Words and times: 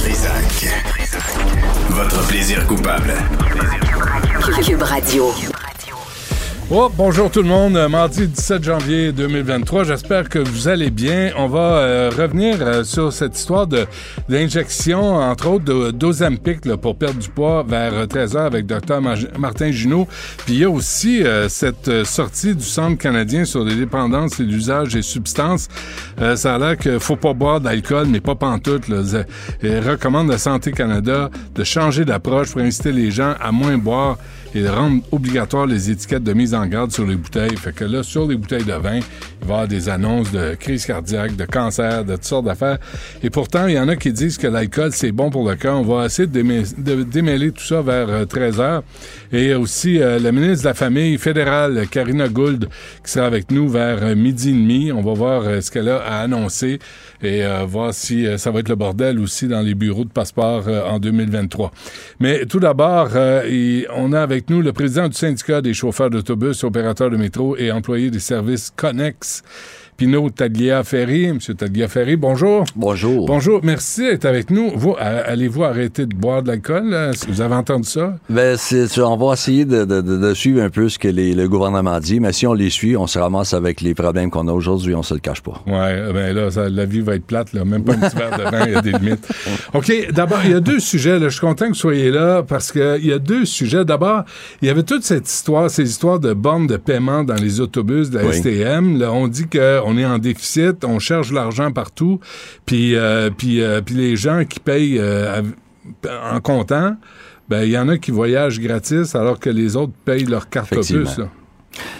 Trisac. 0.00 0.66
Votre 1.90 2.26
plaisir 2.26 2.66
coupable. 2.66 3.12
Cube 4.64 4.82
Radio. 4.82 5.30
Oh, 6.72 6.88
bonjour 6.96 7.28
tout 7.32 7.42
le 7.42 7.48
monde, 7.48 7.76
Euh, 7.76 7.88
mardi 7.88 8.28
17 8.28 8.62
janvier 8.62 9.10
2023, 9.10 9.82
j'espère 9.82 10.28
que 10.28 10.38
vous 10.38 10.68
allez 10.68 10.90
bien. 10.90 11.32
On 11.36 11.48
va 11.48 11.78
euh, 11.78 12.10
revenir 12.16 12.58
euh, 12.60 12.84
sur 12.84 13.12
cette 13.12 13.36
histoire 13.36 13.66
d'injection, 14.28 15.16
entre 15.16 15.48
autres, 15.48 15.90
d'Ozempic 15.90 16.60
pour 16.76 16.96
perdre 16.96 17.18
du 17.18 17.28
poids 17.28 17.64
vers 17.66 18.06
13h 18.06 18.38
avec 18.38 18.66
Dr 18.66 19.00
Martin 19.36 19.72
Junot. 19.72 20.06
Puis 20.46 20.54
il 20.54 20.60
y 20.60 20.64
a 20.64 20.70
aussi 20.70 21.24
euh, 21.24 21.48
cette 21.48 21.88
euh, 21.88 22.04
sortie 22.04 22.54
du 22.54 22.64
Centre 22.64 22.98
canadien 22.98 23.44
sur 23.44 23.64
les 23.64 23.74
dépendances 23.74 24.38
et 24.38 24.44
l'usage 24.44 24.94
des 24.94 25.02
substances. 25.02 25.66
Euh, 26.20 26.36
ça 26.36 26.54
a 26.54 26.58
l'air 26.58 26.76
qu'il 26.76 27.00
faut 27.00 27.16
pas 27.16 27.32
boire 27.32 27.60
d'alcool, 27.60 28.06
mais 28.08 28.20
pas 28.20 28.36
pantoute. 28.36 28.86
Là. 28.86 29.02
Il 29.64 29.80
recommande 29.80 30.28
la 30.28 30.38
Santé 30.38 30.70
Canada 30.70 31.30
de 31.52 31.64
changer 31.64 32.04
d'approche 32.04 32.52
pour 32.52 32.60
inciter 32.60 32.92
les 32.92 33.10
gens 33.10 33.34
à 33.40 33.50
moins 33.50 33.76
boire 33.76 34.18
de 34.54 34.68
rendre 34.68 35.02
obligatoire 35.12 35.66
les 35.66 35.90
étiquettes 35.90 36.24
de 36.24 36.32
mise 36.32 36.54
en 36.54 36.66
garde 36.66 36.90
sur 36.92 37.06
les 37.06 37.16
bouteilles. 37.16 37.56
Fait 37.56 37.74
que 37.74 37.84
là, 37.84 38.02
sur 38.02 38.26
les 38.26 38.36
bouteilles 38.36 38.64
de 38.64 38.72
vin, 38.72 38.96
il 38.96 39.00
va 39.00 39.06
y 39.40 39.42
avoir 39.44 39.68
des 39.68 39.88
annonces 39.88 40.32
de 40.32 40.54
crise 40.54 40.86
cardiaque, 40.86 41.36
de 41.36 41.44
cancer, 41.44 42.04
de 42.04 42.14
toutes 42.14 42.24
sortes 42.24 42.44
d'affaires. 42.46 42.78
Et 43.22 43.30
pourtant, 43.30 43.66
il 43.66 43.74
y 43.74 43.78
en 43.78 43.88
a 43.88 43.96
qui 43.96 44.12
disent 44.12 44.38
que 44.38 44.46
l'alcool, 44.46 44.90
c'est 44.92 45.12
bon 45.12 45.30
pour 45.30 45.48
le 45.48 45.54
cœur. 45.56 45.78
On 45.78 45.82
va 45.82 46.06
essayer 46.06 46.26
de, 46.26 46.40
démê- 46.42 46.74
de 46.82 47.02
démêler 47.04 47.52
tout 47.52 47.62
ça 47.64 47.80
vers 47.82 48.26
13 48.26 48.60
heures. 48.60 48.82
Et 49.32 49.54
aussi, 49.54 50.00
euh, 50.00 50.18
la 50.18 50.32
ministre 50.32 50.64
de 50.64 50.68
la 50.68 50.74
Famille 50.74 51.16
fédérale, 51.18 51.86
Karina 51.90 52.28
Gould, 52.28 52.68
qui 53.04 53.10
sera 53.12 53.26
avec 53.26 53.50
nous 53.50 53.68
vers 53.68 54.02
euh, 54.02 54.14
midi 54.14 54.50
et 54.50 54.52
demi. 54.52 54.92
On 54.92 55.02
va 55.02 55.12
voir 55.14 55.42
euh, 55.44 55.60
ce 55.60 55.70
qu'elle 55.70 55.88
a 55.88 55.98
à 55.98 56.20
annoncer 56.22 56.78
et 57.22 57.44
euh, 57.44 57.64
voir 57.64 57.92
si 57.92 58.26
euh, 58.26 58.38
ça 58.38 58.50
va 58.50 58.60
être 58.60 58.68
le 58.68 58.76
bordel 58.76 59.18
aussi 59.18 59.46
dans 59.46 59.60
les 59.60 59.74
bureaux 59.74 60.04
de 60.04 60.10
passeport 60.10 60.64
euh, 60.68 60.84
en 60.84 60.98
2023. 60.98 61.70
Mais 62.18 62.46
tout 62.46 62.60
d'abord, 62.60 63.10
on 63.94 64.12
a 64.12 64.20
avec 64.20 64.50
nous 64.50 64.62
le 64.62 64.72
président 64.72 65.08
du 65.08 65.14
syndicat 65.14 65.60
des 65.60 65.74
chauffeurs 65.74 66.10
d'autobus, 66.10 66.64
opérateurs 66.64 67.10
de 67.10 67.16
métro 67.16 67.56
et 67.56 67.70
employés 67.70 68.10
des 68.10 68.20
services 68.20 68.72
Connex, 68.74 69.42
Pino 70.00 70.30
Tagliaferri. 70.30 71.30
Monsieur 71.34 71.52
Tagliaferri, 71.52 72.16
bonjour. 72.16 72.64
Bonjour. 72.74 73.26
Bonjour, 73.26 73.60
merci 73.62 74.00
d'être 74.00 74.24
avec 74.24 74.50
nous. 74.50 74.70
Vous, 74.74 74.94
allez-vous 74.98 75.62
arrêter 75.62 76.06
de 76.06 76.14
boire 76.16 76.42
de 76.42 76.48
l'alcool? 76.48 76.88
là? 76.88 77.10
Est-ce 77.10 77.26
que 77.26 77.30
Vous 77.30 77.42
avez 77.42 77.54
entendu 77.54 77.86
ça? 77.86 78.16
Ben, 78.30 78.56
on 78.96 79.16
va 79.18 79.34
essayer 79.34 79.66
de, 79.66 79.84
de- 79.84 80.00
de- 80.00 80.16
de 80.16 80.32
suivre 80.32 80.62
un 80.62 80.70
peu 80.70 80.88
ce 80.88 80.98
que 80.98 81.06
les- 81.08 81.34
le 81.34 81.46
gouvernement 81.50 82.00
dit, 82.00 82.18
mais 82.18 82.32
si 82.32 82.46
on 82.46 82.54
les 82.54 82.70
suit, 82.70 82.96
on 82.96 83.06
se 83.06 83.18
ramasse 83.18 83.52
avec 83.52 83.82
les 83.82 83.92
problèmes 83.92 84.30
qu'on 84.30 84.48
a 84.48 84.52
aujourd'hui, 84.52 84.94
on 84.94 85.02
se 85.02 85.12
le 85.12 85.20
cache 85.20 85.42
pas. 85.42 85.62
Ouais, 85.66 86.10
ben 86.14 86.34
là, 86.34 86.50
ça- 86.50 86.70
la 86.70 86.86
vie 86.86 87.02
va 87.02 87.16
être 87.16 87.26
plate, 87.26 87.52
là. 87.52 87.66
Même 87.66 87.84
pas 87.84 87.92
un 87.92 87.98
petit 87.98 88.16
verre 88.16 88.38
de 88.38 88.42
vin, 88.44 88.64
il 88.68 88.72
y 88.72 88.76
a 88.76 88.80
des 88.80 88.92
limites. 88.92 89.28
OK, 89.74 89.92
d'abord, 90.14 90.38
il 90.46 90.52
y 90.52 90.54
a 90.54 90.60
deux 90.60 90.80
sujets, 90.80 91.18
là. 91.18 91.26
Je 91.28 91.34
suis 91.34 91.40
content 91.42 91.66
que 91.66 91.72
vous 91.72 91.74
soyez 91.74 92.10
là 92.10 92.42
parce 92.42 92.72
qu'il 92.72 93.04
y 93.04 93.12
a 93.12 93.18
deux 93.18 93.44
sujets. 93.44 93.84
D'abord, 93.84 94.22
il 94.62 94.68
y 94.68 94.70
avait 94.70 94.82
toute 94.82 95.02
cette 95.04 95.28
histoire, 95.28 95.68
ces 95.68 95.82
histoires 95.90 96.20
de 96.20 96.32
bornes 96.32 96.66
de 96.68 96.78
paiement 96.78 97.22
dans 97.22 97.34
les 97.34 97.60
autobus 97.60 98.08
de 98.08 98.16
la 98.20 98.24
Oui. 98.24 98.32
STM. 98.32 98.98
Là, 98.98 99.12
on 99.12 99.28
dit 99.28 99.44
qu'on 99.46 99.89
est 99.96 100.04
en 100.04 100.18
déficit, 100.18 100.84
on 100.84 100.98
cherche 100.98 101.32
l'argent 101.32 101.72
partout, 101.72 102.20
puis, 102.66 102.94
euh, 102.96 103.30
puis, 103.36 103.62
euh, 103.62 103.80
puis 103.80 103.94
les 103.94 104.16
gens 104.16 104.44
qui 104.44 104.60
payent 104.60 104.98
euh, 104.98 105.42
en 106.32 106.40
comptant, 106.40 106.96
ben, 107.48 107.62
il 107.64 107.70
y 107.70 107.78
en 107.78 107.88
a 107.88 107.98
qui 107.98 108.10
voyagent 108.10 108.60
gratis 108.60 109.14
alors 109.14 109.38
que 109.40 109.50
les 109.50 109.76
autres 109.76 109.92
payent 110.04 110.24
leur 110.24 110.48
carte 110.48 110.72
opus, 110.72 111.18
là. 111.18 111.28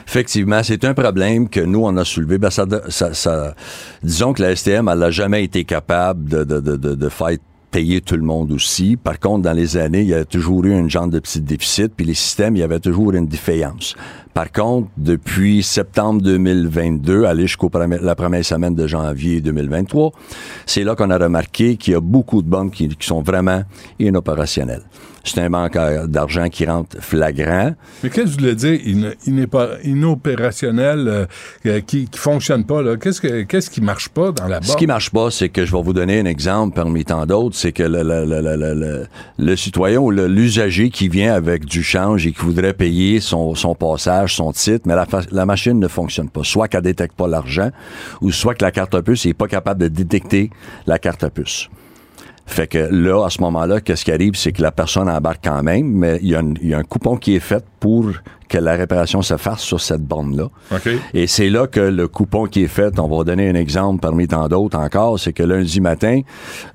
Effectivement, 0.07 0.63
c'est 0.65 0.85
un 0.85 0.95
problème 0.95 1.49
que 1.49 1.61
nous, 1.61 1.85
on 1.85 1.97
a 1.97 2.05
soulevé. 2.05 2.39
Ben, 2.39 2.51
ça, 2.51 2.67
ça, 2.89 3.15
ça- 3.15 3.55
disons 4.03 4.33
que 4.33 4.43
la 4.43 4.57
STM, 4.57 4.89
elle 4.89 4.99
n'a 4.99 5.11
jamais 5.13 5.45
été 5.45 5.65
capable 5.65 6.29
de, 6.29 6.43
de, 6.45 6.59
de, 6.61 6.77
de, 6.77 6.95
de 6.95 7.09
faire 7.09 7.37
payer 7.71 8.01
tout 8.01 8.17
le 8.17 8.23
monde 8.23 8.53
aussi. 8.53 8.97
Par 8.97 9.19
contre, 9.19 9.43
dans 9.43 9.53
les 9.53 9.77
années, 9.77 10.01
il 10.01 10.09
y 10.09 10.15
a 10.15 10.25
toujours 10.25 10.65
eu 10.65 10.73
une 10.73 10.91
genre 10.91 11.09
de 11.09 11.19
petit 11.19 11.41
déficit, 11.41 11.93
puis 11.95 12.05
les 12.07 12.15
systèmes, 12.15 12.57
il 12.57 12.61
y 12.61 12.63
avait 12.63 12.81
toujours 12.81 13.13
une 13.13 13.27
défaillance. 13.27 13.95
Par 14.35 14.53
contre, 14.53 14.89
depuis 14.97 15.63
septembre 15.63 16.23
2022, 16.23 17.25
aller 17.25 17.47
jusqu'au 17.47 17.71
la 17.75 18.15
première 18.15 18.45
semaine 18.45 18.75
de 18.75 18.87
janvier 18.87 19.41
2023, 19.41 20.13
c'est 20.67 20.85
là 20.85 20.95
qu'on 20.95 21.11
a 21.11 21.19
remarqué 21.19 21.77
qu'il 21.77 21.93
y 21.93 21.97
a 21.97 22.01
beaucoup 22.01 22.43
de 22.43 22.49
banques 22.49 22.73
qui, 22.73 22.89
qui 22.89 23.07
sont 23.07 23.23
vraiment 23.23 23.63
inopérationnelles. 23.99 24.85
C'est 25.23 25.41
un 25.41 25.49
manque 25.51 25.77
d'argent 26.07 26.49
qui 26.49 26.65
rentre 26.65 26.97
flagrant. 27.01 27.75
Mais 28.03 28.09
qu'est-ce 28.11 28.25
que 28.25 28.31
vous 28.31 28.39
voulez 28.39 28.55
dire, 28.55 28.81
in- 28.87 29.13
inépa- 29.31 29.77
inopérationnel, 29.85 31.09
euh, 31.09 31.27
euh, 31.67 31.81
qui, 31.81 32.07
qui 32.07 32.19
fonctionne 32.19 32.65
pas, 32.65 32.83
là? 32.83 32.97
Qu'est-ce, 32.97 33.21
que, 33.21 33.43
qu'est-ce 33.43 33.69
qui 33.71 33.81
marche 33.81 34.09
pas 34.09 34.33
dans 34.33 34.49
la 34.49 34.61
Ce 34.63 34.69
barre? 34.69 34.77
qui 34.77 34.87
marche 34.87 35.11
pas, 35.11 35.31
c'est 35.31 35.49
que 35.49 35.65
je 35.67 35.77
vais 35.77 35.83
vous 35.83 35.93
donner 35.93 36.21
un 36.21 36.25
exemple 36.25 36.75
parmi 36.75 37.05
tant 37.05 37.27
d'autres, 37.27 37.57
c'est 37.57 37.73
que 37.73 37.83
le, 37.83 38.03
le, 38.03 38.25
le, 38.25 39.07
le, 39.39 39.57
citoyen 39.57 39.99
ou 40.01 40.11
l'usager 40.11 40.91
qui 40.91 41.09
vient 41.09 41.35
avec 41.35 41.65
du 41.65 41.83
change 41.83 42.27
et 42.27 42.33
qui 42.33 42.41
voudrait 42.41 42.73
payer 42.75 43.21
son, 43.21 43.55
son 43.55 43.75
passage, 43.75 44.35
son 44.37 44.53
titre, 44.53 44.85
mais 44.87 44.95
la, 44.95 45.07
fa- 45.07 45.21
la 45.31 45.45
machine 45.47 45.79
ne 45.79 45.89
fonctionne 45.89 46.31
pas. 46.31 46.45
Soit 46.45 46.69
qu'elle 46.69 46.83
détecte 46.83 47.15
pas 47.17 47.29
l'argent, 47.29 47.71
ou 48.23 48.31
soit 48.33 48.55
que 48.55 48.65
la 48.65 48.71
carte 48.71 48.95
à 48.95 49.03
puce 49.03 49.27
n'est 49.27 49.35
pas 49.35 49.49
capable 49.49 49.81
de 49.83 49.89
détecter 49.89 50.51
la 50.87 50.99
carte 50.99 51.25
à 51.25 51.31
puce. 51.31 51.69
Fait 52.51 52.67
que 52.67 52.79
là, 52.91 53.25
à 53.27 53.31
ce 53.31 53.41
moment-là, 53.43 53.81
qu'est-ce 53.81 54.05
qui 54.05 54.11
arrive, 54.11 54.35
c'est 54.35 54.51
que 54.51 54.61
la 54.61 54.73
personne 54.73 55.09
embarque 55.09 55.39
quand 55.45 55.63
même, 55.63 55.87
mais 55.87 56.19
il 56.21 56.31
y, 56.31 56.35
a 56.35 56.41
un- 56.41 56.55
il 56.61 56.69
y 56.71 56.75
a 56.75 56.79
un 56.79 56.83
coupon 56.83 57.17
qui 57.17 57.37
est 57.37 57.41
fait 57.41 57.65
pour 57.79 58.07
que 58.49 58.59
la 58.59 58.73
réparation 58.73 59.23
se 59.23 59.37
fasse 59.37 59.61
sur 59.61 59.81
cette 59.81 60.03
borne-là. 60.03 60.49
OK. 60.75 60.89
Et 61.15 61.29
c'est 61.29 61.49
là 61.49 61.69
que 61.69 61.79
le 61.79 62.09
coupon 62.09 62.47
qui 62.47 62.65
est 62.65 62.67
fait, 62.67 62.99
on 62.99 63.07
va 63.07 63.23
donner 63.23 63.49
un 63.49 63.55
exemple 63.55 64.01
parmi 64.01 64.27
tant 64.27 64.49
d'autres 64.49 64.77
encore, 64.77 65.21
c'est 65.21 65.33
que 65.33 65.45
lundi 65.45 65.81
matin, 65.81 66.23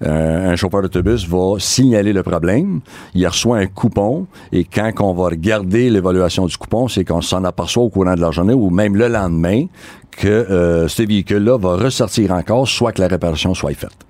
euh, 0.03 0.51
un 0.51 0.55
chauffeur 0.55 0.81
d'autobus 0.81 1.27
va 1.27 1.55
signaler 1.59 2.13
le 2.13 2.23
problème, 2.23 2.79
il 3.13 3.27
reçoit 3.27 3.57
un 3.57 3.67
coupon, 3.67 4.27
et 4.53 4.63
quand 4.63 4.89
on 5.01 5.13
va 5.13 5.25
regarder 5.25 5.89
l'évaluation 5.89 6.45
du 6.45 6.55
coupon, 6.55 6.87
c'est 6.87 7.03
qu'on 7.03 7.21
s'en 7.21 7.43
aperçoit 7.43 7.83
au 7.83 7.89
courant 7.89 8.15
de 8.15 8.21
la 8.21 8.31
journée 8.31 8.53
ou 8.53 8.69
même 8.69 8.95
le 8.95 9.09
lendemain 9.09 9.65
que 10.11 10.27
euh, 10.29 10.87
ce 10.87 11.03
véhicule-là 11.03 11.57
va 11.57 11.75
ressortir 11.75 12.31
encore, 12.31 12.65
soit 12.69 12.93
que 12.93 13.01
la 13.01 13.09
réparation 13.09 13.53
soit 13.53 13.73
faite. 13.73 14.04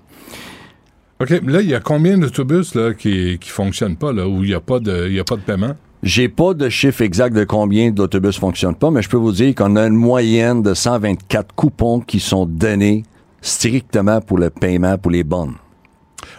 OK, 1.20 1.40
mais 1.42 1.52
là, 1.52 1.60
il 1.62 1.70
y 1.70 1.74
a 1.74 1.80
combien 1.80 2.18
d'autobus 2.18 2.74
là, 2.74 2.92
qui, 2.92 3.38
qui 3.38 3.48
fonctionnent 3.48 3.96
pas, 3.96 4.12
là, 4.12 4.28
où 4.28 4.44
il 4.44 4.48
n'y 4.50 4.54
a, 4.54 4.60
pas 4.60 4.80
de- 4.80 5.08
y 5.08 5.18
a 5.18 5.24
pas 5.24 5.36
de 5.36 5.40
paiement? 5.40 5.74
J'ai 6.02 6.28
pas 6.28 6.52
de 6.52 6.68
chiffre 6.68 7.00
exact 7.02 7.34
de 7.34 7.44
combien 7.44 7.90
d'autobus 7.90 8.38
fonctionnent 8.38 8.74
pas, 8.74 8.90
mais 8.90 9.00
je 9.02 9.08
peux 9.08 9.16
vous 9.16 9.32
dire 9.32 9.54
qu'on 9.54 9.76
a 9.76 9.86
une 9.86 9.94
moyenne 9.96 10.62
de 10.62 10.74
124 10.74 11.54
coupons 11.54 12.00
qui 12.00 12.20
sont 12.20 12.44
donnés 12.44 13.04
strictement 13.40 14.20
pour 14.20 14.38
le 14.38 14.50
paiement 14.50 14.98
pour 14.98 15.10
les 15.10 15.24
bonnes. 15.24 15.54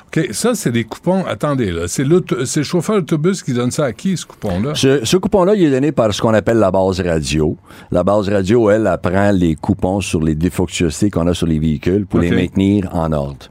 OK, 0.08 0.28
ça, 0.32 0.54
c'est 0.56 0.72
des 0.72 0.84
coupons. 0.84 1.26
Attendez, 1.26 1.72
là. 1.72 1.88
C'est, 1.88 2.04
le 2.04 2.24
chauffeur 2.64 2.98
d'autobus 2.98 3.44
qui 3.44 3.54
donne 3.54 3.72
ça 3.72 3.86
à 3.86 3.94
qui, 3.94 4.16
ce 4.16 4.26
coupon-là? 4.26 4.74
Ce, 4.76 5.04
ce 5.04 5.18
coupon-là, 5.18 5.56
il 5.56 5.64
est 5.66 5.72
donné 5.72 5.92
par 5.92 6.14
ce 6.14 6.22
qu'on 6.22 6.34
appelle 6.34 6.58
la 6.58 6.72
base 6.72 7.02
radio. 7.02 7.58
La 7.92 8.04
base 8.04 8.30
radio, 8.30 8.70
elle, 8.70 8.90
elle 8.92 9.12
prend 9.12 9.32
les 9.32 9.56
coupons 9.56 10.02
sur 10.02 10.22
les 10.22 10.36
défectuosités 10.36 11.10
qu'on 11.10 11.28
a 11.28 11.34
sur 11.34 11.48
les 11.48 11.60
véhicules 11.60 12.06
pour 12.06 12.20
les 12.20 12.32
maintenir 12.32 12.90
en 12.94 13.12
ordre. 13.12 13.48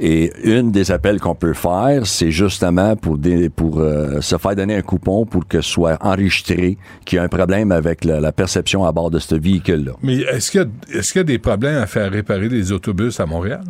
Et 0.00 0.32
une 0.44 0.70
des 0.70 0.90
appels 0.90 1.20
qu'on 1.20 1.34
peut 1.34 1.52
faire, 1.54 2.06
c'est 2.06 2.30
justement 2.30 2.96
pour, 2.96 3.18
des- 3.18 3.50
pour 3.50 3.80
euh, 3.80 4.20
se 4.20 4.36
faire 4.38 4.56
donner 4.56 4.76
un 4.76 4.82
coupon 4.82 5.26
pour 5.26 5.46
que 5.46 5.60
soit 5.60 5.98
enregistré 6.00 6.78
qu'il 7.04 7.16
y 7.16 7.18
a 7.18 7.22
un 7.24 7.28
problème 7.28 7.70
avec 7.72 8.04
la, 8.04 8.20
la 8.20 8.32
perception 8.32 8.84
à 8.84 8.92
bord 8.92 9.10
de 9.10 9.18
ce 9.18 9.34
véhicule-là. 9.34 9.92
Mais 10.02 10.16
est-ce 10.22 10.50
qu'il, 10.50 10.60
y 10.60 10.64
a, 10.64 10.98
est-ce 10.98 11.12
qu'il 11.12 11.18
y 11.20 11.20
a 11.20 11.24
des 11.24 11.38
problèmes 11.38 11.76
à 11.82 11.86
faire 11.86 12.10
réparer 12.10 12.48
des 12.48 12.72
autobus 12.72 13.20
à 13.20 13.26
Montréal? 13.26 13.62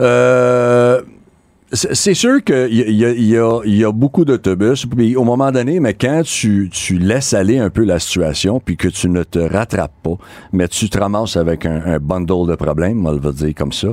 Euh, 0.00 1.00
c'est 1.76 2.14
sûr 2.14 2.42
qu'il 2.42 2.72
y 2.72 2.82
y, 2.82 3.36
y, 3.36 3.84
a, 3.84 3.92
beaucoup 3.92 4.24
d'autobus. 4.24 4.86
Puis 4.86 5.16
au 5.16 5.24
moment 5.24 5.52
donné, 5.52 5.80
mais 5.80 5.94
quand 5.94 6.22
tu, 6.24 6.68
tu 6.72 6.98
laisses 6.98 7.34
aller 7.34 7.58
un 7.58 7.70
peu 7.70 7.84
la 7.84 7.98
situation, 7.98 8.60
puis 8.60 8.76
que 8.76 8.88
tu 8.88 9.08
ne 9.08 9.22
te 9.22 9.38
rattrapes 9.38 9.94
pas, 10.02 10.16
mais 10.52 10.68
tu 10.68 10.88
te 10.88 10.98
ramasses 10.98 11.36
avec 11.36 11.66
un, 11.66 11.82
un 11.84 11.98
bundle 11.98 12.48
de 12.48 12.56
problèmes, 12.56 13.06
on 13.06 13.16
va 13.16 13.32
dire 13.32 13.54
comme 13.54 13.72
ça, 13.72 13.88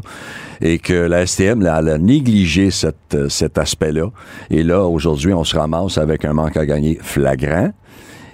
et 0.62 0.80
que 0.80 0.94
la 0.94 1.26
STM 1.26 1.62
là, 1.62 1.76
a 1.76 1.98
négligé 1.98 2.70
cet 2.72 3.58
aspect-là. 3.58 4.10
Et 4.50 4.64
là, 4.64 4.86
aujourd'hui, 4.86 5.34
on 5.34 5.44
se 5.44 5.58
ramasse 5.58 5.98
avec 5.98 6.26
un 6.26 6.34
manque 6.34 6.58
à 6.58 6.66
gagner 6.66 6.98
flagrant. 7.02 7.72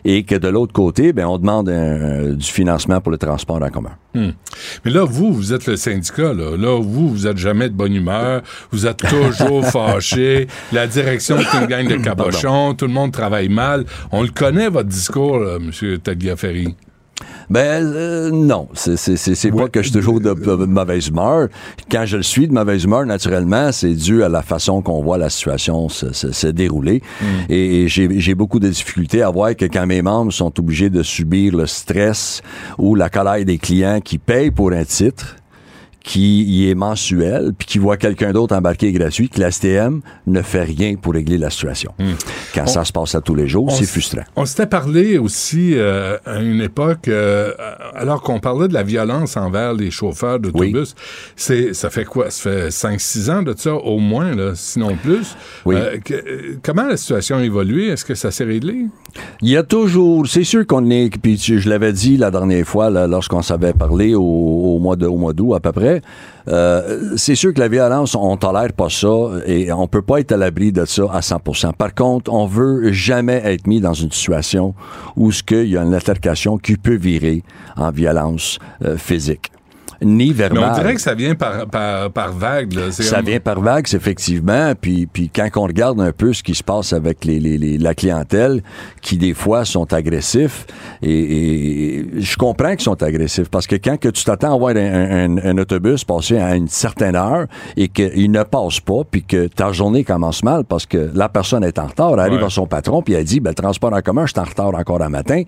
Et 0.06 0.24
que 0.24 0.36
de 0.36 0.48
l'autre 0.48 0.74
côté, 0.74 1.14
ben, 1.14 1.26
on 1.26 1.38
demande 1.38 1.70
un- 1.70 2.34
du 2.34 2.46
financement 2.46 3.02
pour 3.02 3.12
le 3.12 3.18
transport 3.18 3.62
en 3.62 3.70
commun. 3.70 3.92
Hmm. 4.14 4.30
Mais 4.86 4.92
là, 4.92 5.04
vous, 5.04 5.32
vous 5.34 5.54
êtes 5.54 5.66
le 5.68 5.76
syndicat. 5.76 6.34
Là, 6.34 6.56
là 6.58 6.80
vous, 6.82 7.10
vous 7.10 7.28
êtes 7.28 7.38
jamais 7.38 7.70
de 7.70 7.74
bonne 7.76 7.94
humeur. 7.94 8.42
Vous 8.72 8.88
êtes 8.88 8.98
toujours 8.98 9.66
fâché. 9.72 10.48
La 10.72 10.88
direction, 10.88 11.38
c'est 11.40 11.58
une 11.60 11.68
gang 11.68 11.88
de 11.88 11.98
cabochons. 11.98 12.74
Tout 12.76 12.88
le 12.88 12.94
monde 12.94 13.12
travaille 13.12 13.50
mal. 13.50 13.86
On 14.12 14.22
le 14.24 14.30
connaît, 14.30 14.70
votre 14.70 14.90
discours, 14.90 15.40
là, 15.40 15.58
M. 15.58 15.72
Tagliaferri. 16.00 16.76
Ben 17.50 17.84
euh, 17.84 18.30
non, 18.32 18.68
c'est 18.74 18.96
c'est 18.96 19.18
c'est 19.18 19.36
c'est 19.36 19.52
pas 19.52 19.68
que 19.68 19.82
je 19.82 19.90
suis 19.90 19.98
toujours 19.98 20.20
de, 20.22 20.34
de 20.34 20.66
mauvaise 20.66 21.08
humeur. 21.08 21.48
Quand 21.92 22.06
je 22.06 22.18
le 22.18 22.24
suis 22.24 22.48
de 22.48 22.54
mauvaise 22.54 22.84
humeur, 22.84 23.06
naturellement, 23.06 23.72
c'est 23.72 23.94
dû 23.94 24.24
à 24.24 24.30
la 24.30 24.42
façon 24.42 24.82
qu'on 24.82 25.02
voit 25.02 25.18
la 25.18 25.30
situation 25.30 25.90
se, 25.90 26.14
se, 26.14 26.32
se 26.32 26.48
dérouler. 26.48 27.02
Et, 27.50 27.82
et 27.84 27.88
j'ai 27.88 28.20
j'ai 28.20 28.36
beaucoup 28.36 28.60
de 28.60 28.70
difficultés 28.70 29.24
à 29.24 29.30
voir 29.30 29.56
que 29.56 29.66
quand 29.66 29.86
mes 29.88 30.02
membres 30.02 30.32
sont 30.32 30.58
obligés 30.60 30.90
de 30.90 31.02
subir 31.04 31.56
le 31.56 31.66
stress 31.66 32.42
ou 32.78 32.96
la 32.96 33.10
colère 33.10 33.44
des 33.44 33.58
clients 33.58 34.00
qui 34.00 34.18
payent 34.20 34.52
pour 34.52 34.72
un 34.72 34.84
titre 34.84 35.36
qui 36.10 36.44
y 36.44 36.72
est 36.72 36.74
mensuel, 36.74 37.52
puis 37.56 37.68
qui 37.68 37.78
voit 37.78 37.96
quelqu'un 37.96 38.32
d'autre 38.32 38.56
embarquer 38.56 38.92
gratuit, 38.92 39.30
que 39.30 39.40
la 39.40 39.52
STM 39.52 40.02
ne 40.26 40.42
fait 40.42 40.64
rien 40.64 40.96
pour 40.96 41.14
régler 41.14 41.38
la 41.38 41.52
situation. 41.52 41.92
Quand 42.56 42.66
ça 42.66 42.84
se 42.84 42.92
passe 42.92 43.14
à 43.14 43.22
tous 43.22 43.36
les 43.36 43.48
jours, 43.48 43.72
c'est 43.72 43.86
frustrant. 43.86 44.24
On 44.36 44.44
s'était 44.46 44.66
parlé 44.66 45.20
aussi 45.20 45.74
euh, 45.76 46.18
à 46.26 46.40
une 46.42 46.62
époque, 46.62 47.08
euh, 47.10 47.52
alors 47.94 48.24
qu'on 48.24 48.40
parlait 48.40 48.68
de 48.68 48.74
la 48.74 48.82
violence 48.82 49.38
envers 49.38 49.74
les 49.76 49.92
chauffeurs 49.92 50.40
d'autobus. 50.40 50.96
C'est, 51.36 51.76
ça 51.76 51.92
fait 51.92 52.06
quoi? 52.06 52.32
Ça 52.32 52.50
fait 52.50 52.70
5-6 52.70 53.30
ans 53.32 53.44
de 53.44 53.54
ça, 53.56 53.76
au 53.76 54.00
moins, 54.00 54.34
là, 54.34 54.54
sinon 54.56 54.96
plus. 54.96 55.36
Oui. 55.66 55.76
Euh, 55.78 55.98
que- 56.04 56.58
comment 56.64 56.88
la 56.88 56.98
situation 56.98 57.38
a 57.38 57.44
évolué? 57.44 57.90
Est-ce 57.90 58.04
que 58.04 58.16
ça 58.16 58.32
s'est 58.32 58.46
réglé? 58.46 58.88
Il 59.44 59.50
y 59.50 59.58
a 59.58 59.62
toujours, 59.64 60.26
c'est 60.28 60.44
sûr 60.44 60.66
qu'on 60.66 60.90
est, 60.90 61.16
puis 61.22 61.38
je 61.38 61.70
l'avais 61.70 61.94
dit 61.94 62.18
la 62.18 62.32
dernière 62.32 62.66
fois, 62.66 62.90
lorsqu'on 62.90 63.44
s'avait 63.44 63.74
parlé 63.74 64.16
au, 64.16 64.24
au 64.24 64.80
mois 64.80 64.96
d'août 64.96 65.54
à 65.54 65.60
peu 65.60 65.72
près, 65.72 65.99
euh, 66.48 67.14
c'est 67.18 67.36
sûr 67.36 67.54
que 67.54 67.60
la 67.60 67.68
violence, 67.68 68.16
on 68.16 68.36
tolère 68.38 68.74
pas 68.74 68.90
ça 68.90 69.08
et 69.46 69.72
on 69.72 69.88
peut 69.88 70.02
pas 70.02 70.20
être 70.20 70.32
à 70.32 70.38
l'abri 70.38 70.72
de 70.72 70.86
ça 70.86 71.04
à 71.12 71.20
100%. 71.20 71.74
Par 71.74 71.94
contre, 71.94 72.32
on 72.34 72.46
veut 72.46 72.92
jamais 72.92 73.42
être 73.44 73.68
mis 73.68 73.82
dans 73.82 73.94
une 73.94 74.12
situation 74.12 74.74
où 75.16 75.32
ce 75.32 75.44
qu'il 75.44 75.70
y 75.70 75.78
a 75.78 75.84
une 75.84 75.94
altercation 75.94 76.58
qui 76.58 76.78
peut 76.78 76.96
virer 76.96 77.44
en 77.76 77.92
violence 77.92 78.60
euh, 78.84 78.98
physique. 78.98 79.52
Ni 80.02 80.34
Mais 80.38 80.50
on 80.58 80.74
dirait 80.74 80.96
que 80.96 81.02
ça 81.02 81.14
vient 81.14 81.36
par, 81.36 81.68
par, 81.68 82.10
par 82.12 82.32
vague. 82.34 82.74
Là. 82.74 82.92
Ça 82.92 83.18
comme- 83.18 83.26
vient 83.26 83.40
par 83.40 83.60
vagues, 83.60 83.88
effectivement. 83.94 84.74
Puis, 84.80 85.08
puis 85.08 85.30
quand 85.34 85.50
on 85.58 85.64
regarde 85.64 86.00
un 86.00 86.12
peu 86.12 86.32
ce 86.34 86.42
qui 86.42 86.56
se 86.56 86.64
passe 86.64 86.94
avec 86.94 87.26
les, 87.26 87.40
les- 87.40 87.58
les- 87.58 87.78
la 87.78 87.94
clientèle, 87.94 88.62
qui 89.02 89.18
des 89.18 89.34
fois 89.34 89.66
sont 89.66 89.92
agressifs, 89.94 90.66
et, 91.02 91.98
et 91.98 92.22
je 92.22 92.38
comprends 92.38 92.72
qu'ils 92.72 92.82
sont 92.82 93.02
agressifs, 93.04 93.50
parce 93.50 93.68
que 93.68 93.76
quand 93.76 93.98
que 93.98 94.10
tu 94.10 94.24
t'attends 94.24 94.56
à 94.56 94.58
voir 94.58 94.76
un, 94.76 95.36
un- 95.36 95.38
un 95.38 95.58
autobus 95.58 96.04
passer 96.06 96.38
à 96.38 96.56
une 96.56 96.68
certaine 96.70 97.16
heure 97.16 97.48
et 97.76 97.90
qu'il 97.90 98.32
ne 98.32 98.44
passe 98.44 98.80
pas, 98.80 99.02
puis 99.10 99.24
que 99.24 99.48
ta 99.48 99.72
journée 99.72 100.04
commence 100.04 100.44
mal 100.44 100.64
parce 100.64 100.86
que 100.86 101.10
la 101.14 101.28
personne 101.30 101.64
est 101.64 101.78
en 101.78 101.88
retard, 101.88 102.14
elle 102.14 102.20
arrive 102.20 102.40
Ouais. 102.40 102.46
à 102.46 102.50
son 102.50 102.68
patron, 102.68 103.02
puis 103.02 103.16
elle 103.16 103.26
dit, 103.26 103.40
ben, 103.42 103.50
le 103.52 103.56
transport 103.56 103.94
en 103.94 104.02
commun, 104.02 104.26
je 104.26 104.32
suis 104.32 104.40
en 104.40 104.44
retard 104.44 104.74
encore 104.76 105.02
un 105.02 105.10
matin 105.10 105.44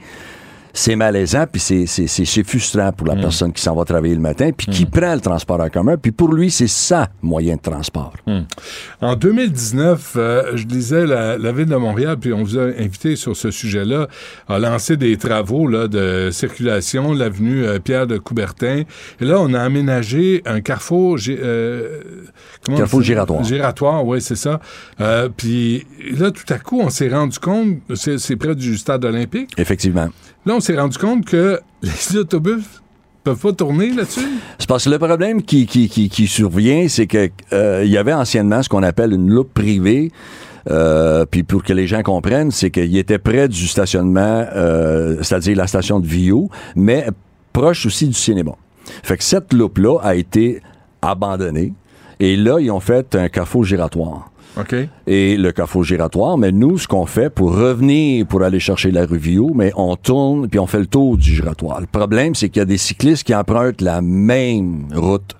c'est 0.73 0.95
malaisant, 0.95 1.45
puis 1.51 1.59
c'est, 1.59 1.85
c'est, 1.85 2.07
c'est, 2.07 2.25
c'est 2.25 2.43
frustrant 2.43 2.91
pour 2.91 3.07
la 3.07 3.15
personne 3.15 3.51
qui 3.53 3.61
s'en 3.61 3.75
va 3.75 3.83
travailler 3.85 4.15
le 4.15 4.21
matin, 4.21 4.51
puis 4.55 4.67
qui 4.67 4.85
prend 4.85 5.13
le 5.13 5.21
transport 5.21 5.59
en 5.59 5.69
commun, 5.69 5.97
puis 5.97 6.11
pour 6.11 6.33
lui, 6.33 6.49
c'est 6.51 6.67
ça 6.67 7.09
moyen 7.21 7.55
de 7.55 7.61
transport. 7.61 8.13
En 9.01 9.15
2019, 9.15 10.13
euh, 10.15 10.51
je 10.55 10.63
disais, 10.65 11.05
la, 11.05 11.37
la 11.37 11.51
Ville 11.51 11.65
de 11.65 11.75
Montréal, 11.75 12.17
puis 12.19 12.33
on 12.33 12.43
vous 12.43 12.57
a 12.57 12.63
invité 12.63 13.15
sur 13.15 13.35
ce 13.35 13.51
sujet-là, 13.51 14.07
a 14.47 14.59
lancé 14.59 14.97
des 14.97 15.17
travaux 15.17 15.67
là, 15.67 15.87
de 15.87 16.29
circulation, 16.31 17.13
l'avenue 17.13 17.65
euh, 17.65 17.79
Pierre 17.79 18.07
de 18.07 18.17
Coubertin. 18.17 18.83
Et 19.19 19.25
là, 19.25 19.37
on 19.39 19.53
a 19.53 19.59
aménagé 19.61 20.41
un 20.45 20.61
carrefour... 20.61 21.17
euh, 21.27 22.01
Carrefour 22.65 23.01
giratoire. 23.01 23.43
Giratoire, 23.43 24.05
oui, 24.05 24.21
c'est 24.21 24.35
ça. 24.35 24.59
Euh, 24.99 25.29
puis 25.35 25.85
là, 26.17 26.31
tout 26.31 26.51
à 26.53 26.59
coup, 26.59 26.79
on 26.81 26.89
s'est 26.89 27.09
rendu 27.09 27.39
compte, 27.39 27.77
c'est, 27.95 28.17
c'est 28.17 28.35
près 28.35 28.55
du 28.55 28.77
stade 28.77 29.03
olympique, 29.05 29.51
Effectivement. 29.57 30.09
Là, 30.45 30.55
on 30.55 30.59
s'est 30.59 30.77
rendu 30.77 30.97
compte 30.97 31.25
que 31.25 31.59
les 31.81 32.17
autobus 32.17 32.63
peuvent 33.23 33.39
pas 33.39 33.53
tourner 33.53 33.91
là-dessus. 33.91 34.27
C'est 34.57 34.67
parce 34.67 34.85
que 34.85 34.89
le 34.89 34.99
problème 34.99 35.43
qui, 35.43 35.65
qui, 35.65 35.87
qui, 35.87 36.27
survient, 36.27 36.87
c'est 36.87 37.07
que 37.07 37.29
euh, 37.53 37.83
il 37.85 37.91
y 37.91 37.97
avait 37.97 38.13
anciennement 38.13 38.63
ce 38.63 38.69
qu'on 38.69 38.83
appelle 38.83 39.13
une 39.13 39.29
loupe 39.29 39.53
privée. 39.53 40.11
Euh, 40.69 41.25
puis 41.29 41.43
pour 41.43 41.63
que 41.63 41.73
les 41.73 41.87
gens 41.87 42.03
comprennent, 42.03 42.51
c'est 42.51 42.69
qu'il 42.69 42.95
était 42.97 43.17
près 43.17 43.47
du 43.47 43.67
stationnement, 43.67 44.45
euh, 44.55 45.17
c'est-à-dire 45.21 45.57
la 45.57 45.67
station 45.67 45.99
de 45.99 46.05
Vio, 46.05 46.49
mais 46.75 47.07
proche 47.53 47.85
aussi 47.85 48.07
du 48.07 48.13
cinéma. 48.13 48.51
Fait 49.03 49.17
que 49.17 49.23
cette 49.23 49.53
loupe-là 49.53 49.99
a 50.01 50.15
été 50.15 50.61
abandonnée. 51.01 51.73
Et 52.19 52.35
là, 52.35 52.59
ils 52.59 52.69
ont 52.69 52.79
fait 52.79 53.15
un 53.15 53.29
carrefour 53.29 53.63
giratoire. 53.63 54.30
Et 55.07 55.37
le 55.37 55.51
carrefour 55.51 55.83
giratoire. 55.83 56.37
Mais 56.37 56.51
nous, 56.51 56.77
ce 56.77 56.87
qu'on 56.87 57.05
fait 57.05 57.29
pour 57.29 57.55
revenir, 57.55 58.25
pour 58.25 58.43
aller 58.43 58.59
chercher 58.59 58.91
la 58.91 59.05
rue 59.05 59.21
mais 59.55 59.71
on 59.75 59.95
tourne 59.95 60.47
puis 60.49 60.59
on 60.59 60.67
fait 60.67 60.79
le 60.79 60.87
tour 60.87 61.15
du 61.17 61.35
giratoire. 61.35 61.79
Le 61.79 61.87
problème, 61.87 62.35
c'est 62.35 62.49
qu'il 62.49 62.59
y 62.59 62.63
a 62.63 62.65
des 62.65 62.77
cyclistes 62.77 63.23
qui 63.23 63.35
empruntent 63.35 63.81
la 63.81 64.01
même 64.01 64.87
route. 64.93 65.35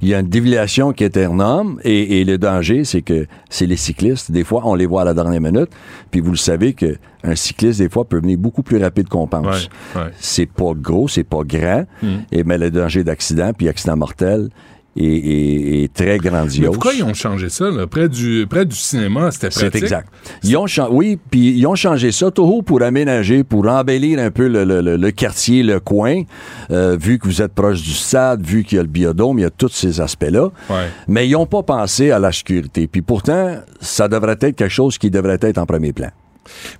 Il 0.00 0.08
y 0.08 0.14
a 0.14 0.20
une 0.20 0.28
déviation 0.28 0.92
qui 0.92 1.02
est 1.02 1.16
énorme 1.16 1.80
et, 1.82 2.20
et 2.20 2.24
le 2.24 2.38
danger, 2.38 2.84
c'est 2.84 3.02
que 3.02 3.26
c'est 3.50 3.66
les 3.66 3.76
cyclistes. 3.76 4.30
Des 4.30 4.44
fois, 4.44 4.62
on 4.64 4.76
les 4.76 4.86
voit 4.86 5.02
à 5.02 5.04
la 5.04 5.14
dernière 5.14 5.40
minute. 5.40 5.70
Puis 6.12 6.20
vous 6.20 6.30
le 6.30 6.36
savez 6.36 6.72
que 6.72 6.96
un 7.24 7.34
cycliste, 7.34 7.80
des 7.80 7.88
fois, 7.88 8.04
peut 8.04 8.20
venir 8.20 8.38
beaucoup 8.38 8.62
plus 8.62 8.80
rapide 8.80 9.08
qu'on 9.08 9.26
pense. 9.26 9.68
Ouais, 9.96 10.02
ouais. 10.02 10.10
C'est 10.20 10.46
pas 10.46 10.72
gros, 10.76 11.08
c'est 11.08 11.24
pas 11.24 11.42
grand, 11.44 11.84
et, 12.30 12.44
mais 12.44 12.58
le 12.58 12.70
danger 12.70 13.02
d'accident, 13.02 13.50
puis 13.52 13.68
accident 13.68 13.96
mortel, 13.96 14.50
est, 14.98 15.04
est- 15.04 15.82
est 15.84 15.92
très 15.92 16.18
grandiose. 16.18 16.60
Mais 16.60 16.66
pourquoi 16.66 16.92
ils 16.94 17.02
ont 17.04 17.14
changé 17.14 17.48
ça? 17.48 17.70
Là? 17.70 17.86
Près, 17.86 18.08
du, 18.08 18.46
près 18.48 18.64
du 18.64 18.76
cinéma, 18.76 19.30
c'était 19.30 19.48
pratique. 19.48 19.70
C'est 19.72 19.78
exact. 19.78 20.08
Ils 20.42 20.56
ont 20.56 20.66
oui, 20.90 21.18
puis 21.30 21.52
ils 21.58 21.66
ont 21.66 21.74
changé 21.74 22.12
ça 22.12 22.30
toujours 22.30 22.62
pour 22.64 22.82
aménager, 22.82 23.44
pour 23.44 23.66
embellir 23.68 24.18
un 24.18 24.30
peu 24.30 24.48
le, 24.48 24.64
le- 24.64 24.80
le- 24.80 24.96
le 24.96 25.10
quartier, 25.10 25.62
le 25.62 25.80
coin, 25.80 26.22
euh, 26.70 26.96
vu 27.00 27.18
que 27.18 27.26
vous 27.26 27.40
êtes 27.42 27.52
proche 27.54 27.82
du 27.82 27.92
stade, 27.92 28.44
vu 28.44 28.64
qu'il 28.64 28.76
y 28.76 28.78
a 28.78 28.82
le 28.82 28.88
biodôme, 28.88 29.38
il 29.38 29.42
y 29.42 29.44
a 29.46 29.50
tous 29.50 29.68
ces 29.72 30.00
aspects-là. 30.00 30.50
Ouais. 30.70 30.86
Mais 31.06 31.26
ils 31.28 31.32
n'ont 31.32 31.46
pas 31.46 31.62
pensé 31.62 32.10
à 32.10 32.18
la 32.18 32.32
sécurité. 32.32 32.86
Puis 32.86 33.02
pourtant, 33.02 33.56
ça 33.80 34.08
devrait 34.08 34.32
être 34.40 34.56
quelque 34.56 34.68
chose 34.68 34.98
qui 34.98 35.10
devrait 35.10 35.38
être 35.40 35.58
en 35.58 35.66
premier 35.66 35.92
plan. 35.92 36.08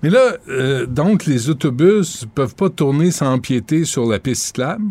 Mais 0.03 0.11
là, 0.11 0.37
euh, 0.49 0.87
donc, 0.87 1.27
les 1.27 1.51
autobus 1.51 2.27
peuvent 2.35 2.55
pas 2.55 2.71
tourner 2.71 3.11
sans 3.11 3.33
empiéter 3.33 3.85
sur 3.85 4.07
la 4.07 4.19
piste 4.19 4.43
cyclable? 4.47 4.85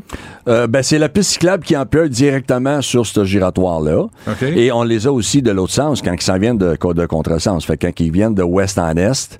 Euh, 0.48 0.67
ben, 0.67 0.84
c'est 0.84 1.00
la 1.00 1.10
piste 1.10 1.31
cyclable 1.31 1.63
qui 1.63 1.75
empiète 1.75 2.10
directement 2.10 2.81
sur 2.81 3.05
ce 3.05 3.24
giratoire-là. 3.24 4.07
Et 4.41 4.72
on 4.72 4.84
les 4.84 5.07
a 5.07 5.12
aussi 5.12 5.41
de 5.41 5.51
l'autre 5.51 5.74
sens, 5.74 6.01
quand 6.01 6.13
ils 6.13 6.22
s'en 6.22 6.38
viennent 6.38 6.57
de, 6.57 6.75
de 6.93 7.05
contresens. 7.05 7.65
Fait 7.65 7.77
quand 7.77 8.00
ils 8.00 8.12
viennent 8.12 8.36
de 8.36 8.43
ouest 8.43 8.77
en 8.77 8.96
est, 8.96 9.39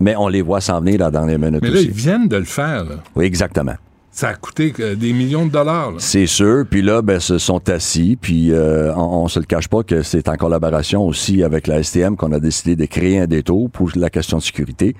mais 0.00 0.14
on 0.16 0.28
les 0.28 0.42
voit 0.42 0.60
s'en 0.60 0.80
venir 0.80 1.00
à 1.00 1.04
la 1.06 1.10
dernière 1.10 1.38
minute 1.38 1.62
Mais 1.62 1.68
là, 1.70 1.76
aussi. 1.76 1.86
ils 1.86 1.90
viennent 1.92 2.28
de 2.28 2.36
le 2.36 2.44
faire. 2.44 2.84
là. 2.84 2.96
Oui, 3.14 3.24
exactement. 3.24 3.74
Ça 4.18 4.28
a 4.30 4.34
coûté 4.34 4.72
euh, 4.80 4.94
des 4.94 5.12
millions 5.12 5.44
de 5.44 5.50
dollars. 5.50 5.92
C'est 5.98 6.26
sûr. 6.26 6.64
Puis 6.70 6.80
là, 6.80 7.02
ben, 7.02 7.20
se 7.20 7.36
sont 7.36 7.68
assis. 7.68 8.16
Puis 8.18 8.50
euh, 8.50 8.90
on, 8.94 9.24
on 9.24 9.28
se 9.28 9.38
le 9.38 9.44
cache 9.44 9.68
pas 9.68 9.82
que 9.82 10.00
c'est 10.00 10.30
en 10.30 10.36
collaboration 10.36 11.06
aussi 11.06 11.42
avec 11.42 11.66
la 11.66 11.82
STM 11.82 12.16
qu'on 12.16 12.32
a 12.32 12.40
décidé 12.40 12.76
de 12.76 12.86
créer 12.86 13.18
un 13.18 13.26
détour 13.26 13.68
pour 13.68 13.90
la 13.94 14.08
question 14.08 14.38
de 14.38 14.42
sécurité. 14.42 14.96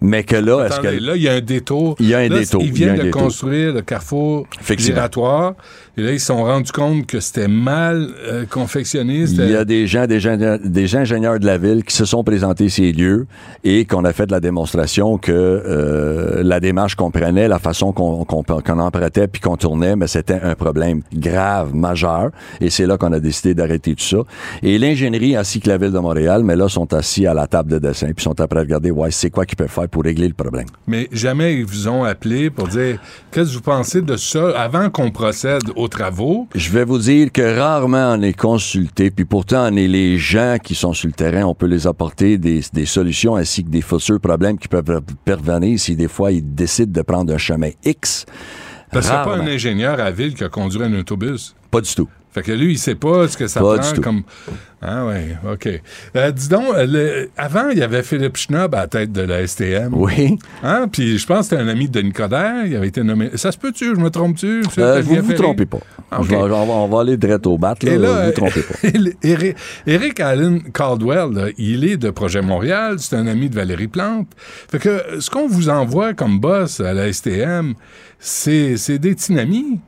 Mais 0.00 0.22
que 0.24 0.36
là, 0.36 0.64
est-ce 0.64 0.80
que 0.80 0.86
là, 0.86 1.14
il 1.16 1.22
y 1.22 1.28
a 1.28 1.34
un 1.34 1.40
détour. 1.40 1.96
Il 1.98 2.06
y 2.06 2.14
a 2.14 2.18
un 2.20 2.28
Là, 2.28 2.38
détour, 2.38 2.62
Ils 2.62 2.68
il 2.68 2.72
y 2.80 2.84
a 2.84 2.86
viennent 2.86 2.90
un 2.92 2.98
de 2.98 3.02
détour. 3.02 3.20
construire 3.22 3.74
le 3.74 3.82
carrefour 3.82 4.46
giratoire. 4.78 5.54
Et 5.98 6.02
là, 6.02 6.12
ils 6.12 6.20
se 6.20 6.26
sont 6.26 6.44
rendus 6.44 6.70
compte 6.70 7.06
que 7.06 7.18
c'était 7.18 7.48
mal 7.48 8.10
euh, 8.24 8.46
confectionné. 8.48 9.24
il 9.24 9.50
y 9.50 9.56
a 9.56 9.64
des 9.64 9.88
gens, 9.88 10.06
des, 10.06 10.20
gens, 10.20 10.36
des 10.62 10.94
ingénieurs 10.94 11.40
de 11.40 11.46
la 11.46 11.58
ville 11.58 11.82
qui 11.82 11.92
se 11.92 12.04
sont 12.04 12.22
présentés 12.22 12.68
ces 12.68 12.92
lieux 12.92 13.26
et 13.64 13.84
qu'on 13.84 14.04
a 14.04 14.12
fait 14.12 14.26
de 14.26 14.30
la 14.30 14.38
démonstration 14.38 15.18
que 15.18 15.32
euh, 15.32 16.44
la 16.44 16.60
démarche 16.60 16.94
comprenait 16.94 17.48
la 17.48 17.58
façon 17.58 17.92
qu'on 17.92 18.24
qu'on 18.24 18.44
qu'on 18.44 18.78
empruntait 18.78 19.26
puis 19.26 19.40
qu'on 19.40 19.56
tournait, 19.56 19.96
mais 19.96 20.06
c'était 20.06 20.40
un 20.40 20.54
problème 20.54 21.02
grave, 21.12 21.74
majeur. 21.74 22.30
Et 22.60 22.70
c'est 22.70 22.86
là 22.86 22.96
qu'on 22.96 23.12
a 23.12 23.18
décidé 23.18 23.54
d'arrêter 23.54 23.96
tout 23.96 24.04
ça. 24.04 24.18
Et 24.62 24.78
l'ingénierie 24.78 25.34
ainsi 25.34 25.58
que 25.58 25.68
la 25.68 25.78
ville 25.78 25.90
de 25.90 25.98
Montréal, 25.98 26.44
mais 26.44 26.54
là, 26.54 26.68
sont 26.68 26.94
assis 26.94 27.26
à 27.26 27.34
la 27.34 27.48
table 27.48 27.72
de 27.72 27.78
dessin 27.80 28.12
puis 28.14 28.22
sont 28.22 28.40
après 28.40 28.60
à 28.60 28.62
regarder, 28.62 28.92
ouais, 28.92 29.10
c'est 29.10 29.30
quoi 29.30 29.44
qu'ils 29.44 29.56
peuvent 29.56 29.66
faire 29.66 29.88
pour 29.88 30.04
régler 30.04 30.28
le 30.28 30.34
problème. 30.34 30.66
Mais 30.86 31.08
jamais 31.10 31.54
ils 31.54 31.66
vous 31.66 31.88
ont 31.88 32.04
appelé 32.04 32.50
pour 32.50 32.68
dire 32.68 33.00
qu'est-ce 33.32 33.50
que 33.50 33.54
vous 33.56 33.62
pensez 33.62 34.00
de 34.00 34.16
ça? 34.16 34.50
Avant 34.50 34.90
qu'on 34.90 35.10
procède 35.10 35.64
travaux. 35.88 36.48
Je 36.54 36.70
vais 36.70 36.84
vous 36.84 36.98
dire 36.98 37.32
que 37.32 37.58
rarement 37.58 38.14
on 38.16 38.22
est 38.22 38.32
consulté, 38.32 39.10
puis 39.10 39.24
pourtant 39.24 39.72
on 39.72 39.76
est 39.76 39.88
les 39.88 40.18
gens 40.18 40.56
qui 40.62 40.74
sont 40.74 40.92
sur 40.92 41.08
le 41.08 41.14
terrain, 41.14 41.44
on 41.44 41.54
peut 41.54 41.66
les 41.66 41.86
apporter 41.86 42.38
des, 42.38 42.62
des 42.72 42.86
solutions 42.86 43.36
ainsi 43.36 43.64
que 43.64 43.70
des 43.70 43.82
futurs 43.82 44.20
problèmes 44.20 44.58
qui 44.58 44.68
peuvent 44.68 45.00
pervenir 45.24 45.78
si 45.78 45.96
des 45.96 46.08
fois 46.08 46.32
ils 46.32 46.54
décident 46.54 46.92
de 46.92 47.02
prendre 47.02 47.32
un 47.32 47.38
chemin 47.38 47.70
X. 47.84 48.26
Parce 48.90 49.10
a 49.10 49.24
pas 49.24 49.36
un 49.36 49.46
ingénieur 49.46 49.94
à 49.94 50.04
la 50.04 50.10
ville 50.10 50.34
qui 50.34 50.44
a 50.44 50.48
conduit 50.48 50.82
un 50.82 50.92
autobus. 50.94 51.54
Pas 51.70 51.80
du 51.80 51.94
tout. 51.94 52.08
Fait 52.38 52.52
que 52.52 52.52
lui, 52.52 52.72
il 52.74 52.78
sait 52.78 52.94
pas 52.94 53.26
ce 53.26 53.36
que 53.36 53.48
ça 53.48 53.60
Pas 53.60 53.78
prend 53.78 54.00
comme. 54.00 54.22
Ah 54.80 55.04
ouais, 55.06 55.36
OK. 55.52 55.68
Euh, 56.14 56.30
dis 56.30 56.48
donc, 56.48 56.66
euh, 56.72 56.86
le- 56.86 57.30
avant, 57.36 57.70
il 57.70 57.78
y 57.78 57.82
avait 57.82 58.04
Philippe 58.04 58.36
Schnob 58.36 58.76
à 58.76 58.82
la 58.82 58.86
tête 58.86 59.10
de 59.10 59.22
la 59.22 59.44
STM. 59.44 59.92
Oui. 59.92 60.38
Hein? 60.62 60.86
Puis 60.90 61.18
je 61.18 61.26
pense 61.26 61.48
que 61.48 61.56
c'était 61.56 61.62
un 61.62 61.66
ami 61.66 61.88
de 61.88 62.00
Denis 62.00 62.12
Coderre. 62.12 62.64
Il 62.64 62.76
avait 62.76 62.86
été 62.86 63.02
nommé. 63.02 63.30
Ça 63.34 63.50
se 63.50 63.58
peut-tu? 63.58 63.96
Je 63.96 64.00
me 64.00 64.08
trompe-tu? 64.08 64.62
Euh, 64.78 65.02
vous 65.04 65.16
vous 65.16 65.32
trompez 65.32 65.66
pas. 65.66 65.80
Ah, 66.12 66.20
vais- 66.22 66.36
on, 66.36 66.86
va, 66.86 67.00
aller 67.00 67.16
direct 67.16 67.44
au 67.48 67.58
bat, 67.58 67.74
là. 67.82 67.92
Et 67.92 67.98
là, 67.98 68.20
vous 68.20 68.26
vous 68.26 68.32
trompez 68.32 68.62
pas. 68.62 69.54
Eric, 69.86 70.20
Allen 70.20 70.62
Caldwell, 70.72 71.32
là, 71.32 71.46
il 71.58 71.84
est 71.84 71.96
de 71.96 72.10
Projet 72.10 72.40
Montréal, 72.40 72.96
c'est 73.00 73.16
un 73.16 73.26
ami 73.26 73.50
de 73.50 73.56
Valérie 73.56 73.88
Plante. 73.88 74.28
Fait 74.70 74.78
que 74.78 75.02
ce 75.18 75.28
qu'on 75.28 75.48
vous 75.48 75.70
envoie 75.70 76.14
comme 76.14 76.38
boss 76.38 76.78
à 76.78 76.92
la 76.94 77.12
STM, 77.12 77.74
c'est 78.20 78.98
des 78.98 79.16
tinamis. 79.16 79.80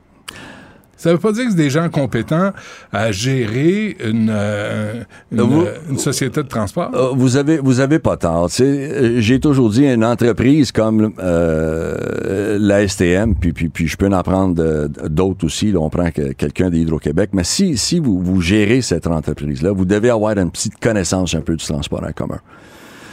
Ça 1.00 1.12
veut 1.12 1.18
pas 1.18 1.32
dire 1.32 1.44
que 1.44 1.50
c'est 1.50 1.56
des 1.56 1.70
gens 1.70 1.88
compétents 1.88 2.52
à 2.92 3.10
gérer 3.10 3.96
une, 4.04 4.28
euh, 4.30 5.02
une, 5.32 5.40
Vous- 5.40 5.62
euh, 5.62 5.74
une 5.88 5.96
société 5.98 6.42
de 6.42 6.48
transport. 6.48 6.90
Euh, 6.94 7.12
vous 7.14 7.36
avez 7.38 7.56
vous 7.58 7.80
avez 7.80 7.98
pas 7.98 8.18
tort. 8.18 8.50
Euh, 8.60 9.14
J'ai 9.18 9.40
toujours 9.40 9.70
dit 9.70 9.86
une 9.86 10.04
entreprise 10.04 10.72
comme 10.72 11.12
euh, 11.18 12.58
la 12.60 12.86
STM, 12.86 13.34
puis, 13.34 13.52
puis, 13.54 13.70
puis 13.70 13.88
je 13.88 13.96
peux 13.96 14.08
en 14.08 14.22
prendre 14.22 14.62
euh, 14.62 14.88
d'autres 15.08 15.46
aussi. 15.46 15.72
Là, 15.72 15.78
on 15.80 15.88
prend 15.88 16.10
que- 16.10 16.32
quelqu'un 16.32 16.68
d'Hydro-Québec. 16.68 17.30
Mais 17.32 17.44
si, 17.44 17.78
si 17.78 17.98
vous, 17.98 18.20
vous 18.20 18.42
gérez 18.42 18.82
cette 18.82 19.06
entreprise-là, 19.06 19.72
vous 19.72 19.86
devez 19.86 20.10
avoir 20.10 20.36
une 20.36 20.50
petite 20.50 20.78
connaissance 20.80 21.34
un 21.34 21.40
peu 21.40 21.56
du 21.56 21.64
transport 21.64 22.04
en 22.06 22.12
commun. 22.12 22.40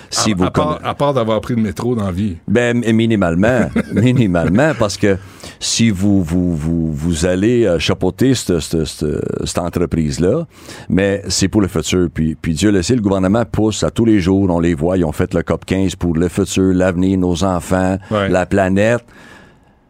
Si 0.10 0.32
à, 0.32 0.36
vous 0.36 0.44
à 0.46 0.52
part, 0.52 0.80
à 0.84 0.94
part 0.96 1.14
d'avoir 1.14 1.42
pris 1.42 1.56
le 1.56 1.62
métro 1.62 1.96
dans 1.96 2.06
la 2.06 2.12
vie. 2.12 2.38
ben, 2.48 2.80
minimalement, 2.94 3.70
minimalement, 3.94 4.72
parce 4.78 4.98
que 4.98 5.18
si 5.60 5.90
vous 5.90 6.24
vous 6.24 6.56
vous, 6.56 6.92
vous 6.94 7.26
allez 7.26 7.66
euh, 7.66 7.80
chapeauter 7.80 8.34
cette, 8.36 8.60
cette, 8.60 8.86
cette, 8.86 9.06
cette 9.46 9.58
entreprise-là, 9.58 10.46
mais 10.90 11.22
c'est 11.28 11.48
pour 11.48 11.62
le 11.62 11.68
futur. 11.68 12.08
Puis, 12.14 12.36
puis 12.36 12.54
Dieu 12.54 12.72
le 12.72 12.82
sait, 12.82 12.96
le 12.96 13.02
gouvernement 13.02 13.44
pousse 13.46 13.84
à 13.84 13.92
tous 13.92 14.06
les 14.06 14.20
jours, 14.20 14.50
on 14.50 14.60
les 14.60 14.74
voit, 14.74 14.98
ils 14.98 15.06
ont 15.06 15.12
fait 15.12 15.34
le 15.34 15.44
COP 15.44 15.66
15 15.66 15.96
pour 15.96 16.14
le 16.16 16.28
futur, 16.30 16.74
l'avenir, 16.74 17.18
nos 17.18 17.44
enfants, 17.44 17.98
Ouais. 18.12 18.30
la 18.30 18.46
planète. 18.46 19.04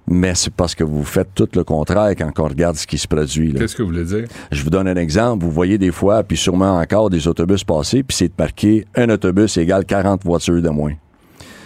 Mais 0.10 0.36
c'est 0.36 0.54
parce 0.54 0.74
que 0.74 0.86
vous 0.86 1.04
faites 1.04 1.36
tout 1.36 1.50
le 1.54 1.66
contraire 1.66 2.12
quand 2.18 2.32
on 2.40 2.48
regarde 2.48 2.78
ce 2.78 2.88
qui 2.88 2.98
se 2.98 3.08
produit. 3.08 3.52
Là. 3.52 3.60
Qu'est-ce 3.60 3.76
que 3.76 3.84
vous 3.84 3.90
voulez 3.90 4.06
dire? 4.06 4.26
Je 4.52 4.64
vous 4.64 4.70
donne 4.70 4.88
un 4.88 4.96
exemple. 4.96 5.44
Vous 5.44 5.52
voyez 5.52 5.78
des 5.78 5.92
fois, 5.92 6.24
puis 6.24 6.38
sûrement 6.38 6.78
encore, 6.78 7.10
des 7.10 7.28
autobus 7.28 7.66
passer, 7.66 8.04
puis 8.04 8.16
c'est 8.16 8.30
de 8.30 8.34
marquer 8.40 8.86
un 8.96 9.10
autobus 9.10 9.58
égale 9.58 9.86
40 9.86 10.24
voitures 10.24 10.62
de 10.62 10.70
moins. 10.70 10.94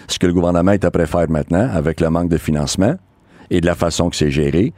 Ce 0.08 0.18
que 0.18 0.26
le 0.26 0.34
gouvernement 0.34 0.72
est 0.72 0.84
après 0.84 1.06
faire 1.06 1.30
maintenant, 1.30 1.70
avec 1.72 2.02
le 2.02 2.10
manque 2.10 2.30
de 2.30 2.38
financement 2.38 2.96
et 3.52 3.62
de 3.62 3.66
la 3.66 3.76
façon 3.76 4.10
que 4.10 4.16
c'est 4.16 4.32
géré, 4.32 4.74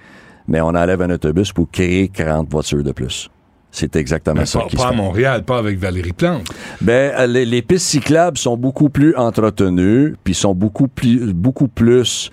mais 0.48 0.60
on 0.60 0.68
enlève 0.68 1.02
un 1.02 1.10
autobus 1.12 1.54
pour 1.54 1.72
créer 1.72 2.10
40 2.10 2.50
voitures 2.52 2.84
de 2.84 2.92
plus. 2.92 3.30
C'est 3.72 3.96
exactement 3.96 4.42
Mais 4.42 4.46
ça 4.46 4.60
pas, 4.60 4.68
qui 4.68 4.76
pas 4.76 4.84
se 4.84 4.88
à. 4.90 4.92
Montréal, 4.92 5.44
pas 5.44 5.58
avec 5.58 5.80
Valérie 5.80 6.14
Plante. 6.14 6.48
Ben, 6.80 7.26
les, 7.26 7.44
les 7.44 7.64
pistes 7.64 7.88
cyclables 7.88 8.38
sont 8.38 8.56
beaucoup 8.56 8.90
plus 8.90 9.16
entretenues, 9.16 10.16
puis 10.24 10.36
sont 10.36 10.54
beaucoup 10.54 10.88
plus, 10.88 11.34
beaucoup 11.34 11.68
plus 11.68 12.30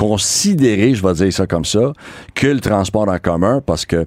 considérées, 0.00 0.94
je 0.94 1.06
vais 1.06 1.12
dire 1.12 1.30
ça 1.30 1.46
comme 1.46 1.66
ça, 1.66 1.92
que 2.34 2.46
le 2.46 2.60
transport 2.60 3.06
en 3.06 3.18
commun, 3.18 3.60
parce 3.60 3.84
que 3.84 4.06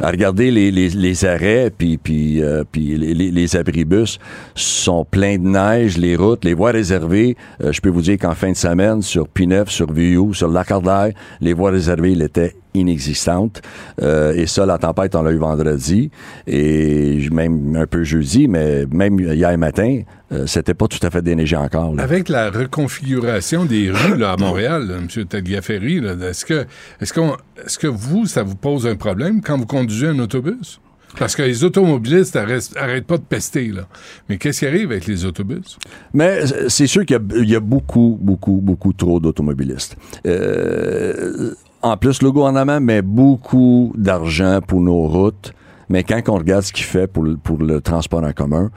à 0.00 0.10
regarder 0.10 0.50
les, 0.50 1.24
arrêts, 1.26 1.70
puis, 1.70 1.98
puis, 1.98 2.42
euh, 2.42 2.64
puis 2.72 2.96
les, 2.96 3.12
les, 3.30 3.56
abribus 3.56 4.18
sont 4.54 5.04
pleins 5.04 5.36
de 5.36 5.46
neige, 5.46 5.98
les 5.98 6.16
routes, 6.16 6.46
les 6.46 6.54
voies 6.54 6.70
réservées. 6.70 7.36
euh, 7.62 7.72
je 7.72 7.82
peux 7.82 7.90
vous 7.90 8.00
dire 8.00 8.16
qu'en 8.18 8.34
fin 8.34 8.52
de 8.52 8.56
semaine, 8.56 9.02
sur 9.02 9.26
P9, 9.28 9.68
sur 9.68 9.92
VU, 9.92 10.32
sur 10.32 10.48
Lacardaire, 10.48 11.12
les 11.42 11.52
voies 11.52 11.72
réservées, 11.72 12.12
il 12.12 12.22
était 12.22 12.54
inexistante. 12.74 13.62
Euh, 14.02 14.34
et 14.34 14.46
ça, 14.46 14.66
la 14.66 14.78
tempête, 14.78 15.14
on 15.14 15.22
l'a 15.22 15.30
eu 15.32 15.38
vendredi 15.38 16.10
et 16.46 17.28
même 17.32 17.76
un 17.76 17.86
peu 17.86 18.04
jeudi, 18.04 18.48
mais 18.48 18.84
même 18.92 19.18
hier 19.20 19.56
matin, 19.56 20.02
euh, 20.32 20.46
c'était 20.46 20.74
pas 20.74 20.88
tout 20.88 21.04
à 21.06 21.10
fait 21.10 21.22
déneigé 21.22 21.56
encore. 21.56 21.94
là. 21.94 22.02
Avec 22.02 22.28
la 22.28 22.50
reconfiguration 22.50 23.64
des 23.64 23.90
rues 23.90 24.18
là, 24.18 24.32
à 24.32 24.36
Montréal, 24.36 24.88
là, 24.88 24.96
M. 24.96 25.24
Tagliaferri, 25.26 25.98
est-ce 26.04 26.44
que, 26.44 26.66
est-ce, 27.00 27.12
qu'on, 27.12 27.36
est-ce 27.64 27.78
que 27.78 27.86
vous, 27.86 28.26
ça 28.26 28.42
vous 28.42 28.56
pose 28.56 28.86
un 28.86 28.96
problème 28.96 29.40
quand 29.40 29.56
vous 29.56 29.66
conduisez 29.66 30.08
un 30.08 30.18
autobus? 30.18 30.80
Parce 31.16 31.36
que 31.36 31.42
les 31.42 31.62
automobilistes 31.62 32.34
arrêtent, 32.34 32.72
arrêtent 32.76 33.06
pas 33.06 33.18
de 33.18 33.22
pester, 33.22 33.68
là. 33.68 33.86
Mais 34.28 34.36
qu'est-ce 34.36 34.58
qui 34.60 34.66
arrive 34.66 34.90
avec 34.90 35.06
les 35.06 35.24
autobus? 35.24 35.78
Mais 36.12 36.40
euh, 36.42 36.68
c'est 36.68 36.88
sûr 36.88 37.06
qu'il 37.06 37.14
y 37.14 37.18
a- 37.20 37.38
il 37.40 37.48
y, 37.48 37.54
a 37.54 37.60
beaucoup, 37.60 38.18
beaucoup, 38.20 38.58
beaucoup 38.60 38.92
trop 38.92 39.20
d'automobilistes. 39.20 39.94
Euh, 40.26 41.54
en 41.84 41.98
plus, 41.98 42.22
le 42.22 42.32
gouvernement 42.32 42.80
met 42.80 43.02
beaucoup 43.02 43.92
d'argent 43.94 44.60
pour 44.66 44.80
nos 44.80 45.06
routes, 45.06 45.52
mais 45.90 46.02
quand 46.02 46.20
on 46.28 46.36
regarde 46.36 46.62
ce 46.62 46.72
qu'il 46.72 46.84
fait 46.84 47.06
pour 47.06 47.22
le, 47.22 47.36
pour 47.36 47.58
le 47.58 47.82
transport 47.82 48.24
en 48.24 48.32
commun, 48.32 48.70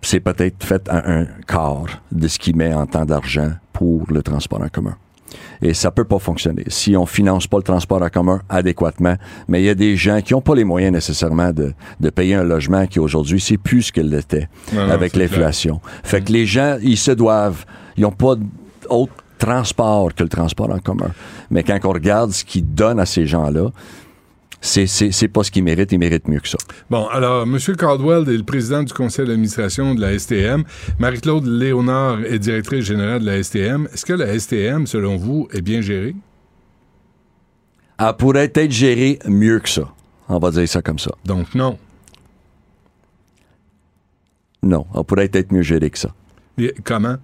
c'est 0.00 0.20
peut-être 0.20 0.64
fait 0.64 0.88
un, 0.88 1.20
un 1.22 1.26
quart 1.46 1.84
de 2.10 2.26
ce 2.26 2.38
qu'il 2.38 2.56
met 2.56 2.72
en 2.72 2.86
temps 2.86 3.04
d'argent 3.04 3.50
pour 3.74 4.04
le 4.08 4.22
transport 4.22 4.62
en 4.62 4.68
commun. 4.68 4.96
Et 5.60 5.74
ça 5.74 5.90
peut 5.90 6.04
pas 6.04 6.18
fonctionner 6.18 6.64
si 6.68 6.96
on 6.96 7.04
finance 7.04 7.46
pas 7.46 7.58
le 7.58 7.62
transport 7.62 8.00
en 8.00 8.08
commun 8.08 8.40
adéquatement. 8.48 9.16
Mais 9.48 9.62
il 9.62 9.66
y 9.66 9.70
a 9.70 9.74
des 9.74 9.96
gens 9.96 10.20
qui 10.22 10.34
ont 10.34 10.40
pas 10.40 10.54
les 10.54 10.64
moyens 10.64 10.92
nécessairement 10.92 11.52
de, 11.52 11.74
de 12.00 12.10
payer 12.10 12.36
un 12.36 12.44
logement 12.44 12.86
qui 12.86 13.00
aujourd'hui 13.00 13.40
c'est 13.40 13.58
plus 13.58 13.82
ce 13.82 13.92
qu'il 13.92 14.08
l'était 14.08 14.48
avec 14.76 15.14
l'inflation. 15.14 15.80
Fait 16.02 16.22
que 16.22 16.32
les 16.32 16.46
gens 16.46 16.78
ils 16.82 16.96
se 16.96 17.10
doivent, 17.10 17.66
ils 17.96 18.06
ont 18.06 18.12
pas 18.12 18.36
d'autre 18.36 19.12
transport 19.38 20.14
que 20.14 20.22
le 20.22 20.28
transport 20.28 20.70
en 20.70 20.78
commun. 20.78 21.10
Mais 21.50 21.62
quand 21.62 21.78
on 21.84 21.92
regarde 21.92 22.32
ce 22.32 22.44
qu'ils 22.44 22.74
donnent 22.74 23.00
à 23.00 23.06
ces 23.06 23.26
gens-là, 23.26 23.70
c'est 24.60 24.86
c'est 24.86 25.12
c'est 25.12 25.28
pas 25.28 25.42
ce 25.44 25.50
qu'ils 25.50 25.62
méritent, 25.62 25.92
ils 25.92 25.98
méritent 25.98 26.26
mieux 26.26 26.40
que 26.40 26.48
ça. 26.48 26.58
Bon, 26.88 27.06
alors, 27.08 27.42
M. 27.42 27.58
Caldwell 27.76 28.28
est 28.28 28.36
le 28.36 28.44
président 28.44 28.82
du 28.82 28.92
conseil 28.92 29.26
d'administration 29.26 29.94
de 29.94 30.00
la 30.00 30.18
STM. 30.18 30.64
Marie-Claude 30.98 31.46
Léonard 31.46 32.20
est 32.24 32.38
directrice 32.38 32.84
générale 32.84 33.20
de 33.20 33.26
la 33.26 33.42
STM. 33.42 33.88
Est-ce 33.92 34.06
que 34.06 34.14
la 34.14 34.38
STM, 34.38 34.86
selon 34.86 35.16
vous, 35.16 35.48
est 35.52 35.60
bien 35.60 35.82
gérée? 35.82 36.14
Elle 37.98 38.16
pourrait 38.16 38.50
être 38.54 38.70
gérée 38.70 39.18
mieux 39.26 39.60
que 39.60 39.68
ça. 39.68 39.88
On 40.28 40.38
va 40.38 40.50
dire 40.50 40.68
ça 40.68 40.80
comme 40.80 40.98
ça. 40.98 41.12
Donc, 41.24 41.54
non. 41.54 41.78
Non, 44.62 44.86
elle 44.96 45.04
pourrait 45.04 45.30
être 45.32 45.52
mieux 45.52 45.62
gérée 45.62 45.90
que 45.90 45.98
ça. 45.98 46.14
Et 46.56 46.74
comment? 46.82 47.16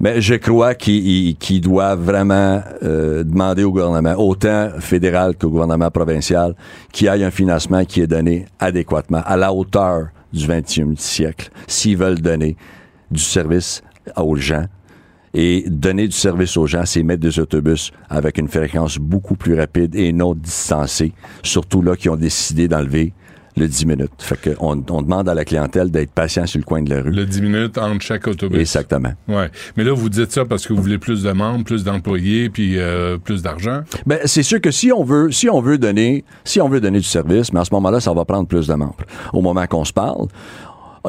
Mais 0.00 0.20
je 0.20 0.34
crois 0.34 0.74
qu'ils 0.74 1.06
ils- 1.06 1.36
qu'ils 1.36 1.60
doivent 1.60 2.02
vraiment 2.02 2.62
euh, 2.82 3.22
demander 3.24 3.64
au 3.64 3.70
gouvernement, 3.72 4.14
autant 4.16 4.70
fédéral 4.80 5.36
qu'au 5.36 5.50
gouvernement 5.50 5.90
provincial, 5.90 6.54
qu'il 6.92 7.06
y 7.06 7.10
ait 7.10 7.24
un 7.24 7.30
financement 7.30 7.84
qui 7.84 8.00
est 8.00 8.06
donné 8.06 8.46
adéquatement, 8.58 9.22
à 9.24 9.36
la 9.36 9.52
hauteur 9.52 10.08
du 10.32 10.46
21e 10.46 10.96
siècle, 10.96 11.50
s'ils 11.66 11.96
veulent 11.96 12.20
donner 12.20 12.56
du 13.10 13.20
service 13.22 13.82
aux 14.16 14.34
gens. 14.36 14.66
Et 15.36 15.64
donner 15.68 16.06
du 16.06 16.14
service 16.16 16.56
aux 16.56 16.66
gens, 16.66 16.84
c'est 16.86 17.02
mettre 17.02 17.20
des 17.22 17.38
autobus 17.40 17.90
avec 18.08 18.38
une 18.38 18.46
fréquence 18.46 18.98
beaucoup 18.98 19.34
plus 19.34 19.54
rapide 19.58 19.94
et 19.96 20.12
non 20.12 20.32
distancée, 20.34 21.12
surtout 21.42 21.82
là 21.82 21.96
qui 21.96 22.08
ont 22.08 22.14
décidé 22.16 22.68
d'enlever 22.68 23.12
le 23.56 23.68
10 23.68 23.86
minutes. 23.86 24.10
Fait 24.18 24.54
qu'on 24.56 24.84
on 24.90 25.02
demande 25.02 25.28
à 25.28 25.34
la 25.34 25.44
clientèle 25.44 25.90
d'être 25.90 26.10
patient 26.10 26.46
sur 26.46 26.58
le 26.58 26.64
coin 26.64 26.82
de 26.82 26.90
la 26.90 27.02
rue. 27.02 27.10
Le 27.10 27.24
10 27.24 27.42
minutes 27.42 27.78
entre 27.78 28.02
chaque 28.02 28.26
autobus. 28.26 28.58
Exactement. 28.58 29.12
Ouais. 29.28 29.50
Mais 29.76 29.84
là, 29.84 29.92
vous 29.92 30.08
dites 30.08 30.32
ça 30.32 30.44
parce 30.44 30.66
que 30.66 30.72
vous 30.72 30.82
voulez 30.82 30.98
plus 30.98 31.22
de 31.22 31.32
membres, 31.32 31.64
plus 31.64 31.84
d'employés, 31.84 32.50
puis 32.50 32.78
euh, 32.78 33.18
plus 33.18 33.42
d'argent. 33.42 33.82
Ben, 34.06 34.18
c'est 34.24 34.42
sûr 34.42 34.60
que 34.60 34.70
si 34.70 34.92
on 34.92 35.04
veut, 35.04 35.30
si 35.30 35.48
on 35.48 35.60
veut 35.60 35.78
donner, 35.78 36.24
si 36.44 36.60
on 36.60 36.68
veut 36.68 36.80
donner 36.80 36.98
du 36.98 37.08
service, 37.08 37.52
mais 37.52 37.60
à 37.60 37.64
ce 37.64 37.74
moment-là, 37.74 38.00
ça 38.00 38.12
va 38.12 38.24
prendre 38.24 38.48
plus 38.48 38.66
de 38.66 38.74
membres. 38.74 38.96
Au 39.32 39.40
moment 39.40 39.66
qu'on 39.66 39.84
se 39.84 39.92
parle, 39.92 40.26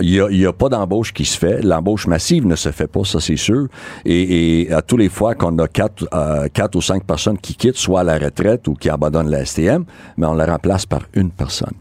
il 0.01 0.09
y 0.09 0.19
a, 0.19 0.29
il 0.29 0.37
y 0.37 0.45
a 0.45 0.53
pas 0.53 0.69
d'embauche 0.69 1.13
qui 1.13 1.25
se 1.25 1.37
fait. 1.37 1.61
L'embauche 1.61 2.07
massive 2.07 2.45
ne 2.45 2.55
se 2.55 2.71
fait 2.71 2.87
pas, 2.87 3.03
ça 3.05 3.19
c'est 3.19 3.37
sûr. 3.37 3.67
Et, 4.03 4.61
et 4.61 4.73
à 4.73 4.81
tous 4.81 4.97
les 4.97 5.09
fois 5.09 5.35
qu'on 5.35 5.57
a 5.59 5.67
quatre, 5.67 6.05
euh, 6.13 6.47
quatre 6.53 6.75
ou 6.75 6.81
cinq 6.81 7.05
personnes 7.05 7.37
qui 7.37 7.55
quittent, 7.55 7.77
soit 7.77 8.01
à 8.01 8.03
la 8.03 8.17
retraite 8.17 8.67
ou 8.67 8.73
qui 8.73 8.89
abandonnent 8.89 9.29
la 9.29 9.45
STM, 9.45 9.85
mais 10.17 10.27
on 10.27 10.33
la 10.33 10.45
remplace 10.45 10.85
par 10.85 11.01
une 11.13 11.31
personne. 11.31 11.73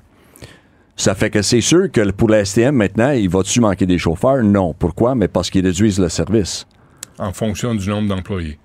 Ça 0.96 1.14
fait 1.14 1.30
que 1.30 1.42
c'est 1.42 1.60
sûr 1.60 1.90
que 1.90 2.10
pour 2.12 2.28
la 2.28 2.44
STM 2.44 2.74
maintenant, 2.76 3.10
il 3.10 3.28
va-tu 3.28 3.60
manquer 3.60 3.86
des 3.86 3.98
chauffeurs? 3.98 4.42
Non. 4.42 4.74
Pourquoi? 4.78 5.14
Mais 5.14 5.28
parce 5.28 5.50
qu'ils 5.50 5.64
réduisent 5.66 5.98
le 5.98 6.08
service. 6.08 6.66
En 7.18 7.32
fonction 7.32 7.74
du 7.74 7.88
nombre 7.88 8.08
d'employés. 8.08 8.58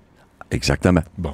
Exactement. 0.52 1.02
Bon. 1.16 1.30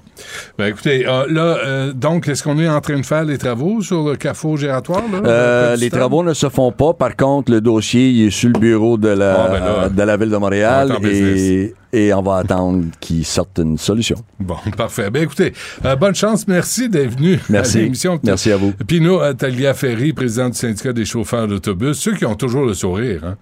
Ben 0.58 0.66
écoutez, 0.66 1.06
euh, 1.08 1.24
là, 1.30 1.56
euh, 1.64 1.92
donc, 1.94 2.28
est-ce 2.28 2.42
qu'on 2.42 2.58
est 2.58 2.68
en 2.68 2.82
train 2.82 2.98
de 3.00 3.06
faire 3.06 3.24
les 3.24 3.38
travaux 3.38 3.80
sur 3.80 4.06
le 4.10 4.16
carrefour 4.16 4.58
gératoire? 4.58 5.02
Là, 5.10 5.20
Euh, 5.24 5.76
les 5.76 5.88
travaux 5.88 6.22
ne 6.22 6.34
se 6.34 6.50
font 6.50 6.70
pas. 6.70 6.92
Par 6.92 7.16
contre, 7.16 7.50
le 7.50 7.62
dossier 7.62 8.10
il 8.10 8.26
est 8.26 8.30
sur 8.30 8.50
le 8.50 8.58
bureau 8.60 8.98
de 8.98 9.08
la, 9.08 9.44
Ah, 9.44 9.48
ben 9.48 9.60
là. 9.64 9.88
de 9.88 10.02
la 10.02 10.16
ville 10.18 10.28
de 10.28 10.36
Montréal 10.36 10.92
et, 11.02 11.74
et 11.96 12.12
on 12.12 12.20
va 12.22 12.36
attendre 12.36 12.84
qu'ils 13.00 13.24
sortent 13.24 13.58
une 13.58 13.78
solution. 13.78 14.16
Bon, 14.38 14.56
parfait. 14.76 15.10
Ben 15.10 15.22
écoutez, 15.22 15.52
euh, 15.84 15.96
bonne 15.96 16.14
chance. 16.14 16.46
Merci 16.46 16.88
d'être 16.88 17.16
venu 17.16 17.38
Merci. 17.48 17.78
à 17.78 17.80
l'émission. 17.82 18.20
Merci 18.22 18.52
à 18.52 18.56
vous. 18.56 18.72
Pino 18.86 19.20
Talia 19.34 19.72
Ferry, 19.72 20.12
président 20.12 20.48
du 20.50 20.56
syndicat 20.56 20.92
des 20.92 21.04
chauffeurs 21.04 21.48
d'autobus, 21.48 21.98
ceux 21.98 22.14
qui 22.14 22.26
ont 22.26 22.34
toujours 22.34 22.66
le 22.66 22.74
sourire. 22.74 23.22
Hein? 23.24 23.36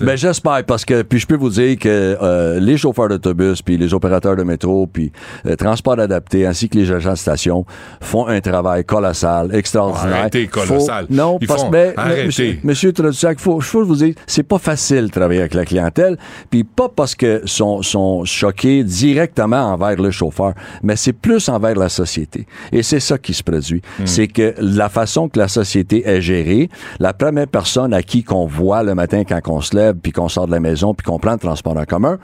Ben 0.00 0.16
j'espère 0.16 0.64
parce 0.64 0.84
que 0.84 1.02
puis 1.02 1.18
je 1.20 1.26
peux 1.26 1.36
vous 1.36 1.50
dire 1.50 1.78
que 1.78 2.16
euh, 2.20 2.58
les 2.58 2.76
chauffeurs 2.76 3.08
d'autobus 3.08 3.62
puis 3.62 3.76
les 3.76 3.94
opérateurs 3.94 4.34
de 4.34 4.42
métro 4.42 4.86
puis 4.86 5.12
euh, 5.46 5.54
transport 5.56 5.98
adapté 6.00 6.46
ainsi 6.46 6.68
que 6.68 6.78
les 6.78 6.90
agents 6.90 7.12
de 7.12 7.18
station 7.18 7.64
font 8.00 8.26
un 8.26 8.40
travail 8.40 8.84
colossal, 8.84 9.54
extraordinaire. 9.54 10.16
Arrêtez, 10.16 10.46
colossal. 10.48 11.06
Faut- 11.06 11.14
non, 11.14 11.38
Ils 11.40 11.46
parce 11.46 11.64
que 11.64 11.70
ben, 11.70 11.92
arrêtez. 11.96 12.24
monsieur, 12.26 12.58
monsieur 12.64 12.92
faut 13.38 13.60
faut 13.60 13.84
vous 13.84 13.96
dire, 13.96 14.14
c'est 14.26 14.42
pas 14.42 14.58
facile 14.58 15.06
de 15.06 15.10
travailler 15.10 15.40
avec 15.40 15.54
la 15.54 15.64
clientèle, 15.64 16.18
puis 16.50 16.64
pas 16.64 16.88
parce 16.88 17.14
que 17.14 17.42
sont 17.44 17.82
sont 17.84 18.24
choqués 18.24 18.82
directement 18.82 19.72
envers 19.72 19.96
le 19.96 20.10
chauffeur, 20.10 20.54
mais 20.82 20.96
c'est 20.96 21.12
plus 21.12 21.48
envers 21.48 21.76
la 21.76 21.88
société. 21.88 22.46
Et 22.72 22.82
c'est 22.82 23.00
ça 23.00 23.18
qui 23.18 23.32
se 23.34 23.42
produit, 23.42 23.82
Hmm. 23.98 24.06
c'est 24.06 24.26
que 24.26 24.54
la 24.58 24.88
façon 24.88 25.28
que 25.28 25.38
la 25.38 25.48
société 25.48 26.06
est 26.08 26.20
gérée, 26.20 26.68
la 26.98 27.12
première 27.12 27.46
personne 27.46 27.92
à 27.94 28.02
qui 28.02 28.24
qu'on 28.24 28.46
voit 28.46 28.82
le 28.82 28.94
matin 28.94 29.22
quand 29.24 29.40
on 29.48 29.60
se 29.60 29.76
lève, 29.76 29.94
puis 30.02 30.10
qu'on 30.12 30.28
sort 30.28 30.46
de 30.46 30.52
la 30.52 30.60
maison, 30.60 30.94
puis 30.94 31.04
qu'on 31.04 31.18
prend 31.18 31.32
le 31.32 31.38
transport 31.38 31.76
en 31.76 31.84
commun, 31.84 32.18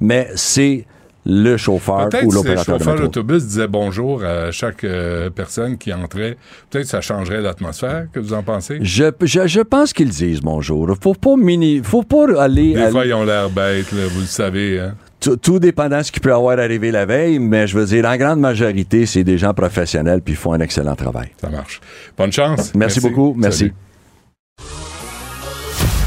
mais 0.00 0.28
c'est 0.36 0.86
le 1.26 1.56
chauffeur 1.56 2.08
ou 2.24 2.30
si 2.30 2.36
l'opérateur 2.36 2.78
de 2.78 2.78
chauffeurs 2.78 2.94
métro. 2.94 3.06
d'autobus 3.06 3.46
disaient 3.46 3.68
bonjour 3.68 4.24
à 4.24 4.50
chaque 4.50 4.84
euh, 4.84 5.30
personne 5.30 5.76
qui 5.76 5.92
entrait, 5.92 6.36
peut-être 6.70 6.86
ça 6.86 7.00
changerait 7.00 7.42
l'atmosphère. 7.42 8.06
Que 8.12 8.20
vous 8.20 8.32
en 8.32 8.42
pensez? 8.42 8.78
Je, 8.82 9.04
je, 9.22 9.46
je 9.46 9.60
pense 9.60 9.92
qu'ils 9.92 10.08
disent 10.10 10.40
bonjour. 10.40 10.88
Faut 11.02 11.14
pas 11.14 11.36
mini, 11.36 11.80
faut 11.82 12.02
pas 12.02 12.42
aller. 12.42 12.74
Des 12.74 12.90
fois, 12.90 13.04
ils 13.04 13.14
ont 13.14 13.24
l'air 13.24 13.50
bêtes, 13.50 13.92
là, 13.92 14.06
vous 14.08 14.20
le 14.20 14.26
savez. 14.26 14.80
Hein? 14.80 14.94
tout, 15.20 15.36
tout 15.36 15.58
dépendant 15.58 15.98
de 15.98 16.02
ce 16.02 16.10
qui 16.10 16.18
peut 16.18 16.32
avoir 16.32 16.58
arrivé 16.58 16.90
la 16.90 17.04
veille, 17.04 17.38
mais 17.38 17.66
je 17.66 17.78
veux 17.78 17.84
dire, 17.84 18.06
en 18.06 18.16
grande 18.16 18.40
majorité, 18.40 19.06
c'est 19.06 19.22
des 19.22 19.38
gens 19.38 19.54
professionnels 19.54 20.22
puis 20.22 20.32
ils 20.34 20.36
font 20.36 20.52
un 20.54 20.60
excellent 20.60 20.96
travail. 20.96 21.28
Ça 21.40 21.50
marche. 21.50 21.80
Bonne 22.16 22.32
chance. 22.32 22.72
Merci, 22.74 23.00
beaucoup. 23.00 23.34
Merci. 23.36 23.58
Salut. 23.58 23.74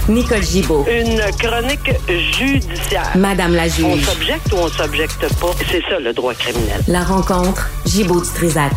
Nicole 0.09 0.41
Gibaud. 0.43 0.83
Une 0.89 1.19
chronique 1.39 1.91
judiciaire. 2.09 3.15
Madame 3.15 3.55
la 3.55 3.63
On 3.63 3.95
juge. 3.95 4.03
s'objecte 4.03 4.51
ou 4.51 4.57
on 4.57 4.67
s'objecte 4.67 5.21
pas. 5.39 5.51
C'est 5.71 5.81
ça 5.83 5.99
le 5.99 6.11
droit 6.11 6.33
criminel. 6.33 6.81
La 6.89 7.03
rencontre. 7.03 7.69
Gibaud 7.85 8.19
du 8.21 8.27
Trisac. 8.35 8.73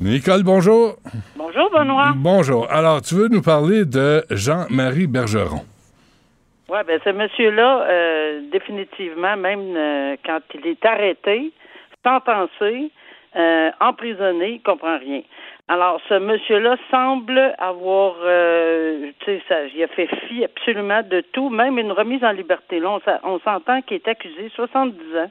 Nicole, 0.00 0.44
bonjour. 0.44 0.94
Bonjour, 1.36 1.68
Benoît. 1.72 2.12
Bonjour. 2.16 2.70
Alors, 2.70 3.02
tu 3.02 3.16
veux 3.16 3.28
nous 3.28 3.42
parler 3.42 3.84
de 3.84 4.24
Jean-Marie 4.30 5.08
Bergeron? 5.08 5.64
Oui, 6.68 6.78
ben 6.86 7.00
ce 7.04 7.10
monsieur-là, 7.10 7.86
euh, 7.90 8.40
définitivement, 8.52 9.36
même 9.36 9.74
euh, 9.76 10.16
quand 10.24 10.40
il 10.54 10.66
est 10.68 10.84
arrêté, 10.86 11.52
sentencé, 12.06 12.92
euh, 13.34 13.70
emprisonné, 13.80 14.52
il 14.54 14.62
comprend 14.62 14.96
rien. 14.98 15.22
Alors, 15.70 16.00
ce 16.08 16.14
monsieur-là 16.14 16.76
semble 16.90 17.54
avoir, 17.58 18.16
euh, 18.24 19.12
tu 19.20 19.24
sais, 19.26 19.42
ça, 19.48 19.66
il 19.66 19.80
a 19.84 19.86
fait 19.86 20.08
fi 20.26 20.42
absolument 20.44 21.00
de 21.04 21.20
tout, 21.32 21.48
même 21.48 21.78
une 21.78 21.92
remise 21.92 22.24
en 22.24 22.32
liberté. 22.32 22.80
Là, 22.80 22.98
on, 23.22 23.38
s'entend 23.38 23.80
qu'il 23.82 23.98
est 23.98 24.08
accusé, 24.08 24.50
70 24.52 24.98
ans. 25.16 25.30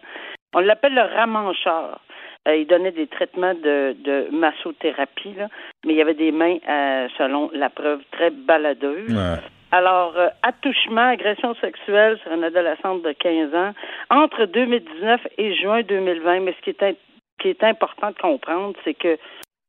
On 0.54 0.60
l'appelle 0.60 0.96
le 0.96 1.02
ramancheur. 1.02 2.00
Euh, 2.48 2.56
il 2.56 2.68
donnait 2.68 2.94
des 2.94 3.08
traitements 3.08 3.54
de, 3.54 3.98
de 4.02 4.30
massothérapie, 4.32 5.34
là, 5.38 5.50
mais 5.86 5.92
il 5.92 5.98
y 5.98 6.02
avait 6.02 6.14
des 6.14 6.32
mains, 6.32 6.56
euh, 6.70 7.10
selon 7.18 7.52
la 7.54 7.70
preuve, 7.70 8.00
très 8.12 8.30
baladeuses. 8.30 9.14
Ouais. 9.14 9.42
Alors, 9.74 10.14
euh, 10.16 10.30
attouchement, 10.42 11.10
agression 11.10 11.54
sexuelle 11.56 12.18
sur 12.24 12.32
une 12.32 12.46
adolescente 12.46 13.02
de 13.02 13.12
15 13.12 13.54
ans 13.56 13.74
entre 14.10 14.46
2019 14.46 15.20
et 15.38 15.54
juin 15.56 15.82
2020. 15.82 16.40
Mais 16.40 16.56
ce 16.58 16.62
qui 16.64 16.70
est, 16.70 16.98
qui 17.42 17.50
est 17.50 17.64
important 17.66 18.12
de 18.12 18.18
comprendre, 18.18 18.78
c'est 18.86 18.94
que 18.94 19.18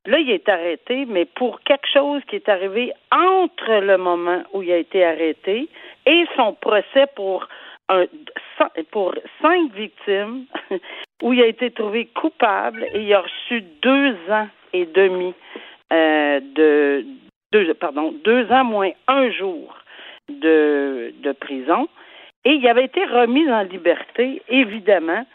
là, 0.07 0.19
il 0.19 0.31
est 0.31 0.49
arrêté, 0.49 1.05
mais 1.07 1.25
pour 1.25 1.61
quelque 1.61 1.89
chose 1.93 2.23
qui 2.29 2.37
est 2.37 2.49
arrivé 2.49 2.93
entre 3.13 3.81
le 3.81 3.99
moment 3.99 4.43
où 4.53 4.63
il 4.63 4.73
a 4.73 4.79
été 4.79 5.05
arrêté 5.05 5.69
et 6.07 6.25
son 6.37 6.55
procès 6.55 7.07
pour 7.15 7.47
un, 7.89 8.07
pour 8.91 9.15
cinq 9.43 9.73
victimes 9.73 10.45
où 11.23 11.33
il 11.33 11.43
a 11.43 11.47
été 11.47 11.71
trouvé 11.71 12.07
coupable 12.07 12.87
et 12.95 13.03
il 13.03 13.15
a 13.15 13.21
reçu 13.21 13.63
deux 13.83 14.17
ans 14.31 14.49
et 14.73 14.87
demi 14.87 15.35
euh, 15.93 16.41
de 16.41 17.05
deux 17.53 17.75
pardon 17.75 18.15
deux 18.25 18.51
ans 18.53 18.65
moins 18.65 18.91
un 19.09 19.31
jour 19.31 19.77
de, 20.29 21.13
de 21.19 21.33
prison. 21.33 21.89
Et 22.45 22.53
il 22.53 22.67
avait 22.69 22.85
été 22.85 23.05
remis 23.05 23.51
en 23.51 23.63
liberté 23.63 24.41
évidemment 24.49 25.27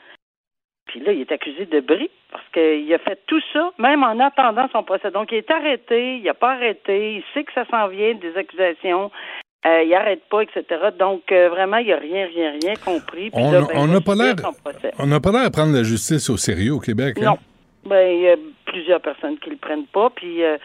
puis 0.96 1.04
là 1.04 1.12
il 1.12 1.20
est 1.22 1.32
accusé 1.34 1.66
de 1.66 1.82
bris 1.82 2.10
parce 2.32 2.46
qu'il 2.54 2.94
a 2.94 2.98
fait 3.00 3.20
tout 3.28 3.42
ça 3.52 3.72
même 3.80 4.02
en 4.02 4.18
attendant 4.22 4.70
son 4.72 4.82
procès 4.84 5.12
donc 5.12 5.34
il 5.34 5.40
est 5.40 5.52
arrêté 5.52 6.18
il 6.20 6.24
n'a 6.24 6.34
pas 6.34 6.54
arrêté 6.54 7.16
il 7.16 7.24
sait 7.34 7.44
que 7.44 7.52
ça 7.54 7.66
s'en 7.70 7.88
vient 7.90 8.14
des 8.14 8.38
accusations 8.38 9.12
euh, 9.68 9.82
il 9.84 9.92
arrête 9.96 10.22
pas, 10.30 10.42
etc. 10.44 10.64
Donc, 11.00 11.32
euh, 11.32 11.50
vraiment, 11.50 11.78
il 11.78 11.88
n'y 11.88 11.92
a 11.94 11.98
rien, 11.98 12.28
rien, 12.28 12.52
rien 12.52 12.76
compris. 12.76 13.32
Puis 13.32 13.34
On 13.34 13.50
ben, 13.50 13.62
n'a 13.62 13.62
va 13.62 14.02
pas 14.02 14.14
l'air- 14.14 14.36
n'a 15.08 15.20
à 15.42 15.50
prendre 15.50 15.74
la 15.74 15.82
justice 15.82 16.30
au 16.30 16.38
sérieux 16.38 16.74
au 16.74 16.80
Québec. 16.80 17.18
hein? 17.20 17.26
Non. 17.32 17.38
Ben, 17.90 18.16
il 18.16 18.22
y 18.22 18.30
a 18.30 18.36
plusieurs 18.68 19.02
personnes 19.02 19.40
qui 19.40 19.50
le 19.50 19.56
prennent 19.56 19.88
pas. 19.88 20.12
Puis 20.12 20.44
euh, 20.44 20.58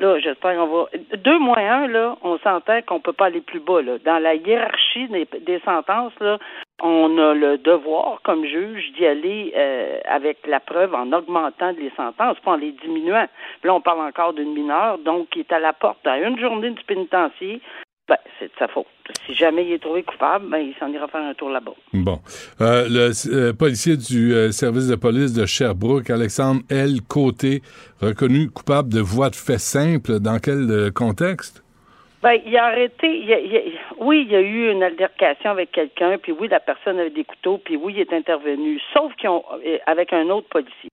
là, 0.00 0.18
j'espère 0.20 0.56
qu'on 0.56 0.66
va. 0.66 0.86
Deux 1.18 1.38
moins 1.38 1.58
un, 1.58 1.88
là, 1.88 2.16
on 2.22 2.38
s'entend 2.38 2.80
qu'on 2.86 3.00
peut 3.00 3.12
pas 3.12 3.26
aller 3.26 3.42
plus 3.42 3.60
bas. 3.60 3.82
Là. 3.82 3.98
Dans 4.02 4.18
la 4.18 4.34
hiérarchie 4.34 5.08
des, 5.08 5.28
des 5.46 5.60
sentences, 5.66 6.18
là, 6.18 6.38
on 6.82 7.18
a 7.18 7.34
le 7.34 7.58
devoir, 7.58 8.20
comme 8.22 8.44
juge, 8.44 8.92
d'y 8.96 9.06
aller 9.06 9.52
euh, 9.56 9.98
avec 10.08 10.46
la 10.46 10.60
preuve 10.60 10.94
en 10.94 11.12
augmentant 11.12 11.72
les 11.72 11.90
sentences, 11.96 12.38
pas 12.44 12.52
en 12.52 12.56
les 12.56 12.72
diminuant. 12.72 13.26
Là, 13.64 13.74
on 13.74 13.80
parle 13.80 14.00
encore 14.00 14.32
d'une 14.32 14.52
mineure, 14.52 14.98
donc 14.98 15.30
qui 15.30 15.40
est 15.40 15.52
à 15.52 15.58
la 15.58 15.72
porte 15.72 16.06
à 16.06 16.18
une 16.18 16.38
journée 16.38 16.70
du 16.70 16.82
pénitencier. 16.84 17.60
Ben, 18.08 18.16
c'est 18.38 18.46
de 18.46 18.52
sa 18.58 18.68
faute. 18.68 18.86
Si 19.26 19.34
jamais 19.34 19.66
il 19.66 19.72
est 19.72 19.80
trouvé 19.80 20.02
coupable, 20.02 20.48
ben, 20.48 20.58
il 20.58 20.74
s'en 20.80 20.90
ira 20.90 21.08
faire 21.08 21.20
un 21.20 21.34
tour 21.34 21.50
là-bas. 21.50 21.74
Bon. 21.92 22.18
Euh, 22.60 22.88
le 22.88 23.10
euh, 23.34 23.52
policier 23.52 23.96
du 23.98 24.50
service 24.50 24.88
de 24.88 24.96
police 24.96 25.34
de 25.34 25.44
Sherbrooke, 25.44 26.08
Alexandre 26.08 26.62
L. 26.70 27.02
Côté, 27.06 27.60
reconnu 28.00 28.48
coupable 28.48 28.90
de 28.90 29.00
voie 29.00 29.28
de 29.28 29.36
fait 29.36 29.58
simple, 29.58 30.20
dans 30.20 30.38
quel 30.38 30.90
contexte? 30.92 31.62
Ben, 32.22 32.40
il 32.44 32.56
a 32.56 32.64
arrêté. 32.66 33.78
oui, 33.98 34.22
il 34.26 34.32
y 34.32 34.36
a 34.36 34.40
eu 34.40 34.72
une 34.72 34.82
altercation 34.82 35.50
avec 35.50 35.70
quelqu'un, 35.70 36.18
puis 36.18 36.32
oui, 36.32 36.48
la 36.48 36.58
personne 36.58 36.98
avait 36.98 37.10
des 37.10 37.24
couteaux, 37.24 37.58
puis 37.58 37.76
oui, 37.76 37.94
il 37.96 38.00
est 38.00 38.12
intervenu. 38.12 38.80
Sauf 38.92 39.14
qu'ils 39.16 39.28
ont 39.28 39.44
euh, 39.64 39.78
avec 39.86 40.12
un 40.12 40.28
autre 40.30 40.48
policier. 40.48 40.90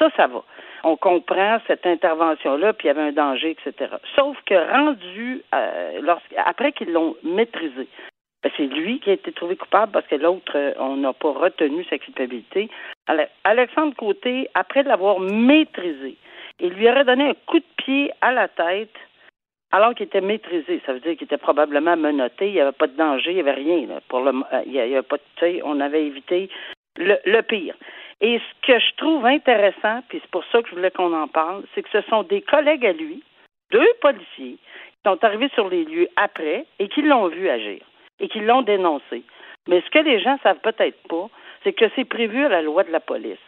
Ça, 0.00 0.08
ça 0.16 0.28
va. 0.28 0.44
On 0.84 0.96
comprend 0.96 1.58
cette 1.66 1.84
intervention-là, 1.84 2.72
puis 2.74 2.86
il 2.86 2.88
y 2.88 2.90
avait 2.90 3.08
un 3.08 3.12
danger, 3.12 3.50
etc. 3.58 3.92
Sauf 4.14 4.36
que 4.46 4.54
rendu, 4.54 5.42
euh, 5.52 6.14
après 6.46 6.70
qu'ils 6.70 6.92
l'ont 6.92 7.16
maîtrisé, 7.24 7.88
ben, 8.44 8.52
c'est 8.56 8.66
lui 8.66 9.00
qui 9.00 9.10
a 9.10 9.14
été 9.14 9.32
trouvé 9.32 9.56
coupable 9.56 9.90
parce 9.90 10.06
que 10.06 10.14
l'autre, 10.14 10.52
euh, 10.54 10.74
on 10.78 10.94
n'a 10.98 11.12
pas 11.12 11.32
retenu 11.32 11.84
sa 11.90 11.98
culpabilité. 11.98 12.68
Ale- 13.08 13.28
Alexandre 13.42 13.96
Côté, 13.96 14.48
après 14.54 14.84
l'avoir 14.84 15.18
maîtrisé, 15.18 16.14
il 16.60 16.70
lui 16.70 16.88
aurait 16.88 17.04
donné 17.04 17.30
un 17.30 17.34
coup 17.46 17.58
de 17.58 17.64
pied 17.84 18.12
à 18.20 18.30
la 18.30 18.46
tête 18.46 18.94
alors 19.72 19.94
qu'il 19.94 20.06
était 20.06 20.20
maîtrisé. 20.20 20.80
Ça 20.86 20.92
veut 20.92 21.00
dire 21.00 21.14
qu'il 21.16 21.24
était 21.24 21.36
probablement 21.36 21.96
menotté, 21.96 22.48
il 22.48 22.54
n'y 22.54 22.60
avait 22.60 22.72
pas 22.72 22.86
de 22.86 22.96
danger, 22.96 23.30
il 23.30 23.34
n'y 23.34 23.40
avait 23.40 23.52
rien. 23.52 23.86
Pour 24.08 24.20
le, 24.20 24.30
euh, 24.30 24.62
il 24.66 24.72
y 24.72 24.80
a- 24.80 24.86
il 24.86 24.92
y 24.92 24.96
a 24.96 25.02
pas 25.02 25.16
de, 25.16 25.60
on 25.64 25.80
avait 25.80 26.04
évité 26.06 26.48
le, 26.96 27.16
le 27.26 27.42
pire. 27.42 27.74
Et 28.20 28.38
ce 28.38 28.66
que 28.66 28.78
je 28.78 28.96
trouve 28.96 29.24
intéressant, 29.26 30.00
puis 30.08 30.18
c'est 30.22 30.30
pour 30.30 30.44
ça 30.50 30.62
que 30.62 30.68
je 30.70 30.74
voulais 30.74 30.90
qu'on 30.90 31.12
en 31.12 31.28
parle, 31.28 31.62
c'est 31.74 31.82
que 31.82 31.90
ce 31.90 32.00
sont 32.08 32.22
des 32.24 32.40
collègues 32.42 32.86
à 32.86 32.92
lui, 32.92 33.22
deux 33.70 33.86
policiers, 34.00 34.56
qui 34.56 34.98
sont 35.06 35.22
arrivés 35.22 35.50
sur 35.54 35.68
les 35.68 35.84
lieux 35.84 36.08
après 36.16 36.64
et 36.78 36.88
qui 36.88 37.02
l'ont 37.02 37.28
vu 37.28 37.48
agir 37.48 37.80
et 38.20 38.28
qui 38.28 38.40
l'ont 38.40 38.62
dénoncé. 38.62 39.22
Mais 39.68 39.80
ce 39.82 39.90
que 39.90 40.00
les 40.00 40.18
gens 40.20 40.38
savent 40.42 40.58
peut-être 40.60 41.00
pas, 41.08 41.28
c'est 41.62 41.72
que 41.72 41.84
c'est 41.94 42.04
prévu 42.08 42.44
à 42.44 42.48
la 42.48 42.62
loi 42.62 42.82
de 42.84 42.90
la 42.90 43.00
police. 43.00 43.38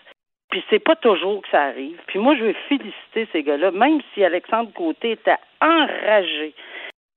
Puis 0.50 0.64
c'est 0.68 0.80
pas 0.80 0.96
toujours 0.96 1.42
que 1.42 1.48
ça 1.48 1.62
arrive. 1.62 2.00
Puis 2.06 2.18
moi, 2.18 2.34
je 2.36 2.44
veux 2.44 2.54
féliciter 2.68 3.28
ces 3.32 3.42
gars-là, 3.42 3.70
même 3.70 4.00
si 4.12 4.24
Alexandre 4.24 4.72
Côté 4.72 5.12
était 5.12 5.38
enragé 5.60 6.54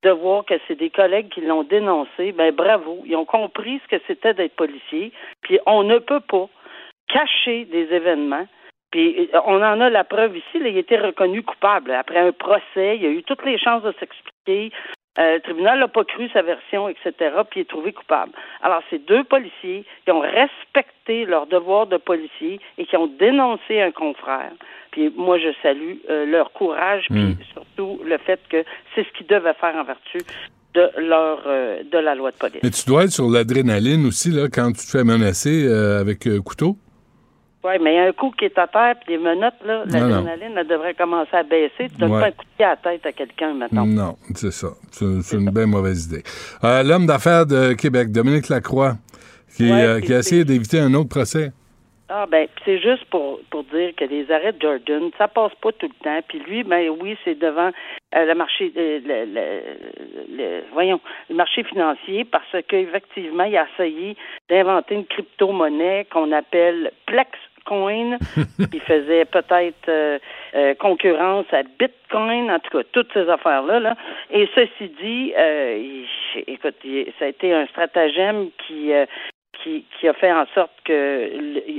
de 0.03 0.11
voir 0.11 0.45
que 0.45 0.55
c'est 0.67 0.75
des 0.75 0.89
collègues 0.89 1.29
qui 1.29 1.41
l'ont 1.41 1.63
dénoncé, 1.63 2.31
ben 2.33 2.53
bravo, 2.53 3.01
ils 3.05 3.15
ont 3.15 3.25
compris 3.25 3.81
ce 3.83 3.95
que 3.95 4.03
c'était 4.05 4.33
d'être 4.33 4.55
policier. 4.55 5.11
Puis 5.41 5.59
on 5.65 5.83
ne 5.83 5.97
peut 5.97 6.19
pas 6.19 6.47
cacher 7.07 7.65
des 7.65 7.91
événements. 7.93 8.47
Puis 8.91 9.29
euh, 9.33 9.39
on 9.45 9.63
en 9.63 9.81
a 9.81 9.89
la 9.89 10.03
preuve 10.03 10.37
ici, 10.37 10.59
là, 10.59 10.69
il 10.69 10.77
a 10.77 10.79
été 10.79 10.97
reconnu 10.97 11.41
coupable. 11.41 11.91
Après 11.91 12.19
un 12.19 12.31
procès, 12.31 12.97
il 12.97 13.05
a 13.05 13.09
eu 13.09 13.23
toutes 13.23 13.45
les 13.45 13.57
chances 13.57 13.83
de 13.83 13.93
s'expliquer. 13.99 14.71
Euh, 15.19 15.35
le 15.35 15.41
tribunal 15.41 15.79
n'a 15.79 15.87
pas 15.87 16.03
cru 16.03 16.27
sa 16.33 16.41
version, 16.41 16.89
etc., 16.89 17.13
puis 17.49 17.59
il 17.59 17.61
est 17.61 17.69
trouvé 17.69 17.93
coupable. 17.93 18.31
Alors, 18.61 18.81
c'est 18.89 19.05
deux 19.05 19.23
policiers 19.23 19.85
qui 20.05 20.11
ont 20.11 20.21
respecté 20.21 21.25
leur 21.25 21.45
devoir 21.45 21.85
de 21.85 21.97
policier 21.97 22.59
et 22.79 22.85
qui 22.85 22.97
ont 22.97 23.07
dénoncé 23.07 23.79
un 23.79 23.91
confrère. 23.91 24.53
Puis 24.91 25.13
moi, 25.15 25.37
je 25.37 25.49
salue 25.61 25.97
euh, 26.09 26.25
leur 26.25 26.51
courage, 26.51 27.05
puis 27.09 27.37
surtout 27.53 28.01
le 28.03 28.17
fait 28.17 28.39
que 28.49 28.63
c'est 28.95 29.05
ce 29.05 29.11
qu'ils 29.17 29.27
devaient 29.27 29.53
faire 29.53 29.75
en 29.75 29.83
vertu 29.83 30.17
de 30.73 30.89
leur 30.97 31.43
euh, 31.45 31.83
de 31.83 31.97
la 31.99 32.15
loi 32.15 32.31
de 32.31 32.37
police. 32.37 32.59
Mais 32.63 32.71
tu 32.71 32.85
dois 32.87 33.03
être 33.03 33.11
sur 33.11 33.29
l'adrénaline 33.29 34.07
aussi, 34.07 34.31
là, 34.31 34.47
quand 34.51 34.71
tu 34.71 34.85
te 34.85 34.97
fais 34.97 35.03
menacer 35.03 35.65
euh, 35.67 35.99
avec 35.99 36.27
couteau. 36.43 36.77
Oui, 37.65 37.73
mais 37.81 37.93
il 37.93 37.95
y 37.95 37.99
a 37.99 38.03
un 38.07 38.11
coup 38.11 38.31
qui 38.37 38.45
est 38.45 38.57
à 38.57 38.67
terre, 38.67 38.95
puis 39.05 39.15
des 39.15 39.23
menottes, 39.23 39.53
là, 39.65 39.83
l'adrénaline, 39.85 40.53
elle 40.57 40.67
devrait 40.67 40.93
commencer 40.95 41.33
à 41.35 41.43
baisser. 41.43 41.87
Tu 41.89 41.95
donnes 41.97 42.11
Ouais. 42.11 42.19
pas 42.21 42.27
un 42.27 42.31
coup 42.31 42.43
de 42.43 42.55
pied 42.57 42.65
à 42.65 42.69
la 42.71 42.75
tête 42.77 43.05
à 43.05 43.11
quelqu'un, 43.13 43.53
maintenant. 43.53 43.85
Non, 43.85 44.15
c'est 44.35 44.51
ça. 44.51 44.67
C'est 44.91 45.37
une 45.37 45.49
bien 45.49 45.65
mauvaise 45.67 46.07
idée. 46.07 46.23
Euh, 46.63 46.83
L'homme 46.83 47.05
d'affaires 47.05 47.45
de 47.45 47.73
Québec, 47.73 48.11
Dominique 48.11 48.49
Lacroix, 48.49 48.93
qui, 49.55 49.71
Ouais, 49.71 49.81
euh, 49.83 49.99
qui 50.01 50.13
a 50.13 50.19
essayé 50.19 50.43
d'éviter 50.43 50.79
un 50.79 50.93
autre 50.93 51.09
procès. 51.09 51.51
Ah 52.09 52.25
ben, 52.29 52.47
c'est 52.65 52.79
juste 52.79 53.05
pour 53.05 53.39
pour 53.49 53.63
dire 53.63 53.91
que 53.95 54.03
les 54.03 54.29
arrêts 54.29 54.51
de 54.51 54.61
Jordan, 54.61 55.09
ça 55.17 55.27
passe 55.29 55.53
pas 55.61 55.71
tout 55.71 55.87
le 55.87 56.03
temps. 56.03 56.19
Puis 56.27 56.39
lui, 56.39 56.63
ben 56.63 56.89
oui, 57.01 57.17
c'est 57.23 57.39
devant 57.39 57.69
euh, 58.15 58.25
le 58.25 58.35
marché, 58.35 58.71
euh, 58.75 58.99
le, 59.03 59.25
le- 59.33 60.37
le- 60.37 60.63
voyons, 60.73 60.99
le 61.29 61.35
marché 61.35 61.63
financier, 61.63 62.25
parce 62.25 62.45
qu'effectivement, 62.67 63.45
il 63.45 63.55
a 63.57 63.65
essayé 63.73 64.15
d'inventer 64.49 64.95
une 64.95 65.05
crypto-monnaie 65.05 66.05
qu'on 66.11 66.31
appelle 66.33 66.91
Plexcoin, 67.65 68.17
qui 68.71 68.79
faisait 68.87 69.25
peut-être 69.25 69.89
euh, 69.89 70.19
euh, 70.55 70.73
concurrence 70.75 71.45
à 71.51 71.63
Bitcoin, 71.63 72.51
en 72.51 72.59
tout 72.59 72.77
cas, 72.77 72.83
toutes 72.91 73.11
ces 73.13 73.29
affaires-là. 73.29 73.79
Là. 73.79 73.95
Et 74.31 74.47
ceci 74.55 74.89
dit, 75.01 75.33
euh, 75.37 75.77
il- 75.79 76.43
écoute, 76.47 76.75
il- 76.83 77.11
ça 77.19 77.25
a 77.25 77.27
été 77.29 77.53
un 77.53 77.65
stratagème 77.67 78.49
qui 78.67 78.91
qui, 79.61 79.85
qui 79.97 80.07
a 80.09 80.13
fait 80.13 80.31
en 80.31 80.45
sorte 80.55 80.71
que 80.83 81.29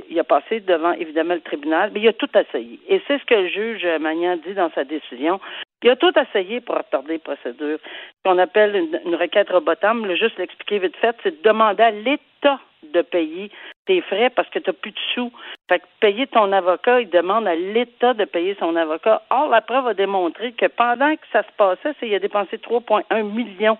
il 0.09 0.19
a 0.19 0.25
passé 0.25 0.61
devant 0.61 0.93
évidemment 0.93 1.35
le 1.35 1.41
tribunal, 1.41 1.91
mais 1.93 2.01
il 2.01 2.09
a 2.09 2.13
tout 2.15 2.29
essayé. 2.35 2.79
Et 2.89 3.03
c'est 3.07 3.19
ce 3.19 3.25
que 3.27 3.35
le 3.35 3.49
juge 3.49 3.85
Magnan 4.01 4.37
dit 4.47 4.55
dans 4.55 4.71
sa 4.75 4.85
décision. 4.85 5.39
Il 5.85 5.91
a 5.91 5.97
tout 5.97 6.13
essayé 6.19 6.61
pour 6.61 6.77
retarder 6.77 7.15
la 7.15 7.35
procédure. 7.35 7.79
Ce 7.79 8.23
qu'on 8.25 8.39
appelle 8.39 8.75
une, 8.75 9.01
une 9.05 9.15
requête 9.15 9.51
robotame, 9.51 10.07
le 10.07 10.17
juste 10.17 10.39
l'expliquer 10.39 10.79
vite 10.79 10.97
fait, 10.97 11.15
c'est 11.23 11.43
de 11.43 11.49
demander 11.49 11.83
à 11.83 11.91
l'État 11.91 12.59
de 12.93 13.03
payer 13.03 13.51
tes 13.87 14.01
frais 14.01 14.31
parce 14.31 14.49
que 14.49 14.59
tu 14.59 14.71
n'as 14.71 14.75
plus 14.75 14.93
de 14.93 14.99
sous. 15.15 15.31
Fait 15.69 15.81
que 15.81 15.85
payer 16.01 16.27
ton 16.27 16.51
avocat, 16.53 17.03
il 17.03 17.11
demande 17.11 17.47
à 17.47 17.55
l'État 17.55 18.15
de 18.15 18.25
payer 18.25 18.57
son 18.59 18.77
avocat. 18.77 19.23
Or, 19.29 19.49
la 19.49 19.61
preuve 19.61 19.89
a 19.89 19.95
démontré 19.95 20.53
que 20.53 20.67
pendant 20.67 21.15
que 21.15 21.27
ça 21.33 21.43
se 21.43 21.53
passait, 21.57 21.95
il 22.03 22.15
a 22.15 22.19
dépensé 22.19 22.57
3,1 22.57 23.23
millions 23.23 23.79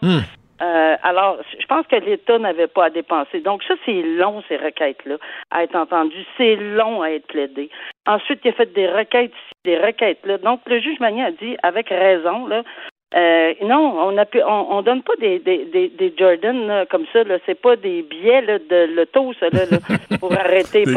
euh, 0.63 0.97
alors, 1.03 1.39
je 1.59 1.67
pense 1.67 1.85
que 1.89 1.97
l'État 1.97 2.39
n'avait 2.39 2.69
pas 2.69 2.85
à 2.85 2.91
dépenser. 2.91 3.41
Donc, 3.41 3.65
ça, 3.65 3.75
c'est 3.85 4.03
long, 4.03 4.43
ces 4.49 4.57
requêtes-là, 4.57 5.17
à 5.51 5.65
être 5.65 5.75
entendues. 5.75 6.25
C'est 6.37 6.55
long 6.55 7.03
à 7.03 7.11
être 7.11 7.27
plaidé. 7.27 7.71
Ensuite, 8.07 8.41
il 8.45 8.51
a 8.51 8.53
fait 8.53 8.73
des 8.75 8.87
requêtes 8.87 9.33
ici, 9.33 9.55
des 9.65 9.79
requêtes 9.79 10.25
là. 10.25 10.39
Donc, 10.39 10.61
le 10.67 10.81
juge 10.81 11.01
Magnan 11.01 11.27
a 11.27 11.31
dit, 11.31 11.57
avec 11.63 11.89
raison, 11.89 12.47
là, 12.47 12.63
euh, 13.17 13.55
non, 13.63 13.97
on 14.09 14.25
pu, 14.27 14.43
on, 14.43 14.73
on 14.77 14.83
donne 14.83 15.03
pas 15.03 15.13
des, 15.21 15.39
des, 15.39 15.67
des, 15.67 15.89
des 15.89 16.13
Jordan 16.19 16.67
là, 16.67 16.87
comme 16.87 17.05
ça. 17.13 17.23
Là, 17.23 17.39
c'est 17.47 17.61
pas 17.61 17.77
des 17.77 18.03
billets 18.03 18.41
là, 18.43 18.59
de 18.59 18.95
l'auto, 18.97 19.33
ça 19.39 19.47
là, 19.51 19.67
là, 19.71 19.79
pour 20.19 20.33
arrêter. 20.33 20.85
Des. 20.85 20.93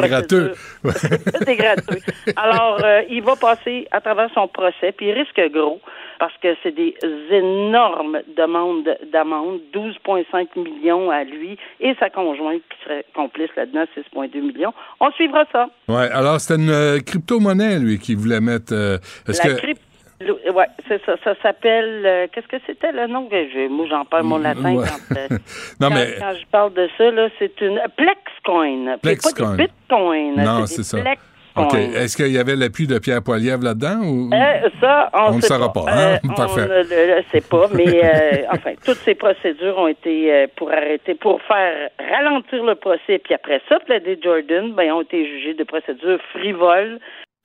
C'est 0.96 1.46
des 1.46 1.56
gratuits. 1.56 2.02
Alors, 2.36 2.80
euh, 2.84 3.02
il 3.10 3.22
va 3.22 3.36
passer 3.36 3.88
à 3.92 4.02
travers 4.02 4.30
son 4.34 4.48
procès, 4.48 4.92
puis 4.94 5.08
il 5.08 5.12
risque 5.12 5.40
gros 5.52 5.80
parce 6.20 6.34
que 6.42 6.56
c'est 6.64 6.72
des 6.74 6.96
énormes 7.30 8.20
demandes 8.36 8.98
d'amende, 9.12 9.60
12,5 9.72 10.48
millions 10.56 11.12
à 11.12 11.24
lui 11.24 11.58
et 11.80 11.94
sa 12.00 12.10
conjointe 12.10 12.62
qui 12.70 12.84
serait 12.84 13.06
complice 13.14 13.50
là-dedans, 13.56 13.86
6,2 13.96 14.42
millions. 14.42 14.74
On 15.00 15.12
suivra 15.12 15.46
ça. 15.52 15.70
Ouais, 15.88 16.10
alors 16.12 16.40
c'était 16.40 16.60
une 16.60 16.72
euh, 16.72 17.00
crypto-monnaie, 17.00 17.78
lui, 17.78 18.00
qui 18.00 18.16
voulait 18.16 18.42
mettre. 18.42 18.74
La 18.74 19.34
que. 19.34 19.60
crypto- 19.60 19.82
Ouais, 20.20 20.66
c'est 20.88 21.04
ça. 21.06 21.16
Ça 21.24 21.36
s'appelle. 21.44 22.04
euh, 22.06 22.28
Qu'est-ce 22.32 22.48
que 22.48 22.58
c'était 22.66 22.92
le 22.92 23.06
nom 23.08 23.28
que 23.28 23.36
je, 23.50 23.68
Moi, 23.68 23.86
j'en 23.90 24.04
parle 24.06 24.24
mon 24.24 24.40
latin 24.40 24.74
Ouais. 24.76 24.86
quand, 24.88 25.16
euh, 25.16 25.28
non, 25.80 25.90
quand, 25.90 25.96
mais. 25.96 26.16
quand 26.20 26.34
je 26.40 26.46
parle 26.52 26.74
de 26.74 26.90
ça. 26.98 27.12
là, 27.12 27.30
C'est 27.38 27.62
une 27.62 27.80
Plexcoin. 27.96 28.98
Plexcoin. 29.02 29.52
pas 29.52 29.56
des 29.58 29.64
bitcoins. 29.68 30.36
Non, 30.38 30.66
c'est 30.66 30.84
ça. 30.84 30.98
Plexcoin. 31.02 31.24
OK. 31.60 31.74
Est-ce 31.74 32.16
qu'il 32.16 32.28
y 32.32 32.38
avait 32.38 32.56
l'appui 32.56 32.86
de 32.86 33.00
Pierre 33.00 33.24
Poilievre 33.24 33.64
là-dedans? 33.64 34.00
Ou... 34.04 34.30
Euh, 34.32 34.70
ça, 34.80 35.10
on 35.14 35.34
On 35.34 35.36
ne 35.38 35.42
saura 35.42 35.74
pas, 35.74 35.86
hein? 35.88 36.20
Euh, 36.24 36.36
Parfait. 36.36 36.62
On 36.62 36.68
ne 36.68 37.16
le, 37.18 37.24
sait 37.32 37.42
pas, 37.42 37.68
mais 37.74 38.04
euh, 38.04 38.44
enfin, 38.52 38.74
toutes 38.86 38.98
ces 38.98 39.16
procédures 39.16 39.76
ont 39.80 39.88
été 39.88 40.46
pour 40.56 40.72
arrêter, 40.72 41.16
pour 41.16 41.42
faire 41.44 41.90
ralentir 42.12 42.64
le 42.64 42.76
procès. 42.76 43.18
Puis 43.24 43.34
après 43.34 43.60
ça, 43.68 43.80
des 43.88 44.20
Jordan, 44.22 44.74
ben, 44.74 44.92
ont 44.92 45.02
été 45.02 45.26
jugés 45.26 45.56
de 45.56 45.64
procédures 45.64 46.20
frivoles. 46.32 47.00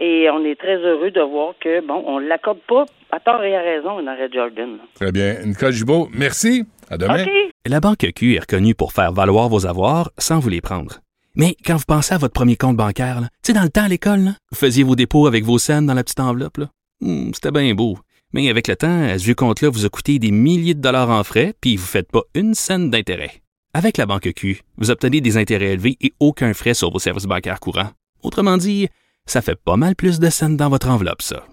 Et 0.04 0.28
on 0.30 0.44
est 0.44 0.56
très 0.58 0.76
heureux 0.78 1.12
de 1.12 1.20
voir 1.20 1.54
que, 1.62 1.86
bon, 1.86 2.02
on 2.06 2.18
ne 2.20 2.26
l'accorde 2.26 2.58
pas 2.66 2.84
à 3.12 3.20
tort 3.20 3.42
et 3.44 3.54
à 3.56 3.60
raison, 3.60 3.98
un 3.98 4.06
arrêt 4.08 4.28
de 4.28 4.34
Jordan. 4.34 4.78
Très 4.96 5.12
bien. 5.12 5.36
Nicole 5.44 5.72
Gibault, 5.72 6.08
merci. 6.12 6.64
À 6.90 6.96
demain. 6.98 7.24
La 7.66 7.78
Banque 7.78 8.06
Q 8.16 8.34
est 8.34 8.40
reconnue 8.40 8.74
pour 8.74 8.92
faire 8.92 9.12
valoir 9.12 9.48
vos 9.48 9.64
avoirs 9.64 10.10
sans 10.18 10.40
vous 10.40 10.48
les 10.48 10.60
prendre. 10.60 10.98
Mais 11.36 11.54
quand 11.64 11.76
vous 11.76 11.84
pensez 11.86 12.14
à 12.14 12.18
votre 12.18 12.32
premier 12.34 12.56
compte 12.56 12.76
bancaire, 12.76 13.20
là, 13.20 13.28
tu 13.44 13.48
sais, 13.48 13.52
dans 13.52 13.62
le 13.62 13.68
temps 13.70 13.84
à 13.84 13.88
l'école, 13.88 14.20
là, 14.20 14.30
vous 14.50 14.58
faisiez 14.58 14.82
vos 14.82 14.96
dépôts 14.96 15.26
avec 15.28 15.44
vos 15.44 15.58
scènes 15.58 15.86
dans 15.86 15.94
la 15.94 16.02
petite 16.02 16.20
enveloppe. 16.20 16.56
là. 16.58 16.68
Hmm, 17.00 17.30
C'était 17.32 17.52
bien 17.52 17.72
beau. 17.74 17.96
Mais 18.34 18.48
avec 18.50 18.66
le 18.66 18.74
temps, 18.76 19.02
à 19.04 19.18
ce 19.18 19.24
vieux 19.24 19.34
compte-là 19.34 19.68
vous 19.70 19.86
a 19.86 19.88
coûté 19.88 20.18
des 20.18 20.30
milliers 20.32 20.74
de 20.74 20.80
dollars 20.80 21.10
en 21.10 21.22
frais, 21.22 21.54
puis 21.60 21.76
vous 21.76 21.84
ne 21.84 21.88
faites 21.88 22.10
pas 22.10 22.22
une 22.34 22.54
scène 22.54 22.90
d'intérêt. 22.90 23.30
Avec 23.72 23.96
la 23.98 24.06
Banque 24.06 24.32
Q, 24.34 24.62
vous 24.78 24.90
obtenez 24.90 25.20
des 25.20 25.36
intérêts 25.36 25.72
élevés 25.72 25.96
et 26.00 26.12
aucun 26.18 26.52
frais 26.54 26.74
sur 26.74 26.90
vos 26.90 26.98
services 26.98 27.24
bancaires 27.26 27.60
courants. 27.60 27.90
Autrement 28.22 28.56
dit, 28.56 28.88
ça 29.26 29.42
fait 29.42 29.56
pas 29.56 29.76
mal 29.76 29.94
plus 29.96 30.18
de 30.18 30.30
scènes 30.30 30.56
dans 30.56 30.68
votre 30.68 30.88
enveloppe, 30.88 31.22
ça. 31.22 31.46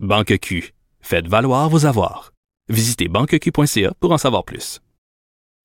Banque 0.00 0.38
Q. 0.38 0.72
Faites 1.00 1.28
valoir 1.28 1.68
vos 1.68 1.86
avoirs. 1.86 2.32
Visitez 2.68 3.08
banqueq.ca 3.08 3.92
pour 4.00 4.12
en 4.12 4.18
savoir 4.18 4.44
plus. 4.44 4.80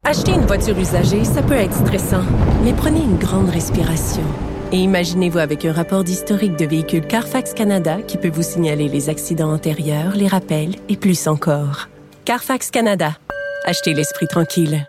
Acheter 0.04 0.32
une 0.32 0.46
voiture 0.46 0.78
usagée, 0.78 1.24
ça 1.24 1.42
peut 1.42 1.54
être 1.54 1.74
stressant, 1.74 2.24
mais 2.64 2.74
prenez 2.74 3.02
une 3.02 3.18
grande 3.18 3.50
respiration. 3.50 4.24
Et 4.72 4.78
imaginez-vous 4.78 5.40
avec 5.40 5.66
un 5.66 5.74
rapport 5.74 6.04
d'historique 6.04 6.56
de 6.58 6.66
véhicule 6.66 7.06
Carfax 7.06 7.54
Canada 7.54 8.02
qui 8.02 8.18
peut 8.18 8.30
vous 8.30 8.44
signaler 8.44 8.90
les 8.90 9.10
accidents 9.10 9.54
antérieurs, 9.54 10.16
les 10.16 10.28
rappels 10.28 10.76
et 10.90 10.98
plus 10.98 11.28
encore. 11.28 11.90
Carfax 12.26 12.70
Canada. 12.72 13.18
Achetez 13.66 13.94
l'esprit 13.94 14.28
tranquille. 14.28 14.86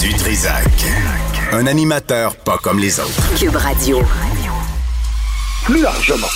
Du 0.00 0.14
Trisac. 0.14 0.64
Un 1.52 1.66
animateur 1.66 2.36
pas 2.36 2.58
comme 2.58 2.78
les 2.78 2.98
autres. 3.00 3.34
Cube 3.38 3.56
Radio. 3.56 3.98
Plus 5.64 5.80
largement. 5.82 6.28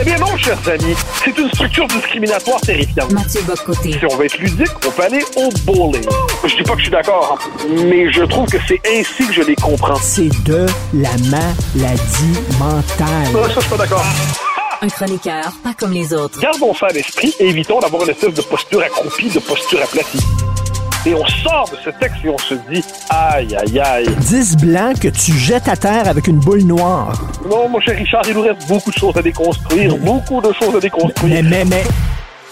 Eh 0.00 0.04
bien 0.04 0.16
non, 0.18 0.36
chers 0.36 0.68
amis, 0.68 0.94
c'est 1.24 1.36
une 1.36 1.48
structure 1.48 1.86
discriminatoire 1.88 2.60
terrifiante. 2.60 3.12
Mathieu 3.12 3.40
Bocoté. 3.42 3.92
Si 3.92 4.06
on 4.10 4.16
veut 4.16 4.26
être 4.26 4.38
ludique, 4.38 4.68
on 4.86 4.90
peut 4.90 5.02
aller 5.02 5.24
au 5.36 5.48
bowling. 5.64 6.06
Je 6.44 6.56
dis 6.56 6.62
pas 6.62 6.72
que 6.72 6.78
je 6.78 6.84
suis 6.84 6.90
d'accord, 6.90 7.38
hein, 7.38 7.64
mais 7.86 8.12
je 8.12 8.22
trouve 8.24 8.48
que 8.48 8.58
c'est 8.68 8.80
ainsi 8.86 9.26
que 9.26 9.32
je 9.32 9.42
les 9.42 9.56
comprends. 9.56 9.96
C'est 9.96 10.28
de 10.44 10.66
la 10.94 11.10
maladie 11.30 12.40
mentale. 12.58 13.32
Non, 13.32 13.44
ça, 13.44 13.54
je 13.56 13.60
suis 13.60 13.70
pas 13.70 13.76
d'accord. 13.76 14.04
Un 14.82 14.88
chroniqueur 14.88 15.52
pas 15.62 15.74
comme 15.78 15.92
les 15.92 16.14
autres. 16.14 16.40
Gardons 16.40 16.74
ça 16.74 16.86
à 16.86 16.92
l'esprit 16.92 17.34
et 17.38 17.48
évitons 17.48 17.80
d'avoir 17.80 18.04
une 18.04 18.10
espèce 18.10 18.32
de 18.32 18.42
posture 18.42 18.80
accroupie, 18.80 19.28
de 19.28 19.40
posture 19.40 19.82
aplatie. 19.82 20.20
Et 21.06 21.14
on 21.14 21.26
sort 21.26 21.70
de 21.72 21.76
ce 21.82 21.88
texte 21.98 22.18
et 22.24 22.28
on 22.28 22.36
se 22.36 22.54
dit 22.70 22.84
aïe, 23.08 23.56
aïe, 23.56 23.80
aïe. 23.80 24.08
10 24.20 24.56
blancs 24.58 25.00
que 25.00 25.08
tu 25.08 25.32
jettes 25.32 25.68
à 25.68 25.76
terre 25.76 26.06
avec 26.06 26.26
une 26.26 26.38
boule 26.38 26.62
noire. 26.62 27.18
Non, 27.48 27.70
mon 27.70 27.80
cher 27.80 27.96
Richard, 27.96 28.22
il 28.28 28.34
nous 28.34 28.42
reste 28.42 28.68
beaucoup 28.68 28.90
de 28.90 28.98
choses 28.98 29.16
à 29.16 29.22
déconstruire, 29.22 29.96
beaucoup 29.96 30.42
de 30.42 30.52
choses 30.52 30.76
à 30.76 30.80
déconstruire. 30.80 31.42
Mais, 31.42 31.64
mais, 31.64 31.64
mais, 31.64 31.84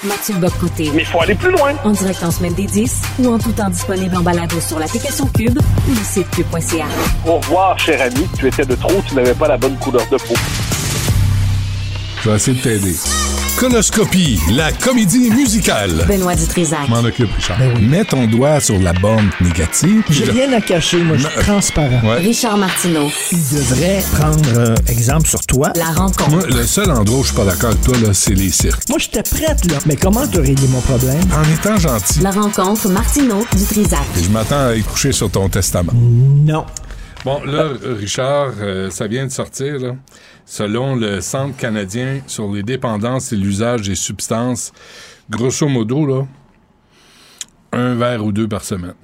Mathieu 0.03 0.35
Bocoté. 0.37 0.91
Mais 0.95 1.03
il 1.03 1.07
faut 1.07 1.21
aller 1.21 1.35
plus 1.35 1.51
loin. 1.51 1.75
En 1.85 1.91
direct 1.91 2.23
en 2.25 2.31
semaine 2.31 2.55
des 2.55 2.65
10 2.65 3.03
ou 3.19 3.35
en 3.35 3.39
tout 3.39 3.53
temps 3.53 3.69
disponible 3.69 4.17
en 4.17 4.23
balado 4.23 4.59
sur 4.61 4.79
l'application 4.79 5.27
Cube 5.27 5.59
ou 5.59 5.91
le 5.91 6.03
site 6.03 6.31
cube.ca. 6.31 6.87
Au 7.27 7.37
revoir, 7.37 7.79
cher 7.79 8.01
ami. 8.01 8.27
Tu 8.39 8.47
étais 8.47 8.65
de 8.65 8.77
trop, 8.77 9.03
tu 9.07 9.15
n'avais 9.15 9.35
pas 9.35 9.49
la 9.49 9.59
bonne 9.59 9.77
couleur 9.77 10.07
de 10.11 10.17
peau. 10.17 10.35
Je 12.23 12.31
vais 12.31 12.37
essayer 12.37 12.57
de 12.57 12.63
t'aider. 12.63 12.95
Conoscopie, 13.59 14.39
la 14.53 14.71
comédie 14.71 15.31
musicale. 15.31 16.05
Benoît 16.09 16.35
Dutrisac. 16.37 16.89
M'en 16.89 17.01
occupe, 17.01 17.31
Richard. 17.35 17.59
Mets 17.81 18.05
ton 18.05 18.27
doigt 18.27 18.61
sur 18.61 18.79
la 18.79 18.93
bande 18.93 19.25
négative. 19.41 20.05
j'ai 20.11 20.27
je- 20.27 20.31
rien 20.31 20.53
à 20.53 20.61
cacher, 20.61 20.99
moi, 21.03 21.17
je 21.17 21.27
suis 21.27 21.41
transparent. 21.41 22.01
Ouais. 22.05 22.19
Richard 22.19 22.57
Martineau. 22.57 23.11
Il 23.33 23.39
devrait 23.39 24.03
prendre 24.13 24.49
euh, 24.59 24.75
exemple 24.87 25.29
sur 25.29 25.41
toi. 25.41 25.73
La 25.75 25.87
rencontre. 25.87 26.31
Moi, 26.31 26.43
le 26.49 26.63
seul 26.65 26.91
endroit 26.93 27.19
où 27.19 27.23
je 27.23 27.29
suis 27.29 27.37
pas 27.37 27.45
d'accord 27.45 27.71
avec 27.71 27.83
toi, 27.83 27.97
là, 28.01 28.15
c'est 28.15 28.35
les 28.35 28.51
cirques. 28.51 28.89
Moi, 28.89 28.99
j'étais 29.01 29.25
prête, 29.25 29.65
là. 29.71 29.79
Mais 29.87 29.97
comment 29.97 30.27
te 30.27 30.39
régler 30.39 30.69
mon 30.69 30.81
problème? 30.81 31.21
En 31.37 31.43
étant 31.53 31.77
gentil, 31.79 32.21
La 32.21 32.31
rencontre 32.31 32.89
Martineau 32.89 33.45
Dutrisac. 33.57 34.01
je 34.23 34.29
m'attends 34.29 34.67
à 34.69 34.75
y 34.77 34.83
coucher 34.83 35.11
sur 35.11 35.31
ton 35.31 35.49
testament. 35.49 35.93
Non. 35.95 36.65
Bon, 37.25 37.43
là, 37.45 37.65
Richard, 37.99 38.53
euh, 38.61 38.89
ça 38.91 39.09
vient 39.09 39.27
de 39.27 39.33
sortir, 39.33 39.81
là. 39.81 39.91
Selon 40.51 40.97
le 40.97 41.21
Centre 41.21 41.55
canadien 41.59 42.21
sur 42.27 42.51
les 42.51 42.63
dépendances 42.63 43.35
et 43.35 43.37
l'usage 43.37 43.83
des 43.83 43.95
substances, 43.95 44.73
grosso 45.29 45.69
modo, 45.69 46.07
là, 46.07 46.27
un 47.73 47.95
verre 47.95 48.25
ou 48.25 48.33
deux 48.33 48.49
par 48.49 48.65
semaine. 48.65 48.95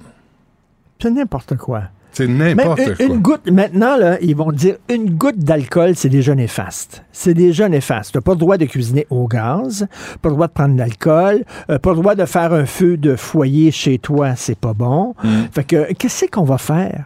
C'est 0.99 1.11
n'importe 1.11 1.55
quoi. 1.55 1.83
C'est 2.13 2.27
n'importe 2.27 2.95
quoi. 2.95 3.05
une 3.05 3.19
goutte, 3.19 3.47
maintenant, 3.51 3.95
là, 3.95 4.17
ils 4.21 4.35
vont 4.35 4.51
dire 4.51 4.77
une 4.89 5.11
goutte 5.11 5.37
d'alcool, 5.37 5.95
c'est 5.95 6.09
déjà 6.09 6.33
néfaste. 6.33 7.03
C'est 7.11 7.35
déjà 7.35 7.69
néfaste. 7.69 8.13
Tu 8.13 8.17
n'as 8.17 8.23
pas 8.23 8.31
le 8.31 8.39
droit 8.39 8.57
de 8.57 8.65
cuisiner 8.65 9.05
au 9.11 9.27
gaz, 9.27 9.87
pas 10.23 10.29
le 10.29 10.35
droit 10.35 10.47
de 10.47 10.53
prendre 10.53 10.73
de 10.73 10.79
l'alcool, 10.79 11.45
euh, 11.69 11.77
pas 11.77 11.91
le 11.91 11.97
droit 11.97 12.15
de 12.15 12.25
faire 12.25 12.53
un 12.53 12.65
feu 12.65 12.97
de 12.97 13.15
foyer 13.15 13.69
chez 13.69 13.99
toi, 13.99 14.35
c'est 14.35 14.57
pas 14.57 14.73
bon. 14.73 15.13
Mm. 15.23 15.29
Fait 15.51 15.63
que, 15.63 15.93
qu'est-ce 15.93 16.25
qu'on 16.25 16.43
va 16.43 16.57
faire? 16.57 17.05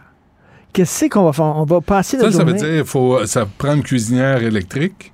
Qu'est-ce 0.72 1.06
qu'on 1.06 1.24
va 1.24 1.32
faire? 1.32 1.44
On 1.56 1.64
va 1.64 1.80
passer 1.80 2.16
la 2.16 2.24
Ça, 2.24 2.38
ça 2.38 2.44
veut 2.44 2.52
dire 2.54 2.84
faut 2.86 3.24
ça 3.26 3.46
prend 3.58 3.74
une 3.74 3.82
cuisinière 3.82 4.42
électrique? 4.42 5.12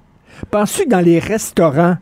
Penses-tu 0.51 0.85
que 0.85 0.90
dans 0.90 1.01
les 1.01 1.19
restaurants, 1.19 1.97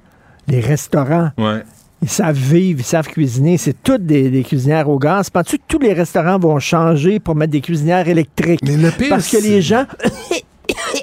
les 0.48 0.60
restaurants, 0.60 1.30
Ouais. 1.38 1.62
ils 2.02 2.08
savent 2.08 2.36
vivre, 2.36 2.80
ils 2.80 2.84
savent 2.84 3.06
cuisiner, 3.06 3.56
c'est 3.58 3.76
toutes 3.82 4.04
des, 4.04 4.28
des 4.28 4.42
cuisinières 4.42 4.88
au 4.88 4.98
gaz? 4.98 5.30
Penses-tu 5.30 5.58
que 5.58 5.62
tous 5.68 5.78
les 5.78 5.92
restaurants 5.92 6.38
vont 6.38 6.58
changer 6.58 7.20
pour 7.20 7.36
mettre 7.36 7.52
des 7.52 7.60
cuisinières 7.60 8.08
électriques? 8.08 8.60
Mais 8.64 8.76
le 8.76 8.90
pire, 8.90 9.08
Parce 9.10 9.28
que 9.30 9.36
les 9.42 9.62
gens... 9.62 9.86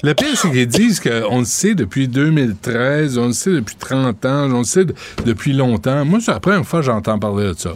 Le 0.03 0.13
pire, 0.13 0.35
c'est 0.35 0.49
qu'ils 0.49 0.67
disent 0.67 0.99
qu'on 0.99 1.39
le 1.39 1.45
sait 1.45 1.75
depuis 1.75 2.07
2013, 2.07 3.19
on 3.19 3.27
le 3.27 3.33
sait 3.33 3.51
depuis 3.51 3.75
30 3.75 4.25
ans, 4.25 4.49
on 4.51 4.59
le 4.59 4.63
sait 4.63 4.85
de- 4.85 4.95
depuis 5.25 5.53
longtemps. 5.53 6.03
Moi, 6.05 6.19
c'est 6.21 6.31
la 6.31 6.39
première 6.39 6.65
fois 6.65 6.79
que 6.79 6.85
j'entends 6.87 7.19
parler 7.19 7.49
de 7.49 7.53
ça. 7.53 7.73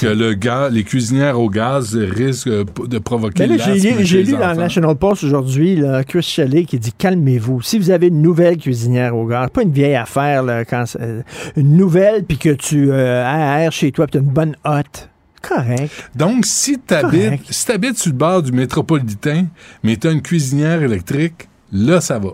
Que 0.00 0.06
le 0.06 0.34
gaz, 0.34 0.72
les 0.72 0.84
cuisinières 0.84 1.38
au 1.40 1.48
gaz 1.48 1.96
risquent 1.96 2.48
euh, 2.48 2.64
de 2.86 2.98
provoquer 2.98 3.46
Mais 3.46 3.56
là, 3.56 3.74
j'ai 4.02 4.22
lu, 4.22 4.32
dans 4.32 4.50
le. 4.52 4.56
National 4.56 4.96
Post 4.96 5.24
aujourd'hui, 5.24 5.82
Chris 6.06 6.22
Shelley 6.22 6.64
qui 6.64 6.78
dit 6.78 6.92
calmez-vous. 6.92 7.62
Si 7.62 7.78
vous 7.78 7.90
avez 7.90 8.08
une 8.08 8.20
nouvelle 8.22 8.56
cuisinière 8.58 9.16
au 9.16 9.26
gaz, 9.26 9.48
pas 9.52 9.62
une 9.62 9.72
vieille 9.72 9.94
affaire, 9.96 10.42
là, 10.42 10.64
quand, 10.64 10.84
c'est- 10.86 11.00
euh, 11.00 11.22
une 11.56 11.76
nouvelle, 11.76 12.24
puis 12.24 12.36
que 12.38 12.50
tu 12.50 12.90
euh, 12.90 13.24
aères 13.24 13.72
chez 13.72 13.90
toi, 13.92 14.06
puis 14.06 14.12
tu 14.12 14.18
as 14.18 14.20
une 14.20 14.26
bonne 14.28 14.56
hotte, 14.64 15.08
correct. 15.42 15.90
Donc, 16.14 16.44
si 16.46 16.78
t'habites, 16.78 17.24
Correct. 17.24 17.44
si 17.50 17.66
t'habites 17.66 17.98
sur 17.98 18.12
le 18.12 18.18
bord 18.18 18.42
du 18.42 18.52
métropolitain, 18.52 19.46
mais 19.82 19.96
t'as 19.96 20.12
une 20.12 20.22
cuisinière 20.22 20.82
électrique, 20.82 21.48
là, 21.72 22.00
ça 22.00 22.18
va. 22.18 22.30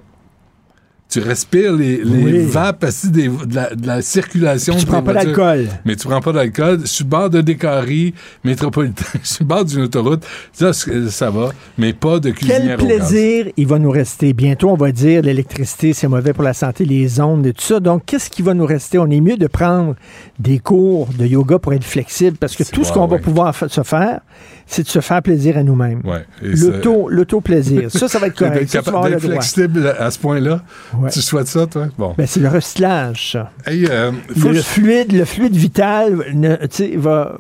Tu 1.08 1.20
respires 1.20 1.72
les, 1.72 1.98
les 2.02 2.04
Oui. 2.40 2.46
vapes 2.46 2.84
des- 3.04 3.28
de, 3.28 3.54
la, 3.54 3.72
de 3.74 3.86
la 3.86 4.02
circulation. 4.02 4.74
Puis 4.74 4.82
tu 4.84 4.90
prends 4.90 5.02
pas 5.04 5.14
d'alcool. 5.14 5.66
Mais 5.84 5.94
tu 5.94 6.08
prends 6.08 6.20
pas 6.20 6.32
d'alcool. 6.32 6.84
Sur 6.84 7.04
le 7.04 7.10
bord 7.10 7.30
de 7.30 7.40
Décarie 7.42 8.12
métropolitain, 8.42 9.04
sur 9.22 9.44
le 9.44 9.46
bord 9.46 9.64
d'une 9.64 9.82
autoroute, 9.82 10.24
ça, 10.52 10.72
ça 10.72 11.30
va. 11.30 11.50
Mais 11.78 11.92
pas 11.92 12.18
de 12.18 12.30
Quel 12.30 12.34
cuisinière 12.48 12.82
au 12.82 12.86
gaz. 12.86 12.98
plaisir 12.98 13.46
il 13.56 13.66
va 13.68 13.78
nous 13.78 13.90
rester. 13.90 14.32
Bientôt, 14.32 14.70
on 14.70 14.76
va 14.76 14.90
dire 14.90 15.22
l'électricité, 15.22 15.92
c'est 15.92 16.08
mauvais 16.08 16.32
pour 16.32 16.42
la 16.42 16.54
santé, 16.54 16.84
les 16.84 17.20
ondes 17.20 17.46
et 17.46 17.52
tout 17.52 17.62
ça. 17.62 17.78
Donc, 17.78 18.02
qu'est-ce 18.04 18.28
qui 18.28 18.42
va 18.42 18.52
nous 18.54 18.66
rester? 18.66 18.98
On 18.98 19.08
est 19.08 19.20
mieux 19.20 19.36
de 19.36 19.46
prendre 19.46 19.94
des 20.40 20.58
cours 20.58 21.08
de 21.16 21.24
yoga 21.24 21.60
pour 21.60 21.72
être 21.72 21.84
flexible 21.84 22.36
parce 22.36 22.56
que 22.56 22.64
tout 22.64 22.82
ce 22.84 22.92
qu'on 22.92 23.06
va 23.06 23.18
pouvoir 23.18 23.54
se 23.54 23.82
faire, 23.84 24.20
c'est 24.66 24.82
de 24.82 24.88
se 24.88 25.00
faire 25.00 25.22
plaisir 25.22 25.56
à 25.56 25.62
nous-mêmes. 25.62 26.02
Ouais. 26.04 26.24
Ça- 26.56 26.66
l'auto-plaisir. 27.08 27.90
Ça, 27.92 28.08
ça 28.08 28.18
va 28.18 28.26
être 28.26 28.34
correct. 28.38 28.72
D'être 28.72 29.20
flexible 29.20 29.94
à 29.98 30.10
ce 30.10 30.18
point-là. 30.18 30.62
Ouais. 31.00 31.10
Tu 31.10 31.20
souhaites 31.22 31.46
ça, 31.48 31.66
toi? 31.66 31.86
Bon. 31.98 32.14
Ben, 32.16 32.26
c'est 32.26 32.40
le 32.40 32.48
recyclage, 32.48 33.32
ça. 33.32 33.50
Hey, 33.66 33.86
euh, 33.90 34.12
faut 34.38 34.48
Le, 34.50 34.60
fluide, 34.62 35.12
le 35.12 35.24
fluide 35.24 35.54
vital, 35.56 36.24
ne- 36.34 36.96
va, 36.98 37.36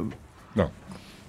Non. 0.56 0.68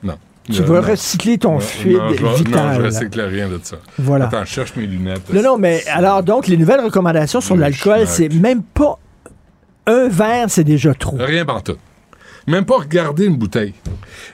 Non. 0.04 0.16
tu 0.52 0.62
Euh, 0.62 0.66
vas 0.66 0.82
non. 0.82 0.88
recycler 0.88 1.38
ton 1.38 1.54
Non, 1.54 1.60
fluide 1.60 1.98
non, 1.98 2.10
je 2.18 2.24
vais- 2.26 2.36
vital. 2.36 2.66
Non, 2.68 2.74
je 2.74 2.82
recycle 2.82 3.22
rien 3.22 3.48
de 3.50 3.60
ça. 3.64 3.78
Voilà. 3.98 4.26
Attends, 4.26 4.46
je 4.46 4.50
cherche 4.52 4.76
mes 4.76 4.86
lunettes. 4.88 5.32
Non, 5.34 5.42
non, 5.42 5.58
mais 5.58 5.84
alors, 5.88 6.24
donc, 6.24 6.48
les 6.48 6.58
nouvelles 6.58 6.82
recommandations 6.82 7.42
sur 7.42 7.56
l'alcool, 7.56 8.06
c'est 8.08 8.30
même 8.30 8.62
pas 8.64 8.98
un 9.86 10.08
verre, 10.10 10.50
c'est 10.50 10.64
déjà 10.66 10.94
trop. 10.94 11.18
Rien 11.20 11.46
pantoute. 11.46 11.80
Même 12.48 12.64
pas 12.64 12.78
regarder 12.78 13.26
une 13.26 13.36
bouteille. 13.36 13.74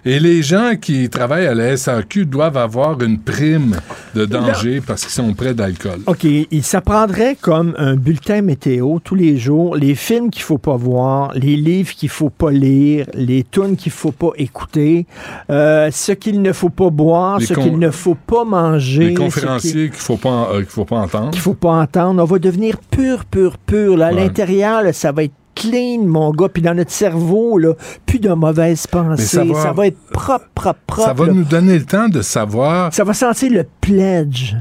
Et 0.06 0.20
les 0.20 0.44
gens 0.44 0.74
qui 0.80 1.10
travaillent 1.10 1.48
à 1.48 1.56
la 1.56 1.76
SAQ 1.76 2.26
doivent 2.28 2.58
avoir 2.58 3.02
une 3.02 3.18
prime 3.20 3.76
de 4.14 4.26
danger 4.26 4.82
parce 4.86 5.02
qu'ils 5.02 5.12
sont 5.12 5.34
près 5.34 5.54
d'alcool. 5.56 6.00
OK, 6.06 6.24
il 6.24 6.64
s'apprendrait 6.64 7.36
comme 7.42 7.74
un 7.78 7.96
bulletin 7.96 8.42
météo 8.44 9.00
tous 9.04 9.16
les 9.16 9.38
jours, 9.38 9.76
les 9.76 9.96
films 9.96 10.30
qu'il 10.30 10.44
faut 10.44 10.60
pas 10.60 10.76
voir, 10.76 11.34
les 11.34 11.56
livres 11.56 11.92
qu'il 11.94 12.10
faut 12.10 12.30
pas 12.30 12.52
lire, 12.52 13.08
les 13.16 13.44
tunes 13.44 13.76
qu'il 13.76 13.92
faut 13.92 14.12
pas 14.12 14.30
écouter, 14.38 15.08
euh, 15.50 15.90
ce 15.92 16.12
qu'il 16.12 16.42
ne 16.42 16.54
faut 16.54 16.70
pas 16.70 16.90
boire, 16.92 17.40
Les 17.40 17.46
ce 17.48 17.54
qu'il 17.56 17.80
ne 17.80 17.90
faut 17.90 18.16
pas 18.16 18.44
manger, 18.46 19.06
Les 19.10 19.14
conférenciers 19.16 19.90
qu'il 19.90 20.00
faut 20.00 20.18
pas, 20.18 20.50
euh, 20.54 20.58
qu'il 20.60 20.70
faut 20.70 20.86
pas 20.86 20.98
entendre. 20.98 21.32
qu'il 21.32 21.42
faut 21.42 21.56
pas 21.56 21.72
entendre. 21.82 22.22
On 22.22 22.26
va 22.26 22.38
devenir 22.40 22.78
pur, 22.92 23.26
pur, 23.26 23.58
pur. 23.58 23.98
Là, 23.98 24.08
à 24.08 24.14
Ouais. 24.14 24.22
l'intérieur, 24.22 24.82
ça 24.94 25.12
va 25.12 25.24
être 25.24 25.34
clean, 25.56 26.04
mon 26.06 26.32
gars. 26.32 26.50
Puis 26.50 26.62
dans 26.62 26.74
notre 26.76 26.92
cerveau, 26.92 27.58
là, 27.58 27.74
plus 28.06 28.20
de 28.20 28.30
mauvaises 28.34 28.88
pensées. 28.88 29.24
ça 29.24 29.44
Ça 29.62 29.72
va- 29.74 29.88
être 29.88 30.00
propre, 30.12 30.46
propre, 30.54 30.80
propre. 30.86 31.08
Ça 31.08 31.14
va 31.14 31.26
là. 31.28 31.34
nous 31.34 31.44
donner 31.44 31.78
le 31.80 31.86
temps 31.86 32.10
de 32.10 32.22
savoir 32.22 32.94
Ça 32.94 33.04
va 33.04 33.14
sentir 33.14 33.52
le 33.52 33.66
pledge 33.82 34.56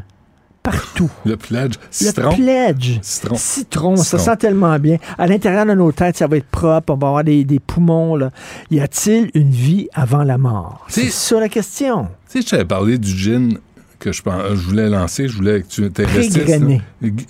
partout. 0.63 1.11
le 1.25 1.37
pledge. 1.37 1.75
Le 1.75 1.81
Citron. 1.91 2.35
pledge. 2.37 2.99
Citron. 3.03 3.35
Citron, 3.37 3.97
ça 3.97 4.19
sent 4.19 4.37
tellement 4.37 4.79
bien. 4.79 4.99
À 5.19 5.27
l'intérieur 5.27 5.67
de 5.67 5.73
nos 5.75 5.91
têtes, 5.91 6.17
ça 6.17 6.27
va 6.29 6.37
être 6.37 6.47
propre, 6.47 6.93
on 6.93 6.97
va 6.97 7.09
avoir 7.09 7.25
des, 7.25 7.45
des 7.45 7.59
poumons. 7.59 8.15
Là. 8.15 8.31
Y 8.71 8.81
a-t-il 8.81 9.31
une 9.35 9.51
vie 9.51 9.89
avant 9.93 10.23
la 10.23 10.39
mort? 10.39 10.85
C'est- 10.89 11.03
C'est 11.07 11.11
ça 11.35 11.41
la 11.41 11.49
question. 11.49 12.05
Tu 12.31 12.41
sais, 12.41 12.43
je 12.43 12.51
t'avais 12.51 12.65
parlé 12.65 12.97
du 12.99 13.11
gin 13.11 13.59
que 14.03 14.13
je, 14.13 14.23
je 14.25 14.61
voulais 14.63 14.89
lancer, 14.89 15.29
je 15.29 15.37
voulais 15.37 15.63
que 15.63 15.69
tu 15.69 15.91
t'investisses. 15.91 16.61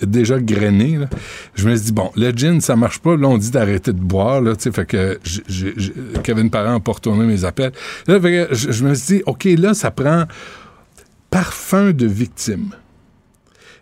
Déjà 0.01 0.39
grainé. 0.39 0.97
là. 0.97 1.09
Je 1.55 1.67
me 1.67 1.75
suis 1.75 1.85
dit, 1.85 1.91
bon, 1.91 2.11
le 2.15 2.31
gin, 2.31 2.59
ça 2.61 2.75
marche 2.75 2.99
pas. 2.99 3.15
Là, 3.15 3.27
on 3.27 3.37
dit 3.37 3.51
d'arrêter 3.51 3.93
de 3.93 3.99
boire. 3.99 4.41
Là, 4.41 4.53
fait 4.59 4.85
que 4.85 5.19
j- 5.23 5.43
Kevin 6.23 6.49
Parent 6.49 6.73
n'a 6.73 6.79
pas 6.79 6.93
retourné 6.93 7.25
mes 7.25 7.45
appels. 7.45 7.71
Là, 8.07 8.19
fait 8.19 8.47
que 8.49 8.55
je, 8.55 8.71
je 8.71 8.83
me 8.85 8.93
suis 8.95 9.17
dit, 9.17 9.23
OK, 9.25 9.45
là, 9.57 9.73
ça 9.73 9.91
prend 9.91 10.25
parfum 11.29 11.91
de 11.91 12.05
victime. 12.05 12.69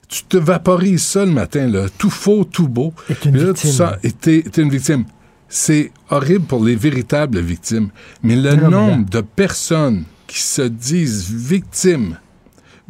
Tu 0.07 0.23
te 0.25 0.37
vaporises 0.37 1.03
ça 1.03 1.25
le 1.25 1.31
matin, 1.31 1.67
là, 1.67 1.85
tout 1.97 2.09
faux, 2.09 2.43
tout 2.43 2.67
beau. 2.67 2.93
Est 3.09 3.23
une 3.25 3.31
Puis 3.31 3.41
là, 3.41 3.47
victime. 3.47 3.69
tu 3.71 3.75
sens, 3.77 3.91
et 4.03 4.11
t'es, 4.11 4.43
t'es 4.51 4.61
une 4.61 4.69
victime. 4.69 5.05
C'est 5.47 5.91
horrible 6.09 6.45
pour 6.45 6.63
les 6.63 6.75
véritables 6.75 7.39
victimes. 7.39 7.89
Mais 8.23 8.35
le 8.35 8.55
Non, 8.55 8.69
nombre 8.69 9.09
de 9.09 9.21
personnes 9.21 10.03
qui 10.27 10.39
se 10.39 10.61
disent 10.61 11.29
victimes 11.29 12.17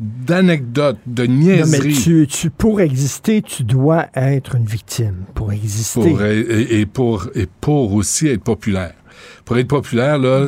d'anecdotes, 0.01 0.97
de 1.05 1.27
Non, 1.27 1.33
mais 1.33 1.43
niaiseries, 1.43 1.93
tu, 1.93 2.27
tu, 2.27 2.49
pour 2.49 2.81
exister, 2.81 3.41
tu 3.43 3.63
dois 3.63 4.07
être 4.15 4.55
une 4.55 4.65
victime. 4.65 5.25
Pour 5.35 5.51
exister. 5.51 6.01
pour, 6.01 6.23
et, 6.23 6.79
et 6.79 6.85
pour, 6.87 7.29
et 7.35 7.47
pour 7.61 7.93
aussi 7.93 8.27
être 8.27 8.43
populaire. 8.43 8.93
Pour 9.45 9.58
être 9.58 9.67
populaire, 9.67 10.17
là, 10.17 10.47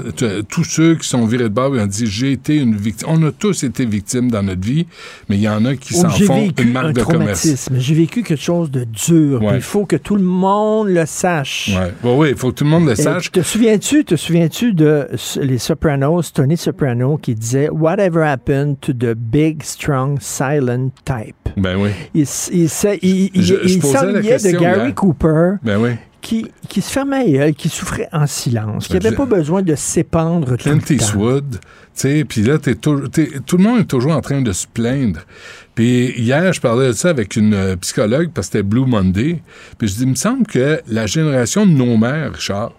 tous 0.50 0.64
ceux 0.64 0.96
qui 0.96 1.08
sont 1.08 1.26
virés 1.26 1.44
de 1.46 1.50
bord, 1.50 1.76
ils 1.76 1.82
ont 1.82 1.86
dit 1.88 2.06
j'ai 2.08 2.32
été 2.32 2.58
une 2.58 2.76
victime. 2.76 3.08
On 3.12 3.22
a 3.24 3.32
tous 3.32 3.64
été 3.64 3.86
victimes 3.86 4.32
dans 4.32 4.44
notre 4.44 4.62
vie, 4.62 4.86
mais 5.30 5.36
il 5.38 5.42
y 5.42 5.50
en 5.50 5.66
a 5.66 5.76
qui 5.76 5.94
Oh, 5.98 6.02
s'en 6.02 6.10
font 6.10 6.48
une 6.60 6.70
un 6.70 6.72
marque 6.72 6.94
de 6.94 7.04
commerce. 7.04 7.70
J'ai 7.76 7.96
vécu 7.96 8.24
quelque 8.24 8.40
chose 8.42 8.72
de 8.72 8.84
dur. 8.86 9.42
Ouais. 9.44 9.56
Il 9.56 9.62
faut 9.62 9.86
que 9.86 9.96
tout 9.96 10.16
le 10.16 10.24
monde 10.24 10.90
le 10.90 11.06
sache. 11.06 11.72
Ouais, 12.04 12.12
ouais, 12.14 12.30
il 12.32 12.38
faut 12.38 12.50
que 12.52 12.56
tout 12.56 12.64
le 12.64 12.70
monde 12.70 12.86
le 12.86 12.94
Et 12.94 12.96
sache. 12.96 13.32
te 13.32 13.42
souviens-tu, 13.42 14.06
te 14.06 14.16
souviens-tu 14.16 14.74
de 14.74 15.08
les 15.42 15.58
Sopranos, 15.58 16.32
Tony 16.34 16.56
Soprano 16.58 17.18
qui 17.18 17.36
disait 17.36 17.70
Whatever 17.70 18.22
happened 18.24 18.80
to 18.82 18.94
the 18.94 19.14
big, 19.16 19.64
strong, 19.64 20.18
silent 20.22 20.92
type? 21.06 21.36
Ben 21.58 21.76
oui, 21.78 21.90
Il, 22.14 22.26
il, 22.52 22.70
il, 23.02 23.32
il- 23.36 23.42
Je- 23.44 23.56
je 23.68 23.78
de 24.54 24.58
Gary. 24.60 24.94
Cooper 24.94 25.56
ben 25.64 25.78
oui. 25.80 25.92
Qui, 26.24 26.48
qui 26.70 26.82
se 26.82 26.90
fermait 26.92 27.26
la 27.28 27.32
gueule, 27.32 27.54
qui 27.54 27.70
souffrait 27.70 28.10
en 28.12 28.26
silence, 28.26 28.88
qui 28.88 28.94
Ben, 28.94 29.00
n'avait 29.00 29.10
j'ai- 29.12 29.16
pas 29.18 29.26
besoin 29.28 29.62
de 29.62 29.76
s'épandre 29.76 30.58
tout 30.58 30.70
le 30.70 30.80
temps. 30.80 30.94
Eastwood, 30.94 31.52
tu 31.52 31.60
sais, 31.94 32.26
puis 32.28 32.42
là, 32.42 32.58
t'es- 32.58 32.74
tout 32.76 32.96
le 32.98 33.58
monde 33.64 33.82
est 33.82 33.86
toujours 33.86 34.14
en 34.14 34.22
train 34.22 34.42
de 34.42 34.52
se 34.54 34.66
plaindre. 34.66 35.20
Puis 35.76 36.14
hier, 36.18 36.52
je 36.54 36.62
parlais 36.62 36.88
de 36.88 36.94
ça 36.94 37.10
avec 37.10 37.36
une 37.36 37.54
euh, 37.54 37.76
psychologue, 37.76 38.30
parce 38.34 38.48
que 38.48 38.54
c'était 38.54 38.64
Blue 38.64 38.86
Monday, 38.86 39.44
puis 39.78 39.88
je 39.88 39.96
dis, 39.96 40.04
il 40.04 40.10
me 40.10 40.16
semble 40.16 40.48
que 40.48 40.82
la 40.88 41.06
génération 41.06 41.66
de 41.66 41.72
nos 41.72 41.98
mères, 41.98 42.34
Richard, 42.34 42.72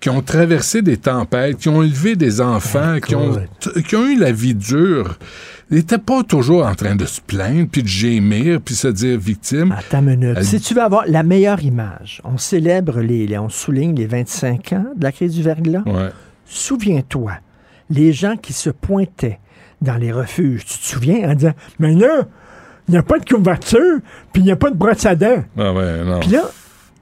qui 0.00 0.10
ont 0.10 0.22
traversé 0.22 0.82
des 0.82 0.96
tempêtes, 0.96 1.58
qui 1.58 1.68
ont 1.68 1.82
élevé 1.82 2.16
des 2.16 2.40
enfants, 2.40 2.98
qui 3.00 3.14
ont, 3.14 3.40
qui 3.88 3.96
ont 3.96 4.06
eu 4.06 4.18
la 4.18 4.32
vie 4.32 4.54
dure, 4.54 5.18
n'étaient 5.70 5.98
pas 5.98 6.22
toujours 6.22 6.66
en 6.66 6.74
train 6.74 6.94
de 6.96 7.04
se 7.06 7.20
plaindre, 7.20 7.68
puis 7.70 7.82
de 7.82 7.88
gémir, 7.88 8.60
puis 8.60 8.74
se 8.74 8.88
dire 8.88 9.18
victime. 9.18 9.72
Attends 9.76 9.98
une 10.00 10.16
minute. 10.16 10.34
Elle- 10.38 10.44
Si 10.44 10.60
tu 10.60 10.74
veux 10.74 10.82
avoir 10.82 11.04
la 11.06 11.22
meilleure 11.22 11.62
image, 11.62 12.20
on 12.24 12.38
célèbre 12.38 13.00
les, 13.00 13.26
les- 13.26 13.38
on 13.38 13.48
souligne 13.48 13.94
les 13.94 14.06
25 14.06 14.72
ans 14.74 14.86
de 14.96 15.02
la 15.02 15.12
crise 15.12 15.34
du 15.34 15.42
verglas. 15.42 15.82
Ouais. 15.86 16.10
Souviens-toi, 16.46 17.32
les 17.90 18.12
gens 18.12 18.36
qui 18.36 18.52
se 18.52 18.70
pointaient 18.70 19.40
dans 19.82 19.96
les 19.96 20.12
refuges, 20.12 20.64
tu 20.64 20.78
te 20.78 20.84
souviens, 20.84 21.30
en 21.30 21.34
disant 21.34 21.52
Mais 21.78 21.92
là, 21.94 22.22
il 22.88 22.92
n'y 22.92 22.96
a 22.98 23.02
pas 23.02 23.18
de 23.18 23.24
couverture, 23.28 23.98
puis 24.32 24.42
il 24.42 24.44
n'y 24.44 24.52
a 24.52 24.56
pas 24.56 24.70
de 24.70 24.76
brosse 24.76 25.04
à 25.06 25.14
dents. 25.16 25.42
Ah 25.58 25.72
ouais, 25.72 26.04
non. 26.04 26.20
Puis 26.20 26.30
là, 26.30 26.42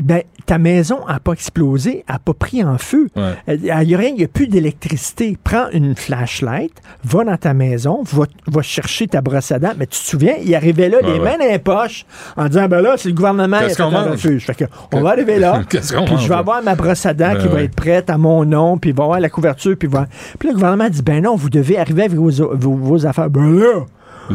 ben, 0.01 0.23
ta 0.47 0.59
maison 0.59 1.01
n'a 1.07 1.21
pas 1.21 1.33
explosé, 1.33 2.05
n'a 2.09 2.19
pas 2.19 2.35
pris 2.35 2.63
en 2.65 2.79
feu. 2.79 3.09
Ouais. 3.17 3.57
Il 3.57 3.63
n'y 3.63 3.71
a 3.71 3.99
rien, 3.99 4.09
il 4.11 4.17
n'y 4.17 4.25
a 4.25 4.29
plus 4.29 4.47
d'électricité. 4.47 5.37
Prends 5.43 5.67
une 5.73 5.95
flashlight, 5.95 6.73
va 7.05 7.25
dans 7.25 7.37
ta 7.37 7.55
maison, 7.55 8.03
va, 8.05 8.25
va 8.47 8.63
chercher 8.63 9.07
ta 9.07 9.21
brosse 9.21 9.53
à 9.53 9.59
dents. 9.59 9.73
Mais 9.79 9.87
tu 9.87 9.99
te 9.99 10.05
souviens, 10.05 10.35
il 10.43 10.55
arrivait 10.55 10.89
là, 10.89 10.99
Ouais, 11.03 11.13
les 11.13 11.19
ouais. 11.19 11.25
mains 11.25 11.39
dans 11.39 11.51
les 11.51 11.59
poches, 11.59 12.05
en 12.37 12.47
disant, 12.47 12.69
ben 12.69 12.81
là, 12.81 12.95
c'est 12.97 13.09
le 13.09 13.15
gouvernement 13.15 13.59
qui 13.59 13.65
a 13.65 13.69
fait 13.71 13.83
un 13.83 14.11
refuge. 14.11 14.45
Fait 14.45 14.55
que, 14.55 14.65
on 14.93 15.01
va 15.01 15.11
arriver 15.11 15.39
là, 15.39 15.63
puis 15.69 15.79
mange, 15.95 16.23
je 16.23 16.29
vais 16.29 16.35
avoir 16.35 16.63
ma 16.63 16.75
brosse 16.75 17.07
à 17.07 17.15
dents 17.15 17.33
Ben 17.33 17.41
qui 17.43 17.49
va 17.49 17.55
ouais. 17.55 17.65
être 17.65 17.75
prête 17.75 18.11
à 18.11 18.19
mon 18.19 18.45
nom, 18.45 18.79
puis 18.79 18.91
il 18.91 18.97
va 18.97 19.05
avoir 19.05 19.21
la 19.21 19.31
couverture, 19.31 19.77
puis 19.79 19.89
va... 19.89 20.07
Puis 20.39 20.49
le 20.49 20.55
gouvernement 20.55 20.89
dit, 20.89 21.03
ben 21.03 21.23
non, 21.23 21.37
vous 21.37 21.51
devez 21.51 21.79
arriver 21.79 22.05
avec 22.05 22.17
vos, 22.17 22.31
vos, 22.31 22.75
vos 22.75 23.07
affaires. 23.07 23.31
Ben 23.31 23.59
là, 23.59 23.85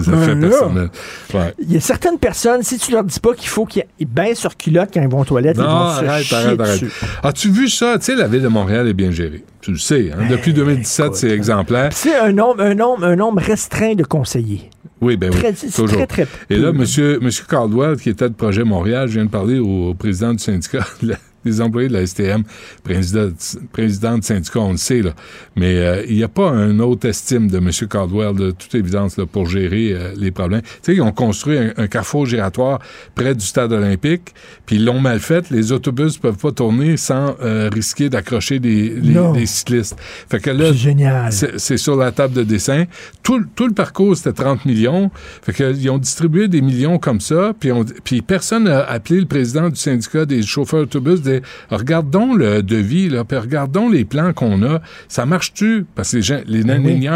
Ben. 0.06 0.90
Ouais. 1.34 1.54
il 1.60 1.74
y 1.74 1.78
a 1.78 1.80
certaines 1.82 2.18
personnes, 2.20 2.64
si 2.64 2.78
tu 2.78 2.92
leur 2.92 3.04
dis 3.04 3.20
pas 3.20 3.34
qu'il 3.34 3.50
faut 3.50 3.66
qu'ils 3.66 3.86
baissent 4.08 4.40
sur 4.40 4.56
culotte 4.58 4.90
quand 4.94 5.02
ils 5.02 5.08
vont 5.10 5.22
aux 5.22 5.26
toilettes, 5.26 5.58
ils 5.58 5.64
Non, 5.64 5.68
vont 5.68 5.90
se 6.00 6.06
arrête, 6.06 6.24
chier 6.24 6.38
arrête, 6.38 6.60
arrête. 6.60 6.82
dessus. 6.84 6.92
As-tu 7.24 7.50
vu 7.50 7.68
ça? 7.70 7.98
Tu 7.98 8.06
sais, 8.06 8.16
la 8.16 8.28
ville 8.28 8.42
de 8.42 8.48
Montréal 8.48 8.88
est 8.88 8.94
bien 8.94 9.12
gérée. 9.12 9.44
Tu 9.62 9.72
le 9.72 9.78
sais. 9.78 10.12
hein? 10.14 10.28
Depuis 10.30 10.54
2017, 10.54 11.16
c'est 11.16 11.30
exemplaire. 11.30 11.90
C'est 11.94 12.16
un 12.16 12.32
nombre, 12.32 12.62
un, 12.62 12.76
nombre, 12.76 13.04
un 13.04 13.16
nombre 13.16 13.42
restreint 13.42 13.96
de 13.96 14.04
conseillers. 14.04 14.70
Oui, 15.02 15.16
ben 15.18 15.30
Très, 15.30 15.50
oui. 15.52 15.72
Toujours. 15.76 15.88
très, 16.08 16.08
très 16.08 16.28
Et 16.50 16.58
là, 16.58 16.72
peu. 16.72 16.78
monsieur, 16.80 17.20
monsieur 17.22 17.44
Caldwell, 17.48 17.98
qui 17.98 18.10
était 18.10 18.30
de 18.30 18.34
Projet 18.34 18.64
Montréal, 18.64 19.08
je 19.08 19.14
viens 19.16 19.26
de 19.26 19.30
parler 19.30 19.60
au, 19.60 19.90
au 19.90 19.94
président 19.94 20.34
du 20.34 20.40
syndicat, 20.40 20.86
de 21.04 21.10
la- 21.10 21.16
des 21.48 21.62
employés 21.62 21.88
de 21.88 21.94
la 21.94 22.06
STM, 22.06 22.44
président, 22.84 23.30
président 23.72 24.18
du 24.18 24.26
syndicat, 24.26 24.60
on 24.60 24.72
le 24.72 24.78
sait, 24.78 25.02
là. 25.02 25.12
Mais 25.56 25.76
euh, 25.78 26.04
il 26.08 26.16
n'y 26.16 26.24
a 26.24 26.28
pas 26.28 26.50
un 26.50 26.80
autre 26.80 27.08
estime 27.08 27.50
de 27.50 27.60
monsieur 27.60 27.88
Caldwell, 27.88 28.36
de 28.36 28.52
toute 28.52 28.74
évidence, 28.76 29.18
là, 29.18 29.26
pour 29.26 29.48
gérer 29.48 29.94
euh, 29.94 30.12
les 30.18 30.32
problèmes. 30.32 30.62
Tu 30.62 30.68
sais, 30.84 30.96
ils 30.96 31.02
ont 31.02 31.12
construit 31.12 31.58
un, 31.58 31.74
un 31.78 31.88
carrefour 31.88 32.26
giratoire 32.26 32.80
près 33.16 33.34
du 33.36 33.46
stade 33.46 33.72
olympique, 33.74 34.34
puis 34.66 34.78
ils 34.78 34.86
l'ont 34.86 35.00
mal 35.00 35.20
fait. 35.20 35.50
Les 35.50 35.72
autobus 35.72 36.18
peuvent 36.18 36.38
pas 36.38 36.52
tourner 36.52 36.98
sans 36.98 37.36
euh, 37.42 37.70
risquer 37.74 38.10
d'accrocher 38.10 38.60
des, 38.60 38.90
les- 38.90 39.14
des 39.34 39.46
cyclistes. 39.46 39.96
Fait 40.30 40.40
que 40.40 40.50
là, 40.50 40.68
C'est 40.72 40.78
génial. 40.78 41.32
c'est 41.32 41.78
sur 41.78 41.96
la 41.96 42.12
table 42.12 42.34
de 42.34 42.44
dessin. 42.44 42.86
Tout, 43.24 43.40
le- 43.40 43.48
tout 43.56 43.68
le 43.68 43.74
parcours, 43.74 44.16
c'était 44.16 44.34
30 44.34 44.66
millions. 44.66 45.10
Fait 45.42 45.54
que, 45.54 45.74
ils 45.76 45.90
ont 45.90 45.98
distribué 45.98 46.48
des 46.48 46.62
millions 46.62 46.98
comme 47.00 47.20
ça, 47.22 47.54
puis, 47.60 47.72
on- 47.72 47.86
puis 48.04 48.22
personne 48.22 48.66
n'a 48.66 48.82
appelé 48.84 49.20
le 49.20 49.26
président 49.26 49.70
du 49.70 49.76
syndicat 49.76 50.26
des 50.26 50.42
chauffeurs 50.44 50.82
d'autobus, 50.82 51.22
de 51.40 51.76
regardons 51.76 52.34
le 52.34 52.64
devis, 52.64 53.10
là, 53.10 53.24
puis 53.24 53.38
regardons 53.38 53.90
les 53.90 54.06
plans 54.06 54.34
qu'on 54.34 54.62
a. 54.64 54.82
Ça 55.08 55.26
marche-tu? 55.26 55.86
Parce 55.96 56.12
que 56.12 56.18
les 56.18 56.22
gens, 56.24 56.40
les 56.46 56.64
Ben 56.64 56.82
oui. 56.86 57.08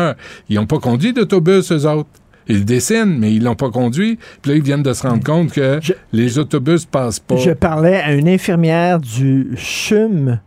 ils 0.50 0.56
n'ont 0.56 0.66
pas 0.66 0.80
conduit 0.80 1.14
d'autobus, 1.14 1.72
eux 1.72 1.86
autres. 1.88 2.10
Ils 2.48 2.66
dessinent, 2.66 3.18
mais 3.20 3.34
ils 3.34 3.44
l'ont 3.44 3.56
pas 3.56 3.70
conduit. 3.70 4.18
Puis 4.42 4.52
là, 4.52 4.58
ils 4.58 4.64
viennent 4.64 4.84
de 4.84 4.94
se 4.94 5.08
rendre 5.08 5.24
compte 5.24 5.52
que 5.52 5.80
Je- 5.82 5.94
les 6.12 6.40
autobus 6.40 6.86
passent 6.86 7.20
pas. 7.20 7.38
Je 7.38 7.52
parlais 7.52 7.96
à 8.02 8.14
une 8.14 8.28
infirmière 8.28 9.00
du 9.00 9.52
CHUM, 9.56 10.40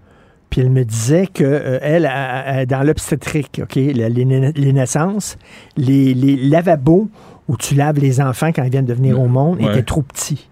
puis 0.51 0.61
elle 0.61 0.71
me 0.71 0.85
disait 0.85 1.29
que 1.33 1.45
euh, 1.45 1.79
elle, 1.83 2.05
a- 2.07 2.41
a- 2.59 2.67
dans 2.67 2.83
l'obstétrique, 2.83 3.61
OK, 3.63 3.77
les, 3.77 3.95
les 3.95 4.73
naissances, 4.73 5.39
les, 5.77 6.15
les 6.15 6.37
lavabos 6.37 7.09
où 7.49 7.57
tu 7.57 7.75
laves 7.75 7.99
les 8.01 8.21
enfants 8.21 8.51
quand 8.55 8.65
ils 8.65 8.71
viennent 8.71 8.87
de 8.87 8.95
venir 8.95 9.21
au 9.21 9.29
monde 9.29 9.61
Ouais. 9.61 9.71
étaient 9.71 9.83
trop 9.83 10.03
petits. 10.03 10.49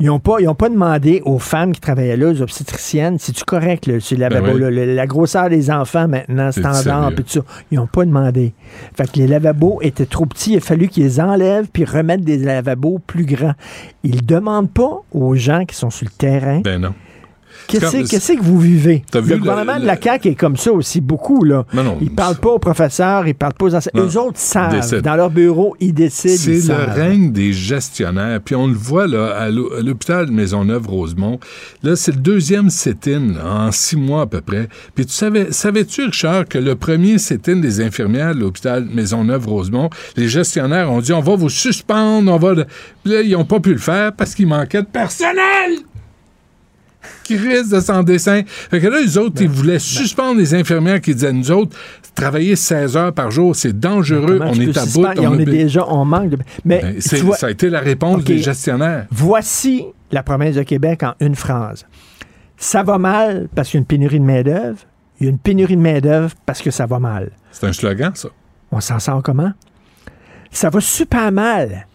Ils 0.00 0.06
n'ont 0.06 0.20
pas, 0.20 0.36
ils 0.40 0.48
ont 0.48 0.54
pas 0.54 0.68
demandé 0.68 1.22
aux 1.24 1.40
femmes 1.40 1.72
qui 1.72 1.80
travaillaient 1.80 2.16
là, 2.16 2.28
aux 2.28 2.40
obstétriciennes, 2.42 3.18
c'est-tu 3.18 3.44
correct, 3.44 3.86
le, 3.86 3.98
ce 3.98 4.14
lavabo, 4.14 4.46
Ben 4.46 4.54
oui. 4.54 4.60
là, 4.60 4.70
le- 4.70 4.94
la 4.94 5.06
grosseur 5.08 5.48
des 5.48 5.70
enfants 5.72 6.06
maintenant, 6.06 6.52
standard, 6.52 7.10
puis 7.16 7.24
tout 7.24 7.30
ça. 7.30 7.40
Ils 7.72 7.78
n'ont 7.78 7.88
pas 7.88 8.04
demandé. 8.04 8.52
Fait 8.96 9.10
que 9.10 9.18
les 9.18 9.26
lavabos 9.26 9.80
étaient 9.82 10.06
trop 10.06 10.24
petits, 10.26 10.52
il 10.52 10.56
a 10.58 10.60
fallu 10.60 10.86
qu'ils 10.88 11.02
les 11.02 11.18
enlèvent 11.20 11.66
puis 11.72 11.84
remettent 11.84 12.22
des 12.24 12.38
lavabos 12.38 13.00
plus 13.06 13.24
grands. 13.24 13.54
Ils 14.04 14.24
demandent 14.24 14.70
pas 14.70 15.02
aux 15.12 15.34
gens 15.34 15.64
qui 15.64 15.74
sont 15.74 15.90
sur 15.90 16.06
le 16.06 16.12
terrain 16.16 16.60
Ben 16.60 16.80
non. 16.80 16.94
Qu'est-ce 17.68 18.32
que 18.32 18.42
vous 18.42 18.58
vivez? 18.58 19.04
Le 19.14 19.20
le- 19.20 19.36
gouvernement 19.38 19.78
de 19.78 19.84
la 19.86 20.00
CAQ 20.00 20.28
est 20.30 20.34
comme 20.34 20.56
ça 20.56 20.72
aussi, 20.72 21.00
beaucoup. 21.00 21.44
Là. 21.44 21.64
Non, 21.74 21.82
non. 21.84 21.98
Ils 22.00 22.10
parlent 22.10 22.36
pas 22.36 22.50
aux 22.50 22.58
professeurs, 22.58 23.26
ils 23.28 23.34
parlent 23.34 23.52
pas 23.54 23.66
aux 23.66 23.74
enseignants. 23.74 24.04
Eux 24.06 24.16
autres 24.18 24.38
savent. 24.38 25.00
Dans 25.02 25.16
leur 25.16 25.30
bureau, 25.30 25.76
ils 25.80 25.92
décident. 25.92 26.34
C'est 26.36 26.68
le 26.72 26.92
règne 26.92 27.32
des 27.32 27.52
gestionnaires. 27.52 28.40
Puis 28.44 28.54
on 28.54 28.66
le 28.66 28.74
voit 28.74 29.06
là, 29.06 29.26
à 29.36 29.50
l'hô- 29.50 29.72
à 29.78 29.82
l'hôpital 29.82 30.30
Maisonneuve-Rosemont. 30.30 31.38
Là, 31.82 31.96
c'est 31.96 32.12
le 32.12 32.18
deuxième 32.20 32.70
sit-in 32.70 33.34
en 33.44 33.70
six 33.72 33.96
mois 33.96 34.22
à 34.22 34.26
peu 34.26 34.40
près. 34.40 34.68
Puis 34.94 35.06
tu 35.06 35.12
savais, 35.12 35.52
savais-tu, 35.52 36.04
Richard, 36.06 36.46
que 36.48 36.58
le 36.58 36.74
premier 36.74 37.18
sit-in 37.18 37.56
des 37.56 37.80
infirmières 37.80 38.34
de 38.34 38.40
l'hôpital 38.40 38.86
Maisonneuve-Rosemont, 38.92 39.90
les 40.16 40.28
gestionnaires 40.28 40.90
ont 40.90 41.00
dit 41.00 41.12
on 41.12 41.20
va 41.20 41.36
vous 41.36 41.50
suspendre, 41.50 42.32
on 42.32 42.36
va. 42.38 42.54
Puis 43.04 43.12
là, 43.12 43.20
ils 43.22 43.32
n'ont 43.32 43.44
pas 43.44 43.60
pu 43.60 43.72
le 43.72 43.78
faire 43.78 44.12
parce 44.12 44.34
qu'il 44.34 44.46
manquait 44.46 44.82
de 44.82 44.86
personnel! 44.86 45.78
Risque 47.28 47.70
de 47.74 47.80
s'en 47.80 48.02
dessin. 48.02 48.42
Fait 48.46 48.80
que 48.80 48.86
là, 48.88 49.00
les 49.00 49.16
autres, 49.18 49.40
ils 49.42 49.48
voulaient 49.48 49.78
suspendre 49.78 50.38
les 50.38 50.54
infirmières 50.54 51.00
qui 51.00 51.14
disaient, 51.14 51.32
nous 51.32 51.50
autres, 51.50 51.76
travailler 52.14 52.56
16 52.56 52.96
heures 52.96 53.12
par 53.12 53.30
jour, 53.30 53.54
c'est 53.54 53.78
dangereux, 53.78 54.40
on 54.42 54.54
est 54.54 54.76
à 54.76 54.84
bout. 54.86 55.04
on 55.20 55.38
est 55.38 55.44
déjà, 55.44 55.86
on 55.88 56.04
manque 56.04 56.30
de. 56.30 56.38
Mais 56.64 56.80
Ben, 56.82 56.94
tu 56.96 57.00
c'est- 57.02 57.20
vois, 57.20 57.36
ça 57.36 57.46
a 57.46 57.50
été 57.50 57.70
la 57.70 57.80
réponse 57.80 58.20
OK. 58.20 58.24
des 58.24 58.38
gestionnaires. 58.38 59.06
voici 59.10 59.84
la 60.10 60.22
province 60.22 60.56
de 60.56 60.62
Québec 60.62 61.02
en 61.02 61.14
une 61.20 61.34
phrase. 61.34 61.86
Ça 62.56 62.82
va 62.82 62.98
mal 62.98 63.48
parce 63.54 63.68
qu'il 63.68 63.78
y 63.78 63.78
a 63.78 63.82
une 63.82 63.86
pénurie 63.86 64.18
de 64.18 64.24
main-d'œuvre. 64.24 64.78
Il 65.20 65.24
y 65.24 65.26
a 65.28 65.30
une 65.30 65.38
pénurie 65.38 65.76
de 65.76 65.80
main-d'œuvre 65.82 66.32
parce 66.46 66.60
que 66.62 66.70
ça 66.70 66.86
va 66.86 66.98
mal. 66.98 67.30
C'est 67.52 67.66
un 67.66 67.72
slogan, 67.72 68.12
ça. 68.14 68.28
On 68.72 68.80
s'en 68.80 68.98
sort 68.98 69.22
comment? 69.22 69.52
Ça 70.50 70.70
va 70.70 70.80
super 70.80 71.30
mal 71.30 71.86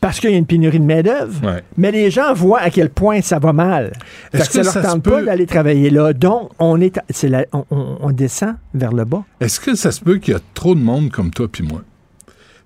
parce 0.00 0.20
qu'il 0.20 0.30
y 0.30 0.34
a 0.34 0.36
une 0.38 0.46
pénurie 0.46 0.78
de 0.80 0.84
main-d'œuvre. 0.84 1.44
Ouais. 1.46 1.62
Mais 1.76 1.90
les 1.90 2.10
gens 2.10 2.32
voient 2.34 2.60
à 2.60 2.70
quel 2.70 2.90
point 2.90 3.20
ça 3.20 3.38
va 3.38 3.52
mal. 3.52 3.92
Fait 4.32 4.38
Est-ce 4.38 4.46
que 4.48 4.52
ça 4.54 4.60
que 4.60 4.64
leur 4.64 4.72
ça 4.74 4.82
se 4.82 4.86
tente 4.86 5.02
peut- 5.02 5.10
pas 5.10 5.22
d'aller 5.22 5.46
travailler 5.46 5.90
là. 5.90 6.12
Donc, 6.12 6.50
on, 6.58 6.80
est, 6.80 6.98
c'est 7.10 7.28
la- 7.28 7.46
on, 7.52 7.64
on- 7.70 7.98
on 8.00 8.10
descend 8.10 8.54
vers 8.74 8.92
le 8.92 9.04
bas. 9.04 9.24
Est-ce 9.40 9.58
que 9.60 9.74
ça 9.74 9.90
se 9.92 10.00
peut 10.00 10.18
qu'il 10.18 10.34
y 10.34 10.36
a 10.36 10.40
trop 10.54 10.74
de 10.74 10.80
monde 10.80 11.10
comme 11.10 11.30
toi 11.30 11.48
puis 11.50 11.64
moi? 11.64 11.82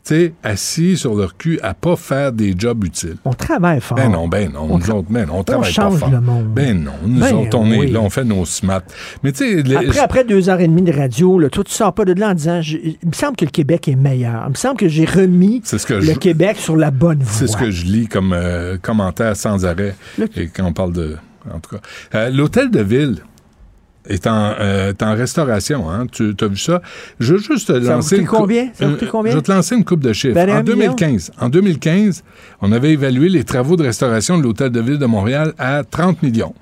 Sais, 0.05 0.35
assis 0.43 0.97
sur 0.97 1.15
leur 1.15 1.37
cul 1.37 1.61
à 1.63 1.75
pas 1.75 1.95
faire 1.95 2.33
des 2.33 2.55
jobs 2.59 2.83
utiles. 2.85 3.17
On 3.25 3.33
travaille 3.33 3.81
fort. 3.81 3.97
Ben 3.97 4.11
non, 4.11 4.27
ben 4.27 4.51
non, 4.53 4.67
On 4.69 4.79
nous 4.79 4.91
autres, 4.91 5.07
ben 5.09 5.27
non, 5.27 5.39
on 5.39 5.45
travaille 5.45 5.73
change 5.73 5.93
pas 5.95 5.99
fort. 6.01 6.11
le 6.11 6.21
monde. 6.21 6.47
Ben 6.53 6.83
non, 6.83 6.91
nous 7.07 7.21
Ben 7.21 7.33
autres, 7.37 7.57
on 7.57 7.71
oui. 7.71 7.87
est 7.87 7.93
là, 7.93 8.01
on 8.01 8.11
fait 8.11 8.25
nos 8.25 8.45
smats. 8.45 8.83
Mais 9.23 9.31
tu 9.31 9.63
sais, 9.63 9.77
Après, 9.77 9.99
après 10.01 10.25
deux 10.25 10.49
heures 10.49 10.59
et 10.59 10.67
demie 10.67 10.83
de 10.83 10.93
radio, 10.93 11.39
là, 11.39 11.49
toi, 11.51 11.63
tu 11.63 11.71
sors 11.73 11.93
pas 11.95 12.05
de 12.05 12.15
là 12.15 12.31
en 12.31 12.35
disant 12.35 12.61
je- 12.61 12.79
il 12.79 12.99
me 13.07 13.13
semble 13.13 13.37
que 13.37 13.45
le 13.45 13.53
Québec 13.53 13.87
est 13.87 13.95
meilleur. 13.95 14.43
Il 14.49 14.51
me 14.51 14.57
semble 14.57 14.77
que 14.77 14.89
j'ai 14.89 15.05
remis 15.05 15.61
c'est 15.63 15.79
ce 15.79 15.87
que 15.87 15.95
le 15.95 16.01
je, 16.01 16.13
Québec 16.15 16.57
sur 16.59 16.75
la 16.75 16.91
bonne 16.91 17.21
voie. 17.23 17.33
c'est 17.33 17.47
ce 17.47 17.57
que 17.57 17.71
je 17.71 17.85
lis 17.87 18.09
comme 18.09 18.33
euh, 18.33 18.79
commentaire 18.83 19.37
sans 19.37 19.65
arrêt. 19.65 19.95
Le- 20.19 20.29
Et 20.37 20.49
quand 20.49 20.65
on 20.67 20.73
parle 20.73 20.95
de, 20.95 21.17
en 21.49 21.61
tout 21.61 21.77
cas, 21.77 21.83
Euh, 22.17 22.29
l'hôtel 22.29 22.73
de 22.73 22.81
ville 22.81 23.19
est 24.09 24.27
en, 24.27 24.55
euh, 24.59 24.91
est 24.91 25.03
en 25.03 25.15
restauration. 25.15 25.91
Hein? 25.91 26.07
Tu 26.11 26.35
as 26.41 26.47
vu 26.47 26.57
ça? 26.57 26.83
Je 27.21 27.35
veux 27.35 27.39
juste 27.41 27.69
te 27.69 27.73
Ça 27.85 27.95
lancer 27.95 28.19
une 28.19 28.27
cou- 28.27 28.37
combien? 28.39 28.69
Ça 28.75 28.87
va 28.87 28.93
coûter 28.95 29.07
combien? 29.07 29.33
Je 29.33 29.37
vais 29.37 29.43
te 29.43 29.53
lancer 29.53 29.75
une 29.77 29.85
coupe 29.85 30.01
de 30.01 30.13
chiffres. 30.13 30.35
Ben, 30.35 30.51
en 30.51 30.63
2015, 30.63 31.33
en 31.41 31.49
2015, 31.49 32.23
on 32.61 32.73
avait 32.73 32.93
évalué 32.93 33.29
les 33.29 33.45
travaux 33.45 33.77
de 33.77 33.83
restauration 33.85 34.39
de 34.39 34.43
l'hôtel 34.43 34.71
de 34.71 34.81
ville 34.81 34.99
de 34.99 35.07
Montréal 35.07 35.53
à 35.59 35.85
30 35.85 36.23
millions. 36.23 36.55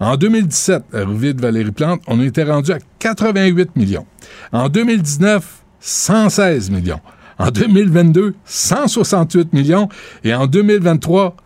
En 0.00 0.16
2017, 0.16 0.82
à 0.94 1.04
Rue 1.04 1.32
de 1.34 1.40
Valérie 1.40 1.70
Plante, 1.70 2.00
on 2.08 2.20
était 2.20 2.42
rendu 2.42 2.72
à 2.72 2.78
88 2.98 3.76
millions. 3.76 4.06
En 4.50 4.68
2019, 4.68 5.44
116 5.78 6.70
millions. 6.70 7.00
En 7.38 7.50
2022, 7.50 8.34
168 8.44 9.52
millions. 9.52 9.88
Et 10.24 10.34
en 10.34 10.46
2023, 10.46 11.36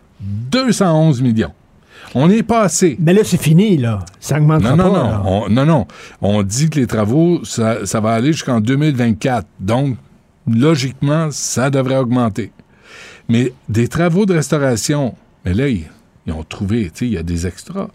211 0.51 1.21
millions. 1.21 1.53
On 2.19 2.29
est 2.29 2.43
passé. 2.43 2.97
Mais 2.99 3.13
là, 3.13 3.21
c'est 3.23 3.41
fini, 3.41 3.77
là. 3.77 3.99
Ça 4.19 4.37
augmentera 4.37 4.75
Non, 4.75 4.85
non, 4.85 4.91
pas. 4.93 4.97
non. 5.03 5.09
là. 5.09 5.21
On, 5.25 5.49
non, 5.49 5.65
non. 5.65 5.87
On 6.21 6.43
dit 6.43 6.69
que 6.69 6.79
les 6.79 6.87
travaux, 6.87 7.43
ça, 7.45 7.85
ça 7.85 7.99
va 7.99 8.13
aller 8.13 8.31
jusqu'en 8.33 8.59
2024. 8.59 9.45
Donc, 9.59 9.97
logiquement, 10.51 11.27
ça 11.31 11.69
devrait 11.69 11.97
augmenter. 11.97 12.51
Mais 13.29 13.53
des 13.69 13.87
travaux 13.87 14.25
de 14.25 14.33
restauration, 14.33 15.15
mais 15.45 15.53
là, 15.53 15.67
ils, 15.67 15.83
ils 16.25 16.33
ont 16.33 16.43
trouvé, 16.43 16.85
tu 16.85 16.91
sais, 16.93 17.05
il 17.07 17.13
y 17.13 17.17
a 17.17 17.23
des 17.23 17.45
extras. 17.45 17.87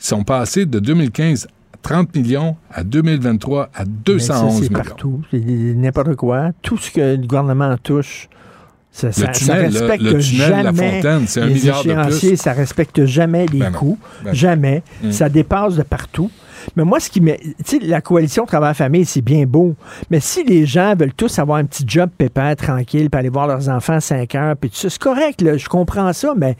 Ils 0.00 0.04
sont 0.04 0.24
passés 0.24 0.66
de 0.66 0.78
2015 0.80 1.46
à 1.74 1.76
30 1.82 2.14
millions 2.16 2.56
à 2.72 2.82
2023 2.84 3.70
à 3.74 3.84
Mais 3.84 4.18
ça, 4.18 4.34
211 4.34 4.54
c'est 4.54 4.60
millions. 4.70 4.82
partout. 4.82 5.22
C'est 5.30 5.38
n'importe 5.40 6.16
quoi. 6.16 6.50
Tout 6.62 6.76
ce 6.76 6.90
que 6.90 7.00
le 7.16 7.26
gouvernement 7.26 7.76
touche, 7.82 8.28
ça, 8.92 9.12
ça, 9.12 9.28
tunnel, 9.28 9.66
respecte 9.66 10.02
le 10.02 10.18
tunnel 10.18 10.48
de 10.48 10.52
la 10.52 10.62
jamais 10.62 10.96
Fontaine, 10.96 11.24
c'est 11.26 11.40
un 11.40 11.46
les 11.46 11.60
de 11.60 11.68
échéanciers. 11.70 12.36
Ça 12.36 12.52
respecte 12.52 13.04
jamais 13.04 13.46
les 13.46 13.60
Ben 13.60 13.72
coûts. 13.72 13.98
Ben 14.24 14.34
jamais. 14.34 14.82
Mm. 15.02 15.12
Ça 15.12 15.28
dépasse 15.28 15.76
de 15.76 15.82
partout. 15.82 16.30
Mais 16.76 16.84
moi, 16.84 17.00
ce 17.00 17.08
qui 17.08 17.20
me. 17.20 17.36
Tu 17.36 17.54
sais, 17.64 17.78
la 17.78 18.00
coalition 18.00 18.44
Travail-Famille, 18.44 19.06
c'est 19.06 19.22
bien 19.22 19.46
beau. 19.46 19.74
Mais 20.10 20.20
si 20.20 20.44
les 20.44 20.66
gens 20.66 20.94
veulent 20.94 21.14
tous 21.14 21.38
avoir 21.38 21.58
un 21.58 21.64
petit 21.64 21.84
job 21.86 22.10
pépère, 22.16 22.56
tranquille, 22.56 23.08
puis 23.10 23.18
aller 23.18 23.28
voir 23.28 23.46
leurs 23.46 23.68
enfants 23.68 23.94
à 23.94 24.00
5 24.00 24.34
heures, 24.34 24.56
puis 24.56 24.70
tout 24.70 24.76
ça, 24.76 24.90
c'est 24.90 25.00
correct, 25.00 25.40
là, 25.40 25.56
je 25.56 25.68
comprends 25.68 26.12
ça, 26.12 26.34
mais 26.36 26.56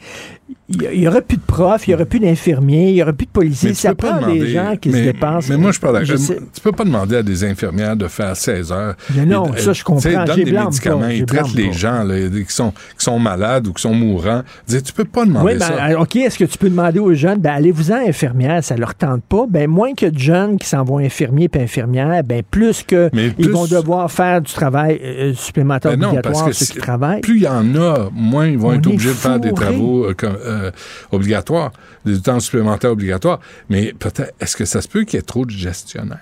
il 0.69 0.99
n'y 0.99 1.07
aurait 1.07 1.21
plus 1.21 1.37
de 1.37 1.41
profs, 1.43 1.87
il 1.87 1.91
n'y 1.91 1.95
aurait 1.95 2.05
plus 2.05 2.19
d'infirmiers, 2.19 2.89
il 2.89 2.93
n'y 2.95 3.01
aurait 3.03 3.13
plus 3.13 3.25
de 3.25 3.31
policiers. 3.31 3.73
Ça 3.73 3.93
prend 3.95 4.15
des 4.19 4.21
demander- 4.39 4.47
gens 4.47 4.75
qui 4.79 4.89
mais- 4.89 4.99
se 4.99 5.03
dépassent. 5.03 5.49
Mais 5.49 5.57
moi, 5.57 5.71
je 5.71 5.79
parle. 5.79 6.03
Je 6.05 6.15
sais. 6.15 6.37
Tu 6.53 6.61
peux 6.61 6.71
pas 6.71 6.83
demander 6.83 7.17
à 7.17 7.23
des 7.23 7.43
infirmières 7.43 7.95
de 7.95 8.07
faire 8.07 8.35
16 8.35 8.71
heures. 8.71 8.95
Mais 9.15 9.25
non, 9.25 9.53
Et, 9.53 9.59
ça, 9.59 9.73
je 9.73 9.83
comprends. 9.83 10.01
tu 10.01 10.09
sais, 10.09 10.15
Donne 10.25 10.35
J'ai 10.37 10.43
des 10.45 10.51
médicaments, 10.51 10.99
pas, 10.99 11.13
ils 11.13 11.25
traitent 11.25 11.53
les 11.55 11.67
pas. 11.67 11.71
gens 11.73 12.03
là, 12.03 12.15
qui, 12.29 12.45
sont, 12.53 12.71
qui 12.71 13.03
sont 13.03 13.19
malades 13.19 13.67
ou 13.67 13.73
qui 13.73 13.81
sont 13.81 13.93
mourants. 13.93 14.41
Dis, 14.67 14.81
tu 14.81 14.93
peux 14.93 15.05
pas 15.05 15.25
demander 15.25 15.53
Oui, 15.53 15.59
ben, 15.59 15.65
ça. 15.67 15.85
euh, 15.91 15.99
OK, 15.99 16.15
est-ce 16.15 16.37
que 16.37 16.45
tu 16.45 16.57
peux 16.57 16.69
demander 16.69 16.99
aux 16.99 17.13
jeunes, 17.13 17.39
ben, 17.39 17.51
allez-vous-en 17.53 18.07
infirmière, 18.07 18.63
ça 18.63 18.75
leur 18.77 18.95
tente 18.95 19.23
pas? 19.23 19.45
Ben, 19.49 19.67
moins 19.69 19.93
que 19.93 20.05
de 20.05 20.17
jeunes 20.19 20.57
qui 20.57 20.67
s'en 20.67 20.83
vont 20.83 20.99
infirmiers 20.99 21.49
et 21.53 21.61
infirmières, 21.61 22.23
ben, 22.23 22.43
plus 22.49 22.83
que 22.83 23.09
Mais 23.13 23.27
ils 23.37 23.45
plus- 23.45 23.51
vont 23.51 23.65
devoir 23.65 24.11
faire 24.11 24.41
du 24.41 24.51
travail 24.53 24.99
euh, 25.03 25.33
supplémentaire 25.35 25.91
Ben 25.91 25.99
non, 25.99 26.07
obligatoire, 26.09 26.45
parce 26.45 26.57
que 26.59 26.65
ceux 26.65 26.73
qui 26.73 26.79
travaillent. 26.79 27.21
Plus 27.21 27.37
il 27.37 27.43
y 27.43 27.47
en 27.47 27.75
a, 27.75 28.09
moins 28.13 28.47
ils 28.47 28.57
vont 28.57 28.69
On 28.69 28.73
être 28.73 28.87
obligés 28.87 29.09
de 29.09 29.13
faire 29.15 29.39
des 29.39 29.51
travaux 29.53 30.05
euh, 30.05 30.13
comme, 30.15 30.37
euh, 30.45 30.71
obligatoires, 31.11 31.71
des 32.05 32.19
temps 32.21 32.39
supplémentaires 32.39 32.91
obligatoires. 32.91 33.39
Mais 33.69 33.93
peut-être, 33.97 34.33
est-ce 34.39 34.55
que 34.55 34.65
ça 34.65 34.81
se 34.81 34.87
peut 34.87 35.03
qu'il 35.03 35.17
y 35.17 35.19
ait 35.19 35.23
trop 35.23 35.45
de 35.45 35.51
gestionnaires? 35.51 36.19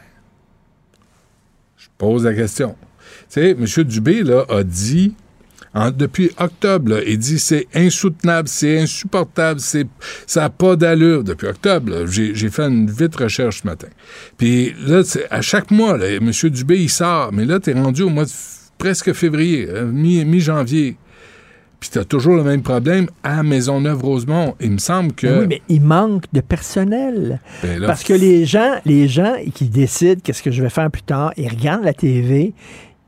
Je 1.77 1.87
pose 1.97 2.25
la 2.25 2.33
question. 2.33 2.75
Tu 3.31 3.41
sais, 3.41 3.49
M. 3.51 3.65
Dubé 3.85 4.23
là, 4.23 4.45
a 4.49 4.63
dit, 4.63 5.13
depuis 5.95 6.31
octobre, 6.37 6.95
là, 6.95 7.01
il 7.05 7.17
dit 7.17 7.39
c'est 7.39 7.67
insoutenable, 7.75 8.47
c'est 8.47 8.79
insupportable, 8.79 9.59
c'est, 9.59 9.87
ça 10.25 10.41
n'a 10.41 10.49
pas 10.49 10.75
d'allure. 10.75 11.23
Depuis 11.23 11.47
octobre, 11.47 12.05
j'ai, 12.07 12.33
fait 12.49 12.67
une 12.67 12.89
vite 12.89 13.15
recherche 13.15 13.61
ce 13.61 13.67
matin. 13.67 13.87
Puis 14.37 14.73
là, 14.85 15.03
à 15.29 15.41
chaque 15.41 15.71
mois, 15.71 15.97
M. 15.99 16.31
Dubé, 16.31 16.79
il 16.79 16.89
sort. 16.89 17.31
Mais 17.31 17.45
là, 17.45 17.59
tu 17.59 17.69
es 17.69 17.73
rendu 17.73 18.01
au 18.01 18.09
mois 18.09 18.25
de 18.25 18.31
presque 18.77 19.13
février, 19.13 19.67
mi- 19.85 20.25
mi-janvier. 20.25 20.97
Puis 21.79 21.89
tu 21.91 21.99
as 21.99 22.05
toujours 22.05 22.35
le 22.35 22.43
même 22.43 22.61
problème 22.61 23.07
à 23.23 23.41
Maisonneuve-Rosemont. 23.41 24.55
Il 24.59 24.71
me 24.71 24.77
semble 24.79 25.13
que... 25.13 25.27
Ben 25.27 25.39
oui, 25.39 25.45
mais 25.47 25.61
il 25.69 25.81
manque 25.81 26.25
de 26.33 26.41
personnel. 26.41 27.39
Ben 27.63 27.79
là, 27.79 27.87
Parce 27.87 28.03
que 28.03 28.13
les 28.13 28.45
gens, 28.45 28.73
les 28.85 29.07
gens 29.07 29.35
qui 29.53 29.65
décident 29.65 30.19
qu'est-ce 30.21 30.43
que 30.43 30.51
je 30.51 30.61
vais 30.61 30.69
faire 30.69 30.91
plus 30.91 31.03
tard, 31.03 31.31
ils 31.37 31.47
regardent 31.47 31.85
la 31.85 31.93
TV, 31.93 32.53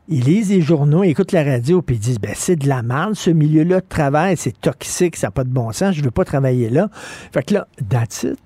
ils 0.07 0.24
lisent 0.24 0.49
les 0.49 0.61
journaux, 0.61 1.03
ils 1.03 1.09
écoutent 1.09 1.34
la 1.34 1.43
radio, 1.43 1.82
puis 1.82 1.97
ils 1.97 1.99
disent 1.99 2.19
ben 2.19 2.34
c'est 2.36 2.55
de 2.55 2.67
la 2.67 2.82
merde, 2.82 3.15
ce 3.15 3.30
milieu-là 3.30 3.82
de 3.82 3.86
travail, 3.88 4.36
c'est 4.38 4.59
toxique, 4.59 5.15
ça 5.15 5.28
n'a 5.28 5.32
pas 5.32 5.43
de 5.43 5.49
bon 5.49 5.72
sens, 5.72 5.95
je 5.95 6.03
veux 6.03 6.11
pas 6.11 6.26
travailler 6.26 6.69
là. 6.69 6.89
Fait 7.34 7.43
que 7.43 7.55
là, 7.55 7.67
that's 7.89 8.24
it. 8.24 8.38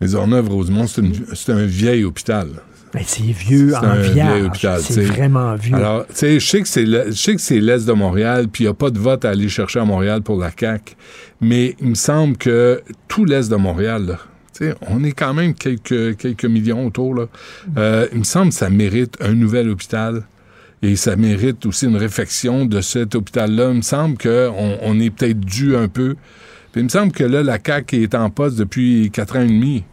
Maisonneuve-Rosemont, 0.00 0.86
c'est 0.86 1.52
un 1.52 1.64
vieil 1.64 2.04
hôpital. 2.04 2.48
C'est 3.04 3.22
vieux 3.22 3.70
C'est 3.70 3.76
en 3.76 3.90
un 3.90 4.00
vieil 4.00 4.14
viage. 4.14 4.46
hôpital, 4.46 4.80
C'est 4.80 5.04
vraiment 5.04 5.54
vieux. 5.54 5.76
Alors, 5.76 6.06
tu 6.08 6.14
sais, 6.16 6.40
je 6.40 6.46
sais 6.46 7.34
que 7.34 7.40
c'est 7.40 7.60
l'Est 7.60 7.86
de 7.86 7.92
Montréal, 7.92 8.48
puis 8.48 8.64
il 8.64 8.66
n'y 8.66 8.70
a 8.70 8.74
pas 8.74 8.90
de 8.90 8.98
vote 8.98 9.24
à 9.24 9.30
aller 9.30 9.48
chercher 9.48 9.78
à 9.78 9.84
Montréal 9.84 10.22
pour 10.22 10.38
la 10.38 10.50
CAQ, 10.50 10.96
mais 11.40 11.76
il 11.80 11.88
me 11.88 11.94
semble 11.94 12.36
que 12.36 12.82
tout 13.08 13.24
l'Est 13.24 13.50
de 13.50 13.56
Montréal, 13.56 14.06
là, 14.06 14.18
on 14.88 15.02
est 15.04 15.12
quand 15.12 15.32
même 15.34 15.54
quelques, 15.54 16.16
quelques 16.16 16.44
millions 16.44 16.86
autour, 16.86 17.14
là. 17.14 17.26
Euh, 17.78 18.06
il 18.12 18.18
me 18.18 18.24
semble 18.24 18.50
que 18.50 18.56
ça 18.56 18.68
mérite 18.70 19.16
un 19.20 19.32
nouvel 19.32 19.70
hôpital. 19.70 20.24
Et 20.82 20.96
ça 20.96 21.14
mérite 21.14 21.66
aussi 21.66 21.84
une 21.86 21.96
réflexion 21.96 22.64
de 22.64 22.80
cet 22.80 23.14
hôpital-là. 23.14 23.70
Il 23.70 23.76
me 23.76 23.82
semble 23.82 24.16
qu'on 24.16 24.78
on 24.82 24.98
est 24.98 25.10
peut-être 25.10 25.40
dû 25.40 25.76
un 25.76 25.88
peu. 25.88 26.16
Puis 26.72 26.80
il 26.80 26.84
me 26.84 26.88
semble 26.88 27.12
que 27.12 27.24
là, 27.24 27.42
la 27.42 27.58
CAQ 27.64 28.02
est 28.02 28.14
en 28.14 28.30
poste 28.30 28.56
depuis 28.56 29.10
quatre 29.10 29.36
ans 29.36 29.42
et 29.42 29.46
demi. 29.46 29.84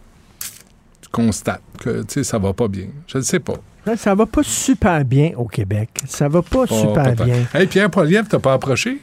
Constates 1.12 1.62
que, 1.80 2.04
ça 2.24 2.38
va 2.38 2.54
pas 2.54 2.68
bien. 2.68 2.88
Je 3.08 3.18
ne 3.18 3.24
sais 3.24 3.40
pas. 3.40 3.56
Ça 3.96 4.14
va 4.16 4.26
pas 4.26 4.44
super 4.44 5.06
bien 5.06 5.32
au 5.38 5.46
Québec. 5.46 5.90
Ça 6.08 6.28
va 6.28 6.42
pas 6.42 6.68
super 6.68 7.14
bien. 7.16 7.36
Hey, 7.54 7.68
Pierre 7.68 7.90
Poilievre, 7.90 8.28
t'as 8.28 8.40
pas 8.40 8.54
approché? 8.54 9.00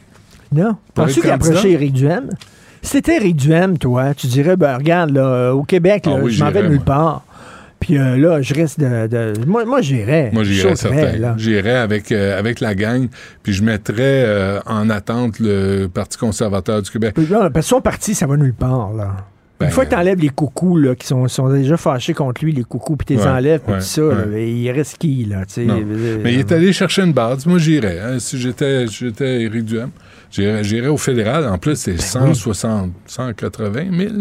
Non. 0.51 0.75
Penses-tu 0.93 1.21
qu'il 1.21 1.29
a 1.31 1.33
approché 1.33 1.71
Éric 1.71 1.93
Duhem? 1.93 2.29
C'était 2.83 3.15
Éric 3.15 3.35
Duhem, 3.37 3.77
toi, 3.79 4.13
tu 4.13 4.27
dirais, 4.27 4.55
ben 4.55 4.77
regarde, 4.77 5.09
là, 5.09 5.53
au 5.55 5.63
Québec, 5.63 6.03
Ah 6.05 6.11
là, 6.11 6.19
oui, 6.21 6.31
je 6.31 6.43
m'en 6.43 6.51
vais 6.51 6.69
nulle 6.69 6.81
part. 6.81 7.23
Puis 7.79 7.97
euh, 7.97 8.15
là, 8.15 8.41
je 8.41 8.53
reste 8.53 8.79
de... 8.79 9.07
de- 9.07 9.45
Moi, 9.45 9.65
moi 9.65 9.81
j'irais. 9.81 10.29
Moi, 10.31 10.43
j'irais 10.43 10.75
certain. 10.75 11.35
J'irais 11.37 11.75
avec, 11.77 12.11
euh, 12.11 12.37
avec 12.37 12.59
la 12.59 12.75
gang, 12.75 13.07
puis 13.41 13.53
je 13.53 13.63
mettrais 13.63 13.95
euh, 14.25 14.59
en 14.67 14.89
attente 14.91 15.39
le 15.39 15.87
Parti 15.87 16.17
conservateur 16.17 16.81
du 16.83 16.89
Québec. 16.91 17.15
Puis 17.15 17.25
là, 17.25 17.49
parce 17.49 17.65
que 17.65 17.69
son 17.69 17.81
parti, 17.81 18.13
ça 18.15 18.27
va 18.27 18.37
nulle 18.37 18.53
part, 18.53 18.93
là. 18.93 19.15
Ben, 19.59 19.67
Une 19.67 19.71
fois 19.71 19.85
que 19.85 19.91
tu 19.91 19.95
enlèves 19.95 20.19
les 20.19 20.29
coucous, 20.29 20.77
là, 20.77 20.95
qui 20.95 21.07
sont, 21.07 21.27
sont 21.29 21.49
déjà 21.49 21.77
fâchés 21.77 22.13
contre 22.13 22.43
lui, 22.43 22.51
les 22.51 22.63
coucous, 22.65 22.97
puis 22.97 23.05
tu 23.05 23.13
les 23.13 23.19
Ouais, 23.21 23.27
enlèves, 23.27 23.61
puis 23.61 23.73
ouais, 23.73 23.79
ça, 23.81 24.01
ouais. 24.03 24.15
là, 24.31 24.39
il 24.39 24.69
reste 24.71 24.97
qui, 24.97 25.23
là, 25.25 25.45
tu 25.45 25.53
sais? 25.53 25.65
Non. 25.65 25.79
euh, 25.81 26.19
Mais 26.23 26.33
il 26.33 26.39
est 26.41 26.51
allé 26.51 26.73
chercher 26.73 27.03
une 27.03 27.13
base. 27.13 27.45
Moi, 27.45 27.57
j'irais. 27.57 27.99
hein. 27.99 28.19
Si 28.19 28.37
j'étais, 28.37 28.85
j'étais 28.87 29.43
Éric 29.43 29.63
Duhem, 29.63 29.91
j'irais, 30.29 30.87
au 30.89 30.97
fédéral. 30.97 31.47
En 31.47 31.57
plus, 31.57 31.71
Ben 31.87 31.97
c'est 31.97 32.01
160, 32.01 32.91
180 33.05 33.85
000 33.97 34.13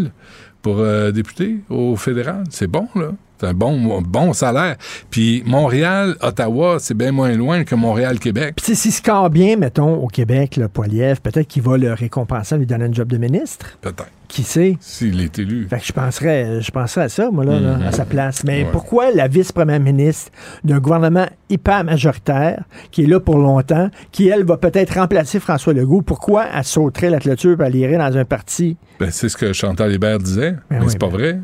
pour 0.63 0.79
euh, 0.79 1.11
député 1.11 1.57
au 1.69 1.97
fédéral. 1.97 2.45
C'est 2.51 2.69
bon, 2.69 2.87
là. 2.95 3.11
C'est 3.41 3.47
un 3.49 3.55
bon, 3.55 4.01
bon 4.03 4.33
salaire. 4.33 4.77
Puis 5.11 5.43
Montréal, 5.45 6.15
Ottawa, 6.23 6.77
c'est 6.79 6.95
bien 6.97 7.11
moins 7.13 7.33
loin 7.33 7.65
que 7.65 7.75
Montréal-Québec. 7.75 8.55
Puis 8.63 8.77
s'il 8.77 8.93
score 8.93 9.29
bien, 9.31 9.57
mettons, 9.57 9.97
au 9.97 10.07
Québec, 10.07 10.57
le 10.57 10.69
Poiliev, 10.69 11.21
peut-être 11.21 11.49
qu'il 11.49 11.63
va 11.63 11.77
le 11.77 11.93
récompenser 11.93 12.55
en 12.55 12.59
lui 12.59 12.67
donnant 12.67 12.85
un 12.87 12.93
job 12.93 13.09
de 13.09 13.19
ministre. 13.19 13.67
Peut-être. 13.81 14.07
Qui 14.29 14.43
sait? 14.43 14.77
S'il 14.81 15.21
est 15.21 15.39
élu. 15.39 15.67
Fait 15.69 15.79
que 15.79 15.85
je 15.85 15.93
penserais, 15.93 16.61
je 16.61 16.71
penserais 16.71 17.05
à 17.05 17.09
ça, 17.09 17.31
moi, 17.31 17.45
là, 17.45 17.61
là, 17.61 17.77
Mhm. 17.77 17.83
à 17.87 17.93
sa 17.93 18.05
place. 18.05 18.43
Mais 18.45 18.63
Ouais. 18.65 18.69
pourquoi 18.73 19.11
la 19.13 19.29
vice-première 19.29 19.79
ministre 19.81 20.31
d'un 20.65 20.79
gouvernement 20.79 21.27
hyper 21.51 21.85
majoritaire, 21.85 22.63
qui 22.91 23.03
est 23.05 23.07
là 23.07 23.21
pour 23.21 23.37
longtemps, 23.37 23.91
qui, 24.13 24.29
elle, 24.29 24.45
va 24.45 24.57
peut-être 24.57 24.99
remplacer 24.99 25.41
François 25.41 25.73
Legault, 25.73 26.03
pourquoi 26.03 26.47
elle 26.55 26.65
sauterait 26.65 27.11
la 27.11 27.19
clôture 27.19 27.57
elle 27.63 27.77
irait 27.77 27.99
dans 27.99 28.17
un 28.17 28.25
parti? 28.25 28.77
Ben, 28.99 29.11
c'est 29.11 29.29
ce 29.29 29.37
que 29.37 29.53
Chantal 29.53 29.93
Hébert 29.93 30.19
disait. 30.19 30.53
Ben 30.71 30.79
mais 30.79 30.79
oui, 30.81 30.87
c'est 30.89 30.99
pas 30.99 31.07
ben- 31.09 31.13
vrai. 31.17 31.41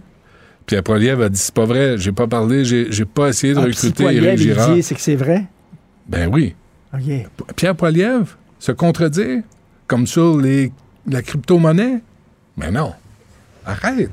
Pierre 0.71 0.85
Poilievre 0.85 1.23
a 1.25 1.29
dit 1.29 1.37
c'est 1.37 1.53
pas 1.53 1.65
vrai. 1.65 1.99
J'ai 1.99 2.13
pas 2.13 2.29
parlé, 2.29 2.65
j'ai, 2.65 3.05
pas 3.05 3.31
essayé 3.31 3.55
de 3.55 3.59
Ah, 3.59 3.63
si 3.63 3.69
recruter 3.89 4.05
Poilievre, 4.05 4.27
Éric 4.27 4.39
Girard. 4.39 4.75
dit, 4.77 4.85
c'est 4.85 4.95
que 4.95 5.01
c'est 5.01 5.17
vrai? 5.17 5.47
Ben 6.07 6.31
oui. 6.33 6.55
Pierre 7.57 7.75
Poilievre 7.75 8.39
se 8.61 8.71
contredire 8.71 9.43
comme 9.89 10.07
sur 10.07 10.39
les, 10.39 10.71
la 11.09 11.23
crypto-monnaie? 11.23 12.03
Mais 12.57 12.71
non. 12.71 12.93
Arrête. 13.67 14.13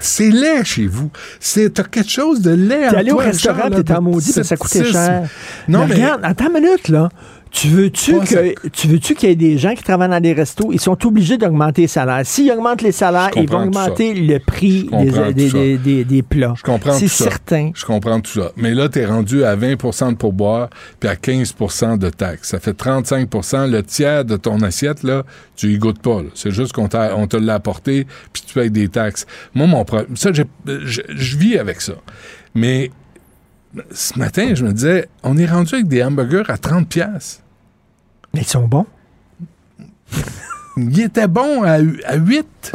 C'est 0.00 0.30
laid 0.30 0.64
chez 0.64 0.86
vous. 0.86 1.10
C'est, 1.40 1.74
t'as 1.74 1.82
quelque 1.82 2.10
chose 2.10 2.40
de 2.40 2.52
laid 2.52 2.88
T'es 2.88 2.96
allé 2.96 3.12
au 3.12 3.18
restaurant, 3.18 3.68
t'es 3.68 3.92
en 3.92 4.00
maudit, 4.00 4.32
parce 4.32 4.36
que 4.36 4.42
ça 4.44 4.56
coûtait 4.56 4.84
cher. 4.84 5.28
Non, 5.68 5.86
mais, 5.86 5.94
regarde, 5.94 6.20
attends 6.24 6.46
une 6.46 6.62
minute, 6.62 6.88
là. 6.88 7.10
Tu 7.50 7.68
veux-tu 7.68 8.12
que 8.20 8.68
tu 8.70 8.88
veux-tu 8.88 9.14
qu'il 9.14 9.28
y 9.28 9.32
ait 9.32 9.36
des 9.36 9.58
gens 9.58 9.74
qui 9.74 9.82
travaillent 9.82 10.08
dans 10.10 10.20
des 10.20 10.32
restos, 10.32 10.70
ils 10.72 10.80
sont 10.80 11.06
obligés 11.06 11.38
d'augmenter 11.38 11.82
les 11.82 11.88
salaires. 11.88 12.22
S'ils 12.24 12.50
augmentent 12.52 12.82
les 12.82 12.92
salaires, 12.92 13.30
ils 13.36 13.48
vont 13.48 13.64
augmenter 13.64 14.14
le 14.14 14.38
prix 14.38 14.88
des, 15.34 15.78
des, 15.78 16.04
des, 16.04 16.22
plats. 16.22 16.54
je 16.56 16.62
comprends 16.62 16.92
C'est 16.92 17.06
tout 17.06 17.12
ça. 17.12 17.24
certain. 17.24 17.70
Je 17.74 17.84
comprends 17.84 18.20
tout 18.20 18.40
ça. 18.40 18.52
Mais 18.56 18.74
là, 18.74 18.88
tu 18.88 18.98
es 18.98 19.06
rendu 19.06 19.44
à 19.44 19.56
20% 19.56 20.10
de 20.12 20.16
pourboire 20.16 20.68
puis 21.00 21.08
à 21.08 21.14
15% 21.14 21.98
de 21.98 22.10
taxes. 22.10 22.48
Ça 22.50 22.60
fait 22.60 22.78
35% 22.78 23.70
Le 23.70 23.82
tiers 23.82 24.24
de 24.24 24.36
ton 24.36 24.60
assiette, 24.62 25.02
là, 25.02 25.22
tu 25.56 25.72
y 25.72 25.78
goûtes 25.78 26.00
pas. 26.02 26.20
C'est 26.34 26.50
juste 26.50 26.72
qu'on 26.72 26.88
t'a- 26.88 27.16
on 27.16 27.26
te 27.26 27.36
l'a 27.36 27.54
apporté 27.54 28.06
puis 28.32 28.42
tu 28.46 28.54
payes 28.54 28.70
des 28.70 28.88
taxes. 28.88 29.26
Moi, 29.54 29.66
mon 29.66 29.84
problème, 29.84 30.16
ça, 30.16 30.30
je 30.32 31.36
vis 31.36 31.58
avec 31.58 31.80
ça. 31.80 31.94
Mais 32.54 32.90
ce 33.90 34.18
matin, 34.18 34.54
je 34.54 34.64
me 34.64 34.72
disais, 34.72 35.08
on 35.22 35.36
est 35.36 35.46
rendu 35.46 35.74
avec 35.74 35.88
des 35.88 36.02
hamburgers 36.02 36.44
à 36.48 36.58
30 36.58 36.88
pièces. 36.88 37.42
Mais 38.34 38.40
ils 38.40 38.46
sont 38.46 38.66
bons. 38.66 38.86
Il 40.76 41.00
était 41.00 41.28
bon 41.28 41.62
à, 41.64 41.78
à 42.06 42.16
8. 42.16 42.72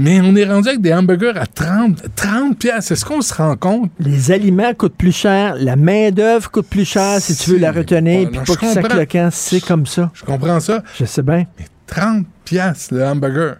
Mais 0.00 0.20
on 0.20 0.36
est 0.36 0.44
rendu 0.44 0.68
avec 0.68 0.80
des 0.80 0.94
hamburgers 0.94 1.32
à 1.36 1.46
30, 1.46 2.14
30 2.14 2.56
pièces. 2.56 2.92
Est-ce 2.92 3.04
qu'on 3.04 3.20
se 3.20 3.34
rend 3.34 3.56
compte? 3.56 3.90
Les 3.98 4.30
aliments 4.30 4.72
coûtent 4.72 4.96
plus 4.96 5.14
cher, 5.14 5.56
la 5.58 5.74
main-d'œuvre 5.74 6.48
coûte 6.52 6.68
plus 6.68 6.84
cher 6.84 7.20
si 7.20 7.34
tu 7.34 7.50
veux 7.50 7.58
la 7.58 7.72
retenir, 7.72 8.30
puis 8.30 8.38
pas 8.38 8.54
que 8.54 8.66
ça 8.72 9.30
c'est 9.32 9.60
comme 9.60 9.86
ça. 9.86 10.10
Je 10.14 10.24
comprends 10.24 10.60
ça. 10.60 10.84
Je 10.96 11.04
sais 11.04 11.22
bien. 11.22 11.46
Mais 11.58 11.66
30 11.86 12.26
pièces 12.44 12.92
le 12.92 13.04
hamburger. 13.04 13.56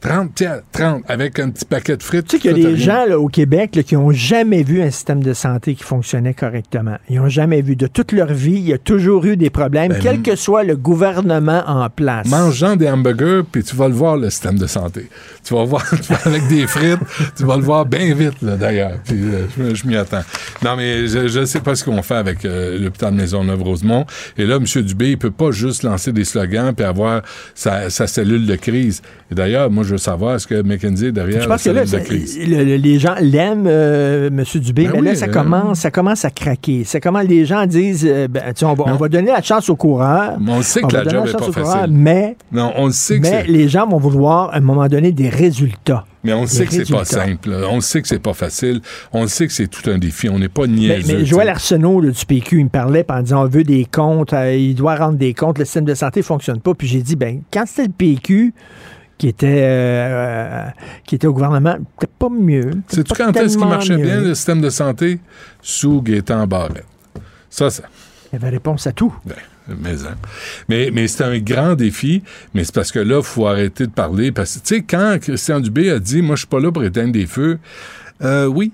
30 0.00 0.32
pièces, 0.32 0.62
30 0.72 1.02
avec 1.08 1.38
un 1.38 1.50
petit 1.50 1.64
paquet 1.64 1.96
de 1.96 2.02
frites. 2.02 2.26
Tu 2.26 2.36
sais 2.36 2.40
qu'il 2.40 2.56
y 2.56 2.66
a 2.66 2.70
des 2.70 2.76
gens 2.76 3.04
là, 3.04 3.18
au 3.18 3.28
Québec 3.28 3.76
là, 3.76 3.82
qui 3.82 3.94
n'ont 3.94 4.12
jamais 4.12 4.62
vu 4.62 4.80
un 4.82 4.90
système 4.90 5.22
de 5.22 5.34
santé 5.34 5.74
qui 5.74 5.82
fonctionnait 5.82 6.32
correctement. 6.32 6.96
Ils 7.08 7.16
n'ont 7.16 7.28
jamais 7.28 7.60
vu. 7.60 7.76
De 7.76 7.86
toute 7.86 8.12
leur 8.12 8.32
vie, 8.32 8.54
il 8.54 8.68
y 8.68 8.72
a 8.72 8.78
toujours 8.78 9.24
eu 9.26 9.36
des 9.36 9.50
problèmes, 9.50 9.92
Ben, 9.92 10.00
quel 10.00 10.22
que 10.22 10.36
soit 10.36 10.64
le 10.64 10.76
gouvernement 10.76 11.62
en 11.66 11.88
place. 11.90 12.26
Mangeant 12.28 12.76
des 12.76 12.88
hamburgers, 12.88 13.42
puis 13.50 13.62
tu 13.62 13.76
vas 13.76 13.88
le 13.88 13.94
voir, 13.94 14.16
le 14.16 14.30
système 14.30 14.58
de 14.58 14.66
santé. 14.66 15.08
Tu 15.44 15.54
vas 15.54 15.64
voir, 15.64 15.84
avec 16.24 16.46
des 16.48 16.66
frites, 16.66 17.00
tu 17.36 17.44
vas 17.44 17.56
le 17.56 17.62
voir 17.62 17.84
bien 17.84 18.14
vite, 18.14 18.40
là, 18.40 18.56
d'ailleurs. 18.56 18.98
Puis 19.04 19.16
euh, 19.16 19.46
je, 19.58 19.74
je 19.74 19.86
m'y 19.86 19.96
attends. 19.96 20.22
Non, 20.64 20.76
mais 20.76 21.06
je 21.08 21.38
ne 21.38 21.44
sais 21.44 21.60
pas 21.60 21.74
ce 21.74 21.84
qu'on 21.84 22.02
fait 22.02 22.14
avec 22.16 22.44
euh, 22.44 22.78
l'hôpital 22.78 23.12
Maisonneuve-Rosemont. 23.12 24.06
Et 24.38 24.46
là, 24.46 24.56
M. 24.56 24.82
Dubé, 24.82 25.10
il 25.10 25.18
peut 25.18 25.30
pas 25.30 25.50
juste 25.50 25.82
lancer 25.82 26.12
des 26.12 26.24
slogans 26.24 26.72
puis 26.74 26.84
avoir 26.86 27.22
sa, 27.54 27.90
sa 27.90 28.06
cellule 28.06 28.46
de 28.46 28.56
crise. 28.56 29.02
Et 29.30 29.34
d'ailleurs, 29.34 29.70
moi, 29.70 29.84
je 29.90 29.94
veux 29.94 29.98
savoir, 29.98 30.36
est-ce 30.36 30.46
que 30.46 30.62
McKenzie 30.62 31.06
est 31.06 31.12
derrière 31.12 31.42
Je 31.42 31.48
la 31.48 31.54
pense 31.56 31.64
que 31.64 31.70
là, 31.70 31.82
le- 31.84 32.64
le- 32.64 32.76
les 32.76 32.98
gens 33.00 33.14
l'aiment, 33.20 33.66
euh, 33.66 34.28
M. 34.28 34.44
Dubé, 34.60 34.84
Ben 34.84 34.90
mais 34.92 34.98
oui, 35.00 35.04
là, 35.06 35.14
ça, 35.16 35.26
euh, 35.26 35.32
commence, 35.32 35.80
ça 35.80 35.90
commence 35.90 36.24
à 36.24 36.30
craquer. 36.30 36.82
C'est 36.84 37.00
comment 37.00 37.20
les 37.20 37.44
gens 37.44 37.66
disent, 37.66 38.06
euh, 38.08 38.28
ben, 38.28 38.52
tu 38.54 38.64
on, 38.64 38.74
va, 38.74 38.84
on 38.86 38.94
va 38.96 39.08
donner 39.08 39.32
la 39.32 39.42
chance 39.42 39.68
au 39.68 39.74
coureur. 39.76 40.38
Mais 40.40 40.52
on 40.52 40.62
sait 40.62 40.82
que 40.82 40.94
la 40.94 41.02
job 41.02 41.12
la 41.12 41.20
n'est 41.24 41.26
chance 41.32 41.40
pas 41.40 41.52
coureur, 41.60 41.76
facile. 41.80 41.92
mais, 41.92 42.36
Non, 42.52 42.72
on 42.76 42.90
sait 42.90 43.18
que 43.18 43.22
mais 43.22 43.44
les 43.48 43.68
gens 43.68 43.86
vont 43.88 43.98
vouloir, 43.98 44.50
à 44.50 44.58
un 44.58 44.60
moment 44.60 44.86
donné, 44.86 45.10
des 45.12 45.28
résultats. 45.28 46.04
Mais 46.22 46.34
on 46.34 46.46
sait 46.46 46.66
que 46.66 46.72
c'est 46.72 46.90
pas 46.92 47.04
simple. 47.06 47.50
On 47.70 47.80
sait 47.80 48.02
que 48.02 48.06
c'est 48.06 48.18
pas 48.18 48.34
facile. 48.34 48.82
On 49.12 49.26
sait 49.26 49.46
que 49.46 49.52
c'est 49.54 49.68
tout 49.68 49.88
un 49.90 49.96
défi. 49.96 50.28
On 50.28 50.38
n'est 50.38 50.50
pas 50.50 50.66
Mais, 50.66 50.68
niaiseux. 50.68 51.14
mais 51.14 51.20
tu 51.20 51.26
Joël. 51.26 51.48
Arsenault 51.48 52.02
là, 52.02 52.10
du 52.10 52.26
PQ, 52.26 52.58
il 52.58 52.64
me 52.64 52.68
parlait 52.68 53.06
en 53.10 53.22
disant 53.22 53.42
on 53.44 53.48
veut 53.48 53.64
des 53.64 53.86
comptes, 53.90 54.34
euh, 54.34 54.54
il 54.54 54.74
doit 54.74 54.96
rendre 54.96 55.16
des 55.16 55.32
comptes, 55.32 55.58
le 55.58 55.64
système 55.64 55.86
de 55.86 55.94
santé 55.94 56.20
ne 56.20 56.24
fonctionne 56.24 56.60
pas. 56.60 56.74
Puis 56.74 56.86
j'ai 56.88 57.00
dit, 57.00 57.16
ben 57.16 57.40
quand 57.50 57.64
c'était 57.66 57.84
le 57.88 57.92
PQ 57.96 58.52
qui 59.20 59.28
était, 59.28 59.60
euh, 59.60 60.64
qui 61.04 61.16
était 61.16 61.26
au 61.26 61.34
gouvernement, 61.34 61.76
c'était 61.92 62.10
pas 62.18 62.30
mieux. 62.30 62.70
Sais-tu 62.88 63.12
quand 63.12 63.28
est-ce 63.28 63.42
qu'il 63.42 63.50
tellement 63.50 63.66
marchait 63.66 63.98
mieux. 63.98 64.04
bien, 64.04 64.20
le 64.22 64.34
système 64.34 64.62
de 64.62 64.70
santé? 64.70 65.20
Sous 65.60 66.00
Gaétan 66.00 66.46
Barrette? 66.46 66.86
Ça, 67.50 67.68
ça. 67.68 67.82
Il 68.32 68.36
y 68.36 68.42
avait 68.42 68.48
réponse 68.48 68.86
à 68.86 68.92
tout. 68.92 69.14
Ben, 69.26 69.34
mais, 69.78 70.06
hein. 70.06 70.14
mais, 70.70 70.90
mais 70.90 71.06
c'est 71.06 71.22
un 71.22 71.38
grand 71.38 71.74
défi, 71.74 72.22
mais 72.54 72.64
c'est 72.64 72.74
parce 72.74 72.90
que 72.90 72.98
là, 72.98 73.18
il 73.18 73.22
faut 73.22 73.46
arrêter 73.46 73.86
de 73.86 73.92
parler. 73.92 74.32
Parce 74.32 74.56
que, 74.56 74.66
tu 74.66 74.76
sais, 74.76 74.82
quand 74.82 75.18
Christian 75.20 75.60
Dubé 75.60 75.90
a 75.90 75.98
dit, 75.98 76.22
moi, 76.22 76.34
je 76.34 76.40
suis 76.40 76.48
pas 76.48 76.60
là 76.60 76.72
pour 76.72 76.82
éteindre 76.82 77.12
des 77.12 77.26
feux, 77.26 77.58
euh, 78.22 78.46
oui. 78.46 78.72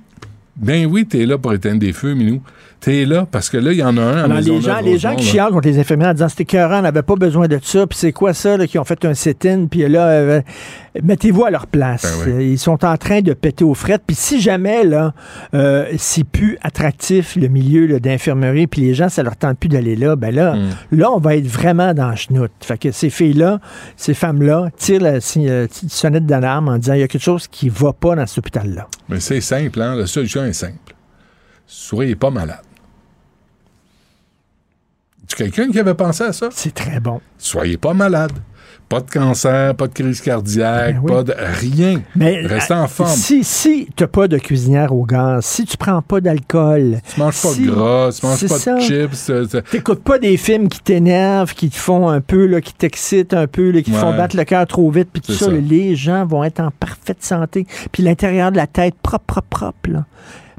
Ben 0.54 0.86
oui, 0.86 1.06
t'es 1.06 1.26
là 1.26 1.38
pour 1.38 1.54
éteindre 1.54 1.80
des 1.80 1.92
feux, 1.92 2.14
Minou. 2.14 2.40
T'es 2.86 3.04
là 3.04 3.26
parce 3.28 3.50
que 3.50 3.56
là, 3.56 3.72
il 3.72 3.78
y 3.78 3.82
en 3.82 3.96
a 3.96 4.00
un 4.00 4.16
à 4.16 4.24
Alors, 4.26 4.38
les 4.38 4.60
gens, 4.60 4.78
les 4.80 4.96
gens 4.96 5.16
qui 5.16 5.24
chialent 5.24 5.50
contre 5.50 5.66
les 5.66 5.80
infirmières 5.80 6.10
en 6.10 6.12
disant 6.12 6.28
c'était 6.28 6.44
écœurant, 6.44 6.78
on 6.78 6.82
n'avait 6.82 7.02
pas 7.02 7.16
besoin 7.16 7.48
de 7.48 7.58
ça, 7.60 7.84
puis 7.84 7.98
c'est 7.98 8.12
quoi 8.12 8.32
ça, 8.32 8.56
là, 8.56 8.68
qui 8.68 8.78
ont 8.78 8.84
fait 8.84 9.04
un 9.04 9.12
sit-in, 9.12 9.66
puis 9.66 9.88
là, 9.88 10.06
euh, 10.06 10.40
mettez-vous 11.02 11.44
à 11.44 11.50
leur 11.50 11.66
place. 11.66 12.02
Ben 12.02 12.24
oui. 12.24 12.32
Euh, 12.32 12.42
Ils 12.44 12.58
sont 12.60 12.84
en 12.84 12.96
train 12.96 13.22
de 13.22 13.32
péter 13.32 13.64
aux 13.64 13.74
frettes, 13.74 14.02
puis 14.06 14.14
si 14.14 14.40
jamais, 14.40 14.84
là, 14.84 15.14
euh, 15.54 15.86
c'est 15.98 16.22
plus 16.22 16.58
attractif, 16.62 17.34
le 17.34 17.48
milieu 17.48 17.98
d'infirmerie, 17.98 18.68
puis 18.68 18.82
les 18.82 18.94
gens, 18.94 19.08
ça 19.08 19.24
leur 19.24 19.34
tente 19.36 19.58
plus 19.58 19.68
d'aller 19.68 19.96
là, 19.96 20.14
ben 20.14 20.32
là, 20.32 20.54
Mm. 20.54 20.70
là, 20.92 21.10
on 21.10 21.18
va 21.18 21.34
être 21.34 21.48
vraiment 21.48 21.92
dans 21.92 22.10
le 22.10 22.16
chenoute. 22.16 22.52
Fait 22.60 22.78
que 22.78 22.92
ces 22.92 23.10
filles-là, 23.10 23.58
ces 23.96 24.14
femmes-là, 24.14 24.68
tirent 24.76 25.00
la 25.02 25.18
euh, 25.38 25.66
sonnette 25.88 26.26
d'alarme 26.26 26.68
en 26.68 26.78
disant 26.78 26.94
il 26.94 27.00
y 27.00 27.02
a 27.02 27.08
quelque 27.08 27.20
chose 27.24 27.48
qui 27.48 27.68
va 27.68 27.92
pas 27.92 28.14
dans 28.14 28.26
cet 28.26 28.38
hôpital-là. 28.38 28.86
Mais 29.08 29.18
c'est 29.18 29.40
simple, 29.40 29.82
hein? 29.82 29.96
La 29.96 30.06
solution 30.06 30.44
est 30.44 30.52
simple. 30.52 30.94
Soyez 31.66 32.14
pas 32.14 32.30
malade. 32.30 32.60
Tu 35.28 35.36
quelqu'un 35.36 35.70
qui 35.70 35.78
avait 35.78 35.94
pensé 35.94 36.24
à 36.24 36.32
ça? 36.32 36.48
C'est 36.52 36.74
très 36.74 37.00
bon. 37.00 37.20
Soyez 37.38 37.76
pas 37.76 37.94
malade. 37.94 38.32
Pas 38.88 39.00
de 39.00 39.10
cancer, 39.10 39.74
pas 39.74 39.88
de 39.88 39.92
crise 39.92 40.20
cardiaque, 40.20 40.94
Ben 40.94 41.00
oui. 41.02 41.10
pas 41.12 41.22
de 41.24 41.34
rien. 41.36 42.02
Mais 42.14 42.46
Restez 42.46 42.72
euh, 42.72 42.82
en 42.82 42.86
forme. 42.86 43.10
Si, 43.10 43.42
si 43.42 43.88
tu 43.96 44.04
n'as 44.04 44.06
pas 44.06 44.28
de 44.28 44.38
cuisinière 44.38 44.92
au 44.94 45.04
gaz, 45.04 45.44
si 45.44 45.64
tu 45.64 45.76
prends 45.76 46.00
pas 46.02 46.20
d'alcool, 46.20 46.98
Tu 47.12 47.18
manges 47.18 47.42
pas 47.42 47.52
de 47.54 47.66
gras, 47.66 48.10
tu 48.12 48.24
manges 48.26 48.46
pas 48.46 48.58
ça. 48.58 48.74
de 48.76 48.80
chips. 48.80 49.30
euh, 49.30 49.44
tu- 49.46 49.62
T'écoutes 49.72 50.04
pas 50.04 50.20
des 50.20 50.36
films 50.36 50.68
qui 50.68 50.78
t'énervent, 50.80 51.52
qui 51.54 51.68
te 51.68 51.74
font 51.76 52.08
un 52.08 52.20
peu, 52.20 52.46
là, 52.46 52.60
qui 52.60 52.74
t'excitent 52.74 53.34
un 53.34 53.48
peu, 53.48 53.70
là, 53.72 53.82
qui 53.82 53.90
te 53.90 53.96
font 53.96 54.16
battre 54.16 54.36
le 54.36 54.44
cœur 54.44 54.64
trop 54.68 54.88
vite, 54.92 55.08
puis 55.12 55.20
tout 55.20 55.32
ça, 55.32 55.50
les 55.50 55.96
gens 55.96 56.24
vont 56.24 56.44
être 56.44 56.60
en 56.60 56.70
parfaite 56.70 57.24
santé. 57.24 57.66
Puis 57.90 58.04
l'intérieur 58.04 58.52
de 58.52 58.56
la 58.56 58.68
tête, 58.68 58.94
propre, 59.02 59.24
propre, 59.26 59.48
propre, 59.48 59.90
là. 59.90 60.04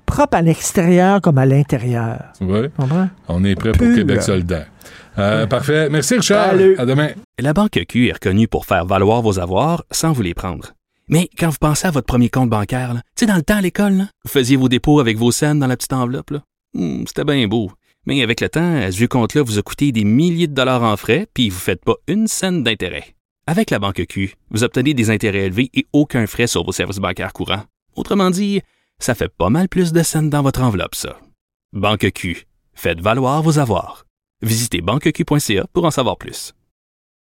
Propre 0.08 0.38
à 0.38 0.42
l'extérieur 0.42 1.22
comme 1.22 1.38
à 1.38 1.46
l'intérieur. 1.46 2.32
Comprends? 2.40 3.10
On 3.28 3.44
est 3.44 3.56
prêt 3.56 3.74
pour. 3.74 3.94
Québec 3.94 4.22
solidaire. 4.24 4.66
Euh, 5.20 5.46
Parfait. 5.46 5.90
Merci, 5.90 6.16
Richard. 6.16 6.52
Salut. 6.52 6.76
À 6.78 6.86
demain. 6.86 7.10
La 7.40 7.54
Banque 7.54 7.80
Q 7.88 8.08
est 8.08 8.14
reconnue 8.14 8.48
pour 8.48 8.66
faire 8.66 8.86
valoir 8.86 9.22
vos 9.22 9.38
avoirs 9.38 9.84
sans 9.92 10.14
vous 10.14 10.22
les 10.24 10.34
prendre. 10.34 10.74
Mais 11.10 11.30
quand 11.38 11.50
vous 11.50 11.58
pensez 11.60 11.88
à 11.88 11.92
votre 11.92 12.08
premier 12.08 12.30
compte 12.30 12.50
bancaire, 12.50 12.94
tu 12.96 13.02
sais, 13.20 13.26
dans 13.26 13.36
le 13.36 13.42
temps 13.42 13.58
à 13.58 13.62
l'école, 13.62 13.94
là, 13.94 14.04
vous 14.26 14.32
faisiez 14.32 14.58
vos 14.58 14.70
dépôts 14.70 15.00
avec 15.00 15.18
vos 15.18 15.32
scènes 15.32 15.60
dans 15.60 15.68
la 15.68 15.78
petite 15.78 15.94
enveloppe. 15.94 16.32
là. 16.32 16.42
Hmm, 16.74 17.04
C'était 17.06 17.24
bien 17.24 17.48
beau. 17.48 17.72
Mais 18.06 18.22
avec 18.24 18.40
le 18.42 18.48
temps, 18.50 18.80
ce 18.90 18.96
vieux 18.98 19.08
compte-là 19.08 19.44
vous 19.44 19.60
a 19.60 19.62
coûté 19.62 19.92
des 19.92 20.06
milliers 20.06 20.48
de 20.48 20.54
dollars 20.54 20.84
en 20.84 20.96
frais, 20.96 21.28
puis 21.34 21.50
vous 21.50 21.58
ne 21.58 21.62
faites 21.62 21.84
pas 21.84 21.96
une 22.08 22.28
scène 22.28 22.64
d'intérêt. 22.64 23.04
Avec 23.46 23.70
la 23.72 23.80
Banque 23.80 24.06
Q, 24.08 24.36
vous 24.52 24.64
obtenez 24.64 24.94
des 24.94 25.10
intérêts 25.10 25.46
élevés 25.46 25.70
et 25.74 25.86
aucun 25.94 26.26
frais 26.28 26.48
sur 26.48 26.66
vos 26.66 26.72
services 26.72 27.00
bancaires 27.00 27.34
courants. 27.34 27.64
Autrement 27.96 28.30
dit, 28.30 28.62
ça 29.00 29.16
fait 29.16 29.30
pas 29.30 29.50
mal 29.50 29.70
plus 29.70 29.94
de 29.94 30.04
scènes 30.04 30.30
dans 30.30 30.42
votre 30.42 30.62
enveloppe, 30.62 30.96
ça. 30.96 31.18
Banque 31.74 32.12
Q. 32.12 32.46
Faites 32.74 33.02
valoir 33.02 33.42
vos 33.42 33.60
avoirs. 33.60 34.06
Visitez 34.42 34.82
banqueq.ca 34.82 35.66
pour 35.74 35.86
en 35.86 35.92
savoir 35.92 36.18
plus. 36.18 36.54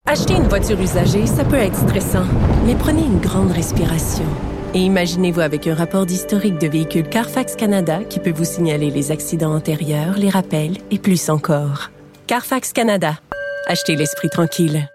Acheter 0.06 0.34
une 0.34 0.48
voiture 0.48 0.80
usagée, 0.82 1.28
ça 1.28 1.46
peut 1.46 1.56
être 1.56 1.76
stressant, 1.76 2.26
mais 2.66 2.76
prenez 2.76 3.04
une 3.04 3.20
grande 3.20 3.52
respiration. 3.52 4.26
Et 4.74 4.80
imaginez-vous 4.80 5.42
avec 5.42 5.68
un 5.68 5.76
rapport 5.76 6.06
d'historique 6.06 6.58
de 6.58 6.68
véhicule 6.68 7.08
Carfax 7.08 7.56
Canada 7.56 8.04
qui 8.04 8.20
peut 8.20 8.32
vous 8.32 8.46
signaler 8.46 8.90
les 8.90 9.12
accidents 9.12 9.54
antérieurs, 9.54 10.18
les 10.18 10.30
rappels 10.30 10.78
et 10.92 11.00
plus 11.00 11.30
encore. 11.30 11.92
Carfax 12.28 12.74
Canada. 12.74 13.20
Achetez 13.68 13.96
l'esprit 13.96 14.30
tranquille. 14.30 14.88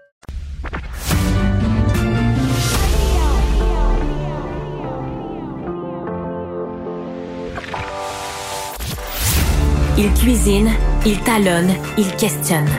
Il 9.99 10.13
cuisine, 10.13 10.69
il 11.07 11.19
talonne, 11.23 11.71
il 11.97 12.15
questionne 12.17 12.69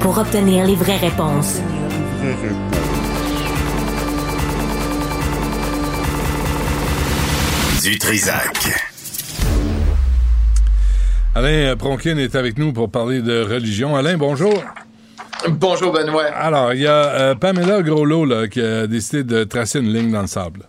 pour 0.00 0.16
obtenir 0.16 0.66
les 0.66 0.74
vraies 0.74 0.96
réponses. 0.96 1.60
Du 7.82 7.98
Trisac. 7.98 8.56
Alain 11.34 11.76
Pronkin 11.76 12.16
est 12.16 12.34
avec 12.34 12.56
nous 12.56 12.72
pour 12.72 12.90
parler 12.90 13.20
de 13.20 13.42
religion. 13.42 13.94
Alain, 13.94 14.16
bonjour. 14.16 14.64
Bonjour 15.50 15.92
Benoît. 15.92 16.24
Alors, 16.34 16.72
il 16.72 16.80
y 16.80 16.86
a 16.86 16.92
euh, 16.92 17.34
Pamela 17.34 17.82
Groslo 17.82 18.24
là, 18.24 18.48
qui 18.48 18.62
a 18.62 18.86
décidé 18.86 19.24
de 19.24 19.44
tracer 19.44 19.80
une 19.80 19.92
ligne 19.92 20.10
dans 20.10 20.22
le 20.22 20.26
sable. 20.26 20.66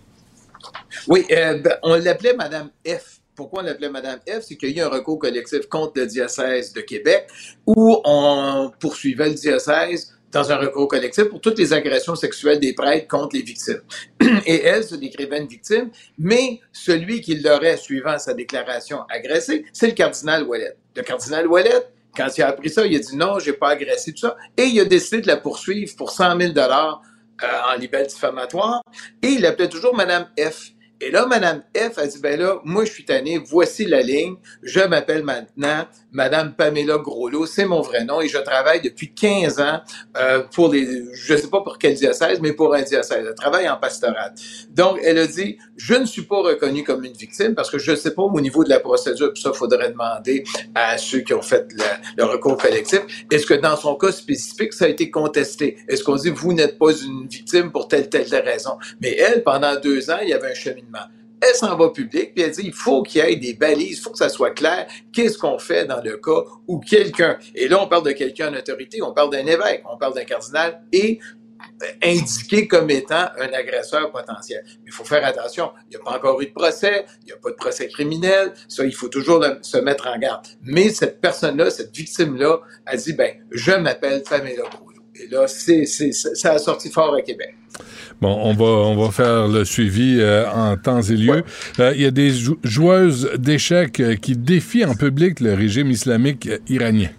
Oui, 1.07 1.25
euh, 1.31 1.61
ben, 1.61 1.77
on 1.81 1.95
l'appelait 1.95 2.35
Madame 2.35 2.71
F. 2.85 3.21
Pourquoi 3.35 3.63
on 3.63 3.65
l'appelait 3.65 3.89
Madame 3.89 4.19
F? 4.27 4.41
C'est 4.41 4.57
qu'il 4.57 4.69
y 4.69 4.79
a 4.79 4.83
eu 4.83 4.85
un 4.85 4.89
recours 4.89 5.17
collectif 5.17 5.67
contre 5.67 5.93
le 5.95 6.05
diocèse 6.05 6.73
de 6.73 6.81
Québec 6.81 7.27
où 7.65 7.99
on 8.05 8.71
poursuivait 8.79 9.29
le 9.29 9.35
diocèse 9.35 10.13
dans 10.33 10.51
un 10.51 10.57
recours 10.57 10.87
collectif 10.87 11.25
pour 11.25 11.39
toutes 11.39 11.57
les 11.59 11.73
agressions 11.73 12.15
sexuelles 12.15 12.59
des 12.59 12.73
prêtres 12.73 13.07
contre 13.07 13.35
les 13.35 13.43
victimes. 13.43 13.81
Et 14.45 14.63
elle 14.63 14.83
se 14.83 14.95
décrivait 14.95 15.39
une 15.39 15.47
victime, 15.47 15.91
mais 16.17 16.59
celui 16.71 17.21
qui 17.21 17.35
l'aurait, 17.35 17.77
suivant 17.77 18.17
sa 18.17 18.33
déclaration, 18.33 19.01
agressé, 19.09 19.65
c'est 19.71 19.87
le 19.87 19.93
cardinal 19.93 20.43
Ouellet. 20.43 20.75
Le 20.95 21.03
cardinal 21.03 21.47
Ouellet, 21.47 21.87
quand 22.15 22.27
il 22.35 22.41
a 22.41 22.49
appris 22.49 22.69
ça, 22.69 22.85
il 22.85 22.95
a 22.95 22.99
dit 22.99 23.15
non, 23.15 23.39
j'ai 23.39 23.53
pas 23.53 23.69
agressé 23.69 24.11
tout 24.11 24.19
ça, 24.19 24.35
et 24.57 24.63
il 24.63 24.79
a 24.79 24.85
décidé 24.85 25.21
de 25.21 25.27
la 25.27 25.37
poursuivre 25.37 25.95
pour 25.95 26.11
100 26.11 26.39
000 26.39 26.53
dollars 26.53 27.01
euh, 27.43 27.47
en 27.71 27.77
libelle 27.77 28.07
diffamatoire, 28.07 28.81
et 29.21 29.27
il 29.27 29.41
l'appelait 29.41 29.69
toujours 29.69 29.95
Madame 29.95 30.27
F. 30.39 30.72
Et 31.05 31.11
là, 31.11 31.25
Madame 31.25 31.63
F 31.75 31.97
a 31.97 32.07
dit, 32.07 32.19
ben 32.19 32.39
là, 32.39 32.61
moi, 32.63 32.85
je 32.85 32.91
suis 32.93 33.03
tanné, 33.03 33.37
voici 33.37 33.83
la 33.83 34.01
ligne, 34.01 34.35
je 34.61 34.79
m'appelle 34.79 35.23
maintenant 35.23 35.85
Madame 36.13 36.53
Pamela 36.53 36.97
Groslot, 36.97 37.45
c'est 37.45 37.65
mon 37.65 37.81
vrai 37.81 38.05
nom, 38.05 38.21
et 38.21 38.29
je 38.29 38.37
travaille 38.37 38.81
depuis 38.81 39.13
15 39.13 39.59
ans 39.59 39.81
euh, 40.15 40.43
pour 40.53 40.71
les, 40.71 41.03
je 41.13 41.35
sais 41.35 41.49
pas 41.49 41.59
pour 41.59 41.77
quel 41.77 41.95
diocèse, 41.95 42.39
mais 42.39 42.53
pour 42.53 42.73
un 42.73 42.83
diocèse. 42.83 43.25
Je 43.27 43.33
travaille 43.33 43.67
en 43.67 43.75
pastoral. 43.75 44.33
Donc, 44.69 44.99
elle 45.03 45.17
a 45.17 45.27
dit, 45.27 45.57
je 45.75 45.95
ne 45.95 46.05
suis 46.05 46.21
pas 46.21 46.41
reconnue 46.41 46.85
comme 46.85 47.03
une 47.03 47.11
victime, 47.11 47.53
parce 47.53 47.69
que 47.69 47.79
je 47.79 47.91
ne 47.91 47.95
sais 47.97 48.13
pas 48.13 48.21
au 48.21 48.39
niveau 48.39 48.63
de 48.63 48.69
la 48.69 48.79
procédure, 48.79 49.33
puis 49.33 49.41
ça, 49.41 49.49
il 49.53 49.57
faudrait 49.57 49.91
demander 49.91 50.45
à 50.73 50.97
ceux 50.97 51.19
qui 51.19 51.33
ont 51.33 51.41
fait 51.41 51.67
le, 51.73 51.83
le 52.15 52.23
recours 52.23 52.55
collectif, 52.55 53.01
est-ce 53.29 53.45
que 53.45 53.55
dans 53.55 53.75
son 53.75 53.95
cas 53.95 54.13
spécifique, 54.13 54.71
ça 54.71 54.85
a 54.85 54.87
été 54.87 55.11
contesté? 55.11 55.75
Est-ce 55.89 56.01
qu'on 56.01 56.15
dit, 56.15 56.29
vous 56.29 56.53
n'êtes 56.53 56.79
pas 56.79 56.93
une 56.93 57.27
victime 57.27 57.73
pour 57.73 57.89
telle, 57.89 58.07
telle 58.07 58.33
raison? 58.33 58.77
Mais 59.01 59.17
elle, 59.17 59.43
pendant 59.43 59.77
deux 59.77 60.09
ans, 60.09 60.19
il 60.21 60.29
y 60.29 60.33
avait 60.33 60.51
un 60.51 60.55
cheminement. 60.55 60.92
Elle 61.41 61.55
s'en 61.55 61.75
va 61.75 61.89
public, 61.89 62.33
puis 62.33 62.43
elle 62.43 62.51
dit, 62.51 62.61
il 62.63 62.73
faut 62.73 63.03
qu'il 63.03 63.21
y 63.21 63.27
ait 63.27 63.35
des 63.35 63.53
balises, 63.53 63.97
il 63.97 64.01
faut 64.01 64.11
que 64.11 64.17
ça 64.17 64.29
soit 64.29 64.51
clair, 64.51 64.87
qu'est-ce 65.11 65.37
qu'on 65.37 65.59
fait 65.59 65.85
dans 65.85 66.01
le 66.01 66.15
cas 66.15 66.43
où 66.67 66.79
quelqu'un, 66.79 67.37
et 67.53 67.67
là 67.67 67.83
on 67.83 67.87
parle 67.87 68.05
de 68.05 68.13
quelqu'un 68.13 68.53
en 68.53 68.57
autorité, 68.57 69.01
on 69.01 69.11
parle 69.11 69.31
d'un 69.31 69.45
évêque, 69.45 69.83
on 69.91 69.97
parle 69.97 70.13
d'un 70.13 70.23
cardinal, 70.23 70.81
et 70.93 71.19
indiqué 72.01 72.67
comme 72.67 72.89
étant 72.89 73.25
un 73.37 73.51
agresseur 73.53 74.11
potentiel. 74.11 74.63
Mais 74.65 74.87
il 74.87 74.91
faut 74.91 75.03
faire 75.03 75.25
attention, 75.25 75.71
il 75.87 75.89
n'y 75.91 75.95
a 75.95 75.99
pas 75.99 76.17
encore 76.17 76.41
eu 76.41 76.47
de 76.47 76.53
procès, 76.53 77.05
il 77.21 77.25
n'y 77.25 77.31
a 77.31 77.37
pas 77.37 77.49
de 77.49 77.55
procès 77.55 77.87
criminel, 77.87 78.53
ça, 78.67 78.85
il 78.85 78.93
faut 78.93 79.09
toujours 79.09 79.43
se 79.61 79.77
mettre 79.77 80.07
en 80.07 80.17
garde. 80.17 80.45
Mais 80.61 80.89
cette 80.89 81.19
personne-là, 81.19 81.69
cette 81.69 81.95
victime-là, 81.95 82.59
a 82.85 82.97
dit, 82.97 83.13
ben, 83.13 83.33
je 83.51 83.71
m'appelle 83.71 84.23
Pamela 84.23 84.63
Groslot. 84.63 85.03
Et 85.15 85.27
là, 85.27 85.47
ça 85.47 86.53
a 86.53 86.59
sorti 86.59 86.89
fort 86.89 87.13
à 87.13 87.21
Québec. 87.21 87.55
Bon, 88.21 88.29
on 88.43 88.53
va, 88.53 88.63
on 88.65 88.95
va 88.95 89.11
faire 89.11 89.47
le 89.47 89.65
suivi 89.65 90.17
euh, 90.19 90.45
en 90.49 90.77
temps 90.77 91.01
et 91.01 91.15
lieu. 91.15 91.43
Euh, 91.79 91.91
Il 91.95 92.01
y 92.01 92.05
a 92.05 92.11
des 92.11 92.29
jou- 92.31 92.59
joueuses 92.63 93.29
d'échecs 93.37 93.99
euh, 93.99 94.15
qui 94.15 94.35
défient 94.37 94.85
en 94.85 94.95
public 94.95 95.39
le 95.39 95.53
régime 95.53 95.91
islamique 95.91 96.49
iranien. 96.69 97.09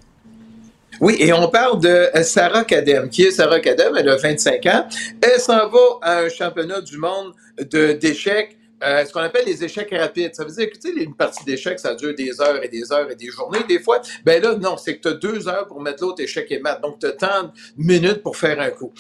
Oui, 1.01 1.17
et 1.19 1.33
on 1.33 1.49
parle 1.49 1.81
de 1.81 2.07
Sarah 2.23 2.65
Kadem. 2.65 3.09
Qui 3.11 3.23
est 3.25 3.33
Sarah 3.33 3.59
Kadem? 3.61 3.95
Elle 3.99 4.09
a 4.09 4.17
25 4.17 4.65
ans. 4.67 4.87
Elle 5.21 5.41
s'en 5.41 5.69
va 5.69 5.79
à 6.03 6.19
un 6.21 6.29
championnat 6.29 6.81
du 6.81 6.97
monde 6.99 7.33
de 7.59 7.93
d'échecs. 7.93 8.57
Euh, 8.83 9.05
ce 9.05 9.13
qu'on 9.13 9.21
appelle 9.21 9.45
les 9.47 9.65
échecs 9.65 9.89
rapides. 9.93 10.35
Ça 10.35 10.45
veut 10.45 10.53
dire 10.53 10.69
que, 10.71 10.75
tu 10.77 10.93
sais, 10.95 11.03
une 11.03 11.15
partie 11.15 11.43
d'échecs, 11.45 11.79
ça 11.79 11.95
dure 11.95 12.15
des 12.15 12.39
heures 12.41 12.63
et 12.63 12.69
des 12.69 12.93
heures 12.93 13.11
et 13.11 13.15
des 13.17 13.29
journées, 13.29 13.61
des 13.67 13.79
fois. 13.79 14.03
Ben 14.27 14.43
là, 14.43 14.57
non, 14.57 14.77
c'est 14.77 14.97
que 14.99 15.03
tu 15.03 15.09
as 15.09 15.13
deux 15.15 15.49
heures 15.49 15.67
pour 15.67 15.81
mettre 15.81 16.03
l'autre 16.03 16.23
échec 16.23 16.47
et 16.51 16.59
mat. 16.59 16.81
Donc, 16.83 16.99
tu 16.99 17.07
as 17.07 17.13
tant 17.13 17.45
de 17.45 17.51
minutes 17.79 18.23
pour 18.23 18.37
faire 18.37 18.61
un 18.61 18.69
coup. 18.71 18.93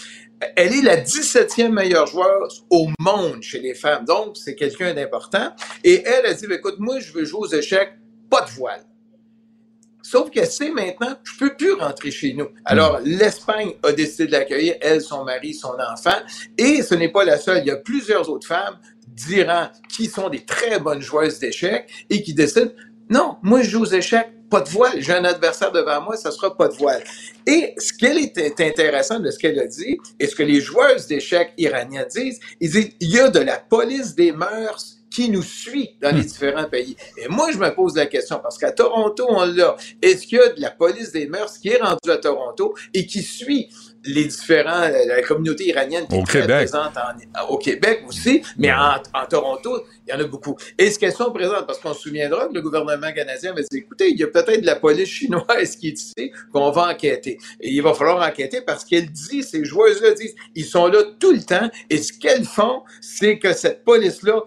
Elle 0.57 0.74
est 0.74 0.82
la 0.82 0.97
17e 0.97 1.70
meilleure 1.70 2.07
joueuse 2.07 2.64
au 2.70 2.88
monde 2.99 3.42
chez 3.42 3.61
les 3.61 3.74
femmes. 3.74 4.05
Donc, 4.05 4.36
c'est 4.36 4.55
quelqu'un 4.55 4.95
d'important. 4.95 5.55
Et 5.82 6.03
elle 6.05 6.26
a 6.26 6.34
dit, 6.34 6.47
ben, 6.47 6.59
écoute, 6.59 6.76
moi, 6.78 7.01
je 7.01 7.12
veux 7.12 7.24
jouer 7.24 7.40
aux 7.40 7.53
échecs, 7.53 7.92
pas 8.30 8.42
de 8.42 8.51
voile. 8.51 8.84
Sauf 10.03 10.30
que 10.30 10.45
c'est 10.45 10.70
maintenant, 10.70 11.16
je 11.24 11.38
peux 11.38 11.57
plus 11.57 11.72
rentrer 11.72 12.11
chez 12.11 12.34
nous. 12.34 12.49
Alors, 12.66 13.01
l'Espagne 13.03 13.72
a 13.82 13.92
décidé 13.92 14.26
de 14.26 14.32
l'accueillir, 14.32 14.76
elle, 14.82 15.01
son 15.01 15.24
mari, 15.24 15.55
son 15.55 15.74
enfant. 15.80 16.18
Et 16.59 16.82
ce 16.82 16.95
n'est 16.95 17.11
pas 17.11 17.24
la 17.24 17.38
seule. 17.38 17.62
Il 17.64 17.68
y 17.68 17.70
a 17.70 17.76
plusieurs 17.76 18.28
autres 18.28 18.47
femmes 18.47 18.78
d'Iran 19.09 19.68
qui 19.88 20.07
sont 20.07 20.28
des 20.28 20.45
très 20.45 20.78
bonnes 20.78 21.01
joueuses 21.01 21.38
d'échecs 21.38 21.88
et 22.11 22.22
qui 22.22 22.34
décident, 22.34 22.70
non, 23.09 23.36
moi, 23.42 23.62
je 23.62 23.70
joue 23.70 23.82
aux 23.82 23.92
échecs, 23.92 24.30
pas 24.55 24.61
de 24.61 24.68
voile. 24.68 25.00
J'ai 25.00 25.12
un 25.12 25.24
adversaire 25.24 25.72
devant 25.72 26.00
moi, 26.00 26.16
ça 26.16 26.30
sera 26.30 26.57
pas 26.57 26.68
de 26.68 26.74
voile. 26.74 27.02
Et 27.44 27.74
ce 27.76 27.92
qui 27.92 28.07
est 28.07 28.61
intéressant 28.61 29.18
de 29.18 29.30
ce 29.32 29.38
qu'elle 29.38 29.59
a 29.59 29.66
dit, 29.66 29.98
et 30.20 30.26
ce 30.28 30.36
que 30.36 30.44
les 30.44 30.61
joueuses 30.61 31.09
d'échecs 31.09 31.52
iraniennes 31.59 32.07
disent, 32.14 32.38
ils 32.61 32.70
disent, 32.70 32.90
il 33.00 33.11
y 33.11 33.18
a 33.18 33.28
de 33.28 33.40
la 33.40 33.59
police 33.59 34.14
des 34.14 34.30
mœurs 34.30 34.98
qui 35.11 35.28
nous 35.28 35.42
suit 35.42 35.96
dans 36.00 36.14
les 36.14 36.22
hmm. 36.22 36.26
différents 36.26 36.68
pays. 36.68 36.96
Et 37.16 37.26
moi, 37.28 37.50
je 37.52 37.59
me 37.59 37.68
pose 37.74 37.96
la 37.96 38.07
question, 38.07 38.38
parce 38.40 38.57
qu'à 38.57 38.70
Toronto, 38.70 39.26
on 39.28 39.44
l'a. 39.44 39.76
Est-ce 40.00 40.26
qu'il 40.26 40.38
y 40.38 40.40
a 40.40 40.48
de 40.48 40.61
la 40.61 40.70
police 40.70 41.11
des 41.11 41.26
mœurs 41.26 41.59
qui 41.59 41.70
est 41.70 41.80
rendue 41.80 42.11
à 42.11 42.16
Toronto 42.18 42.74
et 42.92 43.07
qui 43.07 43.22
suit 43.22 43.70
les 44.05 44.24
différents, 44.26 44.82
euh, 44.82 45.07
la 45.07 45.22
communauté 45.22 45.68
iranienne 45.68 46.07
qui 46.09 46.16
est 46.16 46.46
présente 46.46 46.92
au 47.48 47.59
Québec 47.59 48.02
aussi, 48.07 48.42
mais 48.59 48.72
en, 48.72 49.00
Toronto, 49.28 49.84
il 50.07 50.12
y 50.12 50.16
en 50.16 50.20
a 50.20 50.24
beaucoup. 50.24 50.57
Est-ce 50.78 50.98
qu'elles 50.98 51.12
sont 51.12 51.32
présentes? 51.32 51.66
Parce 51.66 51.78
qu'on 51.78 51.94
se 51.94 52.02
souviendra 52.02 52.48
que 52.48 52.55
le 52.55 52.61
gouvernement 52.61 53.12
canadien 53.12 53.52
avait 53.52 53.62
dit, 53.70 53.78
écoutez, 53.78 54.11
il 54.11 54.18
y 54.18 54.22
a 54.22 54.28
peut-être 54.28 54.61
de 54.61 54.66
la 54.66 54.76
police 54.76 55.09
chinoise 55.09 55.76
qui 55.76 55.88
est 55.88 56.00
ici, 56.00 56.32
qu'on 56.52 56.70
va 56.70 56.90
enquêter. 56.90 57.38
Et 57.61 57.70
il 57.70 57.82
va 57.82 57.94
falloir 57.94 58.26
enquêter 58.26 58.61
parce 58.61 58.84
qu'elle 58.84 59.11
dit, 59.11 59.42
ces 59.42 59.64
joueuses-là 59.64 60.12
disent, 60.12 60.34
ils 60.55 60.64
sont 60.64 60.86
là 60.86 61.02
tout 61.18 61.32
le 61.32 61.42
temps, 61.42 61.70
et 61.90 61.98
ce 61.98 62.12
qu'elles 62.12 62.44
font, 62.44 62.82
c'est 63.00 63.38
que 63.38 63.52
cette 63.52 63.84
police-là 63.84 64.42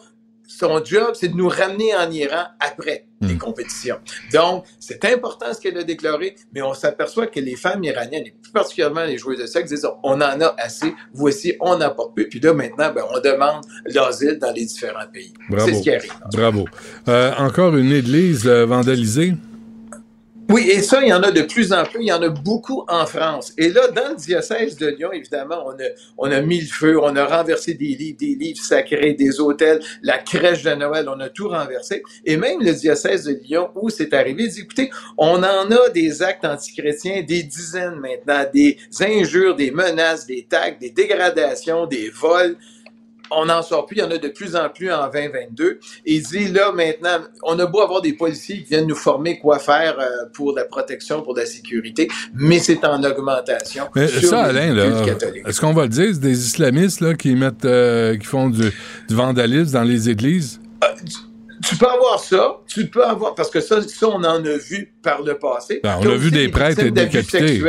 son 0.48 0.84
job, 0.84 1.12
c'est 1.14 1.28
de 1.28 1.36
nous 1.36 1.50
ramener 1.50 1.94
en 1.94 2.10
Iran 2.10 2.46
après 2.60 3.06
les 3.22 3.34
hmm. 3.34 3.38
compétitions. 3.38 3.98
Donc, 4.34 4.66
c'est 4.80 5.04
important 5.06 5.54
ce 5.54 5.60
qu'elle 5.60 5.78
a 5.78 5.84
déclaré, 5.84 6.36
mais 6.54 6.62
on 6.62 6.74
s'aperçoit 6.74 7.28
que 7.28 7.40
les 7.40 7.56
femmes 7.56 7.84
iraniennes, 7.84 8.28
et 8.28 8.36
plus 8.42 8.52
particulièrement 8.52 9.04
les 9.04 9.18
joueuses 9.18 9.40
de 9.40 9.46
sexe, 9.46 9.72
disent 9.72 9.88
on 10.04 10.14
en 10.14 10.22
a 10.22 10.56
assez, 10.58 10.94
voici, 11.14 11.56
on 11.60 11.78
n'en 11.78 11.94
porte 11.94 12.16
plus. 12.16 12.30
Puis 12.30 12.40
là, 12.40 12.54
maintenant, 12.54 12.94
ben, 12.94 13.04
on 13.14 13.20
demande 13.20 13.66
l'asile 13.86 14.38
dans 14.40 14.52
les 14.52 14.66
différents 14.66 15.08
pays. 15.12 15.34
C'est 15.60 15.74
ce 15.74 15.82
qui 15.84 15.92
arrive. 15.92 16.14
Bravo. 16.32 16.66
Euh, 17.08 17.34
encore 17.38 17.76
une 17.76 17.92
église 17.92 18.48
euh, 18.48 18.66
vandalisée? 18.66 19.34
Oui, 20.50 20.70
et 20.70 20.82
ça, 20.82 21.02
il 21.02 21.10
y 21.10 21.14
en 21.14 21.24
a 21.24 21.32
de 21.32 21.42
plus 21.42 21.74
en 21.74 21.84
plus. 21.84 22.00
Il 22.02 22.08
y 22.08 22.14
en 22.14 22.22
a 22.22 22.30
beaucoup 22.30 22.86
en 22.88 23.06
France. 23.06 23.52
Et 23.58 23.68
là, 23.68 23.90
dans 23.90 24.12
le 24.12 24.16
diocèse 24.16 24.78
de 24.78 24.88
Lyon, 24.88 25.12
évidemment, 25.12 25.66
on 25.66 25.72
a, 25.72 25.88
on 26.18 26.32
a 26.32 26.40
mis 26.40 26.62
le 26.62 26.68
feu, 26.68 26.98
on 27.02 27.14
a 27.18 27.26
renversé 27.26 27.74
des 27.74 27.96
livres, 27.96 28.18
des 28.18 28.36
livres 28.36 28.62
sacrés, 28.62 29.14
des 29.14 29.42
hôtels, 29.42 29.82
la 30.02 30.20
crèche 30.20 30.64
de 30.64 30.74
Noël, 30.74 31.10
on 31.10 31.20
a 31.20 31.28
tout 31.28 31.50
renversé. 31.50 32.02
Et 32.24 32.38
même 32.38 32.62
le 32.62 32.72
diocèse 32.72 33.26
de 33.26 33.34
Lyon, 33.44 33.72
où 33.76 33.90
c'est 33.90 34.14
arrivé, 34.14 34.48
dit, 34.48 34.62
écoutez, 34.62 34.90
on 35.18 35.44
en 35.44 35.70
a 35.70 35.90
des 35.94 36.24
actes 36.24 36.46
antichrétiens, 36.46 37.24
des 37.24 37.44
dizaines 37.44 37.96
maintenant, 37.96 38.46
des 38.54 38.78
injures, 39.02 39.54
des 39.54 39.72
menaces, 39.72 40.26
des 40.26 40.48
tags, 40.50 40.72
des 40.80 40.92
dégradations, 40.92 41.88
des 41.88 42.10
vols 42.10 42.56
on 43.32 43.46
n'en 43.46 43.62
sort 43.62 43.86
plus, 43.86 43.98
il 43.98 44.00
y 44.00 44.04
en 44.04 44.12
a 44.12 44.18
de 44.18 44.28
plus 44.28 44.56
en 44.56 44.70
plus 44.70 44.92
en 44.92 45.10
2022. 45.10 45.80
Et 46.06 46.16
il 46.16 46.24
dit, 46.24 46.48
là, 46.48 46.72
maintenant, 46.72 47.20
on 47.44 47.58
a 47.60 47.66
beau 47.66 47.82
avoir 47.82 48.02
des 48.02 48.14
policiers 48.14 48.58
qui 48.64 48.70
viennent 48.70 48.88
nous 48.88 48.96
former 48.96 49.40
quoi 49.40 49.60
faire 49.60 49.98
euh, 50.00 50.26
pour 50.34 50.56
la 50.56 50.66
protection, 50.66 51.22
pour 51.22 51.36
la 51.36 51.46
sécurité, 51.46 52.08
mais 52.34 52.60
c'est 52.60 52.84
en 52.86 53.04
augmentation. 53.04 53.86
Mais 53.96 54.08
ça, 54.08 54.46
Alain, 54.46 54.76
est-ce 55.46 55.62
qu'on 55.62 55.74
va 55.74 55.84
le 55.84 55.90
dire, 55.90 56.10
c'est 56.14 56.20
des 56.20 56.46
islamistes 56.46 57.02
là, 57.02 57.14
qui 57.14 57.36
mettent, 57.36 57.66
euh, 57.66 58.18
qui 58.18 58.26
font 58.26 58.50
du, 58.50 58.72
vandalisme 59.10 59.74
dans 59.74 59.84
les 59.84 60.10
églises? 60.10 60.60
Euh, 60.84 60.88
tu 61.68 61.76
peux 61.76 61.88
avoir 61.88 62.20
ça, 62.20 62.58
tu 62.68 62.88
peux 62.88 63.04
avoir, 63.04 63.34
parce 63.34 63.50
que 63.50 63.62
ça, 63.62 63.82
ça 63.82 64.08
on 64.08 64.24
en 64.24 64.46
a 64.46 64.58
vu 64.58 64.94
par 65.02 65.24
le 65.24 65.38
passé. 65.38 65.80
Ben, 65.84 65.98
on 66.00 66.10
a 66.10 66.16
vu 66.16 66.32
des 66.32 66.50
prêtres 66.50 66.84
et 66.84 66.92
décapités. 66.92 67.62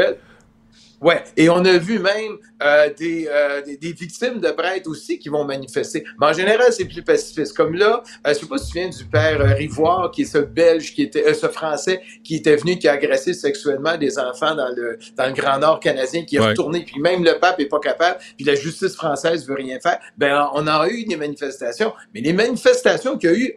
Ouais, 1.00 1.22
et 1.36 1.48
on 1.48 1.64
a 1.64 1.78
vu 1.78 2.00
même 2.00 2.38
euh, 2.60 2.90
des, 2.98 3.28
euh, 3.30 3.62
des, 3.62 3.76
des, 3.76 3.92
victimes 3.92 4.40
de 4.40 4.50
prêtres 4.50 4.90
aussi 4.90 5.18
qui 5.20 5.28
vont 5.28 5.44
manifester. 5.44 6.04
Mais 6.20 6.26
en 6.26 6.32
général, 6.32 6.72
c'est 6.72 6.86
plus 6.86 7.02
pacifiste. 7.02 7.56
Comme 7.56 7.74
là, 7.74 8.02
euh, 8.26 8.34
je 8.34 8.40
sais 8.40 8.46
pas 8.46 8.58
si 8.58 8.72
tu 8.72 8.78
viens 8.78 8.88
du 8.88 9.04
père 9.04 9.40
euh, 9.40 9.54
Rivoire, 9.54 10.10
qui 10.10 10.22
est 10.22 10.24
ce 10.24 10.38
Belge, 10.38 10.92
qui 10.94 11.02
était, 11.02 11.24
euh, 11.24 11.34
ce 11.34 11.46
Français 11.46 12.00
qui 12.24 12.36
était 12.36 12.56
venu, 12.56 12.78
qui 12.78 12.88
a 12.88 12.92
agressé 12.92 13.32
sexuellement 13.32 13.96
des 13.96 14.18
enfants 14.18 14.56
dans 14.56 14.74
le 14.74 14.98
dans 15.16 15.26
le 15.26 15.32
Grand 15.32 15.58
Nord 15.58 15.78
canadien, 15.78 16.24
qui 16.24 16.36
est 16.36 16.40
retourné, 16.40 16.84
puis 16.84 17.00
même 17.00 17.22
le 17.22 17.38
pape 17.38 17.60
est 17.60 17.66
pas 17.66 17.78
capable, 17.78 18.18
puis 18.36 18.44
la 18.44 18.56
justice 18.56 18.96
française 18.96 19.46
veut 19.46 19.54
rien 19.54 19.78
faire. 19.80 19.98
Ben, 20.16 20.48
on 20.54 20.66
a 20.66 20.88
eu 20.88 21.04
des 21.04 21.16
manifestations, 21.16 21.92
mais 22.12 22.20
les 22.20 22.32
manifestations 22.32 23.16
qu'il 23.16 23.30
y 23.30 23.32
a 23.32 23.36
eu 23.36 23.54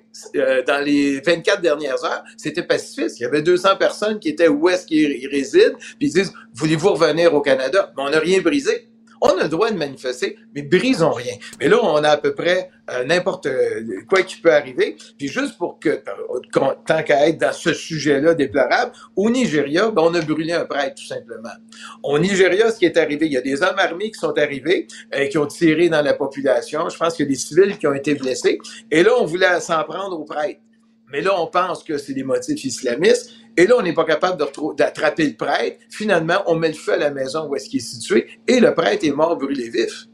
dans 0.67 0.83
les 0.83 1.19
24 1.21 1.61
dernières 1.61 2.03
heures, 2.03 2.23
c'était 2.37 2.63
pacifiste. 2.63 3.19
Il 3.19 3.23
y 3.23 3.25
avait 3.25 3.41
200 3.41 3.77
personnes 3.77 4.19
qui 4.19 4.29
étaient 4.29 4.47
où 4.47 4.69
est-ce 4.69 4.85
qu'ils 4.85 5.27
résident, 5.27 5.75
puis 5.97 6.07
ils 6.07 6.13
disent, 6.13 6.33
voulez-vous 6.53 6.93
revenir 6.93 7.30
au 7.33 7.41
Canada? 7.41 7.91
On 7.97 8.09
n'a 8.09 8.19
rien 8.19 8.41
brisé. 8.41 8.91
On 9.23 9.37
a 9.37 9.43
le 9.43 9.49
droit 9.49 9.69
de 9.69 9.77
manifester, 9.77 10.35
mais 10.55 10.63
brisons 10.63 11.11
rien. 11.11 11.35
Mais 11.59 11.67
là, 11.67 11.77
on 11.83 12.03
a 12.03 12.09
à 12.09 12.17
peu 12.17 12.33
près 12.33 12.71
euh, 12.89 13.03
n'importe 13.03 13.45
euh, 13.45 14.01
quoi 14.09 14.23
qui 14.23 14.37
peut 14.37 14.51
arriver. 14.51 14.97
Puis 15.15 15.27
juste 15.27 15.59
pour 15.59 15.77
que, 15.79 15.89
euh, 15.89 16.73
tant 16.87 17.03
qu'à 17.03 17.29
être 17.29 17.37
dans 17.37 17.53
ce 17.53 17.71
sujet-là 17.71 18.33
déplorable, 18.33 18.93
au 19.15 19.29
Nigeria, 19.29 19.91
ben, 19.91 20.01
on 20.01 20.13
a 20.15 20.21
brûlé 20.21 20.53
un 20.53 20.65
prêtre, 20.65 20.95
tout 20.95 21.05
simplement. 21.05 21.53
Au 22.01 22.17
Nigeria, 22.17 22.71
ce 22.71 22.79
qui 22.79 22.85
est 22.85 22.97
arrivé, 22.97 23.27
il 23.27 23.33
y 23.33 23.37
a 23.37 23.41
des 23.41 23.61
hommes 23.61 23.77
armés 23.77 24.09
qui 24.09 24.19
sont 24.19 24.35
arrivés 24.39 24.87
et 25.13 25.29
qui 25.29 25.37
ont 25.37 25.45
tiré 25.45 25.87
dans 25.87 26.01
la 26.01 26.15
population. 26.15 26.89
Je 26.89 26.97
pense 26.97 27.13
qu'il 27.13 27.25
y 27.25 27.29
a 27.29 27.31
des 27.31 27.37
civils 27.37 27.77
qui 27.77 27.85
ont 27.85 27.93
été 27.93 28.15
blessés. 28.15 28.57
Et 28.89 29.03
là, 29.03 29.11
on 29.19 29.25
voulait 29.25 29.59
s'en 29.59 29.83
prendre 29.83 30.19
aux 30.19 30.25
prêtres. 30.25 30.61
Mais 31.11 31.21
là, 31.21 31.39
on 31.39 31.45
pense 31.45 31.83
que 31.83 31.97
c'est 31.97 32.13
des 32.13 32.23
motifs 32.23 32.63
islamistes. 32.63 33.33
Et 33.57 33.67
là, 33.67 33.75
on 33.77 33.81
n'est 33.81 33.93
pas 33.93 34.05
capable 34.05 34.41
d'attraper 34.77 35.27
le 35.27 35.35
prêtre. 35.35 35.77
Finalement, 35.89 36.41
on 36.47 36.55
met 36.55 36.69
le 36.69 36.73
feu 36.73 36.93
à 36.93 36.97
la 36.97 37.11
maison 37.11 37.47
où 37.47 37.55
est-ce 37.55 37.69
qu'il 37.69 37.79
est 37.79 37.83
situé 37.83 38.27
et 38.47 38.59
le 38.59 38.73
prêtre 38.73 39.05
est 39.05 39.11
mort 39.11 39.37
brûlé 39.37 39.69
vif. 39.69 40.07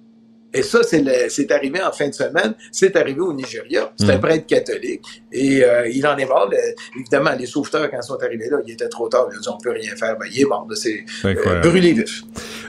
Et 0.53 0.63
ça, 0.63 0.79
c'est 0.81 1.51
arrivé 1.51 1.81
en 1.83 1.91
fin 1.91 2.07
de 2.07 2.13
semaine. 2.13 2.55
C'est 2.71 2.95
arrivé 2.95 3.19
au 3.19 3.33
Nigeria. 3.33 3.91
C'est 3.99 4.09
un 4.09 4.17
hmm. 4.17 4.21
prêtre 4.21 4.47
catholique. 4.47 5.23
Et 5.31 5.63
euh, 5.63 5.87
il 5.89 6.07
en 6.07 6.17
est 6.17 6.25
mort. 6.25 6.49
évidemment, 6.97 7.31
les 7.37 7.45
sauveteurs, 7.45 7.91
quand 7.91 7.97
ils 8.01 8.07
sont 8.07 8.23
arrivés 8.23 8.49
là, 8.49 8.57
il 8.65 8.73
était 8.73 8.87
trop 8.87 9.09
tard. 9.09 9.27
Ils 9.31 9.37
ont 9.37 9.41
dit, 9.41 9.49
on 9.49 9.57
peut 9.57 9.71
rien 9.71 9.95
faire. 9.95 10.17
Ben, 10.17 10.25
il 10.31 10.41
est 10.41 10.45
mort 10.45 10.65
euh, 11.25 11.59
brûlé 11.61 11.93
vif. 11.93 12.23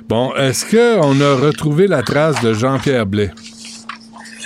Bon, 0.06 0.34
est-ce 0.34 0.66
qu'on 0.66 1.20
a 1.20 1.34
retrouvé 1.36 1.86
la 1.86 2.02
trace 2.02 2.42
de 2.42 2.52
Jean-Pierre 2.52 3.06
Blais? 3.06 3.30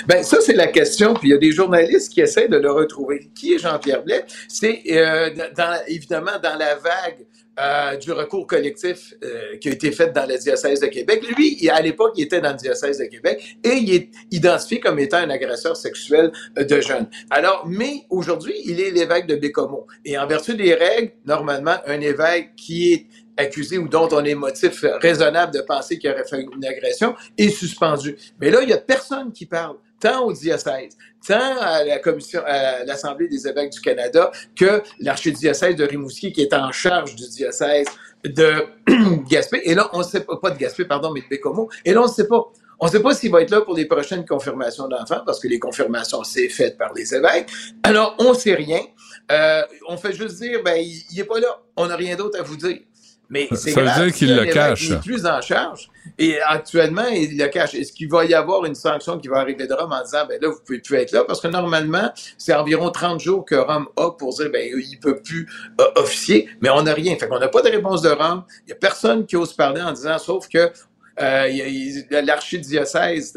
Ben 0.06 0.22
ça 0.22 0.38
c'est 0.40 0.54
la 0.54 0.66
question. 0.66 1.14
Puis 1.14 1.28
il 1.28 1.32
y 1.32 1.34
a 1.34 1.38
des 1.38 1.52
journalistes 1.52 2.12
qui 2.12 2.20
essaient 2.20 2.48
de 2.48 2.56
le 2.56 2.70
retrouver. 2.70 3.30
Qui 3.34 3.54
est 3.54 3.58
Jean-Pierre 3.58 4.02
Blais? 4.02 4.24
C'est 4.48 4.82
euh, 4.90 5.30
dans, 5.56 5.80
évidemment 5.86 6.38
dans 6.42 6.56
la 6.56 6.74
vague 6.76 7.26
euh, 7.60 7.96
du 7.96 8.12
recours 8.12 8.46
collectif 8.46 9.12
euh, 9.22 9.58
qui 9.58 9.68
a 9.68 9.72
été 9.72 9.92
fait 9.92 10.10
dans 10.10 10.26
le 10.26 10.38
diocèse 10.38 10.80
de 10.80 10.86
Québec. 10.86 11.22
Lui, 11.36 11.68
à 11.68 11.82
l'époque, 11.82 12.14
il 12.16 12.24
était 12.24 12.40
dans 12.40 12.52
le 12.52 12.56
diocèse 12.56 12.98
de 12.98 13.04
Québec 13.04 13.58
et 13.62 13.74
il 13.74 13.94
est 13.94 14.08
identifié 14.30 14.80
comme 14.80 14.98
étant 14.98 15.18
un 15.18 15.28
agresseur 15.28 15.76
sexuel 15.76 16.32
de 16.56 16.80
jeunes. 16.80 17.08
Alors, 17.28 17.66
mais 17.68 18.06
aujourd'hui, 18.08 18.54
il 18.64 18.80
est 18.80 18.90
l'évêque 18.90 19.26
de 19.26 19.36
Bécomo. 19.36 19.86
Et 20.04 20.16
en 20.16 20.26
vertu 20.26 20.54
des 20.54 20.72
règles, 20.74 21.12
normalement, 21.26 21.76
un 21.86 22.00
évêque 22.00 22.56
qui 22.56 22.94
est 22.94 23.06
accusé 23.36 23.76
ou 23.76 23.86
dont 23.88 24.08
on 24.12 24.24
est 24.24 24.34
motif 24.34 24.84
raisonnable 25.00 25.52
de 25.52 25.60
penser 25.60 25.98
qu'il 25.98 26.10
aurait 26.10 26.24
fait 26.24 26.42
une 26.42 26.64
agression 26.64 27.14
est 27.36 27.50
suspendu. 27.50 28.16
Mais 28.40 28.50
là, 28.50 28.62
il 28.62 28.70
y 28.70 28.72
a 28.72 28.78
personne 28.78 29.30
qui 29.30 29.44
parle 29.44 29.76
tant 30.02 30.24
au 30.24 30.32
diocèse, 30.32 30.96
tant 31.26 31.58
à 31.60 31.84
la 31.84 31.98
commission, 32.00 32.42
à 32.44 32.84
l'Assemblée 32.84 33.28
des 33.28 33.46
évêques 33.46 33.70
du 33.70 33.80
Canada 33.80 34.32
que 34.56 34.82
l'archidiocèse 34.98 35.76
de 35.76 35.84
Rimouski 35.84 36.32
qui 36.32 36.42
est 36.42 36.52
en 36.52 36.72
charge 36.72 37.14
du 37.14 37.28
diocèse 37.28 37.86
de 38.24 38.66
Gaspé. 39.30 39.62
Et 39.64 39.74
là, 39.74 39.88
on 39.92 39.98
ne 39.98 40.02
sait 40.02 40.24
pas, 40.24 40.36
pas 40.36 40.50
de 40.50 40.58
Gaspé, 40.58 40.84
pardon, 40.84 41.12
mais 41.12 41.20
de 41.20 41.28
Bécomo. 41.28 41.70
Et 41.84 41.92
là, 41.92 42.00
on 42.02 42.06
ne 42.06 42.12
sait 42.12 42.26
pas. 42.26 42.44
On 42.80 42.86
ne 42.86 42.90
sait 42.90 43.00
pas 43.00 43.14
s'il 43.14 43.30
va 43.30 43.42
être 43.42 43.50
là 43.50 43.60
pour 43.60 43.76
les 43.76 43.84
prochaines 43.84 44.26
confirmations 44.26 44.88
d'enfants, 44.88 45.22
parce 45.24 45.38
que 45.38 45.46
les 45.46 45.60
confirmations, 45.60 46.24
c'est 46.24 46.48
fait 46.48 46.76
par 46.76 46.92
les 46.94 47.14
évêques. 47.14 47.48
Alors, 47.84 48.16
on 48.18 48.30
ne 48.30 48.34
sait 48.34 48.54
rien. 48.54 48.80
Euh, 49.30 49.62
on 49.86 49.96
fait 49.96 50.12
juste 50.12 50.42
dire, 50.42 50.64
ben, 50.64 50.82
il 50.82 51.16
n'est 51.16 51.22
pas 51.22 51.38
là. 51.38 51.60
On 51.76 51.86
n'a 51.86 51.94
rien 51.94 52.16
d'autre 52.16 52.40
à 52.40 52.42
vous 52.42 52.56
dire. 52.56 52.80
Mais 53.32 53.48
c'est 53.52 53.70
Ça 53.70 53.80
veut 53.80 53.86
grave, 53.86 54.04
dire 54.04 54.14
qu'il 54.14 54.36
le 54.36 54.44
cache. 54.44 55.00
plus 55.00 55.24
en 55.24 55.40
charge. 55.40 55.88
Et 56.18 56.38
actuellement, 56.42 57.06
il 57.06 57.38
le 57.38 57.46
cache. 57.48 57.74
Est-ce 57.74 57.90
qu'il 57.90 58.10
va 58.10 58.26
y 58.26 58.34
avoir 58.34 58.66
une 58.66 58.74
sanction 58.74 59.18
qui 59.18 59.28
va 59.28 59.38
arriver 59.38 59.66
de 59.66 59.72
Rome 59.72 59.90
en 59.90 60.02
disant, 60.02 60.26
ben 60.28 60.38
là, 60.38 60.48
vous 60.48 60.60
pouvez 60.64 60.80
plus 60.80 60.96
être 60.98 61.12
là? 61.12 61.24
Parce 61.24 61.40
que 61.40 61.48
normalement, 61.48 62.12
c'est 62.36 62.52
environ 62.52 62.90
30 62.90 63.20
jours 63.20 63.46
que 63.46 63.54
Rome 63.54 63.88
a 63.96 64.10
pour 64.10 64.34
dire, 64.34 64.50
ben, 64.52 64.70
il 64.76 64.98
peut 65.00 65.22
plus 65.22 65.48
euh, 65.80 65.84
officier, 65.96 66.46
mais 66.60 66.68
on 66.68 66.82
n'a 66.82 66.92
rien. 66.92 67.16
Fait 67.16 67.26
qu'on 67.26 67.38
n'a 67.38 67.48
pas 67.48 67.62
de 67.62 67.70
réponse 67.70 68.02
de 68.02 68.10
Rome. 68.10 68.44
Il 68.66 68.70
y 68.70 68.72
a 68.74 68.76
personne 68.76 69.24
qui 69.24 69.36
ose 69.36 69.54
parler 69.54 69.80
en 69.80 69.92
disant, 69.92 70.18
sauf 70.18 70.46
que 70.46 70.70
euh, 71.20 72.02
a 72.10 72.20
l'archidiocèse 72.20 73.32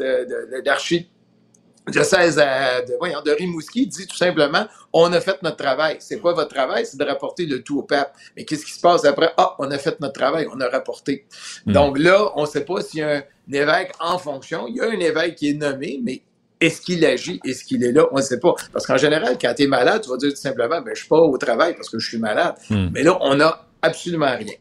de, 1.86 1.92
de, 1.92 1.92
de- 1.92 1.98
l'archi- 1.98 2.10
diocèse 2.10 2.38
à- 2.38 2.82
de, 2.82 2.94
voyons, 2.98 3.22
de 3.24 3.30
Rimouski 3.30 3.86
dit 3.86 4.06
tout 4.06 4.16
simplement 4.16 4.66
on 4.92 5.12
a 5.12 5.20
fait 5.20 5.42
notre 5.42 5.56
travail. 5.56 5.96
C'est 6.00 6.18
quoi 6.18 6.32
votre 6.32 6.52
travail? 6.54 6.86
C'est 6.86 6.98
de 6.98 7.04
rapporter 7.04 7.46
le 7.46 7.62
tout 7.62 7.78
au 7.78 7.82
pape. 7.82 8.14
Mais 8.36 8.44
qu'est-ce 8.44 8.64
qui 8.64 8.72
se 8.72 8.80
passe 8.80 9.04
après? 9.04 9.30
Ah, 9.36 9.54
on 9.58 9.70
a 9.70 9.78
fait 9.78 10.00
notre 10.00 10.14
travail, 10.14 10.46
on 10.54 10.60
a 10.60 10.68
rapporté. 10.68 11.26
Hmm. 11.66 11.72
Donc 11.72 11.98
là, 11.98 12.30
on 12.36 12.42
ne 12.42 12.46
sait 12.46 12.64
pas 12.64 12.80
s'il 12.80 13.00
y 13.00 13.02
a 13.02 13.16
un 13.18 13.22
évêque 13.52 13.92
en 14.00 14.18
fonction. 14.18 14.66
Il 14.68 14.76
y 14.76 14.80
a 14.80 14.84
un 14.86 14.98
évêque 14.98 15.36
qui 15.36 15.50
est 15.50 15.54
nommé, 15.54 16.00
mais 16.02 16.22
est-ce 16.60 16.80
qu'il 16.80 17.04
agit? 17.04 17.38
Est-ce 17.44 17.64
qu'il 17.64 17.84
est 17.84 17.92
là? 17.92 18.06
On 18.12 18.16
ne 18.16 18.22
sait 18.22 18.40
pas. 18.40 18.54
Parce 18.72 18.86
qu'en 18.86 18.96
général, 18.96 19.36
quand 19.40 19.52
tu 19.54 19.64
es 19.64 19.66
malade, 19.66 20.00
tu 20.02 20.08
vas 20.08 20.16
dire 20.16 20.30
tout 20.30 20.36
simplement 20.40 20.80
ben, 20.80 20.92
je 20.94 21.00
suis 21.00 21.08
pas 21.08 21.18
au 21.18 21.36
travail 21.36 21.74
parce 21.74 21.90
que 21.90 21.98
je 21.98 22.08
suis 22.08 22.18
malade. 22.18 22.54
Hmm. 22.70 22.88
Mais 22.92 23.02
là, 23.02 23.18
on 23.20 23.34
n'a 23.34 23.66
absolument 23.82 24.34
rien. 24.36 24.54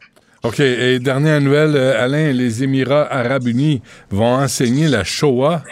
OK. 0.44 0.60
Et 0.60 1.00
dernière 1.00 1.40
nouvelle, 1.42 1.76
euh, 1.76 2.04
Alain, 2.04 2.32
les 2.32 2.62
Émirats 2.64 3.08
arabes 3.12 3.48
unis 3.48 3.82
vont 4.12 4.36
enseigner 4.36 4.88
la 4.88 5.04
Shoah. 5.04 5.64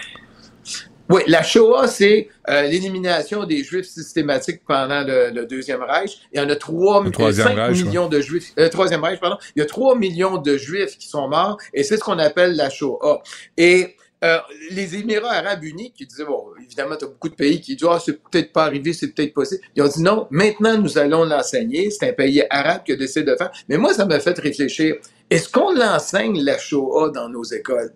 Oui, 1.10 1.22
la 1.28 1.44
Shoah, 1.44 1.88
c'est 1.88 2.30
euh, 2.50 2.64
l'élimination 2.64 3.44
des 3.44 3.64
Juifs 3.64 3.88
systématiques 3.88 4.62
pendant 4.66 5.04
le, 5.04 5.32
le 5.32 5.46
Deuxième 5.46 5.82
Reich. 5.82 6.20
Il 6.32 6.40
y 6.40 6.44
en 6.44 6.50
a 6.50 6.56
3, 6.56 7.04
Le 7.04 7.12
Troisième 7.12 7.48
5 7.48 7.56
Reich, 7.56 7.84
millions 7.84 8.08
de 8.08 8.22
Juifs. 8.22 8.54
Euh, 8.58 8.70
Troisième 8.70 9.04
Reich, 9.04 9.20
pardon. 9.20 9.38
Il 9.56 9.60
y 9.60 9.62
a 9.62 9.66
3 9.66 9.98
millions 9.98 10.38
de 10.38 10.56
Juifs 10.58 10.98
qui 10.98 11.08
sont 11.08 11.28
morts 11.28 11.58
et 11.74 11.84
c'est 11.84 11.98
ce 11.98 12.04
qu'on 12.04 12.20
appelle 12.20 12.56
la 12.56 12.70
Shoah. 12.70 13.22
Et 13.58 13.98
euh, 14.24 14.38
les 14.72 14.96
Émirats 14.96 15.34
arabes 15.34 15.66
unis 15.66 15.92
qui 15.92 16.06
disaient, 16.06 16.24
bon, 16.24 16.46
évidemment, 16.64 16.96
tu 16.96 17.04
as 17.04 17.10
beaucoup 17.10 17.28
de 17.28 17.36
pays 17.36 17.60
qui 17.60 17.76
disent, 17.76 17.88
ah, 17.92 18.00
c'est 18.04 18.14
peut-être 18.24 18.54
pas 18.54 18.64
arrivé, 18.64 18.94
c'est 18.94 19.10
peut-être 19.10 19.34
possible. 19.34 19.62
Ils 19.76 19.84
ont 19.84 19.88
dit, 19.88 20.02
non, 20.02 20.28
maintenant, 20.32 20.78
nous 20.78 20.98
allons 20.98 21.26
l'enseigner. 21.26 21.92
C'est 21.92 22.10
un 22.10 22.14
pays 22.14 22.42
arabe 22.50 22.84
qui 22.86 22.94
a 22.94 22.96
décidé 22.96 23.30
de 23.30 23.36
faire. 23.36 23.52
Mais 23.68 23.78
moi, 23.78 23.94
ça 23.94 24.06
m'a 24.06 24.22
fait 24.22 24.40
réfléchir. 24.40 24.96
Est-ce 25.30 25.50
qu'on 25.50 25.74
l'enseigne, 25.74 26.42
la 26.42 26.58
Shoah, 26.58 27.10
dans 27.10 27.28
nos 27.28 27.44
écoles? 27.44 27.92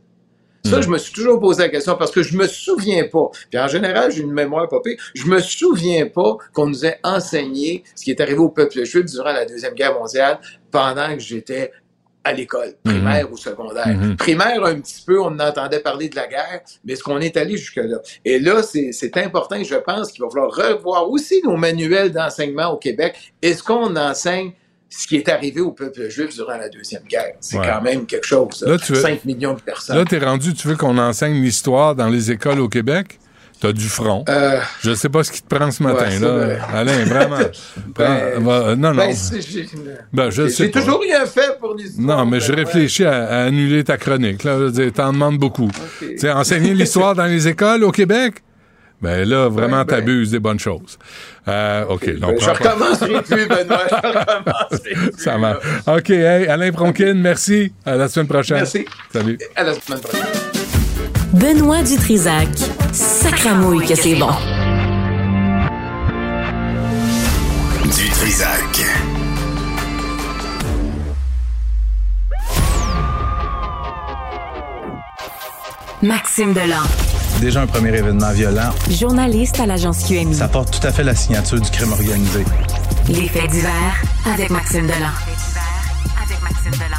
Ça, 0.70 0.82
je 0.82 0.90
me 0.90 0.98
suis 0.98 1.14
toujours 1.14 1.40
posé 1.40 1.64
la 1.64 1.70
question 1.70 1.96
parce 1.96 2.12
que 2.12 2.24
je 2.24 2.36
me 2.38 2.48
souviens 2.48 3.06
pas. 3.08 3.30
Puis 3.50 3.60
en 3.60 3.68
général, 3.68 4.12
j'ai 4.12 4.22
une 4.22 4.34
mémoire 4.34 4.68
pas 4.68 4.82
pire. 4.82 4.98
Je 5.16 5.26
me 5.26 5.40
souviens 5.40 6.08
pas 6.08 6.38
qu'on 6.54 6.68
nous 6.68 6.86
ait 6.86 7.00
enseigné 7.04 7.84
ce 7.96 8.04
qui 8.04 8.12
est 8.12 8.22
arrivé 8.22 8.40
au 8.40 8.50
peuple 8.50 8.84
juif 8.84 9.06
durant 9.06 9.32
la 9.32 9.46
Deuxième 9.46 9.74
Guerre 9.74 9.94
mondiale 9.94 10.40
pendant 10.72 11.14
que 11.14 11.20
j'étais 11.20 11.72
à 12.28 12.34
l'école, 12.34 12.74
primaire 12.84 13.32
ou 13.32 13.38
secondaire. 13.38 13.88
Mhm. 13.88 14.18
Primaire, 14.18 14.64
un 14.66 14.80
petit 14.82 15.02
peu, 15.06 15.22
on 15.22 15.40
entendait 15.40 15.80
parler 15.80 16.10
de 16.10 16.16
la 16.18 16.28
guerre, 16.28 16.62
mais 16.84 16.94
est-ce 16.94 17.04
qu'on 17.04 17.20
est 17.20 17.38
allé 17.38 17.56
jusque-là? 17.56 18.00
Et 18.26 18.40
là, 18.40 18.62
c'est 18.64 19.18
important, 19.18 19.56
je 19.64 19.76
pense 19.76 20.12
qu'il 20.12 20.24
va 20.24 20.30
falloir 20.30 20.52
revoir 20.52 21.10
aussi 21.10 21.42
nos 21.44 21.56
manuels 21.56 22.12
d'enseignement 22.12 22.74
au 22.74 22.78
Québec. 22.78 23.34
Est-ce 23.42 23.64
qu'on 23.64 23.96
enseigne 23.96 24.52
ce 24.90 25.08
qui 25.08 25.16
est 25.18 25.30
arrivé 25.30 25.62
au 25.62 25.72
peuple 25.72 26.10
juif 26.10 26.34
durant 26.36 26.58
la 26.58 26.70
Deuxième 26.70 27.04
Guerre? 27.04 27.34
C'est 27.40 27.58
Ouais. 27.60 27.68
quand 27.68 27.82
même 27.82 28.06
quelque 28.06 28.26
chose. 28.26 28.64
Là, 28.66 28.78
tu 28.78 28.94
veux- 28.94 29.02
5 29.02 29.26
millions 29.26 29.54
de 29.54 29.62
personnes. 29.62 29.98
Là, 29.98 30.06
t'es 30.06 30.20
rendu, 30.20 30.54
tu 30.54 30.68
veux 30.68 30.76
qu'on 30.76 30.98
enseigne 30.98 31.42
l'histoire 31.42 31.96
dans 31.96 32.08
les 32.10 32.32
écoles 32.32 32.60
au 32.60 32.70
Québec? 32.70 33.20
T'as 33.60 33.72
du 33.74 33.88
front. 33.90 34.24
Euh, 34.30 34.60
Je 34.84 34.94
sais 34.94 35.10
pas 35.10 35.24
ce 35.24 35.32
qui 35.32 35.42
te 35.42 35.48
prend 35.56 35.72
ce 35.72 35.82
matin, 35.82 36.06
Ouais, 36.06 36.20
là. 36.20 36.30
vrai. 36.30 36.60
Alain, 36.76 37.06
vraiment. 37.06 37.38
Ben, 37.96 38.40
va- 38.40 38.76
non, 38.76 38.94
non. 38.94 38.98
Ben, 38.98 39.16
Ben, 40.14 40.30
j'ai 40.32 40.70
toujours 40.72 41.02
rien 41.02 41.26
fait 41.26 41.58
pour 41.60 41.74
l'histoire. 41.74 42.18
Non, 42.20 42.26
mais 42.28 42.40
je 42.40 42.52
Ben, 42.52 42.60
ouais. 42.60 42.64
réfléchis 42.66 43.04
à, 43.06 43.26
à 43.26 43.44
annuler 43.46 43.84
ta 43.84 43.98
chronique. 43.98 44.44
Là, 44.44 44.58
Je 44.60 44.64
veux 44.66 44.72
dire, 44.72 44.94
t'en 44.94 45.12
demandes 45.12 45.40
beaucoup. 45.40 45.72
Tu 46.00 46.20
sais, 46.20 46.32
enseigner 46.32 46.76
l'histoire 46.76 47.16
dans 47.16 47.26
les 47.26 47.48
écoles 47.48 47.84
au 47.84 47.92
Québec? 47.92 48.44
Ben 49.02 49.30
là, 49.30 49.48
vraiment, 49.48 49.78
Ouais, 49.80 49.86
ben- 49.86 49.96
t'abuses 49.98 50.32
des 50.32 50.40
bonnes 50.40 50.60
choses. 50.60 50.98
Euh, 51.48 51.86
OK. 51.86 52.10
donc, 52.20 52.36
Ben, 52.40 52.42
je 52.42 52.50
recommencerai 52.50 53.22
plus, 53.22 53.48
Benoît. 53.48 53.84
Je. 54.72 55.12
Ça 55.18 55.38
va. 55.38 55.60
OK, 55.98 56.10
hey, 56.10 56.48
Alain 56.48 56.72
Bronquin, 56.72 57.14
merci. 57.14 57.72
À 57.86 57.96
la 57.96 58.08
semaine 58.10 58.28
prochaine. 58.28 58.58
Merci. 58.58 58.86
Salut. 59.14 59.38
À 59.56 59.64
la 59.64 59.74
semaine 59.76 60.00
prochaine. 60.02 60.26
Benoît 61.34 61.84
Dutrisac. 61.84 62.48
Sacramouille 62.92 63.86
que 63.86 63.94
c'est 63.96 64.16
bon. 64.16 64.32
Du 67.84 68.10
Trisac. 68.10 68.84
Maxime 76.02 76.54
Delan. 76.54 76.86
Déjà 77.42 77.62
un 77.62 77.68
premier 77.68 77.90
événement 77.96 78.32
violent. 78.32 78.72
Journaliste 78.90 79.60
à 79.60 79.66
l'agence 79.68 80.04
QMI. 80.08 80.34
Ça 80.34 80.48
porte 80.48 80.80
tout 80.80 80.86
à 80.88 80.92
fait 80.92 81.04
la 81.04 81.14
signature 81.16 81.62
du 81.62 81.70
crime 81.70 81.92
organisé. 81.92 82.44
Les 83.10 83.28
faits 83.28 83.50
divers 83.52 84.04
avec 84.26 84.50
Maxime 84.50 84.88
Delan. 84.88 85.14
Avec 86.26 86.42
Maxime 86.42 86.72
Delan. 86.72 86.98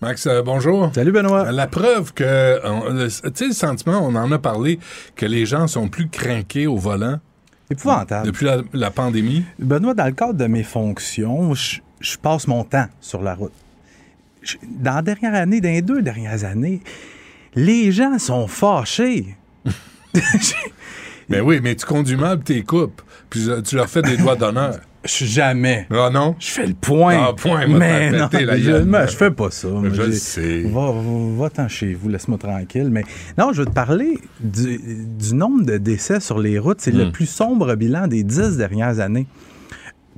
Max, 0.00 0.26
euh, 0.26 0.42
bonjour. 0.42 0.90
Salut 0.94 1.12
Benoît. 1.12 1.52
La 1.52 1.66
preuve 1.66 2.14
que, 2.14 2.24
le- 2.24 3.08
tu 3.08 3.30
sais, 3.34 3.46
le 3.48 3.52
sentiment, 3.52 4.00
on 4.02 4.14
en 4.14 4.32
a 4.32 4.38
parlé, 4.38 4.78
que 5.14 5.26
les 5.26 5.44
gens 5.44 5.66
sont 5.66 5.88
plus 5.88 6.08
craqués 6.08 6.66
au 6.66 6.76
volant 6.76 7.18
Épouvantable. 7.70 8.26
depuis 8.26 8.46
la, 8.46 8.58
la 8.72 8.90
pandémie. 8.90 9.44
Benoît, 9.58 9.92
dans 9.94 10.06
le 10.06 10.12
cadre 10.12 10.34
de 10.34 10.46
mes 10.46 10.62
fonctions, 10.62 11.52
je, 11.54 11.80
je 12.00 12.16
passe 12.16 12.46
mon 12.46 12.64
temps 12.64 12.86
sur 13.00 13.20
la 13.22 13.34
route. 13.34 13.52
Je- 14.42 14.56
dans 14.80 14.94
la 14.94 15.02
dernière 15.02 15.34
année, 15.34 15.60
dans 15.60 15.68
les 15.68 15.82
deux 15.82 16.00
dernières 16.00 16.44
années, 16.44 16.80
les 17.58 17.92
gens 17.92 18.18
sont 18.18 18.46
fâchés. 18.46 19.36
Ben 21.28 21.42
oui, 21.42 21.60
mais 21.62 21.74
tu 21.76 21.84
conduis 21.84 22.16
mal, 22.16 22.40
t'es 22.40 22.62
coupes, 22.62 23.02
puis 23.28 23.46
tu 23.66 23.76
leur 23.76 23.86
fais 23.86 24.00
des 24.00 24.16
doigts 24.16 24.34
d'honneur. 24.36 24.78
Je 25.04 25.26
jamais. 25.26 25.86
Ah 25.90 26.08
non? 26.12 26.34
Je 26.38 26.48
fais 26.48 26.66
le 26.66 26.72
point. 26.74 27.18
Ah, 27.28 27.32
point, 27.34 27.66
mais 27.66 28.10
non, 28.10 28.28
la 28.32 28.58
je, 28.58 29.06
je 29.10 29.16
fais 29.16 29.30
pas 29.30 29.50
ça. 29.50 29.68
Je 29.92 30.02
le 30.02 30.12
sais. 30.12 30.62
Va, 30.62 30.90
va- 30.90 31.36
va-t'en 31.42 31.68
chez 31.68 31.92
vous, 31.94 32.08
laisse-moi 32.08 32.38
tranquille. 32.38 32.88
Mais 32.90 33.04
non, 33.36 33.52
je 33.52 33.60
veux 33.60 33.66
te 33.66 33.72
parler 33.72 34.18
du, 34.40 34.80
du 35.18 35.34
nombre 35.34 35.64
de 35.64 35.76
décès 35.76 36.18
sur 36.20 36.38
les 36.38 36.58
routes. 36.58 36.80
C'est 36.80 36.92
Hmm. 36.94 36.98
le 36.98 37.12
plus 37.12 37.26
sombre 37.28 37.74
bilan 37.76 38.06
des 38.08 38.22
dix 38.24 38.56
dernières 38.56 38.98
années. 39.00 39.26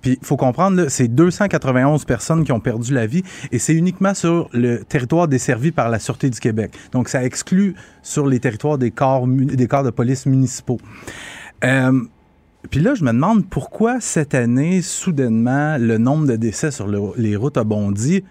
Puis, 0.02 0.18
il 0.20 0.26
faut 0.26 0.36
comprendre, 0.36 0.86
c'est 0.88 1.08
291 1.08 2.04
personnes 2.04 2.44
qui 2.44 2.52
ont 2.52 2.60
perdu 2.60 2.94
la 2.94 3.06
vie 3.06 3.22
et 3.52 3.58
c'est 3.58 3.74
uniquement 3.74 4.14
sur 4.14 4.48
le 4.52 4.82
territoire 4.84 5.28
desservi 5.28 5.72
par 5.72 5.88
la 5.90 5.98
Sûreté 5.98 6.30
du 6.30 6.40
Québec. 6.40 6.72
Donc, 6.92 7.08
ça 7.08 7.22
exclut 7.24 7.74
sur 8.02 8.26
les 8.26 8.40
territoires 8.40 8.78
des 8.78 8.90
corps, 8.90 9.26
des 9.26 9.66
corps 9.66 9.84
de 9.84 9.90
police 9.90 10.26
municipaux. 10.26 10.78
Euh, 11.64 12.00
puis 12.70 12.80
là, 12.80 12.94
je 12.94 13.04
me 13.04 13.12
demande 13.12 13.46
pourquoi 13.48 14.00
cette 14.00 14.34
année, 14.34 14.82
soudainement, 14.82 15.76
le 15.78 15.98
nombre 15.98 16.26
de 16.26 16.36
décès 16.36 16.70
sur 16.70 16.86
le- 16.86 17.12
les 17.16 17.36
routes 17.36 17.56
a 17.56 17.64
bondi. 17.64 18.24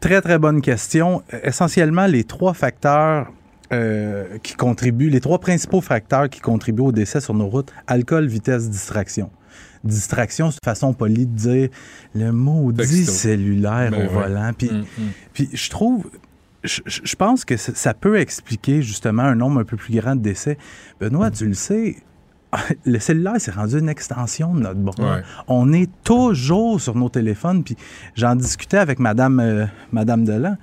Très, 0.00 0.20
très 0.20 0.38
bonne 0.38 0.60
question. 0.60 1.22
Essentiellement, 1.42 2.06
les 2.06 2.24
trois 2.24 2.54
facteurs 2.54 3.32
euh, 3.72 4.24
qui 4.42 4.54
contribuent, 4.54 5.10
les 5.10 5.20
trois 5.20 5.38
principaux 5.40 5.80
facteurs 5.82 6.30
qui 6.30 6.40
contribuent 6.40 6.82
au 6.84 6.92
décès 6.92 7.20
sur 7.20 7.34
nos 7.34 7.48
routes, 7.48 7.70
alcool, 7.86 8.26
vitesse, 8.26 8.70
distraction. 8.70 9.30
Distraction, 9.84 10.50
c'est 10.50 10.58
une 10.62 10.70
façon 10.70 10.92
polie 10.92 11.26
de 11.26 11.36
dire 11.36 11.68
le 12.14 12.32
maudit 12.32 13.04
cellulaire 13.04 13.90
Ben 13.90 13.94
au 13.94 14.00
ouais. 14.02 14.22
volant. 14.28 14.52
Puis, 14.56 14.70
Mm, 14.70 14.80
mm. 14.80 15.08
puis 15.32 15.48
je 15.52 15.70
trouve, 15.70 16.10
je, 16.64 17.14
pense 17.16 17.44
que 17.44 17.56
ça, 17.56 17.94
peut 17.94 18.18
expliquer 18.18 18.82
justement 18.82 19.22
un 19.22 19.34
nombre 19.34 19.60
un 19.60 19.64
peu 19.64 19.76
plus 19.76 19.94
grand 19.94 20.16
de 20.16 20.20
décès. 20.22 20.58
Benoît, 21.00 21.30
tu 21.30 21.46
le 21.46 21.54
sais, 21.54 21.96
le 22.86 22.98
cellulaire 22.98 23.40
s'est 23.40 23.50
rendu 23.52 23.78
une 23.78 23.88
extension 23.88 24.54
de 24.54 24.60
notre 24.60 24.80
bras. 24.80 25.16
Ouais. 25.16 25.22
On 25.48 25.72
est 25.72 25.88
toujours 26.02 26.80
sur 26.80 26.94
nos 26.96 27.08
téléphones. 27.10 27.62
Puis 27.62 27.76
j'en 28.16 28.34
discutais 28.36 28.78
avec 28.78 28.98
Madame, 28.98 29.38
euh, 29.40 29.66
Madame 29.92 30.24
Delan. 30.24 30.56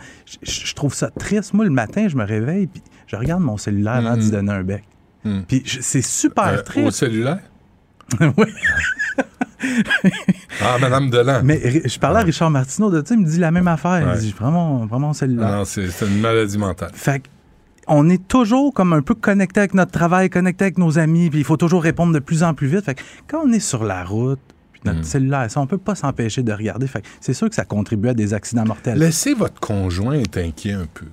Je, 0.43 0.51
je- 0.51 0.74
trouve 0.74 0.93
ça 0.93 1.09
triste. 1.11 1.53
Moi, 1.53 1.63
le 1.66 1.72
matin, 1.72 2.07
je 2.07 2.16
me 2.18 2.24
réveille 2.26 2.68
puis 2.68 2.82
je 3.07 3.16
regarde 3.16 3.41
mon 3.43 3.57
cellulaire 3.57 3.93
avant 3.93 4.18
d'y 4.18 4.32
donner 4.32 4.51
un 4.51 4.63
bec. 4.63 4.84
Puis 5.47 5.63
c'est 5.82 6.01
super 6.03 6.47
Euh, 6.47 6.57
au 6.59 6.61
triste. 6.61 6.91
cellulaire? 6.97 7.39
Oui. 8.38 8.45
Ah, 10.62 10.78
Madame 10.80 11.10
Delan. 11.10 11.41
Mais 11.43 11.88
je 11.88 11.99
parlais 11.99 12.20
à 12.20 12.24
Richard 12.24 12.51
Martineau 12.51 12.91
de 12.91 13.06
ça, 13.06 13.16
il 13.16 13.22
me 13.22 13.26
dit 13.26 13.39
la 13.39 13.51
même 13.51 13.68
affaire. 13.68 14.06
Ouais. 14.08 14.14
Il 14.16 14.20
dit 14.22 14.36
vraiment, 14.38 14.86
vraiment 14.86 15.14
cellulaire. 15.14 15.49
Non, 15.51 15.66
c'est 15.66 15.88
une 16.01 16.20
maladie 16.20 16.58
mentale. 16.58 16.91
Fait 16.93 17.20
que 17.22 17.28
on 17.88 18.10
est 18.10 18.28
toujours 18.28 18.74
comme 18.74 18.93
un 18.93 19.01
peu 19.01 19.14
connecté 19.16 19.60
avec 19.60 19.74
notre 19.76 19.91
travail, 19.91 20.30
connecté 20.30 20.66
avec 20.66 20.78
nos 20.78 20.97
amis, 20.97 21.30
puis 21.30 21.39
il 21.39 21.45
faut 21.45 21.58
toujours 21.58 21.84
répondre 21.84 22.14
de 22.14 22.20
plus 22.20 22.41
en 22.43 22.53
plus 22.56 22.68
vite. 22.68 22.84
Fait 22.86 22.95
que 22.95 23.01
quand 23.28 23.41
on 23.45 23.51
est 23.51 23.60
sur 23.60 23.84
la 23.84 24.03
route, 24.03 24.39
puis 24.72 24.82
notre 24.86 24.99
Mm. 24.99 25.03
cellulaire, 25.03 25.51
ça, 25.51 25.62
on 25.62 25.68
peut 25.68 25.78
pas 25.78 25.93
s'empêcher 25.95 26.41
de 26.43 26.51
regarder. 26.51 26.88
Fait 26.88 27.01
que 27.01 27.08
c'est 27.22 27.34
sûr 27.34 27.47
que 27.49 27.56
ça 27.56 27.66
contribue 27.66 28.10
à 28.10 28.14
des 28.14 28.34
accidents 28.34 28.66
mortels. 28.66 28.97
Laissez 28.97 29.34
votre 29.36 29.60
conjoint 29.60 30.14
être 30.14 30.38
inquiet 30.38 30.74
un 30.74 30.88
peu. 30.93 31.06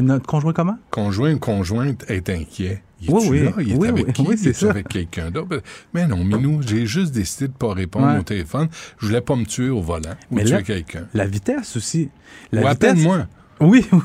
Notre 0.00 0.26
conjoint 0.26 0.52
comment? 0.52 0.76
Conjoint 0.90 1.34
ou 1.34 1.38
conjointe 1.38 2.04
est 2.08 2.28
inquiet. 2.28 2.82
Il 3.06 3.10
Oui, 3.12 3.22
oui. 3.30 3.40
là? 3.44 3.50
Il 3.58 3.72
est 3.72 3.76
Oui, 3.76 3.88
avec 3.88 4.06
oui, 4.06 4.12
qui? 4.12 4.22
oui, 4.22 4.36
c'est 4.38 4.44
Il 4.44 4.48
est 4.50 4.52
ça. 4.54 4.70
avec 4.70 4.88
quelqu'un 4.88 5.30
d'autre? 5.30 5.62
Mais 5.92 6.06
non, 6.06 6.24
Minou, 6.24 6.60
j'ai 6.66 6.86
juste 6.86 7.12
décidé 7.12 7.48
de 7.48 7.52
pas 7.52 7.72
répondre 7.74 8.06
Ouais. 8.06 8.18
au 8.18 8.22
téléphone. 8.22 8.68
Je 8.98 9.06
voulais 9.06 9.20
pas 9.20 9.36
me 9.36 9.44
tuer 9.44 9.68
au 9.70 9.80
volant 9.80 10.10
ou 10.30 10.36
Mais 10.36 10.44
tuer 10.44 10.52
là- 10.54 10.62
quelqu'un. 10.62 11.06
La 11.14 11.26
vitesse 11.26 11.76
aussi. 11.76 12.08
La 12.52 12.62
Ou 12.62 12.68
vitesse. 12.70 12.90
appelle-moi. 12.90 13.26
Oui, 13.60 13.84
oui. 13.92 14.00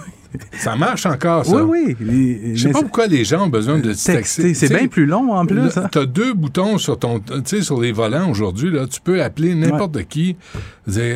Ça 0.54 0.76
marche 0.76 1.08
encore, 1.08 1.44
ça. 1.44 1.64
Oui, 1.64 1.96
oui. 2.00 2.52
Je 2.54 2.68
sais 2.68 2.72
pas 2.72 2.82
pourquoi 2.84 3.08
les 3.08 3.26
gens 3.26 3.46
ont 3.46 3.50
besoin 3.50 3.80
de 3.80 3.94
se 3.94 4.12
Texter, 4.12 4.54
c'est 4.54 4.68
Tu 4.68 4.76
bien 4.76 4.88
plus 4.88 5.08
long 5.08 5.34
en 5.34 5.44
plus. 5.44 5.76
Hein. 5.76 5.88
T'as 5.92 6.06
deux 6.06 6.36
boutons 6.36 6.78
sur 6.78 7.00
ton, 7.00 7.20
tu 7.44 7.64
sur 7.64 7.82
les 7.82 7.92
volants 7.92 8.30
aujourd'hui. 8.30 8.72
Tu 8.92 9.02
peux 9.02 9.24
appeler 9.24 9.56
n'importe 9.56 10.04
qui. 10.08 10.36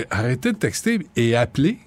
Arrêtez 0.09 0.51
de 0.53 0.57
texter 0.57 0.99
et 1.15 1.35
appeler. 1.35 1.77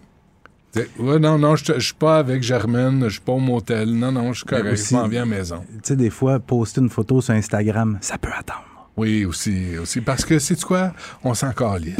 Ouais, 0.98 1.18
non, 1.18 1.38
non, 1.38 1.56
je 1.56 1.78
suis 1.80 1.94
pas 1.94 2.18
avec 2.18 2.42
Germaine, 2.42 3.04
je 3.04 3.12
suis 3.14 3.20
pas 3.20 3.32
au 3.32 3.38
motel. 3.38 3.90
Non, 3.90 4.12
non, 4.12 4.32
je 4.32 4.38
suis 4.38 4.46
correct, 4.46 4.72
aussi- 4.72 4.94
je 4.94 5.00
m'en 5.00 5.08
viens 5.08 5.22
à 5.22 5.24
la 5.26 5.30
maison. 5.36 5.62
Tu 5.74 5.78
sais, 5.82 5.96
des 5.96 6.10
fois, 6.10 6.38
poster 6.38 6.80
une 6.80 6.90
photo 6.90 7.20
sur 7.20 7.34
Instagram, 7.34 7.98
ça 8.00 8.18
peut 8.18 8.30
attendre. 8.36 8.62
Oui, 8.96 9.26
aussi, 9.26 9.76
aussi. 9.76 10.00
Parce 10.00 10.24
que, 10.24 10.38
c'est 10.38 10.58
quoi? 10.64 10.92
On 11.22 11.34
s'en 11.34 11.52
calisse 11.52 11.96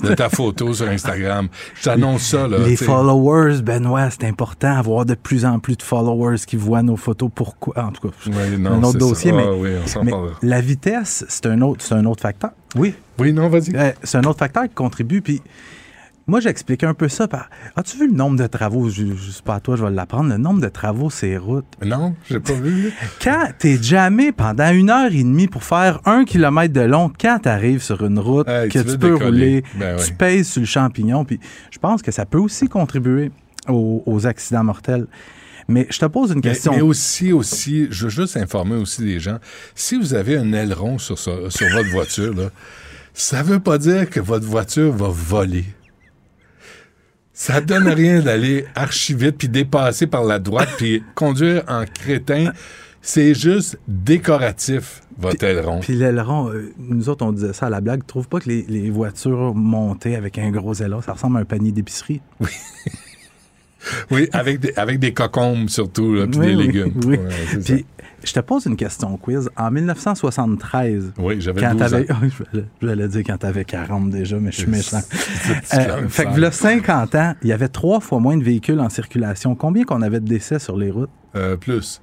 de 0.00 0.14
ta 0.14 0.28
photo 0.28 0.72
sur 0.72 0.86
Instagram. 0.88 1.48
Je 1.74 1.82
t'annonce 1.82 2.22
ça, 2.22 2.46
là. 2.46 2.58
Les 2.58 2.70
tu 2.70 2.76
sais. 2.76 2.84
followers, 2.84 3.60
Benoît, 3.60 4.08
c'est 4.10 4.24
important, 4.28 4.76
avoir 4.76 5.04
de 5.04 5.14
plus 5.14 5.44
en 5.44 5.58
plus 5.58 5.76
de 5.76 5.82
followers 5.82 6.38
qui 6.46 6.54
voient 6.54 6.84
nos 6.84 6.96
photos. 6.96 7.28
Pourquoi? 7.34 7.74
En 7.86 7.90
tout 7.90 8.08
cas, 8.08 8.14
Oui, 8.28 8.56
non, 8.56 8.74
un 8.74 8.82
autre 8.84 8.98
dossier, 8.98 9.32
ça. 9.32 9.36
mais, 9.36 9.44
Ah 9.48 9.52
oui, 9.52 9.70
on 9.82 9.86
s'en 9.88 10.04
mais 10.04 10.12
parlera. 10.12 10.34
la 10.42 10.60
vitesse, 10.60 11.24
c'est 11.28 11.46
un 11.46 11.60
autre, 11.60 11.84
c'est 11.84 11.94
un 11.94 12.04
autre 12.04 12.22
facteur. 12.22 12.50
Oui. 12.76 12.94
Oui, 13.18 13.32
non, 13.32 13.48
vas-y. 13.48 13.74
Euh, 13.74 13.90
c'est 14.04 14.18
un 14.18 14.22
autre 14.24 14.38
facteur 14.38 14.62
qui 14.64 14.74
contribue. 14.74 15.22
Puis 15.22 15.42
moi, 16.26 16.40
j'expliquais 16.40 16.86
un 16.86 16.94
peu 16.94 17.08
ça 17.08 17.26
par. 17.28 17.50
As-tu 17.76 17.98
vu 17.98 18.06
le 18.08 18.14
nombre 18.14 18.38
de 18.38 18.46
travaux? 18.46 18.88
Je, 18.88 19.04
je 19.16 19.30
sais 19.30 19.42
pas 19.42 19.56
à 19.56 19.60
toi, 19.60 19.76
je 19.76 19.84
vais 19.84 19.90
l'apprendre. 19.90 20.30
Le 20.30 20.36
nombre 20.38 20.60
de 20.60 20.68
travaux, 20.68 21.10
ces 21.10 21.36
routes. 21.36 21.66
Non, 21.84 22.14
j'ai 22.30 22.38
pas 22.40 22.52
vu. 22.52 22.92
Quand 23.22 23.48
t'es 23.58 23.76
jamais 23.82 24.30
pendant 24.32 24.70
une 24.72 24.90
heure 24.90 25.10
et 25.12 25.22
demie 25.22 25.48
pour 25.48 25.64
faire 25.64 26.00
un 26.04 26.24
kilomètre 26.24 26.72
de 26.72 26.80
long, 26.82 27.10
quand 27.20 27.40
t'arrives 27.42 27.82
sur 27.82 28.04
une 28.04 28.18
route 28.18 28.48
Hey, 28.48 28.68
que 28.70 28.78
tu 28.78 28.96
peux 28.98 29.12
décoller. 29.14 29.24
rouler, 29.24 29.64
Ben 29.74 29.96
tu 29.96 30.04
oui. 30.10 30.12
pèses 30.16 30.48
sur 30.48 30.60
le 30.60 30.66
champignon, 30.66 31.24
puis 31.24 31.40
je 31.70 31.78
pense 31.78 32.02
que 32.02 32.12
ça 32.12 32.24
peut 32.24 32.38
aussi 32.38 32.68
contribuer 32.68 33.30
aux, 33.68 34.02
aux 34.06 34.26
accidents 34.26 34.64
mortels. 34.64 35.06
Mais 35.68 35.86
je 35.90 35.98
te 35.98 36.06
pose 36.06 36.32
une 36.32 36.40
question. 36.40 36.72
mais 36.74 36.82
aussi, 36.82 37.32
aussi, 37.32 37.86
je 37.90 38.04
veux 38.04 38.10
juste 38.10 38.36
informer 38.36 38.76
aussi 38.76 39.02
les 39.02 39.20
gens, 39.20 39.38
si 39.74 39.96
vous 39.96 40.12
avez 40.14 40.36
un 40.36 40.52
aileron 40.52 40.98
sur, 40.98 41.18
sur 41.18 41.32
votre 41.72 41.90
voiture, 41.90 42.34
là, 42.34 42.50
ça 43.14 43.42
veut 43.42 43.60
pas 43.60 43.78
dire 43.78 44.08
que 44.10 44.20
votre 44.20 44.46
voiture 44.46 44.92
va 44.92 45.08
voler. 45.08 45.64
Ça 47.34 47.60
donne 47.60 47.88
rien 47.88 48.20
d'aller 48.20 48.66
archi 48.74 49.14
vite 49.14 49.36
puis 49.38 49.48
dépasser 49.48 50.06
par 50.06 50.24
la 50.24 50.38
droite 50.38 50.68
puis 50.76 51.02
conduire 51.14 51.62
en 51.68 51.84
crétin. 51.86 52.52
C'est 53.04 53.34
juste 53.34 53.78
décoratif, 53.88 55.00
votre 55.18 55.42
aileron. 55.42 55.80
Puis 55.80 55.94
l'aileron, 55.94 56.50
euh, 56.50 56.72
nous 56.78 57.08
autres, 57.08 57.24
on 57.26 57.32
disait 57.32 57.52
ça 57.52 57.66
à 57.66 57.70
la 57.70 57.80
blague. 57.80 58.06
Trouve 58.06 58.28
pas 58.28 58.38
que 58.38 58.48
les, 58.48 58.64
les 58.68 58.90
voitures 58.90 59.54
montées 59.56 60.14
avec 60.14 60.38
un 60.38 60.50
gros 60.52 60.74
aileron, 60.74 61.02
ça 61.02 61.14
ressemble 61.14 61.38
à 61.38 61.40
un 61.40 61.44
panier 61.44 61.72
d'épicerie? 61.72 62.20
Oui, 64.12 64.28
avec 64.32 64.60
des, 64.60 64.72
avec 64.76 65.00
des 65.00 65.12
cocombes 65.12 65.68
surtout, 65.68 66.14
là, 66.14 66.26
puis 66.28 66.38
Oui, 66.38 66.46
des 66.46 66.54
oui, 66.54 66.66
légumes. 66.66 66.92
oui. 67.06 67.16
Ouais. 67.16 67.60
Puis, 67.64 67.86
je 68.24 68.32
te 68.32 68.40
pose 68.40 68.66
une 68.66 68.76
question 68.76 69.16
quiz. 69.16 69.50
En 69.56 69.70
1973, 69.70 71.12
Oui, 71.18 71.40
j'avais 71.40 71.60
quand 71.60 71.72
12 71.74 71.82
ans. 71.82 71.86
t'avais... 71.88 72.06
je 72.82 72.86
vais 72.86 73.08
dire 73.08 73.22
quand 73.26 73.38
t'avais 73.38 73.64
40 73.64 74.10
déjà, 74.10 74.38
mais 74.38 74.52
je 74.52 74.58
suis 74.58 74.70
méchant. 74.70 75.00
Euh, 75.74 75.96
comme 76.00 76.08
fait 76.08 76.26
que 76.26 76.40
là, 76.40 76.50
50 76.50 77.14
ans, 77.14 77.34
il 77.42 77.48
y 77.48 77.52
avait 77.52 77.68
trois 77.68 78.00
fois 78.00 78.20
moins 78.20 78.36
de 78.36 78.44
véhicules 78.44 78.80
en 78.80 78.88
circulation. 78.88 79.54
Combien 79.54 79.84
qu'on 79.84 80.02
avait 80.02 80.20
de 80.20 80.26
décès 80.26 80.58
sur 80.58 80.76
les 80.76 80.90
routes? 80.90 81.10
Euh, 81.34 81.56
plus. 81.56 82.00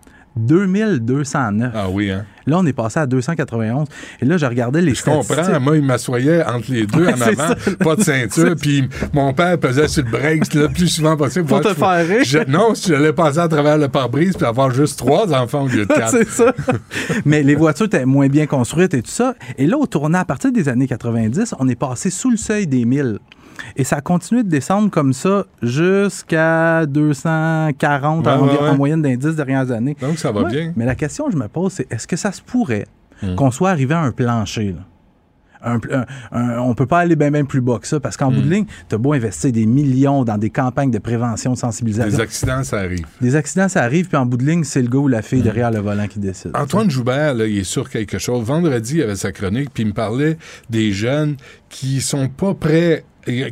2209. 0.48 1.72
Ah 1.76 1.88
oui, 1.90 2.12
hein? 2.12 2.26
Là, 2.48 2.58
on 2.58 2.66
est 2.66 2.74
passé 2.74 3.00
à 3.00 3.06
291. 3.06 3.88
Et 4.22 4.26
là, 4.26 4.38
je 4.38 4.46
regardais 4.46 4.82
les 4.82 4.96
Je 4.96 5.04
comprends. 5.04 5.60
Moi, 5.60 5.78
il 5.78 5.84
m'assoyait 5.84 6.44
entre 6.44 6.72
les 6.72 6.88
deux 6.88 7.06
Ouais, 7.06 7.14
en 7.14 7.22
avant, 7.22 7.48
ça. 7.50 7.72
pas 7.80 7.96
de 7.96 8.02
ceinture, 8.02 8.56
puis 8.60 8.90
mon 9.14 9.34
père 9.34 9.60
pesait 9.60 9.88
sur 9.88 10.04
le 10.04 10.10
break 10.10 10.52
le 10.56 10.68
plus 10.70 10.88
souvent 10.88 11.16
possible. 11.16 11.46
Pour 11.46 11.62
te 11.62 11.74
faire 11.74 12.08
rire. 12.08 12.24
je- 12.24 12.50
non, 12.50 12.74
si 12.74 12.90
j'allais 12.90 13.14
passer 13.14 13.40
à 13.40 13.48
travers 13.48 13.78
le 13.78 13.88
pare-brise 13.88 14.36
puis 14.36 14.46
avoir 14.48 14.72
juste 14.72 14.98
trois 14.98 15.32
enfants 15.34 15.64
au 15.64 15.68
lieu 15.68 15.86
de 15.86 15.94
quatre. 15.94 16.10
c'est 16.12 16.28
ça. 16.28 16.54
Mais 17.26 17.44
les 17.44 17.56
voitures 17.56 17.86
étaient 17.86 18.06
moins 18.06 18.28
bien 18.28 18.48
construites 18.48 18.94
et 18.96 19.02
tout 19.04 19.12
ça. 19.12 19.36
Et 19.60 19.68
là, 19.68 19.78
au 19.78 19.86
tournant, 19.86 20.20
à 20.20 20.26
partir 20.26 20.52
des 20.52 20.70
années 20.70 20.88
90, 20.88 21.54
on 21.60 21.68
est 21.68 21.76
passé 21.76 22.10
sous 22.10 22.32
le 22.32 22.38
seuil 22.38 22.66
des 22.66 22.84
1000. 22.86 23.20
Et 23.76 23.84
ça 23.84 23.98
a 23.98 24.02
continué 24.02 24.44
de 24.44 24.50
descendre 24.50 24.90
comme 24.90 25.14
ça 25.14 25.46
jusqu'à 25.62 26.86
240 26.86 28.26
Ouais, 28.26 28.32
en, 28.32 28.46
ouais, 28.48 28.52
ouais. 28.52 28.70
en 28.70 28.76
moyenne 28.78 29.02
dans 29.02 29.10
les 29.10 29.18
10 29.18 29.36
dernières 29.36 29.72
années. 29.72 29.96
Donc, 30.02 30.18
ça 30.20 30.32
va 30.32 30.44
bien. 30.46 30.74
Mais 30.76 30.86
la 30.86 30.96
question 30.96 31.26
que 31.28 31.32
je 31.34 31.38
me 31.38 31.48
pose, 31.48 31.74
c'est 31.74 31.92
est-ce 31.92 32.08
que 32.08 32.16
ça 32.16 32.32
se 32.32 32.42
pourrait 32.42 32.86
Hmm. 33.22 33.36
qu'on 33.36 33.52
soit 33.52 33.70
arrivé 33.72 33.94
à 33.94 34.00
un 34.00 34.12
plancher? 34.12 34.72
Là? 34.78 34.86
Un, 35.62 35.76
un- 35.92 36.06
un- 36.32 36.60
on 36.60 36.74
peut 36.74 36.86
pas 36.86 37.00
aller 37.00 37.18
bien 37.18 37.32
bien 37.32 37.44
plus 37.44 37.60
bas 37.60 37.80
que 37.80 37.88
ça 37.88 38.00
parce 38.00 38.16
qu'en 38.16 38.32
Hmm. 38.32 38.36
bout 38.36 38.42
de 38.44 38.50
ligne, 38.50 38.66
tu 38.88 38.96
as 38.96 38.98
beau 38.98 39.12
investir 39.12 39.52
des 39.52 39.66
millions 39.66 40.24
dans 40.24 40.38
des 40.38 40.50
campagnes 40.50 40.90
de 40.90 41.00
prévention, 41.00 41.52
de 41.52 41.58
sensibilisation. 41.58 42.16
Les 42.18 42.22
accidents, 42.24 42.64
ça 42.64 42.78
arrive. 42.78 43.06
Des 43.20 43.36
accidents, 43.36 43.68
ça 43.68 43.84
arrive, 43.84 44.08
puis 44.08 44.16
en 44.16 44.26
bout 44.26 44.38
de 44.38 44.46
ligne, 44.46 44.64
c'est 44.64 44.82
le 44.82 44.88
gars 44.88 45.00
ou 45.00 45.10
la 45.10 45.22
fille 45.22 45.42
derrière 45.42 45.70
le 45.70 45.80
volant 45.80 46.08
qui 46.08 46.20
décide. 46.20 46.52
Antoine 46.54 46.90
Joubert, 46.90 47.34
là, 47.34 47.46
il 47.46 47.58
est 47.58 47.64
sur 47.66 47.90
quelque 47.90 48.18
chose. 48.20 48.46
Vendredi, 48.46 48.96
il 49.00 49.02
avait 49.04 49.18
sa 49.18 49.34
chronique, 49.34 49.72
puis 49.74 49.84
il 49.84 49.88
me 49.90 49.94
parlait 49.94 50.38
des 50.70 50.94
jeunes 50.94 51.36
qui 51.68 52.00
sont 52.00 52.30
pas 52.30 52.54
prêts 52.54 53.04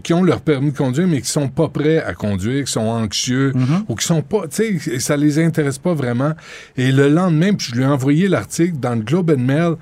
qui 0.04 0.14
ont 0.14 0.24
leur 0.24 0.42
permis 0.42 0.72
de 0.72 0.78
conduire, 0.78 1.08
mais 1.08 1.22
qui 1.22 1.30
sont 1.30 1.50
pas 1.50 1.68
prêts 1.68 2.02
à 2.02 2.14
conduire, 2.14 2.66
qui 2.66 2.72
sont 2.72 2.82
anxieux, 2.82 3.54
ou 3.88 3.96
qui 3.96 4.06
sont 4.06 4.22
pas, 4.22 4.48
tu 4.48 4.80
sais, 4.80 5.00
ça 5.00 5.18
les 5.18 5.40
intéresse 5.40 5.78
pas 5.78 5.94
vraiment. 5.94 6.34
Et 6.78 6.92
le 6.92 7.10
lendemain, 7.10 7.54
puis 7.54 7.68
je 7.72 7.76
lui 7.76 7.84
ai 7.84 7.88
envoyé 7.88 8.28
l'article 8.28 8.78
dans 8.80 8.96
le 8.96 9.02
Globe 9.02 9.32
and 9.32 9.42
Mail 9.42 9.76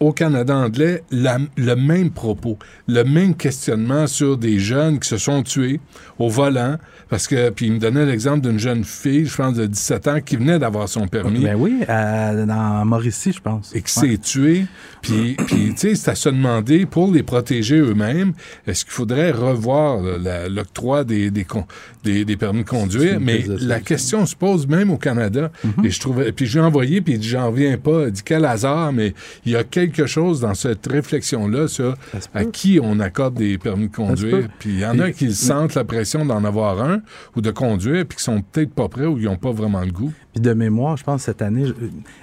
au 0.00 0.12
Canada 0.12 0.56
anglais, 0.56 1.02
la- 1.10 1.38
le 1.56 1.74
même 1.76 2.10
propos, 2.10 2.58
le 2.88 3.04
même 3.04 3.34
questionnement 3.34 4.06
sur 4.06 4.38
des 4.38 4.58
jeunes 4.58 4.98
qui 4.98 5.08
se 5.08 5.18
sont 5.18 5.42
tués 5.42 5.78
au 6.18 6.28
volant, 6.30 6.76
parce 7.10 7.26
que, 7.26 7.50
puis 7.50 7.66
il 7.66 7.72
me 7.74 7.78
donnait 7.78 8.06
l'exemple 8.06 8.40
d'une 8.40 8.58
jeune 8.58 8.82
fille, 8.84 9.26
je 9.26 9.36
pense 9.36 9.54
de 9.54 9.66
17 9.66 10.08
ans, 10.08 10.20
qui 10.24 10.36
venait 10.36 10.58
d'avoir 10.58 10.88
son 10.88 11.06
permis 11.06 11.40
Ben 11.44 11.54
oui, 11.54 11.80
dans 11.86 12.84
Mauricie, 12.84 13.32
je 13.32 13.40
pense. 13.40 13.74
et 13.74 13.82
qui 13.82 13.98
Ouais. 14.00 14.08
s'est 14.12 14.18
tué. 14.18 14.66
Puis, 15.02 15.36
puis, 15.46 15.70
tu 15.70 15.76
sais, 15.76 15.94
c'est 15.94 16.10
à 16.10 16.14
se 16.14 16.28
demander, 16.28 16.86
pour 16.86 17.12
les 17.12 17.22
protéger 17.22 17.76
eux-mêmes, 17.78 18.32
est-ce 18.66 18.84
qu'il 18.84 18.92
faudrait 18.94 19.30
revoir 19.32 20.00
l'octroi 20.48 21.04
des, 21.04 21.30
des, 21.30 21.44
con- 21.44 21.66
des, 22.04 22.24
des 22.24 22.36
permis 22.36 22.64
de 22.64 22.68
conduire? 22.68 23.20
Mais 23.20 23.44
la 23.60 23.80
question 23.80 24.24
se 24.26 24.34
pose 24.36 24.66
même 24.66 24.90
au 24.90 24.96
Canada. 24.98 25.50
Mhm. 25.64 25.84
Et 25.84 25.90
je 25.90 26.00
trouvais, 26.00 26.32
puis 26.32 26.46
je 26.46 26.58
lui 26.58 26.64
ai 26.64 26.66
envoyé, 26.66 27.00
puis 27.00 27.14
il 27.14 27.18
dit, 27.18 27.28
j'en 27.28 27.50
reviens 27.50 27.76
pas. 27.76 28.04
Il 28.06 28.12
dit, 28.12 28.22
quel 28.24 28.44
hasard, 28.44 28.92
mais 28.92 29.14
il 29.44 29.52
y 29.52 29.56
a 29.56 29.64
quelque 29.90 30.06
chose 30.08 30.40
dans 30.40 30.54
cette 30.54 30.86
réflexion-là 30.86 31.68
sur 31.68 31.94
à 32.34 32.44
qui 32.44 32.80
on 32.82 33.00
accorde 33.00 33.34
des 33.34 33.58
permis 33.58 33.88
de 33.88 33.94
conduire. 33.94 34.48
Puis 34.58 34.70
il 34.70 34.78
y 34.80 34.86
en 34.86 34.98
a 34.98 35.10
qui 35.10 35.32
sentent 35.32 35.74
la 35.74 35.84
pression 35.84 36.24
d'en 36.24 36.44
avoir 36.44 36.82
un 36.82 37.00
ou 37.36 37.40
de 37.40 37.50
conduire, 37.50 38.04
puis 38.06 38.16
qui 38.18 38.24
sont 38.24 38.42
peut-être 38.42 38.72
pas 38.72 38.88
prêts 38.88 39.06
ou 39.06 39.18
ils 39.18 39.24
n'ont 39.24 39.36
pas 39.36 39.52
vraiment 39.52 39.80
le 39.82 39.92
goût. 39.92 40.12
Puis 40.32 40.40
de 40.40 40.52
mémoire, 40.52 40.96
je 40.96 41.02
pense 41.02 41.22
cette 41.22 41.42
année, 41.42 41.64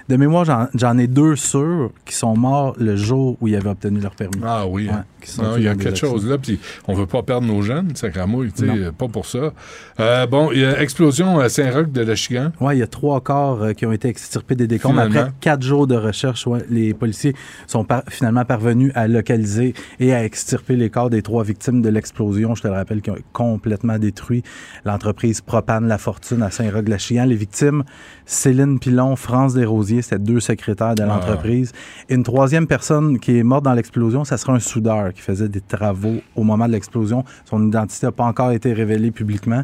de 0.08 0.16
mémoire, 0.16 0.44
j'en- 0.74 0.98
ai 0.98 1.06
deux 1.06 1.36
sûrs 1.36 1.90
qui 2.06 2.14
sont 2.14 2.34
morts 2.36 2.74
le 2.78 2.96
jour 2.96 3.36
où 3.40 3.48
ils 3.48 3.54
avaient 3.56 3.68
obtenu 3.68 4.00
leur 4.00 4.14
permis. 4.14 4.40
Ah 4.44 4.66
oui. 4.66 4.86
Ouais, 4.86 4.92
hein. 4.94 5.04
qui 5.20 5.38
Non, 5.40 5.56
il 5.58 5.64
y 5.64 5.68
a 5.68 5.74
quelque 5.74 5.96
chose 5.98 6.26
là, 6.26 6.38
puis 6.38 6.58
on 6.86 6.94
veut 6.94 7.06
pas 7.06 7.22
perdre 7.22 7.46
nos 7.46 7.60
jeunes, 7.60 7.94
ça 7.94 8.08
cramouille, 8.08 8.50
tu 8.52 8.66
sais, 8.66 8.90
pas 8.96 9.08
pour 9.08 9.26
ça. 9.26 9.52
Euh, 10.00 10.26
bon, 10.26 10.50
il 10.52 10.60
y 10.60 10.64
a 10.64 10.80
explosion 10.80 11.38
à 11.38 11.48
Saint-Roch 11.50 11.90
de 11.92 12.00
l'Achigan. 12.00 12.50
Oui, 12.60 12.76
il 12.76 12.78
y 12.78 12.82
a 12.82 12.86
trois 12.86 13.20
corps 13.20 13.62
euh, 13.62 13.72
qui 13.74 13.84
ont 13.84 13.92
été 13.92 14.08
extirpés 14.08 14.54
des 14.54 14.66
décombres. 14.66 15.00
Après 15.00 15.26
quatre 15.40 15.62
jours 15.62 15.86
de 15.86 15.96
recherche, 15.96 16.46
ouais, 16.46 16.64
les 16.70 16.94
policiers 16.94 17.34
sont 17.66 17.84
par- 17.84 18.02
finalement 18.08 18.44
parvenus 18.44 18.92
à 18.94 19.08
localiser 19.08 19.74
et 20.00 20.14
à 20.14 20.24
extirper 20.24 20.76
les 20.76 20.90
corps 20.90 21.10
des 21.10 21.22
trois 21.22 21.44
victimes 21.44 21.82
de 21.82 21.88
l'explosion, 21.88 22.54
je 22.54 22.62
te 22.62 22.68
le 22.68 22.74
rappelle, 22.74 23.02
qui 23.02 23.10
ont 23.10 23.18
complètement 23.32 23.98
détruit 23.98 24.42
l'entreprise 24.84 25.40
Propane 25.40 25.88
La 25.88 25.98
Fortune 25.98 26.42
à 26.42 26.50
Saint-Roch-de-l'Achigan. 26.50 27.24
Les 27.24 27.36
victimes, 27.36 27.84
Céline 28.26 28.78
Pilon, 28.78 29.16
France 29.16 29.54
Desrosiers, 29.54 30.02
c'était 30.02 30.18
deux 30.18 30.40
secrétaires 30.40 30.94
de 30.94 31.02
l'entreprise. 31.02 31.72
Et 32.08 32.14
une 32.14 32.22
troisième 32.22 32.66
personne 32.66 33.18
qui 33.18 33.38
est 33.38 33.42
morte 33.42 33.64
dans 33.64 33.74
l'explosion, 33.74 34.24
ça 34.24 34.36
sera 34.36 34.54
un 34.54 34.60
soudeur 34.60 35.12
qui 35.12 35.20
faisait 35.20 35.48
des 35.48 35.60
travaux 35.60 36.16
au 36.36 36.42
moment 36.42 36.66
de 36.66 36.72
l'explosion. 36.72 37.24
Son 37.44 37.66
identité 37.66 38.06
n'a 38.06 38.12
pas 38.12 38.24
encore 38.24 38.52
été 38.52 38.72
révélée 38.72 39.10
publiquement. 39.10 39.62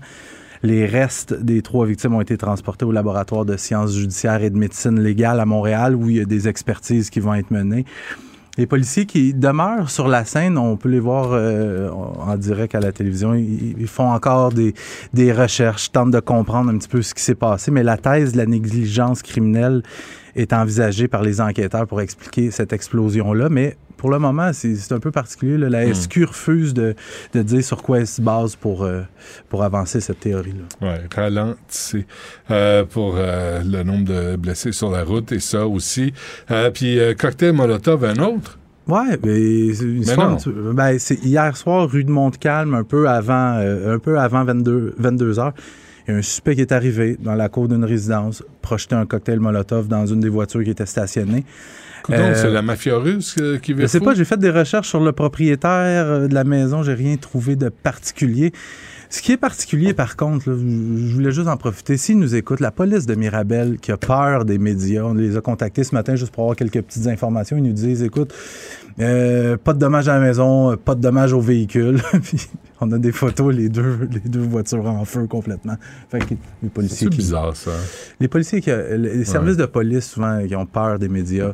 Les 0.65 0.87
restes 0.87 1.35
des 1.35 1.61
trois 1.61 1.85
victimes 1.85 2.15
ont 2.15 2.23
été 2.23 2.39
transportés 2.39 2.87
au 2.87 2.91
laboratoire 2.91 3.45
de 3.45 3.55
sciences 3.55 3.95
judiciaires 3.95 4.43
et 4.43 4.49
de 4.49 4.57
médecine 4.57 4.99
légale 4.99 5.39
à 5.39 5.45
Montréal, 5.45 5.95
où 5.95 6.09
il 6.09 6.17
y 6.17 6.21
a 6.21 6.25
des 6.25 6.49
expertises 6.49 7.11
qui 7.11 7.21
vont 7.21 7.35
être 7.35 7.51
menées. 7.51 7.85
Les 8.57 8.65
policiers 8.65 9.05
qui 9.05 9.35
demeurent 9.35 9.91
sur 9.91 10.09
la 10.09 10.25
scène, 10.25 10.57
on 10.57 10.79
peut 10.79 10.89
les 10.89 11.01
voir 11.01 11.33
euh, 11.33 11.91
en 11.91 12.35
direct 12.39 12.75
à 12.75 12.81
la 12.81 12.93
télévision, 12.93 13.35
ils, 13.35 13.87
font 13.87 14.09
encore 14.09 14.53
des, 14.53 14.73
des 15.13 15.35
recherches, 15.35 15.93
tentent 15.93 16.13
de 16.13 16.21
comprendre 16.21 16.71
un 16.71 16.79
petit 16.79 16.89
peu 16.89 17.03
ce 17.03 17.13
qui 17.13 17.23
s'est 17.23 17.35
passé, 17.35 17.71
mais 17.71 17.83
la 17.83 17.99
thèse 17.99 18.33
de 18.33 18.39
la 18.39 18.47
négligence 18.47 19.21
criminelle 19.21 19.83
est 20.35 20.55
envisagée 20.55 21.09
par 21.09 21.23
les 21.23 21.43
enquêteurs 21.43 21.87
pour 21.87 22.01
expliquer 22.01 22.51
cette 22.51 22.73
explosion-là, 22.73 23.51
mais 23.51 23.77
pour 23.97 24.11
le 24.11 24.19
moment, 24.19 24.51
c'est 24.53 24.93
un 24.93 24.99
peu 25.01 25.11
particulier. 25.11 25.57
là. 25.59 25.69
La 25.69 25.87
Hmm. 25.87 25.95
SQ 25.95 26.25
refuse 26.27 26.75
de, 26.75 26.95
de 27.33 27.43
dire 27.43 27.65
sur 27.65 27.83
quoi 27.83 27.99
elle 28.01 28.07
se 28.07 28.21
base 28.21 28.57
pour, 28.57 28.83
euh, 28.85 29.03
pour 29.49 29.63
avancer 29.63 30.01
cette 30.01 30.21
théorie-là. 30.21 30.87
Ouais, 30.87 31.01
ralentissez 31.15 32.07
euh, 32.51 32.85
pour 32.85 33.15
euh, 33.17 33.63
le 33.65 33.83
nombre 33.83 34.05
de 34.05 34.37
blessés 34.37 34.73
sur 34.73 34.91
la 34.91 35.05
route 35.05 35.33
et 35.33 35.41
ça 35.41 35.67
aussi. 35.67 36.13
Puis 36.75 36.99
cocktail 37.19 37.53
Molotov, 37.53 38.05
un 38.05 38.17
autre? 38.17 38.59
Ouais, 38.87 39.19
mais 39.25 40.15
non. 40.17 40.37
ben, 40.75 40.99
c'est 40.99 41.25
hier 41.25 41.57
soir, 41.57 41.89
rue 41.89 42.05
de 42.05 42.11
Montcalm, 42.11 42.75
un 42.75 42.85
peu 42.85 43.09
avant, 43.09 43.57
un 43.59 43.99
peu 43.99 44.19
avant 44.19 44.45
22, 44.45 44.95
22 44.99 45.39
heures. 45.39 45.55
Il 46.07 46.11
y 46.11 46.15
a 46.15 46.19
un 46.19 46.23
suspect 46.23 46.55
qui 46.55 46.61
est 46.61 46.71
arrivé 46.73 47.17
dans 47.19 47.35
la 47.35 47.49
cour 47.49 47.67
d'une 47.67 47.85
résidence, 47.85 48.43
projeté 48.61 48.95
un 48.95 49.07
cocktail 49.07 49.41
Molotov 49.41 49.89
dans 49.89 50.05
une 50.05 50.21
des 50.21 50.29
voitures 50.29 50.63
qui 50.63 50.69
était 50.71 50.85
stationnée. 50.85 51.47
Euh, 52.11 52.35
c'est 52.35 52.51
la 52.51 52.63
mafia 52.63 52.97
russe 52.97 53.37
euh, 53.41 53.59
qui 53.59 53.73
Je 53.73 53.79
veut 53.79 53.87
sais 53.87 54.01
pas, 54.01 54.15
j'ai 54.15 54.25
fait 54.25 54.39
des 54.39 54.51
recherches 54.51 54.89
sur 54.89 55.01
le 55.01 55.13
propriétaire 55.13 56.07
euh, 56.07 56.29
de 56.29 56.35
la 56.35 56.45
maison, 56.45 56.83
j'ai 56.83 56.95
rien 56.95 57.17
trouvé 57.17 57.57
de 57.57 57.69
particulier. 57.69 58.53
Ce 59.11 59.23
qui 59.23 59.33
est 59.33 59.37
particulier, 59.37 59.95
par 59.95 60.17
contre, 60.17 60.51
là, 60.51 60.57
je 60.57 61.07
je 61.07 61.15
voulais 61.15 61.31
juste 61.31 61.49
en 61.49 61.57
profiter. 61.57 61.97
S'ils 61.97 62.19
nous 62.19 62.35
écoutent, 62.35 62.61
la 62.61 62.73
police 62.73 63.07
de 63.07 63.15
Mirabel, 63.15 63.79
qui 63.81 63.93
a 63.93 63.97
peur 63.97 64.45
des 64.45 64.59
médias, 64.59 65.05
on 65.05 65.15
les 65.15 65.37
a 65.37 65.41
contactés 65.41 65.85
ce 65.85 65.95
matin 65.95 66.17
juste 66.17 66.33
pour 66.33 66.45
avoir 66.45 66.57
quelques 66.57 66.83
petites 66.83 67.07
informations. 67.07 67.57
Ils 67.57 67.63
nous 67.63 67.73
disent, 67.73 68.03
écoute, 68.03 68.35
euh, 69.01 69.57
pas 69.57 69.73
de 69.73 69.79
dommages 69.79 70.09
à 70.09 70.15
la 70.15 70.21
maison, 70.21 70.73
euh, 70.73 70.77
pas 70.77 70.95
de 70.95 71.01
dommages 71.01 71.33
au 71.33 71.41
véhicule. 71.41 72.01
Puis 72.23 72.49
on 72.81 72.91
a 72.93 72.99
des 72.99 73.13
photos, 73.13 73.55
les 73.55 73.69
deux, 73.69 74.09
les 74.13 74.21
deux 74.29 74.41
voitures 74.41 74.87
en 74.87 75.05
feu 75.05 75.27
complètement. 75.27 75.77
Fait 76.11 76.21
que 76.21 76.35
les 76.63 76.69
policiers 76.69 77.07
C'est 77.07 77.11
qui- 77.11 77.17
bizarre, 77.19 77.57
ça? 77.57 77.71
les 78.21 78.29
policiers, 78.29 78.61
qui, 78.61 78.71
les 78.97 79.25
services 79.25 79.57
de 79.57 79.67
police, 79.67 80.07
souvent, 80.11 80.45
qui 80.47 80.55
ont 80.55 80.67
peur 80.67 80.99
des 80.99 81.09
médias. 81.09 81.53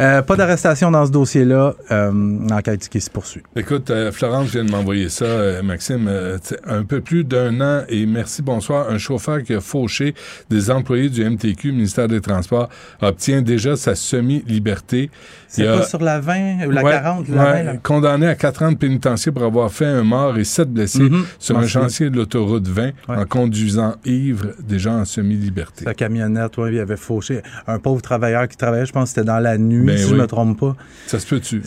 Euh, 0.00 0.22
pas 0.22 0.34
d'arrestation 0.34 0.90
dans 0.90 1.04
ce 1.04 1.10
dossier-là. 1.10 1.74
Euh, 1.90 2.10
L'enquête 2.48 2.88
qui 2.88 3.00
se 3.02 3.10
poursuit. 3.10 3.42
Écoute, 3.54 3.90
euh, 3.90 4.10
Florence 4.12 4.48
vient 4.48 4.64
de 4.64 4.70
m'envoyer 4.70 5.10
ça, 5.10 5.26
euh, 5.26 5.62
Maxime. 5.62 6.06
euh, 6.08 6.38
un 6.66 6.84
peu 6.84 7.02
plus 7.02 7.22
d'un 7.24 7.60
an 7.60 7.82
et 7.88 8.06
merci, 8.06 8.40
bonsoir. 8.40 8.88
Un 8.88 8.96
chauffeur 8.96 9.42
qui 9.42 9.52
a 9.52 9.60
fauché 9.60 10.14
des 10.48 10.70
employés 10.70 11.10
du 11.10 11.22
MTQ, 11.22 11.72
ministère 11.72 12.08
des 12.08 12.22
Transports, 12.22 12.70
obtient 13.02 13.42
déjà 13.42 13.76
sa 13.76 13.94
semi-liberté. 13.94 15.10
C'est 15.48 15.66
a- 15.66 15.78
pas 15.78 15.82
sur 15.86 16.00
la 16.00 16.18
20 16.20 16.66
ou 16.66 16.70
la 16.70 16.82
Ouais, 16.82 16.92
40, 16.92 17.28
la 17.28 17.34
ouais, 17.44 17.52
20, 17.52 17.62
là? 17.64 17.72
condamné 17.82 18.26
à 18.26 18.34
quatre 18.36 18.62
ans 18.62 18.72
de 18.72 18.76
pénitencier 18.78 19.32
pour 19.32 19.42
avoir 19.42 19.70
fait 19.70 19.84
un 19.86 20.02
mort 20.04 20.38
et 20.38 20.44
sept 20.44 20.70
blessés 20.72 21.00
Mhm, 21.00 21.24
sur 21.38 21.58
un 21.58 21.66
chantier 21.66 22.08
de 22.08 22.16
l'autoroute 22.16 22.66
20 22.68 22.92
Ouais. 23.08 23.16
en 23.16 23.24
conduisant 23.26 23.96
ivre, 24.06 24.46
déjà 24.66 24.92
en 24.92 25.04
semi-liberté. 25.04 25.84
Sa 25.84 25.92
camionnette, 25.94 26.56
ouais, 26.56 26.72
il 26.72 26.78
avait 26.78 26.96
fauché 26.96 27.42
un 27.66 27.78
pauvre 27.78 28.00
travailleur 28.00 28.48
qui 28.48 28.56
travaillait, 28.56 28.86
je 28.86 28.92
pense 28.92 29.10
que 29.10 29.16
c'était 29.16 29.26
dans 29.26 29.40
la 29.40 29.58
nuit, 29.58 29.89
Ben 29.90 29.98
si 29.98 30.08
je 30.08 30.14
oui. 30.14 30.20
me 30.20 30.26
trompe 30.26 30.58
pas. 30.58 30.76
Ça 31.06 31.18
se 31.18 31.26
peut-tu? 31.26 31.62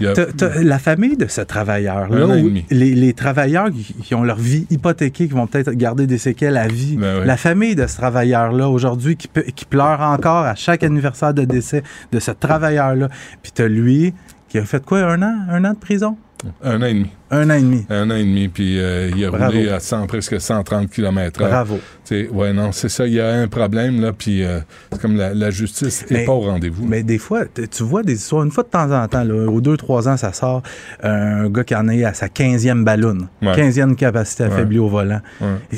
La 0.00 0.78
famille 0.78 1.16
de 1.16 1.26
ce 1.26 1.40
travailleur-là, 1.42 2.36
les, 2.70 2.94
les 2.94 3.12
travailleurs 3.12 3.68
qui, 4.02 4.14
ont 4.14 4.22
leur 4.22 4.38
vie 4.38 4.66
hypothéquée, 4.70 5.26
qui 5.28 5.34
vont 5.34 5.46
peut-être 5.46 5.70
garder 5.72 6.06
des 6.06 6.18
séquelles 6.18 6.56
à 6.56 6.68
vie, 6.68 6.96
Ben 6.96 7.20
oui. 7.20 7.26
la 7.26 7.36
famille 7.36 7.74
de 7.74 7.86
ce 7.86 7.96
travailleur-là, 7.96 8.68
aujourd'hui, 8.68 9.16
qui, 9.16 9.28
qui 9.54 9.64
pleure 9.66 10.00
encore 10.00 10.44
à 10.46 10.54
chaque 10.54 10.82
anniversaire 10.84 11.34
de 11.34 11.44
décès 11.44 11.82
de 12.12 12.18
ce 12.18 12.30
travailleur-là, 12.30 13.08
puis 13.42 13.52
t'as 13.54 13.68
lui 13.68 14.14
qui 14.48 14.58
a 14.58 14.64
fait 14.64 14.84
quoi, 14.84 15.00
un 15.00 15.22
an? 15.22 15.34
Un 15.48 15.64
an 15.64 15.74
de 15.74 15.78
prison? 15.78 16.16
Un 16.62 16.80
an 16.82 16.86
et 16.86 16.94
demi. 16.94 17.10
Un 17.30 17.50
an 17.50 17.54
et 17.54 17.60
demi. 17.60 17.86
Un 17.90 18.10
an 18.10 18.14
et 18.16 18.24
demi, 18.24 18.48
puis 18.48 18.80
euh, 18.80 19.10
il 19.14 19.24
a 19.24 19.30
Bravo. 19.30 19.52
roulé 19.52 19.68
à 19.68 19.78
100, 19.80 20.06
presque 20.06 20.40
130 20.40 20.88
km 20.90 21.42
heure. 21.42 21.48
Bravo. 21.48 21.78
T'sais, 22.04 22.28
ouais, 22.28 22.52
non, 22.52 22.72
c'est 22.72 22.88
ça. 22.88 23.06
Il 23.06 23.12
y 23.12 23.20
a 23.20 23.28
un 23.28 23.46
problème, 23.48 24.00
là, 24.00 24.12
puis 24.12 24.42
euh, 24.44 24.60
c'est 24.90 25.00
comme 25.00 25.16
la, 25.16 25.34
la 25.34 25.50
justice 25.50 26.04
n'est 26.10 26.24
pas 26.24 26.32
au 26.32 26.40
rendez-vous. 26.40 26.86
Mais 26.86 27.02
des 27.02 27.18
fois, 27.18 27.42
tu 27.46 27.82
vois 27.82 28.02
des 28.02 28.14
histoires, 28.14 28.42
une 28.44 28.50
fois 28.50 28.64
de 28.64 28.68
temps 28.70 28.90
en 28.90 29.06
temps, 29.08 29.24
là, 29.24 29.34
aux 29.50 29.60
deux, 29.60 29.76
trois 29.76 30.08
ans, 30.08 30.16
ça 30.16 30.32
sort 30.32 30.62
un 31.02 31.48
gars 31.50 31.64
qui 31.64 31.74
en 31.74 31.88
est 31.88 32.04
à 32.04 32.14
sa 32.14 32.28
15e 32.28 32.84
ballonne, 32.84 33.28
Ouais. 33.42 33.54
15e 33.54 33.94
capacité 33.94 34.44
affaiblie 34.44 34.78
au 34.78 34.88
volant. 34.88 35.20
Ouais. 35.40 35.48
Et- 35.72 35.76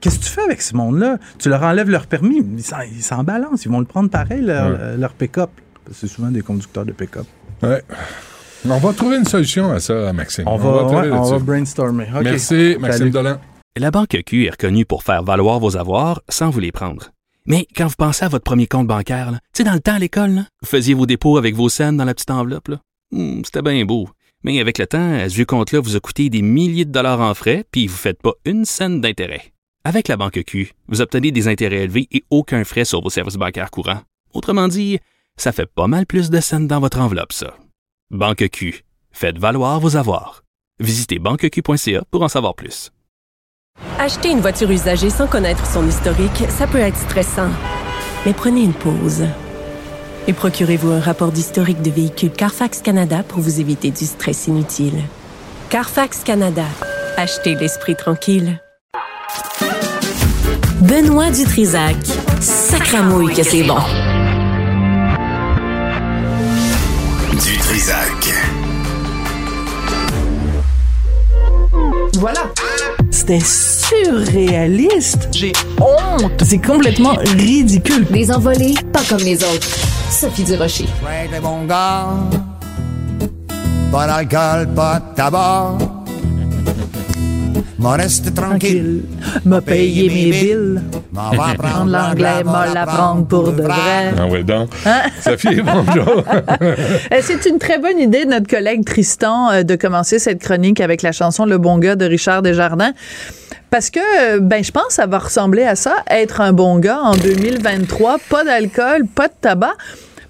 Qu'est-ce 0.00 0.18
que 0.18 0.24
tu 0.24 0.30
fais 0.30 0.40
avec 0.44 0.62
ce 0.62 0.74
monde-là? 0.74 1.18
Tu 1.38 1.50
leur 1.50 1.62
enlèves 1.62 1.90
leur 1.90 2.06
permis, 2.06 2.42
ils 2.56 3.02
s'en, 3.02 3.22
balancent, 3.22 3.66
ils 3.66 3.70
vont 3.70 3.80
le 3.80 3.84
prendre 3.84 4.08
pareil, 4.08 4.40
leur, 4.40 4.96
leur 4.96 5.12
pick-up. 5.12 5.50
C'est 5.92 6.06
souvent 6.06 6.28
des 6.30 6.40
conducteurs 6.40 6.86
de 6.86 6.92
pick-up. 6.92 7.26
Ouais. 7.62 7.82
On 8.68 8.78
va 8.78 8.92
trouver 8.92 9.16
une 9.16 9.24
solution 9.24 9.70
à 9.72 9.80
ça, 9.80 10.12
Maxime. 10.12 10.44
On, 10.46 10.56
va, 10.56 10.84
travailler 10.84 11.10
ouais, 11.10 11.16
on 11.16 11.20
là-dessus. 11.22 11.32
va 11.32 11.38
brainstormer. 11.38 12.06
OK. 12.14 12.22
Merci, 12.22 12.76
Maxime 12.78 12.98
Salut. 12.98 13.10
Dolan. 13.10 13.40
La 13.76 13.90
Banque 13.90 14.22
Q 14.26 14.46
est 14.46 14.50
reconnue 14.50 14.84
pour 14.84 15.02
faire 15.02 15.22
valoir 15.22 15.58
vos 15.60 15.76
avoirs 15.76 16.20
sans 16.28 16.50
vous 16.50 16.60
les 16.60 16.72
prendre. 16.72 17.10
Mais 17.46 17.66
quand 17.74 17.86
vous 17.86 17.94
pensez 17.96 18.24
à 18.24 18.28
votre 18.28 18.44
premier 18.44 18.66
compte 18.66 18.86
bancaire, 18.86 19.30
là, 19.30 19.38
tu 19.54 19.58
sais, 19.58 19.64
dans 19.64 19.72
le 19.72 19.80
temps 19.80 19.94
à 19.94 19.98
l'école, 19.98 20.30
là, 20.30 20.44
vous 20.62 20.68
faisiez 20.68 20.92
vos 20.94 21.06
dépôts 21.06 21.38
avec 21.38 21.54
vos 21.54 21.68
scènes 21.68 21.96
dans 21.96 22.04
la 22.04 22.12
petite 22.12 22.30
enveloppe. 22.30 22.68
là. 22.68 22.76
Hmm, 23.12 23.40
C'était 23.44 23.62
bien 23.62 23.82
beau. 23.84 24.08
Mais 24.44 24.60
avec 24.60 24.78
le 24.78 24.86
temps, 24.86 25.14
à 25.14 25.28
ce 25.28 25.42
compte-là 25.42 25.80
vous 25.80 25.96
a 25.96 26.00
coûté 26.00 26.28
des 26.28 26.42
milliers 26.42 26.84
de 26.84 26.92
dollars 26.92 27.20
en 27.20 27.34
frais, 27.34 27.64
puis 27.70 27.86
vous 27.86 27.94
ne 27.94 27.98
faites 27.98 28.20
pas 28.20 28.32
une 28.44 28.64
scène 28.64 29.00
d'intérêt. 29.00 29.52
Avec 29.84 30.08
la 30.08 30.16
Banque 30.18 30.42
Q, 30.46 30.72
vous 30.88 31.00
obtenez 31.00 31.30
des 31.30 31.48
intérêts 31.48 31.84
élevés 31.84 32.08
et 32.12 32.22
aucun 32.30 32.64
frais 32.64 32.84
sur 32.84 33.00
vos 33.00 33.10
services 33.10 33.36
bancaires 33.36 33.70
courants. 33.70 34.00
Autrement 34.34 34.68
dit, 34.68 34.98
ça 35.36 35.52
fait 35.52 35.66
pas 35.66 35.86
mal 35.86 36.04
plus 36.06 36.28
de 36.30 36.40
scènes 36.40 36.66
dans 36.66 36.80
votre 36.80 37.00
enveloppe, 37.00 37.32
ça. 37.32 37.54
Banque 38.10 38.48
Q. 38.50 38.82
Faites 39.12 39.38
valoir 39.38 39.78
vos 39.78 39.96
avoirs. 39.96 40.42
Visitez 40.80 41.20
banqueq.ca 41.20 42.02
pour 42.10 42.22
en 42.22 42.28
savoir 42.28 42.56
plus. 42.56 42.90
Acheter 44.00 44.30
une 44.30 44.40
voiture 44.40 44.68
usagée 44.68 45.10
sans 45.10 45.28
connaître 45.28 45.64
son 45.64 45.86
historique, 45.86 46.44
ça 46.48 46.66
peut 46.66 46.78
être 46.78 46.96
stressant. 46.96 47.50
Mais 48.26 48.32
prenez 48.32 48.62
une 48.62 48.72
pause. 48.72 49.26
Et 50.26 50.32
procurez-vous 50.32 50.90
un 50.90 50.98
rapport 50.98 51.30
d'historique 51.30 51.82
de 51.82 51.90
véhicule 51.90 52.32
Carfax 52.32 52.82
Canada 52.82 53.22
pour 53.22 53.38
vous 53.38 53.60
éviter 53.60 53.92
du 53.92 54.04
stress 54.04 54.48
inutile. 54.48 55.04
Carfax 55.68 56.24
Canada. 56.24 56.66
Achetez 57.16 57.54
l'esprit 57.54 57.94
tranquille. 57.94 58.60
Benoît 60.80 61.30
Dutrisac. 61.30 62.04
Sacramouille 62.40 63.34
que 63.34 63.44
c'est 63.44 63.62
bon. 63.62 63.78
Du 67.44 67.56
Trisac. 67.58 68.34
Voilà. 72.18 72.40
C'était 73.10 73.40
surréaliste. 73.40 75.28
J'ai 75.32 75.52
honte. 75.80 76.42
C'est 76.44 76.58
complètement 76.58 77.14
ridicule. 77.36 78.06
Les 78.10 78.30
envolés, 78.30 78.74
pas 78.92 79.02
comme 79.08 79.20
les 79.20 79.42
autres. 79.42 79.68
Sophie 80.10 80.44
Durocher. 80.44 80.86
Ouais, 81.04 81.28
des 81.32 81.40
bons 81.40 81.64
gars. 81.64 82.08
Pas 83.90 84.06
d'alcool, 84.06 84.74
pas 84.74 85.00
de 85.00 85.14
tabac. 85.14 85.78
M'en 87.80 87.96
reste 87.96 88.34
tranquille. 88.34 89.04
M'a 89.46 89.62
payé 89.62 90.10
mes 90.10 90.30
billes. 90.30 90.80
M'en 91.12 91.30
va 91.30 91.54
Prendre 91.58 91.90
l'anglais, 91.90 92.44
m'a 92.44 92.66
l'apprendre 92.74 93.26
pour 93.26 93.52
de 93.54 93.62
vrai. 93.62 94.12
Ah 94.18 94.26
ouais, 94.26 94.42
donc. 94.42 94.68
Hein? 94.84 95.00
Sophie, 95.22 95.62
bonjour. 95.62 96.24
Euh, 96.60 97.20
C'est 97.22 97.46
une 97.46 97.58
très 97.58 97.78
bonne 97.78 97.98
idée 97.98 98.24
de 98.24 98.30
notre 98.30 98.46
collègue 98.46 98.84
Tristan 98.84 99.50
euh, 99.50 99.62
de 99.62 99.76
commencer 99.76 100.18
cette 100.18 100.40
chronique 100.42 100.80
avec 100.80 101.00
la 101.00 101.12
chanson 101.12 101.46
Le 101.46 101.56
bon 101.58 101.78
gars 101.78 101.96
de 101.96 102.04
Richard 102.04 102.42
Desjardins. 102.42 102.92
Parce 103.70 103.88
que, 103.88 104.00
euh, 104.00 104.40
ben, 104.40 104.62
je 104.62 104.70
pense 104.70 104.88
que 104.88 104.92
ça 104.94 105.06
va 105.06 105.18
ressembler 105.18 105.62
à 105.62 105.76
ça, 105.76 105.94
être 106.10 106.40
un 106.40 106.52
bon 106.52 106.78
gars 106.78 107.00
en 107.02 107.12
2023. 107.12 108.18
Pas 108.28 108.44
d'alcool, 108.44 109.06
pas 109.14 109.28
de 109.28 109.34
tabac. 109.40 109.72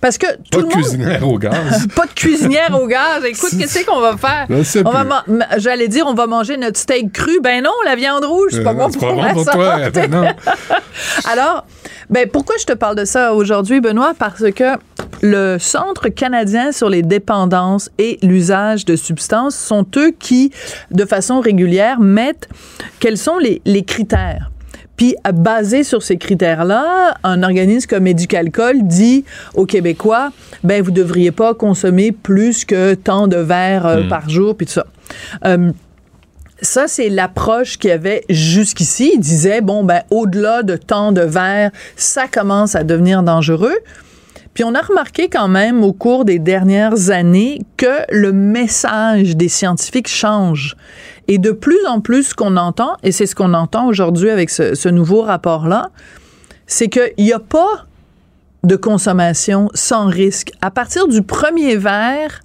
Parce 0.00 0.16
que 0.16 0.26
tout 0.26 0.40
Pas 0.50 0.56
le 0.58 0.62
de 0.62 0.68
monde... 0.68 0.72
cuisinière 0.82 1.28
au 1.28 1.38
gaz. 1.38 1.86
pas 1.96 2.06
de 2.06 2.12
cuisinière 2.12 2.78
au 2.80 2.86
gaz. 2.86 3.22
Écoute, 3.24 3.50
qu'est-ce 3.58 3.84
qu'on 3.84 4.00
va 4.00 4.16
faire? 4.16 4.46
Sais 4.64 4.82
On 4.86 4.90
va 4.90 5.04
man- 5.04 5.46
J'allais 5.58 5.88
dire, 5.88 6.06
on 6.06 6.14
va 6.14 6.26
manger 6.26 6.56
notre 6.56 6.78
steak 6.78 7.12
cru. 7.12 7.40
Ben 7.42 7.62
non, 7.62 7.70
la 7.84 7.96
viande 7.96 8.24
rouge, 8.24 8.50
c'est 8.52 8.62
pas 8.64 8.70
Euh, 8.70 8.74
bon 8.74 8.90
pour, 8.90 9.00
pas 9.08 9.12
bon 9.12 9.22
la 9.22 9.32
pour 9.34 9.44
toi, 9.44 9.84
santé. 9.84 10.08
non. 10.08 10.24
Alors, 11.30 11.66
ben, 12.08 12.28
pourquoi 12.30 12.56
je 12.58 12.64
te 12.64 12.72
parle 12.72 12.96
de 12.96 13.04
ça 13.04 13.34
aujourd'hui, 13.34 13.80
Benoît? 13.80 14.14
Parce 14.18 14.50
que 14.52 14.64
le 15.22 15.58
Centre 15.58 16.08
canadien 16.08 16.72
sur 16.72 16.88
les 16.88 17.02
dépendances 17.02 17.90
et 17.98 18.18
l'usage 18.22 18.84
de 18.86 18.96
substances 18.96 19.54
sont 19.56 19.86
eux 19.96 20.12
qui, 20.18 20.50
de 20.90 21.04
façon 21.04 21.40
régulière, 21.40 22.00
mettent 22.00 22.48
quels 23.00 23.18
sont 23.18 23.36
les, 23.38 23.60
les 23.66 23.84
critères. 23.84 24.49
Puis, 25.00 25.16
basé 25.32 25.82
sur 25.82 26.02
ces 26.02 26.18
critères-là, 26.18 27.14
un 27.24 27.42
organisme 27.42 27.88
comme 27.88 28.06
Éducalcool 28.06 28.82
dit 28.82 29.24
aux 29.54 29.64
Québécois, 29.64 30.30
ben, 30.62 30.82
vous 30.82 30.90
devriez 30.90 31.30
pas 31.30 31.54
consommer 31.54 32.12
plus 32.12 32.66
que 32.66 32.92
tant 32.92 33.26
de 33.26 33.38
verres 33.38 33.86
euh, 33.86 34.02
Mm. 34.02 34.08
par 34.08 34.28
jour, 34.28 34.54
puis 34.54 34.66
tout 34.66 34.74
ça. 34.74 34.84
Euh, 35.46 35.72
ça, 36.60 36.86
c'est 36.86 37.08
l'approche 37.08 37.78
qu'il 37.78 37.88
y 37.88 37.92
avait 37.94 38.24
jusqu'ici. 38.28 39.12
Il 39.14 39.20
disait, 39.20 39.62
bon, 39.62 39.84
ben, 39.84 40.02
au-delà 40.10 40.62
de 40.62 40.76
tant 40.76 41.12
de 41.12 41.22
verres, 41.22 41.70
ça 41.96 42.28
commence 42.28 42.74
à 42.74 42.84
devenir 42.84 43.22
dangereux. 43.22 43.78
Puis 44.54 44.64
on 44.64 44.74
a 44.74 44.80
remarqué 44.80 45.28
quand 45.28 45.48
même 45.48 45.84
au 45.84 45.92
cours 45.92 46.24
des 46.24 46.38
dernières 46.38 47.10
années 47.10 47.62
que 47.76 48.04
le 48.10 48.32
message 48.32 49.36
des 49.36 49.48
scientifiques 49.48 50.08
change. 50.08 50.76
Et 51.28 51.38
de 51.38 51.52
plus 51.52 51.86
en 51.86 52.00
plus, 52.00 52.30
ce 52.30 52.34
qu'on 52.34 52.56
entend, 52.56 52.96
et 53.02 53.12
c'est 53.12 53.26
ce 53.26 53.34
qu'on 53.34 53.54
entend 53.54 53.86
aujourd'hui 53.86 54.30
avec 54.30 54.50
ce, 54.50 54.74
ce 54.74 54.88
nouveau 54.88 55.22
rapport-là, 55.22 55.90
c'est 56.66 56.88
qu'il 56.88 57.12
n'y 57.18 57.32
a 57.32 57.38
pas 57.38 57.86
de 58.64 58.76
consommation 58.76 59.68
sans 59.74 60.06
risque. 60.06 60.52
À 60.60 60.70
partir 60.70 61.08
du 61.08 61.22
premier 61.22 61.76
verre, 61.76 62.40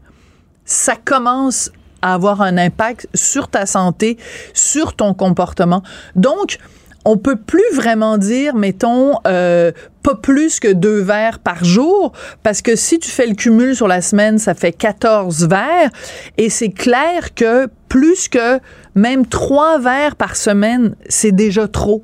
ça 0.66 0.96
commence 0.96 1.72
à 2.02 2.14
avoir 2.14 2.42
un 2.42 2.58
impact 2.58 3.08
sur 3.14 3.48
ta 3.48 3.66
santé, 3.66 4.18
sur 4.54 4.96
ton 4.96 5.14
comportement. 5.14 5.82
Donc, 6.16 6.60
on 7.06 7.18
peut 7.18 7.36
plus 7.36 7.64
vraiment 7.74 8.18
dire, 8.18 8.56
mettons, 8.56 9.20
euh, 9.28 9.72
pas 10.02 10.16
plus 10.16 10.60
que 10.60 10.68
deux 10.72 11.00
verres 11.00 11.40
par 11.40 11.64
jour, 11.64 12.12
parce 12.44 12.62
que 12.62 12.76
si 12.76 13.00
tu 13.00 13.10
fais 13.10 13.28
le 13.28 13.36
cumul 13.36 13.76
sur 13.76 13.88
la 13.88 14.02
semaine, 14.02 14.40
ça 14.40 14.56
fait 14.56 14.72
14 14.72 15.48
verres, 15.48 15.92
et 16.38 16.50
c'est 16.50 16.72
clair 16.72 17.36
que 17.36 17.68
plus 17.90 18.28
que 18.28 18.60
même 18.96 19.28
trois 19.28 19.78
verres 19.78 20.16
par 20.16 20.36
semaine, 20.36 20.96
c'est 21.08 21.32
déjà 21.32 21.68
trop. 21.68 22.04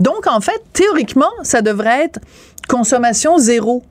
Donc, 0.00 0.26
en 0.26 0.40
fait, 0.40 0.60
théoriquement, 0.72 1.30
ça 1.42 1.62
devrait 1.62 2.04
être 2.04 2.20
consommation 2.68 3.38
zéro. 3.38 3.84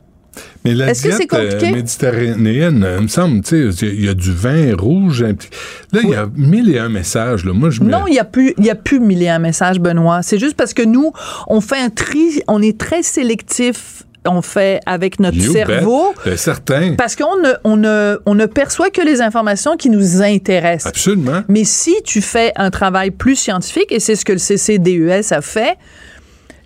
Mais 0.63 0.73
la 0.73 0.89
Est-ce 0.89 1.03
que 1.03 1.11
c'est 1.11 1.17
diète 1.27 1.33
euh, 1.33 1.51
compliqué? 1.51 1.71
méditerranéenne, 1.73 2.87
il 2.97 3.03
me 3.03 3.07
semble, 3.07 3.41
tu 3.41 3.71
sais, 3.71 3.87
il 3.87 4.05
y 4.05 4.09
a 4.09 4.13
du 4.13 4.31
vin 4.31 4.75
rouge. 4.75 5.23
Là, 5.23 5.99
il 6.03 6.09
y 6.09 6.15
a 6.15 6.27
mille 6.35 6.73
et 6.73 6.79
un 6.79 6.89
messages. 6.89 7.45
Là. 7.45 7.53
Moi, 7.53 7.69
je. 7.69 7.81
Non, 7.81 8.07
il 8.07 8.11
n'y 8.11 8.19
a 8.19 8.23
plus, 8.23 8.53
y 8.57 8.69
a 8.69 8.75
plus 8.75 8.99
mille 8.99 9.23
et 9.23 9.29
un 9.29 9.39
messages, 9.39 9.79
Benoît. 9.79 10.21
C'est 10.21 10.39
juste 10.39 10.55
parce 10.55 10.73
que 10.73 10.83
nous, 10.83 11.11
on 11.47 11.61
fait 11.61 11.79
un 11.79 11.89
tri, 11.89 12.41
on 12.47 12.61
est 12.61 12.77
très 12.77 13.03
sélectif. 13.03 14.03
On 14.23 14.43
fait 14.43 14.81
avec 14.85 15.19
notre 15.19 15.37
You 15.37 15.51
cerveau. 15.51 16.13
Euh, 16.27 16.37
certain. 16.37 16.93
Parce 16.95 17.15
qu'on 17.15 17.37
ne, 17.37 17.53
on 17.63 17.75
ne, 17.75 18.19
on 18.27 18.35
ne 18.35 18.45
perçoit 18.45 18.91
que 18.91 19.01
les 19.01 19.19
informations 19.19 19.77
qui 19.77 19.89
nous 19.89 20.21
intéressent. 20.21 20.85
Absolument. 20.85 21.41
Mais 21.47 21.63
si 21.63 21.95
tu 22.03 22.21
fais 22.21 22.51
un 22.55 22.69
travail 22.69 23.09
plus 23.09 23.35
scientifique, 23.35 23.87
et 23.91 23.99
c'est 23.99 24.15
ce 24.15 24.23
que 24.23 24.33
le 24.33 24.37
CCDES 24.37 25.33
a 25.33 25.41
fait, 25.41 25.75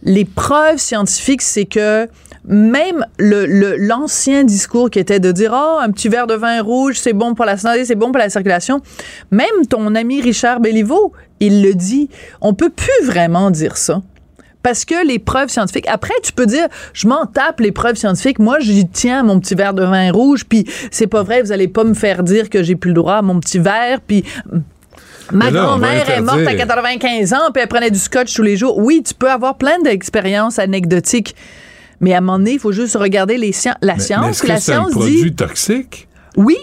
les 0.04 0.26
preuves 0.26 0.80
scientifiques, 0.80 1.42
c'est 1.42 1.64
que 1.64 2.10
même 2.48 3.06
le- 3.18 3.46
le- 3.46 3.76
l'ancien 3.78 4.44
discours 4.44 4.90
qui 4.90 5.00
était 5.00 5.20
de 5.20 5.32
dire 5.32 5.52
oh 5.54 5.80
un 5.82 5.90
petit 5.92 6.10
verre 6.10 6.28
de 6.28 6.36
vin 6.36 6.62
rouge 6.62 6.98
c'est 7.00 7.14
bon 7.14 7.34
pour 7.34 7.46
la 7.46 7.58
santé 7.58 7.86
c'est 7.86 7.96
bon 7.96 8.08
pour 8.12 8.20
la 8.20 8.30
circulation 8.30 8.82
même 9.32 9.66
ton 9.70 9.96
ami 9.96 10.22
Richard 10.22 10.60
Béliveau 10.60 11.12
il 11.40 11.64
le 11.64 11.74
dit 11.74 12.10
on 12.42 12.54
peut 12.54 12.70
plus 12.70 13.06
vraiment 13.08 13.50
dire 13.52 13.78
ça 13.78 14.02
parce 14.62 14.86
que 14.86 15.06
les 15.08 15.20
preuves 15.20 15.50
scientifiques 15.50 15.88
après 15.88 16.14
tu 16.24 16.34
peux 16.34 16.46
dire 16.46 16.68
je 16.94 17.08
m'en 17.08 17.26
tape 17.26 17.60
les 17.62 17.72
preuves 17.72 17.96
scientifiques 17.96 18.40
moi 18.40 18.60
j'y 18.60 18.88
tiens 18.88 19.24
mon 19.24 19.40
petit 19.40 19.56
verre 19.56 19.74
de 19.74 19.84
vin 19.84 20.12
rouge 20.12 20.46
puis 20.46 20.66
c'est 20.92 21.08
pas 21.08 21.24
vrai 21.24 21.42
vous 21.42 21.52
allez 21.52 21.68
pas 21.68 21.84
me 21.84 21.94
faire 21.96 22.22
dire 22.24 22.50
que 22.50 22.62
j'ai 22.64 22.76
plus 22.76 22.90
le 22.90 22.96
droit 22.96 23.16
à 23.16 23.22
mon 23.24 23.40
petit 23.40 23.60
verre 23.60 24.02
puis 24.06 24.24
Ma 25.32 25.50
grand-mère 25.50 26.08
est 26.08 26.22
morte 26.22 26.38
à 26.38 26.42
interdire. 26.42 26.68
95 26.68 27.34
ans, 27.34 27.38
puis 27.52 27.64
elle 27.64 27.68
prenait 27.68 27.90
du 27.90 27.98
scotch 27.98 28.32
tous 28.36 28.44
les 28.44 28.58
jours. 28.58 28.78
Oui, 28.78 29.02
tu 29.04 29.16
peux 29.16 29.32
avoir 29.32 29.58
plein 29.58 29.80
d'expériences 29.84 30.60
anecdotiques, 30.60 31.36
mais 32.06 32.14
à 32.14 32.20
un 32.20 32.22
moment 32.22 32.38
donné, 32.38 32.52
il 32.54 32.60
faut 32.60 32.72
juste 32.72 32.96
regarder 32.96 33.38
les 33.40 33.52
scien- 33.52 33.76
la 33.82 33.94
Mais- 33.94 33.98
mais 33.98 34.04
science. 34.04 34.30
est-ce 34.30 34.42
que 34.44 34.48
la 34.48 34.60
c'est 34.60 34.74
un 34.74 34.82
science 34.82 34.92
produit 34.92 35.24
dit 35.24 35.36
toxique? 35.36 36.08
oui. 36.38 36.56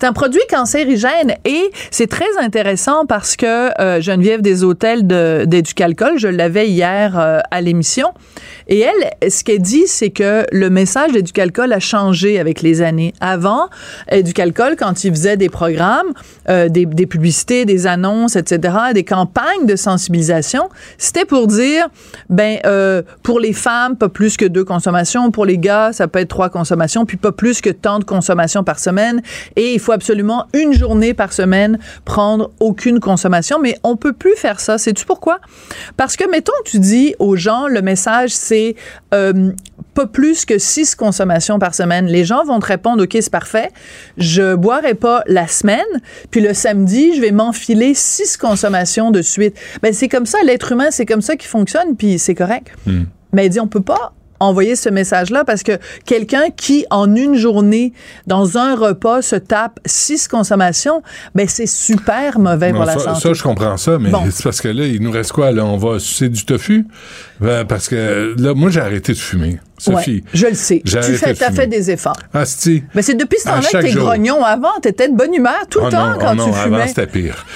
C'est 0.00 0.06
un 0.06 0.14
produit 0.14 0.40
cancérigène 0.48 1.34
et 1.44 1.70
c'est 1.90 2.06
très 2.06 2.38
intéressant 2.40 3.04
parce 3.04 3.36
que 3.36 3.78
euh, 3.78 4.00
Geneviève 4.00 4.40
des 4.40 4.64
hôtels 4.64 5.06
de, 5.06 5.44
d'Éducalcool, 5.46 6.14
je 6.16 6.28
l'avais 6.28 6.68
hier 6.68 7.18
euh, 7.18 7.40
à 7.50 7.60
l'émission, 7.60 8.14
et 8.70 8.78
elle, 8.78 9.30
ce 9.30 9.44
qu'elle 9.44 9.60
dit, 9.60 9.86
c'est 9.86 10.10
que 10.10 10.46
le 10.52 10.70
message 10.70 11.12
d'Éducalcool 11.12 11.72
a 11.72 11.80
changé 11.80 12.38
avec 12.38 12.62
les 12.62 12.82
années. 12.82 13.12
Avant, 13.20 13.68
Éducalcool, 14.10 14.76
quand 14.78 15.04
il 15.04 15.10
faisait 15.10 15.36
des 15.36 15.48
programmes, 15.48 16.14
euh, 16.48 16.68
des, 16.68 16.86
des 16.86 17.06
publicités, 17.06 17.64
des 17.64 17.88
annonces, 17.88 18.36
etc., 18.36 18.74
des 18.94 19.04
campagnes 19.04 19.66
de 19.66 19.74
sensibilisation, 19.74 20.70
c'était 20.98 21.24
pour 21.24 21.48
dire, 21.48 21.88
ben, 22.30 22.58
euh, 22.64 23.02
pour 23.24 23.40
les 23.40 23.52
femmes, 23.52 23.96
pas 23.96 24.08
plus 24.08 24.36
que 24.36 24.44
deux 24.46 24.64
consommations, 24.64 25.32
pour 25.32 25.44
les 25.44 25.58
gars, 25.58 25.92
ça 25.92 26.06
peut 26.06 26.20
être 26.20 26.28
trois 26.28 26.48
consommations, 26.48 27.04
puis 27.04 27.16
pas 27.16 27.32
plus 27.32 27.60
que 27.60 27.70
tant 27.70 27.98
de 27.98 28.04
consommations 28.04 28.62
par 28.62 28.78
semaine, 28.78 29.20
et 29.56 29.74
il 29.74 29.80
faut 29.80 29.89
absolument 29.94 30.46
une 30.54 30.72
journée 30.72 31.14
par 31.14 31.32
semaine 31.32 31.78
prendre 32.04 32.50
aucune 32.60 33.00
consommation, 33.00 33.58
mais 33.60 33.78
on 33.82 33.96
peut 33.96 34.12
plus 34.12 34.36
faire 34.36 34.60
ça. 34.60 34.78
Sais-tu 34.78 35.04
pourquoi? 35.04 35.40
Parce 35.96 36.16
que, 36.16 36.28
mettons, 36.30 36.52
tu 36.64 36.78
dis 36.78 37.14
aux 37.18 37.36
gens, 37.36 37.66
le 37.68 37.82
message, 37.82 38.30
c'est 38.30 38.74
euh, 39.14 39.50
pas 39.94 40.06
plus 40.06 40.44
que 40.44 40.58
six 40.58 40.94
consommations 40.94 41.58
par 41.58 41.74
semaine. 41.74 42.06
Les 42.06 42.24
gens 42.24 42.44
vont 42.44 42.60
te 42.60 42.66
répondre, 42.66 43.02
OK, 43.04 43.16
c'est 43.20 43.30
parfait, 43.30 43.70
je 44.16 44.54
boirai 44.54 44.94
pas 44.94 45.22
la 45.26 45.46
semaine, 45.46 45.84
puis 46.30 46.40
le 46.40 46.54
samedi, 46.54 47.14
je 47.14 47.20
vais 47.20 47.32
m'enfiler 47.32 47.94
six 47.94 48.36
consommations 48.36 49.10
de 49.10 49.22
suite. 49.22 49.56
Ben, 49.82 49.92
c'est 49.92 50.08
comme 50.08 50.26
ça, 50.26 50.38
l'être 50.44 50.72
humain, 50.72 50.88
c'est 50.90 51.06
comme 51.06 51.22
ça 51.22 51.36
qu'il 51.36 51.48
fonctionne, 51.48 51.96
puis 51.96 52.18
c'est 52.18 52.34
correct. 52.34 52.68
Mais 53.32 53.44
elle 53.44 53.50
dit, 53.50 53.60
on 53.60 53.68
peut 53.68 53.80
pas 53.80 54.12
envoyer 54.40 54.74
ce 54.74 54.88
message-là 54.88 55.44
parce 55.44 55.62
que 55.62 55.78
quelqu'un 56.06 56.50
qui, 56.56 56.86
en 56.90 57.14
une 57.14 57.36
journée, 57.36 57.92
dans 58.26 58.58
un 58.58 58.74
repas, 58.74 59.22
se 59.22 59.36
tape 59.36 59.78
six 59.86 60.26
consommations, 60.28 61.02
ben 61.34 61.46
c'est 61.48 61.66
super 61.66 62.38
mauvais 62.38 62.72
pour 62.72 62.84
la 62.84 62.94
ça, 62.94 63.04
santé. 63.14 63.20
ça, 63.20 63.32
je 63.34 63.42
comprends 63.42 63.76
ça, 63.76 63.98
mais 63.98 64.10
Bon. 64.10 64.22
c'est 64.30 64.42
parce 64.42 64.60
que 64.60 64.68
là, 64.68 64.86
il 64.86 65.02
nous 65.02 65.10
reste 65.10 65.32
quoi? 65.32 65.52
Là? 65.52 65.64
On 65.64 65.76
va 65.76 65.98
sucer 65.98 66.28
du 66.28 66.44
tofu? 66.44 66.86
Ben, 67.40 67.64
parce 67.64 67.88
que 67.88 68.34
là, 68.38 68.54
moi, 68.54 68.70
j'ai 68.70 68.80
arrêté 68.80 69.12
de 69.12 69.18
fumer. 69.18 69.58
Sophie. 69.78 70.16
Ouais, 70.16 70.22
je 70.34 70.46
le 70.48 70.54
sais. 70.54 70.82
Tu 70.84 70.92
fais, 71.16 71.34
fait 71.34 71.66
des 71.66 71.90
efforts. 71.90 72.18
Asti. 72.34 72.82
Mais 72.94 73.00
c'est 73.00 73.14
depuis 73.14 73.38
ce 73.38 73.44
temps-là 73.44 73.80
que 73.80 73.86
t'es 73.86 73.92
grognon. 73.94 74.44
Avant, 74.44 74.78
t'étais 74.82 75.08
de 75.08 75.16
bonne 75.16 75.32
humeur 75.32 75.54
tout 75.70 75.78
le 75.80 75.86
Oh 75.86 75.90
temps 75.90 76.10
non, 76.10 76.18
quand 76.20 76.32
oh 76.32 76.34
non, 76.34 76.46
tu 76.50 76.52
fumais. 76.58 76.76
avant, 76.76 76.86
c'était 76.86 77.06
pire. 77.06 77.46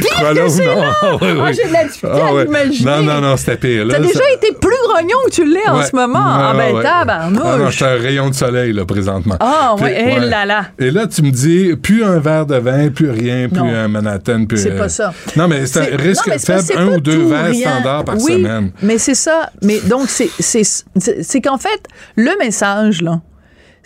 Pire 0.00 0.34
que 0.34 0.48
c'est 0.48 0.64
non? 0.66 0.82
Ah, 0.82 1.16
oui, 1.20 1.28
Ah, 1.38 1.44
oui. 1.44 1.54
j'ai 1.54 1.68
de 1.68 1.72
la 1.74 1.84
difficulté 1.84 2.16
Ah, 2.22 2.28
à 2.28 2.34
ouais. 2.34 2.44
l'imaginer. 2.44 2.90
Non, 2.90 3.02
non, 3.02 3.20
non, 3.20 3.36
c'était 3.36 3.56
pire. 3.58 3.86
T'as 3.90 3.98
déjà 3.98 4.12
ça- 4.14 4.32
été 4.36 4.48
plus 4.58 4.76
grognon 4.88 5.16
que 5.26 5.30
tu 5.32 5.44
l'es 5.44 5.68
en 5.68 5.82
ce 5.82 5.94
moment? 5.94 6.18
Ah 6.22 6.54
ben, 6.56 6.74
ouais, 6.76 6.82
tabarnouche. 6.82 7.42
Ah 7.44 7.56
non, 7.58 7.70
j'étais 7.70 7.84
un 7.84 7.96
rayon 8.02 8.30
de 8.30 8.34
soleil, 8.34 8.72
là, 8.72 8.84
présentement. 8.86 9.36
Ah, 9.40 9.74
Puis- 9.76 9.84
ouais, 9.84 10.16
eh 10.16 10.20
là 10.20 10.46
là. 10.46 10.64
Et 10.78 10.90
là, 10.90 11.06
tu 11.06 11.20
me 11.22 11.30
dis, 11.30 11.74
plus 11.76 12.04
un 12.04 12.18
verre 12.20 12.46
de 12.46 12.56
vin, 12.56 12.88
plus 12.88 13.10
rien, 13.10 13.48
plus 13.50 13.60
un 13.60 13.88
Manhattan, 13.88 14.46
plus... 14.46 14.58
C'est 14.58 14.72
euh, 14.72 14.78
pas 14.78 14.88
ça. 14.88 15.12
Non, 15.36 15.46
mais 15.46 15.66
c'est 15.66 15.92
un 15.92 15.96
risque 15.96 16.30
faible, 16.38 16.62
un 16.76 16.86
ou 16.96 17.00
deux 17.00 17.24
verres 17.24 17.54
standards 17.54 18.04
par 18.04 18.16
oui, 18.18 18.45
Mais 18.82 18.98
c'est 18.98 19.14
ça. 19.14 19.50
Mais 19.62 19.80
donc, 19.80 20.08
c'est, 20.08 21.40
qu'en 21.40 21.58
fait, 21.58 21.82
le 22.16 22.36
message, 22.38 23.02
là, 23.02 23.20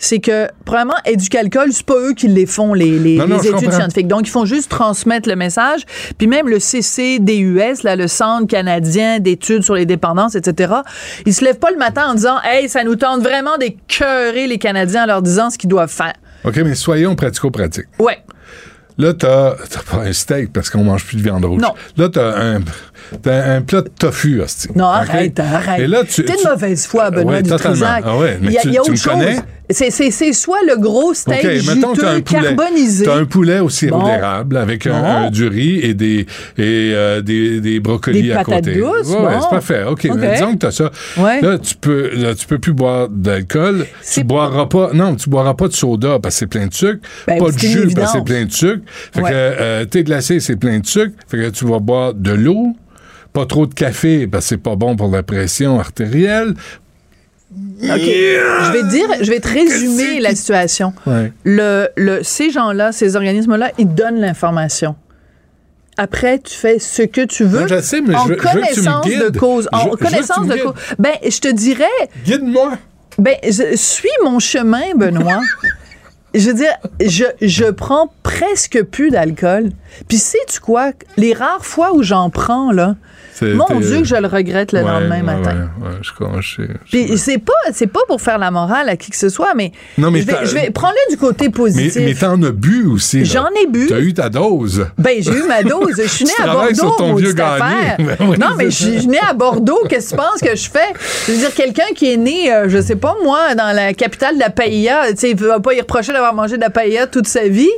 c'est 0.03 0.17
que, 0.19 0.47
premièrement, 0.65 0.95
Éducalcool, 1.05 1.71
c'est 1.71 1.85
pas 1.85 1.93
eux 1.99 2.13
qui 2.13 2.27
les 2.27 2.47
font, 2.47 2.73
les, 2.73 2.97
les, 2.97 3.17
Non, 3.17 3.27
non, 3.27 3.35
les 3.37 3.43
je 3.43 3.47
études 3.49 3.65
comprends. 3.65 3.71
scientifiques. 3.77 4.07
Donc, 4.07 4.27
ils 4.27 4.31
font 4.31 4.45
juste 4.45 4.71
transmettre 4.71 5.29
le 5.29 5.35
message. 5.35 5.81
Puis 6.17 6.25
même 6.25 6.47
le 6.49 6.57
CCDUS, 6.57 7.83
là, 7.83 7.95
le 7.95 8.07
Centre 8.07 8.47
canadien 8.47 9.19
d'études 9.19 9.61
sur 9.61 9.75
les 9.75 9.85
dépendances, 9.85 10.33
etc., 10.33 10.73
ils 11.27 11.33
se 11.35 11.45
lèvent 11.45 11.59
pas 11.59 11.69
le 11.69 11.77
matin 11.77 12.07
en 12.09 12.15
disant 12.15 12.37
«Hey, 12.43 12.67
ça 12.67 12.83
nous 12.83 12.95
tente 12.95 13.21
vraiment 13.21 13.57
d'écœurer 13.59 14.47
les 14.47 14.57
Canadiens 14.57 15.03
en 15.03 15.07
leur 15.07 15.21
disant 15.21 15.51
ce 15.51 15.59
qu'ils 15.59 15.69
doivent 15.69 15.91
faire. 15.91 16.13
OK, 16.45 16.55
mais 16.57 16.73
soyons 16.73 17.15
pratico-pratiques.» 17.15 17.85
Ouais. 17.99 18.17
Là, 19.01 19.13
t'as, 19.13 19.55
t'as 19.69 19.81
pas 19.81 20.03
un 20.03 20.13
steak 20.13 20.53
parce 20.53 20.69
qu'on 20.69 20.83
mange 20.83 21.05
plus 21.05 21.17
de 21.17 21.23
viande 21.23 21.43
rouge. 21.43 21.59
Non. 21.61 21.73
Là, 21.97 22.07
t'as 22.09 22.39
un, 22.39 22.59
t'as 23.23 23.55
un 23.55 23.61
plat 23.61 23.81
de 23.81 23.89
tofu, 23.89 24.39
hostie. 24.41 24.67
Non, 24.75 24.85
arrête, 24.85 25.39
arrête. 25.39 25.79
Et 25.81 25.87
là, 25.87 26.03
tu, 26.07 26.23
T'es 26.23 26.33
de 26.33 26.47
mauvaise 26.49 26.85
foi, 26.85 27.09
Benoît 27.09 27.33
Ouais. 27.33 27.41
Dutrisac. 27.41 28.03
Ah 28.05 28.17
ouais, 28.17 28.37
mais 28.41 28.49
il 28.49 28.53
y 28.53 28.57
a, 28.57 28.61
tu- 28.61 28.67
y 28.67 28.71
a 28.71 28.73
tu 28.75 28.79
autre 28.81 28.91
me 28.91 28.95
chose. 28.95 29.13
connais? 29.13 29.37
C'est, 29.69 29.89
c'est, 29.89 30.11
c'est 30.11 30.33
soit 30.33 30.59
le 30.67 30.75
gros 30.75 31.13
steak 31.13 31.45
OK, 31.45 31.75
mettons 31.75 31.93
juteux, 31.95 32.01
t'as 32.05 32.11
un 32.13 32.19
poulet. 32.21 32.41
carbonisé. 32.55 33.05
T'as 33.05 33.15
un 33.15 33.23
poulet 33.25 33.59
au 33.59 33.69
sirop 33.69 33.99
Bon. 33.99 34.05
d'érable 34.05 34.57
avec 34.57 34.85
un, 34.85 34.99
Bon. 34.99 35.05
un- 35.07 35.31
du 35.31 35.47
riz 35.47 35.79
et 35.81 35.93
des 35.93 36.25
et 36.57 36.91
euh, 36.93 37.21
des, 37.21 37.61
des 37.61 37.79
brocolis 37.79 38.21
Des 38.23 38.31
à 38.33 38.43
patates 38.43 38.65
côté. 38.65 38.75
douces, 38.79 39.07
Ouais, 39.07 39.15
bon. 39.21 39.41
c'est 39.41 39.49
parfait. 39.49 39.83
OK, 39.87 40.09
mais 40.13 40.33
disons 40.33 40.53
que 40.53 40.57
t'as 40.57 40.71
ça. 40.71 40.91
Ouais. 41.17 41.39
Là, 41.39 41.57
tu 41.57 41.75
peux 41.75 42.09
là, 42.15 42.35
tu 42.35 42.45
peux 42.47 42.59
plus 42.59 42.73
boire 42.73 43.07
d'alcool, 43.07 43.85
tu 44.13 44.23
boiras 44.25 44.65
pas 44.65 44.89
non, 44.93 45.15
tu 45.15 45.29
boiras 45.29 45.53
pas 45.53 45.69
de 45.69 45.73
soda 45.73 46.19
parce 46.21 46.35
que 46.35 46.39
c'est 46.39 46.47
plein 46.47 46.67
de 46.67 46.73
sucre, 46.73 46.99
Ben, 47.25 47.39
pas 47.39 47.51
de 47.51 47.57
jus 47.57 47.87
parce 47.95 48.11
que 48.11 48.17
c'est 48.17 48.25
plein 48.25 48.43
de 48.45 48.51
sucre. 48.51 48.81
Fait 49.13 49.21
Ouais. 49.21 49.29
que 49.29 49.35
euh, 49.35 49.85
thé 49.85 50.03
glacé, 50.03 50.39
c'est 50.39 50.55
plein 50.55 50.79
de 50.79 50.85
sucre, 50.85 51.15
fait 51.27 51.37
que 51.37 51.49
tu 51.49 51.65
vas 51.65 51.79
boire 51.79 52.13
de 52.13 52.31
l'eau, 52.31 52.75
pas 53.33 53.45
trop 53.45 53.65
de 53.65 53.73
café 53.73 54.27
parce 54.27 54.45
que 54.45 54.49
c'est 54.49 54.57
pas 54.57 54.75
bon 54.75 54.95
pour 54.95 55.09
la 55.11 55.23
pression 55.23 55.79
artérielle. 55.79 56.53
OK. 57.53 57.89
Je 57.89 58.71
vais 58.71 58.81
te 58.83 58.89
dire, 58.89 59.07
je 59.21 59.29
vais 59.29 59.39
te 59.39 59.47
résumer 59.49 60.19
la 60.19 60.33
situation. 60.35 60.93
Ouais. 61.05 61.33
Le, 61.43 61.89
le, 61.97 62.23
ces 62.23 62.49
gens-là, 62.49 62.91
ces 62.91 63.15
organismes-là, 63.15 63.71
ils 63.77 63.93
donnent 63.93 64.19
l'information. 64.21 64.95
Après, 65.97 66.39
tu 66.39 66.55
fais 66.55 66.79
ce 66.79 67.01
que 67.01 67.25
tu 67.25 67.43
veux. 67.43 67.61
Non, 67.61 67.67
je 67.67 67.81
sais, 67.81 67.99
mais 68.01 68.15
en 68.15 68.23
je 68.23 68.29
veux- 68.29 68.37
je 68.37 68.41
connaissance 68.41 69.05
de 69.05 69.37
cause. 69.37 69.67
En 69.73 69.83
je 69.91 69.95
connaissance 69.97 70.47
de 70.47 70.55
cause. 70.57 70.73
Ben, 70.97 71.11
je 71.23 71.39
te 71.39 71.51
dirais. 71.51 71.83
Guide-moi. 72.25 72.77
Ben, 73.19 73.35
je- 73.43 73.75
suis 73.75 74.09
mon 74.23 74.39
chemin, 74.39 74.95
Benoît. 74.95 75.41
je 76.33 76.47
veux 76.47 76.53
dire, 76.55 76.73
je, 77.05 77.25
je 77.41 77.65
prends 77.65 78.11
presque 78.23 78.83
plus 78.83 79.09
d'alcool. 79.11 79.71
Puis 80.07 80.17
sais-tu 80.17 80.59
quoi? 80.59 80.91
Les 81.17 81.33
rares 81.33 81.65
fois 81.65 81.93
où 81.93 82.01
j'en 82.03 82.29
prends, 82.29 82.71
là, 82.71 82.95
mon 83.41 83.79
Dieu 83.79 83.97
que 83.99 84.03
je 84.05 84.15
le 84.15 84.27
regrette 84.27 84.71
le 84.71 84.79
Ouais, 84.83 84.85
lendemain 84.91 85.15
ouais, 85.17 85.21
matin. 85.23 85.69
Ouais, 85.81 85.89
je 86.03 86.11
je 86.41 86.55
sais. 86.61 86.69
Puis 86.91 87.17
c'est 87.17 87.39
pas, 87.39 87.53
c'est 87.73 87.87
pas 87.87 88.01
pour 88.07 88.21
faire 88.21 88.37
la 88.37 88.51
morale 88.51 88.87
à 88.87 88.95
qui 88.95 89.09
que 89.09 89.17
ce 89.17 89.29
soit, 89.29 89.53
mais, 89.55 89.71
Non, 89.97 90.11
mais 90.11 90.21
je 90.21 90.27
vais, 90.27 90.33
t'as- 90.33 90.45
je 90.45 90.53
vais 90.53 90.69
prendre 90.69 90.93
le 91.09 91.15
du 91.15 91.17
côté 91.19 91.45
Mais, 91.45 91.51
positif. 91.51 91.95
mais 92.05 92.13
t'en 92.13 92.41
as 92.43 92.51
bu 92.51 92.85
aussi. 92.85 93.25
J'en 93.25 93.47
ai 93.63 93.65
bu. 93.67 93.87
T'as 93.87 93.99
eu 93.99 94.13
ta 94.13 94.29
dose. 94.29 94.85
Ben, 94.99 95.21
j'ai 95.23 95.31
eu 95.33 95.43
ma 95.47 95.63
dose. 95.63 95.95
Je 95.97 96.07
suis 96.07 96.25
née 96.25 96.31
Tu 96.35 96.41
à 96.43 96.45
sur 96.45 96.53
Bordeaux, 96.85 96.95
ton 96.99 97.07
maudite 97.09 97.25
vieux 97.25 97.33
gagné. 97.33 97.57
Ben 97.97 98.17
oui, 98.29 98.37
non, 98.37 98.49
mais 98.57 98.65
je 98.65 98.69
suis 98.99 99.07
née 99.07 99.19
à 99.27 99.33
Bordeaux. 99.33 99.79
Qu'est-ce 99.89 100.11
que 100.11 100.21
tu 100.21 100.21
penses 100.21 100.39
que 100.41 100.55
je 100.55 100.69
fais? 100.69 100.93
Je 101.27 101.31
veux 101.31 101.37
dire, 101.39 101.53
quelqu'un 101.55 101.93
qui 101.95 102.13
est 102.13 102.17
né, 102.17 102.53
euh, 102.53 102.69
je 102.69 102.79
sais 102.79 102.95
pas 102.95 103.15
moi, 103.23 103.55
dans 103.55 103.75
la 103.75 103.93
capitale 103.95 104.35
de 104.35 104.39
la 104.39 104.51
paella, 104.51 105.05
tu 105.09 105.17
sais, 105.17 105.29
il 105.31 105.35
va 105.37 105.59
pas 105.59 105.73
y 105.73 105.81
reprocher 105.81 106.13
d'avoir 106.21 106.35
mangé 106.35 106.55
de 106.57 106.61
la 106.61 106.69
paella 106.69 107.07
toute 107.07 107.27
sa 107.27 107.47
vie? 107.47 107.69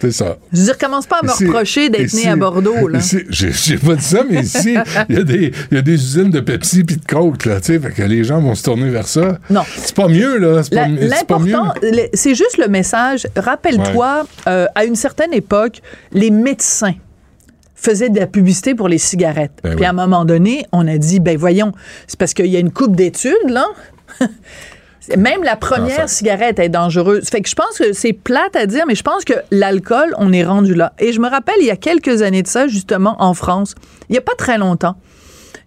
C'est 0.00 0.10
ça. 0.10 0.36
Je 0.52 0.58
veux 0.58 0.64
dire, 0.64 0.78
commence 0.78 1.06
pas 1.06 1.20
à 1.22 1.24
me 1.24 1.30
reprocher 1.30 1.88
d'être 1.88 2.12
né 2.14 2.26
à 2.28 2.34
Bordeaux, 2.34 2.88
là. 2.88 2.98
J'ai 3.30 3.76
pas 3.76 3.94
dit 3.94 4.02
ça, 4.04 4.24
mais 4.28 4.40
ici, 4.40 4.74
il 5.08 5.14
y, 5.14 5.18
a 5.20 5.22
des- 5.22 5.52
il 5.70 5.76
y 5.76 5.78
a 5.78 5.82
des 5.82 5.92
usines 5.94 6.30
de 6.30 6.40
Pepsi 6.40 6.82
puis 6.82 6.96
de 6.96 7.04
Coke, 7.06 7.44
là, 7.44 7.60
tu 7.60 7.78
sais, 7.80 7.90
que 7.92 8.02
les 8.02 8.24
gens 8.24 8.40
vont 8.40 8.56
se 8.56 8.64
tourner 8.64 8.90
vers 8.90 9.06
ça. 9.06 9.38
Non. 9.48 9.62
C'est 9.76 9.94
pas 9.94 10.08
mieux, 10.08 10.38
là. 10.38 10.64
C'est 10.64 10.74
pas. 10.74 10.88
L'important, 10.88 11.72
c'est 12.14 12.34
juste 12.34 12.58
le 12.58 12.66
message. 12.66 13.28
Rappelle-toi, 13.36 14.26
euh, 14.48 14.66
à 14.74 14.84
une 14.84 14.96
certaine 14.96 15.32
époque, 15.32 15.80
les 16.10 16.32
médecins 16.32 16.94
faisaient 17.76 18.08
de 18.10 18.18
la 18.18 18.26
publicité 18.26 18.74
pour 18.74 18.88
les 18.88 18.98
cigarettes. 18.98 19.52
Ben 19.62 19.70
Puis 19.70 19.80
oui. 19.80 19.86
à 19.86 19.90
un 19.90 19.92
moment 19.92 20.24
donné, 20.24 20.66
on 20.72 20.86
a 20.88 20.98
dit, 20.98 21.20
ben 21.20 21.36
voyons, 21.38 21.70
c'est 22.08 22.18
parce 22.18 22.34
qu'il 22.34 22.46
y 22.46 22.56
a 22.56 22.60
une 22.60 22.72
coupe 22.72 22.96
d'études, 22.96 23.32
là. 23.48 23.66
Même 25.16 25.42
la 25.42 25.56
première 25.56 26.02
ça- 26.02 26.06
cigarette 26.06 26.58
est 26.58 26.68
dangereuse. 26.68 27.28
Fait 27.28 27.40
que 27.40 27.48
je 27.48 27.54
pense 27.54 27.78
que 27.78 27.92
c'est 27.92 28.12
plate 28.12 28.54
à 28.56 28.66
dire, 28.66 28.84
mais 28.86 28.94
je 28.94 29.02
pense 29.02 29.24
que 29.24 29.34
l'alcool, 29.50 30.14
on 30.18 30.32
est 30.32 30.44
rendu 30.44 30.74
là. 30.74 30.92
Et 30.98 31.12
je 31.12 31.20
me 31.20 31.28
rappelle, 31.28 31.56
il 31.60 31.66
y 31.66 31.70
a 31.70 31.76
quelques 31.76 32.22
années 32.22 32.42
de 32.42 32.48
ça, 32.48 32.68
justement, 32.68 33.16
en 33.18 33.34
France, 33.34 33.74
il 34.08 34.12
n'y 34.12 34.18
a 34.18 34.22
pas 34.22 34.34
très 34.38 34.58
longtemps, 34.58 34.96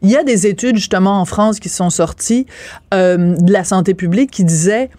il 0.02 0.10
y 0.10 0.16
a 0.18 0.24
des 0.24 0.48
études, 0.48 0.78
justement, 0.78 1.20
en 1.20 1.26
France 1.26 1.60
qui 1.60 1.70
sont 1.70 1.90
sorties 1.90 2.46
euh, 2.94 3.36
de 3.36 3.52
la 3.52 3.64
santé 3.64 3.94
publique 3.94 4.32
qui 4.32 4.44
disaient 4.44 4.90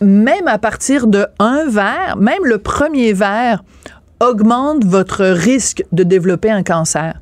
même 0.00 0.46
à 0.46 0.58
partir 0.58 1.06
de 1.06 1.26
un 1.38 1.66
verre, 1.68 2.16
même 2.18 2.44
le 2.44 2.58
premier 2.58 3.12
verre, 3.12 3.64
augmente 4.20 4.84
votre 4.84 5.24
risque 5.26 5.84
de 5.92 6.04
développer 6.04 6.50
un 6.50 6.62
cancer. 6.62 7.20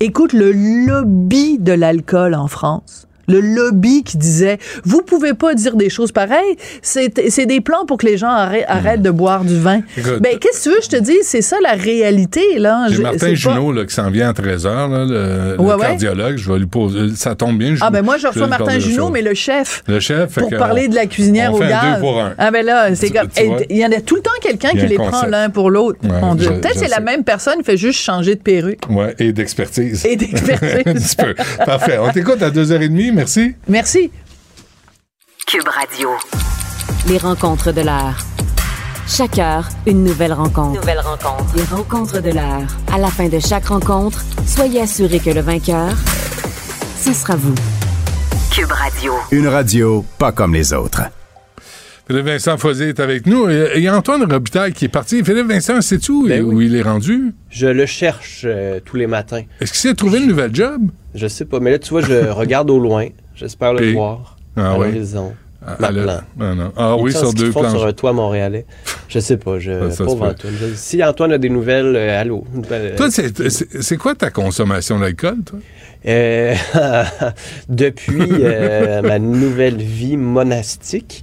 Écoute, 0.00 0.32
le 0.32 0.52
lobby 0.52 1.58
de 1.58 1.72
l'alcool 1.72 2.34
en 2.34 2.46
France. 2.46 3.06
Le 3.30 3.40
lobby 3.40 4.02
qui 4.02 4.16
disait, 4.18 4.58
vous 4.84 5.02
pouvez 5.02 5.34
pas 5.34 5.54
dire 5.54 5.76
des 5.76 5.90
choses 5.90 6.12
pareilles, 6.12 6.56
c'est 6.82 7.12
c'est 7.30 7.46
des 7.46 7.60
plans 7.60 7.84
pour 7.86 7.98
que 7.98 8.06
les 8.06 8.16
gens 8.16 8.28
arrêtent, 8.30 8.64
arrêtent 8.68 9.02
de 9.02 9.10
boire 9.10 9.44
du 9.44 9.58
vin. 9.58 9.80
Écoute, 9.96 10.20
ben, 10.20 10.36
qu'est-ce 10.38 10.64
que 10.64 10.70
tu 10.70 10.74
veux, 10.76 10.82
je 10.82 10.88
te 10.88 10.96
dis, 10.96 11.16
c'est 11.22 11.42
ça 11.42 11.56
la 11.62 11.72
réalité, 11.72 12.58
là. 12.58 12.86
J'ai 12.88 12.96
Je- 12.96 13.02
Martin 13.02 13.18
pas- 13.28 13.34
Junot 13.34 13.72
là, 13.72 13.84
qui 13.84 13.94
s'en 13.94 14.10
vient 14.10 14.30
à 14.30 14.32
13h, 14.32 14.88
là, 14.90 15.04
le, 15.04 15.56
le 15.56 15.60
Ouais, 15.60 15.74
ouais. 15.74 15.80
cardiologue. 15.80 16.36
Je 16.36 16.52
vais 16.52 16.58
lui 16.58 16.66
poser. 16.66 17.14
Ça 17.16 17.34
tombe 17.34 17.58
bien. 17.58 17.74
Ah, 17.80 17.90
ben 17.90 18.02
moi, 18.02 18.16
je 18.18 18.26
reçois 18.26 18.46
Martin 18.46 18.78
Junot, 18.78 19.10
mais 19.10 19.22
le 19.22 19.34
chef. 19.34 19.82
Le 19.86 20.00
chef. 20.00 20.34
pour 20.34 20.50
parler 20.50 20.84
on- 20.86 20.90
de 20.90 20.94
la 20.94 21.06
cuisinière 21.06 21.52
on 21.52 21.56
au 21.56 21.58
fait 21.58 21.64
un 21.66 21.68
gaz. 21.68 21.94
deux 21.94 22.00
pour 22.00 22.20
un. 22.20 22.32
Ah 22.38 22.50
ben 22.50 22.64
là, 22.64 22.94
c'est 22.94 23.10
comme 23.10 23.28
il 23.68 23.76
y 23.76 23.84
en 23.84 23.92
a 23.92 24.00
tout 24.00 24.16
le 24.16 24.22
temps 24.22 24.30
quelqu'un 24.40 24.70
qui 24.70 24.80
un 24.80 24.86
les 24.86 24.96
prend 24.96 25.26
l'un 25.26 25.50
pour 25.50 25.70
l'autre. 25.70 25.98
Ouais, 26.02 26.10
je- 26.38 26.48
Peut-être 26.48 26.74
je 26.74 26.78
c'est 26.80 26.88
la 26.88 27.00
même 27.00 27.24
personne, 27.24 27.54
il 27.58 27.64
fait 27.64 27.76
juste 27.76 28.00
changer 28.00 28.34
de 28.34 28.40
perruque. 28.40 28.80
Ouais, 28.88 29.14
et 29.18 29.32
d'expertise. 29.32 30.04
Et 30.06 30.16
d'expertise. 30.16 30.70
Un 30.86 30.94
petit 30.94 31.16
peu. 31.16 31.34
Parfait. 31.64 31.98
On 32.00 32.10
t'écoute 32.10 32.42
à 32.42 32.50
2h30. 32.50 33.12
Merci. 33.20 33.54
Merci. 33.68 34.10
Cube 35.46 35.68
Radio. 35.68 36.08
Les 37.06 37.18
rencontres 37.18 37.70
de 37.70 37.82
l'heure. 37.82 38.16
Chaque 39.06 39.38
heure, 39.38 39.68
une 39.86 40.04
nouvelle 40.04 40.32
rencontre. 40.32 40.80
Nouvelle 40.80 41.00
rencontre. 41.00 41.54
Les 41.54 41.64
rencontres 41.64 42.22
de 42.22 42.30
l'heure. 42.30 42.66
À 42.90 42.96
la 42.96 43.08
fin 43.08 43.28
de 43.28 43.38
chaque 43.38 43.66
rencontre, 43.66 44.24
soyez 44.46 44.80
assurés 44.80 45.20
que 45.20 45.28
le 45.28 45.42
vainqueur, 45.42 45.92
ce 46.98 47.12
sera 47.12 47.36
vous. 47.36 47.54
Cube 48.50 48.72
Radio. 48.72 49.12
Une 49.32 49.48
radio 49.48 50.02
pas 50.16 50.32
comme 50.32 50.54
les 50.54 50.72
autres. 50.72 51.02
Philippe 52.10 52.26
Vincent 52.26 52.58
Fosé 52.58 52.88
est 52.88 52.98
avec 52.98 53.24
nous. 53.26 53.48
Et 53.48 53.74
il 53.76 53.82
y 53.84 53.86
a 53.86 53.96
Antoine 53.96 54.24
Robitaille 54.24 54.72
qui 54.72 54.86
est 54.86 54.88
parti. 54.88 55.22
Philippe 55.22 55.46
Vincent, 55.46 55.80
sais-tu 55.80 56.10
où, 56.10 56.26
Ben 56.26 56.42
oui. 56.42 56.54
où 56.56 56.60
il 56.60 56.74
est 56.74 56.82
rendu? 56.82 57.32
Je 57.50 57.68
le 57.68 57.86
cherche 57.86 58.42
euh, 58.44 58.80
tous 58.84 58.96
les 58.96 59.06
matins. 59.06 59.42
Est-ce 59.60 59.70
qu'il 59.70 59.80
s'est 59.80 59.94
trouvé 59.94 60.18
une 60.18 60.26
nouvelle 60.26 60.52
job? 60.52 60.82
Je 61.14 61.28
sais 61.28 61.44
pas, 61.44 61.60
mais 61.60 61.70
là, 61.70 61.78
tu 61.78 61.90
vois, 61.90 62.00
je 62.00 62.28
regarde 62.32 62.68
au 62.68 62.80
loin. 62.80 63.06
J'espère 63.36 63.74
le 63.74 63.84
Et- 63.84 63.92
voir. 63.92 64.36
Ah 64.56 64.72
à 64.72 64.78
ouais? 64.78 64.88
l'horizon. 64.90 65.34
Ah, 65.64 65.76
ah. 65.80 66.20
Ah 66.76 66.94
Il 66.98 67.02
oui, 67.04 67.12
sur 67.12 67.32
deux 67.32 67.50
planches. 67.52 67.70
sur 67.70 67.86
un 67.86 67.92
toit 67.92 68.12
montréalais. 68.12 68.66
Je 69.08 69.20
sais 69.20 69.36
pas. 69.36 69.60
Je, 69.60 69.70
Ça, 69.70 69.90
ça 69.90 69.96
se 69.98 70.02
pauvre. 70.02 70.24
Antoine. 70.30 70.52
Je- 70.60 70.74
si 70.74 71.04
Antoine 71.04 71.32
a 71.32 71.38
des 71.38 71.50
nouvelles, 71.50 71.94
euh, 71.94 72.20
allô. 72.20 72.44
Toi, 72.96 73.08
c'est 73.10 73.96
quoi 73.98 74.16
ta 74.16 74.30
consommation 74.30 74.98
d'alcool, 74.98 75.36
toi? 75.46 75.60
Euh, 76.06 76.54
depuis 77.68 78.20
euh, 78.40 79.02
ma 79.02 79.18
nouvelle 79.18 79.76
vie 79.76 80.16
monastique, 80.16 81.22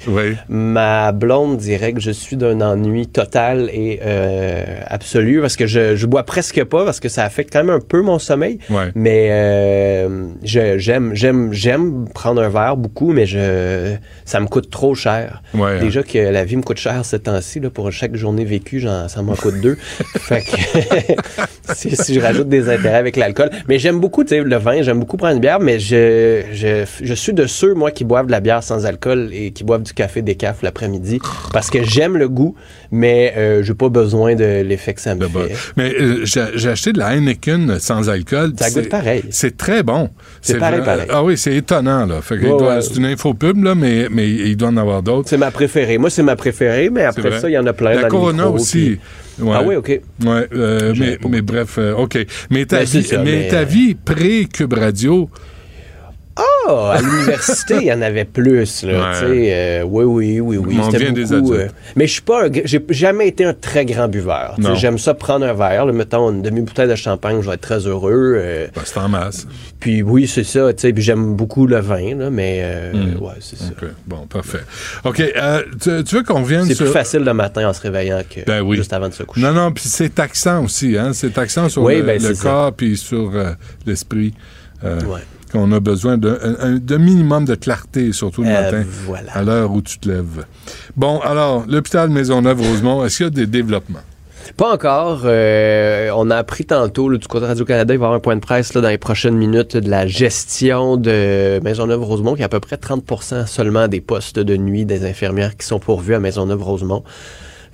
ma 0.49 1.12
blonde 1.12 1.58
dirait 1.58 1.94
que 1.94 1.99
je 1.99 2.12
suis 2.12 2.36
d'un 2.36 2.62
ennui 2.62 3.08
total 3.08 3.70
et 3.74 3.99
euh, 4.06 4.64
absolu 4.86 5.41
parce 5.41 5.56
que 5.56 5.66
je, 5.66 5.95
je 5.95 6.06
bois 6.06 6.24
presque 6.24 6.64
pas 6.64 6.86
parce 6.86 6.99
que 6.99 7.10
ça 7.10 7.24
affecte 7.24 7.52
quand 7.52 7.64
même 7.64 7.76
un 7.76 7.80
peu 7.80 8.02
mon 8.02 8.20
sommeil. 8.20 8.60
Ouais. 8.70 8.91
Mais 8.95 10.08
j'aime 10.44 11.16
j'aime 11.16 11.54
j'aime 11.54 12.08
prendre 12.14 12.41
un 12.41 12.49
verre 12.49 12.78
beaucoup, 12.78 13.12
mais 13.12 13.26
je 13.26 13.95
ça 14.26 14.40
me 14.40 14.48
coûte 14.48 14.70
trop 14.70 14.94
cher. 14.94 15.41
Ouais. 15.54 15.80
Déjà 15.80 16.04
que 16.04 16.18
la 16.18 16.44
vie 16.44 16.56
me 16.56 16.64
coûte 16.64 16.78
cher 16.78 17.04
ces 17.04 17.20
temps-ci 17.20 17.62
pour 17.62 17.91
chaque 17.91 18.16
journée 18.16 18.45
vécue, 18.45 18.82
ça 18.82 19.22
m'en 19.22 19.36
coûte 19.36 19.60
deux. 19.60 19.78
fait 20.18 20.41
que 20.41 21.74
si, 21.74 21.95
si 21.95 22.14
je 22.14 22.20
rajoute 22.20 22.49
des 22.49 22.70
intérêts 22.70 22.98
avec 22.98 23.16
l'alcool, 23.16 23.49
mais 23.68 23.80
j'aime 23.80 23.99
beaucoup 23.99 24.24
le 24.30 24.58
vin, 24.72 24.81
j'aime 24.81 24.99
beaucoup 24.99 25.18
prendre 25.18 25.34
une 25.35 25.39
bière, 25.41 25.60
mais 25.60 25.80
je, 25.80 26.44
je 26.52 26.85
je 27.02 27.14
suis 27.14 27.34
de 27.34 27.45
ceux 27.48 27.73
moi 27.73 27.91
qui 27.91 28.03
boivent 28.03 28.27
de 28.27 28.31
la 28.31 28.39
bière 28.39 28.64
sans 28.64 28.85
alcool 28.85 29.30
et 29.34 29.52
qui 29.52 29.64
boivent 29.64 29.84
du 29.84 29.94
café 29.94 30.22
décaf 30.22 30.61
l'après-midi 30.61 31.19
parce 31.53 31.69
que 31.69 31.84
j'aime 31.84 32.18
le 32.18 32.30
goût, 32.30 32.56
mais 32.91 33.34
euh, 33.38 33.64
j'ai 33.64 33.73
pas 33.73 33.89
besoin 33.89 34.35
de 34.35 34.61
l'effet 34.61 34.94
que 34.94 35.02
ça 35.02 35.15
me 35.15 35.27
fait. 35.27 35.56
Mais 35.76 35.94
euh, 35.99 36.26
j'ai 36.26 36.69
acheté 36.69 36.94
de 36.94 36.99
la 36.99 37.15
Heineken 37.15 37.80
sans 37.80 38.10
alcool. 38.10 38.53
Ça 38.57 38.69
goûte 38.72 38.89
pareil. 38.89 39.23
C'est 39.30 39.57
très 39.57 39.84
bon. 39.84 40.10
C'est 40.41 40.57
pareil, 40.57 40.81
pareil. 40.84 41.07
Ah 41.10 41.23
oui, 41.23 41.38
c'est 41.38 41.56
étonnant, 41.56 42.06
là. 42.06 42.19
Doit-. 42.30 42.81
C'est 42.81 42.95
une 42.98 43.06
info 43.06 43.34
pub, 43.34 43.64
là, 43.64 43.76
mais, 43.76 44.07
mais 44.11 44.30
il 44.30 44.56
doit 44.57 44.69
en 44.69 44.77
avoir 44.77 45.02
d'autres. 45.03 45.30
C'est 45.30 45.38
ma 45.38 45.52
préférée. 45.52 45.98
Moi, 45.98 46.10
c'est 46.10 46.23
ma 46.23 46.35
préférée, 46.35 46.89
mais 46.89 47.03
après 47.03 47.39
ça, 47.39 47.49
il 47.49 47.53
y 47.53 47.57
en 47.57 47.65
a 47.68 47.73
plein 47.73 47.91
La 47.91 47.95
dans 48.02 48.02
le 48.07 48.11
Corona 48.11 48.44
micro, 48.44 48.56
aussi. 48.56 48.77
puis- 48.77 48.99
Ouais. 49.39 49.55
Ah 49.55 49.64
oui, 49.64 49.76
OK. 49.76 49.88
Ouais, 49.88 50.01
euh, 50.53 50.93
mais, 50.97 51.18
mais 51.30 51.41
bref, 51.41 51.77
euh, 51.77 51.93
OK. 51.95 52.18
Mais 52.49 52.65
ta 52.65 52.80
Ben, 52.80 52.85
c'est 52.85 52.99
vie, 52.99 53.07
ça, 53.07 53.23
mais 53.23 53.31
mais, 53.31 53.47
ta 53.49 53.57
euh, 53.57 53.64
vie 53.65 53.95
pré-Cube 53.95 54.73
Radio, 54.73 55.30
Ah, 56.38 56.91
à 56.93 57.01
l'université, 57.01 57.76
il 57.81 57.88
y 57.88 57.93
en 57.93 58.01
avait 58.01 58.26
plus, 58.26 58.84
là. 58.84 58.93
Ouais. 59.11 59.14
Tu 59.14 59.19
sais, 59.19 59.49
euh, 59.53 59.84
oui, 59.84 60.03
oui, 60.05 60.39
oui, 60.39 60.57
oui. 60.57 60.80
On 60.81 60.89
vient 60.89 61.11
des 61.11 61.23
beaucoup, 61.23 61.53
adultes. 61.53 61.72
euh, 61.72 61.91
mais 61.95 62.05
je 62.07 62.14
suis 62.14 62.22
pas 62.22 62.43
j'ai 62.65 62.85
jamais 62.89 63.27
été 63.27 63.43
un 63.45 63.53
très 63.53 63.85
grand 63.85 64.07
buveur. 64.07 64.55
J'aime 64.76 64.97
ça 64.97 65.14
prendre 65.14 65.45
un 65.45 65.53
verre, 65.53 65.85
là, 65.85 65.93
mettons 65.93 66.31
une 66.31 66.41
demi-bouteille 66.41 66.88
de 66.89 66.95
champagne, 66.95 67.41
je 67.41 67.47
vais 67.47 67.55
être 67.55 67.61
très 67.61 67.88
heureux. 67.88 68.35
euh, 68.38 68.68
ben, 68.76 68.81
c'est 68.85 68.97
en 68.99 69.09
masse. 69.09 69.47
puis 69.80 70.01
oui, 70.03 70.27
c'est 70.27 70.43
ça, 70.43 70.69
puis 70.73 70.93
j'aime 70.97 71.35
beaucoup 71.35 71.65
le 71.68 71.80
vin, 71.80 72.15
là, 72.15 72.30
mais 72.30 72.59
euh, 72.61 72.93
Mm. 72.93 73.22
ouais, 73.23 73.34
c'est 73.39 73.57
ça. 73.57 73.65
OK. 73.72 73.89
Bon, 74.05 74.27
parfait. 74.27 74.61
OK. 75.05 75.19
euh, 75.19 75.64
tu, 75.81 76.03
tu 76.03 76.15
veux 76.15 76.23
qu'on 76.23 76.43
vienne 76.43 76.65
C'est 76.65 76.76
sur... 76.76 76.85
plus 76.85 76.93
facile 76.93 77.22
le 77.23 77.34
matin 77.34 77.68
en 77.68 77.73
se 77.73 77.81
réveillant 77.81 78.22
que 78.30 78.41
Ben 78.45 78.61
oui. 78.61 78.77
juste 78.77 78.93
avant 78.93 79.09
de 79.09 79.14
se 79.14 79.23
coucher. 79.23 79.41
Non, 79.45 79.53
non, 79.53 79.72
puis 79.72 79.85
c'est 79.88 80.14
taxant 80.14 80.64
aussi, 80.64 80.97
hein? 80.97 81.11
C'est 81.14 81.31
taxant 81.34 81.68
sur 81.69 81.84
Oui, 81.84 81.97
le, 81.97 82.03
ben, 82.03 82.22
le 82.22 82.34
corps 82.35 82.73
puis 82.73 82.95
sur 82.97 83.31
l'esprit. 83.85 84.34
Ouais. 84.84 85.22
Qu'on 85.52 85.72
a 85.72 85.80
besoin 85.80 86.18
d'un 86.18 86.38
un- 86.60 86.78
d'un 86.78 86.98
minimum 86.98 87.45
de 87.45 87.56
clarté, 87.56 88.11
surtout 88.11 88.44
le 88.44 88.49
Euh, 88.49 88.61
matin, 88.64 88.84
voilà. 89.06 89.32
à 89.34 89.44
l'heure 89.44 89.72
où 89.72 89.82
tu 89.82 89.98
te 89.98 90.10
lèves. 90.10 90.45
Bon, 90.95 91.19
alors, 91.19 91.64
l'hôpital 91.68 92.10
Maisonneuve-Rosemont, 92.10 93.06
est-ce 93.06 93.18
qu'il 93.18 93.26
y 93.26 93.28
a 93.28 93.30
des 93.30 93.48
développements? 93.48 93.99
Pas 94.56 94.74
encore. 94.74 95.22
Euh, 95.26 96.10
on 96.15 96.30
a 96.30 96.38
appris 96.38 96.64
tantôt 96.65 97.10
là, 97.10 97.18
du 97.18 97.28
côté 97.28 97.45
Radio-Canada, 97.45 97.94
il 97.94 97.98
va 97.98 98.03
y 98.03 98.06
avoir 98.06 98.14
un 98.18 98.19
point 98.22 98.36
de 98.36 98.41
presse 98.41 98.74
là, 98.74 98.82
dans 98.82 98.88
les 98.90 98.98
prochaines 98.98 99.36
minutes 99.36 99.76
de 99.76 99.90
la 99.90 100.07
gestion 100.07 100.95
de 100.98 101.60
Maisonneuve-Rosemont, 101.64 102.36
qui 102.36 102.44
a 102.44 102.45
à 102.45 102.49
peu 102.49 102.60
près 102.61 102.78
30% 102.78 103.45
seulement 103.45 103.88
des 103.90 103.99
postes 104.02 104.40
de 104.40 104.56
nuit 104.57 104.86
des 104.86 105.06
infirmières 105.06 105.57
qui 105.57 105.65
sont 105.65 105.80
pourvus 105.80 106.15
à 106.15 106.19
Maisonneuve-Rosemont. 106.19 107.03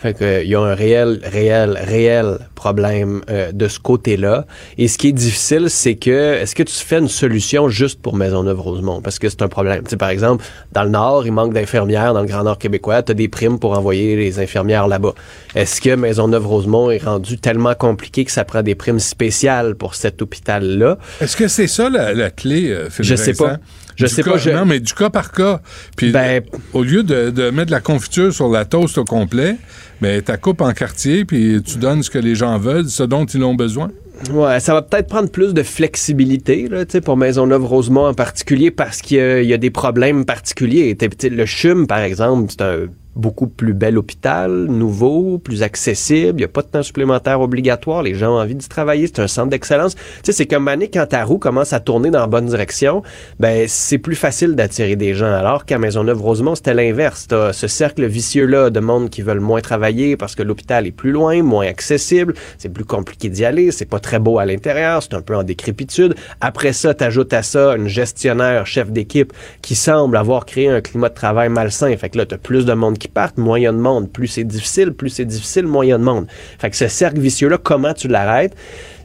Fait 0.03 0.13
que, 0.13 0.23
euh, 0.25 0.43
il 0.43 0.49
y 0.49 0.55
a 0.55 0.59
un 0.59 0.75
réel, 0.75 1.21
réel, 1.23 1.79
réel 1.81 2.37
problème 2.55 3.21
euh, 3.29 3.53
de 3.53 3.69
ce 3.69 3.79
côté-là. 3.79 4.45
Et 4.77 4.89
ce 4.89 4.97
qui 4.97 5.07
est 5.07 5.11
difficile, 5.13 5.69
c'est 5.69 5.95
que 5.95 6.33
est-ce 6.33 6.55
que 6.55 6.63
tu 6.63 6.75
fais 6.75 6.99
une 6.99 7.07
solution 7.07 7.69
juste 7.69 8.01
pour 8.01 8.17
Maisonneuve-Rosemont? 8.17 9.01
Parce 9.01 9.17
que 9.17 9.29
c'est 9.29 9.41
un 9.43 9.47
problème. 9.47 9.83
Tu 9.83 9.91
sais, 9.91 9.95
par 9.97 10.09
exemple, 10.09 10.43
dans 10.73 10.83
le 10.83 10.89
Nord, 10.89 11.25
il 11.25 11.31
manque 11.31 11.53
d'infirmières 11.53 12.13
dans 12.13 12.19
le 12.19 12.27
Grand 12.27 12.43
Nord 12.43 12.57
québécois. 12.57 13.01
Tu 13.01 13.13
as 13.13 13.15
des 13.15 13.29
primes 13.29 13.59
pour 13.59 13.77
envoyer 13.77 14.17
les 14.17 14.39
infirmières 14.39 14.89
là-bas. 14.89 15.13
Est-ce 15.55 15.79
que 15.79 15.95
Maisonneuve-Rosemont 15.95 16.91
est 16.91 17.01
rendu 17.03 17.37
tellement 17.37 17.73
compliqué 17.73 18.25
que 18.25 18.31
ça 18.31 18.43
prend 18.43 18.61
des 18.61 18.75
primes 18.75 18.99
spéciales 18.99 19.75
pour 19.75 19.95
cet 19.95 20.21
hôpital-là? 20.21 20.97
Est-ce 21.21 21.37
que 21.37 21.47
c'est 21.47 21.67
ça 21.67 21.89
la, 21.89 22.13
la 22.13 22.29
clé, 22.29 22.69
euh, 22.71 22.89
Philippe 22.89 23.09
Je 23.09 23.15
sais 23.15 23.31
Vincent? 23.31 23.45
pas. 23.45 23.57
Je 23.95 24.05
Du 24.05 24.11
sais 24.13 24.23
cas- 24.23 24.31
pas, 24.31 24.37
je- 24.37 24.49
Non, 24.51 24.65
mais 24.65 24.79
du 24.79 24.93
cas 24.93 25.09
par 25.09 25.31
cas. 25.31 25.61
Puis 25.95 26.11
Ben- 26.11 26.41
au 26.73 26.83
lieu 26.83 27.03
de, 27.03 27.29
de 27.29 27.49
mettre 27.49 27.67
de 27.67 27.71
la 27.71 27.79
confiture 27.81 28.33
sur 28.33 28.49
la 28.49 28.65
toast 28.65 28.97
au 28.97 29.05
complet, 29.05 29.57
ben, 30.01 30.21
tu 30.21 30.31
coupes 30.37 30.61
en 30.61 30.71
quartier, 30.73 31.25
puis 31.25 31.61
tu 31.63 31.77
donnes 31.77 32.03
ce 32.03 32.09
que 32.09 32.19
les 32.19 32.35
gens 32.35 32.57
veulent, 32.57 32.89
ce 32.89 33.03
dont 33.03 33.25
ils 33.25 33.43
ont 33.43 33.55
besoin. 33.55 33.91
Ouais, 34.31 34.59
ça 34.59 34.73
va 34.73 34.81
peut-être 34.81 35.07
prendre 35.07 35.29
plus 35.29 35.53
de 35.53 35.63
flexibilité 35.63 36.67
là, 36.69 36.85
tu 36.85 36.93
sais, 36.93 37.01
pour 37.01 37.17
Maisonneuve-Rosemont 37.17 38.07
en 38.07 38.13
particulier 38.13 38.71
parce 38.71 39.01
qu'il 39.01 39.17
y 39.17 39.19
a- 39.19 39.41
il 39.41 39.49
y, 39.49 39.53
a 39.53 39.57
des 39.57 39.69
problèmes 39.71 40.23
particuliers. 40.25 40.95
T'sais, 40.95 41.09
t'sais, 41.09 41.29
Le 41.29 41.45
CHUM, 41.45 41.87
par 41.87 41.99
exemple, 41.99 42.51
c'est 42.51 42.61
un 42.61 42.85
beaucoup 43.15 43.47
plus 43.47 43.73
bel 43.73 43.97
hôpital, 43.97 44.51
nouveau, 44.51 45.37
plus 45.37 45.63
accessible. 45.63 46.39
Il 46.39 46.41
n'y 46.41 46.43
a 46.43 46.47
pas 46.47 46.61
de 46.61 46.67
temps 46.67 46.83
supplémentaire 46.83 47.41
obligatoire. 47.41 48.01
Les 48.01 48.15
gens 48.15 48.35
ont 48.35 48.39
envie 48.39 48.55
d'y 48.55 48.67
travailler. 48.67 49.07
C'est 49.07 49.19
un 49.19 49.27
centre 49.27 49.49
d'excellence. 49.49 49.95
Tu 49.95 50.01
sais, 50.23 50.31
c'est 50.31 50.45
comme 50.45 50.67
année 50.67 50.89
quand 50.89 51.05
ta 51.07 51.23
roue 51.23 51.37
commence 51.37 51.73
à 51.73 51.79
tourner 51.79 52.09
dans 52.09 52.19
la 52.19 52.27
bonne 52.27 52.47
direction, 52.47 53.03
ben 53.39 53.65
c'est 53.67 53.97
plus 53.97 54.15
facile 54.15 54.55
d'attirer 54.55 54.95
des 54.95 55.13
gens. 55.13 55.31
Alors 55.31 55.65
qu'à 55.65 55.77
Maisonneuve-Rosemont, 55.77 56.55
c'était 56.55 56.73
l'inverse. 56.73 57.27
T'as 57.27 57.53
ce 57.53 57.67
cercle 57.67 58.05
vicieux-là 58.05 58.69
de 58.69 58.79
monde 58.79 59.09
qui 59.09 59.21
veulent 59.21 59.39
moins 59.39 59.61
travailler 59.61 60.17
parce 60.17 60.35
que 60.35 60.43
l'hôpital 60.43 60.87
est 60.87 60.91
plus 60.91 61.11
loin, 61.11 61.43
moins 61.43 61.67
accessible. 61.67 62.33
C'est 62.57 62.69
plus 62.69 62.85
compliqué 62.85 63.29
d'y 63.29 63.45
aller. 63.45 63.71
C'est 63.71 63.85
pas 63.85 63.99
très 63.99 64.19
beau 64.19 64.39
à 64.39 64.45
l'intérieur. 64.45 65.03
C'est 65.03 65.13
un 65.13 65.21
peu 65.21 65.35
en 65.35 65.43
décrépitude. 65.43 66.15
Après 66.41 66.73
ça, 66.73 66.93
t'ajoutes 66.93 67.33
à 67.33 67.43
ça 67.43 67.75
une 67.75 67.87
gestionnaire, 67.87 68.65
chef 68.65 68.91
d'équipe 68.91 69.33
qui 69.61 69.75
semble 69.75 70.17
avoir 70.17 70.45
créé 70.45 70.69
un 70.69 70.81
climat 70.81 71.09
de 71.09 71.13
travail 71.13 71.49
malsain. 71.49 71.95
Fait 71.97 72.09
que 72.09 72.17
là, 72.17 72.25
t'as 72.25 72.37
plus 72.37 72.65
de 72.65 72.73
monde 72.73 72.97
partent, 73.07 73.37
moins 73.37 73.59
de 73.59 73.71
monde. 73.71 74.11
Plus 74.11 74.27
c'est 74.27 74.43
difficile, 74.43 74.93
plus 74.93 75.09
c'est 75.09 75.25
difficile, 75.25 75.67
moins 75.67 75.85
de 75.87 75.97
monde. 75.97 76.27
Fait 76.59 76.69
que 76.69 76.75
ce 76.75 76.87
cercle 76.87 77.19
vicieux-là, 77.19 77.57
comment 77.57 77.93
tu 77.93 78.07
l'arrêtes? 78.07 78.55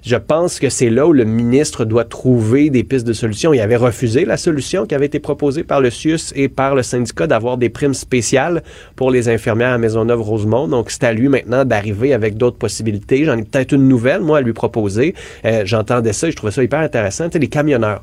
Je 0.05 0.17
pense 0.17 0.61
que 0.61 0.71
c'est 0.71 0.91
là 0.91 1.07
où 1.07 1.13
le 1.13 1.25
ministre 1.25 1.85
doit 1.85 2.05
trouver 2.05 2.71
des 2.71 2.85
pistes 2.85 3.07
de 3.07 3.13
solutions. 3.13 3.53
Il 3.53 3.61
avait 3.61 3.77
refusé 3.77 4.25
la 4.25 4.37
solution 4.37 4.87
qui 4.87 4.95
avait 4.95 5.07
été 5.07 5.19
proposée 5.19 5.65
par 5.65 5.81
le 5.81 5.91
CIUS 5.91 6.33
et 6.35 6.49
par 6.49 6.75
le 6.75 6.83
syndicat 6.83 7.27
d'avoir 7.27 7.59
des 7.59 7.69
primes 7.69 7.95
spéciales 7.95 8.63
pour 8.97 9.11
les 9.11 9.29
infirmières 9.29 9.73
à 9.73 9.79
Maisonneuve-Rosemont. 9.79 10.69
Donc, 10.69 10.91
c'est 10.91 11.05
à 11.05 11.13
lui 11.13 11.29
maintenant 11.29 11.65
d'arriver 11.65 12.15
avec 12.15 12.37
d'autres 12.37 12.59
possibilités. 12.59 13.25
J'en 13.25 13.37
ai 13.37 13.43
peut-être 13.43 13.73
une 13.73 13.89
nouvelle, 13.89 14.21
moi, 14.21 14.39
à 14.39 14.41
lui 14.41 14.53
proposer. 14.53 15.15
Euh, 15.45 15.63
J'entendais 15.65 16.13
ça 16.13 16.29
et 16.29 16.31
je 16.31 16.37
trouvais 16.37 16.53
ça 16.53 16.63
hyper 16.63 16.81
intéressant. 16.81 17.27
Tu 17.27 17.33
sais, 17.33 17.39
les 17.41 17.49
camionneurs 17.49 18.03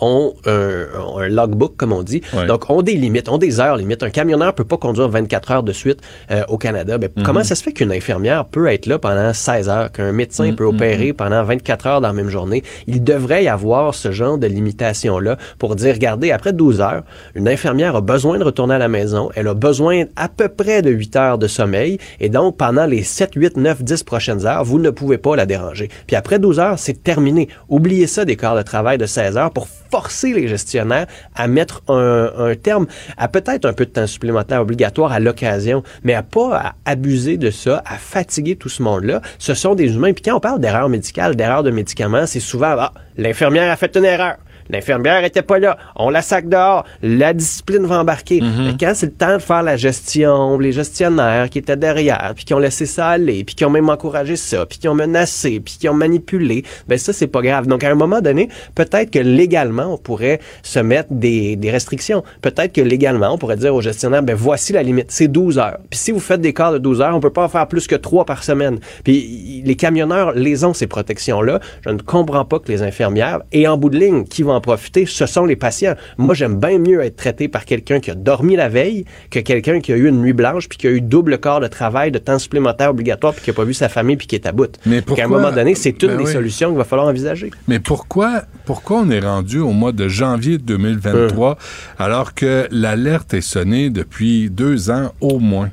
ont 0.00 0.34
un, 0.46 0.86
ont 0.98 1.18
un 1.18 1.28
logbook, 1.28 1.76
comme 1.76 1.92
on 1.92 2.02
dit. 2.02 2.22
Donc, 2.46 2.70
ont 2.70 2.82
des 2.82 2.94
limites, 2.94 3.28
ont 3.28 3.38
des 3.38 3.60
heures 3.60 3.76
limites. 3.76 4.02
Un 4.02 4.10
camionneur 4.10 4.54
peut 4.54 4.64
pas 4.64 4.76
conduire 4.76 5.08
24 5.08 5.50
heures 5.50 5.62
de 5.62 5.72
suite 5.72 6.00
euh, 6.30 6.42
au 6.48 6.58
Canada. 6.58 6.98
Ben, 6.98 7.10
Comment 7.24 7.44
ça 7.44 7.54
se 7.54 7.62
fait 7.62 7.72
qu'une 7.72 7.92
infirmière 7.92 8.44
peut 8.46 8.66
être 8.68 8.86
là 8.86 8.98
pendant 8.98 9.32
16 9.32 9.68
heures, 9.68 9.92
qu'un 9.92 10.12
médecin 10.12 10.52
peut 10.52 10.64
opérer 10.64 11.12
pendant 11.12 11.42
24 11.42 11.86
heures 11.86 12.00
dans 12.00 12.08
la 12.08 12.14
même 12.14 12.28
journée? 12.28 12.62
Il 12.86 13.02
devrait 13.02 13.44
y 13.44 13.48
avoir 13.48 13.94
ce 13.94 14.12
genre 14.12 14.38
de 14.38 14.46
limitation-là 14.46 15.36
pour 15.58 15.76
dire, 15.76 15.94
regardez, 15.94 16.30
après 16.30 16.52
12 16.52 16.80
heures, 16.80 17.02
une 17.34 17.48
infirmière 17.48 17.96
a 17.96 18.00
besoin 18.00 18.38
de 18.38 18.44
retourner 18.44 18.74
à 18.74 18.78
la 18.78 18.88
maison. 18.88 19.30
Elle 19.34 19.48
a 19.48 19.54
besoin 19.54 20.04
à 20.16 20.28
peu 20.28 20.48
près 20.48 20.82
de 20.82 20.90
8 20.90 21.16
heures 21.16 21.38
de 21.38 21.46
sommeil. 21.46 21.98
Et 22.20 22.28
donc, 22.28 22.56
pendant 22.56 22.86
les 22.86 23.02
7, 23.02 23.32
8, 23.34 23.56
9, 23.56 23.82
10 23.82 24.02
prochaines 24.02 24.46
heures, 24.46 24.64
vous 24.64 24.78
ne 24.78 24.90
pouvez 24.90 25.18
pas 25.18 25.36
la 25.36 25.46
déranger. 25.46 25.88
Puis 26.06 26.16
après 26.16 26.38
12 26.38 26.58
heures, 26.58 26.78
c'est 26.78 27.02
terminé. 27.02 27.48
Oubliez 27.68 28.06
ça 28.06 28.24
des 28.24 28.36
quarts 28.36 28.56
de 28.56 28.62
travail 28.62 28.98
de 28.98 29.06
16 29.06 29.36
heures 29.36 29.50
pour 29.50 29.68
forcer 29.94 30.32
les 30.32 30.48
gestionnaires 30.48 31.06
à 31.36 31.46
mettre 31.46 31.80
un, 31.86 32.54
terme 32.60 32.88
à 33.16 33.28
peut-être 33.28 33.64
un 33.64 33.72
peu 33.72 33.84
de 33.84 33.90
temps 33.90 34.08
supplémentaire 34.08 34.60
obligatoire 34.60 35.12
à 35.12 35.20
l'occasion, 35.20 35.84
mais 36.02 36.14
à 36.14 36.24
pas 36.24 36.74
abuser 36.84 37.36
de 37.36 37.52
ça, 37.52 37.80
à 37.86 37.94
fatiguer 37.96 38.56
tout 38.56 38.68
ce 38.68 38.82
monde-là. 38.82 39.22
Ce 39.38 39.54
sont 39.54 39.76
des 39.76 39.94
humains. 39.94 40.12
Puis 40.12 40.22
quand 40.22 40.34
on 40.34 40.40
parle 40.40 40.58
d'erreur 40.58 40.88
médicale, 40.88 41.36
d'erreur 41.36 41.62
de 41.62 41.70
médicaments, 41.70 42.26
c'est 42.26 42.40
souvent 42.40 42.74
ah, 42.76 42.92
l'infirmière 43.16 43.70
a 43.70 43.76
fait 43.76 43.94
une 43.94 44.04
erreur. 44.04 44.34
L'infirmière 44.70 45.24
était 45.24 45.42
pas 45.42 45.58
là. 45.58 45.76
On 45.96 46.10
la 46.10 46.22
sac 46.22 46.48
dehors. 46.48 46.84
La 47.02 47.32
discipline 47.32 47.84
va 47.86 48.00
embarquer. 48.00 48.40
Mais 48.40 48.74
quand 48.78 48.92
c'est 48.94 49.06
le 49.06 49.12
temps 49.12 49.36
de 49.36 49.42
faire 49.42 49.62
la 49.62 49.76
gestion, 49.76 50.58
les 50.58 50.72
gestionnaires 50.72 51.50
qui 51.50 51.58
étaient 51.58 51.76
derrière, 51.76 52.32
puis 52.34 52.44
qui 52.44 52.54
ont 52.54 52.58
laissé 52.58 52.86
ça 52.86 53.08
aller, 53.08 53.44
puis 53.44 53.54
qui 53.54 53.64
ont 53.64 53.70
même 53.70 53.88
encouragé 53.88 54.36
ça, 54.36 54.66
puis 54.66 54.78
qui 54.78 54.88
ont 54.88 54.94
menacé, 54.94 55.60
puis 55.60 55.76
qui 55.78 55.88
ont 55.88 55.94
manipulé, 55.94 56.64
ben 56.88 56.98
ça, 56.98 57.12
c'est 57.12 57.26
pas 57.26 57.42
grave. 57.42 57.66
Donc, 57.66 57.84
à 57.84 57.90
un 57.90 57.94
moment 57.94 58.20
donné, 58.20 58.48
peut-être 58.74 59.10
que 59.10 59.18
légalement, 59.18 59.94
on 59.94 59.98
pourrait 59.98 60.40
se 60.62 60.78
mettre 60.78 61.12
des, 61.12 61.56
des 61.56 61.70
restrictions. 61.70 62.22
Peut-être 62.42 62.72
que 62.72 62.80
légalement, 62.80 63.32
on 63.32 63.38
pourrait 63.38 63.56
dire 63.56 63.74
aux 63.74 63.80
gestionnaires, 63.80 64.22
ben 64.22 64.34
voici 64.34 64.72
la 64.72 64.82
limite. 64.82 65.06
C'est 65.10 65.28
12 65.28 65.58
heures. 65.58 65.78
Puis 65.90 65.98
si 65.98 66.12
vous 66.12 66.20
faites 66.20 66.40
des 66.40 66.52
quarts 66.52 66.72
de 66.72 66.78
12 66.78 67.00
heures, 67.00 67.16
on 67.16 67.20
peut 67.20 67.30
pas 67.30 67.44
en 67.44 67.48
faire 67.48 67.66
plus 67.66 67.86
que 67.86 67.94
3 67.94 68.24
par 68.24 68.44
semaine. 68.44 68.78
Puis 69.02 69.62
les 69.64 69.76
camionneurs 69.76 70.32
les 70.32 70.64
ont, 70.64 70.74
ces 70.74 70.86
protections-là. 70.86 71.60
Je 71.84 71.90
ne 71.90 71.98
comprends 71.98 72.44
pas 72.44 72.58
que 72.58 72.70
les 72.70 72.82
infirmières, 72.82 73.40
et 73.52 73.66
en 73.68 73.76
bout 73.76 73.90
de 73.90 73.98
ligne, 73.98 74.24
qui 74.24 74.42
vont 74.42 74.53
en 74.54 74.60
profiter, 74.60 75.06
ce 75.06 75.26
sont 75.26 75.44
les 75.44 75.56
patients. 75.56 75.94
Moi, 76.18 76.34
j'aime 76.34 76.58
bien 76.58 76.78
mieux 76.78 77.00
être 77.02 77.16
traité 77.16 77.48
par 77.48 77.64
quelqu'un 77.64 78.00
qui 78.00 78.10
a 78.10 78.14
dormi 78.14 78.56
la 78.56 78.68
veille 78.68 79.04
que 79.30 79.38
quelqu'un 79.40 79.80
qui 79.80 79.92
a 79.92 79.96
eu 79.96 80.08
une 80.08 80.20
nuit 80.20 80.32
blanche 80.32 80.68
puis 80.68 80.78
qui 80.78 80.86
a 80.86 80.90
eu 80.90 81.00
double 81.00 81.38
corps 81.38 81.60
de 81.60 81.66
travail, 81.66 82.10
de 82.10 82.18
temps 82.18 82.38
supplémentaire 82.38 82.90
obligatoire 82.90 83.32
puis 83.34 83.42
qui 83.44 83.50
a 83.50 83.52
pas 83.54 83.64
vu 83.64 83.74
sa 83.74 83.88
famille 83.88 84.16
puis 84.16 84.26
qui 84.26 84.34
est 84.36 84.46
à 84.46 84.52
bout. 84.52 84.72
Mais 84.86 85.02
Puis 85.02 85.20
à 85.20 85.24
un 85.24 85.28
pourquoi- 85.28 85.42
moment 85.42 85.54
donné, 85.54 85.74
c'est 85.74 85.92
toutes 85.92 86.10
Ben 86.10 86.18
des 86.18 86.24
oui. 86.24 86.32
solutions 86.32 86.68
qu'il 86.70 86.78
va 86.78 86.84
falloir 86.84 87.08
envisager. 87.08 87.50
Mais 87.68 87.78
pourquoi, 87.80 88.44
pourquoi 88.64 88.98
on 89.00 89.10
est 89.10 89.20
rendu 89.20 89.58
au 89.58 89.72
mois 89.72 89.92
de 89.92 90.08
janvier 90.08 90.58
2023 90.58 91.58
alors 91.98 92.34
que 92.34 92.66
l'alerte 92.70 93.34
est 93.34 93.40
sonnée 93.40 93.90
depuis 93.90 94.50
deux 94.50 94.90
ans 94.90 95.12
au 95.20 95.38
moins? 95.38 95.70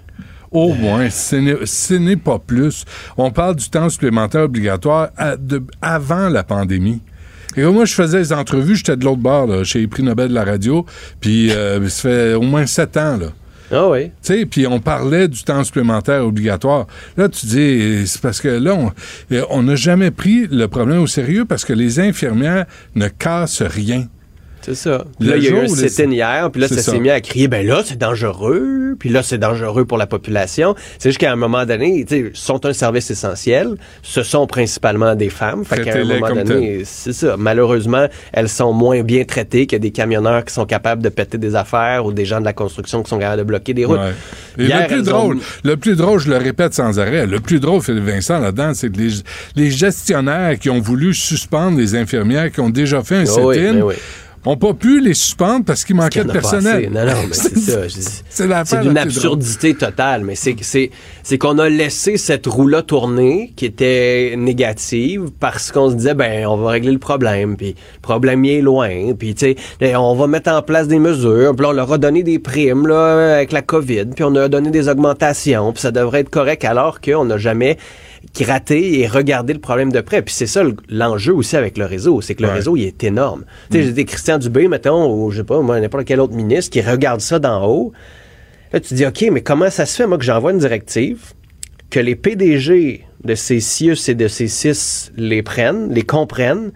Au 0.52 0.74
moins, 0.74 1.10
ce 1.10 1.38
n'est- 1.38 1.66
ce 1.66 1.94
n'est 1.94 2.18
pas 2.18 2.38
plus. 2.38 2.84
On 3.18 3.32
parle 3.32 3.56
du 3.56 3.70
temps 3.70 3.88
supplémentaire 3.90 4.42
obligatoire 4.42 5.10
à- 5.16 5.38
de- 5.38 5.64
avant 5.82 6.28
la 6.28 6.44
pandémie. 6.44 7.00
Et 7.58 7.64
moi, 7.64 7.86
je 7.86 7.94
faisais 7.94 8.20
les 8.20 8.34
entrevues, 8.34 8.76
j'étais 8.76 8.96
de 8.96 9.04
l'autre 9.04 9.18
bord, 9.22 9.48
là, 9.48 9.64
chez 9.64 9.80
les 9.80 9.88
prix 9.88 10.04
Nobel 10.04 10.30
de 10.30 10.34
la 10.34 10.44
radio, 10.46 10.86
puis 11.20 11.52
euh, 11.52 11.88
ça 11.90 12.02
fait 12.10 12.34
au 12.34 12.42
moins 12.42 12.66
sept 12.66 12.96
ans, 12.98 13.18
là. 13.18 13.28
Ah 13.74 13.88
oui. 13.88 14.08
Tu 14.08 14.12
sais, 14.22 14.46
puis 14.46 14.68
on 14.68 14.80
parlait 14.82 15.30
du 15.30 15.44
temps 15.44 15.64
supplémentaire 15.64 16.26
obligatoire. 16.26 16.88
Là, 17.16 17.30
tu 17.30 17.46
dis, 17.46 18.06
c'est 18.06 18.20
parce 18.22 18.42
que 18.42 18.50
là, 18.50 18.74
on- 18.76 18.92
euh, 19.34 19.44
on 19.50 19.64
n'a 19.64 19.76
jamais 19.76 20.12
pris 20.12 20.46
le 20.52 20.68
problème 20.68 21.00
au 21.00 21.08
sérieux 21.08 21.46
parce 21.46 21.64
que 21.64 21.72
les 21.72 22.00
infirmières 22.02 22.66
ne 22.96 23.08
cassent 23.08 23.62
rien. 23.62 24.08
C'est 24.62 24.76
ça. 24.76 25.06
Le 25.20 25.30
là, 25.32 25.38
il 25.38 25.44
y 25.44 25.48
a 25.48 25.52
eu 25.52 25.60
un 25.64 25.68
sit-in 25.68 26.12
hier, 26.12 26.50
puis 26.52 26.62
là, 26.62 26.68
ça 26.68 26.76
ça. 26.78 26.92
s'est 26.92 27.00
mis 27.00 27.10
à 27.10 27.20
crier, 27.22 27.48
ben 27.48 27.66
là, 27.66 27.82
c'est 27.86 27.98
dangereux, 27.98 28.96
puis 29.00 29.10
là, 29.10 29.24
c'est 29.24 29.38
dangereux 29.38 29.86
pour 29.86 29.98
la 29.98 30.08
population. 30.08 30.76
C'est 31.00 31.10
juste 31.10 31.20
qu'à 31.20 31.32
un 31.32 31.36
moment 31.36 31.66
donné, 31.66 32.06
tu 32.08 32.16
sais, 32.16 32.32
sont 32.34 32.66
un 32.66 32.74
service 32.74 33.10
essentiel, 33.12 33.76
ce 34.04 34.24
sont 34.24 34.48
principalement 34.48 35.16
des 35.16 35.30
femmes, 35.30 35.66
fait 35.66 35.84
qu'à 35.84 35.98
un 36.00 36.04
moment 36.06 36.34
donné, 36.44 36.82
c'est 36.86 37.14
ça. 37.14 37.36
Malheureusement, 37.38 38.08
elles 38.34 38.50
sont 38.50 38.74
moins 38.74 39.02
bien 39.02 39.24
traitées 39.24 39.68
que 39.68 39.76
des 39.76 39.92
camionneurs 39.92 40.46
qui 40.46 40.54
sont 40.54 40.66
capables 40.66 41.02
de 41.02 41.10
péter 41.10 41.38
des 41.38 41.56
affaires 41.56 42.06
ou 42.06 42.14
des 42.14 42.26
gens 42.26 42.40
de 42.40 42.46
la 42.46 42.54
construction 42.54 43.02
qui 43.04 43.10
sont 43.10 43.20
capables 43.20 43.40
de 43.40 43.48
bloquer 43.48 43.74
des 43.74 43.86
routes. 43.86 44.00
Ouais. 44.00 44.14
Et 44.60 44.66
Hier, 44.66 44.82
le 44.82 44.88
plus 44.88 45.00
ont- 45.12 45.18
drôle, 45.18 45.38
le 45.64 45.78
plus 45.78 45.96
drôle, 45.96 46.20
je 46.20 46.30
le 46.30 46.38
répète 46.38 46.74
sans 46.74 47.00
arrêt, 47.00 47.26
le 47.26 47.40
plus 47.40 47.60
drôle, 47.60 47.82
Vincent, 47.82 48.40
là-dedans, 48.40 48.74
c'est 48.74 48.92
que 48.92 48.98
les, 48.98 49.10
les 49.56 49.72
gestionnaires 49.72 50.58
qui 50.60 50.70
ont 50.70 50.80
voulu 50.80 51.14
suspendre 51.14 51.78
les 51.78 51.96
infirmières 51.96 52.52
qui 52.52 52.60
ont 52.60 52.70
déjà 52.70 53.02
fait 53.04 53.16
un 53.16 53.22
Ah 53.24 53.26
sit-in 53.26 53.74
ben 53.74 53.82
oui. 53.84 53.96
Ont 54.46 54.58
pas 54.58 54.74
pu 54.74 55.00
les 55.02 55.14
suspendre 55.14 55.66
parce 55.66 55.86
qu'il 55.86 55.96
manquait 55.96 56.24
de 56.24 56.32
personnel. 56.32 56.90
Non, 56.92 57.06
non, 57.06 57.14
mais 57.28 57.34
c'est 57.34 57.58
ça. 57.58 57.82
C'est 58.30 58.82
d'une 58.82 58.98
absurdité 58.98 59.76
totale, 59.76 60.24
mais 60.24 60.36
c'est 60.36 61.38
qu'on 61.38 61.60
a 61.60 61.70
laissé 61.70 62.18
cette 62.18 62.48
roue-là 62.48 62.82
tourner 62.82 63.54
qui 63.56 63.66
était 63.66 64.36
négative 64.38 65.30
parce 65.40 65.72
qu'on 65.72 65.90
se 65.90 65.96
disait 65.96 66.14
ben 66.14 66.46
on 66.48 66.58
va 66.58 66.72
régler 66.72 66.92
le 66.92 67.00
problème, 67.00 67.56
puis 67.56 67.76
le 67.96 68.02
problème 68.02 68.44
il 68.46 68.52
est 68.52 68.62
loin, 68.62 69.14
puis 69.18 69.36
tu 69.36 69.56
sais 69.80 69.96
on 69.96 70.16
va 70.16 70.28
mettre 70.28 70.52
en 70.52 70.62
place 70.62 70.88
des 70.88 71.00
mesures, 71.00 71.56
puis 71.56 71.66
on 71.66 71.72
leur 71.72 71.92
a 71.92 71.98
donné 71.98 72.24
des 72.24 72.40
primes 72.40 72.88
là 72.88 73.36
avec 73.36 73.52
la 73.52 73.62
Covid, 73.62 74.06
puis 74.16 74.24
on 74.24 74.36
a 74.36 74.48
donné 74.48 74.72
des 74.72 74.90
augmentations, 74.90 75.72
puis 75.72 75.82
ça 75.82 75.92
devrait 75.92 76.22
être 76.22 76.30
correct 76.30 76.66
alors 76.66 77.02
qu'on 77.02 77.26
n'a 77.26 77.38
jamais 77.38 77.78
gratter 78.40 79.00
et 79.00 79.08
regarder 79.08 79.54
le 79.54 79.60
problème 79.60 79.92
de 79.92 80.00
près. 80.02 80.22
Puis 80.22 80.34
c'est 80.34 80.48
ça 80.48 80.64
le- 80.64 80.76
l'enjeu 80.90 81.34
aussi 81.34 81.58
avec 81.58 81.78
le 81.78 81.86
réseau, 81.86 82.22
c'est 82.22 82.36
que 82.36 82.42
le 82.44 82.48
Ouais. 82.50 82.54
réseau 82.56 82.76
il 82.78 82.84
est 82.86 83.04
énorme. 83.04 83.44
Tu 83.70 83.78
sais, 83.78 83.84
j'ai 83.84 83.92
des 83.94 84.06
Christian 84.06 84.38
Dubé, 84.38 84.68
mettons, 84.68 85.12
ou 85.14 85.32
je 85.32 85.38
sais 85.40 85.44
pas, 85.44 85.60
moi, 85.62 85.80
n'importe 85.80 86.06
quel 86.06 86.20
autre 86.20 86.34
ministre 86.34 86.72
qui 86.72 86.82
regarde 86.82 87.22
ça 87.22 87.40
d'en 87.40 87.66
haut. 87.68 87.92
Là, 88.74 88.80
tu 88.80 88.90
te 88.90 88.94
dis, 88.96 89.06
OK, 89.06 89.26
mais 89.32 89.42
comment 89.42 89.70
ça 89.70 89.86
se 89.86 89.98
fait, 89.98 90.08
moi, 90.08 90.18
que 90.18 90.24
j'envoie 90.24 90.52
une 90.54 90.60
directive, 90.60 91.34
que 91.90 92.00
les 92.00 92.16
PDG 92.16 93.04
de 93.26 93.36
ces 93.36 93.60
CIUS 93.60 94.08
et 94.08 94.16
de 94.16 94.28
ces 94.30 94.48
CIS 94.48 95.12
les 95.18 95.44
prennent, 95.44 95.94
les 95.94 96.04
comprennent, 96.04 96.72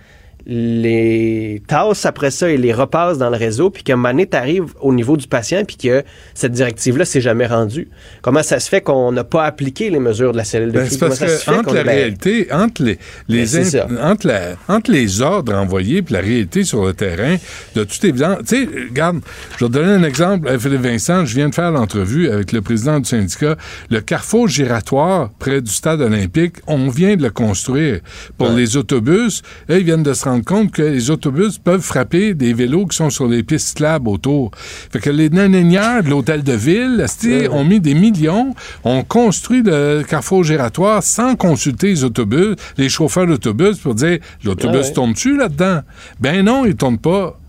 les 0.48 1.62
tassent 1.68 2.06
après 2.06 2.32
ça 2.32 2.50
et 2.50 2.58
les 2.58 2.74
repassent 2.74 3.18
dans 3.18 3.30
le 3.30 3.38
réseau, 3.38 3.70
puis 3.70 3.84
moment 3.90 4.10
donné, 4.10 4.26
t'arrives 4.28 4.74
au 4.82 4.94
niveau 4.94 5.18
du 5.18 5.28
patient, 5.28 5.64
puis 5.66 5.78
que 5.78 6.04
cette 6.34 6.52
directive-là 6.52 7.06
s'est 7.06 7.22
jamais 7.22 7.48
rendue. 7.48 7.88
Comment 8.22 8.44
ça 8.44 8.60
se 8.60 8.70
fait 8.70 8.82
qu'on 8.82 9.12
n'a 9.12 9.24
pas 9.24 9.44
appliqué 9.46 9.90
les 9.90 10.00
mesures 10.00 10.32
de 10.32 10.38
la 10.38 10.44
cellule 10.44 10.72
de 10.72 10.74
Ben, 10.80 10.86
crise? 10.86 10.94
c'est 10.94 11.00
parce 11.00 11.20
Comment 11.20 11.30
ça 11.32 11.38
se 11.38 11.46
que 11.46 11.52
fait 11.52 11.58
entre 11.60 11.74
la 11.74 11.82
réalité, 11.84 12.48
entre 12.52 12.84
les, 12.84 12.98
les 13.28 13.46
Ben, 13.46 13.82
in- 14.00 14.12
entre, 14.12 14.28
la, 14.28 14.56
entre 14.68 14.92
les 14.92 15.22
ordres 15.22 15.54
envoyés 15.54 16.02
puis 16.02 16.14
la 16.14 16.22
réalité 16.22 16.64
sur 16.64 16.86
le 16.86 16.94
terrain, 16.94 17.36
de 17.76 17.84
toute 17.84 18.04
évidence, 18.04 18.40
tu 18.48 18.64
sais, 18.66 18.70
regarde, 18.90 19.20
je 19.58 19.66
vais 19.66 19.70
te 19.70 19.74
donner 19.78 19.94
un 19.94 20.04
exemple, 20.04 20.48
euh, 20.48 20.60
Philippe 20.60 20.82
Vincent, 20.82 21.26
je 21.26 21.36
viens 21.36 21.50
de 21.50 21.56
faire 21.56 21.72
l'entrevue 21.72 22.30
avec 22.30 22.52
le 22.52 22.62
président 22.62 23.00
du 23.00 23.06
syndicat, 23.10 23.56
le 23.90 24.02
carrefour 24.02 24.48
giratoire 24.48 25.32
près 25.40 25.62
du 25.62 25.72
stade 25.72 26.02
olympique, 26.02 26.56
on 26.68 26.90
vient 26.90 27.16
de 27.16 27.24
le 27.24 27.30
construire 27.32 28.00
pour 28.38 28.50
les 28.50 28.78
autobus, 28.78 29.42
là, 29.68 29.78
ils 29.78 29.84
viennent 29.84 30.04
de 30.04 30.14
se 30.14 30.26
rendre 30.26 30.35
rendre 30.36 30.46
compte 30.46 30.72
que 30.72 30.82
les 30.82 31.10
autobus 31.10 31.58
peuvent 31.58 31.82
frapper 31.82 32.34
des 32.34 32.54
vélos 32.54 32.88
qui 32.88 32.98
sont 32.98 33.10
sur 33.10 33.28
les 33.28 33.44
pistes 33.44 33.70
cyclables 33.70 34.10
autour. 34.10 34.52
Fait 34.56 35.00
que 35.00 35.10
les 35.10 35.30
nananières 35.30 36.04
de 36.04 36.10
l'hôtel 36.10 36.44
de 36.44 36.54
ville, 36.54 37.06
ont 37.52 37.64
mis 37.64 37.80
des 37.80 37.94
millions, 37.94 38.54
ont 38.84 39.04
construit 39.04 39.64
le 39.64 40.04
carrefour 40.08 40.44
giratoire 40.44 41.04
sans 41.04 41.36
consulter 41.36 41.88
les 41.88 42.04
autobus, 42.04 42.56
les 42.78 42.90
chauffeurs 42.90 43.28
d'autobus 43.28 43.78
pour 43.78 43.96
dire 43.96 44.20
l'autobus 44.44 44.88
Ah 44.90 44.94
tourne-tu 44.94 45.38
là-dedans? 45.38 45.82
Ben 46.20 46.44
non, 46.44 46.66
il 46.66 46.76
tourne 46.76 46.98
pas. 46.98 47.40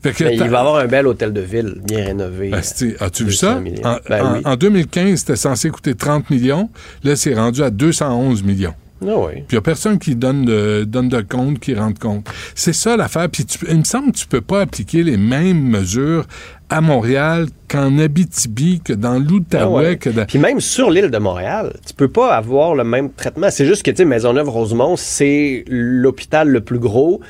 Fait 0.00 0.12
que 0.12 0.24
Mais 0.24 0.34
il 0.34 0.38
va 0.38 0.46
y 0.46 0.48
avoir 0.48 0.76
un 0.76 0.86
bel 0.86 1.08
hôtel 1.08 1.32
de 1.32 1.40
ville, 1.40 1.80
bien 1.84 2.04
rénové. 2.04 2.52
Asti, 2.52 2.94
As-tu 3.00 3.24
vu 3.24 3.30
200 3.30 3.40
ça? 3.40 3.60
En, 3.84 3.96
Ben 4.08 4.40
en 4.44 4.56
2015, 4.56 5.18
c'était 5.18 5.34
censé 5.36 5.70
coûter 5.70 5.96
30 5.96 6.30
millions. 6.30 6.70
Là, 7.02 7.16
c'est 7.16 7.34
rendu 7.34 7.62
à 7.64 7.70
211 7.70 8.44
millions. 8.44 8.74
Ah 9.02 9.14
oui. 9.16 9.32
Puis 9.34 9.44
il 9.50 9.54
n'y 9.54 9.58
a 9.58 9.62
personne 9.62 9.98
qui 9.98 10.16
donne 10.16 10.44
de, 10.44 10.84
donne 10.84 11.08
de 11.08 11.20
compte, 11.20 11.58
qui 11.60 11.74
rende 11.74 11.98
compte. 11.98 12.26
C'est 12.54 12.72
ça 12.72 12.96
l'affaire. 12.96 13.28
Puis 13.30 13.44
tu- 13.44 13.64
il 13.68 13.78
me 13.78 13.84
semble 13.84 14.12
que 14.12 14.18
tu 14.18 14.26
peux 14.26 14.40
pas 14.40 14.62
appliquer 14.62 15.02
les 15.02 15.16
mêmes 15.16 15.62
mesures 15.62 16.24
à 16.70 16.80
Montréal 16.80 17.46
qu'en 17.68 17.98
Abitibi, 17.98 18.80
que 18.84 18.92
dans 18.92 19.18
l'Outaouais, 19.18 19.62
Ah 19.86 19.88
ouais. 19.90 19.96
que 19.96 20.10
dans... 20.10 20.26
Puis 20.26 20.38
même 20.38 20.60
sur 20.60 20.90
l'île 20.90 21.10
de 21.10 21.18
Montréal, 21.18 21.72
tu 21.86 21.94
peux 21.94 22.08
pas 22.08 22.34
avoir 22.36 22.74
le 22.74 22.84
même 22.84 23.10
traitement. 23.10 23.48
C'est 23.50 23.64
juste 23.66 23.82
que, 23.82 23.90
tu 23.90 23.98
sais, 23.98 24.04
Maisonneuve-Rosemont, 24.04 24.96
c'est 24.96 25.64
l'hôpital 25.68 26.48
le 26.48 26.60
plus 26.60 26.78
gros 26.78 27.20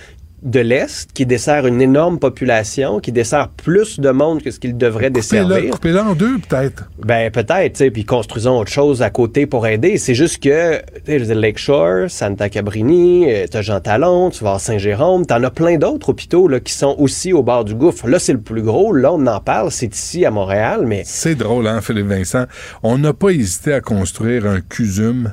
de 0.42 0.60
l'Est 0.60 1.12
qui 1.12 1.26
dessert 1.26 1.66
une 1.66 1.82
énorme 1.82 2.18
population, 2.18 3.00
qui 3.00 3.12
dessert 3.12 3.48
plus 3.48 3.98
de 3.98 4.10
monde 4.10 4.42
que 4.42 4.50
ce 4.50 4.60
qu'il 4.60 4.76
devrait 4.76 5.10
desservir. 5.10 5.70
coupez-la 5.70 6.04
en 6.04 6.14
deux, 6.14 6.38
peut-être. 6.38 6.88
Ben 7.04 7.30
peut-être, 7.30 7.72
tu 7.72 7.78
sais, 7.78 7.90
puis 7.90 8.04
construisons 8.04 8.58
autre 8.58 8.70
chose 8.70 9.02
à 9.02 9.10
côté 9.10 9.46
pour 9.46 9.66
aider. 9.66 9.98
C'est 9.98 10.14
juste 10.14 10.42
que, 10.42 10.78
tu 11.04 11.24
sais, 11.24 11.34
Lakeshore, 11.34 12.08
Santa 12.08 12.48
Cabrini, 12.48 13.30
euh, 13.30 13.46
t'as 13.50 13.62
Jean 13.62 13.80
Talon, 13.80 14.30
tu 14.30 14.44
vas 14.44 14.54
à 14.54 14.58
Saint-Jérôme, 14.58 15.26
t'en 15.26 15.42
as 15.42 15.50
plein 15.50 15.76
d'autres 15.76 16.10
hôpitaux 16.10 16.48
là, 16.48 16.60
qui 16.60 16.72
sont 16.72 16.94
aussi 16.98 17.32
au 17.32 17.42
bord 17.42 17.64
du 17.64 17.74
gouffre. 17.74 18.08
Là, 18.08 18.18
c'est 18.18 18.32
le 18.32 18.40
plus 18.40 18.62
gros. 18.62 18.92
Là, 18.92 19.12
on 19.12 19.26
en 19.26 19.40
parle, 19.40 19.70
c'est 19.70 19.94
ici 19.94 20.24
à 20.24 20.30
Montréal, 20.30 20.84
mais 20.86 21.02
C'est 21.04 21.34
drôle, 21.34 21.66
hein, 21.66 21.80
Philippe 21.80 22.06
Vincent? 22.06 22.44
On 22.82 22.98
n'a 22.98 23.12
pas 23.12 23.30
hésité 23.30 23.72
à 23.72 23.80
construire 23.80 24.46
un 24.46 24.60
CUSUM. 24.60 25.32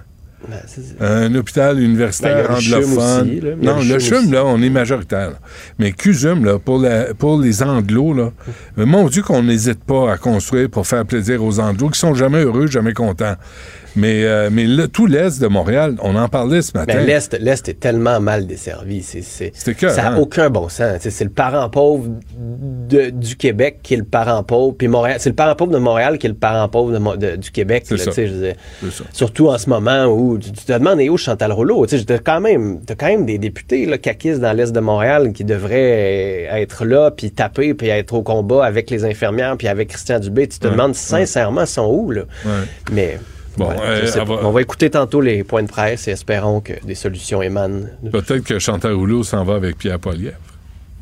Un 0.99 1.33
hôpital 1.35 1.79
universitaire 1.79 2.47
Ben, 2.47 2.55
anglophone. 2.55 3.29
aussi, 3.29 3.41
là. 3.41 3.49
Non, 3.61 3.79
le 3.81 3.93
le 3.93 3.99
CHUM 3.99 4.17
aussi. 4.17 4.31
là, 4.31 4.45
on 4.45 4.61
est 4.61 4.69
majoritaire. 4.69 5.29
là. 5.31 5.39
Mais 5.79 5.91
CUSUM, 5.91 6.45
là, 6.45 6.59
pour, 6.59 6.77
la- 6.79 7.13
pour 7.13 7.39
les 7.41 7.63
anglos, 7.63 8.13
là, 8.13 8.31
euh, 8.77 8.85
mon 8.85 9.07
Dieu 9.07 9.23
qu'on 9.23 9.41
n'hésite 9.43 9.83
pas 9.83 10.11
à 10.13 10.17
construire 10.17 10.69
pour 10.69 10.85
faire 10.85 11.05
plaisir 11.05 11.43
aux 11.43 11.59
anglos 11.59 11.89
qui 11.89 11.99
sont 11.99 12.13
jamais 12.13 12.43
heureux, 12.43 12.67
jamais 12.67 12.93
contents. 12.93 13.35
Mais, 13.95 14.23
euh, 14.25 14.49
mais 14.51 14.65
tout 14.89 15.05
l'Est 15.05 15.39
de 15.41 15.47
Montréal, 15.47 15.95
on 16.01 16.15
en 16.15 16.27
parlait 16.27 16.61
ce 16.61 16.77
matin. 16.77 16.95
Ben, 16.95 17.05
l'Est, 17.05 17.37
l'Est 17.39 17.69
est 17.69 17.79
tellement 17.79 18.19
mal 18.19 18.45
desservi. 18.45 19.01
C'est, 19.01 19.21
c'est, 19.21 19.51
que, 19.73 19.89
ça 19.89 20.01
n'a 20.03 20.11
hein? 20.11 20.17
aucun 20.17 20.49
bon 20.49 20.67
sens. 20.69 20.97
C'est, 20.99 21.09
c'est 21.11 21.23
le 21.23 21.29
parent 21.29 21.69
pauvre 21.69 22.05
de- 22.37 23.09
du 23.09 23.35
Québec 23.37 23.79
qui 23.83 23.93
est 23.93 23.97
le 23.97 24.03
parent 24.03 24.43
pauvre. 24.43 24.75
Puis 24.77 24.87
Montréal, 24.87 25.17
c'est 25.19 25.29
le 25.29 25.35
parent 25.35 25.55
pauvre 25.55 25.71
de 25.71 25.77
Montréal 25.77 26.17
qui 26.17 26.27
est 26.27 26.29
le 26.29 26.35
parent 26.35 26.67
pauvre 26.67 26.91
de 26.91 26.97
Mo- 26.97 27.15
de- 27.15 27.35
du 27.37 27.51
Québec. 27.51 27.83
C'est 27.85 27.97
là, 27.97 28.11
ça. 28.11 28.25
je. 28.25 28.53
Surtout 29.13 29.47
en 29.47 29.57
ce 29.57 29.69
moment 29.69 30.05
où 30.05 30.37
tu, 30.37 30.51
tu 30.51 30.65
te 30.65 30.73
demandes 30.73 30.99
et 30.99 31.09
où 31.09 31.17
Chantal 31.17 31.51
Rouleau. 31.51 31.85
Tu 31.85 32.03
t'as 32.05 32.17
quand 32.19 32.41
même, 32.41 32.81
quand 32.97 33.07
même 33.07 33.25
des 33.25 33.37
députés 33.37 33.85
là, 33.85 33.97
caquistes 33.97 34.39
dans 34.41 34.51
l'Est 34.53 34.71
de 34.73 34.79
Montréal 34.79 35.31
qui 35.33 35.43
devraient 35.45 36.43
être 36.51 36.85
là, 36.85 37.11
puis 37.11 37.31
taper, 37.31 37.73
puis 37.73 37.87
être 37.87 38.13
au 38.13 38.21
combat 38.23 38.65
avec 38.65 38.89
les 38.89 39.05
infirmières, 39.05 39.55
puis 39.57 39.67
avec 39.67 39.89
Christian 39.89 40.19
Dubé. 40.19 40.47
Tu 40.47 40.59
te 40.59 40.65
Ouais, 40.67 40.73
demandes 40.73 40.95
sincèrement, 40.95 41.61
ils 41.61 41.67
sont 41.67 41.87
où, 41.87 42.11
là? 42.11 42.21
Ouais. 42.45 42.51
Mais... 42.91 43.19
Bon, 43.57 43.69
ouais, 43.69 43.75
euh, 43.79 44.23
va- 44.25 44.39
On 44.43 44.51
va 44.51 44.61
écouter 44.61 44.89
tantôt 44.89 45.21
les 45.21 45.43
points 45.43 45.63
de 45.63 45.67
presse 45.69 46.07
et 46.07 46.11
espérons 46.11 46.59
que 46.61 46.73
des 46.85 46.95
solutions 46.95 47.41
émanent. 47.41 47.87
Peut-être 48.11 48.43
que 48.43 48.59
Chantal 48.59 48.93
Rouleau 48.93 49.23
s'en 49.23 49.43
va 49.43 49.55
avec 49.55 49.77
Pierre 49.77 49.99
Poilievre. 49.99 50.37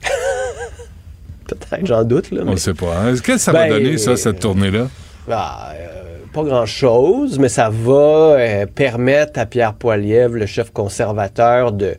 Peut-être, 1.47 1.85
j'en 1.85 2.03
doute. 2.03 2.31
Là, 2.31 2.43
On 2.45 2.51
ne 2.51 2.55
sait 2.55 2.73
pas. 2.73 2.95
hein. 2.97 3.11
Qu'est-ce 3.11 3.21
que 3.21 3.37
ça 3.37 3.51
Ben, 3.53 3.69
va 3.69 3.79
donner, 3.79 3.97
ça, 3.97 4.15
cette 4.15 4.39
tournée-là? 4.39 4.87
Ah, 5.29 5.71
euh, 5.75 5.87
pas 6.33 6.43
grand-chose, 6.43 7.37
mais 7.39 7.49
ça 7.49 7.69
va 7.69 7.91
euh, 8.37 8.65
permettre 8.65 9.39
à 9.39 9.45
Pierre 9.45 9.73
Poilievre, 9.73 10.35
le 10.35 10.45
chef 10.45 10.71
conservateur, 10.71 11.71
de 11.71 11.95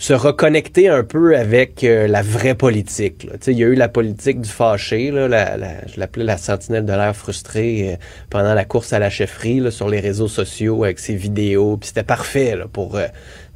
se 0.00 0.14
reconnecter 0.14 0.88
un 0.88 1.04
peu 1.04 1.36
avec 1.36 1.84
euh, 1.84 2.08
la 2.08 2.22
vraie 2.22 2.54
politique. 2.54 3.28
Il 3.46 3.58
y 3.58 3.62
a 3.62 3.66
eu 3.66 3.74
la 3.74 3.90
politique 3.90 4.40
du 4.40 4.48
fâché, 4.48 5.08
je 5.12 6.00
l'appelais 6.00 6.24
la 6.24 6.38
sentinelle 6.38 6.86
de 6.86 6.92
l'air 6.94 7.14
frustrée 7.14 7.92
euh, 7.92 7.96
pendant 8.30 8.54
la 8.54 8.64
course 8.64 8.94
à 8.94 8.98
la 8.98 9.10
chefferie 9.10 9.70
sur 9.70 9.90
les 9.90 10.00
réseaux 10.00 10.26
sociaux 10.26 10.84
avec 10.84 10.98
ses 11.00 11.14
vidéos. 11.14 11.76
Puis 11.76 11.88
c'était 11.88 12.02
parfait 12.02 12.58
pour 12.72 12.96
euh, 12.96 13.08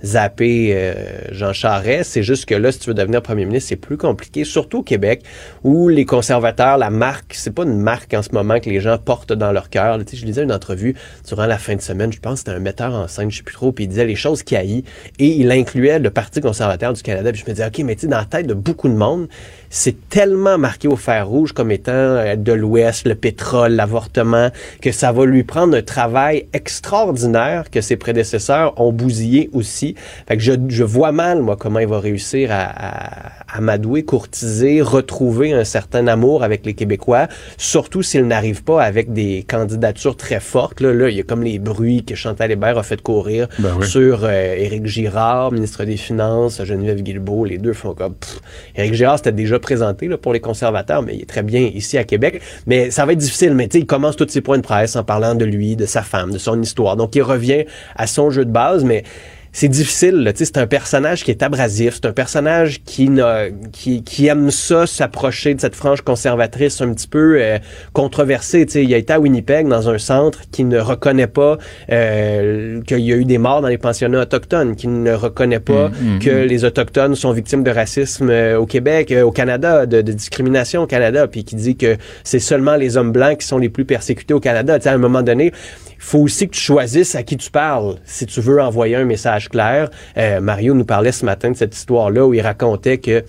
zapper 0.05 0.73
euh, 0.75 0.95
Jean 1.33 1.53
Charest. 1.53 2.11
C'est 2.11 2.23
juste 2.23 2.47
que 2.47 2.55
là, 2.55 2.71
si 2.73 2.79
tu 2.79 2.91
veux 2.91 2.95
devenir 2.95 3.23
premier 3.23 3.45
ministre, 3.45 3.71
c'est 3.71 3.77
plus 3.77 3.97
compliqué, 3.97 4.45
surtout 4.45 4.79
au 4.79 4.83
Québec, 4.83 5.23
où 5.63 5.89
les 5.89 6.05
conservateurs, 6.05 6.79
la 6.79 6.91
marque, 6.91 7.35
c'est 7.35 7.51
pas 7.51 7.65
une 7.65 7.79
marque 7.79 8.15
en 8.15 8.23
ce 8.23 8.31
moment 8.33 8.61
que 8.61 8.71
les 8.71 8.81
gens 8.81 8.99
portent 8.99 9.33
dans 9.33 9.53
leur 9.53 9.71
cœur. 9.71 9.99
Tu 9.99 10.11
sais, 10.11 10.17
je 10.17 10.27
lisais 10.27 10.43
une 10.43 10.53
entrevue 10.53 10.95
durant 11.27 11.47
la 11.47 11.59
fin 11.59 11.75
de 11.75 11.81
semaine, 11.81 12.13
je 12.13 12.21
pense 12.21 12.35
que 12.35 12.39
c'était 12.51 12.51
un 12.53 12.61
metteur 12.61 12.95
en 12.95 13.09
scène, 13.09 13.31
je 13.31 13.39
sais 13.39 13.43
plus 13.43 13.55
trop, 13.55 13.73
puis 13.73 13.85
il 13.85 13.89
disait 13.89 14.05
les 14.05 14.15
choses 14.15 14.43
qu'il 14.43 14.55
et 14.55 14.85
il 15.19 15.51
incluait 15.51 15.99
le 15.99 16.11
Parti 16.11 16.41
conservateur 16.41 16.93
du 16.93 17.03
Canada. 17.03 17.33
Puis 17.33 17.43
je 17.45 17.51
me 17.51 17.55
disais, 17.55 17.67
OK, 17.67 17.79
mais 17.85 17.95
tu 17.95 18.03
sais, 18.03 18.07
dans 18.07 18.19
la 18.19 18.25
tête 18.25 18.47
de 18.47 18.55
beaucoup 18.55 18.89
de 18.89 18.95
monde, 18.95 19.29
c'est 19.75 20.09
tellement 20.09 20.57
marqué 20.57 20.87
au 20.87 20.95
fer 20.95 21.27
rouge 21.27 21.53
comme 21.53 21.73
étant 21.73 21.93
euh, 21.93 22.37
de 22.37 22.53
l'Ouest, 22.53 23.09
le 23.09 23.17
pétrole, 23.17 23.73
l'avortement, 23.73 24.51
que 24.81 24.93
ça 24.93 25.11
va 25.11 25.27
lui 25.27 25.43
prendre 25.43 25.77
un 25.77 25.83
travail 25.83 26.47
extraordinaire 26.53 27.71
que 27.73 27.81
ses 27.81 27.97
prédécesseurs 27.97 28.81
ont 28.81 28.93
bousillé 28.93 29.51
aussi. 29.53 29.97
Fait 30.29 30.37
que 30.37 30.43
je, 30.45 30.53
je 30.69 30.85
vois 30.85 31.11
mal, 31.11 31.43
moi, 31.43 31.57
comment 31.57 31.81
il 31.81 31.89
va 31.89 31.99
réussir 31.99 32.53
à, 32.53 32.63
à, 32.67 33.57
amadouer, 33.57 34.05
courtiser, 34.05 34.81
retrouver 34.81 35.53
un 35.53 35.65
certain 35.65 36.07
amour 36.07 36.45
avec 36.45 36.65
les 36.65 36.75
Québécois, 36.75 37.27
surtout 37.57 38.03
s'il 38.03 38.29
n'arrive 38.29 38.63
pas 38.63 38.81
avec 38.81 39.13
des 39.13 39.45
candidatures 39.49 40.17
très 40.17 40.39
fortes. 40.39 40.81
Là, 40.81 40.93
là, 40.93 41.09
il 41.09 41.17
y 41.17 41.21
a 41.21 41.25
comme 41.25 41.43
les 41.43 41.59
bruits 41.59 42.05
que 42.05 42.15
Chantal 42.15 42.53
Hébert 42.53 42.79
a 42.79 42.85
fait 42.85 43.03
courir 43.03 43.49
Ben 43.59 43.75
oui. 43.81 43.87
sur 43.89 44.21
euh, 44.23 44.55
Éric 44.57 44.87
Girard, 44.87 45.51
ministre 45.51 45.85
des 45.85 45.97
Finances, 45.97 46.63
Geneviève 46.63 47.03
Guilbeault, 47.03 47.45
les 47.45 47.59
deux 47.59 47.73
font 47.73 47.95
comme... 47.95 48.15
pff. 48.15 48.41
Éric 48.77 48.95
Girard, 48.95 49.19
c'était 49.19 49.33
déjà 49.33 49.59
présenté 49.65 50.07
là, 50.07 50.16
pour 50.19 50.32
les 50.32 50.41
conservateurs, 50.41 51.03
mais 51.03 51.16
il 51.16 51.23
est 51.23 51.28
très 51.28 51.43
bien 51.43 51.61
ici 51.61 51.99
à 51.99 52.05
Québec. 52.05 52.41
Mais 52.66 52.91
ça 52.91 53.05
va 53.05 53.12
être 53.12 53.19
difficile, 53.19 53.55
mais 53.55 53.66
tu 53.66 53.78
sais, 53.78 53.81
il 53.81 53.86
commence 53.86 54.16
tous 54.16 54.28
ses 54.28 54.41
points 54.41 54.59
de 54.59 54.62
presse 54.62 54.95
en 54.95 55.03
parlant 55.03 55.35
de 55.35 55.45
lui, 55.45 55.74
de 55.74 55.86
sa 55.86 56.03
femme, 56.03 56.31
de 56.31 56.39
son 56.39 56.61
histoire. 56.61 56.97
Donc, 56.97 57.16
il 57.16 57.23
revient 57.23 57.65
à 57.97 58.07
son 58.07 58.31
jeu 58.31 58.45
de 58.45 58.51
base, 58.51 58.85
mais 58.85 59.03
c'est 59.55 59.69
difficile. 59.69 60.17
là. 60.17 60.33
Tu 60.33 60.41
sais, 60.41 60.45
C'est 60.45 60.59
un 60.59 60.67
personnage 60.67 61.25
qui 61.25 61.31
est 61.31 61.43
abrasif. 61.43 61.95
C'est 61.95 62.07
un 62.07 62.13
personnage 62.13 62.83
qui, 62.85 63.09
n'a- 63.09 63.47
qui, 63.73 64.03
qui 64.03 64.27
aime 64.27 64.51
ça, 64.51 64.87
s'approcher 64.87 65.55
de 65.55 65.61
cette 65.63 65.77
frange 65.77 66.03
conservatrice 66.03 66.83
un 66.83 66.93
petit 66.93 67.09
peu 67.09 67.37
euh, 67.41 67.59
controversée. 67.95 68.67
Tu 68.67 68.73
sais, 68.73 68.85
Il 68.85 68.93
a 68.93 68.99
été 68.99 69.13
à 69.13 69.21
Winnipeg, 69.21 69.67
dans 69.69 69.89
un 69.89 69.97
centre 69.99 70.41
qui 70.51 70.65
ne 70.65 70.79
reconnaît 70.79 71.29
pas 71.29 71.57
euh, 71.91 72.83
qu'il 72.83 72.99
y 73.01 73.13
a 73.13 73.17
eu 73.17 73.25
des 73.25 73.39
morts 73.39 73.63
dans 73.63 73.69
les 73.69 73.79
pensionnats 73.79 74.21
autochtones, 74.23 74.77
qui 74.77 74.89
ne 74.89 75.13
reconnaît 75.13 75.61
pas 75.61 75.89
Mm, 75.89 76.17
mm, 76.17 76.19
que 76.19 76.31
mm. 76.31 76.47
les 76.49 76.65
Autochtones 76.65 77.15
sont 77.15 77.33
victimes 77.33 77.63
de 77.63 77.71
racisme 77.71 78.29
euh, 78.31 78.59
au 78.59 78.67
Québec, 78.67 79.13
euh, 79.13 79.23
au 79.23 79.31
Canada, 79.31 79.87
de, 79.87 80.03
de 80.03 80.13
discrimination 80.13 80.83
au 80.83 80.87
Canada, 80.87 81.27
puis 81.29 81.45
qui 81.45 81.55
dit 81.55 81.77
que 81.77 81.97
c'est 82.25 82.41
seulement 82.41 82.75
les 82.77 82.97
hommes 82.97 83.13
blancs 83.13 83.39
qui 83.39 83.47
sont 83.47 83.59
les 83.59 83.69
plus 83.69 83.85
persécutés 83.85 84.35
au 84.35 84.41
Canada. 84.41 84.79
À 84.85 84.91
un 84.93 84.99
moment 84.99 85.23
donné, 85.23 85.53
faut 86.05 86.21
aussi 86.21 86.49
que 86.49 86.55
tu 86.55 86.61
choisisses 86.61 87.15
à 87.15 87.23
qui 87.23 87.37
tu 87.37 87.51
parles 87.51 87.97
si 88.05 88.27
tu 88.27 88.41
veux 88.41 88.61
envoyer 88.61 88.97
un 88.97 89.05
message 89.05 89.49
clair. 89.49 89.89
Euh, 90.17 90.41
Mario 90.41 90.75
nous 90.75 90.85
parlait 90.85 91.13
ce 91.13 91.25
matin 91.25 91.51
de 91.51 91.57
cette 91.57 91.75
histoire-là 91.75 92.27
où 92.27 92.35
il 92.35 92.43
racontait 92.43 92.99
que 92.99 93.25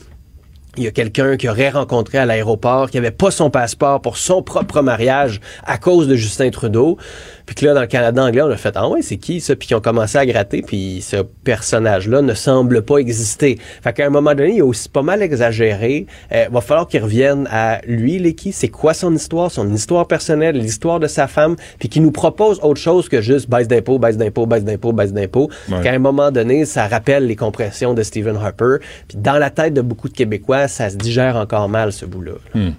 il 0.78 0.84
y 0.84 0.88
a 0.88 0.92
quelqu'un 0.92 1.38
qui 1.38 1.48
aurait 1.48 1.70
rencontré 1.70 2.18
à 2.18 2.26
l'aéroport, 2.26 2.90
qui 2.90 2.98
avait 2.98 3.12
pas 3.12 3.32
son 3.32 3.50
passeport 3.50 4.02
pour 4.02 4.18
son 4.18 4.44
propre 4.44 4.82
mariage 4.82 5.40
à 5.64 5.78
cause 5.78 6.10
de 6.10 6.16
Justin 6.16 6.50
Trudeau. 6.50 6.98
Puis 7.46 7.56
que 7.56 7.66
là, 7.66 7.74
dans 7.74 7.82
le 7.82 7.88
Canada 7.88 8.24
anglais, 8.24 8.42
on 8.42 8.50
a 8.50 8.58
fait 8.58 8.74
Ah 8.76 8.88
ouais, 8.90 9.02
c'est 9.02 9.18
qui 9.18 9.40
ça? 9.42 9.56
Puis 9.56 9.68
qu'ils 9.68 9.78
ont 9.78 9.82
commencé 9.82 10.18
à 10.18 10.26
gratter, 10.26 10.62
puis 10.62 11.02
ce 11.02 11.18
personnage-là 11.18 12.22
ne 12.22 12.34
semble 12.34 12.82
pas 12.82 12.98
exister. 12.98 13.60
Fait 13.84 13.94
qu'à 13.94 14.06
un 14.06 14.10
moment 14.10 14.34
donné, 14.34 14.56
il 14.56 14.62
a 14.62 14.66
aussi 14.66 14.90
pas 14.90 15.02
mal 15.02 15.22
exagéré. 15.22 16.08
Euh, 16.32 16.46
va 16.52 16.62
falloir 16.62 16.88
qu'il 16.88 17.02
revienne 17.04 17.48
à 17.52 17.82
lui, 17.86 18.20
les 18.20 18.34
qui, 18.34 18.52
c'est 18.52 18.70
quoi 18.70 18.94
son 18.94 19.14
histoire, 19.14 19.52
son 19.52 19.72
histoire 19.74 20.08
personnelle, 20.08 20.58
l'histoire 20.58 21.00
de 21.00 21.08
sa 21.08 21.28
femme, 21.28 21.56
puis 21.80 21.90
qu'il 21.90 22.02
nous 22.02 22.12
propose 22.12 22.60
autre 22.62 22.82
chose 22.82 23.10
que 23.10 23.22
juste 23.22 23.50
baisse 23.50 23.68
d'impôts, 23.68 24.00
baisse 24.00 24.18
d'impôts, 24.18 24.46
baisse 24.46 24.64
d'impôts, 24.64 24.94
baisse 24.94 25.14
d'impôts. 25.14 25.50
Ouais. 25.70 25.82
Qu'à 25.82 25.92
un 25.92 26.00
moment 26.00 26.32
donné, 26.32 26.66
ça 26.66 26.88
rappelle 26.88 27.28
les 27.28 27.36
compressions 27.36 27.94
de 27.94 28.04
Stephen 28.04 28.36
Harper. 28.36 28.78
Puis 29.08 29.18
dans 29.18 29.38
la 29.38 29.50
tête 29.50 29.74
de 29.74 29.82
beaucoup 29.82 30.10
de 30.10 30.14
Québécois, 30.14 30.68
ça 30.68 30.90
se 30.90 30.96
digère 30.96 31.36
encore 31.36 31.70
mal, 31.70 31.94
ce 31.94 32.06
bout-là. 32.06 32.34
Hmm. 32.54 32.72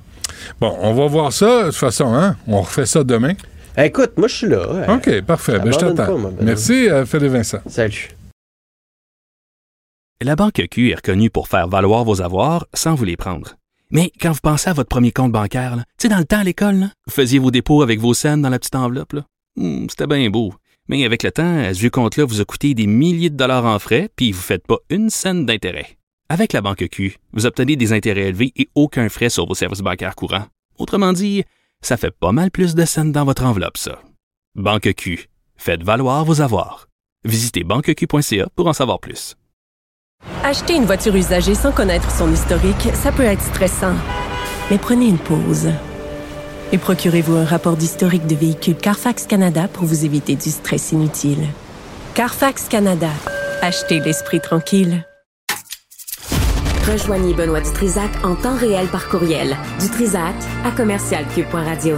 Bon, 0.60 0.76
on 0.80 0.92
va 0.92 1.06
voir 1.06 1.32
ça, 1.32 1.60
de 1.60 1.66
toute 1.66 1.76
façon, 1.76 2.14
hein? 2.14 2.36
On 2.48 2.60
refait 2.60 2.86
ça 2.86 3.04
demain. 3.04 3.34
Écoute, 3.76 4.12
moi, 4.16 4.28
je 4.28 4.34
suis 4.34 4.46
là. 4.48 4.58
Euh, 4.88 4.96
OK, 4.96 5.20
parfait. 5.22 5.58
Ben, 5.58 5.72
je 5.72 5.78
t'attends. 5.78 6.14
Benoît. 6.18 6.32
Merci, 6.40 6.88
euh, 6.88 7.04
Philippe 7.04 7.32
Vincent. 7.32 7.58
Salut. 7.66 8.08
La 10.22 10.34
Banque 10.34 10.62
Q 10.70 10.90
est 10.90 10.94
reconnue 10.94 11.28
pour 11.28 11.46
faire 11.48 11.68
valoir 11.68 12.04
vos 12.04 12.22
avoirs 12.22 12.66
sans 12.72 12.94
vous 12.94 13.04
les 13.04 13.16
prendre. 13.16 13.56
Mais 13.90 14.10
quand 14.20 14.32
vous 14.32 14.40
pensez 14.42 14.70
à 14.70 14.72
votre 14.72 14.88
premier 14.88 15.12
compte 15.12 15.30
bancaire, 15.30 15.76
tu 15.76 15.82
sais, 16.02 16.08
dans 16.08 16.18
le 16.18 16.24
temps 16.24 16.38
à 16.38 16.44
l'école, 16.44 16.76
là, 16.76 16.86
vous 17.06 17.12
faisiez 17.12 17.38
vos 17.38 17.50
dépôts 17.50 17.82
avec 17.82 18.00
vos 18.00 18.14
scènes 18.14 18.40
dans 18.42 18.48
la 18.48 18.58
petite 18.58 18.74
enveloppe. 18.76 19.12
là. 19.12 19.24
Hmm, 19.56 19.86
C'était 19.90 20.06
bien 20.06 20.28
beau. 20.30 20.54
Mais 20.88 21.04
avec 21.04 21.22
le 21.22 21.30
temps, 21.30 21.58
à 21.58 21.74
ce 21.74 21.80
vieux 21.80 21.90
compte-là 21.90 22.24
vous 22.24 22.40
a 22.40 22.44
coûté 22.44 22.72
des 22.72 22.86
milliers 22.86 23.30
de 23.30 23.36
dollars 23.36 23.64
en 23.66 23.78
frais, 23.78 24.08
puis 24.16 24.32
vous 24.32 24.38
ne 24.38 24.42
faites 24.44 24.66
pas 24.66 24.78
une 24.88 25.10
scène 25.10 25.44
d'intérêt. 25.44 25.98
Avec 26.28 26.52
la 26.52 26.60
banque 26.62 26.86
Q, 26.90 27.18
vous 27.32 27.44
obtenez 27.46 27.76
des 27.76 27.92
intérêts 27.92 28.28
élevés 28.28 28.52
et 28.56 28.68
aucun 28.74 29.08
frais 29.08 29.28
sur 29.28 29.46
vos 29.46 29.54
services 29.54 29.80
bancaires 29.80 30.14
courants. 30.16 30.46
Autrement 30.78 31.12
dit, 31.12 31.44
ça 31.82 31.96
fait 31.96 32.10
pas 32.10 32.32
mal 32.32 32.50
plus 32.50 32.74
de 32.74 32.84
scènes 32.84 33.12
dans 33.12 33.24
votre 33.24 33.44
enveloppe, 33.44 33.76
ça. 33.78 34.00
Banque 34.54 34.92
Q, 34.94 35.28
faites 35.56 35.82
valoir 35.82 36.24
vos 36.24 36.40
avoirs. 36.40 36.88
Visitez 37.24 37.64
banqueq.ca 37.64 38.48
pour 38.56 38.66
en 38.66 38.72
savoir 38.72 39.00
plus. 39.00 39.36
Acheter 40.42 40.74
une 40.74 40.84
voiture 40.84 41.14
usagée 41.14 41.54
sans 41.54 41.72
connaître 41.72 42.10
son 42.10 42.32
historique, 42.32 42.90
ça 42.94 43.12
peut 43.12 43.22
être 43.22 43.42
stressant. 43.42 43.94
Mais 44.70 44.78
prenez 44.78 45.06
une 45.06 45.18
pause. 45.18 45.70
Et 46.72 46.78
procurez-vous 46.78 47.36
un 47.36 47.44
rapport 47.44 47.76
d'historique 47.76 48.26
de 48.26 48.34
véhicule 48.34 48.76
Carfax 48.76 49.26
Canada 49.26 49.68
pour 49.68 49.84
vous 49.84 50.04
éviter 50.04 50.34
du 50.34 50.50
stress 50.50 50.92
inutile. 50.92 51.46
Carfax 52.14 52.68
Canada. 52.68 53.10
Achetez 53.62 54.00
l'esprit 54.00 54.40
tranquille. 54.40 55.04
Rejoignez 56.88 57.34
Benoît 57.34 57.60
Dutrisac 57.60 58.10
en 58.22 58.36
temps 58.36 58.56
réel 58.56 58.86
par 58.86 59.08
courriel. 59.08 59.56
Dutrisac 59.80 60.36
à 60.64 60.70
commercialcube.radio. 60.70 61.96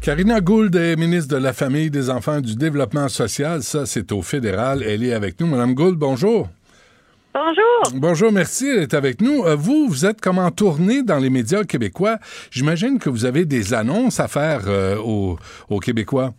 Karina 0.00 0.40
Gould 0.40 0.74
est 0.74 0.96
ministre 0.96 1.36
de 1.36 1.40
la 1.40 1.52
Famille, 1.52 1.88
des 1.88 2.10
Enfants 2.10 2.38
et 2.38 2.42
du 2.42 2.56
Développement 2.56 3.08
social. 3.08 3.62
Ça, 3.62 3.86
c'est 3.86 4.10
au 4.10 4.22
fédéral. 4.22 4.82
Elle 4.82 5.04
est 5.04 5.12
avec 5.12 5.38
nous. 5.38 5.46
Madame 5.46 5.74
Gould, 5.74 5.94
bonjour. 5.94 6.48
Bonjour. 7.32 8.00
Bonjour, 8.00 8.32
merci 8.32 8.74
d'être 8.74 8.94
avec 8.94 9.20
nous. 9.20 9.44
Euh, 9.44 9.54
vous, 9.54 9.86
vous 9.88 10.04
êtes 10.04 10.20
comme 10.20 10.38
en 10.38 10.50
tournée 10.50 11.04
dans 11.04 11.18
les 11.18 11.30
médias 11.30 11.62
québécois. 11.62 12.18
J'imagine 12.50 12.98
que 12.98 13.08
vous 13.08 13.24
avez 13.24 13.44
des 13.44 13.72
annonces 13.72 14.18
à 14.18 14.26
faire 14.26 14.62
euh, 14.66 14.96
aux, 14.96 15.38
aux 15.68 15.78
Québécois. 15.78 16.34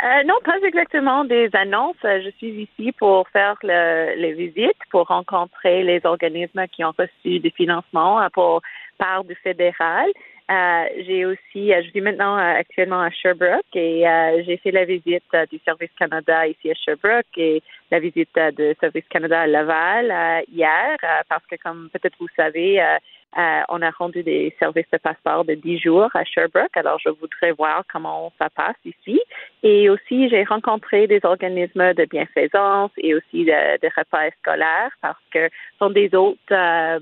Euh, 0.00 0.22
non, 0.26 0.34
pas 0.44 0.56
exactement 0.64 1.24
des 1.24 1.50
annonces. 1.54 1.96
Euh, 2.04 2.20
Je 2.24 2.30
suis 2.38 2.68
ici 2.68 2.92
pour 2.92 3.28
faire 3.30 3.56
le- 3.64 4.14
les 4.16 4.32
visites, 4.32 4.78
pour 4.90 5.08
rencontrer 5.08 5.82
les 5.82 6.00
organismes 6.04 6.66
qui 6.68 6.84
ont 6.84 6.94
reçu 6.96 7.40
des 7.40 7.50
financements 7.50 8.20
euh, 8.22 8.28
pour 8.32 8.62
part 8.96 9.24
du 9.24 9.34
fédéral. 9.34 10.08
Euh, 10.50 10.84
j'ai 11.04 11.26
aussi, 11.26 11.72
je 11.84 11.90
suis 11.90 12.00
maintenant 12.00 12.36
actuellement 12.36 13.00
à 13.02 13.10
Sherbrooke 13.10 13.74
et 13.74 14.08
euh, 14.08 14.42
j'ai 14.46 14.56
fait 14.58 14.70
la 14.70 14.84
visite 14.84 15.24
du 15.50 15.58
Service 15.64 15.90
Canada 15.98 16.46
ici 16.46 16.70
à 16.70 16.74
Sherbrooke 16.74 17.36
et 17.36 17.60
la 17.90 17.98
visite 18.00 18.34
de 18.34 18.74
Service 18.80 19.04
Canada 19.10 19.40
à 19.42 19.46
Laval 19.46 20.44
hier 20.50 20.96
parce 21.28 21.44
que 21.50 21.56
comme 21.62 21.90
peut-être 21.92 22.16
vous 22.18 22.28
savez, 22.34 22.80
euh, 23.36 23.60
on 23.68 23.82
a 23.82 23.90
rendu 23.90 24.22
des 24.22 24.54
services 24.58 24.86
de 24.90 24.98
passeport 24.98 25.44
de 25.44 25.54
10 25.54 25.78
jours 25.80 26.08
à 26.14 26.24
Sherbrooke. 26.24 26.74
Alors, 26.74 26.98
je 27.04 27.10
voudrais 27.10 27.52
voir 27.52 27.84
comment 27.92 28.32
ça 28.38 28.48
passe 28.48 28.76
ici. 28.84 29.20
Et 29.62 29.90
aussi, 29.90 30.28
j'ai 30.30 30.44
rencontré 30.44 31.06
des 31.06 31.20
organismes 31.22 31.92
de 31.94 32.04
bienfaisance 32.06 32.90
et 32.96 33.14
aussi 33.14 33.44
de, 33.44 33.80
de 33.80 33.88
repas 33.96 34.30
scolaires 34.40 34.90
parce 35.02 35.18
que 35.32 35.48
ce 35.48 35.78
sont 35.78 35.90
des 35.90 36.14
autres 36.14 36.38
euh, 36.52 36.98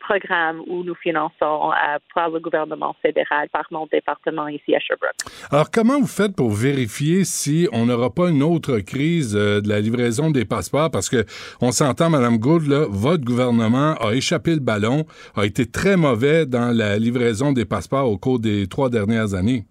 programmes 0.00 0.62
où 0.68 0.84
nous 0.84 0.94
finançons 0.94 1.72
euh, 1.72 1.98
par 2.14 2.30
le 2.30 2.38
gouvernement 2.38 2.94
fédéral, 3.02 3.48
par 3.48 3.66
mon 3.70 3.86
département 3.90 4.46
ici 4.48 4.76
à 4.76 4.80
Sherbrooke. 4.80 5.12
Alors, 5.50 5.70
comment 5.72 5.98
vous 5.98 6.06
faites 6.06 6.36
pour 6.36 6.50
vérifier 6.50 7.24
si 7.24 7.68
on 7.72 7.86
n'aura 7.86 8.10
pas 8.10 8.30
une 8.30 8.42
autre 8.42 8.78
crise 8.78 9.32
de 9.34 9.68
la 9.68 9.80
livraison 9.80 10.30
des 10.30 10.44
passeports? 10.44 10.90
Parce 10.90 11.08
que 11.08 11.24
on 11.60 11.72
s'entend, 11.72 12.10
Madame 12.10 12.38
Gould, 12.38 12.72
votre 12.90 13.24
gouvernement 13.24 13.94
a 14.00 14.12
échappé 14.12 14.52
le 14.52 14.60
ballon, 14.60 15.04
a 15.36 15.44
été 15.44 15.63
très 15.70 15.96
mauvais 15.96 16.46
dans 16.46 16.76
la 16.76 16.98
livraison 16.98 17.52
des 17.52 17.64
passeports 17.64 18.10
au 18.10 18.18
cours 18.18 18.38
des 18.38 18.66
trois 18.66 18.90
dernières 18.90 19.34
années. 19.34 19.64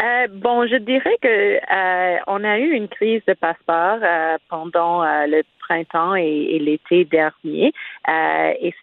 Euh, 0.00 0.28
bon, 0.32 0.66
je 0.66 0.76
dirais 0.76 1.16
que 1.20 1.28
euh, 1.28 2.18
on 2.26 2.42
a 2.42 2.58
eu 2.58 2.70
une 2.70 2.88
crise 2.88 3.22
de 3.28 3.34
passeport 3.34 3.98
euh, 4.02 4.38
pendant 4.48 5.02
le 5.26 5.42
printemps 5.58 6.14
et, 6.14 6.58
l'été 6.58 7.04
dernier, 7.04 7.72
et 8.08 8.74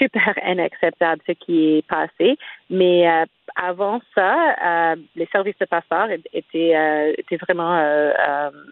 super 0.00 0.34
inacceptable 0.46 1.20
ce 1.26 1.32
qui 1.32 1.76
est 1.76 1.86
passé. 1.86 2.36
Mais 2.68 3.08
euh, 3.08 3.24
avant 3.56 4.00
ça, 4.14 4.54
euh, 4.64 4.96
les 5.16 5.26
services 5.32 5.58
de 5.60 5.66
passeport 5.66 6.08
étaient, 6.32 6.76
euh, 6.76 7.12
étaient 7.18 7.36
vraiment 7.36 7.80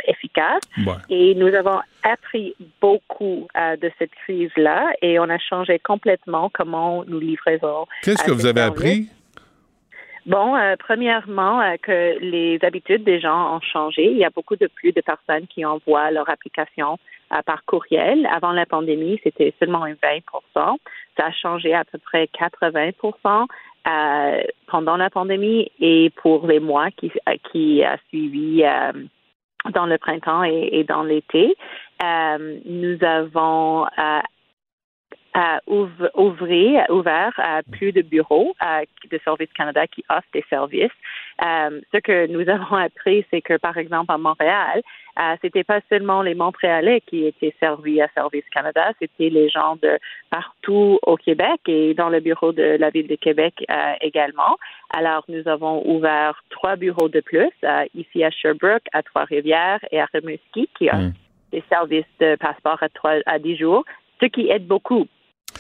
efficaces. 0.06 0.62
Et 1.09 1.34
nous 1.34 1.55
avons 1.55 1.80
appris 2.02 2.55
beaucoup 2.80 3.48
de 3.55 3.90
cette 3.98 4.14
crise-là 4.24 4.92
et 5.02 5.18
on 5.18 5.28
a 5.28 5.38
changé 5.38 5.78
complètement 5.78 6.50
comment 6.52 7.05
nous 7.06 7.20
livrons. 7.20 7.86
Qu'est-ce 8.02 8.24
que 8.24 8.30
vous 8.30 8.46
avez 8.46 8.60
services. 8.60 8.78
appris? 8.78 9.09
Bon, 10.28 10.55
euh, 10.55 10.76
premièrement, 10.78 11.59
euh, 11.62 11.76
que 11.80 12.18
les 12.20 12.59
habitudes 12.62 13.02
des 13.02 13.18
gens 13.18 13.56
ont 13.56 13.62
changé. 13.62 14.10
Il 14.10 14.18
y 14.18 14.26
a 14.26 14.30
beaucoup 14.30 14.56
de 14.56 14.66
plus 14.66 14.92
de 14.92 15.00
personnes 15.00 15.46
qui 15.46 15.64
envoient 15.64 16.10
leur 16.10 16.28
application 16.28 16.98
par 17.46 17.64
courriel. 17.64 18.26
Avant 18.32 18.52
la 18.52 18.66
pandémie, 18.66 19.20
c'était 19.22 19.55
seulement 19.59 19.84
un 19.84 19.94
20% 19.94 20.20
Ça 21.16 21.26
a 21.26 21.32
changé 21.32 21.74
à 21.74 21.84
peu 21.84 21.98
près 21.98 22.28
80 22.28 23.46
euh, 23.86 24.42
pendant 24.66 24.96
la 24.96 25.10
pandémie 25.10 25.70
et 25.80 26.10
pour 26.16 26.46
les 26.46 26.60
mois 26.60 26.90
qui, 26.90 27.10
qui 27.50 27.82
a 27.82 27.96
suivi 28.09 28.62
euh, 28.64 28.92
dans 29.72 29.86
le 29.86 29.98
printemps 29.98 30.42
et, 30.42 30.84
dans 30.84 31.02
l'été. 31.02 31.55
Euh, 32.02 32.59
nous 32.64 33.02
avons 33.05 33.86
euh, 33.86 34.20
ouvrir, 35.66 36.85
ouvert 36.90 37.32
plus 37.70 37.93
de 37.93 38.02
bureaux 38.02 38.55
euh, 38.62 38.85
de 39.10 39.19
Service 39.24 39.52
Canada 39.55 39.86
qui 39.86 40.05
offrent 40.09 40.28
des 40.32 40.44
services. 40.48 40.90
Euh, 41.44 41.81
ce 41.93 41.98
que 41.98 42.27
nous 42.27 42.48
avons 42.48 42.77
appris, 42.77 43.24
c'est 43.31 43.40
que, 43.40 43.56
par 43.56 43.77
exemple, 43.77 44.12
à 44.12 44.19
Montréal, 44.19 44.82
euh, 45.19 45.35
c'était 45.43 45.65
pas 45.65 45.81
seulement 45.89 46.23
les 46.23 46.35
Montréalais 46.35 47.01
qui 47.01 47.27
étaient 47.27 47.55
servis 47.59 48.01
à 48.01 48.09
Service 48.15 48.44
Canada, 48.55 48.93
c'était 49.01 49.31
les 49.31 49.48
gens 49.48 49.77
de 49.82 49.98
partout 50.31 51.01
au 51.02 51.16
Québec 51.16 51.60
et 51.66 51.94
dans 51.94 52.09
le 52.09 52.20
bureau 52.20 52.52
de 52.52 52.77
la 52.78 52.90
ville 52.90 53.09
de 53.09 53.16
Québec 53.16 53.65
euh, 53.69 53.94
également. 54.01 54.56
Alors, 54.90 55.24
nous 55.28 55.47
avons 55.48 55.82
ouvert 55.89 56.40
trois 56.51 56.77
bureaux 56.77 57.09
de 57.09 57.20
plus, 57.20 57.51
euh, 57.65 57.85
ici 57.94 58.23
à 58.23 58.31
Sherbrooke, 58.31 58.85
à 58.93 59.02
Trois-Rivières 59.02 59.81
et 59.90 60.01
à 60.01 60.06
Rimouski, 60.12 60.69
qui 60.78 60.89
ont 60.93 61.12
des 61.51 61.65
services 61.69 62.05
de 62.20 62.36
passeport 62.36 62.81
à, 62.81 62.89
trois, 62.89 63.16
à 63.27 63.40
10 63.40 63.56
jours, 63.56 63.85
ce 64.20 64.27
qui 64.27 64.48
aide 64.51 64.66
beaucoup 64.66 65.09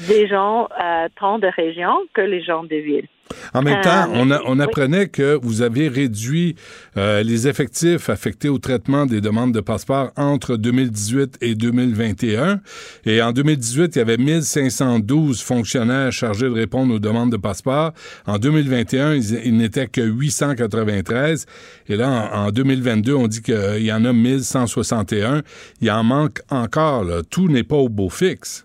des 0.06 0.26
gens 0.28 0.68
euh, 0.82 1.08
tant 1.18 1.38
de 1.38 1.48
régions 1.56 1.96
que 2.14 2.20
les 2.20 2.42
gens 2.42 2.62
de 2.64 2.76
ville. 2.76 3.06
En 3.52 3.60
même 3.60 3.78
Euh, 3.80 3.82
temps, 3.82 4.08
on, 4.14 4.30
a- 4.30 4.40
on 4.46 4.56
oui. 4.56 4.62
apprenait 4.62 5.08
que 5.08 5.38
vous 5.42 5.60
avez 5.60 5.88
réduit 5.88 6.54
euh, 6.96 7.22
les 7.22 7.46
effectifs 7.46 8.08
affectés 8.08 8.48
au 8.48 8.56
traitement 8.56 9.04
des 9.04 9.20
demandes 9.20 9.52
de 9.52 9.60
passeport 9.60 10.12
entre 10.16 10.56
2018 10.56 11.36
et 11.42 11.54
2021. 11.54 12.60
Et 13.04 13.20
en 13.20 13.32
2018, 13.32 13.96
il 13.96 13.98
y 13.98 14.00
avait 14.02 14.16
1512 14.16 15.42
fonctionnaires 15.42 16.10
chargés 16.10 16.46
de 16.46 16.54
répondre 16.54 16.94
aux 16.94 16.98
demandes 16.98 17.30
de 17.30 17.36
passeport. 17.36 17.92
En 18.26 18.38
2021, 18.38 19.14
ils, 19.16 19.34
ils 19.44 19.56
n'étaient 19.58 19.88
que 19.88 20.00
893. 20.00 21.44
Et 21.88 21.96
là, 21.96 22.30
en, 22.32 22.46
en 22.46 22.50
2022, 22.50 23.12
on 23.14 23.26
dit 23.26 23.42
qu'il 23.42 23.82
y 23.84 23.92
en 23.92 24.06
a 24.06 24.12
1161. 24.14 25.42
Il 25.82 25.90
en 25.90 26.02
manque 26.02 26.40
encore. 26.50 27.04
là. 27.04 27.20
Tout 27.28 27.48
n'est 27.48 27.62
pas 27.62 27.76
au 27.76 27.90
beau 27.90 28.08
fixe. 28.08 28.64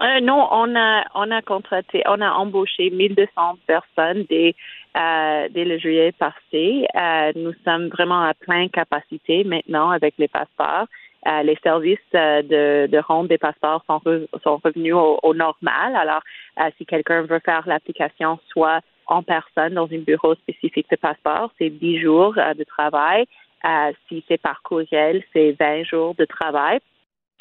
Euh, 0.00 0.20
non, 0.20 0.46
on 0.52 0.76
a 0.76 1.04
on 1.14 1.30
a 1.30 1.42
contraté, 1.42 2.02
on 2.06 2.20
a 2.20 2.30
embauché 2.30 2.90
1200 2.90 3.58
personnes 3.66 4.24
dès 4.30 4.54
euh, 4.96 5.48
dès 5.50 5.64
le 5.64 5.78
juillet 5.78 6.12
passé. 6.12 6.86
Euh, 6.94 7.32
nous 7.34 7.52
sommes 7.64 7.88
vraiment 7.88 8.22
à 8.22 8.34
pleine 8.34 8.70
capacité 8.70 9.42
maintenant 9.44 9.90
avec 9.90 10.14
les 10.18 10.28
passeports. 10.28 10.86
Euh, 11.26 11.42
les 11.42 11.58
services 11.64 11.98
euh, 12.14 12.42
de, 12.42 12.86
de 12.90 12.98
ronde 12.98 13.26
des 13.26 13.38
passeports 13.38 13.84
sont, 13.86 14.00
sont 14.42 14.60
revenus 14.62 14.94
au, 14.94 15.18
au 15.22 15.34
normal. 15.34 15.96
Alors, 15.96 16.22
euh, 16.60 16.70
si 16.78 16.86
quelqu'un 16.86 17.22
veut 17.22 17.40
faire 17.44 17.66
l'application, 17.66 18.38
soit 18.48 18.80
en 19.06 19.24
personne 19.24 19.74
dans 19.74 19.88
un 19.90 19.98
bureau 19.98 20.36
spécifique 20.36 20.86
de 20.90 20.96
passeport, 20.96 21.50
c'est 21.58 21.70
10 21.70 22.00
jours 22.00 22.34
de 22.34 22.64
travail. 22.64 23.24
Si 24.08 24.22
c'est 24.28 24.40
par 24.40 24.62
courriel, 24.62 25.24
c'est 25.32 25.56
20 25.58 25.84
jours 25.84 26.14
de 26.14 26.24
travail. 26.26 26.78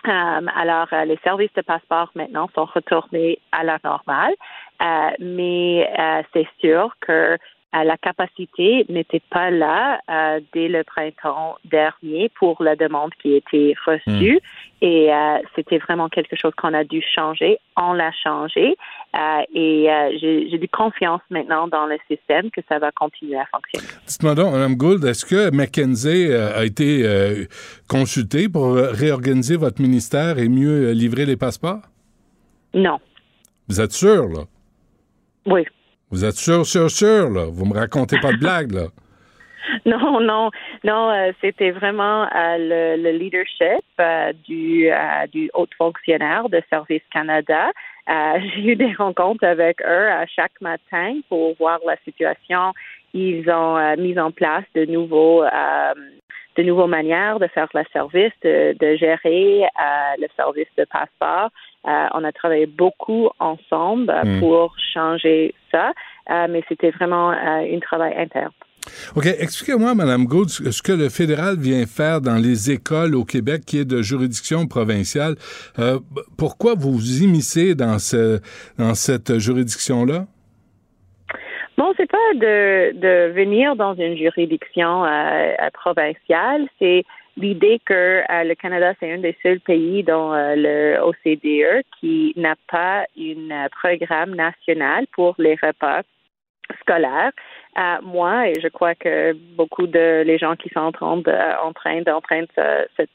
Euh, 0.06 0.46
alors, 0.56 0.88
euh, 0.94 1.06
les 1.06 1.18
services 1.24 1.54
de 1.54 1.62
passeport 1.62 2.12
maintenant 2.16 2.50
sont 2.54 2.66
retournés 2.66 3.40
à 3.52 3.64
la 3.64 3.80
normale, 3.84 4.34
Euh, 4.80 5.10
mais 5.20 5.90
c'est 6.34 6.48
sûr 6.60 6.96
que 7.02 7.36
la 7.74 7.98
capacité 7.98 8.86
n'était 8.90 9.22
pas 9.30 9.52
là 9.52 10.00
euh, 10.10 10.40
dès 10.54 10.68
le 10.68 10.84
printemps 10.84 11.58
dernier 11.66 12.30
pour 12.40 12.64
la 12.64 12.76
demande 12.76 13.12
qui 13.22 13.36
était 13.36 13.74
reçue. 13.86 14.40
Et 14.82 15.14
euh, 15.14 15.38
c'était 15.56 15.78
vraiment 15.80 16.08
quelque 16.08 16.36
chose 16.36 16.54
qu'on 16.58 16.74
a 16.74 16.84
dû 16.84 17.04
changer. 17.16 17.60
On 17.76 17.94
l'a 17.94 18.12
changé. 18.24 18.76
Euh, 19.16 19.42
et 19.54 19.90
j'ai 20.20 20.58
du 20.58 20.68
confiance 20.70 21.22
maintenant 21.30 21.68
dans 21.68 21.86
le 21.86 21.98
système 22.10 22.52
que 22.52 22.62
ça 22.70 22.80
va 22.80 22.92
continuer 22.92 23.38
à 23.38 23.46
fonctionner. 23.46 23.88
Dites-moi 24.08 24.36
donc, 24.36 24.54
Mme 24.54 24.76
Gould, 24.76 25.04
est-ce 25.04 25.26
que 25.26 25.52
McKenzie 25.52 26.34
a 26.34 26.64
été 26.64 27.48
consulté 27.90 28.50
pour 28.50 28.76
réorganiser 28.76 29.58
votre 29.58 29.82
ministère 29.82 30.38
et 30.38 30.48
mieux 30.48 30.92
livrer 30.92 31.26
les 31.26 31.38
passeports? 31.38 31.82
Non. 32.74 33.00
Vous 33.68 33.82
êtes 33.82 33.92
sûr, 33.92 34.28
là? 34.30 34.44
Oui. 35.46 35.66
Vous 36.10 36.24
êtes 36.24 36.36
sûr, 36.36 36.66
sûr, 36.66 36.90
sûr, 36.90 37.30
là? 37.30 37.46
Vous 37.52 37.66
me 37.66 37.74
racontez 37.74 38.18
pas 38.20 38.32
de 38.32 38.38
blague, 38.38 38.72
là? 38.72 38.88
Non, 39.86 40.22
non, 40.22 40.50
non, 40.84 41.12
euh, 41.12 41.32
c'était 41.42 41.72
vraiment 41.72 42.24
euh, 42.24 42.58
le, 42.58 43.04
le, 43.04 43.12
leadership 43.18 43.84
euh, 44.00 44.32
du, 44.48 44.90
du 45.32 45.50
haut 45.54 45.68
fonctionnaire 45.78 46.48
de 46.50 46.62
Service 46.70 47.02
Canada. 47.12 47.72
J'ai 48.08 48.62
eu 48.64 48.76
des 48.78 48.94
rencontres 48.94 49.44
avec 49.44 49.82
eux 49.82 50.08
chaque 50.34 50.62
matin 50.62 51.20
pour 51.28 51.56
voir 51.58 51.80
la 51.86 51.98
situation. 52.06 52.74
Ils 53.14 53.50
ont 53.50 53.96
mis 53.98 54.18
en 54.18 54.32
place 54.32 54.64
de 54.76 54.86
nouveaux 54.86 55.44
de 56.58 56.64
nouvelles 56.64 56.90
manières 56.90 57.40
de 57.40 57.48
faire 57.48 57.68
le 57.74 57.84
service, 57.94 58.34
de, 58.44 58.76
de 58.80 58.96
gérer 58.96 59.64
le 60.18 60.28
service 60.36 60.68
de 60.78 60.86
passeport. 60.86 61.50
on 61.86 62.24
a 62.24 62.32
travaillé 62.32 62.66
beaucoup 62.66 63.30
ensemble 63.40 64.12
hmm. 64.12 64.40
pour 64.40 64.76
changer 64.94 65.54
ça, 65.72 65.94
mais 66.50 66.64
c'était 66.68 66.92
vraiment 66.92 67.30
un 67.30 67.80
travail 67.80 68.14
interne. 68.18 68.52
OK. 69.16 69.26
Expliquez-moi, 69.26 69.96
Mme 69.96 70.26
Gould, 70.26 70.50
ce 70.50 70.82
que 70.82 70.92
le 70.92 71.10
fédéral 71.10 71.58
vient 71.58 71.86
faire 71.86 72.22
dans 72.22 72.36
les 72.36 72.72
écoles 72.72 73.16
au 73.16 73.26
Québec 73.26 73.64
qui 73.66 73.80
est 73.80 73.86
de 73.86 74.02
juridiction 74.02 74.68
provinciale. 74.68 75.36
Euh, 75.80 76.00
pourquoi 76.38 76.76
vous 76.76 76.94
vous 76.94 77.24
immiscez 77.24 77.76
dans, 77.76 78.00
ce, 78.00 78.40
dans 78.78 78.96
cette 78.96 79.40
juridiction-là? 79.40 80.26
Bon, 81.78 81.94
c'est 81.96 82.10
pas 82.10 82.34
de, 82.34 82.92
de 82.98 83.32
venir 83.34 83.76
dans 83.76 83.94
une 83.94 84.18
juridiction 84.18 85.06
euh, 85.06 85.54
euh, 85.62 85.70
provinciale, 85.74 86.68
c'est 86.80 87.04
l'idée 87.36 87.80
que 87.86 88.24
le 88.28 88.56
Canada, 88.56 88.94
c'est 89.00 89.12
un 89.12 89.20
des 89.20 89.38
seuls 89.44 89.60
pays 89.60 90.02
dans 90.02 90.34
le 90.34 90.98
OCDE 91.00 91.84
qui 92.00 92.34
n'a 92.36 92.56
pas 92.68 93.06
un 93.20 93.68
programme 93.70 94.34
national 94.34 95.06
pour 95.12 95.36
les 95.38 95.56
repas 95.62 96.02
scolaires. 96.82 97.32
À 97.76 98.00
moi 98.02 98.50
et 98.50 98.60
je 98.60 98.68
crois 98.70 98.96
que 98.96 99.34
beaucoup 99.56 99.86
de 99.86 100.24
les 100.26 100.40
gens 100.40 100.56
qui 100.56 100.70
sont 100.70 100.80
en 100.80 100.92
train 100.92 101.18
de, 101.18 101.62
en 101.64 101.74
train 101.74 102.02
d'entraîner 102.02 102.48
cette, 102.98 103.12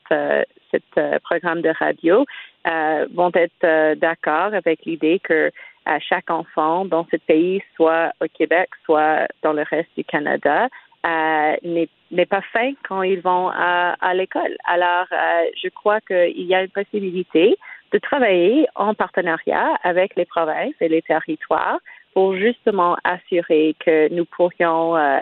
cette 0.72 0.98
euh, 0.98 1.18
programme 1.22 1.62
de 1.62 1.72
radio 1.78 2.24
euh, 2.66 3.06
vont 3.14 3.30
être 3.34 3.64
euh, 3.64 3.94
d'accord 3.94 4.54
avec 4.54 4.84
l'idée 4.84 5.20
que 5.22 5.50
à 5.84 5.98
chaque 5.98 6.30
enfant 6.30 6.84
dans 6.84 7.06
ce 7.10 7.16
pays, 7.16 7.62
soit 7.76 8.12
au 8.20 8.26
Québec, 8.26 8.70
soit 8.84 9.26
dans 9.42 9.52
le 9.52 9.62
reste 9.62 9.90
du 9.96 10.04
Canada, 10.04 10.68
euh, 11.04 11.56
n'est 11.62 12.26
pas 12.26 12.42
faim 12.52 12.72
quand 12.86 13.02
ils 13.02 13.20
vont 13.20 13.50
à, 13.50 14.14
l'école. 14.14 14.56
Alors, 14.64 15.06
je 15.10 15.68
crois 15.68 16.00
qu'il 16.00 16.42
y 16.42 16.54
a 16.54 16.62
une 16.62 16.70
possibilité 16.70 17.56
de 17.92 17.98
travailler 17.98 18.66
en 18.74 18.94
partenariat 18.94 19.78
avec 19.82 20.16
les 20.16 20.24
provinces 20.24 20.74
et 20.80 20.88
les 20.88 21.02
territoires 21.02 21.78
pour 22.14 22.36
justement 22.36 22.96
assurer 23.04 23.74
que 23.84 24.08
nous 24.12 24.24
pourrions 24.24 24.96
euh, 24.96 25.18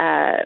euh, 0.00 0.42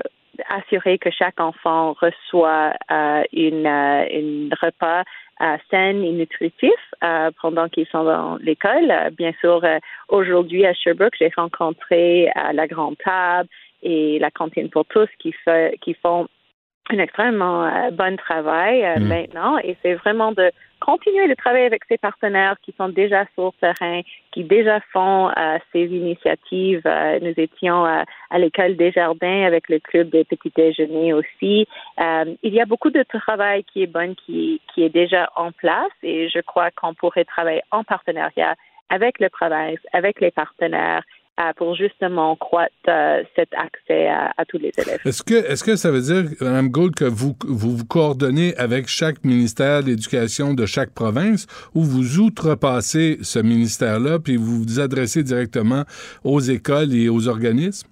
assurer 0.48 0.98
que 0.98 1.10
chaque 1.10 1.40
enfant 1.40 1.94
reçoit 2.00 2.74
euh, 2.90 3.22
une, 3.32 3.66
une 3.66 4.54
repas 4.60 5.04
sain 5.38 6.00
et 6.02 6.12
nutritif 6.12 6.72
pendant 7.40 7.68
qu'ils 7.68 7.86
sont 7.86 8.04
dans 8.04 8.36
l'école. 8.36 8.92
bien 9.16 9.32
sûr, 9.40 9.62
aujourd'hui 10.08 10.64
à 10.66 10.74
Sherbrooke, 10.74 11.14
j'ai 11.18 11.32
rencontré 11.36 12.30
la 12.52 12.66
grande 12.66 12.96
table 12.98 13.48
et 13.82 14.18
la 14.18 14.30
cantine 14.30 14.70
pour 14.70 14.84
tous 14.86 15.08
qui, 15.18 15.32
fait, 15.44 15.78
qui 15.80 15.94
font 15.94 16.28
un 16.90 16.98
extrêmement 16.98 17.90
bon 17.92 18.16
travail 18.16 18.82
mm. 18.98 19.04
maintenant 19.04 19.58
et 19.58 19.76
c'est 19.82 19.94
vraiment 19.94 20.32
de 20.32 20.50
continuer 20.84 21.28
de 21.28 21.34
travailler 21.34 21.66
avec 21.66 21.84
ces 21.88 21.96
partenaires 21.96 22.56
qui 22.62 22.74
sont 22.76 22.88
déjà 22.88 23.24
sur 23.34 23.46
le 23.46 23.60
terrain, 23.60 24.00
qui 24.32 24.42
déjà 24.42 24.80
font 24.92 25.30
euh, 25.30 25.58
ces 25.72 25.84
initiatives. 25.84 26.82
Euh, 26.86 27.20
nous 27.22 27.34
étions 27.36 27.86
euh, 27.86 28.02
à 28.30 28.38
l'école 28.38 28.76
des 28.76 28.90
jardins 28.90 29.44
avec 29.44 29.68
le 29.68 29.78
club 29.78 30.10
des 30.10 30.24
petits 30.24 30.52
déjeuners 30.56 31.12
aussi. 31.12 31.66
il 32.42 32.54
y 32.54 32.60
a 32.60 32.66
beaucoup 32.66 32.90
de 32.90 33.04
travail 33.04 33.64
qui 33.64 33.84
est 33.84 33.86
bon, 33.86 34.14
qui, 34.26 34.60
qui 34.74 34.82
est 34.82 34.94
déjà 35.02 35.30
en 35.36 35.52
place 35.52 35.96
et 36.02 36.28
je 36.28 36.40
crois 36.40 36.70
qu'on 36.72 36.94
pourrait 36.94 37.24
travailler 37.24 37.62
en 37.70 37.84
partenariat 37.84 38.56
avec 38.90 39.20
le 39.20 39.28
province, 39.28 39.78
avec 39.92 40.20
les 40.20 40.30
partenaires 40.30 41.04
pour 41.56 41.74
justement 41.74 42.36
croître 42.36 42.72
euh, 42.88 43.22
cet 43.34 43.48
accès 43.54 44.08
à, 44.08 44.44
tous 44.48 44.58
les 44.58 44.72
élèves. 44.76 45.00
Est-ce 45.04 45.22
que, 45.22 45.34
est-ce 45.34 45.64
que 45.64 45.76
ça 45.76 45.90
veut 45.90 46.00
dire, 46.00 46.24
Mme 46.40 46.68
Gould, 46.68 46.94
que 46.94 47.04
vous, 47.04 47.34
vous 47.46 47.76
vous 47.76 47.84
coordonnez 47.84 48.54
avec 48.56 48.86
chaque 48.86 49.24
ministère 49.24 49.82
de 49.82 49.88
l'Éducation 49.88 50.54
de 50.54 50.66
chaque 50.66 50.90
province 50.90 51.46
ou 51.74 51.82
vous 51.82 52.18
outrepassez 52.18 53.18
ce 53.22 53.38
ministère-là 53.38 54.18
puis 54.18 54.36
vous 54.36 54.62
vous 54.62 54.80
adressez 54.80 55.22
directement 55.22 55.84
aux 56.24 56.40
écoles 56.40 56.94
et 56.94 57.08
aux 57.08 57.28
organismes? 57.28 57.91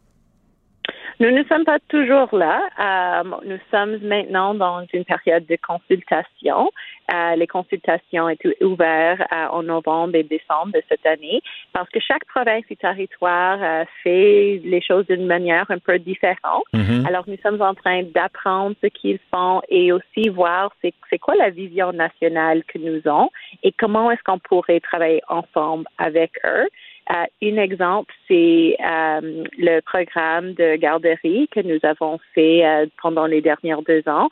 Nous 1.20 1.30
ne 1.30 1.44
sommes 1.44 1.66
pas 1.66 1.78
toujours 1.88 2.34
là. 2.34 2.62
Euh, 2.80 3.30
nous 3.44 3.58
sommes 3.70 3.98
maintenant 3.98 4.54
dans 4.54 4.86
une 4.94 5.04
période 5.04 5.44
de 5.44 5.58
consultation. 5.62 6.70
Euh, 7.12 7.36
les 7.36 7.46
consultations 7.46 8.26
étaient 8.30 8.56
ouvertes 8.64 9.20
euh, 9.30 9.46
en 9.50 9.62
novembre 9.62 10.14
et 10.14 10.22
décembre 10.22 10.72
de 10.72 10.82
cette 10.88 11.04
année 11.04 11.42
parce 11.74 11.90
que 11.90 12.00
chaque 12.00 12.24
province 12.24 12.64
et 12.70 12.76
territoire 12.76 13.58
fait 14.02 14.62
les 14.64 14.80
choses 14.80 15.06
d'une 15.08 15.26
manière 15.26 15.70
un 15.70 15.78
peu 15.78 15.98
différente. 15.98 16.64
Mm-hmm. 16.72 17.06
Alors, 17.06 17.24
nous 17.26 17.36
sommes 17.42 17.60
en 17.60 17.74
train 17.74 18.02
d'apprendre 18.02 18.74
ce 18.82 18.86
qu'ils 18.86 19.18
font 19.30 19.60
et 19.68 19.92
aussi 19.92 20.30
voir 20.30 20.72
c'est 20.80 21.18
quoi 21.18 21.34
la 21.34 21.50
vision 21.50 21.92
nationale 21.92 22.64
que 22.64 22.78
nous 22.78 23.00
avons 23.04 23.28
et 23.62 23.72
comment 23.72 24.10
est-ce 24.10 24.22
qu'on 24.24 24.38
pourrait 24.38 24.80
travailler 24.80 25.20
ensemble 25.28 25.84
avec 25.98 26.32
eux. 26.46 26.66
Euh, 27.10 27.24
un 27.42 27.56
exemple, 27.56 28.12
c'est 28.28 28.76
euh, 28.84 29.44
le 29.58 29.80
programme 29.80 30.52
de 30.54 30.76
garderie 30.76 31.48
que 31.50 31.60
nous 31.60 31.78
avons 31.82 32.18
fait 32.34 32.64
euh, 32.64 32.86
pendant 33.02 33.26
les 33.26 33.40
dernières 33.40 33.82
deux 33.82 34.02
ans, 34.06 34.28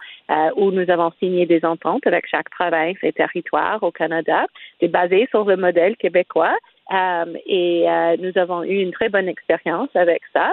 où 0.56 0.70
nous 0.70 0.88
avons 0.90 1.10
signé 1.18 1.46
des 1.46 1.64
ententes 1.64 2.06
avec 2.06 2.26
chaque 2.30 2.50
province 2.50 2.96
et 3.02 3.12
territoire 3.12 3.82
au 3.82 3.90
Canada. 3.90 4.46
C'est 4.78 4.88
basé 4.88 5.26
sur 5.30 5.44
le 5.44 5.56
modèle 5.56 5.96
québécois 5.96 6.56
et 7.46 7.86
nous 8.18 8.32
avons 8.36 8.62
eu 8.62 8.80
une 8.80 8.92
très 8.92 9.08
bonne 9.08 9.28
expérience 9.28 9.88
avec 9.94 10.22
ça. 10.32 10.52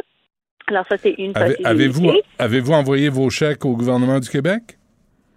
Alors 0.68 0.86
ça, 0.88 0.98
c'est 0.98 1.16
une 1.18 1.34
Avez-vous 1.64 2.14
avez-vous 2.40 2.74
envoyé 2.74 3.10
vos 3.10 3.30
chèques 3.30 3.66
au 3.66 3.76
gouvernement 3.76 4.20
du 4.20 4.30
Québec? 4.30 4.75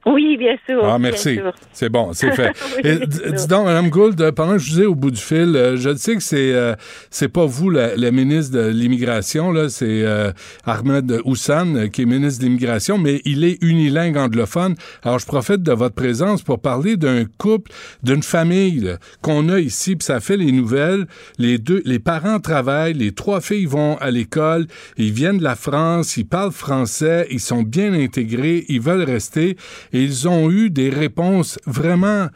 Oui, 0.08 0.36
bien 0.38 0.56
sûr. 0.66 0.84
Ah, 0.84 0.98
merci. 0.98 1.38
C'est 1.72 1.88
bon, 1.88 2.12
c'est 2.12 2.32
fait. 2.32 2.52
dis 3.32 3.46
donc, 3.46 3.66
Mme 3.66 3.90
Gould, 3.90 4.30
pendant 4.32 4.54
que 4.54 4.58
je 4.58 4.72
vous 4.72 4.82
ai 4.82 4.86
au 4.86 4.94
bout 4.94 5.10
du 5.10 5.20
fil, 5.20 5.54
euh, 5.54 5.76
je 5.76 5.94
sais 5.96 6.16
que 6.16 6.22
c'est 6.22 6.52
euh, 6.54 6.74
c'est 7.10 7.28
pas 7.28 7.44
vous, 7.44 7.70
la, 7.70 8.10
ministre 8.10 8.56
de 8.56 8.68
l'Immigration, 8.68 9.52
là, 9.52 9.68
c'est 9.68 10.02
euh, 10.02 10.32
Ahmed 10.64 11.20
Houssan, 11.24 11.90
qui 11.90 12.02
est 12.02 12.04
ministre 12.06 12.40
de 12.40 12.46
l'Immigration, 12.46 12.96
mais 12.96 13.20
il 13.24 13.44
est 13.44 13.58
unilingue 13.62 14.16
anglophone. 14.16 14.76
Alors, 15.02 15.18
je 15.18 15.26
profite 15.26 15.62
de 15.62 15.72
votre 15.72 15.94
présence 15.94 16.42
pour 16.42 16.60
parler 16.60 16.96
d'un 16.96 17.24
couple, 17.36 17.70
d'une 18.02 18.22
famille 18.22 18.96
qu'on 19.20 19.48
a 19.48 19.60
ici, 19.60 19.96
puis 19.96 20.06
ça 20.06 20.20
fait 20.20 20.36
les 20.36 20.52
nouvelles. 20.52 21.06
Les 21.38 21.58
deux, 21.58 21.82
les 21.84 21.98
parents 21.98 22.40
travaillent, 22.40 22.94
les 22.94 23.12
trois 23.12 23.40
filles 23.40 23.66
vont 23.66 23.96
à 23.98 24.10
l'école, 24.10 24.66
ils 24.96 25.12
viennent 25.12 25.38
de 25.38 25.44
la 25.44 25.56
France, 25.56 26.16
ils 26.16 26.26
parlent 26.26 26.52
français, 26.52 27.26
ils 27.30 27.40
sont 27.40 27.62
bien 27.62 27.92
intégrés, 27.92 28.64
ils 28.68 28.80
veulent 28.80 29.02
rester 29.02 29.56
ils 30.04 30.28
ont 30.28 30.50
eu 30.50 30.70
des 30.70 30.90
réponses 30.90 31.58
vraiment 31.66 32.28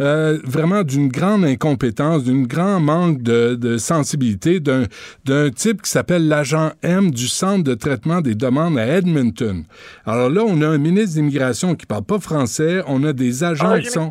euh, 0.00 0.38
vraiment 0.44 0.82
d'une 0.82 1.08
grande 1.08 1.44
incompétence, 1.44 2.24
d'un 2.24 2.42
grand 2.42 2.80
manque 2.80 3.22
de, 3.22 3.76
sensibilité 3.78 4.60
d'un, 4.60 4.86
type 5.50 5.82
qui 5.82 5.90
s'appelle 5.90 6.28
l'agent 6.28 6.70
M 6.82 7.10
du 7.10 7.28
Centre 7.28 7.64
de 7.64 7.74
traitement 7.74 8.20
des 8.20 8.34
demandes 8.34 8.78
à 8.78 8.86
Edmonton. 8.86 9.64
Alors 10.06 10.30
là, 10.30 10.42
on 10.46 10.60
a 10.62 10.68
un 10.68 10.78
ministre 10.78 11.14
d'immigration 11.14 11.74
qui 11.74 11.86
parle 11.86 12.04
pas 12.04 12.18
français, 12.18 12.82
on 12.86 13.02
a 13.04 13.12
des 13.12 13.44
agents 13.44 13.74
oh, 13.76 13.80
qui 13.80 13.90
sont... 13.90 14.10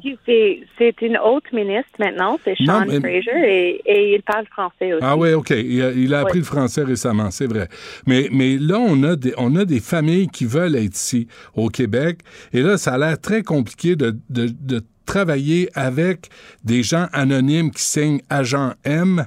C'est, 0.78 1.02
une 1.02 1.18
autre 1.18 1.48
ministre 1.54 1.92
maintenant, 2.00 2.40
c'est 2.44 2.56
Sean 2.66 2.86
Fraser, 2.86 3.82
et, 3.86 4.14
il 4.16 4.22
parle 4.24 4.46
français 4.48 4.94
aussi. 4.94 5.04
Ah 5.04 5.16
oui, 5.16 5.34
OK. 5.34 5.52
Il 5.52 6.14
a, 6.14 6.20
appris 6.20 6.40
le 6.40 6.46
français 6.46 6.84
récemment, 6.84 7.30
c'est 7.30 7.46
vrai. 7.46 7.68
Mais, 8.08 8.30
mais 8.32 8.58
là, 8.58 8.80
on 8.80 9.02
a, 9.04 9.16
des, 9.16 9.34
on 9.38 9.56
a 9.56 9.66
des 9.66 9.80
familles 9.80 10.28
qui 10.28 10.46
veulent 10.46 10.76
être 10.76 10.96
ici, 10.96 11.28
au 11.56 11.70
Québec, 11.70 12.20
et 12.54 12.62
là, 12.62 12.78
ça 12.78 12.94
a 12.94 12.98
l'air 12.98 13.20
très 13.20 13.44
compliqué 13.44 13.96
de, 13.96 14.16
de, 14.30 14.50
de 14.60 14.82
travailler 15.06 15.70
avec 15.74 16.30
des 16.64 16.84
gens 16.84 17.08
anonymes 17.14 17.72
qui 17.72 17.84
signent 17.84 18.22
agent 18.30 18.74
M, 18.84 19.26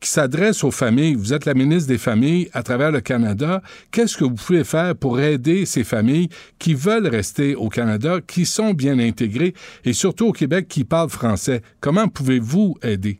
qui 0.00 0.10
s'adressent 0.10 0.64
aux 0.64 0.70
familles. 0.70 1.14
Vous 1.14 1.32
êtes 1.32 1.46
la 1.46 1.54
ministre 1.54 1.88
des 1.88 1.98
Familles 1.98 2.48
à 2.52 2.62
travers 2.62 2.92
le 2.92 3.00
Canada. 3.00 3.62
Qu'est-ce 3.90 4.18
que 4.18 4.24
vous 4.24 4.34
pouvez 4.34 4.64
faire 4.64 4.94
pour 4.94 5.18
aider 5.18 5.64
ces 5.64 5.82
familles 5.82 6.28
qui 6.58 6.74
veulent 6.74 7.06
rester 7.06 7.54
au 7.54 7.70
Canada, 7.70 8.18
qui 8.26 8.44
sont 8.44 8.72
bien 8.72 8.98
intégrées 8.98 9.54
et 9.84 9.94
surtout 9.94 10.26
au 10.26 10.32
Québec 10.32 10.68
qui 10.68 10.84
parlent 10.84 11.08
français? 11.08 11.62
Comment 11.80 12.08
pouvez-vous 12.08 12.76
aider? 12.82 13.18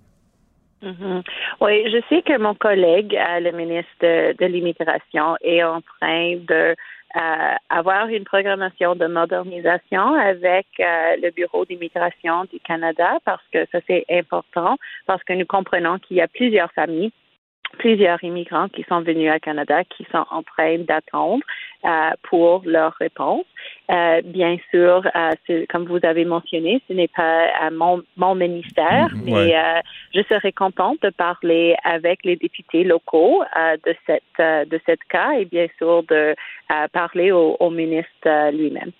Mm-hmm. 0.82 1.22
Oui, 1.62 1.84
je 1.86 2.02
sais 2.10 2.20
que 2.20 2.38
mon 2.38 2.54
collègue, 2.54 3.16
euh, 3.16 3.40
le 3.40 3.52
ministre 3.52 3.88
de 4.02 4.44
l'Immigration, 4.44 5.36
est 5.40 5.62
en 5.62 5.80
train 5.80 6.36
de 6.36 6.76
avoir 7.68 8.08
une 8.08 8.24
programmation 8.24 8.96
de 8.96 9.06
modernisation 9.06 10.14
avec 10.14 10.66
euh, 10.80 11.16
le 11.22 11.30
Bureau 11.30 11.64
d'immigration 11.64 12.44
du 12.52 12.58
Canada 12.60 13.18
parce 13.24 13.42
que 13.52 13.66
ça 13.70 13.78
c'est 13.86 14.04
important 14.10 14.76
parce 15.06 15.22
que 15.22 15.32
nous 15.32 15.46
comprenons 15.46 15.98
qu'il 15.98 16.16
y 16.16 16.20
a 16.20 16.28
plusieurs 16.28 16.72
familles 16.72 17.12
plusieurs 17.78 18.22
immigrants 18.22 18.68
qui 18.68 18.84
sont 18.88 19.02
venus 19.02 19.30
à 19.30 19.38
Canada 19.38 19.84
qui 19.84 20.06
sont 20.12 20.24
en 20.30 20.42
train 20.42 20.78
d'attendre 20.78 21.42
euh, 21.84 22.10
pour 22.22 22.62
leur 22.64 22.94
réponse. 22.94 23.44
Euh, 23.90 24.22
bien 24.24 24.56
sûr, 24.70 25.06
euh, 25.14 25.64
comme 25.68 25.84
vous 25.86 25.98
avez 26.02 26.24
mentionné, 26.24 26.80
ce 26.88 26.94
n'est 26.94 27.08
pas 27.08 27.70
mon, 27.70 28.02
mon, 28.16 28.34
ministère, 28.34 29.08
Mm, 29.14 29.20
mais 29.24 29.54
je 30.14 30.22
serais 30.28 30.52
contente 30.52 30.98
de 31.02 31.10
parler 31.10 31.76
avec 31.84 32.24
les 32.24 32.36
députés 32.36 32.84
locaux 32.84 33.42
de 33.86 33.94
cette 34.06 34.68
de 34.68 34.80
cette 34.86 35.04
cas 35.04 35.32
et 35.32 35.44
bien 35.44 35.66
sûr 35.78 36.02
de 36.04 36.34
parler 36.92 37.32
au, 37.32 37.56
au 37.60 37.70
ministre 37.70 38.50
lui-même. 38.50 38.92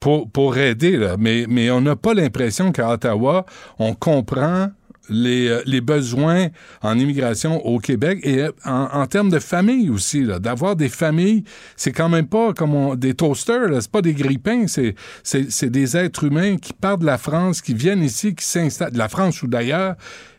Pour, 0.00 0.30
pour 0.30 0.56
aider, 0.56 0.96
là. 0.96 1.16
Mais, 1.18 1.44
mais 1.48 1.70
on 1.70 1.80
n'a 1.80 1.96
pas 1.96 2.14
l'impression 2.14 2.72
qu'à 2.72 2.90
Ottawa, 2.90 3.44
on 3.78 3.94
comprend 3.94 4.68
les, 5.08 5.48
euh, 5.48 5.62
les 5.66 5.80
besoins 5.80 6.48
en 6.82 6.98
immigration 6.98 7.64
au 7.64 7.78
Québec 7.78 8.20
et 8.22 8.42
euh, 8.42 8.50
en, 8.64 9.06
termes 9.06 9.30
de 9.30 9.38
famille 9.38 9.90
aussi, 9.90 10.26
d'avoir 10.40 10.76
des 10.76 10.88
familles, 10.88 11.44
c'est 11.76 11.92
quand 11.92 12.08
même 12.08 12.26
pas 12.26 12.52
comme 12.52 12.96
des 12.96 13.14
toasters, 13.14 13.70
c'est 13.80 13.90
pas 13.90 14.02
des 14.02 14.14
grippins, 14.14 14.66
c'est, 14.66 15.70
des 15.70 15.96
êtres 15.96 16.24
humains 16.24 16.56
qui 16.56 16.72
partent 16.72 17.00
de 17.00 17.06
la 17.06 17.18
France, 17.18 17.60
qui 17.62 17.74
viennent 17.74 18.02
ici, 18.02 18.34
qui 18.34 18.44
s'installent, 18.44 18.92
de 18.92 18.98
la 18.98 19.08
France 19.08 19.42
ou 19.42 19.46
d'ailleurs, 19.46 19.96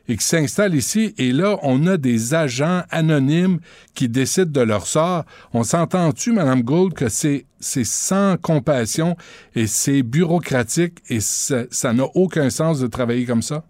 et 0.07 0.15
qui 0.15 0.25
s'installent 0.25 0.75
ici. 0.75 1.13
Et 1.17 1.31
là, 1.31 1.57
on 1.63 1.85
a 1.87 1.97
des 1.97 2.33
agents 2.33 2.83
anonymes 2.89 3.59
qui 3.93 4.07
décident 4.07 4.51
de 4.51 4.61
leur 4.61 4.87
sort. 4.87 5.25
On 5.53 5.63
s'entend-tu, 5.63 6.31
Madame 6.31 6.61
Gould, 6.61 6.93
que 6.93 7.09
c'est, 7.09 7.45
c'est 7.59 7.83
sans 7.83 8.37
compassion 8.37 9.17
et 9.55 9.67
c'est 9.67 10.03
bureaucratique 10.03 10.99
et 11.09 11.19
ça 11.19 11.93
n'a 11.93 12.05
aucun 12.15 12.49
sens 12.49 12.79
de 12.79 12.87
travailler 12.87 13.25
comme 13.25 13.41
ça? 13.41 13.65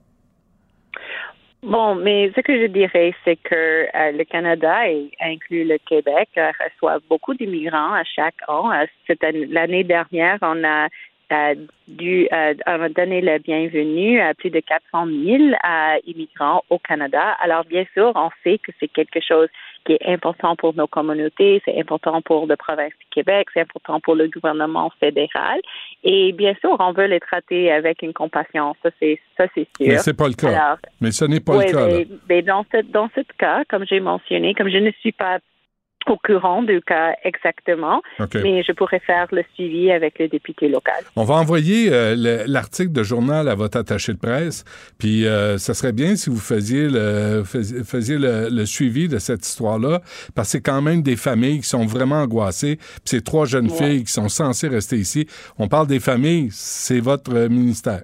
Bon, 1.63 1.95
mais 1.95 2.31
ce 2.35 2.41
que 2.41 2.61
je 2.61 2.67
dirais, 2.67 3.13
c'est 3.25 3.35
que 3.35 3.55
euh, 3.55 4.11
le 4.11 4.23
Canada, 4.25 4.87
et 4.89 5.09
inclus 5.19 5.65
le 5.65 5.79
Québec, 5.79 6.29
euh, 6.37 6.51
reçoit 6.63 6.99
beaucoup 7.09 7.33
d'immigrants 7.33 7.93
à 7.93 8.03
chaque 8.03 8.35
an. 8.47 8.71
Euh, 8.71 8.85
cette 9.07 9.23
année- 9.23 9.47
L'année 9.47 9.83
dernière, 9.83 10.37
on 10.43 10.63
a 10.63 10.87
euh, 11.31 11.55
dû 11.87 12.27
euh, 12.31 12.53
a 12.65 12.89
donné 12.89 13.21
la 13.21 13.39
bienvenue 13.39 14.19
à 14.19 14.33
plus 14.33 14.49
de 14.49 14.59
400 14.59 15.07
000 15.07 15.43
euh, 15.43 15.97
immigrants 16.05 16.63
au 16.69 16.79
Canada. 16.79 17.35
Alors, 17.41 17.65
bien 17.65 17.85
sûr, 17.93 18.11
on 18.15 18.29
sait 18.43 18.57
que 18.57 18.71
c'est 18.79 18.87
quelque 18.87 19.19
chose 19.19 19.49
qui 19.85 19.93
est 19.93 20.05
important 20.05 20.55
pour 20.55 20.73
nos 20.75 20.87
communautés, 20.87 21.61
c'est 21.65 21.79
important 21.79 22.21
pour 22.21 22.45
la 22.47 22.57
province 22.57 22.91
du 22.99 23.05
Québec, 23.11 23.47
c'est 23.53 23.61
important 23.61 23.99
pour 23.99 24.15
le 24.15 24.27
gouvernement 24.27 24.91
fédéral. 24.99 25.59
Et 26.03 26.33
bien 26.33 26.53
sûr, 26.61 26.75
on 26.79 26.91
veut 26.91 27.07
les 27.07 27.19
traiter 27.19 27.71
avec 27.71 28.01
une 28.01 28.13
compassion. 28.13 28.75
Ça, 28.83 28.89
c'est 28.99 29.19
ça, 29.37 29.45
c'est 29.53 29.67
sûr. 29.77 29.87
Mais 29.87 29.97
c'est 29.97 30.17
pas 30.17 30.27
le 30.27 30.33
cas. 30.33 30.49
Alors, 30.49 30.77
mais 31.01 31.11
ce 31.11 31.25
n'est 31.25 31.39
pas 31.39 31.57
oui, 31.57 31.65
le 31.67 31.71
cas. 31.71 31.87
mais, 31.87 32.07
mais 32.29 32.41
dans 32.41 32.65
ce 32.71 32.81
dans 32.83 33.09
ce 33.15 33.21
cas, 33.37 33.63
comme 33.69 33.85
j'ai 33.85 33.99
mentionné, 33.99 34.53
comme 34.53 34.69
je 34.69 34.77
ne 34.77 34.91
suis 34.99 35.11
pas 35.11 35.39
au 36.09 36.17
courant 36.17 36.63
du 36.63 36.81
cas 36.81 37.13
exactement, 37.23 38.01
OK. 38.19 38.35
mais 38.43 38.63
je 38.63 38.71
pourrais 38.71 38.99
faire 38.99 39.27
le 39.31 39.43
suivi 39.55 39.91
avec 39.91 40.19
le 40.19 40.27
député 40.27 40.67
local. 40.69 41.03
On 41.15 41.23
va 41.23 41.35
envoyer 41.35 41.91
euh, 41.91 42.15
le- 42.15 42.43
l'article 42.47 42.91
de 42.91 43.03
journal 43.03 43.47
à 43.49 43.55
votre 43.55 43.77
attaché 43.77 44.13
de 44.13 44.17
presse, 44.17 44.63
puis 44.97 45.25
euh, 45.25 45.57
ça 45.57 45.73
serait 45.73 45.91
bien 45.91 46.15
si 46.15 46.29
vous 46.29 46.39
faisiez 46.39 46.87
le, 46.89 47.43
faisiez, 47.43 48.17
le, 48.17 48.49
le 48.49 48.65
suivi 48.65 49.07
de 49.07 49.17
cette 49.19 49.45
histoire-là, 49.45 50.01
parce 50.35 50.47
que 50.49 50.51
c'est 50.53 50.61
quand 50.61 50.81
même 50.81 51.01
des 51.01 51.15
familles 51.15 51.61
qui 51.61 51.67
sont 51.67 51.85
vraiment 51.85 52.21
angoissées, 52.21 52.77
puis 52.77 53.01
c'est 53.05 53.23
trois 53.23 53.45
jeunes 53.45 53.69
Ouais. 53.71 53.77
filles 53.77 54.03
qui 54.05 54.13
sont 54.13 54.29
censées 54.29 54.67
rester 54.67 54.97
ici. 54.97 55.27
On 55.59 55.67
parle 55.67 55.87
des 55.87 55.99
familles, 55.99 56.49
c'est 56.51 56.99
votre 56.99 57.33
euh, 57.35 57.49
ministère. 57.49 58.01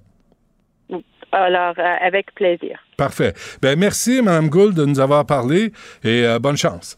Alors, 1.31 1.73
euh, 1.79 1.95
avec 2.01 2.33
plaisir. 2.35 2.77
Parfait. 2.97 3.33
Ben 3.61 3.77
merci, 3.79 4.21
Mme 4.21 4.49
Gould, 4.49 4.75
de 4.75 4.85
nous 4.85 4.99
avoir 4.99 5.25
parlé, 5.25 5.71
et 6.03 6.25
bonne 6.39 6.57
chance. 6.57 6.97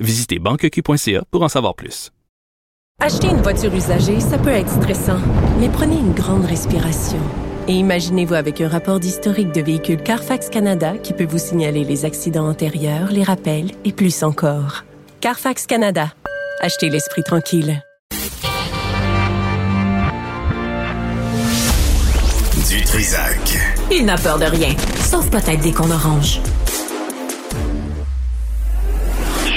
Visitez 0.00 0.38
banqueq.ca 0.38 1.24
pour 1.30 1.42
en 1.42 1.48
savoir 1.48 1.74
plus. 1.74 2.10
Acheter 3.02 3.28
une 3.28 3.42
voiture 3.42 3.74
usagée, 3.74 4.18
ça 4.20 4.38
peut 4.38 4.50
être 4.50 4.70
stressant, 4.70 5.20
mais 5.58 5.68
prenez 5.68 5.96
une 5.96 6.12
grande 6.12 6.44
respiration. 6.44 7.18
Et 7.68 7.72
imaginez-vous 7.74 8.34
avec 8.34 8.60
un 8.62 8.68
rapport 8.68 8.98
d'historique 8.98 9.52
de 9.52 9.60
véhicule 9.60 10.02
Carfax 10.02 10.48
Canada 10.48 10.96
qui 10.96 11.12
peut 11.12 11.26
vous 11.26 11.38
signaler 11.38 11.84
les 11.84 12.04
accidents 12.04 12.48
antérieurs, 12.48 13.10
les 13.10 13.22
rappels 13.22 13.72
et 13.84 13.92
plus 13.92 14.22
encore. 14.22 14.84
Carfax 15.20 15.66
Canada. 15.66 16.12
Achetez 16.60 16.88
l'esprit 16.88 17.22
tranquille. 17.22 17.82
Du 22.70 22.84
Trisac. 22.84 23.58
Il 23.90 24.06
n'a 24.06 24.16
peur 24.16 24.38
de 24.38 24.46
rien, 24.46 24.74
sauf 25.00 25.28
peut-être 25.30 25.60
des 25.60 25.72
qu'on 25.72 25.90
orange. 25.90 26.40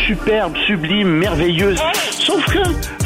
Superbe, 0.06 0.56
sublime, 0.66 1.10
merveilleuse. 1.10 1.80
Sauf 2.12 2.46
que 2.46 2.64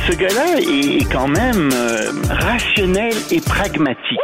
ce 0.09 0.15
gars-là 0.15 0.59
est 0.59 1.11
quand 1.11 1.27
même 1.27 1.69
euh, 1.73 2.11
rationnel 2.29 3.13
et 3.31 3.41
pragmatique. 3.41 4.19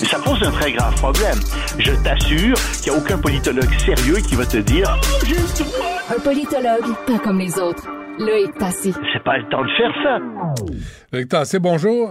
Mais 0.00 0.06
ça 0.06 0.18
pose 0.18 0.42
un 0.42 0.50
très 0.50 0.72
grave 0.72 0.94
problème. 0.94 1.38
Je 1.78 1.92
t'assure 2.02 2.56
qu'il 2.82 2.92
n'y 2.92 2.98
a 2.98 3.00
aucun 3.00 3.18
politologue 3.18 3.72
sérieux 3.84 4.16
qui 4.16 4.34
va 4.36 4.46
te 4.46 4.58
dire 4.58 4.96
Oh, 5.00 5.24
droit. 5.62 6.16
Un 6.16 6.20
politologue, 6.20 6.94
pas 7.06 7.18
comme 7.18 7.38
les 7.38 7.58
autres. 7.58 7.84
Là 8.18 8.38
est 8.38 8.58
passé. 8.58 8.92
C'est 9.12 9.22
pas 9.22 9.38
le 9.38 9.48
temps 9.48 9.62
de 9.62 9.70
faire 9.76 9.92
ça. 10.02 10.18
Victor, 11.12 11.46
c'est 11.46 11.60
bonjour. 11.60 12.10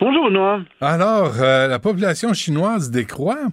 Bonjour, 0.00 0.30
Noah. 0.30 0.60
Alors, 0.80 1.32
euh, 1.40 1.68
la 1.68 1.78
population 1.78 2.32
chinoise 2.34 2.90
décroît. 2.90 3.48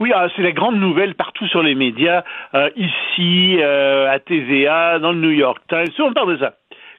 Oui, 0.00 0.12
ah, 0.14 0.28
c'est 0.34 0.42
la 0.42 0.52
grande 0.52 0.76
nouvelle 0.76 1.14
partout 1.14 1.46
sur 1.48 1.62
les 1.62 1.74
médias, 1.74 2.24
euh, 2.54 2.70
ici, 2.76 3.56
euh, 3.60 4.10
à 4.10 4.18
TVA, 4.18 4.98
dans 4.98 5.12
le 5.12 5.18
New 5.18 5.30
York 5.30 5.62
Times, 5.68 5.92
on 5.98 6.12
parle 6.12 6.36
de 6.36 6.38
ça. 6.38 6.54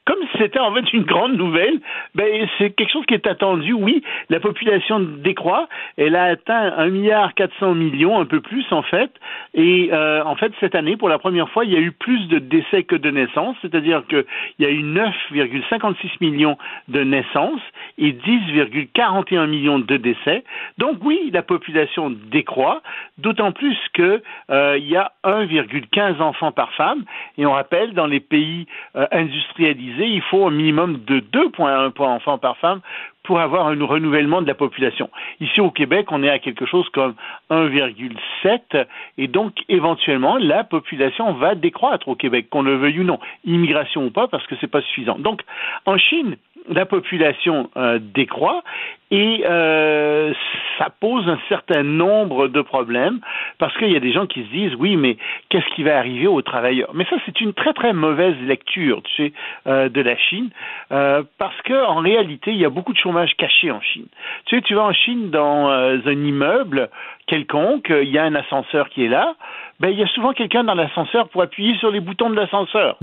Comme 0.06 0.20
c'était 0.38 0.60
en 0.60 0.74
fait 0.74 0.92
une 0.92 1.04
grande 1.04 1.38
nouvelle, 1.38 1.80
ben 2.14 2.46
c'est 2.58 2.72
quelque 2.72 2.92
chose 2.92 3.06
qui 3.06 3.14
est 3.14 3.26
attendu. 3.26 3.72
Oui, 3.72 4.04
la 4.30 4.42
population 4.42 5.00
décroît. 5.00 5.70
Elle 5.96 6.18
a 6.18 6.24
atteint 6.24 6.74
un 6.78 6.90
milliard 6.90 7.34
400 7.36 7.74
millions, 7.76 8.20
un 8.20 8.26
peu 8.26 8.42
plus 8.42 8.66
en 8.72 8.82
fait. 8.82 9.10
Et 9.54 9.92
euh, 9.94 10.22
en 10.26 10.36
fait, 10.36 10.52
cette 10.60 10.76
année, 10.76 10.98
pour 10.98 11.08
la 11.08 11.20
première 11.20 11.50
fois, 11.50 11.64
il 11.64 11.72
y 11.72 11.78
a 11.78 11.80
eu 11.80 11.94
plus 11.94 12.28
de 12.28 12.40
décès 12.40 12.84
que 12.84 12.98
de 12.98 13.12
naissances, 13.12 13.56
c'est-à-dire 13.62 14.04
qu'il 14.08 14.26
y 14.60 14.66
a 14.66 14.70
eu 14.70 14.84
9,56 14.84 15.96
millions 16.20 16.58
de 16.90 17.02
naissances 17.02 17.62
et 17.98 18.12
10,41 18.12 19.48
millions 19.48 19.80
de 19.80 19.96
décès. 19.96 20.44
Donc 20.80 20.98
oui, 21.02 21.30
la 21.32 21.44
population 21.44 22.10
décroît, 22.10 22.82
d'autant 23.20 23.54
plus 23.54 23.78
que 23.94 24.22
euh, 24.50 24.78
y 24.82 24.98
a 24.98 25.14
1,15 25.24 26.22
enfants 26.22 26.52
par 26.52 26.74
femme. 26.74 27.06
Et 27.38 27.46
on 27.46 27.54
rappelle, 27.54 27.94
dans 27.94 28.08
les 28.08 28.20
pays 28.20 28.68
euh, 28.98 29.08
industrialisés, 29.12 29.93
il 30.00 30.22
faut 30.22 30.46
un 30.48 30.52
minimum 30.52 31.00
de 31.06 31.20
2,1 31.20 31.92
enfants 32.00 32.38
par 32.38 32.58
femme 32.58 32.82
pour 33.24 33.40
avoir 33.40 33.68
un 33.68 33.86
renouvellement 33.86 34.42
de 34.42 34.48
la 34.48 34.54
population. 34.54 35.10
Ici 35.40 35.62
au 35.62 35.72
Québec, 35.72 36.08
on 36.12 36.24
est 36.24 36.30
à 36.30 36.40
quelque 36.40 36.66
chose 36.66 36.88
comme 36.90 37.16
1,7 37.50 38.86
et 39.18 39.28
donc 39.28 39.54
éventuellement 39.70 40.38
la 40.38 40.64
population 40.64 41.34
va 41.34 41.56
décroître 41.56 42.08
au 42.10 42.16
Québec, 42.16 42.48
qu'on 42.50 42.62
le 42.62 42.76
veuille 42.76 43.00
ou 43.00 43.04
non, 43.04 43.20
immigration 43.46 44.06
ou 44.06 44.12
pas, 44.12 44.28
parce 44.28 44.46
que 44.48 44.56
c'est 44.60 44.68
pas 44.68 44.82
suffisant. 44.82 45.18
Donc 45.18 45.42
en 45.86 45.98
Chine, 45.98 46.36
la 46.70 46.86
population 46.86 47.70
euh, 47.76 48.00
décroît 48.02 48.64
et 49.12 49.44
euh, 49.46 50.34
ça 50.78 50.90
pose 51.00 51.28
un 51.28 51.38
certain 51.48 51.84
nombre 51.84 52.48
de 52.48 52.62
problèmes 52.62 53.20
parce 53.60 53.78
qu'il 53.78 53.92
y 53.92 53.96
a 53.96 54.00
des 54.00 54.12
gens 54.12 54.26
qui 54.26 54.44
se 54.44 54.50
disent 54.50 54.76
oui 54.80 54.96
mais 54.96 55.18
qu'est-ce 55.50 55.68
qui 55.76 55.84
va 55.84 55.98
arriver 55.98 56.28
aux 56.28 56.42
travailleurs? 56.42 56.92
Mais 56.94 57.06
ça 57.06 57.18
c'est 57.26 57.42
une 57.42 57.54
très 57.54 57.74
très 57.74 57.94
mauvaise 57.94 58.36
lecture 58.42 59.04
tu 59.04 59.16
sais 59.16 59.34
euh, 59.68 59.90
de 59.90 60.02
la 60.02 60.18
Chine 60.18 60.50
parce 60.90 61.60
que 61.64 61.86
en 61.86 61.98
réalité 61.98 62.52
il 62.52 62.58
y 62.58 62.66
a 62.66 62.70
beaucoup 62.70 62.94
de 62.94 62.98
chômage 62.98 63.36
caché 63.36 63.72
en 63.72 63.82
Chine. 63.82 64.08
Tu 64.46 64.56
sais 64.56 64.62
tu 64.62 64.76
vas 64.76 64.84
en 64.84 64.94
Chine 64.94 65.30
dans 65.30 65.70
un 65.70 66.12
immeuble 66.12 66.90
quelconque 67.28 67.90
il 67.90 68.10
y 68.10 68.18
a 68.18 68.24
un 68.24 68.36
ascenseur 68.36 68.90
qui 68.90 69.06
est 69.06 69.10
là 69.10 69.36
ben 69.80 69.90
il 69.90 70.00
y 70.00 70.04
a 70.04 70.08
souvent 70.08 70.34
quelqu'un 70.34 70.64
dans 70.64 70.76
l'ascenseur 70.76 71.30
pour 71.30 71.42
appuyer 71.42 71.76
sur 71.78 71.92
les 71.92 72.00
boutons 72.00 72.30
de 72.30 72.36
l'ascenseur 72.36 72.98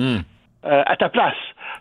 euh, 0.65 0.83
à 0.87 0.97
ta 0.97 1.09
place. 1.09 1.37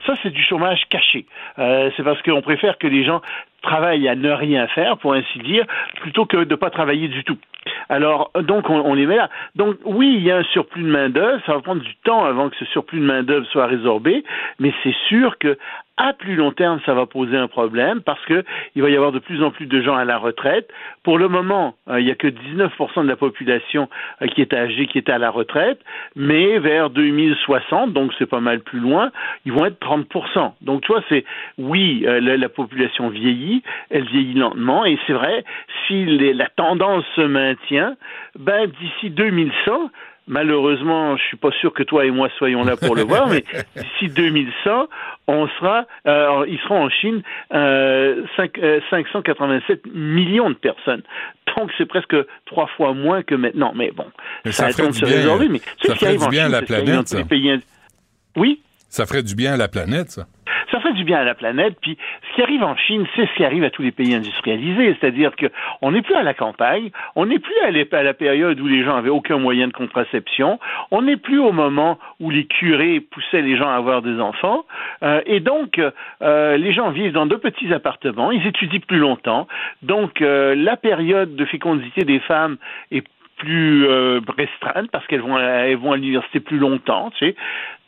Ça, 0.06 0.14
c'est 0.24 0.30
du 0.30 0.42
chômage 0.42 0.86
caché. 0.90 1.26
Euh, 1.58 1.92
c'est 1.96 2.04
parce 2.04 2.22
qu'on 2.22 2.42
préfère 2.42 2.78
que 2.78 2.88
les 2.88 3.04
gens 3.04 3.22
travaillent 3.62 4.08
à 4.08 4.16
ne 4.16 4.32
rien 4.32 4.68
faire, 4.68 4.98
pour 4.98 5.14
ainsi 5.14 5.40
dire, 5.40 5.66
plutôt 6.02 6.26
que 6.26 6.38
de 6.38 6.52
ne 6.52 6.56
pas 6.56 6.70
travailler 6.70 7.08
du 7.08 7.24
tout. 7.24 7.38
Alors, 7.90 8.32
donc, 8.42 8.70
on, 8.70 8.80
on, 8.80 8.94
les 8.94 9.06
met 9.06 9.18
là. 9.18 9.30
Donc, 9.56 9.78
oui, 9.84 10.14
il 10.16 10.24
y 10.24 10.32
a 10.32 10.38
un 10.38 10.44
surplus 10.44 10.84
de 10.84 10.88
main-d'œuvre. 10.88 11.42
Ça 11.46 11.54
va 11.54 11.62
prendre 11.62 11.82
du 11.82 11.96
temps 12.04 12.24
avant 12.24 12.50
que 12.50 12.56
ce 12.58 12.66
surplus 12.66 13.00
de 13.00 13.06
main-d'œuvre 13.06 13.46
soit 13.48 13.66
résorbé, 13.66 14.24
mais 14.60 14.74
c'est 14.84 14.96
sûr 15.08 15.38
que 15.40 15.58
à 16.00 16.14
plus 16.14 16.36
long 16.36 16.52
terme, 16.54 16.80
ça 16.86 16.94
va 16.94 17.06
poser 17.06 17.36
un 17.36 17.50
problème 17.50 18.02
parce 18.02 18.24
que 18.26 18.46
il 18.74 18.82
va 18.82 18.90
y 18.90 18.96
avoir 18.96 19.12
de 19.12 19.20
plus 19.20 19.44
en 19.44 19.52
plus 19.52 19.66
de 19.66 19.82
gens 19.82 19.96
à 19.96 20.06
la 20.06 20.18
retraite. 20.18 20.70
Pour 21.04 21.18
le 21.18 21.28
moment, 21.28 21.76
euh, 21.90 22.00
il 22.00 22.06
n'y 22.06 22.12
a 22.12 22.16
que 22.16 22.28
19% 22.28 23.04
de 23.04 23.08
la 23.08 23.18
population 23.18 23.90
euh, 24.22 24.28
qui 24.28 24.42
est 24.42 24.54
âgée, 24.54 24.88
qui 24.88 24.98
est 24.98 25.10
à 25.10 25.18
la 25.18 25.30
retraite, 25.30 25.82
mais 26.16 26.58
vers 26.60 26.90
2060, 26.90 27.92
donc 27.92 28.14
c'est 28.18 28.30
pas 28.30 28.40
mal 28.40 28.62
plus 28.62 28.80
loin, 28.80 29.12
ils 29.46 29.52
vont 29.52 29.66
être 29.66 29.78
30%. 29.82 30.54
Donc 30.62 30.84
tu 30.84 30.88
vois, 30.94 31.04
c'est 31.10 31.26
oui, 31.58 32.06
euh, 32.08 32.22
la, 32.22 32.50
population 32.50 33.10
vieillit, 33.10 33.49
elle 33.90 34.06
vieillit 34.06 34.34
lentement, 34.34 34.86
et 34.86 34.98
c'est 35.06 35.14
vrai, 35.14 35.44
si 35.86 36.06
les, 36.06 36.34
la 36.34 36.50
tendance 36.50 37.06
se 37.16 37.22
maintient, 37.22 37.96
ben 38.38 38.68
d'ici 38.80 39.10
2100, 39.10 39.92
Malheureusement, 40.30 41.18
je 41.18 41.24
suis 41.24 41.38
pas 41.38 41.50
sûr 41.60 41.74
que 41.74 41.82
toi 41.82 42.06
et 42.06 42.12
moi 42.12 42.30
soyons 42.38 42.64
là 42.64 42.78
pour 42.78 42.96
le 42.96 43.02
voir, 43.02 43.28
mais 43.28 43.44
d'ici 43.76 44.14
2100, 44.14 44.88
on 45.28 45.48
sera, 45.48 45.88
euh, 46.06 46.46
ils 46.48 46.60
seront 46.60 46.84
en 46.84 46.90
Chine 46.92 47.24
euh, 47.52 48.22
5, 48.38 48.60
euh, 48.60 48.80
587 48.92 49.88
millions 49.92 50.52
de 50.52 50.56
personnes. 50.56 51.02
Donc 51.58 51.72
c'est 51.80 51.88
presque 51.88 52.16
trois 52.46 52.68
fois 52.78 52.94
moins 52.94 53.24
que 53.24 53.34
maintenant. 53.34 53.74
Mais 53.76 53.90
bon, 53.90 54.06
mais 54.46 54.52
ça, 54.52 54.72
ça 54.72 54.86
du 54.86 55.00
bien, 55.04 55.20
aujourd'hui. 55.20 55.50
Mais 55.50 55.62
ça 55.84 55.96
ferait 55.96 56.18
du 56.18 56.28
bien 56.28 56.46
Chine, 56.46 56.54
à 56.54 56.62
la 56.62 56.62
planète. 56.62 57.08
Ça. 57.08 57.24
Pays... 57.24 57.60
Oui? 58.36 58.62
Ça 58.90 59.06
ferait 59.06 59.24
du 59.24 59.36
bien 59.36 59.54
à 59.54 59.58
la 59.58 59.68
planète, 59.68 60.10
ça 60.10 60.26
ça 60.72 60.80
fait 60.80 60.94
du 60.94 61.04
bien 61.04 61.20
à 61.20 61.24
la 61.24 61.36
planète. 61.36 61.78
Puis 61.82 61.98
ce 62.30 62.36
qui 62.36 62.42
arrive 62.42 62.64
en 62.64 62.76
Chine, 62.76 63.06
c'est 63.16 63.26
ce 63.26 63.34
qui 63.36 63.44
arrive 63.44 63.64
à 63.64 63.70
tous 63.70 63.82
les 63.82 63.92
pays 63.92 64.14
industrialisés, 64.14 64.96
c'est-à-dire 65.00 65.36
que 65.36 65.48
on 65.82 65.92
n'est 65.92 66.02
plus 66.02 66.16
à 66.16 66.24
la 66.24 66.34
campagne, 66.34 66.92
on 67.16 67.26
n'est 67.26 67.40
plus 67.40 67.56
à, 67.64 67.72
la 68.04 68.14
période 68.14 68.60
où 68.60 68.68
les 68.68 68.84
gens 68.84 68.96
avaient 68.96 69.10
aucun 69.10 69.38
moyen 69.38 69.68
de 69.68 69.74
contraception, 69.74 70.60
on 70.92 71.02
n'est 71.02 71.18
plus 71.18 71.40
au 71.40 71.52
moment 71.52 72.00
où 72.20 72.30
les 72.30 72.46
curés 72.46 73.00
poussaient 73.00 73.42
les 73.42 73.58
gens 73.58 73.70
à 73.70 73.76
avoir 73.76 74.02
des 74.02 74.20
enfants, 74.20 74.66
euh, 75.04 75.22
et 75.26 75.40
donc 75.40 75.80
euh, 76.22 76.58
les 76.58 76.74
gens 76.74 76.92
vivent 76.92 77.14
dans 77.14 77.26
de 77.26 77.36
petits 77.36 77.74
appartements, 77.74 78.32
ils 78.32 78.46
étudient 78.46 78.80
plus 78.80 79.00
longtemps, 79.00 79.48
donc 79.82 80.22
euh, 80.22 80.56
la 80.56 80.78
période 80.78 81.36
de 81.36 81.46
fécondité 81.46 82.04
des 82.04 82.20
femmes 82.20 82.58
est 82.92 83.04
plus 83.40 83.88
euh, 83.88 84.20
restreinte 84.38 84.92
parce 84.92 85.08
qu'elles 85.08 85.22
vont, 85.22 85.40
elles 85.40 85.78
vont 85.78 85.94
à 85.94 85.96
l'université 85.96 86.40
plus 86.40 86.60
longtemps, 86.60 87.10
tu 87.12 87.26
sais. 87.26 87.36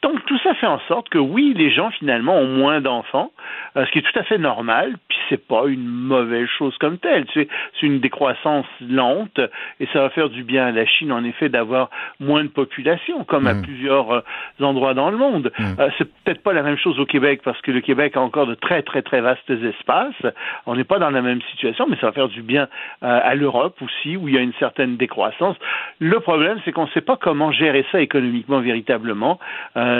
Donc 0.01 0.25
tout 0.25 0.37
ça 0.39 0.55
fait 0.55 0.67
en 0.67 0.79
sorte 0.87 1.09
que 1.09 1.19
oui, 1.19 1.53
les 1.55 1.71
gens 1.71 1.91
finalement 1.91 2.35
ont 2.35 2.47
moins 2.47 2.81
d'enfants, 2.81 3.31
euh, 3.77 3.85
ce 3.85 3.91
qui 3.91 3.99
est 3.99 4.01
tout 4.01 4.17
à 4.17 4.23
fait 4.23 4.39
normal, 4.39 4.95
puis 5.07 5.17
c'est 5.29 5.47
pas 5.47 5.67
une 5.67 5.85
mauvaise 5.85 6.47
chose 6.57 6.75
comme 6.79 6.97
telle. 6.97 7.25
C'est 7.33 7.47
une 7.81 7.99
décroissance 7.99 8.65
lente 8.81 9.39
et 9.79 9.87
ça 9.93 10.01
va 10.01 10.09
faire 10.09 10.29
du 10.29 10.43
bien 10.43 10.65
à 10.65 10.71
la 10.71 10.87
Chine 10.87 11.11
en 11.11 11.23
effet 11.23 11.49
d'avoir 11.49 11.89
moins 12.19 12.43
de 12.43 12.49
population, 12.49 13.23
comme 13.25 13.45
à 13.45 13.53
plusieurs 13.53 14.11
euh, 14.11 14.21
endroits 14.59 14.95
dans 14.95 15.11
le 15.11 15.17
monde. 15.17 15.51
Mm. 15.59 15.63
Euh, 15.79 15.89
c'est 15.97 16.11
peut-être 16.23 16.41
pas 16.41 16.53
la 16.53 16.63
même 16.63 16.77
chose 16.77 16.99
au 16.99 17.05
Québec 17.05 17.41
parce 17.43 17.61
que 17.61 17.71
le 17.71 17.81
Québec 17.81 18.17
a 18.17 18.21
encore 18.21 18.47
de 18.47 18.55
très 18.55 18.81
très 18.81 19.03
très 19.03 19.21
vastes 19.21 19.49
espaces. 19.49 20.33
On 20.65 20.75
n'est 20.75 20.83
pas 20.83 20.97
dans 20.97 21.11
la 21.11 21.21
même 21.21 21.41
situation, 21.51 21.85
mais 21.87 21.97
ça 21.97 22.07
va 22.07 22.11
faire 22.11 22.27
du 22.27 22.41
bien 22.41 22.67
euh, 23.03 23.19
à 23.23 23.35
l'Europe 23.35 23.79
aussi 23.81 24.17
où 24.17 24.27
il 24.27 24.33
y 24.33 24.37
a 24.37 24.41
une 24.41 24.53
certaine 24.53 24.97
décroissance. 24.97 25.55
Le 25.99 26.19
problème, 26.19 26.59
c'est 26.65 26.71
qu'on 26.71 26.85
ne 26.85 26.91
sait 26.91 27.01
pas 27.01 27.17
comment 27.17 27.51
gérer 27.51 27.85
ça 27.91 28.01
économiquement 28.01 28.59
véritablement. 28.59 29.39
Euh, 29.77 29.90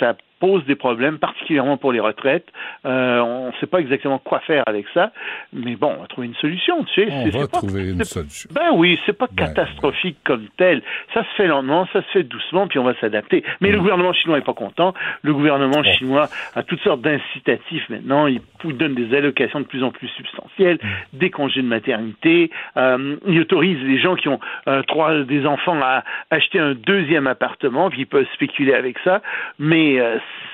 ça 0.00 0.16
pose 0.38 0.64
des 0.66 0.74
problèmes, 0.74 1.18
particulièrement 1.18 1.76
pour 1.76 1.92
les 1.92 2.00
retraites. 2.00 2.46
Euh, 2.84 3.20
on 3.20 3.48
ne 3.48 3.52
sait 3.60 3.66
pas 3.66 3.78
exactement 3.78 4.18
quoi 4.18 4.40
faire 4.40 4.62
avec 4.66 4.86
ça, 4.92 5.12
mais 5.52 5.76
bon, 5.76 5.94
on 5.96 6.00
va 6.02 6.06
trouver 6.06 6.26
une 6.26 6.34
solution. 6.34 6.84
Tu 6.84 7.04
sais, 7.04 7.08
on 7.10 7.38
va 7.38 7.46
trouver 7.46 7.90
une 7.90 8.04
solution. 8.04 8.50
Ben 8.52 8.70
oui, 8.74 8.98
c'est 9.06 9.16
pas 9.16 9.28
ben, 9.30 9.46
catastrophique 9.46 10.18
comme 10.24 10.46
tel. 10.56 10.82
Ça 11.14 11.22
se 11.22 11.28
fait 11.36 11.46
lentement, 11.46 11.86
ça 11.92 12.02
se 12.02 12.08
fait 12.08 12.22
doucement, 12.22 12.66
puis 12.68 12.78
on 12.78 12.84
va 12.84 12.94
s'adapter. 13.00 13.44
Mais 13.60 13.70
le 13.70 13.78
gouvernement 13.78 14.12
chinois 14.12 14.38
est 14.38 14.44
pas 14.44 14.54
content. 14.54 14.94
Le 15.22 15.32
gouvernement 15.32 15.82
bon. 15.82 15.94
chinois 15.94 16.28
a 16.54 16.62
toutes 16.62 16.80
sortes 16.80 17.00
d'incitatifs 17.00 17.88
maintenant. 17.88 18.26
Il 18.26 18.40
donne 18.64 18.94
des 18.94 19.14
allocations 19.16 19.60
de 19.60 19.66
plus 19.66 19.84
en 19.84 19.90
plus 19.90 20.08
substantielles, 20.08 20.78
mmh. 20.82 21.18
des 21.18 21.30
congés 21.30 21.62
de 21.62 21.68
maternité. 21.68 22.50
Euh, 22.76 23.16
il 23.26 23.40
autorise 23.40 23.78
les 23.82 23.98
gens 23.98 24.16
qui 24.16 24.28
ont 24.28 24.40
euh, 24.66 24.82
trois 24.82 25.22
des 25.22 25.46
enfants 25.46 25.80
à 25.80 26.04
acheter 26.30 26.58
un 26.58 26.74
deuxième 26.74 27.26
appartement, 27.26 27.90
puis 27.90 28.00
ils 28.02 28.06
peuvent 28.06 28.26
spéculer 28.34 28.74
avec 28.74 28.96
ça. 29.04 29.22
Mais 29.58 30.00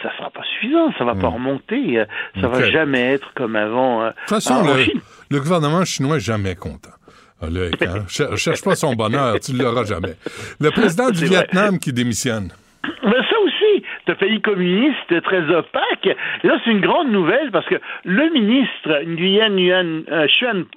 ça 0.03 0.11
sera 0.17 0.31
pas 0.31 0.43
suffisant, 0.55 0.93
ça 0.99 1.05
va 1.05 1.15
mmh. 1.15 1.21
pas 1.21 1.29
remonter, 1.29 1.99
euh, 1.99 2.05
ça 2.41 2.49
okay. 2.49 2.61
va 2.61 2.71
jamais 2.71 3.13
être 3.15 3.33
comme 3.35 3.57
avant. 3.57 4.07
De 4.07 4.11
toute 4.11 4.29
façon, 4.29 4.63
le, 4.65 4.87
le, 5.31 5.41
gouvernement 5.41 5.85
chinois 5.85 6.17
est 6.17 6.21
jamais 6.21 6.55
content. 6.55 6.91
Là, 7.43 7.69
hein, 7.81 8.05
cherche 8.09 8.63
pas 8.63 8.77
son 8.77 8.95
bonheur, 8.95 9.39
tu 9.41 9.53
ne 9.53 9.63
l'auras 9.63 9.85
jamais. 9.85 10.17
Le 10.61 10.71
président 10.71 11.11
du 11.11 11.25
Vietnam 11.27 11.71
vrai. 11.71 11.79
qui 11.79 11.93
démissionne. 11.93 12.53
Ce 14.07 14.13
pays 14.13 14.41
communiste 14.41 15.23
très 15.23 15.43
opaque. 15.55 16.17
Là, 16.43 16.59
c'est 16.65 16.71
une 16.71 16.81
grande 16.81 17.11
nouvelle 17.11 17.51
parce 17.51 17.67
que 17.67 17.77
le 18.05 18.31
ministre 18.31 19.03
Nguyen 19.07 19.51
Nguyen 19.51 20.03
euh, 20.11 20.27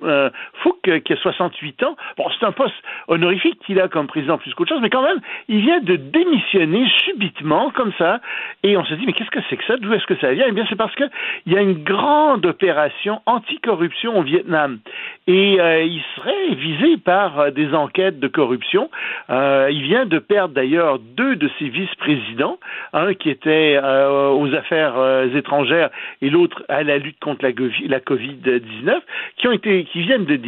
euh, 0.03 0.29
Phuc, 0.61 1.03
qui 1.03 1.13
a 1.13 1.17
68 1.17 1.83
ans, 1.83 1.95
bon, 2.17 2.25
c'est 2.37 2.45
un 2.45 2.51
poste 2.51 2.75
honorifique 3.07 3.59
qu'il 3.65 3.79
a 3.79 3.87
comme 3.87 4.07
président 4.07 4.37
plus 4.37 4.53
qu'autre 4.53 4.69
chose, 4.69 4.81
mais 4.81 4.89
quand 4.89 5.01
même, 5.01 5.19
il 5.47 5.61
vient 5.61 5.79
de 5.79 5.95
démissionner 5.95 6.87
subitement, 7.03 7.71
comme 7.71 7.93
ça, 7.97 8.19
et 8.63 8.77
on 8.77 8.85
se 8.85 8.93
dit, 8.93 9.05
mais 9.05 9.13
qu'est-ce 9.13 9.31
que 9.31 9.39
c'est 9.49 9.57
que 9.57 9.65
ça? 9.65 9.77
D'où 9.77 9.93
est-ce 9.93 10.05
que 10.05 10.15
ça 10.17 10.31
vient? 10.33 10.45
Eh 10.47 10.51
bien, 10.51 10.65
c'est 10.69 10.75
parce 10.75 10.93
qu'il 10.95 11.09
y 11.47 11.57
a 11.57 11.61
une 11.61 11.83
grande 11.83 12.45
opération 12.45 13.21
anticorruption 13.25 14.17
au 14.19 14.23
Vietnam. 14.23 14.79
Et 15.27 15.59
euh, 15.59 15.83
il 15.83 16.01
serait 16.15 16.53
visé 16.55 16.97
par 16.97 17.39
euh, 17.39 17.51
des 17.51 17.73
enquêtes 17.73 18.19
de 18.19 18.27
corruption. 18.27 18.89
Euh, 19.29 19.69
il 19.71 19.81
vient 19.83 20.05
de 20.05 20.19
perdre 20.19 20.53
d'ailleurs 20.53 20.99
deux 20.99 21.35
de 21.35 21.49
ses 21.57 21.69
vice-présidents, 21.69 22.59
un 22.93 23.14
qui 23.15 23.29
était 23.29 23.79
euh, 23.81 24.29
aux 24.29 24.53
affaires 24.53 24.97
euh, 24.97 25.27
étrangères 25.35 25.89
et 26.21 26.29
l'autre 26.29 26.63
à 26.69 26.83
la 26.83 26.97
lutte 26.97 27.19
contre 27.19 27.43
la, 27.43 27.51
la 27.87 27.99
COVID-19, 27.99 28.99
qui 29.37 29.47
ont 29.47 29.51
été, 29.51 29.85
qui 29.85 30.01
viennent 30.01 30.25
de 30.25 30.39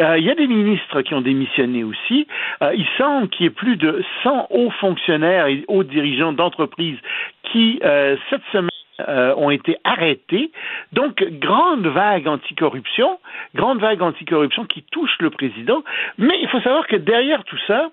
euh, 0.00 0.18
il 0.18 0.24
y 0.24 0.30
a 0.30 0.34
des 0.34 0.46
ministres 0.46 1.02
qui 1.02 1.14
ont 1.14 1.20
démissionné 1.20 1.84
aussi. 1.84 2.26
Il 2.60 2.86
semble 2.96 3.28
qu'il 3.28 3.44
y 3.44 3.46
ait 3.46 3.50
plus 3.50 3.76
de 3.76 4.02
100 4.22 4.48
hauts 4.50 4.70
fonctionnaires 4.80 5.46
et 5.46 5.64
hauts 5.68 5.84
dirigeants 5.84 6.32
d'entreprises 6.32 6.98
qui, 7.44 7.80
cette 8.30 8.42
semaine, 8.50 8.70
ont 9.36 9.50
été 9.50 9.76
arrêtés. 9.84 10.50
Donc, 10.92 11.22
grande 11.22 11.86
vague 11.86 12.26
anticorruption, 12.26 13.18
grande 13.54 13.80
vague 13.80 14.02
anticorruption 14.02 14.64
qui 14.64 14.82
touche 14.90 15.16
le 15.20 15.30
président. 15.30 15.82
Mais 16.18 16.38
il 16.40 16.48
faut 16.48 16.60
savoir 16.60 16.86
que 16.86 16.96
derrière 16.96 17.44
tout 17.44 17.58
ça, 17.66 17.90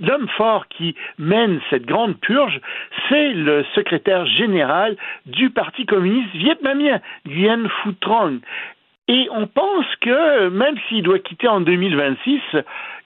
l'homme 0.00 0.28
fort 0.36 0.68
qui 0.68 0.94
mène 1.18 1.60
cette 1.70 1.86
grande 1.86 2.18
purge, 2.18 2.60
c'est 3.08 3.32
le 3.32 3.64
secrétaire 3.74 4.26
général 4.26 4.96
du 5.26 5.50
Parti 5.50 5.86
communiste 5.86 6.34
vietnamien, 6.34 7.00
Nguyen 7.26 7.68
Phu 7.68 7.90
Trong. 8.02 8.40
Et 9.10 9.26
on 9.30 9.46
pense 9.46 9.86
que 10.02 10.48
même 10.48 10.76
s'il 10.88 11.02
doit 11.02 11.18
quitter 11.18 11.48
en 11.48 11.62
2026, 11.62 12.40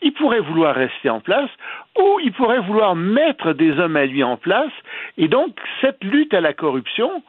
il 0.03 0.13
pourrait 0.13 0.41
vouloir 0.41 0.75
rester 0.75 1.09
en 1.09 1.21
place 1.21 1.51
ou 1.97 2.19
il 2.25 2.33
pourrait 2.33 2.59
vouloir 2.59 2.97
mettre 2.97 3.53
des 3.53 3.79
hommes 3.79 3.97
à 3.97 4.07
lui 4.07 4.25
en 4.25 4.37
place. 4.37 4.73
Et 5.17 5.29
donc, 5.29 5.57
cette 5.81 6.03
lutte 6.03 6.35
à 6.35 6.41
la 6.41 6.53
corruption, 6.53 7.23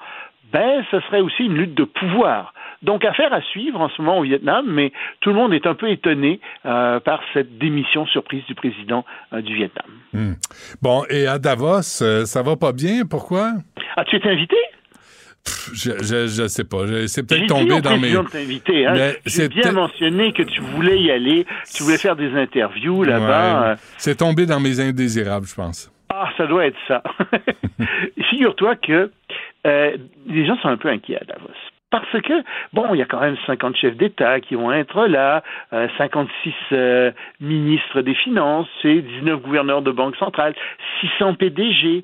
ben, 0.54 0.86
ce 0.92 1.00
serait 1.02 1.22
aussi 1.22 1.44
une 1.44 1.56
lutte 1.56 1.74
de 1.74 1.84
pouvoir. 1.84 2.54
Donc, 2.84 3.06
affaire 3.06 3.34
à 3.34 3.42
suivre 3.42 3.82
en 3.82 3.90
ce 3.90 4.02
moment 4.02 4.20
au 4.20 4.24
Vietnam, 4.24 4.66
mais 4.68 4.92
tout 5.22 5.30
le 5.30 5.36
monde 5.36 5.54
est 5.54 5.66
un 5.66 5.74
peu 5.74 5.90
étonné 5.90 6.40
euh, 6.66 7.00
par 7.00 7.22
cette 7.34 7.58
démission 7.58 8.06
surprise 8.06 8.44
du 8.46 8.56
président 8.56 9.04
euh, 9.34 9.42
du 9.42 9.56
Vietnam. 9.56 9.86
Mmh. 10.14 10.34
Bon, 10.82 11.04
et 11.10 11.26
à 11.26 11.40
Davos, 11.40 12.02
euh, 12.02 12.26
ça 12.26 12.44
va 12.44 12.56
pas 12.56 12.72
bien? 12.72 13.06
Pourquoi? 13.10 13.54
As-tu 13.98 14.18
été 14.18 14.30
invité? 14.30 14.58
je, 15.74 15.92
je, 16.02 16.28
je, 16.28 16.48
sais 16.48 16.64
pas. 16.64 16.78
C'est 17.08 17.28
peut-être 17.28 17.48
tombé 17.48 17.82
dans 17.82 17.98
mes. 17.98 18.14
t'inviter. 18.32 18.86
Hein? 18.86 19.14
J'ai 19.26 19.50
bien 19.50 19.72
mentionné 19.72 20.32
que 20.32 20.44
tu 20.44 20.62
voulais 20.62 21.02
y 21.02 21.12
aller, 21.12 21.46
tu 21.74 21.84
voulais 21.84 21.98
faire 21.98 22.16
des 22.16 22.34
interviews 22.34 23.04
là-bas. 23.04 23.72
Ouais. 23.72 23.76
C'est 23.98 24.16
tombé 24.16 24.46
dans 24.46 24.60
mes 24.60 24.80
indésirables, 24.80 25.46
je 25.46 25.56
pense. 25.56 25.92
Ah, 26.10 26.30
ça 26.38 26.46
doit 26.46 26.68
être 26.68 26.78
ça. 26.88 27.02
Figure-toi 28.30 28.76
que 28.76 29.12
euh, 29.66 29.98
les 30.28 30.46
gens 30.46 30.58
sont 30.58 30.70
un 30.70 30.78
peu 30.78 30.90
inquiets 30.90 31.20
à 31.22 31.26
Davos. 31.26 31.50
Parce 31.94 32.22
que, 32.24 32.34
bon, 32.74 32.96
il 32.96 32.98
y 32.98 33.02
a 33.04 33.06
quand 33.06 33.20
même 33.20 33.38
50 33.46 33.76
chefs 33.78 33.96
d'État 33.96 34.40
qui 34.40 34.56
vont 34.56 34.72
être 34.72 35.06
là, 35.06 35.44
euh, 35.74 35.88
56 36.00 36.54
euh, 36.72 37.12
ministres 37.40 38.02
des 38.02 38.16
Finances, 38.16 38.68
19 38.84 39.42
gouverneurs 39.42 39.84
de 39.84 39.92
banque 39.92 40.16
centrale, 40.16 40.56
600 41.02 41.36
PDG. 41.36 42.04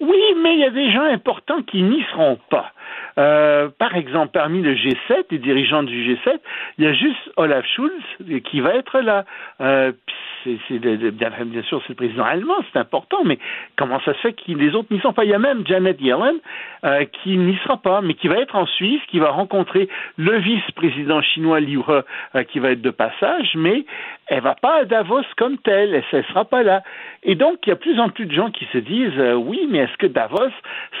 Oui, 0.00 0.20
mais 0.42 0.54
il 0.54 0.58
y 0.58 0.64
a 0.64 0.70
des 0.70 0.90
gens 0.90 1.04
importants 1.04 1.62
qui 1.62 1.82
n'y 1.82 2.02
seront 2.10 2.36
pas. 2.50 2.72
Euh, 3.18 3.68
par 3.78 3.96
exemple, 3.96 4.30
parmi 4.32 4.62
le 4.62 4.74
G7, 4.74 5.24
les 5.30 5.38
dirigeants 5.38 5.82
du 5.82 6.14
G7, 6.14 6.38
il 6.78 6.84
y 6.84 6.86
a 6.86 6.92
juste 6.92 7.30
Olaf 7.36 7.64
Schulz 7.66 8.42
qui 8.44 8.60
va 8.60 8.74
être 8.74 9.00
là. 9.00 9.24
Euh, 9.60 9.92
c'est, 10.44 10.78
bien, 10.78 11.30
bien, 11.44 11.62
sûr, 11.62 11.80
c'est 11.82 11.90
le 11.90 11.94
président 11.94 12.24
allemand, 12.24 12.54
c'est 12.72 12.78
important, 12.78 13.18
mais 13.24 13.38
comment 13.76 14.00
ça 14.00 14.14
se 14.14 14.18
fait 14.20 14.32
que 14.32 14.52
les 14.52 14.74
autres 14.74 14.88
n'y 14.90 15.00
sont 15.00 15.12
pas? 15.12 15.24
Il 15.24 15.30
y 15.30 15.34
a 15.34 15.38
même 15.38 15.66
Janet 15.66 16.00
Yellen 16.00 16.36
euh, 16.84 17.04
qui 17.22 17.36
n'y 17.36 17.56
sera 17.58 17.76
pas, 17.76 18.00
mais 18.00 18.14
qui 18.14 18.28
va 18.28 18.36
être 18.36 18.56
en 18.56 18.66
Suisse, 18.66 19.00
qui 19.08 19.18
va 19.18 19.30
rencontrer 19.30 19.88
le 20.16 20.38
vice-président 20.38 21.20
chinois 21.22 21.60
Liu 21.60 21.80
He, 21.80 22.02
euh, 22.34 22.42
qui 22.44 22.58
va 22.58 22.70
être 22.70 22.82
de 22.82 22.90
passage, 22.90 23.52
mais 23.56 23.84
elle 24.28 24.42
va 24.42 24.54
pas 24.54 24.80
à 24.80 24.84
Davos 24.84 25.22
comme 25.36 25.58
telle, 25.58 25.94
elle 25.94 26.18
ne 26.18 26.24
sera 26.24 26.44
pas 26.44 26.62
là. 26.62 26.82
Et 27.22 27.34
donc, 27.34 27.58
il 27.66 27.70
y 27.70 27.72
a 27.72 27.76
plus 27.76 27.98
en 27.98 28.10
plus 28.10 28.26
de 28.26 28.32
gens 28.32 28.50
qui 28.50 28.66
se 28.66 28.78
disent, 28.78 29.18
euh, 29.18 29.34
oui, 29.34 29.66
mais 29.70 29.78
est-ce 29.78 29.96
que 29.96 30.06
Davos 30.06 30.50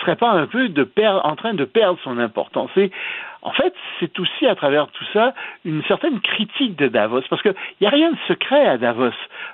serait 0.00 0.16
pas 0.16 0.30
un 0.30 0.46
peu 0.46 0.68
de 0.68 0.84
perdre, 0.84 1.24
en 1.24 1.36
train 1.36 1.54
de 1.54 1.64
perdre 1.64 1.98
son 2.02 2.18
importance? 2.18 2.70
Et 2.76 2.90
en 3.42 3.52
fait, 3.52 3.74
c'est 4.00 4.18
aussi 4.18 4.46
à 4.46 4.54
travers 4.54 4.88
tout 4.88 5.04
ça 5.12 5.34
une 5.64 5.82
certaine 5.84 6.20
critique 6.20 6.76
de 6.76 6.88
Davos, 6.88 7.22
parce 7.28 7.42
qu'il 7.42 7.54
n'y 7.80 7.86
a 7.86 7.90
rien 7.90 8.10
de 8.10 8.18
secret 8.26 8.66
à 8.66 8.78
Davos. 8.78 9.10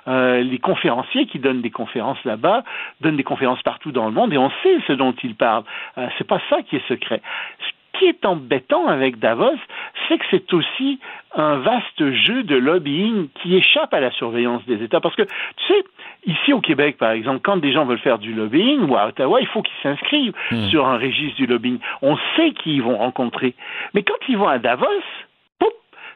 Euh, 0.07 0.41
les 0.41 0.57
conférenciers 0.57 1.25
qui 1.27 1.39
donnent 1.39 1.61
des 1.61 1.71
conférences 1.71 2.23
là-bas 2.23 2.63
donnent 3.01 3.17
des 3.17 3.23
conférences 3.23 3.61
partout 3.61 3.91
dans 3.91 4.05
le 4.05 4.11
monde, 4.11 4.33
et 4.33 4.37
on 4.37 4.49
sait 4.63 4.79
ce 4.87 4.93
dont 4.93 5.13
ils 5.23 5.35
parlent. 5.35 5.65
Euh, 5.97 6.07
c'est 6.17 6.27
pas 6.27 6.41
ça 6.49 6.61
qui 6.63 6.77
est 6.77 6.87
secret. 6.87 7.21
Ce 7.95 7.99
qui 7.99 8.05
est 8.05 8.25
embêtant 8.25 8.87
avec 8.87 9.19
Davos, 9.19 9.57
c'est 10.07 10.17
que 10.17 10.25
c'est 10.31 10.53
aussi 10.53 10.99
un 11.35 11.57
vaste 11.57 12.11
jeu 12.11 12.43
de 12.43 12.55
lobbying 12.55 13.29
qui 13.41 13.55
échappe 13.55 13.93
à 13.93 13.99
la 13.99 14.11
surveillance 14.11 14.65
des 14.65 14.83
États. 14.83 15.01
Parce 15.01 15.15
que, 15.15 15.23
tu 15.23 15.67
sais, 15.67 15.83
ici 16.25 16.53
au 16.53 16.61
Québec, 16.61 16.97
par 16.97 17.11
exemple, 17.11 17.39
quand 17.43 17.57
des 17.57 17.71
gens 17.71 17.85
veulent 17.85 17.99
faire 17.99 18.19
du 18.19 18.33
lobbying, 18.33 18.89
ou 18.89 18.95
à 18.95 19.07
Ottawa, 19.07 19.41
il 19.41 19.47
faut 19.47 19.61
qu'ils 19.61 19.81
s'inscrivent 19.83 20.33
hmm. 20.51 20.67
sur 20.69 20.87
un 20.87 20.97
registre 20.97 21.35
du 21.37 21.45
lobbying. 21.45 21.79
On 22.01 22.17
sait 22.35 22.51
qui 22.51 22.75
ils 22.75 22.83
vont 22.83 22.97
rencontrer. 22.97 23.53
Mais 23.93 24.03
quand 24.03 24.15
ils 24.27 24.37
vont 24.37 24.47
à 24.47 24.59
Davos, 24.59 24.85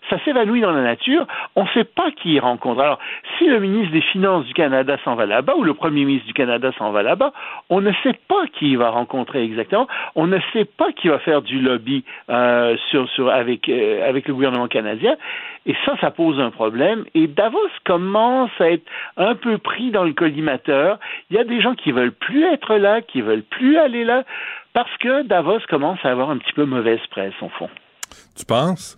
ça 0.10 0.18
s'évanouit 0.24 0.62
dans 0.62 0.72
la 0.72 0.82
nature, 0.82 1.26
on 1.56 1.64
ne 1.64 1.70
sait 1.70 1.84
pas 1.84 2.12
qui 2.12 2.34
y 2.34 2.40
rencontre. 2.40 2.82
Alors, 2.82 3.00
si 3.38 3.46
le 3.46 3.60
ministre 3.60 3.92
des 3.92 4.02
Finances 4.02 4.46
du 4.46 4.54
Canada 4.54 4.98
s'en 5.04 5.16
va 5.16 5.26
là-bas, 5.26 5.56
ou 5.56 5.64
le 5.64 5.74
premier 5.74 6.06
ministre 6.06 6.28
du 6.28 6.34
Canada 6.34 6.72
s'en 6.78 6.92
va 6.92 7.04
là-bas, 7.04 7.32
on 7.70 7.82
ne 7.82 7.92
sait 8.04 8.18
pas 8.28 8.48
qui 8.54 8.72
il 8.72 8.78
va 8.78 8.90
rencontrer 8.90 9.44
exactement, 9.44 9.88
on 10.16 10.28
ne 10.28 10.40
sait 10.54 10.66
pas 10.66 10.92
qui 10.92 11.08
va 11.08 11.20
faire 11.20 11.42
du 11.42 11.60
lobby 11.60 12.04
euh, 12.30 12.76
euh, 12.94 13.30
avec 13.30 14.28
le 14.28 14.34
gouvernement 14.34 14.68
canadien, 14.68 15.16
et 15.66 15.76
ça, 15.86 15.96
ça 16.02 16.12
pose 16.12 16.40
un 16.40 16.52
problème, 16.52 17.06
et 17.14 17.28
Davos 17.28 17.58
commence 17.86 18.52
à 18.60 18.72
être 18.72 18.86
un 19.18 19.36
peu 19.36 19.58
pris 19.58 19.92
dans 19.92 20.04
le 20.04 20.14
collimateur, 20.14 21.00
il 21.30 21.36
y 21.36 21.40
a 21.40 21.44
des 21.44 21.62
gens 21.62 21.76
qui 21.76 21.92
veulent 21.92 22.12
plus 22.12 22.44
être 22.46 22.76
là, 22.76 23.02
qui 23.02 23.22
veulent 23.22 23.44
plus 23.44 23.78
aller 23.78 24.04
là, 24.04 24.24
parce 24.74 24.96
que 24.98 25.24
Davos 25.24 25.60
commence 25.70 26.00
à 26.04 26.10
avoir 26.10 26.30
un 26.30 26.38
petit 26.38 26.54
peu 26.54 26.66
mauvaise 26.66 27.00
presse, 27.12 27.34
au 27.42 27.50
fond. 27.50 27.70
Tu 28.38 28.46
penses? 28.46 28.98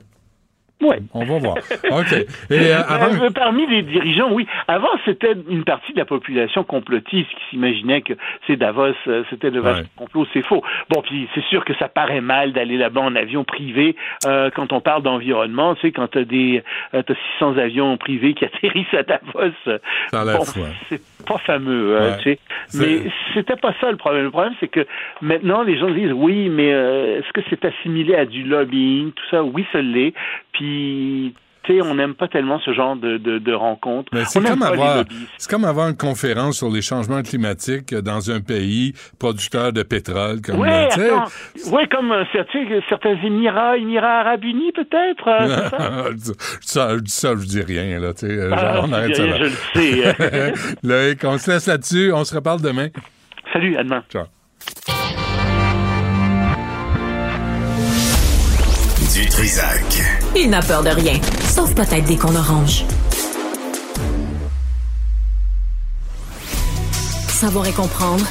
Oui. 0.81 0.95
On 1.13 1.23
va 1.23 1.37
voir. 1.37 1.55
OK. 1.91 2.13
Et, 2.13 2.25
euh, 2.51 2.81
avant... 2.87 3.31
Parmi 3.31 3.67
les 3.67 3.83
dirigeants, 3.83 4.31
oui. 4.31 4.47
Avant, 4.67 4.89
c'était 5.05 5.33
une 5.49 5.63
partie 5.63 5.93
de 5.93 5.99
la 5.99 6.05
population 6.05 6.63
complotiste 6.63 7.29
qui 7.29 7.49
s'imaginait 7.51 8.01
que 8.01 8.13
c'est 8.47 8.55
Davos, 8.55 8.93
euh, 9.07 9.23
c'était 9.29 9.51
le 9.51 9.61
vaste 9.61 9.85
complot. 9.95 10.25
C'est 10.33 10.41
faux. 10.41 10.63
Bon, 10.89 11.01
puis 11.01 11.27
c'est 11.35 11.43
sûr 11.45 11.63
que 11.65 11.73
ça 11.75 11.87
paraît 11.87 12.21
mal 12.21 12.51
d'aller 12.53 12.77
là-bas 12.77 13.01
en 13.01 13.15
avion 13.15 13.43
privé 13.43 13.95
euh, 14.25 14.49
quand 14.53 14.73
on 14.73 14.81
parle 14.81 15.03
d'environnement. 15.03 15.75
Tu 15.75 15.81
sais, 15.81 15.91
quand 15.91 16.07
t'as 16.07 16.23
des 16.23 16.63
as 16.93 17.03
600 17.37 17.57
avions 17.57 17.97
privés 17.97 18.33
qui 18.33 18.45
atterrissent 18.45 18.93
à 18.93 19.03
Davos, 19.03 19.51
bon, 20.11 20.45
c'est 20.89 21.01
pas 21.25 21.37
fameux. 21.37 21.97
tu 22.23 22.23
sais. 22.23 22.39
Mais 22.79 23.11
c'était 23.33 23.55
pas 23.55 23.73
ça 23.79 23.91
le 23.91 23.97
problème. 23.97 24.23
Le 24.23 24.31
problème, 24.31 24.55
c'est 24.59 24.67
que 24.67 24.85
maintenant, 25.21 25.61
les 25.61 25.77
gens 25.77 25.91
disent 25.91 26.13
oui, 26.13 26.49
mais 26.49 26.69
est-ce 26.69 27.31
que 27.33 27.41
c'est 27.49 27.63
assimilé 27.65 28.15
à 28.15 28.25
du 28.25 28.43
lobbying, 28.43 29.11
tout 29.11 29.23
ça? 29.29 29.43
Oui, 29.43 29.65
ça 29.71 29.81
l'est. 29.81 30.13
Puis 30.53 30.70
tu 31.63 31.73
sais, 31.73 31.81
on 31.81 31.93
n'aime 31.93 32.15
pas 32.15 32.27
tellement 32.27 32.59
ce 32.59 32.73
genre 32.73 32.95
de, 32.95 33.17
de, 33.17 33.53
rencontres. 33.53 34.11
C'est 34.25 34.43
comme, 34.43 34.63
avoir, 34.63 35.03
comme 35.47 35.65
avoir 35.65 35.89
une 35.89 35.97
conférence 35.97 36.57
sur 36.57 36.71
les 36.71 36.81
changements 36.81 37.21
climatiques 37.21 37.93
dans 37.93 38.31
un 38.31 38.41
pays 38.41 38.93
producteur 39.19 39.71
de 39.71 39.83
pétrole. 39.83 40.41
Comme, 40.41 40.59
oui, 40.59 40.67
ouais, 40.67 41.87
comme 41.87 42.11
euh, 42.11 42.23
certains 42.33 43.15
Émirats, 43.23 43.77
Émirats 43.77 44.21
arabes 44.21 44.43
unis 44.43 44.71
peut-être. 44.71 45.27
Euh, 45.27 46.13
ça, 46.61 46.95
ça, 47.05 47.35
je 47.35 47.45
dis 47.45 47.61
rien. 47.61 47.99
Là, 47.99 48.13
ah, 48.53 48.81
on 48.83 48.91
arrête 48.91 49.15
ça 49.15 49.25
là. 49.25 49.37
Je 49.37 49.43
le 49.43 49.51
sais. 49.75 50.53
Loïc, 50.83 51.23
on 51.23 51.37
se 51.37 51.51
laisse 51.51 51.67
là-dessus. 51.67 52.11
On 52.11 52.23
se 52.23 52.33
reparle 52.33 52.61
demain. 52.61 52.87
Salut, 53.53 53.77
à 53.77 53.83
demain. 53.83 54.03
Ciao. 54.09 54.25
Du 59.13 59.29
Trisac. 59.29 60.20
Il 60.35 60.49
n'a 60.49 60.61
peur 60.61 60.81
de 60.81 60.89
rien, 60.89 61.19
sauf 61.49 61.73
peut-être 61.75 62.05
des 62.05 62.17
qu'on 62.17 62.35
orange. 62.35 62.85
Savoir 67.27 67.67
et 67.67 67.73
comprendre 67.73 68.25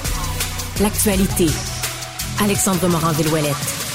l'actualité. 0.80 1.46
Alexandre 2.42 2.88
Morand-Villouellette. 2.88 3.89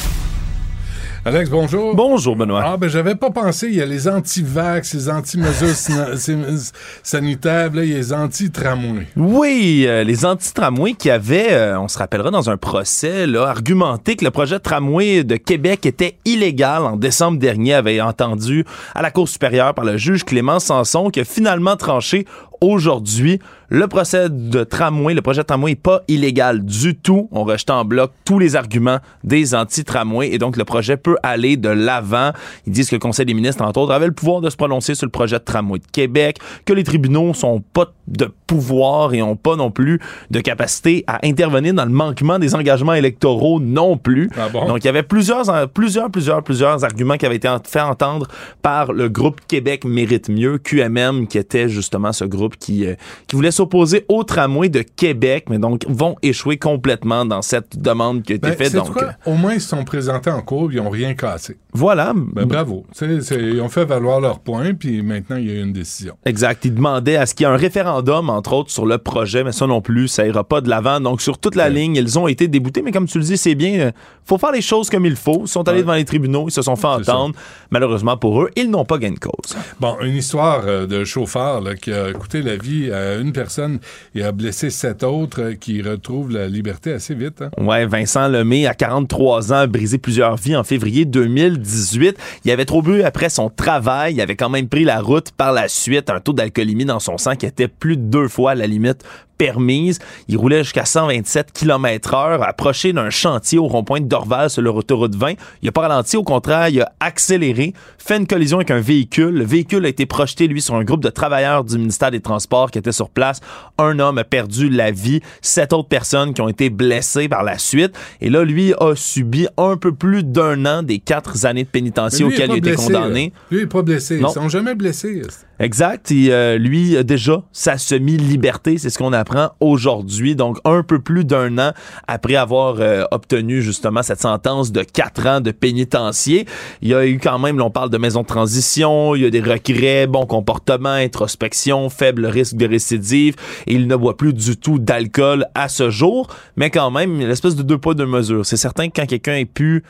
Alex, 1.27 1.49
bonjour. 1.49 1.95
Bonjour, 1.95 2.35
Benoît. 2.35 2.61
Ah, 2.63 2.77
ben, 2.77 2.87
j'avais 2.87 3.15
pas 3.15 3.31
pensé. 3.31 3.67
Il 3.69 3.73
y 3.73 3.81
a 3.81 3.85
les 3.87 4.07
anti-vax, 4.07 4.93
les 4.93 5.09
anti-mesures 5.09 5.75
sanitaires, 7.01 7.71
là, 7.73 7.83
il 7.83 7.89
y 7.89 7.95
a 7.95 7.97
les 7.97 8.13
anti-tramways. 8.13 9.07
Oui, 9.17 9.85
euh, 9.87 10.03
les 10.03 10.23
anti-tramways 10.23 10.93
qui 10.93 11.09
avaient, 11.09 11.51
euh, 11.53 11.79
on 11.79 11.87
se 11.87 11.97
rappellera 11.97 12.29
dans 12.29 12.51
un 12.51 12.57
procès, 12.57 13.25
là, 13.25 13.47
argumenté 13.47 14.15
que 14.17 14.23
le 14.23 14.29
projet 14.29 14.57
de 14.57 14.61
tramway 14.61 15.23
de 15.23 15.37
Québec 15.37 15.87
était 15.87 16.19
illégal 16.25 16.83
en 16.83 16.95
décembre 16.95 17.39
dernier, 17.39 17.73
avait 17.73 18.01
entendu 18.01 18.63
à 18.93 19.01
la 19.01 19.09
Cour 19.09 19.27
supérieure 19.27 19.73
par 19.73 19.83
le 19.83 19.97
juge 19.97 20.25
Clément 20.25 20.59
Sanson, 20.59 21.09
qui 21.09 21.21
a 21.21 21.25
finalement 21.25 21.75
tranché 21.75 22.27
aujourd'hui. 22.61 23.39
Le 23.69 23.87
procès 23.87 24.29
de 24.29 24.63
tramway, 24.63 25.13
le 25.13 25.21
projet 25.21 25.41
de 25.41 25.47
tramway 25.47 25.71
n'est 25.71 25.75
pas 25.75 26.01
illégal 26.07 26.63
du 26.63 26.95
tout. 26.95 27.27
On 27.31 27.43
rejette 27.43 27.71
en 27.71 27.83
bloc 27.83 28.11
tous 28.23 28.37
les 28.37 28.55
arguments 28.55 28.99
des 29.23 29.55
anti-tramways 29.55 30.29
et 30.31 30.37
donc 30.37 30.55
le 30.55 30.65
projet 30.65 30.97
peut 30.97 31.17
aller 31.23 31.57
de 31.57 31.69
l'avant. 31.69 32.31
Ils 32.67 32.73
disent 32.73 32.89
que 32.89 32.95
le 32.95 32.99
Conseil 32.99 33.25
des 33.25 33.33
ministres, 33.33 33.63
entre 33.63 33.79
autres, 33.79 33.93
avait 33.93 34.07
le 34.07 34.13
pouvoir 34.13 34.41
de 34.41 34.49
se 34.49 34.55
prononcer 34.55 34.93
sur 34.93 35.05
le 35.05 35.11
projet 35.11 35.39
de 35.39 35.43
tramway 35.43 35.79
de 35.79 35.87
Québec, 35.91 36.37
que 36.65 36.73
les 36.73 36.83
tribunaux 36.83 37.33
sont 37.33 37.61
pas 37.73 37.91
de 38.07 38.31
pouvoir 38.47 39.13
et 39.13 39.21
ont 39.21 39.35
pas 39.35 39.55
non 39.55 39.71
plus 39.71 39.99
de 40.31 40.39
capacité 40.39 41.03
à 41.07 41.19
intervenir 41.25 41.73
dans 41.73 41.85
le 41.85 41.91
manquement 41.91 42.39
des 42.39 42.55
engagements 42.55 42.93
électoraux 42.93 43.59
non 43.59 43.97
plus. 43.97 44.29
Ah 44.37 44.49
donc 44.49 44.83
il 44.83 44.85
y 44.85 44.89
avait 44.89 45.03
plusieurs, 45.03 45.69
plusieurs, 45.69 46.09
plusieurs, 46.09 46.43
plusieurs 46.43 46.83
arguments 46.83 47.17
qui 47.17 47.25
avaient 47.25 47.35
été 47.35 47.49
fait 47.65 47.81
entendre 47.81 48.27
par 48.61 48.93
le 48.93 49.09
groupe 49.09 49.41
Québec 49.47 49.85
mérite 49.85 50.29
mieux, 50.29 50.57
QMM, 50.57 51.27
qui 51.27 51.37
était 51.37 51.69
justement 51.69 52.13
ce 52.13 52.25
groupe 52.25 52.55
qui, 52.57 52.85
euh, 52.85 52.95
qui 53.27 53.35
voulait 53.35 53.51
s'opposer 53.51 54.05
au 54.07 54.23
tramway 54.23 54.69
de 54.69 54.81
Québec, 54.81 55.45
mais 55.49 55.59
donc 55.59 55.85
vont 55.87 56.15
échouer 56.21 56.57
complètement 56.57 57.25
dans 57.25 57.41
cette 57.41 57.79
demande 57.79 58.23
qui 58.23 58.33
a 58.33 58.35
été 58.35 58.49
ben, 58.49 58.57
faite. 58.57 58.73
Donc, 58.73 58.93
quoi? 58.93 59.13
Au 59.25 59.33
moins, 59.33 59.53
ils 59.53 59.61
se 59.61 59.69
sont 59.69 59.83
présentés 59.83 60.29
en 60.29 60.41
cours, 60.41 60.71
ils 60.71 60.77
n'ont 60.81 60.89
rien 60.89 61.13
cassé. 61.13 61.57
Voilà. 61.73 62.13
Ben, 62.15 62.45
bravo. 62.45 62.85
ils 63.01 63.61
ont 63.61 63.69
fait 63.69 63.85
valoir 63.85 64.19
leur 64.19 64.39
point, 64.39 64.73
puis 64.73 65.01
maintenant, 65.01 65.37
il 65.37 65.47
y 65.47 65.51
a 65.51 65.53
eu 65.53 65.61
une 65.61 65.73
décision. 65.73 66.17
Exact. 66.25 66.65
Ils 66.65 66.73
demandaient 66.73 67.17
à 67.17 67.25
ce 67.25 67.35
qu'il 67.35 67.45
y 67.45 67.49
ait 67.49 67.53
un 67.53 67.57
référendum, 67.57 68.29
entre 68.35 68.53
autres, 68.53 68.71
sur 68.71 68.85
le 68.85 68.97
projet, 68.97 69.43
mais 69.43 69.51
ça 69.51 69.67
non 69.67 69.81
plus, 69.81 70.07
ça 70.07 70.25
ira 70.25 70.43
pas 70.43 70.61
de 70.61 70.69
l'avant. 70.69 70.99
Donc, 70.99 71.21
sur 71.21 71.37
toute 71.37 71.55
la 71.55 71.69
ligne, 71.69 71.95
ils 71.95 72.19
ont 72.19 72.27
été 72.27 72.47
déboutés, 72.47 72.81
mais 72.81 72.91
comme 72.91 73.07
tu 73.07 73.17
le 73.17 73.23
dis, 73.23 73.37
c'est 73.37 73.55
bien. 73.55 73.79
Euh, 73.79 73.91
faut 74.25 74.37
faire 74.37 74.51
les 74.51 74.61
choses 74.61 74.89
comme 74.89 75.05
il 75.05 75.15
faut. 75.15 75.41
Ils 75.43 75.47
sont 75.47 75.67
allés 75.67 75.81
devant 75.81 75.93
les 75.93 76.05
tribunaux, 76.05 76.45
ils 76.47 76.51
se 76.51 76.61
sont 76.61 76.75
fait 76.75 76.87
entendre. 76.87 77.35
Malheureusement 77.69 78.17
pour 78.17 78.41
eux, 78.41 78.49
ils 78.55 78.69
n'ont 78.69 78.85
pas 78.85 78.97
gagné 78.97 79.15
de 79.15 79.19
cause. 79.19 79.55
Bon, 79.79 79.97
une 80.01 80.15
histoire 80.15 80.63
euh, 80.65 80.87
de 80.87 81.03
chauffeur 81.03 81.61
qui 81.75 81.93
a 81.93 82.11
coûté 82.13 82.41
la 82.41 82.55
vie 82.57 82.91
à 82.91 83.15
une 83.15 83.33
personne 83.33 83.79
et 84.15 84.23
a 84.23 84.31
blessé 84.31 84.69
sept 84.69 85.03
autres 85.03 85.41
euh, 85.41 85.53
qui 85.53 85.81
retrouvent 85.81 86.31
la 86.31 86.47
liberté 86.47 86.91
assez 86.93 87.13
vite. 87.13 87.41
Hein? 87.41 87.51
Ouais, 87.57 87.85
Vincent 87.85 88.27
Lemay, 88.27 88.65
à 88.65 88.73
43 88.73 89.53
ans, 89.53 89.57
a 89.57 89.67
brisé 89.67 89.97
plusieurs 89.97 90.35
vies 90.37 90.55
en 90.55 90.63
février 90.63 91.05
2018. 91.05 92.17
Il 92.45 92.51
avait 92.51 92.65
trop 92.65 92.81
bu 92.81 93.03
après 93.03 93.29
son 93.29 93.49
travail. 93.49 94.15
Il 94.15 94.21
avait 94.21 94.35
quand 94.35 94.49
même 94.49 94.67
pris 94.67 94.83
la 94.83 95.01
route 95.01 95.31
par 95.31 95.53
la 95.53 95.67
suite. 95.67 96.09
Un 96.09 96.19
taux 96.19 96.33
d'alcoolémie 96.33 96.85
dans 96.85 96.99
son 96.99 97.17
sang 97.17 97.35
qui 97.35 97.45
était 97.45 97.67
plus 97.67 97.97
de 97.97 98.24
deux 98.25 98.29
fois 98.29 98.55
la 98.55 98.65
limite 98.65 99.03
permise. 99.37 99.99
Il 100.27 100.37
roulait 100.37 100.63
jusqu'à 100.63 100.85
127 100.85 101.51
km 101.51 102.13
heure, 102.13 102.43
approché 102.43 102.93
d'un 102.93 103.09
chantier 103.09 103.57
au 103.57 103.67
rond-point 103.67 104.01
de 104.01 104.05
Dorval 104.05 104.49
sur 104.49 104.61
l'autoroute 104.61 105.15
20. 105.15 105.33
Il 105.61 105.69
a 105.69 105.71
pas 105.71 105.81
ralenti, 105.81 106.17
au 106.17 106.23
contraire, 106.23 106.69
il 106.69 106.81
a 106.81 106.91
accéléré, 106.99 107.73
fait 107.97 108.17
une 108.17 108.27
collision 108.27 108.57
avec 108.57 108.71
un 108.71 108.79
véhicule. 108.79 109.35
Le 109.35 109.45
véhicule 109.45 109.85
a 109.85 109.89
été 109.89 110.05
projeté, 110.05 110.47
lui, 110.47 110.61
sur 110.61 110.75
un 110.75 110.83
groupe 110.83 111.03
de 111.03 111.09
travailleurs 111.09 111.63
du 111.63 111.77
ministère 111.77 112.11
des 112.11 112.19
Transports 112.19 112.71
qui 112.71 112.77
était 112.77 112.91
sur 112.91 113.09
place. 113.09 113.41
Un 113.77 113.99
homme 113.99 114.17
a 114.17 114.23
perdu 114.23 114.69
la 114.69 114.91
vie, 114.91 115.21
sept 115.41 115.73
autres 115.73 115.87
personnes 115.87 116.33
qui 116.33 116.41
ont 116.41 116.49
été 116.49 116.69
blessées 116.69 117.27
par 117.27 117.43
la 117.43 117.57
suite. 117.57 117.93
Et 118.21 118.29
là, 118.29 118.43
lui 118.43 118.73
a 118.79 118.95
subi 118.95 119.47
un 119.57 119.77
peu 119.77 119.93
plus 119.93 120.23
d'un 120.23 120.65
an 120.65 120.83
des 120.83 120.99
quatre 120.99 121.45
années 121.45 121.63
de 121.63 121.69
pénitencier 121.69 122.25
auxquelles 122.25 122.49
il 122.49 122.53
a 122.53 122.57
été 122.57 122.75
condamné. 122.75 123.33
Lui, 123.51 123.59
il 123.59 123.63
n'est 123.63 123.67
pas 123.67 123.81
blessé. 123.81 124.19
Ils 124.19 124.29
sont 124.29 124.49
jamais 124.49 124.75
blessés. 124.75 125.21
Exact. 125.59 126.11
Et, 126.11 126.31
euh, 126.31 126.57
lui, 126.57 127.03
déjà, 127.03 127.43
sa 127.51 127.77
semi-liberté, 127.77 128.77
c'est 128.77 128.89
ce 128.89 128.97
qu'on 128.97 129.13
a 129.13 129.19
aujourd'hui, 129.59 130.35
donc 130.35 130.57
un 130.65 130.83
peu 130.83 130.99
plus 130.99 131.25
d'un 131.25 131.57
an 131.57 131.71
après 132.07 132.35
avoir 132.35 132.75
euh, 132.79 133.03
obtenu 133.11 133.61
justement 133.61 134.03
cette 134.03 134.21
sentence 134.21 134.71
de 134.71 134.83
quatre 134.83 135.25
ans 135.27 135.41
de 135.41 135.51
pénitencier. 135.51 136.45
Il 136.81 136.89
y 136.89 136.93
a 136.93 137.05
eu 137.05 137.19
quand 137.19 137.39
même, 137.39 137.57
là, 137.57 137.65
on 137.65 137.71
parle 137.71 137.89
de 137.89 137.97
maison 137.97 138.21
de 138.21 138.27
transition, 138.27 139.15
il 139.15 139.23
y 139.23 139.25
a 139.25 139.29
des 139.29 139.41
regrets, 139.41 140.07
bon 140.07 140.25
comportement, 140.25 140.89
introspection, 140.89 141.89
faible 141.89 142.25
risque 142.25 142.55
de 142.55 142.67
récidive, 142.67 143.35
et 143.67 143.73
il 143.73 143.87
ne 143.87 143.95
boit 143.95 144.17
plus 144.17 144.33
du 144.33 144.57
tout 144.57 144.79
d'alcool 144.79 145.45
à 145.55 145.69
ce 145.69 145.89
jour, 145.89 146.27
mais 146.55 146.69
quand 146.69 146.91
même, 146.91 147.19
l'espèce 147.19 147.55
de 147.55 147.63
deux 147.63 147.77
poids, 147.77 147.93
deux 147.93 148.05
mesures. 148.05 148.45
C'est 148.45 148.57
certain 148.57 148.89
que 148.89 148.99
quand 148.99 149.07
quelqu'un 149.07 149.35
est 149.35 149.45
plus 149.45 149.83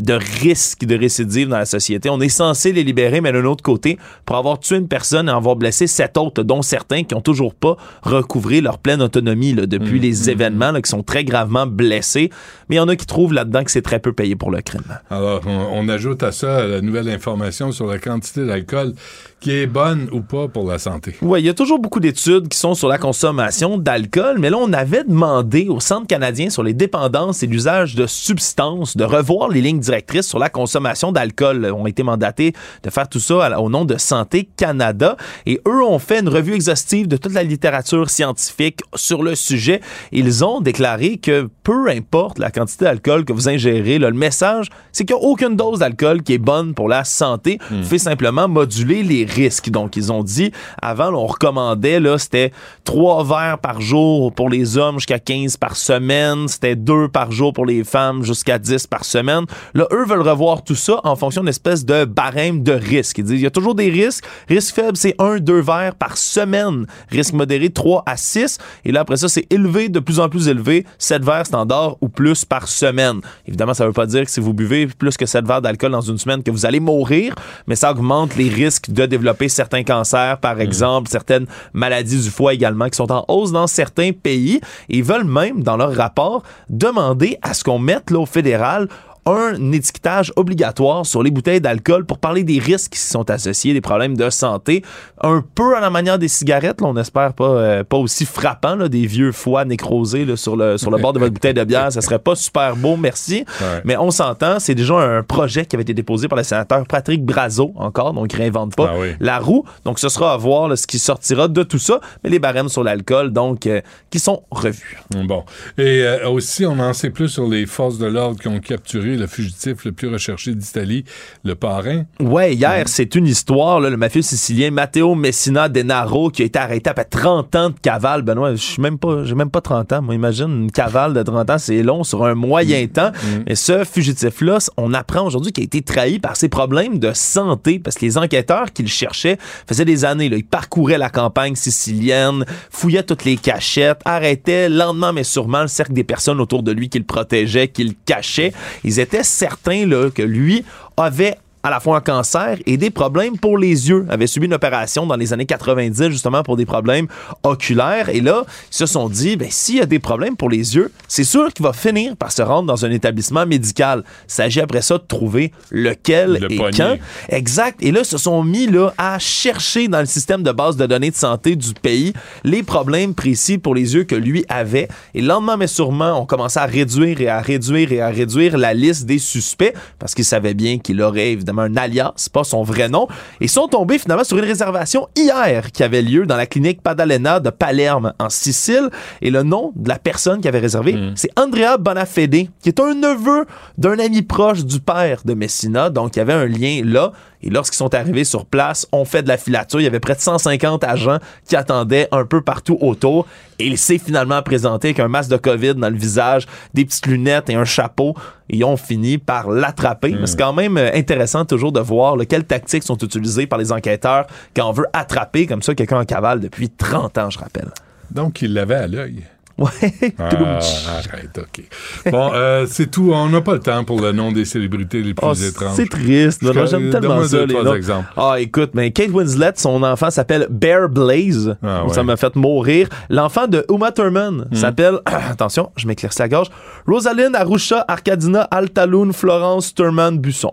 de 0.00 0.14
risque 0.14 0.84
de 0.84 0.96
récidive 0.96 1.48
dans 1.48 1.58
la 1.58 1.66
société. 1.66 2.08
On 2.10 2.20
est 2.20 2.28
censé 2.28 2.72
les 2.72 2.84
libérer, 2.84 3.20
mais 3.20 3.32
d'un 3.32 3.44
autre 3.44 3.62
côté, 3.62 3.98
pour 4.24 4.36
avoir 4.36 4.58
tué 4.58 4.76
une 4.76 4.88
personne 4.88 5.28
et 5.28 5.32
avoir 5.32 5.56
blessé 5.56 5.86
sept 5.86 6.16
autres, 6.16 6.42
dont 6.42 6.62
certains 6.62 7.04
qui 7.04 7.14
ont 7.14 7.20
toujours 7.20 7.54
pas 7.54 7.76
recouvré 8.02 8.60
leur 8.60 8.78
pleine 8.78 9.02
autonomie 9.02 9.52
là, 9.52 9.66
depuis 9.66 9.98
Mmh, 9.98 10.02
les 10.02 10.30
événements, 10.30 10.72
là, 10.72 10.80
qui 10.82 10.90
sont 10.90 11.02
très 11.02 11.24
gravement 11.24 11.66
blessés. 11.66 12.30
Mais 12.68 12.76
il 12.76 12.78
y 12.78 12.80
en 12.80 12.88
a 12.88 12.96
qui 12.96 13.06
trouvent 13.06 13.32
là-dedans 13.32 13.64
que 13.64 13.70
c'est 13.70 13.82
très 13.82 13.98
peu 13.98 14.12
payé 14.12 14.36
pour 14.36 14.50
le 14.50 14.60
crime. 14.62 14.82
Alors, 15.10 15.42
on, 15.46 15.68
on 15.72 15.88
ajoute 15.88 16.22
à 16.22 16.32
ça 16.32 16.66
la 16.66 16.80
nouvelle 16.80 17.08
information 17.08 17.72
sur 17.72 17.86
la 17.86 17.98
quantité 17.98 18.46
d'alcool 18.46 18.94
qui 19.40 19.52
est 19.52 19.66
bonne 19.66 20.08
ou 20.12 20.20
pas 20.20 20.48
pour 20.48 20.68
la 20.68 20.78
santé. 20.78 21.16
Oui, 21.22 21.40
il 21.40 21.46
y 21.46 21.48
a 21.48 21.54
toujours 21.54 21.78
beaucoup 21.78 21.98
d'études 21.98 22.48
qui 22.48 22.58
sont 22.58 22.74
sur 22.74 22.88
la 22.88 22.98
consommation 22.98 23.78
d'alcool, 23.78 24.36
mais 24.38 24.50
là, 24.50 24.58
on 24.58 24.72
avait 24.72 25.04
demandé 25.04 25.66
au 25.68 25.80
Centre 25.80 26.06
canadien 26.06 26.50
sur 26.50 26.62
les 26.62 26.74
dépendances 26.74 27.42
et 27.42 27.46
l'usage 27.46 27.94
de 27.94 28.06
substances 28.06 28.96
de 28.96 29.04
revoir 29.04 29.48
les 29.48 29.62
lignes 29.62 29.80
directrices 29.80 30.26
sur 30.26 30.38
la 30.38 30.50
consommation 30.50 31.10
d'alcool. 31.10 31.64
Ils 31.64 31.72
ont 31.72 31.86
été 31.86 32.02
mandatés 32.02 32.52
de 32.82 32.90
faire 32.90 33.08
tout 33.08 33.18
ça 33.18 33.58
au 33.60 33.70
nom 33.70 33.86
de 33.86 33.96
Santé 33.96 34.48
Canada 34.56 35.16
et 35.46 35.60
eux 35.66 35.82
ont 35.82 35.98
fait 35.98 36.20
une 36.20 36.28
revue 36.28 36.54
exhaustive 36.54 37.08
de 37.08 37.16
toute 37.16 37.32
la 37.32 37.42
littérature 37.42 38.10
scientifique 38.10 38.80
sur 38.94 39.22
le 39.22 39.34
sujet. 39.34 39.80
Ils 40.12 40.44
ont 40.44 40.60
déclaré 40.60 41.16
que 41.16 41.48
peu 41.62 41.88
importe 41.88 42.38
la 42.38 42.50
quantité 42.50 42.84
d'alcool 42.84 43.24
que 43.24 43.32
vous 43.32 43.48
ingérez, 43.48 43.98
là, 43.98 44.10
le 44.10 44.16
message, 44.16 44.68
c'est 44.92 45.06
qu'il 45.06 45.16
n'y 45.16 45.22
a 45.22 45.24
aucune 45.24 45.56
dose 45.56 45.78
d'alcool 45.78 46.22
qui 46.22 46.34
est 46.34 46.38
bonne 46.38 46.74
pour 46.74 46.88
la 46.88 47.04
santé. 47.04 47.58
Vous 47.70 47.84
faites 47.84 48.00
simplement 48.00 48.48
moduler 48.48 49.02
les 49.02 49.29
risques. 49.30 49.70
Donc, 49.70 49.96
ils 49.96 50.12
ont 50.12 50.22
dit, 50.22 50.52
avant, 50.82 51.10
là, 51.10 51.18
on 51.18 51.26
recommandait, 51.26 52.00
là, 52.00 52.18
c'était 52.18 52.52
trois 52.84 53.24
verres 53.24 53.58
par 53.58 53.80
jour 53.80 54.32
pour 54.32 54.48
les 54.48 54.76
hommes 54.76 54.96
jusqu'à 54.96 55.18
15 55.18 55.56
par 55.56 55.76
semaine. 55.76 56.48
C'était 56.48 56.76
deux 56.76 57.08
par 57.08 57.32
jour 57.32 57.52
pour 57.52 57.66
les 57.66 57.84
femmes 57.84 58.22
jusqu'à 58.22 58.58
10 58.58 58.86
par 58.86 59.04
semaine. 59.04 59.44
Là, 59.74 59.86
eux 59.92 60.04
veulent 60.04 60.26
revoir 60.26 60.62
tout 60.62 60.74
ça 60.74 61.00
en 61.04 61.16
fonction 61.16 61.42
d'une 61.42 61.48
espèce 61.48 61.84
de 61.84 62.04
barème 62.04 62.62
de 62.62 62.72
risque. 62.72 63.18
Ils 63.18 63.24
disent, 63.24 63.40
il 63.40 63.42
y 63.42 63.46
a 63.46 63.50
toujours 63.50 63.74
des 63.74 63.90
risques. 63.90 64.24
Risque 64.48 64.74
faible, 64.74 64.96
c'est 64.96 65.14
un, 65.18 65.38
deux 65.38 65.60
verres 65.60 65.94
par 65.94 66.16
semaine. 66.16 66.86
Risque 67.10 67.32
modéré, 67.32 67.70
3 67.70 68.02
à 68.06 68.16
6. 68.16 68.58
Et 68.84 68.92
là, 68.92 69.00
après 69.00 69.16
ça, 69.16 69.28
c'est 69.28 69.46
élevé, 69.50 69.88
de 69.88 70.00
plus 70.00 70.20
en 70.20 70.28
plus 70.28 70.48
élevé, 70.48 70.84
7 70.98 71.24
verres 71.24 71.46
standard 71.46 71.96
ou 72.00 72.08
plus 72.08 72.44
par 72.44 72.68
semaine. 72.68 73.20
Évidemment, 73.46 73.74
ça 73.74 73.86
veut 73.86 73.92
pas 73.92 74.06
dire 74.06 74.24
que 74.24 74.30
si 74.30 74.40
vous 74.40 74.54
buvez 74.54 74.86
plus 74.86 75.16
que 75.16 75.26
7 75.26 75.46
verres 75.46 75.62
d'alcool 75.62 75.92
dans 75.92 76.00
une 76.00 76.18
semaine 76.18 76.42
que 76.42 76.50
vous 76.50 76.66
allez 76.66 76.80
mourir, 76.80 77.34
mais 77.66 77.76
ça 77.76 77.90
augmente 77.90 78.36
les 78.36 78.48
risques 78.48 78.90
de 78.90 79.06
développer 79.06 79.19
certains 79.48 79.84
cancers, 79.84 80.38
par 80.38 80.60
exemple, 80.60 81.08
certaines 81.08 81.46
maladies 81.72 82.22
du 82.22 82.30
foie 82.30 82.54
également 82.54 82.88
qui 82.88 82.96
sont 82.96 83.10
en 83.12 83.24
hausse 83.28 83.52
dans 83.52 83.66
certains 83.66 84.12
pays. 84.12 84.60
Et 84.88 84.98
ils 84.98 85.04
veulent 85.04 85.24
même, 85.24 85.62
dans 85.62 85.76
leur 85.76 85.94
rapport, 85.94 86.42
demander 86.68 87.38
à 87.42 87.54
ce 87.54 87.64
qu'on 87.64 87.78
mette 87.78 88.10
là, 88.10 88.18
au 88.18 88.26
fédéral 88.26 88.88
un 89.26 89.72
étiquetage 89.72 90.32
obligatoire 90.36 91.04
sur 91.06 91.22
les 91.22 91.30
bouteilles 91.30 91.60
d'alcool 91.60 92.04
pour 92.06 92.18
parler 92.18 92.42
des 92.42 92.58
risques 92.58 92.92
qui 92.92 92.98
sont 92.98 93.30
associés, 93.30 93.72
des 93.72 93.80
problèmes 93.80 94.16
de 94.16 94.30
santé, 94.30 94.82
un 95.22 95.44
peu 95.54 95.76
à 95.76 95.80
la 95.80 95.90
manière 95.90 96.18
des 96.18 96.28
cigarettes, 96.28 96.80
là, 96.80 96.86
on 96.88 96.96
espère 96.96 97.34
pas, 97.34 97.48
euh, 97.48 97.84
pas 97.84 97.96
aussi 97.98 98.24
frappant, 98.24 98.76
là, 98.76 98.88
des 98.88 99.06
vieux 99.06 99.32
foies 99.32 99.64
nécrosés 99.64 100.24
là, 100.24 100.36
sur, 100.36 100.56
le, 100.56 100.78
sur 100.78 100.90
le 100.90 100.98
bord 100.98 101.12
de 101.12 101.18
votre 101.18 101.32
bouteille 101.32 101.54
de 101.54 101.64
bière, 101.64 101.92
ça 101.92 102.00
serait 102.00 102.18
pas 102.18 102.34
super 102.34 102.76
beau, 102.76 102.96
merci. 102.96 103.44
Ouais. 103.60 103.80
Mais 103.84 103.96
on 103.96 104.10
s'entend, 104.10 104.58
c'est 104.58 104.74
déjà 104.74 104.94
un 104.94 105.22
projet 105.22 105.66
qui 105.66 105.76
avait 105.76 105.82
été 105.82 105.94
déposé 105.94 106.28
par 106.28 106.38
le 106.38 106.44
sénateur 106.44 106.86
Patrick 106.86 107.24
Brazo, 107.24 107.72
encore, 107.76 108.12
donc 108.12 108.32
il 108.32 108.36
réinvente 108.36 108.74
pas 108.74 108.92
Ah 108.94 108.98
oui. 108.98 109.08
la 109.20 109.38
roue. 109.38 109.64
Donc 109.84 109.98
ce 109.98 110.08
sera 110.08 110.32
à 110.32 110.36
voir 110.36 110.68
là, 110.68 110.76
ce 110.76 110.86
qui 110.86 110.98
sortira 110.98 111.48
de 111.48 111.62
tout 111.62 111.78
ça, 111.78 112.00
mais 112.24 112.30
les 112.30 112.38
barèmes 112.38 112.68
sur 112.68 112.82
l'alcool, 112.82 113.32
donc, 113.32 113.66
euh, 113.66 113.80
qui 114.10 114.18
sont 114.18 114.42
revus. 114.50 114.98
Bon. 115.10 115.44
Et 115.78 116.02
euh, 116.02 116.28
aussi, 116.28 116.64
on 116.66 116.78
en 116.78 116.92
sait 116.92 117.10
plus 117.10 117.28
sur 117.28 117.46
les 117.46 117.66
forces 117.66 117.98
de 117.98 118.06
l'ordre 118.06 118.40
qui 118.40 118.48
ont 118.48 118.60
capturé 118.60 119.09
le 119.16 119.26
fugitif 119.26 119.84
le 119.84 119.92
plus 119.92 120.08
recherché 120.08 120.54
d'Italie, 120.54 121.04
le 121.44 121.54
parrain. 121.54 122.04
Ouais, 122.20 122.54
hier, 122.54 122.88
c'est 122.88 123.14
une 123.14 123.26
histoire, 123.26 123.80
là, 123.80 123.90
le 123.90 123.96
mafieux 123.96 124.22
sicilien 124.22 124.70
Matteo 124.70 125.14
Messina 125.14 125.68
Denaro 125.68 126.30
qui 126.30 126.42
a 126.42 126.44
été 126.44 126.58
arrêté 126.58 126.90
après 126.90 127.04
30 127.04 127.56
ans 127.56 127.70
de 127.70 127.74
cavale. 127.80 128.22
Benoît, 128.22 128.52
je 128.52 128.56
suis 128.56 128.82
même 128.82 128.98
pas, 128.98 129.24
j'ai 129.24 129.34
même 129.34 129.50
pas 129.50 129.60
30 129.60 129.92
ans. 129.92 130.02
Moi, 130.02 130.14
imagine, 130.14 130.62
une 130.62 130.72
cavale 130.72 131.14
de 131.14 131.22
30 131.22 131.50
ans, 131.50 131.58
c'est 131.58 131.82
long 131.82 132.04
sur 132.04 132.24
un 132.24 132.34
moyen 132.34 132.86
temps. 132.86 133.12
Mais 133.46 133.54
ce 133.54 133.84
fugitif-là, 133.84 134.58
on 134.76 134.94
apprend 134.94 135.26
aujourd'hui 135.26 135.52
qu'il 135.52 135.62
a 135.62 135.66
été 135.66 135.82
trahi 135.82 136.18
par 136.18 136.36
ses 136.36 136.48
problèmes 136.48 136.98
de 136.98 137.12
santé 137.14 137.78
parce 137.78 137.96
que 137.96 138.04
les 138.04 138.18
enquêteurs 138.18 138.72
qui 138.72 138.82
le 138.82 138.88
cherchaient 138.88 139.38
faisaient 139.66 139.84
des 139.84 140.04
années, 140.04 140.28
là, 140.28 140.36
ils 140.36 140.44
parcouraient 140.44 140.98
la 140.98 141.10
campagne 141.10 141.54
sicilienne, 141.54 142.44
fouillaient 142.70 143.02
toutes 143.02 143.24
les 143.24 143.36
cachettes, 143.36 144.00
arrêtaient 144.04 144.68
lentement 144.68 145.12
mais 145.12 145.24
sûrement 145.24 145.62
le 145.62 145.68
cercle 145.68 145.92
des 145.92 146.04
personnes 146.04 146.40
autour 146.40 146.62
de 146.62 146.72
lui 146.72 146.88
qui 146.88 146.98
le 146.98 147.04
protégeaient, 147.04 147.68
qui 147.68 147.84
le 147.84 147.94
cachaient. 148.04 148.52
Ils 148.84 148.99
certains 149.22 149.86
là, 149.86 150.10
que 150.10 150.22
lui 150.22 150.64
avait 150.96 151.36
à 151.62 151.70
la 151.70 151.80
fois 151.80 151.98
un 151.98 152.00
cancer 152.00 152.58
et 152.66 152.76
des 152.76 152.90
problèmes 152.90 153.38
pour 153.38 153.58
les 153.58 153.88
yeux. 153.88 154.06
Avait 154.08 154.26
subi 154.26 154.46
une 154.46 154.54
opération 154.54 155.06
dans 155.06 155.16
les 155.16 155.32
années 155.32 155.46
90 155.46 156.10
justement 156.10 156.42
pour 156.42 156.56
des 156.56 156.66
problèmes 156.66 157.06
oculaires. 157.42 158.08
Et 158.08 158.20
là, 158.20 158.44
ils 158.70 158.76
se 158.76 158.86
sont 158.86 159.08
dit, 159.08 159.36
ben, 159.36 159.48
s'il 159.50 159.76
y 159.76 159.80
a 159.80 159.86
des 159.86 159.98
problèmes 159.98 160.36
pour 160.36 160.48
les 160.48 160.76
yeux, 160.76 160.90
c'est 161.08 161.24
sûr 161.24 161.52
qu'il 161.52 161.64
va 161.64 161.72
finir 161.72 162.16
par 162.16 162.32
se 162.32 162.42
rendre 162.42 162.66
dans 162.66 162.84
un 162.84 162.90
établissement 162.90 163.46
médical. 163.46 164.04
Il 164.28 164.32
s'agit 164.32 164.60
après 164.60 164.82
ça 164.82 164.98
de 164.98 165.04
trouver 165.06 165.52
lequel 165.70 166.38
Le 166.40 166.52
et 166.52 166.56
quand. 166.56 166.96
Exact. 167.28 167.82
Et 167.82 167.92
là, 167.92 168.00
ils 168.00 168.06
se 168.06 168.18
sont 168.18 168.42
mis 168.42 168.66
là, 168.66 168.92
à 168.96 169.18
chercher 169.18 169.88
dans 169.88 170.00
le 170.00 170.06
système 170.06 170.42
de 170.42 170.52
base 170.52 170.76
de 170.76 170.86
données 170.86 171.10
de 171.10 171.16
santé 171.16 171.56
du 171.56 171.74
pays 171.74 172.12
les 172.44 172.62
problèmes 172.62 173.14
précis 173.14 173.58
pour 173.58 173.74
les 173.74 173.94
yeux 173.94 174.04
que 174.04 174.14
lui 174.14 174.44
avait. 174.48 174.88
Et 175.14 175.20
lentement, 175.20 175.56
mais 175.56 175.66
sûrement, 175.66 176.20
on 176.20 176.26
commençait 176.26 176.60
à 176.60 176.66
réduire 176.66 177.20
et 177.20 177.28
à 177.28 177.40
réduire 177.40 177.92
et 177.92 178.00
à 178.00 178.08
réduire 178.08 178.56
la 178.56 178.72
liste 178.72 179.06
des 179.06 179.18
suspects 179.18 179.74
parce 179.98 180.14
qu'ils 180.14 180.24
savaient 180.24 180.54
bien 180.54 180.78
qu'il 180.78 181.00
aurait 181.02 181.32
évidemment 181.32 181.49
un 181.58 181.76
alias, 181.76 182.28
pas 182.32 182.44
son 182.44 182.62
vrai 182.62 182.88
nom. 182.88 183.08
Et 183.40 183.48
sont 183.48 183.68
tombés 183.68 183.98
finalement 183.98 184.24
sur 184.24 184.38
une 184.38 184.44
réservation 184.44 185.08
hier 185.16 185.72
qui 185.72 185.82
avait 185.82 186.02
lieu 186.02 186.26
dans 186.26 186.36
la 186.36 186.46
clinique 186.46 186.82
Padalena 186.82 187.40
de 187.40 187.50
Palerme 187.50 188.12
en 188.18 188.30
Sicile. 188.30 188.90
Et 189.22 189.30
le 189.30 189.42
nom 189.42 189.72
de 189.76 189.88
la 189.88 189.98
personne 189.98 190.40
qui 190.40 190.48
avait 190.48 190.58
réservé, 190.58 190.98
c'est 191.14 191.30
Andrea 191.38 191.76
Bonafede, 191.78 192.48
qui 192.62 192.68
est 192.68 192.80
un 192.80 192.94
neveu 192.94 193.46
d'un 193.78 193.98
ami 193.98 194.22
proche 194.22 194.64
du 194.64 194.80
père 194.80 195.22
de 195.24 195.34
Messina. 195.34 195.90
Donc, 195.90 196.16
il 196.16 196.20
y 196.20 196.22
avait 196.22 196.32
un 196.32 196.46
lien 196.46 196.82
là. 196.84 197.12
Et 197.42 197.50
lorsqu'ils 197.50 197.76
sont 197.76 197.94
arrivés 197.94 198.24
sur 198.24 198.44
place, 198.44 198.86
on 198.92 199.04
fait 199.04 199.22
de 199.22 199.28
la 199.28 199.36
filature. 199.36 199.80
Il 199.80 199.84
y 199.84 199.86
avait 199.86 200.00
près 200.00 200.14
de 200.14 200.20
150 200.20 200.84
agents 200.84 201.18
qui 201.46 201.56
attendaient 201.56 202.08
un 202.12 202.24
peu 202.24 202.42
partout 202.42 202.76
autour. 202.80 203.26
Et 203.58 203.66
il 203.66 203.78
s'est 203.78 203.98
finalement 203.98 204.42
présenté 204.42 204.88
avec 204.88 205.00
un 205.00 205.08
masque 205.08 205.30
de 205.30 205.36
COVID 205.36 205.74
dans 205.74 205.90
le 205.90 205.96
visage, 205.96 206.46
des 206.74 206.84
petites 206.84 207.06
lunettes 207.06 207.48
et 207.48 207.54
un 207.54 207.64
chapeau. 207.64 208.14
Et 208.48 208.56
ils 208.56 208.64
ont 208.64 208.76
fini 208.76 209.18
par 209.18 209.50
l'attraper. 209.50 210.14
Mais 210.18 210.26
c'est 210.26 210.38
quand 210.38 210.52
même 210.52 210.76
euh, 210.76 210.90
intéressant 210.94 211.44
toujours 211.44 211.72
de 211.72 211.80
voir 211.80 212.16
là, 212.16 212.24
quelles 212.26 212.44
tactiques 212.44 212.82
sont 212.82 212.98
utilisées 212.98 213.46
par 213.46 213.58
les 213.58 213.72
enquêteurs 213.72 214.26
quand 214.54 214.68
on 214.68 214.72
veut 214.72 214.86
attraper 214.92 215.46
comme 215.46 215.62
ça 215.62 215.74
quelqu'un 215.74 216.00
en 216.00 216.04
cavale 216.04 216.40
depuis 216.40 216.68
30 216.68 217.18
ans, 217.18 217.30
je 217.30 217.38
rappelle. 217.38 217.70
Donc, 218.10 218.42
il 218.42 218.52
l'avait 218.52 218.74
à 218.74 218.86
l'œil. 218.86 219.24
Ouais. 219.60 220.14
Ah, 220.18 220.58
arrête, 220.88 221.38
OK. 221.38 222.10
Bon, 222.10 222.30
euh, 222.32 222.64
c'est 222.66 222.90
tout. 222.90 223.12
On 223.12 223.28
n'a 223.28 223.40
pas 223.42 223.52
le 223.52 223.60
temps 223.60 223.84
pour 223.84 224.00
le 224.00 224.10
nom 224.12 224.32
des 224.32 224.44
célébrités 224.46 225.02
les 225.02 225.12
plus 225.14 225.26
Oh, 225.26 225.34
étranges. 225.34 225.74
c'est 225.74 225.88
triste. 225.88 226.40
J'aime 226.66 226.90
tellement 226.90 227.22
ça, 227.24 227.36
deux, 227.38 227.44
les 227.46 227.62
noms. 227.62 227.74
exemples. 227.74 228.08
Ah, 228.16 228.36
écoute, 228.38 228.70
mais 228.74 228.90
Kate 228.90 229.10
Winslet, 229.10 229.52
son 229.56 229.82
enfant 229.82 230.10
s'appelle 230.10 230.46
Bear 230.50 230.88
Blaze. 230.88 231.56
Ah, 231.62 231.84
ouais. 231.84 231.92
Ça 231.92 232.02
m'a 232.02 232.16
fait 232.16 232.34
mourir. 232.36 232.88
L'enfant 233.10 233.46
de 233.46 233.64
Uma 233.70 233.92
Thurman 233.92 234.46
Hmm. 234.50 234.54
s'appelle, 234.54 234.98
attention, 235.04 235.70
je 235.76 235.86
m'éclaircis 235.86 236.18
la 236.20 236.28
gorge, 236.28 236.48
Rosaline 236.86 237.34
Arusha 237.34 237.84
Arcadina 237.86 238.42
Altaloun 238.50 239.12
Florence 239.12 239.74
Thurman 239.74 240.18
Busson. 240.18 240.52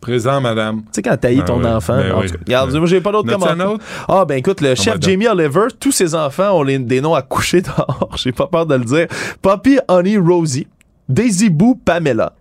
Présent, 0.00 0.40
madame. 0.40 0.80
Tu 0.82 0.88
sais, 0.92 1.02
quand 1.02 1.16
t'as 1.20 1.28
Ah 1.38 1.42
ton 1.42 1.62
enfant. 1.64 1.96
Ben 1.96 2.12
en 2.12 2.20
oui. 2.20 2.26
tout 2.28 2.34
cas, 2.34 2.40
regarde, 2.46 2.72
moi, 2.74 2.86
j'ai 2.86 3.00
pas 3.02 3.12
d'autres 3.12 3.30
commentaires. 3.30 3.76
Ah, 4.08 4.24
ben 4.24 4.36
écoute, 4.38 4.60
le 4.62 4.74
chef 4.74 4.94
ben 4.94 5.00
donc. 5.00 5.02
Jamie 5.10 5.28
Oliver, 5.28 5.66
tous 5.78 5.92
ses 5.92 6.14
enfants 6.14 6.52
ont 6.58 6.62
les- 6.62 6.78
des 6.78 7.00
noms 7.02 7.14
à 7.14 7.22
coucher 7.22 7.60
dehors. 7.62 8.10
J'ai 8.16 8.32
pas 8.32 8.46
peur 8.46 8.64
de 8.66 8.74
le 8.76 8.84
dire. 8.84 9.06
Poppy 9.42 9.78
Honey 9.88 10.16
Rosie, 10.16 10.66
Daisy 11.08 11.50
Boo 11.50 11.74
Pamela, 11.84 12.32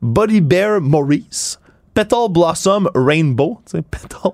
Buddy 0.00 0.40
Bear 0.40 0.80
Maurice, 0.80 1.58
Petal 1.92 2.28
Blossom 2.30 2.88
Rainbow, 2.94 3.58
tu 3.68 3.78
sais, 3.78 3.82
Petal 3.90 4.32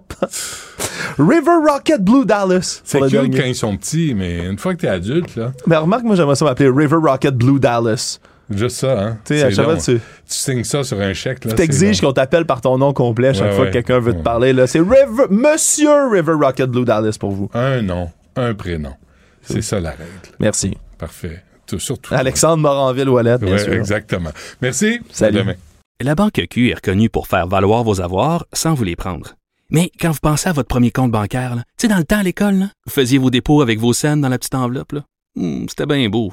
River 1.18 1.56
Rocket 1.66 2.02
Blue 2.02 2.24
Dallas. 2.26 2.80
C'est 2.84 3.00
cute 3.00 3.10
dernier. 3.10 3.38
quand 3.38 3.46
ils 3.46 3.54
sont 3.54 3.76
petits, 3.76 4.14
mais 4.14 4.44
une 4.46 4.58
fois 4.58 4.74
que 4.74 4.80
t'es 4.80 4.88
adulte, 4.88 5.36
là, 5.36 5.52
Mais 5.66 5.76
remarque, 5.76 6.02
moi, 6.04 6.16
j'aimerais 6.16 6.34
ça 6.36 6.44
m'appeler 6.44 6.68
River 6.68 6.96
Rocket 7.02 7.34
Blue 7.36 7.58
Dallas. 7.60 8.18
Juste 8.50 8.76
ça, 8.76 9.00
hein. 9.00 9.18
Tu 9.24 9.34
sais, 9.36 9.42
à 9.42 9.48
c'est 9.50 9.56
chaque 9.56 9.64
fois, 9.64 9.74
long. 9.74 9.80
tu- 9.80 9.96
Tu 9.98 10.00
signes 10.26 10.64
ça 10.64 10.82
sur 10.84 11.00
un 11.00 11.12
chèque, 11.14 11.44
là. 11.44 11.50
Tu 11.50 11.56
t'exiges 11.56 12.00
qu'on 12.00 12.12
t'appelle 12.12 12.44
par 12.46 12.60
ton 12.60 12.78
nom 12.78 12.92
complet 12.92 13.28
à 13.28 13.32
chaque 13.34 13.50
Ouais, 13.50 13.52
fois 13.54 13.60
ouais. 13.64 13.68
que 13.68 13.72
quelqu'un 13.74 13.98
veut 14.00 14.12
te 14.14 14.22
parler. 14.22 14.52
Là. 14.52 14.66
C'est 14.66 14.80
River, 14.80 15.24
Monsieur 15.30 16.10
River 16.10 16.34
Rocket 16.40 16.70
Blue 16.70 16.84
Dallas 16.84 17.16
pour 17.18 17.30
vous. 17.32 17.50
Un 17.54 17.82
nom, 17.82 18.10
un 18.36 18.54
prénom. 18.54 18.94
C'est 19.42 19.62
ça 19.62 19.78
la 19.80 19.90
règle. 19.90 20.02
Merci. 20.40 20.76
Parfait. 20.98 21.42
Tout- 21.66 21.78
Surtout. 21.78 22.14
Alexandre 22.14 22.58
Moranville-Ouellette, 22.62 23.40
bien 23.42 23.52
Ouais, 23.52 23.58
sûr. 23.58 23.72
exactement. 23.74 24.30
Merci. 24.60 25.00
Salut. 25.10 25.38
À 25.38 25.42
demain. 25.42 25.54
La 26.00 26.14
Banque 26.14 26.40
Q 26.50 26.70
est 26.70 26.74
reconnue 26.74 27.08
pour 27.08 27.26
faire 27.28 27.46
valoir 27.46 27.84
vos 27.84 28.00
avoirs 28.00 28.46
sans 28.52 28.74
vous 28.74 28.84
les 28.84 28.96
prendre. 28.96 29.34
Mais 29.70 29.90
quand 30.00 30.10
vous 30.10 30.18
pensez 30.20 30.48
à 30.48 30.52
votre 30.52 30.68
premier 30.68 30.90
compte 30.90 31.10
bancaire, 31.10 31.54
là, 31.56 31.62
tu 31.78 31.82
sais, 31.82 31.88
dans 31.88 31.96
le 31.96 32.04
temps 32.04 32.18
à 32.18 32.22
l'école, 32.22 32.54
là, 32.56 32.66
vous 32.86 32.92
faisiez 32.92 33.16
vos 33.18 33.30
dépôts 33.30 33.62
avec 33.62 33.78
vos 33.78 33.92
scènes 33.92 34.20
dans 34.20 34.28
la 34.28 34.38
petite 34.38 34.54
enveloppe. 34.54 34.92
là. 34.92 35.00
Hmm, 35.36 35.66
C'était 35.68 35.86
bien 35.86 36.06
beau. 36.08 36.32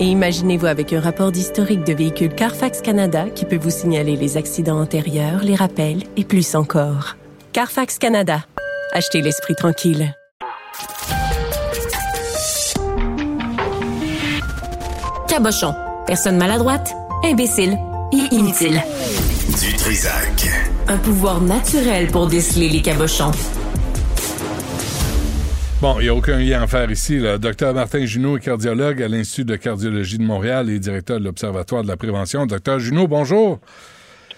Et 0.00 0.06
imaginez-vous 0.06 0.66
avec 0.66 0.92
un 0.92 1.00
rapport 1.00 1.32
d'historique 1.32 1.84
de 1.84 1.92
véhicule 1.92 2.34
Carfax 2.34 2.80
Canada 2.80 3.26
qui 3.30 3.44
peut 3.44 3.58
vous 3.58 3.70
signaler 3.70 4.16
les 4.16 4.36
accidents 4.36 4.80
antérieurs, 4.80 5.42
les 5.42 5.54
rappels 5.54 6.04
et 6.16 6.24
plus 6.24 6.54
encore. 6.54 7.16
Carfax 7.52 7.98
Canada. 7.98 8.44
Achetez 8.92 9.20
l'esprit 9.20 9.54
tranquille. 9.54 10.14
Cabochon. 15.28 15.74
Personne 16.06 16.36
maladroite, 16.36 16.92
imbécile 17.24 17.78
et 18.12 18.34
inutile. 18.34 18.82
Du 19.60 19.72
Trisac. 19.76 20.50
Un 20.88 20.98
pouvoir 20.98 21.40
naturel 21.40 22.08
pour 22.08 22.26
déceler 22.26 22.68
les 22.68 22.82
cabochons. 22.82 23.30
Bon, 25.82 25.98
il 25.98 26.04
n'y 26.04 26.10
a 26.10 26.14
aucun 26.14 26.38
lien 26.38 26.62
à 26.62 26.68
faire 26.68 26.88
ici. 26.92 27.18
Le 27.18 27.40
docteur 27.40 27.74
Martin 27.74 28.06
Junot 28.06 28.36
est 28.36 28.40
cardiologue 28.40 29.02
à 29.02 29.08
l'Institut 29.08 29.44
de 29.44 29.56
cardiologie 29.56 30.16
de 30.16 30.22
Montréal 30.22 30.70
et 30.70 30.78
directeur 30.78 31.18
de 31.18 31.24
l'Observatoire 31.24 31.82
de 31.82 31.88
la 31.88 31.96
prévention. 31.96 32.46
Docteur 32.46 32.78
Junot, 32.78 33.08
bonjour. 33.08 33.58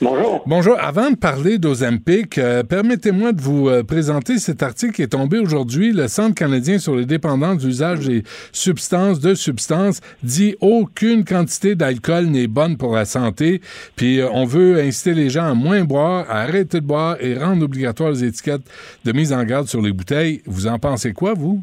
Bonjour. 0.00 0.42
Bonjour. 0.46 0.76
Avant 0.80 1.10
de 1.10 1.16
parler 1.16 1.58
d'Ozempic, 1.58 2.38
euh, 2.38 2.62
permettez-moi 2.62 3.32
de 3.32 3.40
vous 3.40 3.68
euh, 3.68 3.84
présenter 3.84 4.38
cet 4.38 4.62
article 4.62 4.92
qui 4.92 5.02
est 5.02 5.12
tombé 5.12 5.38
aujourd'hui. 5.38 5.92
Le 5.92 6.08
Centre 6.08 6.34
canadien 6.34 6.78
sur 6.78 6.96
les 6.96 7.06
dépendances 7.06 7.58
d'usage 7.58 8.00
des 8.00 8.22
substances, 8.52 9.20
de 9.20 9.34
substances, 9.34 10.00
dit 10.22 10.56
aucune 10.60 11.24
quantité 11.24 11.76
d'alcool 11.76 12.26
n'est 12.26 12.48
bonne 12.48 12.76
pour 12.76 12.94
la 12.94 13.04
santé. 13.04 13.60
Puis 13.96 14.20
euh, 14.20 14.28
on 14.32 14.44
veut 14.44 14.80
inciter 14.80 15.14
les 15.14 15.30
gens 15.30 15.44
à 15.44 15.54
moins 15.54 15.84
boire, 15.84 16.26
à 16.28 16.40
arrêter 16.40 16.80
de 16.80 16.86
boire 16.86 17.16
et 17.20 17.38
rendre 17.38 17.64
obligatoire 17.64 18.10
les 18.10 18.24
étiquettes 18.24 18.62
de 19.04 19.12
mise 19.12 19.32
en 19.32 19.44
garde 19.44 19.68
sur 19.68 19.80
les 19.80 19.92
bouteilles. 19.92 20.42
Vous 20.46 20.66
en 20.66 20.78
pensez 20.78 21.12
quoi, 21.12 21.34
vous? 21.34 21.62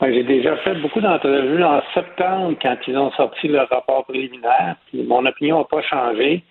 Ouais, 0.00 0.12
J'ai 0.12 0.24
déjà 0.24 0.56
fait 0.58 0.74
beaucoup 0.76 1.00
d'entrevues 1.00 1.64
en 1.64 1.80
septembre 1.94 2.54
quand 2.60 2.76
ils 2.86 2.96
ont 2.96 3.10
sorti 3.12 3.48
leur 3.48 3.68
rapport 3.70 4.04
préliminaire. 4.04 4.76
Puis 4.88 5.02
mon 5.04 5.24
opinion 5.24 5.58
n'a 5.58 5.64
pas 5.64 5.82
changé. 5.82 6.44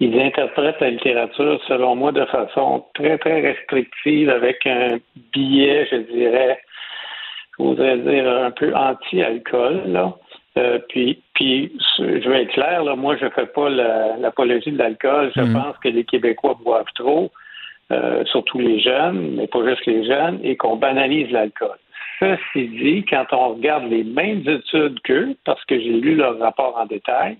Ils 0.00 0.20
interprètent 0.20 0.80
la 0.80 0.90
littérature, 0.90 1.60
selon 1.68 1.94
moi, 1.94 2.12
de 2.12 2.24
façon 2.24 2.84
très, 2.94 3.16
très 3.18 3.40
restrictive, 3.40 4.28
avec 4.28 4.66
un 4.66 4.98
billet, 5.32 5.86
je 5.90 5.96
dirais, 5.96 6.58
je 7.56 7.62
voudrais 7.62 7.98
dire, 7.98 8.28
un 8.28 8.50
peu 8.50 8.74
anti-alcool. 8.74 9.82
Là. 9.86 10.14
Euh, 10.58 10.78
puis, 10.88 11.22
puis, 11.34 11.72
je 11.98 12.28
vais 12.28 12.42
être 12.42 12.52
clair, 12.52 12.82
là, 12.84 12.96
moi, 12.96 13.16
je 13.16 13.26
ne 13.26 13.30
fais 13.30 13.46
pas 13.46 13.68
la- 13.68 14.16
l'apologie 14.16 14.72
de 14.72 14.78
l'alcool. 14.78 15.32
Je 15.36 15.42
pense 15.52 15.76
que 15.78 15.88
les 15.88 16.04
Québécois 16.04 16.56
boivent 16.64 16.92
trop, 16.96 17.30
euh, 17.92 18.24
surtout 18.26 18.58
les 18.58 18.80
jeunes, 18.80 19.36
mais 19.36 19.46
pas 19.46 19.64
juste 19.66 19.86
les 19.86 20.04
jeunes, 20.04 20.40
et 20.42 20.56
qu'on 20.56 20.76
banalise 20.76 21.30
l'alcool. 21.30 21.76
Ceci 22.20 22.68
dit, 22.68 23.04
quand 23.08 23.26
on 23.32 23.54
regarde 23.54 23.90
les 23.90 24.04
mêmes 24.04 24.42
études 24.46 25.00
qu'eux, 25.02 25.36
parce 25.44 25.64
que 25.64 25.78
j'ai 25.78 25.92
lu 26.00 26.14
leur 26.14 26.38
rapport 26.38 26.76
en 26.78 26.86
détail, 26.86 27.36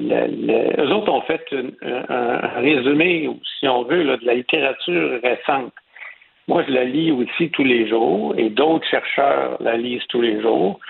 le, 0.00 0.82
eux 0.82 0.92
autres 0.92 1.12
ont 1.12 1.20
fait 1.22 1.44
un, 1.82 2.36
résumé, 2.60 3.28
si 3.58 3.68
on 3.68 3.82
veut, 3.84 4.04
de 4.04 4.26
la 4.26 4.34
littérature 4.34 5.20
récente. 5.22 5.72
Moi, 6.48 6.64
je 6.66 6.72
la 6.72 6.84
lis 6.84 7.12
aussi 7.12 7.50
tous 7.50 7.64
les 7.64 7.88
jours 7.88 8.34
et 8.36 8.50
d'autres 8.50 8.86
chercheurs 8.88 9.56
la 9.60 9.76
lisent 9.76 10.06
tous 10.08 10.20
les 10.20 10.40
jours, 10.40 10.80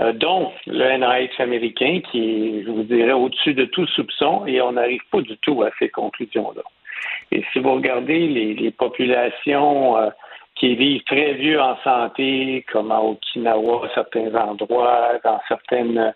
euh, 0.00 0.12
dont 0.12 0.50
le 0.66 0.96
NIH 0.96 1.40
américain 1.40 2.00
qui 2.10 2.18
est, 2.18 2.64
je 2.64 2.70
vous 2.70 2.82
dirais, 2.82 3.12
au-dessus 3.12 3.54
de 3.54 3.64
tout 3.66 3.86
soupçon 3.86 4.44
et 4.46 4.60
on 4.60 4.72
n'arrive 4.72 5.02
pas 5.12 5.20
du 5.20 5.36
tout 5.38 5.62
à 5.62 5.70
ces 5.78 5.88
conclusions-là. 5.88 6.62
Et 7.30 7.44
si 7.52 7.60
vous 7.60 7.74
regardez 7.74 8.26
les, 8.26 8.70
populations 8.72 9.96
euh, 9.96 10.10
qui 10.56 10.74
vivent 10.74 11.04
très 11.04 11.34
vieux 11.34 11.60
en 11.60 11.76
santé, 11.84 12.64
comme 12.72 12.90
à 12.90 13.00
Okinawa, 13.00 13.88
certains 13.94 14.34
endroits, 14.34 15.12
dans 15.22 15.40
certaines 15.48 16.12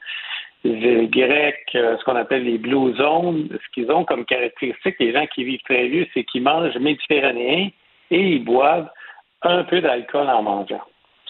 euh, 0.67 1.07
grecques, 1.07 1.75
euh, 1.75 1.97
ce 1.99 2.05
qu'on 2.05 2.17
appelle 2.17 2.45
les 2.45 2.59
blue 2.59 2.95
zones, 2.97 3.49
ce 3.53 3.73
qu'ils 3.75 3.91
ont 3.91 4.05
comme 4.05 4.25
caractéristique, 4.25 4.97
les 4.99 5.13
gens 5.13 5.27
qui 5.35 5.45
vivent 5.45 5.63
très 5.65 5.87
vieux, 5.89 6.07
c'est 6.15 6.25
qu'ils 6.25 6.43
mangent 6.43 6.77
méditerranéen 6.79 7.69
et 8.11 8.21
ils 8.21 8.45
boivent 8.45 8.89
un 9.43 9.65
peu 9.65 9.81
d'alcool 9.81 10.29
en 10.29 10.43
mangeant. 10.43 10.83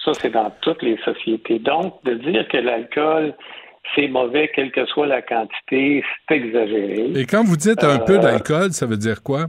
Ça, 0.05 0.15
c'est 0.15 0.31
dans 0.31 0.51
toutes 0.63 0.83
les 0.83 0.97
sociétés. 0.99 1.59
Donc, 1.59 2.03
de 2.05 2.15
dire 2.15 2.47
que 2.49 2.57
l'alcool, 2.57 3.35
c'est 3.95 4.09
mauvais, 4.09 4.51
quelle 4.55 4.71
que 4.71 4.87
soit 4.87 5.07
la 5.07 5.21
quantité, 5.23 6.03
c'est 6.29 6.37
exagéré. 6.37 7.11
Et 7.15 7.27
quand 7.27 7.45
vous 7.45 7.57
dites 7.57 7.83
un 7.85 7.97
Euh, 8.01 8.05
peu 8.07 8.19
d'alcool, 8.19 8.71
ça 8.73 8.87
veut 8.87 8.97
dire 8.97 9.23
quoi? 9.23 9.47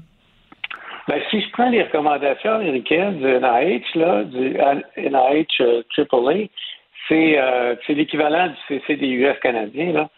Ben, 1.08 1.22
si 1.32 1.42
je 1.42 1.50
prends 1.52 1.70
les 1.70 1.84
recommandations 1.84 2.52
américaines 2.52 3.18
du 3.18 3.26
NIH, 3.26 3.86
là, 3.96 4.24
du 4.24 4.58
NIH 4.98 5.48
euh, 5.62 5.82
AAA, 5.98 6.48
c'est 7.10 7.38
euh, 7.38 7.76
c'est 7.86 7.94
l'équivalent 7.94 8.48
du 8.48 8.80
CCDUS 8.80 9.40
canadien, 9.42 9.92
là, 9.92 10.10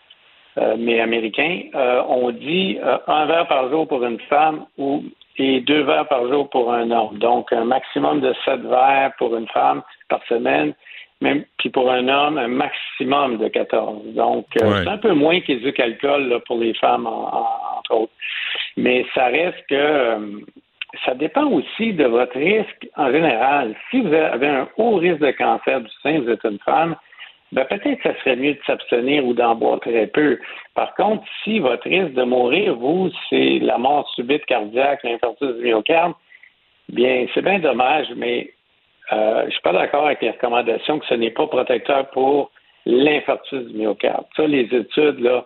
euh, 0.60 0.76
mais 0.78 1.00
américain. 1.00 1.62
Euh, 1.74 2.04
on 2.08 2.30
dit 2.32 2.78
un 3.08 3.26
verre 3.26 3.48
par 3.48 3.70
jour 3.70 3.88
pour 3.88 4.04
une 4.06 4.20
femme 4.30 4.66
ou 4.78 5.04
et 5.38 5.62
deux 5.62 5.82
verres 5.84 6.08
par 6.10 6.28
jour 6.28 6.50
pour 6.50 6.72
un 6.74 6.92
homme. 6.92 7.18
Donc, 7.18 7.52
un 7.54 7.64
maximum 7.64 8.20
de 8.20 8.34
sept 8.46 8.60
verres 8.62 9.14
pour 9.18 9.36
une 9.36 9.48
femme 9.48 9.82
par 10.10 10.22
semaine, 10.28 10.74
même 11.22 11.46
puis 11.58 11.70
pour 11.70 11.90
un 11.90 12.08
homme, 12.10 12.38
un 12.38 12.50
maximum 12.50 13.38
de 13.38 13.48
14. 13.48 14.14
Donc, 14.14 14.46
Ouais. 14.56 14.84
c'est 14.84 14.90
un 14.90 14.98
peu 14.98 15.14
moins 15.14 15.40
qu'éduc-alcool 15.40 16.28
là, 16.28 16.40
pour 16.46 16.58
les 16.60 16.74
femmes, 16.74 17.08
en- 17.08 17.30
en- 17.34 17.78
entre 17.80 17.92
autres. 17.96 18.12
Mais 18.76 19.06
ça 19.16 19.28
reste 19.28 19.66
que 19.70 20.18
ça 21.06 21.14
dépend 21.14 21.46
aussi 21.46 21.94
de 21.94 22.06
votre 22.06 22.38
risque 22.38 22.88
en 22.96 23.12
général. 23.12 23.76
Si 23.90 24.02
vous 24.02 24.14
avez 24.14 24.48
un 24.48 24.68
haut 24.78 24.96
risque 24.96 25.20
de 25.20 25.32
cancer 25.32 25.82
du 25.82 25.92
sein, 26.04 26.20
vous 26.20 26.30
êtes 26.30 26.44
une 26.44 26.60
femme, 26.60 26.96
ben 27.52 27.66
peut-être 27.66 28.00
que 28.02 28.04
ça 28.04 28.18
serait 28.20 28.36
mieux 28.36 28.54
de 28.54 28.60
s'abstenir 28.66 29.26
ou 29.26 29.34
d'en 29.34 29.56
boire 29.56 29.80
très 29.80 30.08
peu. 30.08 30.40
Par 30.74 30.94
contre, 30.96 31.24
si 31.44 31.60
votre 31.60 31.88
risque 31.88 32.14
de 32.14 32.24
mourir, 32.24 32.76
vous, 32.76 33.10
c'est 33.30 33.60
la 33.60 33.78
mort 33.78 34.10
subite 34.16 34.46
cardiaque, 34.46 35.04
l'infarctus 35.04 35.56
du 35.58 35.64
myocarde, 35.64 36.14
bien, 36.90 37.26
c'est 37.34 37.42
bien 37.42 37.60
dommage, 37.60 38.08
mais 38.16 38.52
euh, 39.12 39.46
je 39.46 39.52
suis 39.52 39.62
pas 39.62 39.74
d'accord 39.74 40.06
avec 40.06 40.22
les 40.22 40.32
recommandations 40.32 41.00
que 41.00 41.06
ce 41.08 41.16
n'est 41.16 41.32
pas 41.32 41.48
protecteur 41.48 42.10
pour 42.12 42.52
l'infarctus 42.86 43.66
du 43.68 43.78
myocarde. 43.78 44.26
Ça, 44.36 44.48
les 44.48 44.74
études, 44.74 45.20
là, 45.20 45.46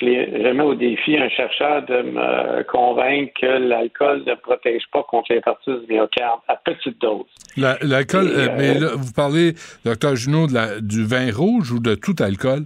je, 0.00 0.04
les, 0.04 0.42
je 0.42 0.48
mets 0.48 0.62
au 0.62 0.74
défi 0.74 1.16
un 1.16 1.28
chercheur 1.28 1.82
de 1.86 2.02
me 2.02 2.62
convaincre 2.64 3.32
que 3.40 3.46
l'alcool 3.46 4.22
ne 4.26 4.34
protège 4.34 4.82
pas 4.92 5.02
contre 5.04 5.32
l'infarctus 5.32 5.80
du 5.86 5.94
myocarde 5.94 6.40
à 6.48 6.56
petite 6.56 7.00
dose. 7.00 7.24
La- 7.56 7.78
L'alcool, 7.82 8.26
euh, 8.26 8.48
euh, 8.48 8.56
mais 8.58 8.74
là, 8.74 8.88
vous 8.96 9.12
parlez, 9.12 9.52
docteur 9.84 10.16
Junot, 10.16 10.46
de 10.48 10.54
la- 10.54 10.80
du 10.80 11.04
vin 11.04 11.30
rouge 11.34 11.72
ou 11.72 11.80
de 11.80 11.94
tout 11.94 12.14
alcool? 12.20 12.60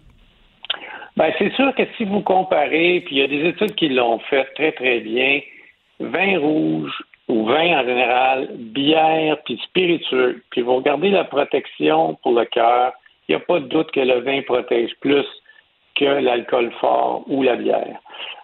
Ben, 1.16 1.32
c'est 1.38 1.52
sûr 1.54 1.74
que 1.74 1.82
si 1.96 2.04
vous 2.04 2.20
comparez, 2.20 3.02
puis 3.04 3.16
il 3.16 3.18
y 3.18 3.22
a 3.22 3.28
des 3.28 3.48
études 3.48 3.74
qui 3.74 3.88
l'ont 3.88 4.20
fait 4.30 4.44
très, 4.54 4.72
très 4.72 5.00
bien, 5.00 5.40
vin 5.98 6.38
rouge 6.38 6.92
ou 7.28 7.44
vin 7.46 7.78
en 7.80 7.84
général, 7.84 8.48
bière, 8.56 9.36
puis 9.44 9.60
spiritueux, 9.64 10.42
puis 10.50 10.62
vous 10.62 10.76
regardez 10.76 11.10
la 11.10 11.24
protection 11.24 12.14
pour 12.22 12.32
le 12.38 12.44
cœur, 12.46 12.92
il 13.28 13.36
n'y 13.36 13.36
a 13.36 13.40
pas 13.40 13.60
de 13.60 13.66
doute 13.66 13.90
que 13.92 14.00
le 14.00 14.20
vin 14.20 14.40
protège 14.42 14.90
plus 15.00 15.26
que 16.00 16.04
l'alcool 16.04 16.72
fort 16.80 17.24
ou 17.26 17.42
la 17.42 17.56
bière. 17.56 18.00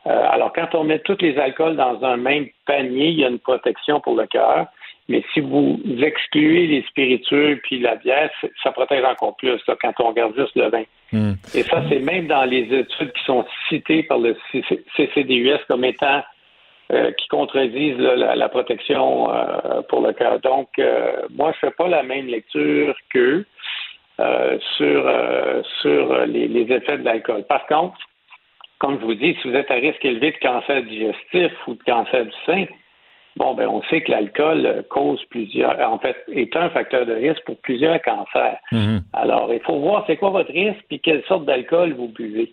Euh, 0.07 0.29
alors, 0.31 0.53
quand 0.53 0.75
on 0.75 0.85
met 0.85 0.99
tous 1.01 1.17
les 1.21 1.39
alcools 1.39 1.77
dans 1.77 2.05
un 2.05 2.17
même 2.17 2.47
panier, 2.67 3.09
il 3.09 3.21
y 3.21 3.25
a 3.25 3.29
une 3.29 3.39
protection 3.39 4.01
pour 4.01 4.15
le 4.15 4.27
cœur. 4.27 4.67
Mais 5.09 5.23
si 5.33 5.41
vous 5.41 5.81
excluez 6.03 6.67
les 6.67 6.83
spiritueux 6.83 7.61
puis 7.63 7.79
la 7.79 7.95
bière, 7.95 8.29
ça 8.63 8.73
protège 8.73 9.05
encore 9.05 9.37
plus 9.37 9.61
là, 9.69 9.77
quand 9.81 9.93
on 10.01 10.09
regarde 10.09 10.35
juste 10.37 10.57
le 10.57 10.69
vin. 10.69 10.83
Et 11.55 11.63
ça, 11.63 11.81
c'est 11.89 12.01
même 12.01 12.27
dans 12.27 12.45
les 12.45 12.65
études 12.65 13.13
qui 13.13 13.25
sont 13.25 13.45
citées 13.69 14.03
par 14.03 14.19
le 14.19 14.37
CC 14.51 14.83
CCDUS 14.97 15.61
comme 15.69 15.85
étant 15.85 16.23
euh, 16.93 17.13
qui 17.13 17.29
contredisent 17.29 17.99
là, 17.99 18.17
la, 18.17 18.37
la 18.37 18.49
protection 18.49 19.33
euh, 19.33 19.83
pour 19.89 20.01
le 20.01 20.13
cœur. 20.13 20.41
Donc, 20.41 20.69
euh, 20.79 21.13
moi, 21.31 21.53
je 21.55 21.67
fais 21.67 21.73
pas 21.73 21.89
la 21.89 22.03
même 22.03 22.27
lecture 22.27 22.97
qu'eux 23.11 23.47
euh, 24.21 24.59
sur, 24.77 25.07
euh, 25.07 25.63
sur 25.83 26.27
les, 26.27 26.49
les 26.49 26.75
effets 26.75 26.99
de 26.99 27.05
l'alcool. 27.05 27.45
Par 27.45 27.67
contre, 27.67 27.99
comme 28.79 28.99
je 29.01 29.05
vous 29.05 29.15
dis, 29.15 29.37
si 29.41 29.49
vous 29.49 29.55
êtes 29.55 29.71
à 29.71 29.75
risque 29.75 30.05
élevé 30.05 30.33
de 30.33 30.39
cancer 30.39 30.83
digestif 30.83 31.53
ou 31.67 31.75
de 31.75 31.83
cancer 31.85 32.25
du 32.25 32.33
sein, 32.45 32.65
bon, 33.37 33.55
ben, 33.55 33.69
on 33.69 33.83
sait 33.85 34.03
que 34.03 34.11
l'alcool 34.11 34.67
euh, 34.67 34.83
cause 34.89 35.23
plusieurs, 35.31 35.79
en 35.81 35.99
fait, 35.99 36.17
est 36.33 36.55
un 36.57 36.71
facteur 36.71 37.07
de 37.07 37.13
risque 37.13 37.43
pour 37.45 37.59
plusieurs 37.61 38.01
cancers. 38.03 38.59
Mhm. 38.73 39.03
Alors, 39.13 39.53
il 39.53 39.61
faut 39.61 39.79
voir 39.79 40.05
c'est 40.07 40.17
quoi 40.17 40.31
votre 40.31 40.53
risque 40.53 40.83
puis 40.89 41.01
quelle 41.01 41.23
sorte 41.25 41.45
d'alcool 41.45 41.95
vous 41.95 42.09
buvez. 42.09 42.53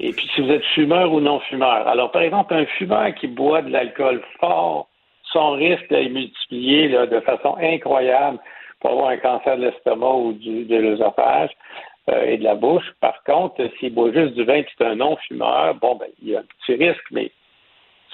Et 0.00 0.12
puis, 0.12 0.28
si 0.34 0.40
vous 0.40 0.50
êtes 0.50 0.64
fumeur 0.74 1.12
ou 1.12 1.20
non 1.20 1.40
fumeur. 1.40 1.86
Alors, 1.88 2.10
par 2.12 2.22
exemple, 2.22 2.54
un 2.54 2.66
fumeur 2.66 3.14
qui 3.14 3.26
boit 3.26 3.62
de 3.62 3.70
l'alcool 3.70 4.22
fort, 4.40 4.88
son 5.32 5.52
risque 5.52 5.90
est 5.90 6.08
multiplié 6.08 6.88
là, 6.88 7.06
de 7.06 7.20
façon 7.20 7.56
incroyable 7.60 8.38
pour 8.80 8.90
avoir 8.90 9.08
un 9.08 9.16
cancer 9.16 9.56
de 9.56 9.62
l'estomac 9.66 10.14
ou 10.14 10.32
du, 10.32 10.64
de 10.64 10.76
l'œsophage 10.76 11.50
euh, 12.10 12.24
et 12.24 12.38
de 12.38 12.44
la 12.44 12.54
bouche. 12.54 12.84
Par 13.00 13.22
contre, 13.24 13.62
s'il 13.78 13.94
boit 13.94 14.12
juste 14.12 14.34
du 14.34 14.44
vin 14.44 14.56
et 14.56 14.66
c'est 14.76 14.84
un 14.84 14.96
non-fumeur, 14.96 15.74
bon, 15.76 15.96
ben, 15.96 16.08
il 16.22 16.30
y 16.30 16.36
a 16.36 16.40
un 16.40 16.44
petit 16.44 16.74
risque, 16.74 17.04
mais 17.10 17.30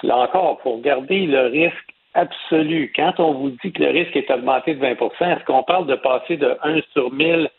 là 0.03 0.17
encore, 0.17 0.57
il 0.59 0.63
faut 0.63 0.75
regarder 0.75 1.25
le 1.25 1.47
risque 1.47 1.93
absolu. 2.13 2.91
Quand 2.95 3.19
on 3.19 3.33
vous 3.33 3.49
dit 3.63 3.71
que 3.71 3.83
le 3.83 3.89
risque 3.89 4.15
est 4.15 4.29
augmenté 4.31 4.75
de 4.75 4.79
20 4.79 4.91
est-ce 4.91 5.45
qu'on 5.45 5.63
parle 5.63 5.87
de 5.87 5.95
passer 5.95 6.37
de 6.37 6.57
1 6.63 6.81
sur 6.93 7.11
1000 7.11 7.49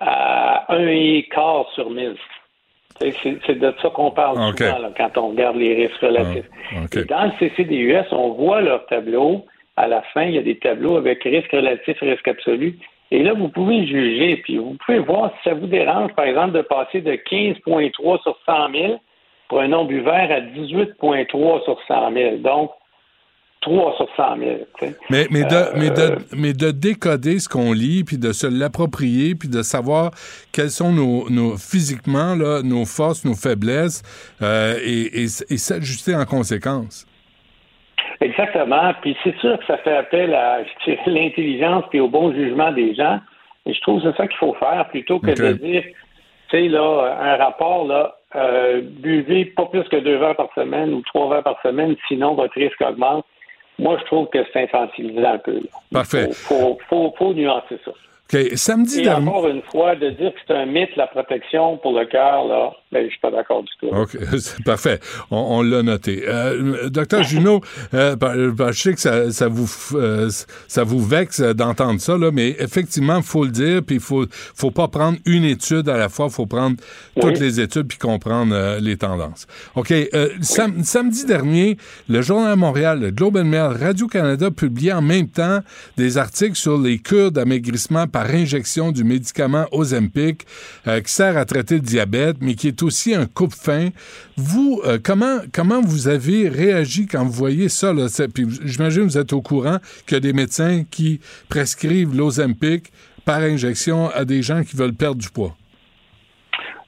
à 0.00 0.72
1 0.72 0.86
et 0.88 1.28
quart 1.30 1.66
sur 1.74 1.90
1000? 1.90 2.16
C'est 3.00 3.58
de 3.58 3.74
ça 3.80 3.88
qu'on 3.88 4.10
parle 4.10 4.36
souvent 4.36 4.78
là, 4.78 4.90
quand 4.94 5.16
on 5.16 5.28
regarde 5.28 5.56
les 5.56 5.74
risques 5.74 6.00
relatifs. 6.00 6.44
Et 6.94 7.04
dans 7.04 7.24
le 7.24 7.32
CCDUS, 7.38 8.12
on 8.12 8.32
voit 8.32 8.60
leur 8.60 8.84
tableau. 8.86 9.46
À 9.80 9.86
la 9.86 10.02
fin, 10.12 10.24
il 10.24 10.34
y 10.34 10.38
a 10.38 10.42
des 10.42 10.58
tableaux 10.58 10.98
avec 10.98 11.22
risque 11.22 11.50
relatif, 11.52 11.98
risque 12.00 12.28
absolu. 12.28 12.76
Et 13.10 13.22
là, 13.22 13.32
vous 13.32 13.48
pouvez 13.48 13.86
juger, 13.86 14.36
puis 14.44 14.58
vous 14.58 14.76
pouvez 14.84 14.98
voir 14.98 15.32
si 15.38 15.48
ça 15.48 15.54
vous 15.54 15.66
dérange, 15.66 16.12
par 16.12 16.26
exemple, 16.26 16.52
de 16.52 16.60
passer 16.60 17.00
de 17.00 17.12
15,3 17.12 18.22
sur 18.22 18.36
100 18.44 18.72
000 18.72 19.00
pour 19.48 19.60
un 19.60 19.68
non-buveur 19.68 20.30
à 20.30 20.40
18,3 20.40 21.64
sur 21.64 21.78
100 21.88 22.12
000. 22.12 22.36
Donc, 22.36 22.72
3 23.62 23.96
sur 23.96 24.08
100 24.16 24.38
000. 24.38 24.50
tu 24.78 24.86
sais. 24.86 24.96
Mais, 25.08 25.26
mais, 25.30 25.44
de, 25.44 25.54
Euh, 25.54 25.72
mais, 25.76 25.90
de, 25.90 26.16
mais 26.36 26.52
de 26.52 26.70
décoder 26.70 27.38
ce 27.38 27.48
qu'on 27.48 27.72
lit, 27.72 28.04
puis 28.04 28.18
de 28.18 28.32
se 28.32 28.46
l'approprier, 28.46 29.34
puis 29.34 29.48
de 29.48 29.62
savoir 29.62 30.10
quelles 30.52 30.70
sont 30.70 30.92
nos, 30.92 31.28
nos 31.30 31.56
physiquement 31.56 32.34
là, 32.36 32.60
nos 32.62 32.84
forces, 32.84 33.24
nos 33.24 33.34
faiblesses, 33.34 34.02
euh, 34.42 34.76
et, 34.84 35.22
et, 35.22 35.24
et 35.24 35.56
s'ajuster 35.56 36.14
en 36.14 36.26
conséquence. 36.26 37.06
Exactement. 38.20 38.92
Puis 39.02 39.16
c'est 39.24 39.36
sûr 39.38 39.58
que 39.58 39.64
ça 39.66 39.78
fait 39.78 39.96
appel 39.96 40.34
à 40.34 40.58
l'intelligence 41.06 41.84
et 41.92 42.00
au 42.00 42.08
bon 42.08 42.32
jugement 42.32 42.72
des 42.72 42.94
gens. 42.94 43.20
Et 43.66 43.74
je 43.74 43.80
trouve 43.82 44.02
que 44.02 44.10
c'est 44.10 44.16
ça 44.16 44.26
qu'il 44.26 44.38
faut 44.38 44.54
faire 44.54 44.88
plutôt 44.88 45.18
que 45.18 45.30
de 45.30 45.52
dire, 45.52 45.82
tu 46.48 46.56
sais, 46.56 46.68
là, 46.68 47.16
un 47.20 47.36
rapport, 47.36 47.86
là, 47.86 48.16
euh, 48.36 48.80
buvez 48.82 49.44
pas 49.44 49.66
plus 49.66 49.84
que 49.84 49.96
deux 49.96 50.16
verres 50.16 50.36
par 50.36 50.52
semaine 50.54 50.94
ou 50.94 51.02
trois 51.02 51.28
verres 51.28 51.42
par 51.42 51.60
semaine, 51.62 51.96
sinon 52.08 52.34
votre 52.34 52.54
risque 52.54 52.80
augmente. 52.80 53.24
Moi, 53.78 53.96
je 53.98 54.04
trouve 54.04 54.28
que 54.28 54.38
c'est 54.52 54.64
infantilisant 54.64 55.34
un 55.34 55.38
peu. 55.38 55.54
là. 55.54 55.68
Parfait. 55.92 56.28
Faut, 56.32 56.78
faut, 56.88 57.14
faut 57.16 57.34
nuancer 57.34 57.78
ça. 57.84 57.92
OK. 58.32 58.38
Samedi 58.54 59.00
Et 59.00 59.02
dernier. 59.04 59.28
encore 59.28 59.48
une 59.48 59.62
fois, 59.70 59.96
de 59.96 60.10
dire 60.10 60.32
que 60.32 60.38
c'est 60.46 60.54
un 60.54 60.66
mythe, 60.66 60.94
la 60.96 61.06
protection 61.06 61.76
pour 61.78 61.98
le 61.98 62.06
cœur, 62.06 62.46
là, 62.46 62.72
ben, 62.92 63.04
je 63.04 63.10
suis 63.10 63.20
pas 63.20 63.30
d'accord 63.30 63.62
du 63.62 63.70
tout. 63.80 63.94
OK, 63.94 64.16
c'est 64.38 64.64
parfait. 64.64 65.00
On, 65.30 65.36
on 65.58 65.62
l'a 65.62 65.82
noté. 65.82 66.22
Euh, 66.26 66.88
Docteur 66.90 67.22
Junot, 67.22 67.60
euh, 67.94 68.16
ben, 68.16 68.50
ben, 68.50 68.72
je 68.72 68.80
sais 68.80 68.94
que 68.94 69.00
ça, 69.00 69.30
ça 69.32 69.48
vous 69.48 69.68
euh, 69.94 70.28
ça 70.68 70.84
vous 70.84 71.04
vexe 71.04 71.40
d'entendre 71.40 72.00
ça, 72.00 72.16
là, 72.16 72.30
mais 72.32 72.50
effectivement, 72.58 73.16
il 73.18 73.22
faut 73.22 73.44
le 73.44 73.50
dire, 73.50 73.82
puis 73.84 73.96
il 73.96 74.00
faut, 74.02 74.24
faut 74.30 74.70
pas 74.70 74.88
prendre 74.88 75.18
une 75.26 75.44
étude 75.44 75.88
à 75.88 75.96
la 75.96 76.08
fois, 76.08 76.26
il 76.28 76.32
faut 76.32 76.46
prendre 76.46 76.76
toutes 77.20 77.38
les 77.40 77.60
études 77.60 77.86
puis 77.88 77.98
comprendre 77.98 78.54
euh, 78.54 78.78
les 78.80 78.96
tendances. 78.96 79.46
OK, 79.74 79.92
sam- 80.40 80.82
samedi 80.84 81.24
dernier, 81.26 81.76
le 82.08 82.22
Journal 82.22 82.54
de 82.54 82.60
Montréal, 82.60 83.00
le 83.00 83.10
Globe 83.10 83.36
and 83.38 83.44
Mail, 83.44 83.76
Radio-Canada 83.80 84.50
publiaient 84.50 84.92
en 84.92 85.02
même 85.02 85.28
temps 85.28 85.60
des 85.96 86.18
articles 86.18 86.54
sur 86.56 86.78
les 86.78 86.98
cures 86.98 87.30
d'amaigrissement 87.32 88.06
par 88.06 88.19
injection 88.28 88.92
du 88.92 89.04
médicament 89.04 89.66
Ozempic 89.72 90.42
euh, 90.86 91.00
qui 91.00 91.12
sert 91.12 91.36
à 91.36 91.44
traiter 91.44 91.76
le 91.76 91.80
diabète, 91.80 92.36
mais 92.40 92.54
qui 92.54 92.68
est 92.68 92.82
aussi 92.82 93.14
un 93.14 93.26
coupe-faim. 93.26 93.88
Vous, 94.36 94.80
euh, 94.84 94.98
comment, 95.02 95.38
comment 95.54 95.80
vous 95.80 96.08
avez 96.08 96.48
réagi 96.48 97.06
quand 97.06 97.24
vous 97.24 97.32
voyez 97.32 97.68
ça? 97.68 97.92
J'imagine 98.64 99.02
que 99.02 99.08
vous 99.08 99.18
êtes 99.18 99.32
au 99.32 99.42
courant 99.42 99.78
qu'il 100.06 100.14
y 100.14 100.16
a 100.16 100.20
des 100.20 100.32
médecins 100.32 100.82
qui 100.90 101.20
prescrivent 101.48 102.16
l'Ozempic 102.16 102.86
par 103.24 103.40
injection 103.40 104.08
à 104.14 104.24
des 104.24 104.42
gens 104.42 104.62
qui 104.62 104.76
veulent 104.76 104.94
perdre 104.94 105.20
du 105.20 105.30
poids. 105.30 105.54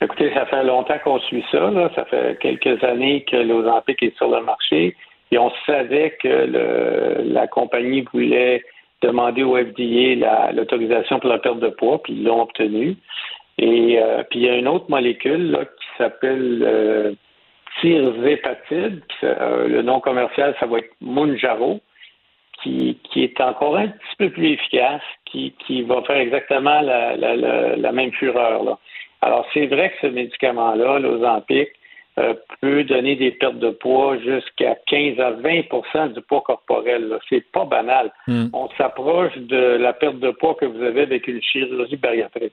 Écoutez, 0.01 0.33
ça 0.35 0.47
fait 0.47 0.65
longtemps 0.65 0.99
qu'on 1.05 1.21
suit 1.21 1.45
ça. 1.53 1.71
Ça 1.95 2.05
fait 2.07 2.39
quelques 2.41 2.83
années 2.83 3.25
que 3.31 3.37
l'Ozempic 3.37 4.03
est 4.03 4.17
sur 4.17 4.29
le 4.29 4.43
marché. 4.45 4.97
Et 5.31 5.39
on 5.39 5.51
savait 5.65 6.17
que 6.21 7.23
la 7.25 7.47
compagnie 7.47 8.05
voulait 8.13 8.63
demander 9.03 9.43
au 9.43 9.57
FDA 9.57 10.15
la- 10.17 10.53
l'autorisation 10.53 11.19
pour 11.19 11.31
la 11.31 11.39
perte 11.39 11.61
de 11.61 11.69
poids, 11.69 12.03
puis 12.03 12.15
ils 12.15 12.25
l'ont 12.25 12.43
obtenu. 12.43 12.97
Et 13.59 13.99
euh, 14.01 14.23
puis 14.31 14.41
il 14.41 14.47
y 14.47 14.49
a 14.49 14.57
une 14.57 14.69
autre 14.69 14.87
molécule 14.89 15.51
là, 15.51 15.65
qui 15.65 15.87
s'appelle 15.99 16.63
euh, 16.67 17.13
tirzépatide. 17.81 19.03
Euh, 19.25 19.69
le 19.69 19.83
nom 19.83 20.01
commercial, 20.01 20.55
ça 20.59 20.67
va 20.67 20.79
être 20.79 20.91
Mounjaro, 21.01 21.81
qui, 22.63 22.99
qui 23.05 23.25
est 23.25 23.41
encore 23.41 23.77
un 23.77 23.89
petit 23.89 24.17
peu 24.19 24.31
plus 24.31 24.53
efficace, 24.53 25.03
qui, 25.27 25.55
qui 25.67 25.83
va 25.83 26.03
faire 26.03 26.17
exactement 26.17 26.81
la, 26.81 27.17
la, 27.17 27.93
même 27.93 28.13
fureur. 28.13 28.79
Alors, 29.21 29.47
c'est 29.53 29.67
vrai 29.67 29.91
que 29.91 30.07
ce 30.07 30.13
médicament-là, 30.13 30.99
l'Ozempic, 30.99 31.69
euh, 32.19 32.35
peut 32.61 32.85
donner 32.85 33.17
des 33.17 33.31
pertes 33.31 33.59
de 33.59 33.71
poids 33.71 34.19
jusqu'à 34.19 34.77
15 34.87 35.19
à 35.19 35.33
20% 35.33 36.13
du 36.13 36.21
poids 36.23 36.43
corporel. 36.43 37.19
C'est 37.29 37.51
pas 37.53 37.65
banal. 37.65 38.13
Hmm. 38.27 38.47
On 38.53 38.69
s'approche 38.77 39.37
de 39.37 39.77
la 39.77 39.93
perte 39.93 40.19
de 40.19 40.31
poids 40.31 40.55
que 40.55 40.67
vous 40.67 40.83
avez 40.83 41.03
avec 41.03 41.27
une 41.27 41.43
chirurgie 41.43 41.97
bariatrique. 41.97 42.53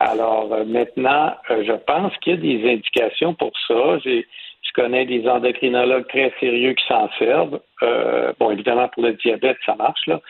Alors 0.00 0.52
euh, 0.52 0.64
maintenant, 0.64 1.34
euh, 1.50 1.62
je 1.66 1.72
pense 1.72 2.16
qu'il 2.18 2.34
y 2.34 2.36
a 2.36 2.58
des 2.58 2.72
indications 2.72 3.34
pour 3.34 3.52
ça. 3.68 3.98
J'ai, 3.98 4.26
je 4.62 4.82
connais 4.82 5.04
des 5.04 5.28
endocrinologues 5.28 6.06
très 6.08 6.32
sérieux 6.40 6.74
qui 6.74 6.86
s'en 6.86 7.08
servent. 7.18 7.60
Euh, 7.82 8.32
bon, 8.38 8.50
évidemment, 8.50 8.88
pour 8.88 9.02
le 9.02 9.12
diabète, 9.14 9.58
ça 9.66 9.74
marche, 9.74 10.06
là, 10.06 10.20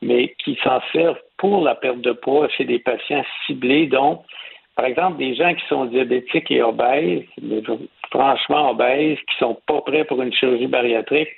mais 0.00 0.34
qui 0.42 0.58
s'en 0.64 0.80
servent 0.92 1.20
pour 1.38 1.62
la 1.62 1.74
perte 1.74 2.00
de 2.00 2.12
poids 2.12 2.48
chez 2.48 2.64
des 2.64 2.78
patients 2.78 3.24
ciblés. 3.46 3.86
Donc, 3.86 4.24
par 4.80 4.88
exemple, 4.88 5.18
des 5.18 5.34
gens 5.34 5.52
qui 5.52 5.66
sont 5.68 5.84
diabétiques 5.84 6.50
et 6.50 6.62
obèses, 6.62 7.24
franchement 8.10 8.70
obèses, 8.70 9.18
qui 9.18 9.36
sont 9.38 9.58
pas 9.66 9.82
prêts 9.82 10.04
pour 10.04 10.22
une 10.22 10.32
chirurgie 10.32 10.68
bariatrique, 10.68 11.28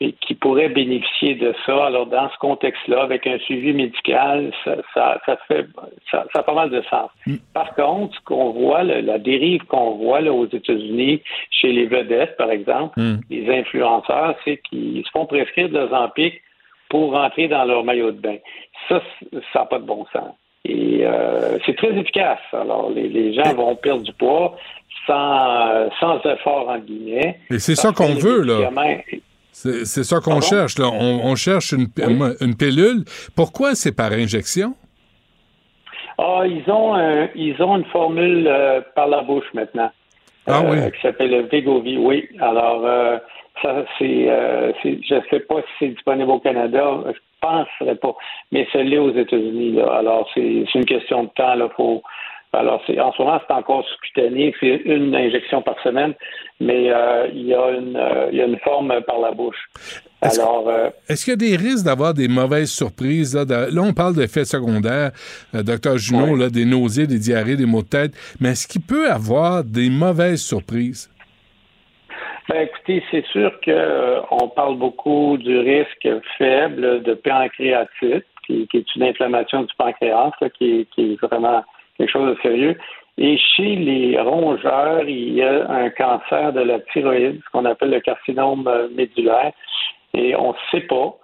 et 0.00 0.12
qui 0.12 0.34
pourraient 0.34 0.70
bénéficier 0.70 1.34
de 1.34 1.54
ça. 1.66 1.84
Alors, 1.84 2.06
dans 2.06 2.30
ce 2.30 2.38
contexte-là, 2.38 3.02
avec 3.02 3.26
un 3.26 3.38
suivi 3.40 3.74
médical, 3.74 4.50
ça, 4.64 4.76
ça, 4.94 5.20
ça 5.26 5.36
fait 5.46 5.66
ça, 6.10 6.24
ça 6.32 6.38
a 6.38 6.42
pas 6.42 6.54
mal 6.54 6.70
de 6.70 6.80
sens. 6.88 7.10
Par 7.52 7.74
contre, 7.74 8.16
ce 8.16 8.20
qu'on 8.24 8.52
voit, 8.52 8.82
la 8.82 9.18
dérive 9.18 9.66
qu'on 9.66 9.96
voit 9.96 10.22
là, 10.22 10.32
aux 10.32 10.46
États-Unis, 10.46 11.20
chez 11.50 11.70
les 11.70 11.84
vedettes, 11.84 12.38
par 12.38 12.50
exemple, 12.50 12.98
les 13.28 13.58
influenceurs, 13.58 14.36
c'est 14.46 14.56
qu'ils 14.70 15.04
se 15.04 15.10
font 15.10 15.26
prescrire 15.26 15.68
de 15.68 15.80
l'Ozempic 15.80 16.40
pour 16.88 17.12
rentrer 17.12 17.48
dans 17.48 17.66
leur 17.66 17.84
maillot 17.84 18.12
de 18.12 18.20
bain. 18.20 18.38
Ça, 18.88 19.02
ça 19.52 19.58
n'a 19.58 19.66
pas 19.66 19.80
de 19.80 19.84
bon 19.84 20.06
sens. 20.14 20.34
Et 20.64 21.00
euh, 21.06 21.58
c'est 21.64 21.76
très 21.76 21.96
efficace. 21.96 22.40
Alors, 22.52 22.90
les, 22.90 23.08
les 23.08 23.32
gens 23.32 23.54
vont 23.54 23.74
perdre 23.76 24.02
du 24.02 24.12
poids 24.12 24.56
sans, 25.06 25.88
sans 26.00 26.20
effort, 26.24 26.68
en 26.68 26.78
guillemets. 26.78 27.40
Et 27.50 27.58
c'est 27.58 27.74
ça 27.76 27.92
qu'on 27.92 28.14
veut, 28.14 28.42
là. 28.42 28.70
C'est 29.52 30.04
ça 30.04 30.20
qu'on 30.20 30.40
cherche. 30.40 30.78
Là. 30.78 30.88
On, 30.92 31.20
on 31.24 31.34
cherche 31.36 31.72
une, 31.72 31.88
une 32.40 32.56
pilule. 32.56 33.04
Pourquoi 33.34 33.74
c'est 33.74 33.96
par 33.96 34.12
injection? 34.12 34.74
Ah, 36.18 36.42
ils 36.46 36.68
ont 36.70 36.94
un- 36.94 37.28
ils 37.34 37.60
ont 37.62 37.76
une 37.76 37.84
formule 37.86 38.46
euh, 38.48 38.80
par 38.94 39.06
la 39.06 39.22
bouche 39.22 39.46
maintenant. 39.54 39.90
Ah 40.48 40.62
euh, 40.64 40.70
oui. 40.70 40.92
Qui 40.92 41.00
s'appelle 41.00 41.30
le 41.30 41.42
Vegovy. 41.42 41.96
Oui. 41.96 42.28
Alors 42.40 42.82
euh, 42.84 43.18
ça 43.62 43.84
c'est 43.98 44.26
je 44.26 45.20
sais 45.30 45.40
pas 45.40 45.56
si 45.60 45.68
c'est 45.78 45.88
disponible 45.88 46.30
au 46.30 46.40
Canada. 46.40 47.04
Je 47.06 47.18
penserais 47.40 47.96
pas. 47.96 48.14
Mais 48.52 48.66
c'est 48.72 48.84
l'est 48.84 48.98
aux 48.98 49.14
États-Unis. 49.14 49.72
Là. 49.72 49.92
Alors 49.98 50.28
c'est 50.34 50.64
une 50.74 50.84
question 50.84 51.24
de 51.24 51.30
temps. 51.30 51.54
Là. 51.54 51.68
Faut 51.76 52.02
alors, 52.52 52.80
c'est, 52.86 52.98
en 52.98 53.12
ce 53.12 53.20
moment, 53.20 53.38
c'est 53.46 53.52
encore 53.52 53.84
sous-cutané, 53.86 54.54
c'est 54.58 54.80
une 54.86 55.14
injection 55.14 55.60
par 55.60 55.74
semaine, 55.82 56.14
mais 56.60 56.90
euh, 56.90 57.28
il, 57.34 57.46
y 57.46 57.54
a 57.54 57.70
une, 57.72 57.94
euh, 57.94 58.28
il 58.32 58.38
y 58.38 58.40
a 58.40 58.46
une 58.46 58.58
forme 58.60 58.92
par 59.06 59.18
la 59.20 59.32
bouche. 59.32 59.68
Alors, 60.22 60.64
euh, 60.66 60.88
Est-ce 61.08 61.24
qu'il 61.24 61.32
y 61.32 61.34
a 61.34 61.56
des 61.56 61.56
risques 61.56 61.84
d'avoir 61.84 62.14
des 62.14 62.26
mauvaises 62.26 62.70
surprises? 62.70 63.36
Là, 63.36 63.44
De- 63.44 63.74
là, 63.74 63.82
on 63.82 63.92
parle 63.92 64.14
d'effets 64.14 64.46
secondaires, 64.46 65.10
euh, 65.54 65.62
docteur 65.62 65.98
Junot, 65.98 66.36
là, 66.36 66.48
des 66.48 66.64
nausées, 66.64 67.06
des 67.06 67.18
diarrhées, 67.18 67.56
des 67.56 67.66
maux 67.66 67.82
de 67.82 67.88
tête, 67.88 68.12
mais 68.40 68.50
est-ce 68.50 68.66
qu'il 68.66 68.82
peut 68.82 69.10
avoir 69.10 69.62
des 69.62 69.90
mauvaises 69.90 70.40
surprises? 70.40 71.10
Ben, 72.48 72.62
écoutez, 72.62 73.02
c'est 73.10 73.26
sûr 73.26 73.52
que 73.60 73.70
euh, 73.70 74.20
parle 74.56 74.76
beaucoup 74.78 75.36
du 75.36 75.58
risque 75.58 76.08
faible 76.38 77.02
de 77.02 77.12
pancréatite, 77.12 78.24
qui, 78.46 78.66
est 78.72 78.94
une 78.96 79.02
inflammation 79.02 79.64
du 79.64 79.74
pancréas, 79.76 80.32
là, 80.40 80.48
qui, 80.48 80.86
est- 80.96 81.22
vraiment 81.22 81.62
quelque 81.98 82.10
chose 82.10 82.34
de 82.34 82.40
sérieux. 82.40 82.78
Et 83.18 83.36
chez 83.36 83.76
les 83.76 84.18
rongeurs, 84.18 85.06
il 85.06 85.34
y 85.34 85.42
a 85.42 85.68
un 85.70 85.90
cancer 85.90 86.54
de 86.54 86.60
la 86.60 86.78
thyroïde, 86.80 87.40
ce 87.44 87.50
qu'on 87.50 87.66
appelle 87.66 87.90
le 87.90 88.00
carcinome 88.00 88.66
euh, 88.66 88.88
médulaire. 88.96 89.52
Et 90.14 90.34
on 90.34 90.52
ne 90.52 90.58
sait 90.70 90.86
pas 90.86 91.18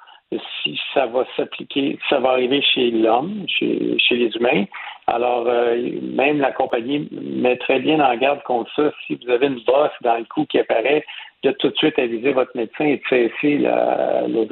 si 0.63 0.79
ça 0.93 1.07
va 1.07 1.25
s'appliquer, 1.37 1.99
ça 2.11 2.19
va 2.19 2.31
arriver 2.31 2.61
chez 2.61 2.91
l'homme, 2.91 3.45
chez, 3.49 3.97
les 4.11 4.37
humains. 4.37 4.65
Alors, 5.07 5.47
euh, 5.47 5.77
même 6.03 6.41
la 6.41 6.53
compagnie 6.53 7.09
met 7.13 7.57
très 7.57 7.79
bien 7.79 8.01
en 8.01 8.17
garde 8.17 8.43
contre 8.45 8.71
ça. 8.75 8.91
Si 9.07 9.17
vous 9.17 9.31
avez 9.31 9.49
une 9.49 9.61
bosse 9.67 9.93
dans 10.01 10.17
le 10.17 10.25
cou 10.25 10.47
qui 10.47 10.59
apparaît, 10.59 11.05
de 11.43 11.51
tout 11.53 11.69
de 11.69 11.77
suite 11.77 11.99
aviser 11.99 12.33
votre 12.33 12.57
médecin 12.57 12.87
et 12.87 12.97
de 12.97 13.03
cesser 13.11 13.59
les 13.59 14.49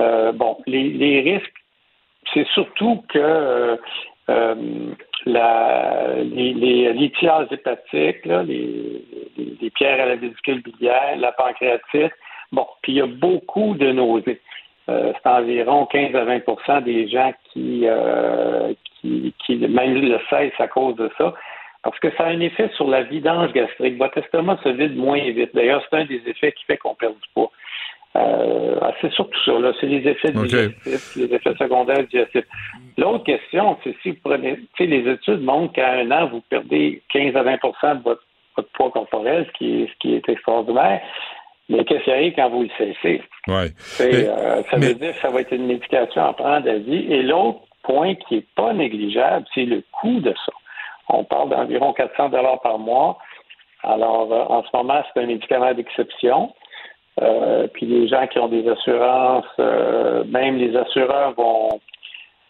euh, 0.00 0.32
bon, 0.32 0.56
les, 0.66 1.20
risques, 1.20 1.52
c'est 2.32 2.46
surtout 2.48 3.04
que 3.10 3.78
euh, 4.30 4.56
la, 5.26 6.14
les, 6.22 6.54
les 6.54 7.12
hépatiques, 7.50 8.24
les, 8.24 9.70
pierres 9.74 10.00
à 10.00 10.06
la 10.06 10.16
vésicule 10.16 10.62
biliaire, 10.62 11.16
la 11.18 11.32
pancréatite, 11.32 12.12
bon, 12.50 12.66
puis 12.82 12.92
il 12.92 12.96
y 12.96 13.02
a 13.02 13.06
beaucoup 13.06 13.74
de 13.74 13.92
nausées. 13.92 14.40
C'est 14.86 15.26
environ 15.26 15.86
15 15.86 16.16
à 16.16 16.24
20% 16.24 16.82
des 16.82 17.08
gens 17.08 17.32
qui, 17.52 17.86
qui, 19.00 19.34
qui 19.44 19.56
même 19.56 19.94
le 19.94 20.18
cessent 20.28 20.60
à 20.60 20.68
cause 20.68 20.96
de 20.96 21.10
ça. 21.18 21.34
Parce 21.82 21.98
que 21.98 22.10
ça 22.16 22.24
a 22.24 22.28
un 22.28 22.40
effet 22.40 22.70
sur 22.76 22.88
la 22.88 23.02
vidange 23.02 23.52
gastrique. 23.52 23.96
Votre 23.96 24.18
estomac 24.18 24.58
se 24.62 24.68
vide 24.68 24.96
moins 24.96 25.18
vite. 25.18 25.54
D'ailleurs, 25.54 25.82
c'est 25.88 25.96
un 25.96 26.04
des 26.04 26.20
effets 26.26 26.52
qui 26.52 26.64
fait 26.66 26.76
qu'on 26.76 26.94
perd 26.94 27.14
du 27.14 27.28
poids. 27.34 27.50
Euh, 28.16 28.76
ah, 28.82 28.92
c'est 29.00 29.12
surtout 29.12 29.38
ça, 29.44 29.58
là. 29.58 29.72
C'est 29.80 29.86
les 29.86 30.06
effets 30.06 30.32
digestifs, 30.32 31.16
les 31.16 31.32
effets 31.34 31.54
secondaires 31.54 32.04
digestifs. 32.04 32.44
L'autre 32.98 33.24
question, 33.24 33.78
c'est 33.84 33.94
si 34.02 34.10
vous 34.10 34.18
prenez, 34.24 34.56
tu 34.56 34.66
sais, 34.78 34.86
les 34.86 35.10
études 35.10 35.42
montrent 35.42 35.72
qu'à 35.72 35.92
un 35.92 36.10
an, 36.10 36.26
vous 36.26 36.42
perdez 36.50 37.02
15 37.12 37.36
à 37.36 37.44
20% 37.44 37.98
de 37.98 38.02
votre, 38.02 38.22
poids 38.74 38.90
corporel, 38.90 39.46
ce 39.46 39.58
qui 39.58 39.82
est, 39.82 39.86
ce 39.86 39.98
qui 40.00 40.14
est 40.16 40.28
extraordinaire. 40.28 41.00
Mais 41.70 41.84
qu'est-ce 41.84 42.02
qui 42.02 42.10
arrive 42.10 42.34
quand 42.34 42.50
vous 42.50 42.64
le 42.64 42.68
cessez? 42.76 43.22
Ouais. 43.46 43.70
Euh, 44.00 44.62
ça 44.70 44.76
veut 44.76 44.92
dire 44.92 45.12
que 45.12 45.18
ça 45.20 45.30
va 45.30 45.40
être 45.40 45.52
une 45.52 45.66
médication 45.66 46.22
à 46.26 46.32
prendre 46.32 46.68
à 46.68 46.74
vie. 46.74 47.06
Et 47.10 47.22
l'autre 47.22 47.60
point 47.90 48.14
qui 48.14 48.36
n'est 48.36 48.46
pas 48.54 48.72
négligeable, 48.72 49.46
c'est 49.54 49.64
le 49.64 49.82
coût 49.92 50.20
de 50.20 50.32
ça. 50.46 50.52
On 51.08 51.24
parle 51.24 51.50
d'environ 51.50 51.92
400 51.92 52.28
dollars 52.28 52.60
par 52.60 52.78
mois. 52.78 53.18
Alors, 53.82 54.32
euh, 54.32 54.44
en 54.48 54.62
ce 54.62 54.68
moment, 54.74 55.02
c'est 55.12 55.22
un 55.22 55.26
médicament 55.26 55.74
d'exception. 55.74 56.52
Euh, 57.20 57.66
puis 57.66 57.86
les 57.86 58.06
gens 58.08 58.26
qui 58.28 58.38
ont 58.38 58.48
des 58.48 58.68
assurances, 58.68 59.44
euh, 59.58 60.24
même 60.24 60.56
les 60.56 60.76
assureurs 60.76 61.34
vont 61.34 61.68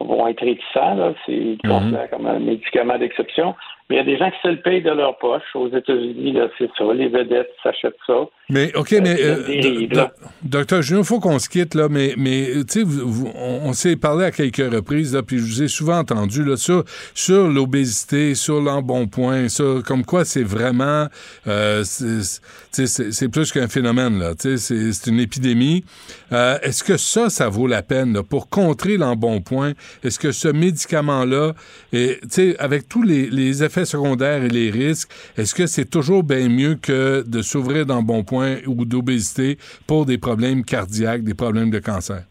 vont 0.00 0.26
être 0.28 0.40
réticents. 0.40 1.14
C'est 1.26 1.58
considéré 1.66 2.08
comme 2.08 2.26
un 2.26 2.38
médicament 2.38 2.98
d'exception. 2.98 3.54
Mais 3.90 3.96
il 3.96 3.98
y 3.98 4.02
a 4.02 4.04
des 4.04 4.18
gens 4.18 4.30
qui 4.30 4.38
se 4.40 4.48
le 4.48 4.62
payent 4.62 4.82
de 4.82 4.90
leur 4.90 5.18
poche. 5.18 5.42
Aux 5.54 5.68
États-Unis, 5.68 6.38
c'est 6.56 6.70
ça. 6.78 6.84
Les 6.94 7.08
vedettes 7.08 7.50
s'achètent 7.60 7.96
ça. 8.06 8.28
Mais, 8.48 8.72
OK, 8.76 8.92
mais, 9.02 9.16
euh, 9.20 10.08
docteur 10.42 10.82
Junot, 10.82 11.02
il 11.02 11.06
faut 11.06 11.20
qu'on 11.20 11.38
se 11.38 11.48
quitte, 11.48 11.74
là, 11.74 11.88
mais, 11.88 12.14
mais 12.16 12.48
tu 12.68 12.82
sais, 12.82 13.02
on, 13.36 13.72
s'est 13.72 13.96
parlé 13.96 14.24
à 14.24 14.30
quelques 14.32 14.72
reprises, 14.72 15.14
là, 15.14 15.22
puis 15.22 15.38
je 15.38 15.42
vous 15.42 15.62
ai 15.62 15.68
souvent 15.68 15.98
entendu, 15.98 16.44
là, 16.44 16.56
sur, 16.56 16.84
sur 17.14 17.46
l'obésité, 17.46 18.34
sur 18.34 18.60
l'embonpoint, 18.60 19.48
ça, 19.48 19.62
comme 19.86 20.04
quoi 20.04 20.24
c'est 20.24 20.42
vraiment, 20.42 21.06
euh, 21.46 21.84
c'est 21.84 23.28
plus 23.30 23.52
qu'un 23.52 23.68
phénomène, 23.68 24.18
là, 24.18 24.34
tu 24.34 24.58
sais, 24.58 24.92
c'est 24.92 25.10
une 25.10 25.20
épidémie. 25.20 25.84
Euh, 26.32 26.58
est-ce 26.62 26.82
que 26.82 26.96
ça, 26.96 27.30
ça 27.30 27.48
vaut 27.48 27.68
la 27.68 27.82
peine, 27.82 28.14
là, 28.14 28.24
pour 28.24 28.48
contrer 28.48 28.96
l'embonpoint? 28.96 29.74
Est-ce 30.02 30.18
que 30.18 30.32
ce 30.32 30.48
médicament-là, 30.48 31.52
tu 31.92 32.18
sais, 32.28 32.56
avec 32.58 32.88
tous 32.88 33.04
les, 33.04 33.30
les 33.30 33.62
effets 33.62 33.79
secondaires 33.84 34.42
et 34.42 34.48
les 34.48 34.70
risques, 34.70 35.10
est-ce 35.36 35.54
que 35.54 35.66
c'est 35.66 35.88
toujours 35.88 36.22
bien 36.22 36.48
mieux 36.48 36.76
que 36.76 37.22
de 37.26 37.42
s'ouvrir 37.42 37.86
d'embonpoint 37.86 38.56
ou 38.66 38.84
d'obésité 38.84 39.58
pour 39.86 40.06
des 40.06 40.18
problèmes 40.18 40.64
cardiaques, 40.64 41.22
des 41.22 41.34
problèmes 41.34 41.70
de 41.70 41.78
cancer? 41.78 42.22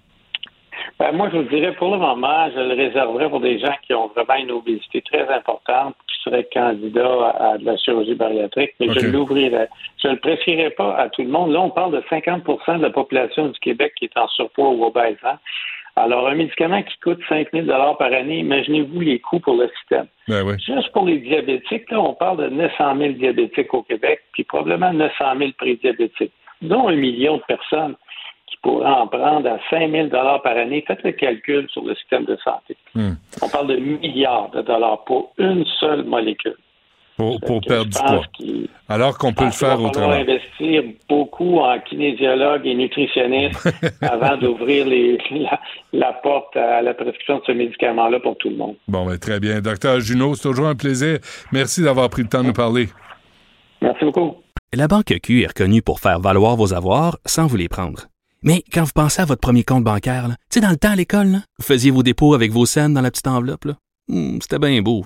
Ben, 1.00 1.14
moi, 1.14 1.30
je 1.32 1.38
vous 1.38 1.44
dirais, 1.44 1.74
pour 1.76 1.92
le 1.92 1.98
moment, 1.98 2.50
je 2.54 2.60
le 2.60 2.76
réserverais 2.76 3.30
pour 3.30 3.40
des 3.40 3.58
gens 3.58 3.74
qui 3.88 3.94
ont 3.94 4.08
vraiment 4.08 4.36
une 4.36 4.52
obésité 4.52 5.02
très 5.02 5.28
importante, 5.30 5.96
qui 6.08 6.30
seraient 6.30 6.48
candidats 6.54 7.36
à, 7.40 7.58
de 7.58 7.66
la 7.66 7.78
chirurgie 7.78 8.16
bariatrique, 8.16 8.74
mais 8.82 8.90
je 8.90 9.08
l'ouvrirais. 9.08 9.70
Je 10.04 10.10
ne 10.10 10.14
le 10.14 10.20
prescrirais 10.20 10.72
pas 10.72 10.96
à 10.98 11.08
tout 11.08 11.22
le 11.22 11.30
monde. 11.30 11.54
Là, 11.54 11.62
on 11.62 11.70
parle 11.70 11.94
de 11.94 12.02
50% 12.12 12.80
de 12.80 12.82
la 12.82 12.90
population 12.90 13.48
du 13.48 13.60
Québec 13.60 13.94
qui 13.96 14.06
est 14.06 14.18
en 14.18 14.28
surpoids 14.28 14.72
ou 14.72 14.84
obèse. 14.84 15.16
Hein? 15.24 15.38
Alors, 16.00 16.30
un 16.30 16.36
médicament 16.36 16.82
qui 16.84 16.98
coûte 17.00 17.20
5 17.28 17.50
000 17.52 17.68
par 17.68 18.14
année, 18.14 18.40
imaginez-vous 18.40 19.02
les 19.02 19.20
coûts 19.20 19.42
pour 19.42 19.56
le 19.56 19.70
système. 19.80 20.08
Ben 20.30 20.58
Juste 20.58 20.94
pour 20.94 21.06
les 21.06 21.18
diabétiques, 21.18 21.92
là, 21.92 22.00
on 22.00 22.14
parle 22.14 22.38
de 22.38 22.56
900 22.56 22.98
000 22.98 23.14
diabétiques 23.14 23.74
au 23.74 23.84
Québec, 23.84 24.22
puis 24.32 24.46
probablement 24.46 24.94
900 24.94 25.38
000 25.38 25.52
prédiabétiques, 25.58 26.32
dont 26.62 26.88
un 26.88 26.96
million 26.96 27.38
de 27.38 27.44
personnes 27.44 27.96
qui 28.48 28.56
pourraient 28.62 28.90
en 28.90 29.08
prendre 29.08 29.50
à 29.50 29.60
5 29.70 29.92
000 29.92 30.08
par 30.10 30.58
année. 30.58 30.84
Faites 30.88 31.04
le 31.04 31.12
calcul 31.12 31.68
sur 31.70 31.84
le 31.84 31.94
système 31.96 32.24
de 32.24 32.38
santé. 32.38 32.78
Hmm. 32.96 33.16
On 33.42 33.50
parle 33.50 33.68
de 33.68 33.76
milliards 33.76 34.52
de 34.52 34.62
dollars 34.62 35.04
pour 35.04 35.34
une 35.38 35.66
seule 35.82 36.04
molécule. 36.04 36.56
Pour, 37.20 37.60
perdre 37.68 37.90
du 37.92 37.98
poids. 37.98 38.22
Alors 38.88 39.18
qu'on 39.18 39.34
peut 39.34 39.44
le 39.44 39.52
faire 39.52 39.82
autrement. 39.82 40.08
On 40.08 40.10
va 40.10 40.16
investir 40.20 40.84
beaucoup 41.10 41.58
en 41.60 41.78
kinésiologue 41.82 42.66
et 42.66 42.74
nutritionniste 42.74 43.70
avant 44.02 44.38
d'ouvrir 44.38 44.88
la, 44.88 45.60
la, 45.92 46.14
porte 46.14 46.56
à 46.56 46.82
la 46.82 46.94
prescription 46.94 47.40
de 47.40 47.44
ce 47.46 47.52
médicament-là 47.52 48.22
pour 48.22 48.38
tout 48.38 48.50
le 48.50 48.56
monde. 48.56 48.76
Bon, 48.88 49.06
ben, 49.06 49.18
très 49.18 49.42
bien. 49.42 49.60
Docteur 49.60 50.00
Junot, 50.00 50.36
c'est 50.36 50.44
toujours 50.44 50.68
un 50.68 50.76
plaisir. 50.76 51.20
Merci 51.52 51.84
d'avoir 51.84 52.10
pris 52.10 52.22
le 52.22 52.30
temps 52.30 52.42
de 52.42 52.48
nous 52.48 52.54
parler. 52.54 52.88
Merci 53.82 54.06
beaucoup. 54.06 54.36
La 54.74 54.88
Banque 54.88 55.14
Q 55.22 55.44
est 55.44 55.48
reconnue 55.48 55.82
pour 55.82 56.00
faire 56.00 56.22
valoir 56.22 56.56
vos 56.56 56.74
avoirs 56.74 57.18
sans 57.26 57.48
vous 57.48 57.58
les 57.58 57.68
prendre. 57.68 58.04
Mais 58.44 58.64
quand 58.72 58.84
vous 58.84 58.92
pensez 58.96 59.22
à 59.22 59.26
votre 59.26 59.42
premier 59.42 59.64
compte 59.64 59.84
bancaire, 59.84 60.28
tu 60.30 60.36
sais, 60.52 60.62
dans 60.62 60.70
le 60.70 60.78
temps 60.78 60.92
à 60.92 60.96
l'école, 60.96 61.40
vous 61.58 61.66
faisiez 61.66 61.92
vos 61.92 62.04
dépôts 62.04 62.34
avec 62.34 62.52
vos 62.52 62.66
scènes 62.66 62.94
dans 62.94 63.02
la 63.02 63.12
petite 63.12 63.28
enveloppe. 63.28 63.68
Hmm, 64.08 64.38
c'était 64.42 64.58
bien 64.58 64.82
beau. 64.82 65.06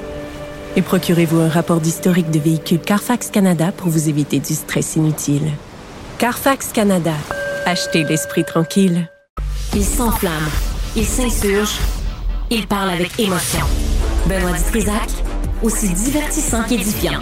et 0.75 0.81
procurez-vous 0.81 1.39
un 1.39 1.49
rapport 1.49 1.79
d'historique 1.79 2.31
de 2.31 2.39
véhicule 2.39 2.79
Carfax 2.79 3.29
Canada 3.29 3.71
pour 3.71 3.89
vous 3.89 4.09
éviter 4.09 4.39
du 4.39 4.53
stress 4.53 4.95
inutile. 4.95 5.51
Carfax 6.17 6.71
Canada. 6.71 7.13
Achetez 7.65 8.03
l'esprit 8.03 8.43
tranquille. 8.43 9.09
Il 9.75 9.83
s'enflamme. 9.83 10.49
Il 10.95 11.05
s'insurge. 11.05 11.77
Il 12.49 12.67
parle 12.67 12.89
avec 12.89 13.19
émotion. 13.19 13.65
Benoît 14.27 14.51
Dutrisac, 14.51 15.09
aussi 15.63 15.89
divertissant 15.89 16.63
qu'édifiant. 16.63 17.19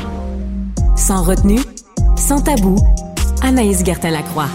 Sans 0.95 1.23
retenue, 1.23 1.61
sans 2.17 2.41
tabou, 2.41 2.77
Anaïs 3.41 3.85
Gertin-Lacroix. 3.85 4.49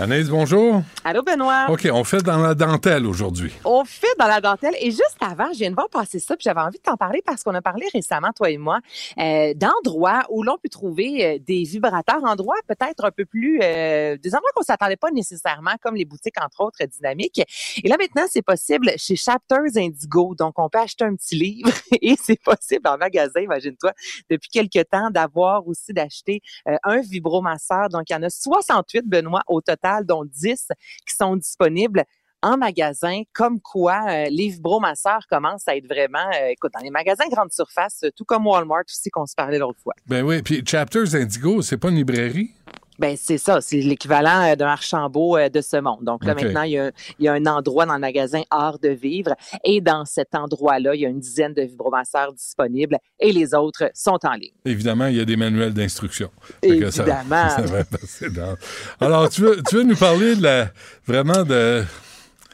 Anaïs, 0.00 0.28
bonjour. 0.28 0.84
Allô, 1.02 1.24
Benoît. 1.24 1.66
OK, 1.70 1.88
on 1.92 2.04
fait 2.04 2.22
dans 2.22 2.38
la 2.38 2.54
dentelle 2.54 3.04
aujourd'hui. 3.04 3.52
On 3.64 3.84
fait 3.84 4.06
dans 4.16 4.28
la 4.28 4.40
dentelle. 4.40 4.76
Et 4.80 4.92
juste 4.92 5.16
avant, 5.20 5.52
je 5.52 5.58
viens 5.58 5.70
de 5.70 5.74
voir 5.74 5.88
passer 5.88 6.20
ça, 6.20 6.36
puis 6.36 6.44
j'avais 6.44 6.60
envie 6.60 6.78
de 6.78 6.82
t'en 6.84 6.96
parler 6.96 7.20
parce 7.26 7.42
qu'on 7.42 7.54
a 7.56 7.60
parlé 7.60 7.84
récemment, 7.92 8.30
toi 8.32 8.48
et 8.48 8.58
moi, 8.58 8.78
euh, 9.18 9.54
d'endroits 9.54 10.22
où 10.30 10.44
l'on 10.44 10.56
peut 10.56 10.68
trouver 10.68 11.26
euh, 11.26 11.38
des 11.44 11.64
vibrateurs, 11.64 12.22
endroits 12.22 12.54
peut-être 12.68 13.06
un 13.06 13.10
peu 13.10 13.24
plus, 13.24 13.58
euh, 13.60 14.16
des 14.18 14.36
endroits 14.36 14.50
qu'on 14.54 14.62
s'attendait 14.62 14.94
pas 14.94 15.10
nécessairement, 15.10 15.74
comme 15.82 15.96
les 15.96 16.04
boutiques, 16.04 16.40
entre 16.40 16.60
autres, 16.60 16.78
dynamiques. 16.86 17.42
Et 17.82 17.88
là, 17.88 17.96
maintenant, 17.98 18.26
c'est 18.30 18.42
possible 18.42 18.92
chez 18.98 19.16
Chapters 19.16 19.76
Indigo. 19.76 20.36
Donc, 20.38 20.60
on 20.60 20.68
peut 20.68 20.78
acheter 20.78 21.06
un 21.06 21.16
petit 21.16 21.34
livre 21.34 21.72
et 22.00 22.14
c'est 22.22 22.40
possible 22.40 22.86
en 22.86 22.98
magasin, 22.98 23.40
imagine-toi, 23.40 23.92
depuis 24.30 24.48
quelques 24.48 24.88
temps, 24.90 25.10
d'avoir 25.10 25.66
aussi 25.66 25.92
d'acheter 25.92 26.40
un 26.84 27.00
vibromasseur. 27.00 27.88
Donc, 27.88 28.04
il 28.10 28.12
y 28.12 28.16
en 28.16 28.22
a 28.22 28.30
68, 28.30 29.04
Benoît, 29.04 29.42
au 29.48 29.60
total 29.60 29.87
dont 30.04 30.24
10 30.24 30.68
qui 31.06 31.14
sont 31.14 31.36
disponibles 31.36 32.04
en 32.42 32.56
magasin, 32.56 33.22
comme 33.32 33.60
quoi 33.60 34.04
euh, 34.08 34.26
les 34.30 34.48
vibromasseurs 34.48 35.26
commencent 35.28 35.66
à 35.66 35.76
être 35.76 35.88
vraiment, 35.88 36.30
euh, 36.40 36.50
écoute, 36.50 36.72
dans 36.72 36.84
les 36.84 36.90
magasins 36.90 37.28
grande 37.28 37.52
surface, 37.52 38.04
tout 38.16 38.24
comme 38.24 38.46
Walmart 38.46 38.84
aussi 38.86 39.10
qu'on 39.10 39.26
se 39.26 39.34
parlait 39.34 39.58
l'autre 39.58 39.80
fois. 39.82 39.94
Ben 40.06 40.22
oui, 40.22 40.42
puis 40.42 40.62
Chapters 40.64 41.14
Indigo, 41.14 41.62
c'est 41.62 41.78
pas 41.78 41.88
une 41.88 41.96
librairie? 41.96 42.52
Ben 42.98 43.16
c'est 43.16 43.38
ça, 43.38 43.60
c'est 43.60 43.80
l'équivalent 43.80 44.42
euh, 44.50 44.56
d'un 44.56 44.66
Archambault 44.66 45.36
euh, 45.36 45.48
de 45.48 45.60
ce 45.60 45.76
monde. 45.76 46.00
Donc 46.02 46.24
là 46.24 46.34
maintenant, 46.46 46.62
il 46.62 46.72
y, 46.72 46.78
a, 46.78 46.90
il 47.18 47.24
y 47.24 47.28
a 47.28 47.32
un 47.32 47.46
endroit 47.46 47.86
dans 47.86 47.94
le 47.94 48.00
magasin 48.00 48.42
Art 48.50 48.78
de 48.80 48.88
vivre 48.88 49.34
et 49.64 49.80
dans 49.80 50.04
cet 50.04 50.34
endroit-là, 50.34 50.94
il 50.94 51.00
y 51.02 51.06
a 51.06 51.08
une 51.08 51.20
dizaine 51.20 51.54
de 51.54 51.62
vibromasseurs 51.62 52.32
disponibles 52.32 52.98
et 53.20 53.32
les 53.32 53.54
autres 53.54 53.90
sont 53.94 54.18
en 54.24 54.32
ligne. 54.32 54.50
Évidemment, 54.64 55.06
il 55.06 55.16
y 55.16 55.20
a 55.20 55.24
des 55.24 55.36
manuels 55.36 55.72
d'instruction. 55.74 56.30
Ça- 56.46 56.54
Évidemment. 56.62 57.48
ça 57.50 57.62
va 57.62 57.84
passer 57.84 58.30
dans- 58.30 58.56
Alors, 59.00 59.28
tu 59.28 59.42
veux, 59.42 59.62
tu 59.68 59.76
veux 59.76 59.84
nous 59.84 59.96
parler 59.96 60.34
de 60.34 60.42
la, 60.42 60.70
vraiment 61.06 61.44
de... 61.44 61.84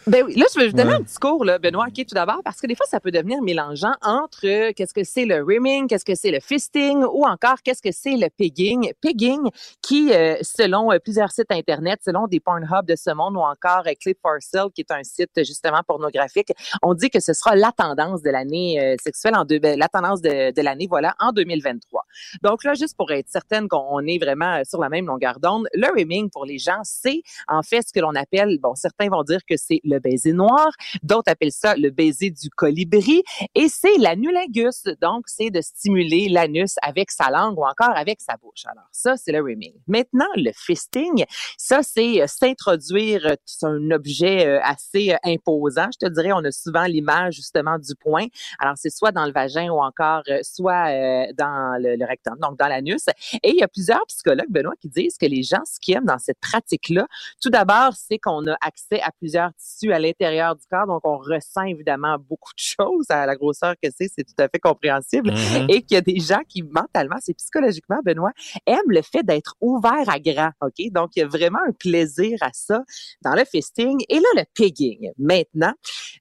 Ben 0.07 0.23
oui, 0.23 0.35
là, 0.37 0.45
je 0.55 0.61
vais 0.61 0.67
vous 0.67 0.75
donner 0.77 0.91
Ouais. 0.91 0.97
un 0.97 1.03
petit 1.03 1.17
cours, 1.17 1.47
là, 1.47 1.59
Benoît, 1.59 1.87
OK, 1.89 1.95
tout 2.07 2.15
d'abord, 2.15 2.43
parce 2.45 2.61
que 2.61 2.67
des 2.67 2.75
fois, 2.75 2.85
ça 2.87 3.01
peut 3.01 3.11
devenir 3.11 3.41
mélangeant 3.41 3.95
entre 4.03 4.47
euh, 4.47 4.73
qu'est-ce 4.77 4.93
que 4.93 5.03
c'est 5.03 5.25
le 5.25 5.43
rimming, 5.43 5.87
qu'est-ce 5.89 6.05
que 6.05 6.15
c'est 6.15 6.31
le 6.31 6.41
fisting 6.41 7.03
ou 7.05 7.25
encore 7.25 7.63
qu'est-ce 7.65 7.81
que 7.81 7.91
c'est 7.91 8.17
le 8.17 8.29
pegging. 8.29 8.93
Pegging, 9.01 9.49
qui, 9.81 10.13
euh, 10.13 10.37
selon 10.43 10.93
euh, 10.93 10.99
plusieurs 10.99 11.31
sites 11.33 11.51
Internet, 11.51 12.01
selon 12.05 12.27
des 12.27 12.39
Pornhub 12.39 12.85
de 12.87 12.97
ce 12.97 13.15
monde 13.15 13.35
ou 13.37 13.41
encore 13.41 13.85
Clip 13.99 14.19
for 14.21 14.35
Sale, 14.41 14.69
qui 14.75 14.83
est 14.83 14.91
un 14.91 15.03
site 15.05 15.31
justement 15.39 15.81
pornographique, 15.87 16.53
on 16.83 16.93
dit 16.93 17.09
que 17.09 17.21
ce 17.21 17.33
sera 17.33 17.57
la 17.57 17.73
tendance 17.73 18.21
de 18.21 18.29
l'année 18.29 18.97
sexuelle, 19.03 19.35
en 19.37 19.47
deux, 19.47 19.59
ben, 19.59 19.79
la 19.79 19.89
tendance 19.89 20.21
de, 20.21 20.53
de 20.53 20.63
l'année, 20.63 20.87
voilà, 20.87 21.15
en 21.19 21.33
2023. 21.33 22.03
Donc 22.43 22.63
là, 22.65 22.75
juste 22.75 22.95
pour 22.99 23.11
être 23.11 23.29
certaine 23.31 23.69
qu'on 23.69 24.01
est 24.07 24.19
vraiment 24.19 24.61
sur 24.65 24.81
la 24.81 24.91
même 24.91 25.07
longueur 25.07 25.41
d'onde, 25.41 25.67
le 25.73 25.91
rimming 25.95 26.29
pour 26.31 26.45
les 26.45 26.59
gens, 26.59 26.81
c'est 26.83 27.23
en 27.49 27.63
fait 27.63 27.83
ce 27.89 27.93
que 27.93 28.01
l'on 28.01 28.15
appelle, 28.15 28.59
bon, 28.61 28.75
certains 28.75 29.09
vont 29.09 29.23
dire 29.23 29.41
que 29.49 29.57
c'est 29.57 29.81
le 29.85 29.94
baiser 29.99 30.33
noir, 30.33 30.71
d'autres 31.03 31.31
appellent 31.31 31.53
ça 31.53 31.75
le 31.77 31.91
baiser 31.91 32.31
du 32.31 32.51
colibri, 32.51 33.23
et 33.55 33.69
c'est 33.69 33.97
l'anulingus, 33.99 34.85
donc 35.01 35.25
c'est 35.27 35.51
de 35.51 35.61
stimuler 35.61 36.29
l'anus 36.29 36.75
avec 36.83 37.11
sa 37.11 37.31
langue 37.31 37.59
ou 37.59 37.65
encore 37.65 37.97
avec 37.97 38.21
sa 38.21 38.37
bouche. 38.37 38.65
Alors 38.67 38.89
ça, 38.93 39.17
c'est 39.17 39.33
le 39.33 39.43
rimming. 39.43 39.75
Maintenant, 39.87 40.29
le 40.37 40.51
fisting, 40.55 41.25
ça 41.59 41.83
c'est 41.83 42.23
euh, 42.23 42.27
s'introduire 42.27 43.27
euh, 43.27 43.35
c'est 43.45 43.67
un 43.67 43.91
objet 43.91 44.47
euh, 44.47 44.61
assez 44.63 45.13
euh, 45.13 45.17
imposant. 45.25 45.89
Je 45.93 46.07
te 46.07 46.13
dirais, 46.13 46.33
on 46.33 46.45
a 46.45 46.53
souvent 46.53 46.85
l'image 46.85 47.35
justement 47.35 47.79
du 47.79 47.95
point. 47.95 48.27
Alors 48.59 48.75
c'est 48.77 48.91
soit 48.91 49.13
dans 49.13 49.27
le 49.27 49.33
vagin 49.33 49.69
ou 49.71 49.81
encore 49.81 50.23
euh, 50.29 50.41
soit 50.43 50.89
euh, 50.89 51.27
dans 51.37 51.81
le, 51.81 51.97
le 51.97 52.05
rectum, 52.07 52.37
donc 52.41 52.59
dans 52.59 52.69
l'anus. 52.69 53.07
Et 53.43 53.51
il 53.51 53.57
y 53.57 53.63
a 53.63 53.69
plusieurs 53.69 54.05
psychologues, 54.07 54.49
Benoît, 54.49 54.75
qui 54.81 54.89
disent 54.89 55.17
que 55.17 55.27
les 55.27 55.43
gens, 55.43 55.63
ce 55.65 55.79
qu'ils 55.81 55.97
aiment 55.97 56.05
dans 56.05 56.19
cette 56.19 56.39
pratique-là, 56.41 57.07
tout 57.43 57.51
d'abord, 57.51 57.93
c'est 57.95 58.19
qu'on 58.19 58.47
a 58.47 58.57
accès 58.61 59.01
à 59.01 59.11
plusieurs 59.13 59.51
tissus 59.55 59.84
à 59.93 59.99
l'intérieur 59.99 60.55
du 60.57 60.63
corps, 60.71 60.87
donc 60.87 61.01
on 61.05 61.19
ressent 61.19 61.63
évidemment 61.63 62.17
beaucoup 62.19 62.53
de 62.53 62.59
choses 62.63 63.07
à 63.11 63.27
la 63.27 63.37
grosseur 63.37 63.75
que 63.83 63.89
c'est, 63.97 64.09
c'est 64.15 64.25
tout 64.25 64.35
à 64.39 64.49
fait 64.49 64.59
compréhensible. 64.59 65.31
Mhm. 65.33 65.67
Et 65.69 65.83
qu'il 65.83 65.95
y 65.95 65.99
a 65.99 66.01
des 66.01 66.21
gens 66.21 66.41
qui, 66.49 66.63
mentalement, 66.63 67.17
c'est 67.21 67.35
psychologiquement, 67.35 67.99
Benoît, 68.05 68.33
aiment 68.67 68.79
le 68.89 69.03
fait 69.03 69.23
d'être 69.23 69.55
ouvert 69.61 70.09
à 70.09 70.19
grand, 70.19 70.51
OK? 70.63 70.91
Donc, 70.93 71.11
il 71.17 71.21
y 71.21 71.23
a 71.23 71.27
vraiment 71.27 71.59
un 71.69 71.73
plaisir 71.73 72.39
à 72.41 72.51
ça 72.53 72.83
dans 73.23 73.35
le 73.35 73.45
fisting. 73.45 74.03
Et 74.09 74.17
là, 74.17 74.29
le 74.37 74.43
pegging. 74.55 75.11
Maintenant, 75.19 75.73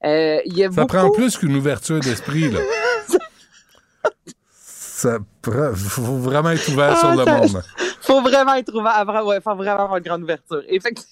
euh, 0.04 0.40
il 0.44 0.56
y 0.56 0.64
a 0.64 0.70
Ça 0.70 0.82
beaucoup... 0.82 0.96
prend 0.96 1.10
plus 1.10 1.36
qu'une 1.38 1.54
ouverture 1.56 2.00
d'esprit, 2.00 2.50
là. 2.50 2.60
Ça 4.56 5.18
faut 5.42 6.16
vraiment 6.18 6.50
être 6.50 6.66
ouvert 6.68 6.94
Ah, 6.96 7.00
sur 7.00 7.10
le 7.10 7.24
ça- 7.24 7.36
monde. 7.38 7.62
faut 8.00 8.22
vraiment 8.22 8.54
être 8.54 8.72
ouvert, 8.74 8.96
avoir- 8.96 9.26
ouais, 9.26 9.40
faut 9.40 9.54
vraiment 9.54 9.82
avoir 9.82 9.96
une 9.98 10.04
grande 10.04 10.22
ouverture. 10.22 10.62
Effectivement. 10.68 11.10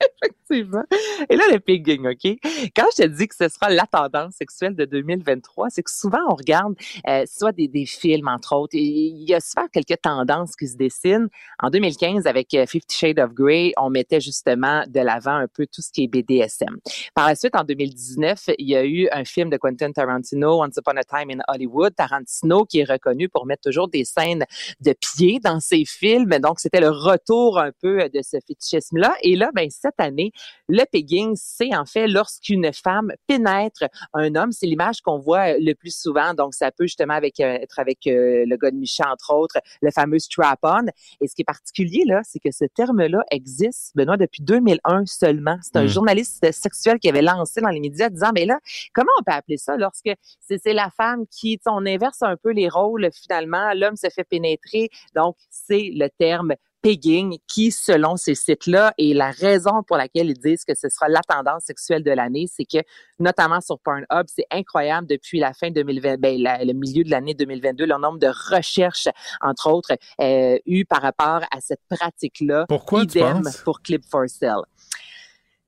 Effectivement. 0.22 0.84
Et 1.28 1.36
là, 1.36 1.44
le 1.52 1.60
pegging, 1.60 2.06
OK? 2.06 2.38
Quand 2.74 2.86
je 2.96 3.02
te 3.02 3.08
dis 3.08 3.28
que 3.28 3.34
ce 3.34 3.48
sera 3.48 3.70
la 3.70 3.86
tendance 3.86 4.34
sexuelle 4.34 4.74
de 4.74 4.84
2023, 4.84 5.70
c'est 5.70 5.82
que 5.82 5.90
souvent, 5.90 6.20
on 6.28 6.34
regarde 6.34 6.74
euh, 7.08 7.24
soit 7.26 7.52
des, 7.52 7.68
des 7.68 7.86
films, 7.86 8.28
entre 8.28 8.54
autres, 8.54 8.74
et 8.76 8.82
il 8.82 9.28
y 9.28 9.34
a 9.34 9.40
souvent 9.40 9.66
quelques 9.68 10.00
tendances 10.00 10.56
qui 10.56 10.68
se 10.68 10.76
dessinent. 10.76 11.28
En 11.62 11.70
2015, 11.70 12.26
avec 12.26 12.54
euh, 12.54 12.66
Fifty 12.66 12.96
Shades 12.96 13.18
of 13.18 13.32
Grey, 13.34 13.72
on 13.76 13.90
mettait 13.90 14.20
justement 14.20 14.84
de 14.86 15.00
l'avant 15.00 15.36
un 15.36 15.48
peu 15.48 15.66
tout 15.66 15.82
ce 15.82 15.90
qui 15.90 16.04
est 16.04 16.08
BDSM. 16.08 16.78
Par 17.14 17.26
la 17.26 17.34
suite, 17.34 17.54
en 17.54 17.64
2019, 17.64 18.50
il 18.58 18.68
y 18.68 18.76
a 18.76 18.84
eu 18.84 19.08
un 19.12 19.24
film 19.24 19.50
de 19.50 19.56
Quentin 19.56 19.92
Tarantino, 19.92 20.62
Once 20.62 20.76
Upon 20.76 20.96
a 20.96 21.04
Time 21.04 21.30
in 21.30 21.42
Hollywood. 21.48 21.94
Tarantino, 21.94 22.64
qui 22.64 22.80
est 22.80 22.90
reconnu 22.90 23.28
pour 23.28 23.46
mettre 23.46 23.62
toujours 23.62 23.88
des 23.88 24.04
scènes 24.04 24.44
de 24.80 24.92
pieds 24.92 25.40
dans 25.40 25.60
ses 25.60 25.84
films. 25.84 26.30
Donc, 26.38 26.60
c'était 26.60 26.80
le 26.80 26.90
retour 26.90 27.58
un 27.58 27.72
peu 27.80 28.08
de 28.08 28.20
ce 28.22 28.38
fétichisme-là. 28.46 29.14
Et 29.22 29.36
là, 29.36 29.50
ben, 29.54 29.68
cette 29.88 30.06
année, 30.06 30.32
le 30.68 30.84
pegging, 30.90 31.34
c'est 31.36 31.74
en 31.74 31.84
fait 31.84 32.06
lorsqu'une 32.06 32.72
femme 32.72 33.12
pénètre 33.26 33.84
un 34.14 34.34
homme. 34.34 34.52
C'est 34.52 34.66
l'image 34.66 35.00
qu'on 35.00 35.18
voit 35.18 35.58
le 35.58 35.72
plus 35.74 35.94
souvent. 35.96 36.34
Donc, 36.34 36.54
ça 36.54 36.70
peut 36.70 36.84
justement 36.84 37.14
avec, 37.14 37.40
euh, 37.40 37.54
être 37.54 37.78
avec 37.78 38.06
euh, 38.06 38.44
le 38.46 38.56
gars 38.56 38.70
de 38.70 38.76
Micha, 38.76 39.10
entre 39.10 39.34
autres, 39.34 39.58
le 39.82 39.90
fameux 39.90 40.18
strap-on. 40.18 40.86
Et 41.20 41.28
ce 41.28 41.34
qui 41.34 41.42
est 41.42 41.44
particulier, 41.44 42.04
là, 42.06 42.20
c'est 42.24 42.38
que 42.38 42.50
ce 42.50 42.64
terme-là 42.64 43.22
existe, 43.30 43.92
Benoît, 43.96 44.16
depuis 44.16 44.42
2001 44.42 45.06
seulement. 45.06 45.56
C'est 45.62 45.76
un 45.76 45.84
Mm. 45.84 45.88
journaliste 45.88 46.52
sexuel 46.52 46.98
qui 46.98 47.08
avait 47.08 47.22
lancé 47.22 47.60
dans 47.60 47.68
les 47.68 47.80
médias 47.80 48.08
disant, 48.08 48.30
mais 48.34 48.46
là, 48.46 48.58
comment 48.94 49.10
on 49.18 49.22
peut 49.22 49.32
appeler 49.32 49.56
ça 49.56 49.76
lorsque 49.76 50.10
c'est 50.40 50.72
la 50.72 50.90
femme 50.90 51.24
qui, 51.30 51.58
on 51.66 51.84
inverse 51.86 52.22
un 52.22 52.36
peu 52.36 52.50
les 52.50 52.68
rôles 52.68 53.08
finalement, 53.12 53.72
l'homme 53.74 53.96
se 53.96 54.08
fait 54.08 54.24
pénétrer. 54.24 54.90
Donc, 55.14 55.36
c'est 55.50 55.90
le 55.94 56.08
terme 56.18 56.54
pegging 56.82 57.38
qui, 57.46 57.70
selon 57.70 58.16
ces 58.16 58.34
sites-là, 58.34 58.94
et 58.98 59.14
la 59.14 59.30
raison 59.30 59.82
pour 59.86 59.96
laquelle 59.96 60.28
ils 60.30 60.38
disent 60.38 60.64
que 60.64 60.74
ce 60.74 60.88
sera 60.88 61.08
la 61.08 61.20
tendance 61.22 61.64
sexuelle 61.64 62.02
de 62.04 62.10
l'année, 62.10 62.46
c'est 62.52 62.64
que, 62.64 62.78
notamment 63.18 63.60
sur 63.60 63.78
Pornhub, 63.80 64.26
c'est 64.26 64.46
incroyable 64.50 65.06
depuis 65.06 65.38
la 65.40 65.52
fin 65.52 65.70
2020, 65.70 66.18
ben, 66.20 66.40
la- 66.40 66.64
le 66.64 66.72
milieu 66.72 67.04
de 67.04 67.10
l'année 67.10 67.34
2022, 67.34 67.84
le 67.86 67.98
nombre 67.98 68.18
de 68.18 68.28
recherches, 68.54 69.08
entre 69.40 69.70
autres, 69.70 69.92
euh, 70.20 70.58
eues 70.66 70.84
par 70.84 71.02
rapport 71.02 71.42
à 71.50 71.60
cette 71.60 71.80
pratique-là. 71.90 72.66
Pourquoi 72.68 73.00
tu 73.06 73.18
Idem 73.18 73.42
penses? 73.42 73.56
pour 73.58 73.80
Clip 73.82 74.04
for 74.08 74.28
Sale. 74.28 74.62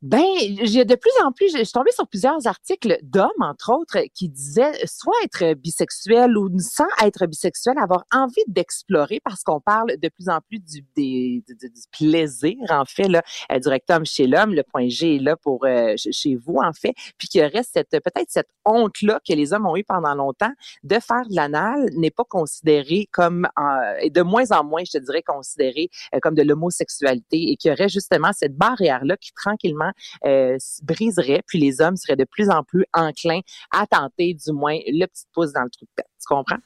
Ben, 0.02 0.24
j'ai 0.62 0.86
de 0.86 0.94
plus 0.94 1.10
en 1.22 1.30
plus, 1.30 1.52
je 1.54 1.62
suis 1.62 1.72
tombée 1.72 1.90
sur 1.92 2.08
plusieurs 2.08 2.46
articles 2.46 2.98
d'hommes, 3.02 3.28
entre 3.40 3.70
autres, 3.74 3.98
qui 4.14 4.30
disaient 4.30 4.72
soit 4.86 5.12
être 5.24 5.52
bisexuel 5.52 6.38
ou 6.38 6.48
sans 6.58 6.86
être 7.04 7.26
bisexuel, 7.26 7.74
avoir 7.78 8.04
envie 8.10 8.42
d'explorer 8.46 9.20
parce 9.22 9.42
qu'on 9.42 9.60
parle 9.60 9.98
de 9.98 10.08
plus 10.08 10.30
en 10.30 10.40
plus 10.40 10.58
du, 10.58 10.80
du, 10.96 11.42
du- 11.46 11.70
plaisir, 11.92 12.56
en 12.70 12.86
fait, 12.86 13.08
là, 13.08 13.20
euh, 13.52 13.58
du 13.58 13.68
rectum 13.68 14.06
chez 14.06 14.26
l'homme. 14.26 14.54
Le 14.54 14.62
point 14.62 14.88
G 14.88 15.16
est 15.16 15.18
là 15.18 15.36
pour 15.36 15.66
euh, 15.66 15.96
ch- 15.98 16.08
chez 16.12 16.34
vous, 16.34 16.56
en 16.56 16.72
fait. 16.72 16.94
Puis 17.18 17.28
qu'il 17.28 17.44
reste 17.44 17.72
cette, 17.74 17.90
peut-être 17.90 18.30
cette 18.30 18.48
honte-là 18.64 19.20
que 19.28 19.34
les 19.34 19.52
hommes 19.52 19.66
ont 19.66 19.76
eu 19.76 19.84
pendant 19.84 20.14
longtemps 20.14 20.52
de 20.82 20.94
faire 20.94 21.26
de 21.28 21.34
l'anal 21.36 21.90
n'est 21.94 22.10
pas 22.10 22.24
considéré 22.24 23.06
comme, 23.12 23.46
euh, 23.58 23.94
et 24.00 24.08
de 24.08 24.22
moins 24.22 24.50
en 24.52 24.64
moins, 24.64 24.82
je 24.82 24.92
te 24.92 25.04
dirais, 25.04 25.22
considéré 25.22 25.90
euh, 26.14 26.20
comme 26.22 26.34
de 26.34 26.42
l'homosexualité 26.42 27.50
et 27.50 27.56
qu'il 27.56 27.70
y 27.70 27.74
aurait 27.74 27.90
justement 27.90 28.30
cette 28.32 28.56
barrière-là 28.56 29.18
qui 29.18 29.32
tranquillement 29.34 29.89
euh, 30.24 30.56
se 30.58 30.84
briserait, 30.84 31.42
puis 31.46 31.58
les 31.58 31.80
hommes 31.80 31.96
seraient 31.96 32.16
de 32.16 32.24
plus 32.24 32.50
en 32.50 32.62
plus 32.62 32.84
enclins 32.92 33.40
à 33.72 33.86
tenter 33.86 34.34
du 34.34 34.52
moins 34.52 34.78
le 34.86 35.06
petit 35.06 35.26
pouce 35.32 35.52
dans 35.52 35.62
le 35.62 35.70
trou 35.70 35.84
de 35.84 35.90
pète. 35.96 36.06
Tu 36.20 36.26
comprends? 36.26 36.58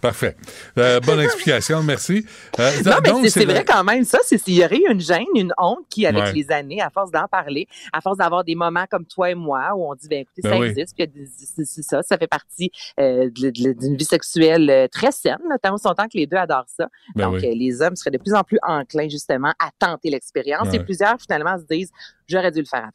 Parfait. 0.00 0.34
Euh, 0.78 0.98
bonne 1.00 1.20
explication, 1.20 1.82
merci. 1.82 2.24
Euh, 2.58 2.70
Non, 2.86 2.92
mais 3.22 3.28
c'est- 3.28 3.44
vrai 3.44 3.62
quand 3.66 3.84
même. 3.84 4.04
Ça, 4.04 4.18
c'est 4.24 4.38
s'il 4.38 4.54
y 4.54 4.64
aurait 4.64 4.80
une 4.90 5.00
gêne, 5.00 5.26
une 5.34 5.52
honte 5.58 5.84
qui, 5.90 6.06
avec 6.06 6.22
Ouais. 6.24 6.32
les 6.32 6.50
années, 6.50 6.80
à 6.80 6.88
force 6.88 7.10
d'en 7.10 7.28
parler, 7.28 7.68
à 7.92 8.00
force 8.00 8.16
d'avoir 8.16 8.42
des 8.42 8.54
moments 8.54 8.86
comme 8.90 9.04
toi 9.04 9.30
et 9.30 9.34
moi, 9.34 9.72
où 9.76 9.90
on 9.90 9.94
dit, 9.94 10.08
ben 10.08 10.20
écoutez, 10.20 10.40
Ben 10.42 10.52
ça 10.54 10.58
oui. 10.58 10.68
existe, 10.68 10.94
puis 10.96 11.04
il 11.04 11.20
y 11.20 11.22
a 11.22 11.24
des- 11.24 11.64
c'est 11.66 11.82
ça, 11.82 12.02
ça 12.02 12.16
fait 12.16 12.26
partie 12.26 12.70
euh, 12.98 13.28
d'une 13.30 13.96
vie 13.96 14.04
sexuelle 14.04 14.70
euh, 14.70 14.88
très 14.88 15.12
saine, 15.12 15.36
tant 15.62 15.74
aussi 15.74 15.86
longtemps 15.86 16.04
que 16.08 16.16
les 16.16 16.26
deux 16.26 16.38
adorent 16.38 16.64
ça. 16.68 16.88
Ben 17.14 17.30
Donc, 17.30 17.40
oui. 17.42 17.54
les 17.58 17.82
hommes 17.82 17.96
seraient 17.96 18.10
de 18.10 18.18
plus 18.18 18.32
en 18.32 18.42
plus 18.42 18.58
enclins, 18.62 19.08
justement, 19.10 19.52
à 19.58 19.70
tenter 19.78 20.08
l'expérience. 20.08 20.72
Et 20.72 20.78
plusieurs, 20.80 21.20
finalement, 21.20 21.58
se 21.58 21.64
disent, 21.64 21.90
j'aurais 22.26 22.50
dû 22.50 22.60
le 22.60 22.66
faire 22.66 22.80
avant. 22.80 22.92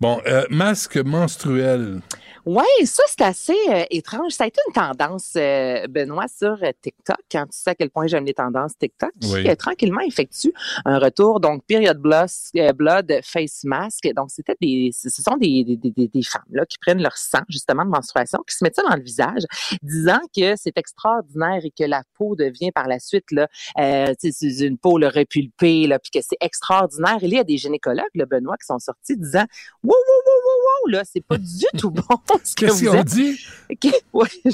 Bon, 0.00 0.20
euh, 0.26 0.44
masque 0.50 0.96
menstruel. 0.96 2.00
Oui, 2.44 2.64
ça, 2.86 3.04
c'est 3.06 3.20
assez 3.20 3.56
euh, 3.68 3.84
étrange. 3.90 4.32
Ça 4.32 4.42
a 4.42 4.46
été 4.48 4.60
une 4.66 4.72
tendance, 4.74 5.34
euh, 5.36 5.86
Benoît, 5.88 6.26
sur 6.26 6.58
TikTok, 6.80 7.18
quand 7.30 7.44
tu 7.44 7.56
sais 7.56 7.70
à 7.70 7.74
quel 7.76 7.88
point 7.88 8.08
j'aime 8.08 8.24
les 8.24 8.34
tendances 8.34 8.76
TikTok, 8.76 9.12
qui 9.20 9.32
Oui. 9.32 9.48
euh, 9.48 9.54
tranquillement 9.54 10.00
effectue 10.00 10.52
un 10.84 10.98
retour. 10.98 11.38
Donc, 11.38 11.62
Period 11.68 11.98
Blood, 11.98 12.28
blood 12.76 13.20
Face 13.22 13.62
Mask. 13.62 14.08
Donc, 14.16 14.32
c'était 14.32 14.56
des, 14.60 14.90
ce 14.92 15.08
sont 15.08 15.36
des, 15.36 15.62
des, 15.62 15.76
des, 15.76 16.08
des 16.08 16.22
femmes 16.24 16.42
là, 16.50 16.66
qui 16.66 16.78
prennent 16.78 17.00
leur 17.00 17.16
sang, 17.16 17.42
justement, 17.48 17.84
de 17.84 17.90
menstruation, 17.90 18.40
qui 18.48 18.56
se 18.56 18.64
mettent 18.64 18.74
ça 18.74 18.82
dans 18.88 18.96
le 18.96 19.02
visage, 19.02 19.42
disant 19.80 20.20
que 20.36 20.54
c'est 20.56 20.76
extraordinaire 20.76 21.60
et 21.62 21.70
que 21.70 21.84
la 21.84 22.02
peau 22.18 22.34
devient 22.34 22.72
par 22.72 22.88
la 22.88 22.98
suite, 22.98 23.30
là, 23.30 23.46
une 23.78 24.78
peau 24.78 24.98
là, 24.98 25.10
repulpée, 25.10 25.86
là, 25.86 26.00
puis 26.00 26.10
que 26.10 26.26
c'est 26.28 26.38
extraordinaire. 26.40 27.18
Et 27.22 27.28
là, 27.28 27.28
il 27.28 27.36
y 27.36 27.38
a 27.38 27.44
des 27.44 27.56
gynécologues, 27.58 28.02
là, 28.16 28.26
Benoît, 28.26 28.56
qui 28.56 28.66
sont 28.66 28.80
sortis 28.80 29.16
disant, 29.16 29.44
wow, 29.82 29.94
wow, 29.94 30.22
wow, 30.26 30.40
wow, 30.44 30.58
wow, 30.84 30.90
là, 30.90 31.02
c'est 31.04 31.20
pas 31.24 31.38
du 31.38 31.66
tout 31.78 31.90
bon 31.90 32.02
ce 32.44 32.54
que 32.54 32.66
Qu'est-ce 32.66 32.84
êtes. 33.00 33.06
dit? 33.06 33.40
Ok, 33.70 33.92
ouais, 34.12 34.28
je- 34.44 34.50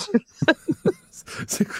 C'est 1.48 1.64
quoi? 1.64 1.76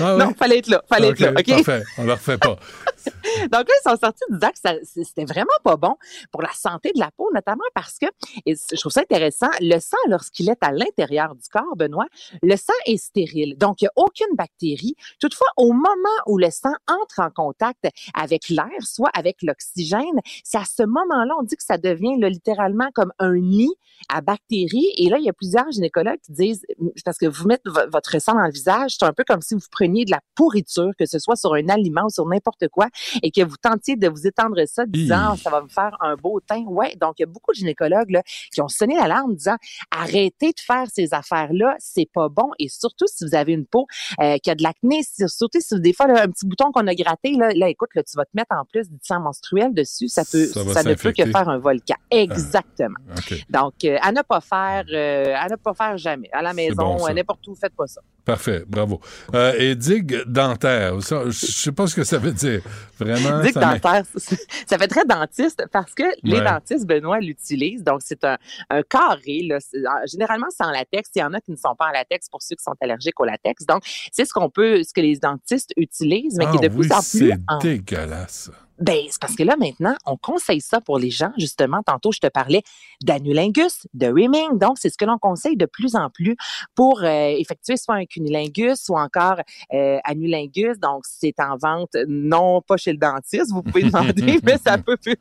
Ah 0.00 0.16
Non, 0.18 0.34
fallait 0.34 0.58
être 0.58 0.68
là, 0.68 0.82
fallait 0.88 1.08
être 1.08 1.20
là, 1.20 1.30
OK? 1.32 1.46
Parfait, 1.64 1.82
on 1.98 2.04
le 2.04 2.12
refait 2.12 2.38
pas. 2.38 2.56
Donc 3.42 3.52
là, 3.52 3.64
ils 3.66 3.90
sont 3.90 3.96
sortis 3.96 4.24
disant 4.30 4.50
que 4.50 4.78
c'était 4.84 5.24
vraiment 5.24 5.46
pas 5.64 5.76
bon 5.76 5.96
pour 6.30 6.42
la 6.42 6.52
santé 6.52 6.92
de 6.94 7.00
la 7.00 7.10
peau, 7.16 7.30
notamment 7.34 7.64
parce 7.74 7.98
que, 7.98 8.06
et 8.46 8.54
je 8.54 8.76
trouve 8.78 8.92
ça 8.92 9.00
intéressant, 9.00 9.48
le 9.60 9.78
sang, 9.80 9.96
lorsqu'il 10.08 10.48
est 10.50 10.62
à 10.62 10.70
l'intérieur 10.72 11.34
du 11.34 11.48
corps, 11.48 11.74
Benoît, 11.76 12.06
le 12.42 12.56
sang 12.56 12.72
est 12.86 12.96
stérile. 12.96 13.56
Donc, 13.58 13.80
il 13.82 13.84
n'y 13.84 13.88
a 13.88 13.92
aucune 13.96 14.34
bactérie. 14.36 14.94
Toutefois, 15.20 15.48
au 15.56 15.72
moment 15.72 15.88
où 16.26 16.38
le 16.38 16.50
sang 16.50 16.72
entre 16.88 17.20
en 17.20 17.30
contact 17.30 17.86
avec 18.14 18.48
l'air, 18.48 18.66
soit 18.82 19.10
avec 19.14 19.38
l'oxygène, 19.42 20.20
c'est 20.44 20.58
à 20.58 20.64
ce 20.64 20.82
moment-là, 20.84 21.34
on 21.38 21.42
dit 21.42 21.56
que 21.56 21.64
ça 21.64 21.78
devient 21.78 22.16
là, 22.18 22.28
littéralement 22.28 22.88
comme 22.94 23.12
un 23.18 23.34
nid 23.34 23.72
à 24.08 24.20
bactéries. 24.20 24.92
Et 24.96 25.08
là, 25.08 25.18
il 25.18 25.24
y 25.24 25.28
a 25.28 25.32
plusieurs 25.32 25.70
gynécologues 25.72 26.20
qui 26.24 26.32
disent, 26.32 26.66
parce 27.04 27.18
que 27.18 27.26
vous 27.26 27.46
mettez 27.46 27.62
vo- 27.70 27.88
votre 27.92 28.20
sang 28.20 28.34
dans 28.34 28.46
le 28.46 28.52
visage, 28.52 28.71
c'est 28.88 29.04
un 29.04 29.12
peu 29.12 29.24
comme 29.26 29.40
si 29.40 29.54
vous 29.54 29.60
preniez 29.70 30.04
de 30.04 30.10
la 30.10 30.20
pourriture, 30.34 30.90
que 30.98 31.06
ce 31.06 31.18
soit 31.18 31.36
sur 31.36 31.54
un 31.54 31.68
aliment 31.68 32.06
ou 32.06 32.10
sur 32.10 32.26
n'importe 32.26 32.68
quoi, 32.68 32.88
et 33.22 33.30
que 33.30 33.42
vous 33.42 33.56
tentiez 33.60 33.96
de 33.96 34.08
vous 34.08 34.26
étendre 34.26 34.56
ça, 34.66 34.84
disant, 34.86 35.36
ça 35.36 35.50
va 35.50 35.62
me 35.62 35.68
faire 35.68 35.96
un 36.00 36.16
beau 36.16 36.40
teint. 36.40 36.64
Ouais, 36.64 36.94
donc 37.00 37.14
il 37.18 37.22
y 37.22 37.24
a 37.24 37.26
beaucoup 37.26 37.52
de 37.52 37.56
gynécologues 37.56 38.10
là, 38.10 38.22
qui 38.52 38.60
ont 38.60 38.68
sonné 38.68 38.94
l'alarme, 38.96 39.34
disant, 39.34 39.56
arrêtez 39.90 40.48
de 40.48 40.60
faire 40.60 40.86
ces 40.92 41.14
affaires-là, 41.14 41.76
c'est 41.78 42.08
pas 42.12 42.28
bon. 42.28 42.50
Et 42.58 42.68
surtout 42.68 43.06
si 43.06 43.24
vous 43.24 43.34
avez 43.34 43.52
une 43.52 43.66
peau 43.66 43.86
euh, 44.20 44.36
qui 44.38 44.50
a 44.50 44.54
de 44.54 44.62
l'acné, 44.62 45.02
surtout 45.26 45.60
si 45.60 45.80
des 45.80 45.92
fois 45.92 46.06
là, 46.06 46.22
un 46.22 46.28
petit 46.28 46.46
bouton 46.46 46.72
qu'on 46.72 46.86
a 46.86 46.94
gratté, 46.94 47.32
là, 47.32 47.52
là, 47.54 47.68
écoute, 47.68 47.90
là, 47.94 48.02
tu 48.02 48.16
vas 48.16 48.24
te 48.24 48.30
mettre 48.34 48.54
en 48.54 48.64
plus 48.64 48.88
du 48.90 48.98
sang 49.02 49.20
menstruel 49.20 49.74
dessus, 49.74 50.08
ça 50.08 50.24
peut, 50.24 50.46
Ça 50.46 50.82
ne 50.82 50.94
peut 50.94 51.12
que 51.12 51.24
faire 51.24 51.48
un 51.48 51.58
volcan. 51.58 51.96
Exactement. 52.10 52.98
OK. 53.16 53.44
Donc, 53.50 53.74
euh, 53.84 53.98
à 54.00 54.12
ne 54.12 54.22
pas 54.22 54.40
faire, 54.40 54.84
euh, 54.92 55.34
à 55.36 55.48
ne 55.48 55.56
pas 55.56 55.74
faire 55.74 55.96
jamais. 55.98 56.28
À 56.32 56.42
la 56.42 56.52
maison, 56.52 56.96
bon, 56.96 57.14
n'importe 57.14 57.46
où, 57.48 57.54
faites 57.54 57.74
pas 57.74 57.86
ça. 57.86 58.00
Parfait, 58.24 58.61
bravo. 58.66 59.00
Euh, 59.34 59.54
et 59.58 59.74
digue 59.74 60.22
dentaire, 60.26 61.02
ça, 61.02 61.22
je 61.26 61.30
sais 61.46 61.72
pas 61.72 61.86
ce 61.86 61.94
que 61.94 62.04
ça 62.04 62.18
veut 62.18 62.32
dire. 62.32 62.60
Vraiment, 62.98 63.42
ça 63.52 63.60
m'in- 63.60 63.72
dentaire, 63.74 64.04
ça- 64.16 64.78
fait 64.78 64.88
très 64.88 65.04
dentiste 65.04 65.64
parce 65.72 65.94
que 65.94 66.04
les 66.22 66.38
Ouais. 66.38 66.44
dentistes, 66.44 66.86
Benoît, 66.86 67.20
l'utilisent. 67.20 67.82
Donc, 67.84 68.00
c'est 68.04 68.24
un, 68.24 68.38
un 68.70 68.82
carré. 68.82 69.42
Là. 69.42 69.58
En- 69.88 70.06
Généralement, 70.06 70.46
c'est 70.56 70.64
en 70.64 70.70
latex. 70.70 71.10
Il 71.14 71.20
y 71.20 71.22
en 71.22 71.32
a 71.34 71.40
qui 71.40 71.50
ne 71.52 71.56
sont 71.56 71.74
pas 71.76 71.88
en 71.88 71.92
latex 71.92 72.28
pour 72.28 72.42
ceux 72.42 72.56
qui 72.56 72.62
sont 72.64 72.74
allergiques 72.80 73.18
au 73.20 73.24
latex. 73.24 73.64
Donc, 73.66 73.82
c'est 74.12 74.24
ce 74.24 74.32
qu'on 74.32 74.50
peut, 74.50 74.82
ce 74.82 74.92
que 74.92 75.00
les 75.00 75.16
dentistes 75.16 75.72
utilisent, 75.76 76.36
mais 76.38 76.46
qui 76.50 76.56
est 76.56 76.68
de 76.68 76.72
Ah 76.72 76.76
oui, 76.76 76.86
plus 76.88 76.92
en 76.92 76.98
plus 77.00 77.04
c'est 77.30 77.32
en 77.48 77.58
dégueulasse. 77.58 78.50
Ben, 78.82 78.98
c'est 79.08 79.20
parce 79.20 79.36
que 79.36 79.44
là, 79.44 79.54
maintenant, 79.56 79.94
on 80.06 80.16
conseille 80.16 80.60
ça 80.60 80.80
pour 80.80 80.98
les 80.98 81.10
gens. 81.10 81.30
Justement, 81.38 81.84
tantôt, 81.84 82.10
je 82.10 82.18
te 82.18 82.26
parlais 82.26 82.62
d'anulingus, 83.00 83.86
de 83.94 84.06
rimming. 84.06 84.58
Donc, 84.58 84.76
c'est 84.76 84.90
ce 84.90 84.98
que 84.98 85.04
l'on 85.04 85.18
conseille 85.18 85.56
de 85.56 85.66
plus 85.66 85.94
en 85.94 86.10
plus 86.10 86.36
pour 86.74 87.04
euh, 87.04 87.28
effectuer 87.38 87.76
soit 87.76 87.94
un 87.94 88.06
cunilingus 88.06 88.88
ou 88.88 88.98
encore 88.98 89.36
euh, 89.72 89.98
anulingus. 90.02 90.80
Donc, 90.80 91.04
c'est 91.06 91.38
en 91.38 91.56
vente, 91.56 91.96
non 92.08 92.60
pas 92.60 92.76
chez 92.76 92.90
le 92.90 92.98
dentiste, 92.98 93.52
vous 93.52 93.62
pouvez 93.62 93.84
demander, 93.84 94.40
mais 94.42 94.58
ça 94.58 94.78
peut 94.78 94.96
plus. 94.96 95.14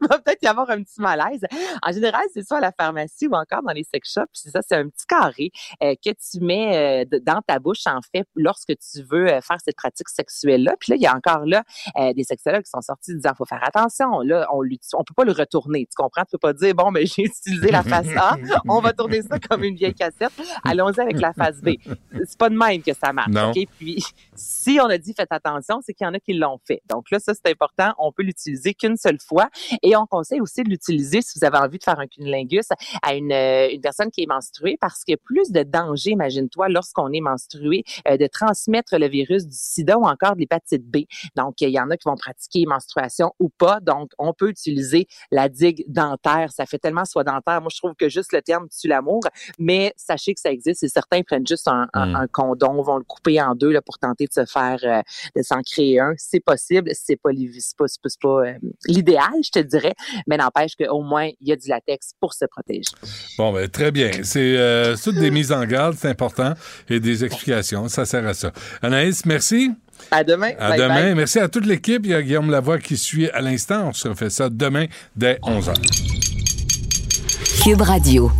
Il 0.00 0.08
va 0.08 0.18
peut-être 0.18 0.42
y 0.42 0.46
avoir 0.46 0.68
un 0.70 0.82
petit 0.82 1.00
malaise. 1.00 1.40
En 1.82 1.92
général, 1.92 2.22
c'est 2.32 2.42
ça 2.42 2.58
à 2.58 2.60
la 2.60 2.72
pharmacie 2.72 3.26
ou 3.26 3.34
encore 3.34 3.62
dans 3.62 3.72
les 3.72 3.84
sex 3.84 4.12
shops. 4.12 4.30
C'est 4.32 4.50
ça, 4.50 4.60
c'est 4.66 4.76
un 4.76 4.88
petit 4.88 5.06
carré 5.06 5.50
euh, 5.82 5.94
que 5.94 6.10
tu 6.10 6.44
mets 6.44 7.04
euh, 7.04 7.18
dans 7.22 7.40
ta 7.46 7.58
bouche, 7.58 7.86
en 7.86 8.00
fait, 8.14 8.26
lorsque 8.34 8.72
tu 8.78 9.02
veux 9.02 9.28
euh, 9.28 9.40
faire 9.40 9.58
cette 9.64 9.76
pratique 9.76 10.08
sexuelle-là. 10.08 10.74
Puis 10.80 10.92
là, 10.92 10.96
il 10.96 11.02
y 11.02 11.06
a 11.06 11.14
encore 11.14 11.44
là 11.46 11.64
des 12.14 12.24
sexologues 12.24 12.62
qui 12.62 12.70
sont 12.70 12.80
sortis 12.80 13.14
disant 13.14 13.32
faut 13.36 13.44
faire 13.44 13.62
attention. 13.62 14.20
Là, 14.20 14.46
on 14.52 14.62
on 14.94 15.04
peut 15.04 15.14
pas 15.14 15.24
le 15.24 15.32
retourner. 15.32 15.86
Tu 15.86 15.94
comprends? 15.94 16.22
Tu 16.22 16.32
peux 16.32 16.38
pas 16.38 16.52
dire 16.52 16.74
bon, 16.74 16.90
mais 16.90 17.06
j'ai 17.06 17.24
utilisé 17.24 17.70
la 17.70 17.82
face 17.82 18.08
A, 18.16 18.36
on 18.68 18.80
va 18.80 18.92
tourner 18.92 19.22
ça 19.22 19.38
comme 19.38 19.64
une 19.64 19.74
vieille 19.74 19.94
cassette. 19.94 20.32
Allons-y 20.64 21.00
avec 21.00 21.20
la 21.20 21.32
face 21.32 21.60
B. 21.60 21.70
C'est 22.12 22.38
pas 22.38 22.48
de 22.48 22.56
même 22.56 22.82
que 22.82 22.92
ça 22.94 23.12
marche. 23.12 23.30
Non. 23.30 23.52
Puis 23.52 24.04
si 24.34 24.78
on 24.80 24.86
a 24.86 24.98
dit 24.98 25.14
faites 25.14 25.32
attention, 25.32 25.80
c'est 25.84 25.94
qu'il 25.94 26.06
y 26.06 26.08
en 26.08 26.14
a 26.14 26.20
qui 26.20 26.34
l'ont 26.34 26.58
fait. 26.66 26.82
Donc 26.88 27.10
là, 27.10 27.18
ça, 27.18 27.32
c'est 27.34 27.50
important. 27.50 27.92
On 27.98 28.12
peut 28.12 28.22
l'utiliser 28.22 28.74
qu'une 28.74 28.96
seule 28.96 29.18
fois. 29.20 29.45
Et 29.82 29.96
on 29.96 30.06
conseille 30.06 30.40
aussi 30.40 30.62
de 30.62 30.70
l'utiliser 30.70 31.22
si 31.22 31.38
vous 31.38 31.44
avez 31.44 31.58
envie 31.58 31.78
de 31.78 31.84
faire 31.84 31.98
un 31.98 32.06
cunilingus 32.06 32.68
à 33.02 33.14
une, 33.14 33.32
euh, 33.32 33.68
une 33.72 33.80
personne 33.80 34.10
qui 34.10 34.22
est 34.22 34.26
menstruée 34.26 34.76
parce 34.80 35.04
qu'il 35.04 35.12
y 35.12 35.14
a 35.14 35.20
plus 35.24 35.50
de 35.50 35.62
danger, 35.62 36.10
imagine-toi, 36.10 36.68
lorsqu'on 36.68 37.12
est 37.12 37.20
menstrué, 37.20 37.84
euh, 38.08 38.16
de 38.16 38.26
transmettre 38.26 38.96
le 38.98 39.08
virus 39.08 39.46
du 39.46 39.56
sida 39.56 39.98
ou 39.98 40.04
encore 40.04 40.34
de 40.34 40.40
l'hépatite 40.40 40.84
B. 40.84 40.98
Donc, 41.36 41.60
il 41.60 41.70
y 41.70 41.80
en 41.80 41.90
a 41.90 41.96
qui 41.96 42.08
vont 42.08 42.16
pratiquer 42.16 42.64
menstruation 42.66 43.32
ou 43.38 43.48
pas. 43.48 43.80
Donc, 43.80 44.10
on 44.18 44.32
peut 44.32 44.48
utiliser 44.48 45.06
la 45.30 45.48
digue 45.48 45.84
dentaire. 45.88 46.50
Ça 46.52 46.66
fait 46.66 46.78
tellement 46.78 47.04
soit 47.04 47.24
dentaire. 47.24 47.60
Moi, 47.60 47.70
je 47.72 47.78
trouve 47.78 47.94
que 47.94 48.08
juste 48.08 48.32
le 48.32 48.42
terme 48.42 48.68
tue 48.68 48.88
l'amour. 48.88 49.20
Mais 49.58 49.92
sachez 49.96 50.34
que 50.34 50.40
ça 50.40 50.50
existe 50.50 50.82
et 50.82 50.88
certains 50.88 51.22
prennent 51.22 51.46
juste 51.46 51.68
un, 51.68 51.88
un- 51.94 52.06
Mm. 52.06 52.16
un 52.16 52.26
condom, 52.28 52.82
vont 52.82 52.98
le 52.98 53.04
couper 53.04 53.40
en 53.40 53.54
deux 53.54 53.70
là, 53.72 53.82
pour 53.82 53.98
tenter 53.98 54.26
de 54.26 54.32
se 54.32 54.44
faire, 54.44 54.78
euh, 54.84 55.00
de 55.34 55.42
s'en 55.42 55.60
créer 55.62 55.98
un. 56.00 56.12
C'est 56.16 56.40
possible. 56.40 56.90
C'est 56.94 57.16
pas, 57.16 57.30
pas, 57.76 57.86
pas, 58.20 58.28
euh, 58.28 58.52
l'idéal, 58.86 59.32
je 59.44 59.50
te 59.50 59.58
dirais. 59.58 59.94
Mais 60.26 60.36
n'empêche 60.36 60.72
qu'au 60.76 61.02
moins, 61.02 61.28
il 61.40 61.48
y 61.48 61.52
a 61.52 61.56
du 61.56 61.68
latex 61.68 62.12
pour 62.20 62.34
se 62.34 62.44
protéger. 62.44 62.90
Bon, 63.38 63.52
ben, 63.52 63.68
très 63.68 63.90
bien. 63.90 64.10
C'est 64.22 64.56
euh, 64.56 64.96
toutes 65.02 65.16
des 65.16 65.30
mises 65.30 65.52
en 65.52 65.64
garde, 65.64 65.96
c'est 65.98 66.08
important, 66.08 66.54
et 66.88 67.00
des 67.00 67.24
explications. 67.24 67.88
Ça 67.88 68.04
sert 68.04 68.26
à 68.26 68.34
ça. 68.34 68.52
Anaïs, 68.82 69.24
merci. 69.26 69.70
À 70.10 70.22
demain. 70.24 70.52
À 70.58 70.70
Bye 70.70 70.78
demain. 70.78 71.02
bye. 71.06 71.14
Merci 71.14 71.38
à 71.38 71.48
toute 71.48 71.66
l'équipe. 71.66 72.02
Il 72.04 72.10
y 72.10 72.14
a 72.14 72.22
Guillaume 72.22 72.50
Lavoie 72.50 72.78
qui 72.78 72.96
suit 72.96 73.30
à 73.30 73.40
l'instant. 73.40 73.88
On 73.88 73.92
se 73.92 74.08
refait 74.08 74.30
ça 74.30 74.48
demain 74.50 74.86
dès 75.16 75.34
11h. 75.42 75.72
Cube 77.62 77.80
Radio. 77.80 78.30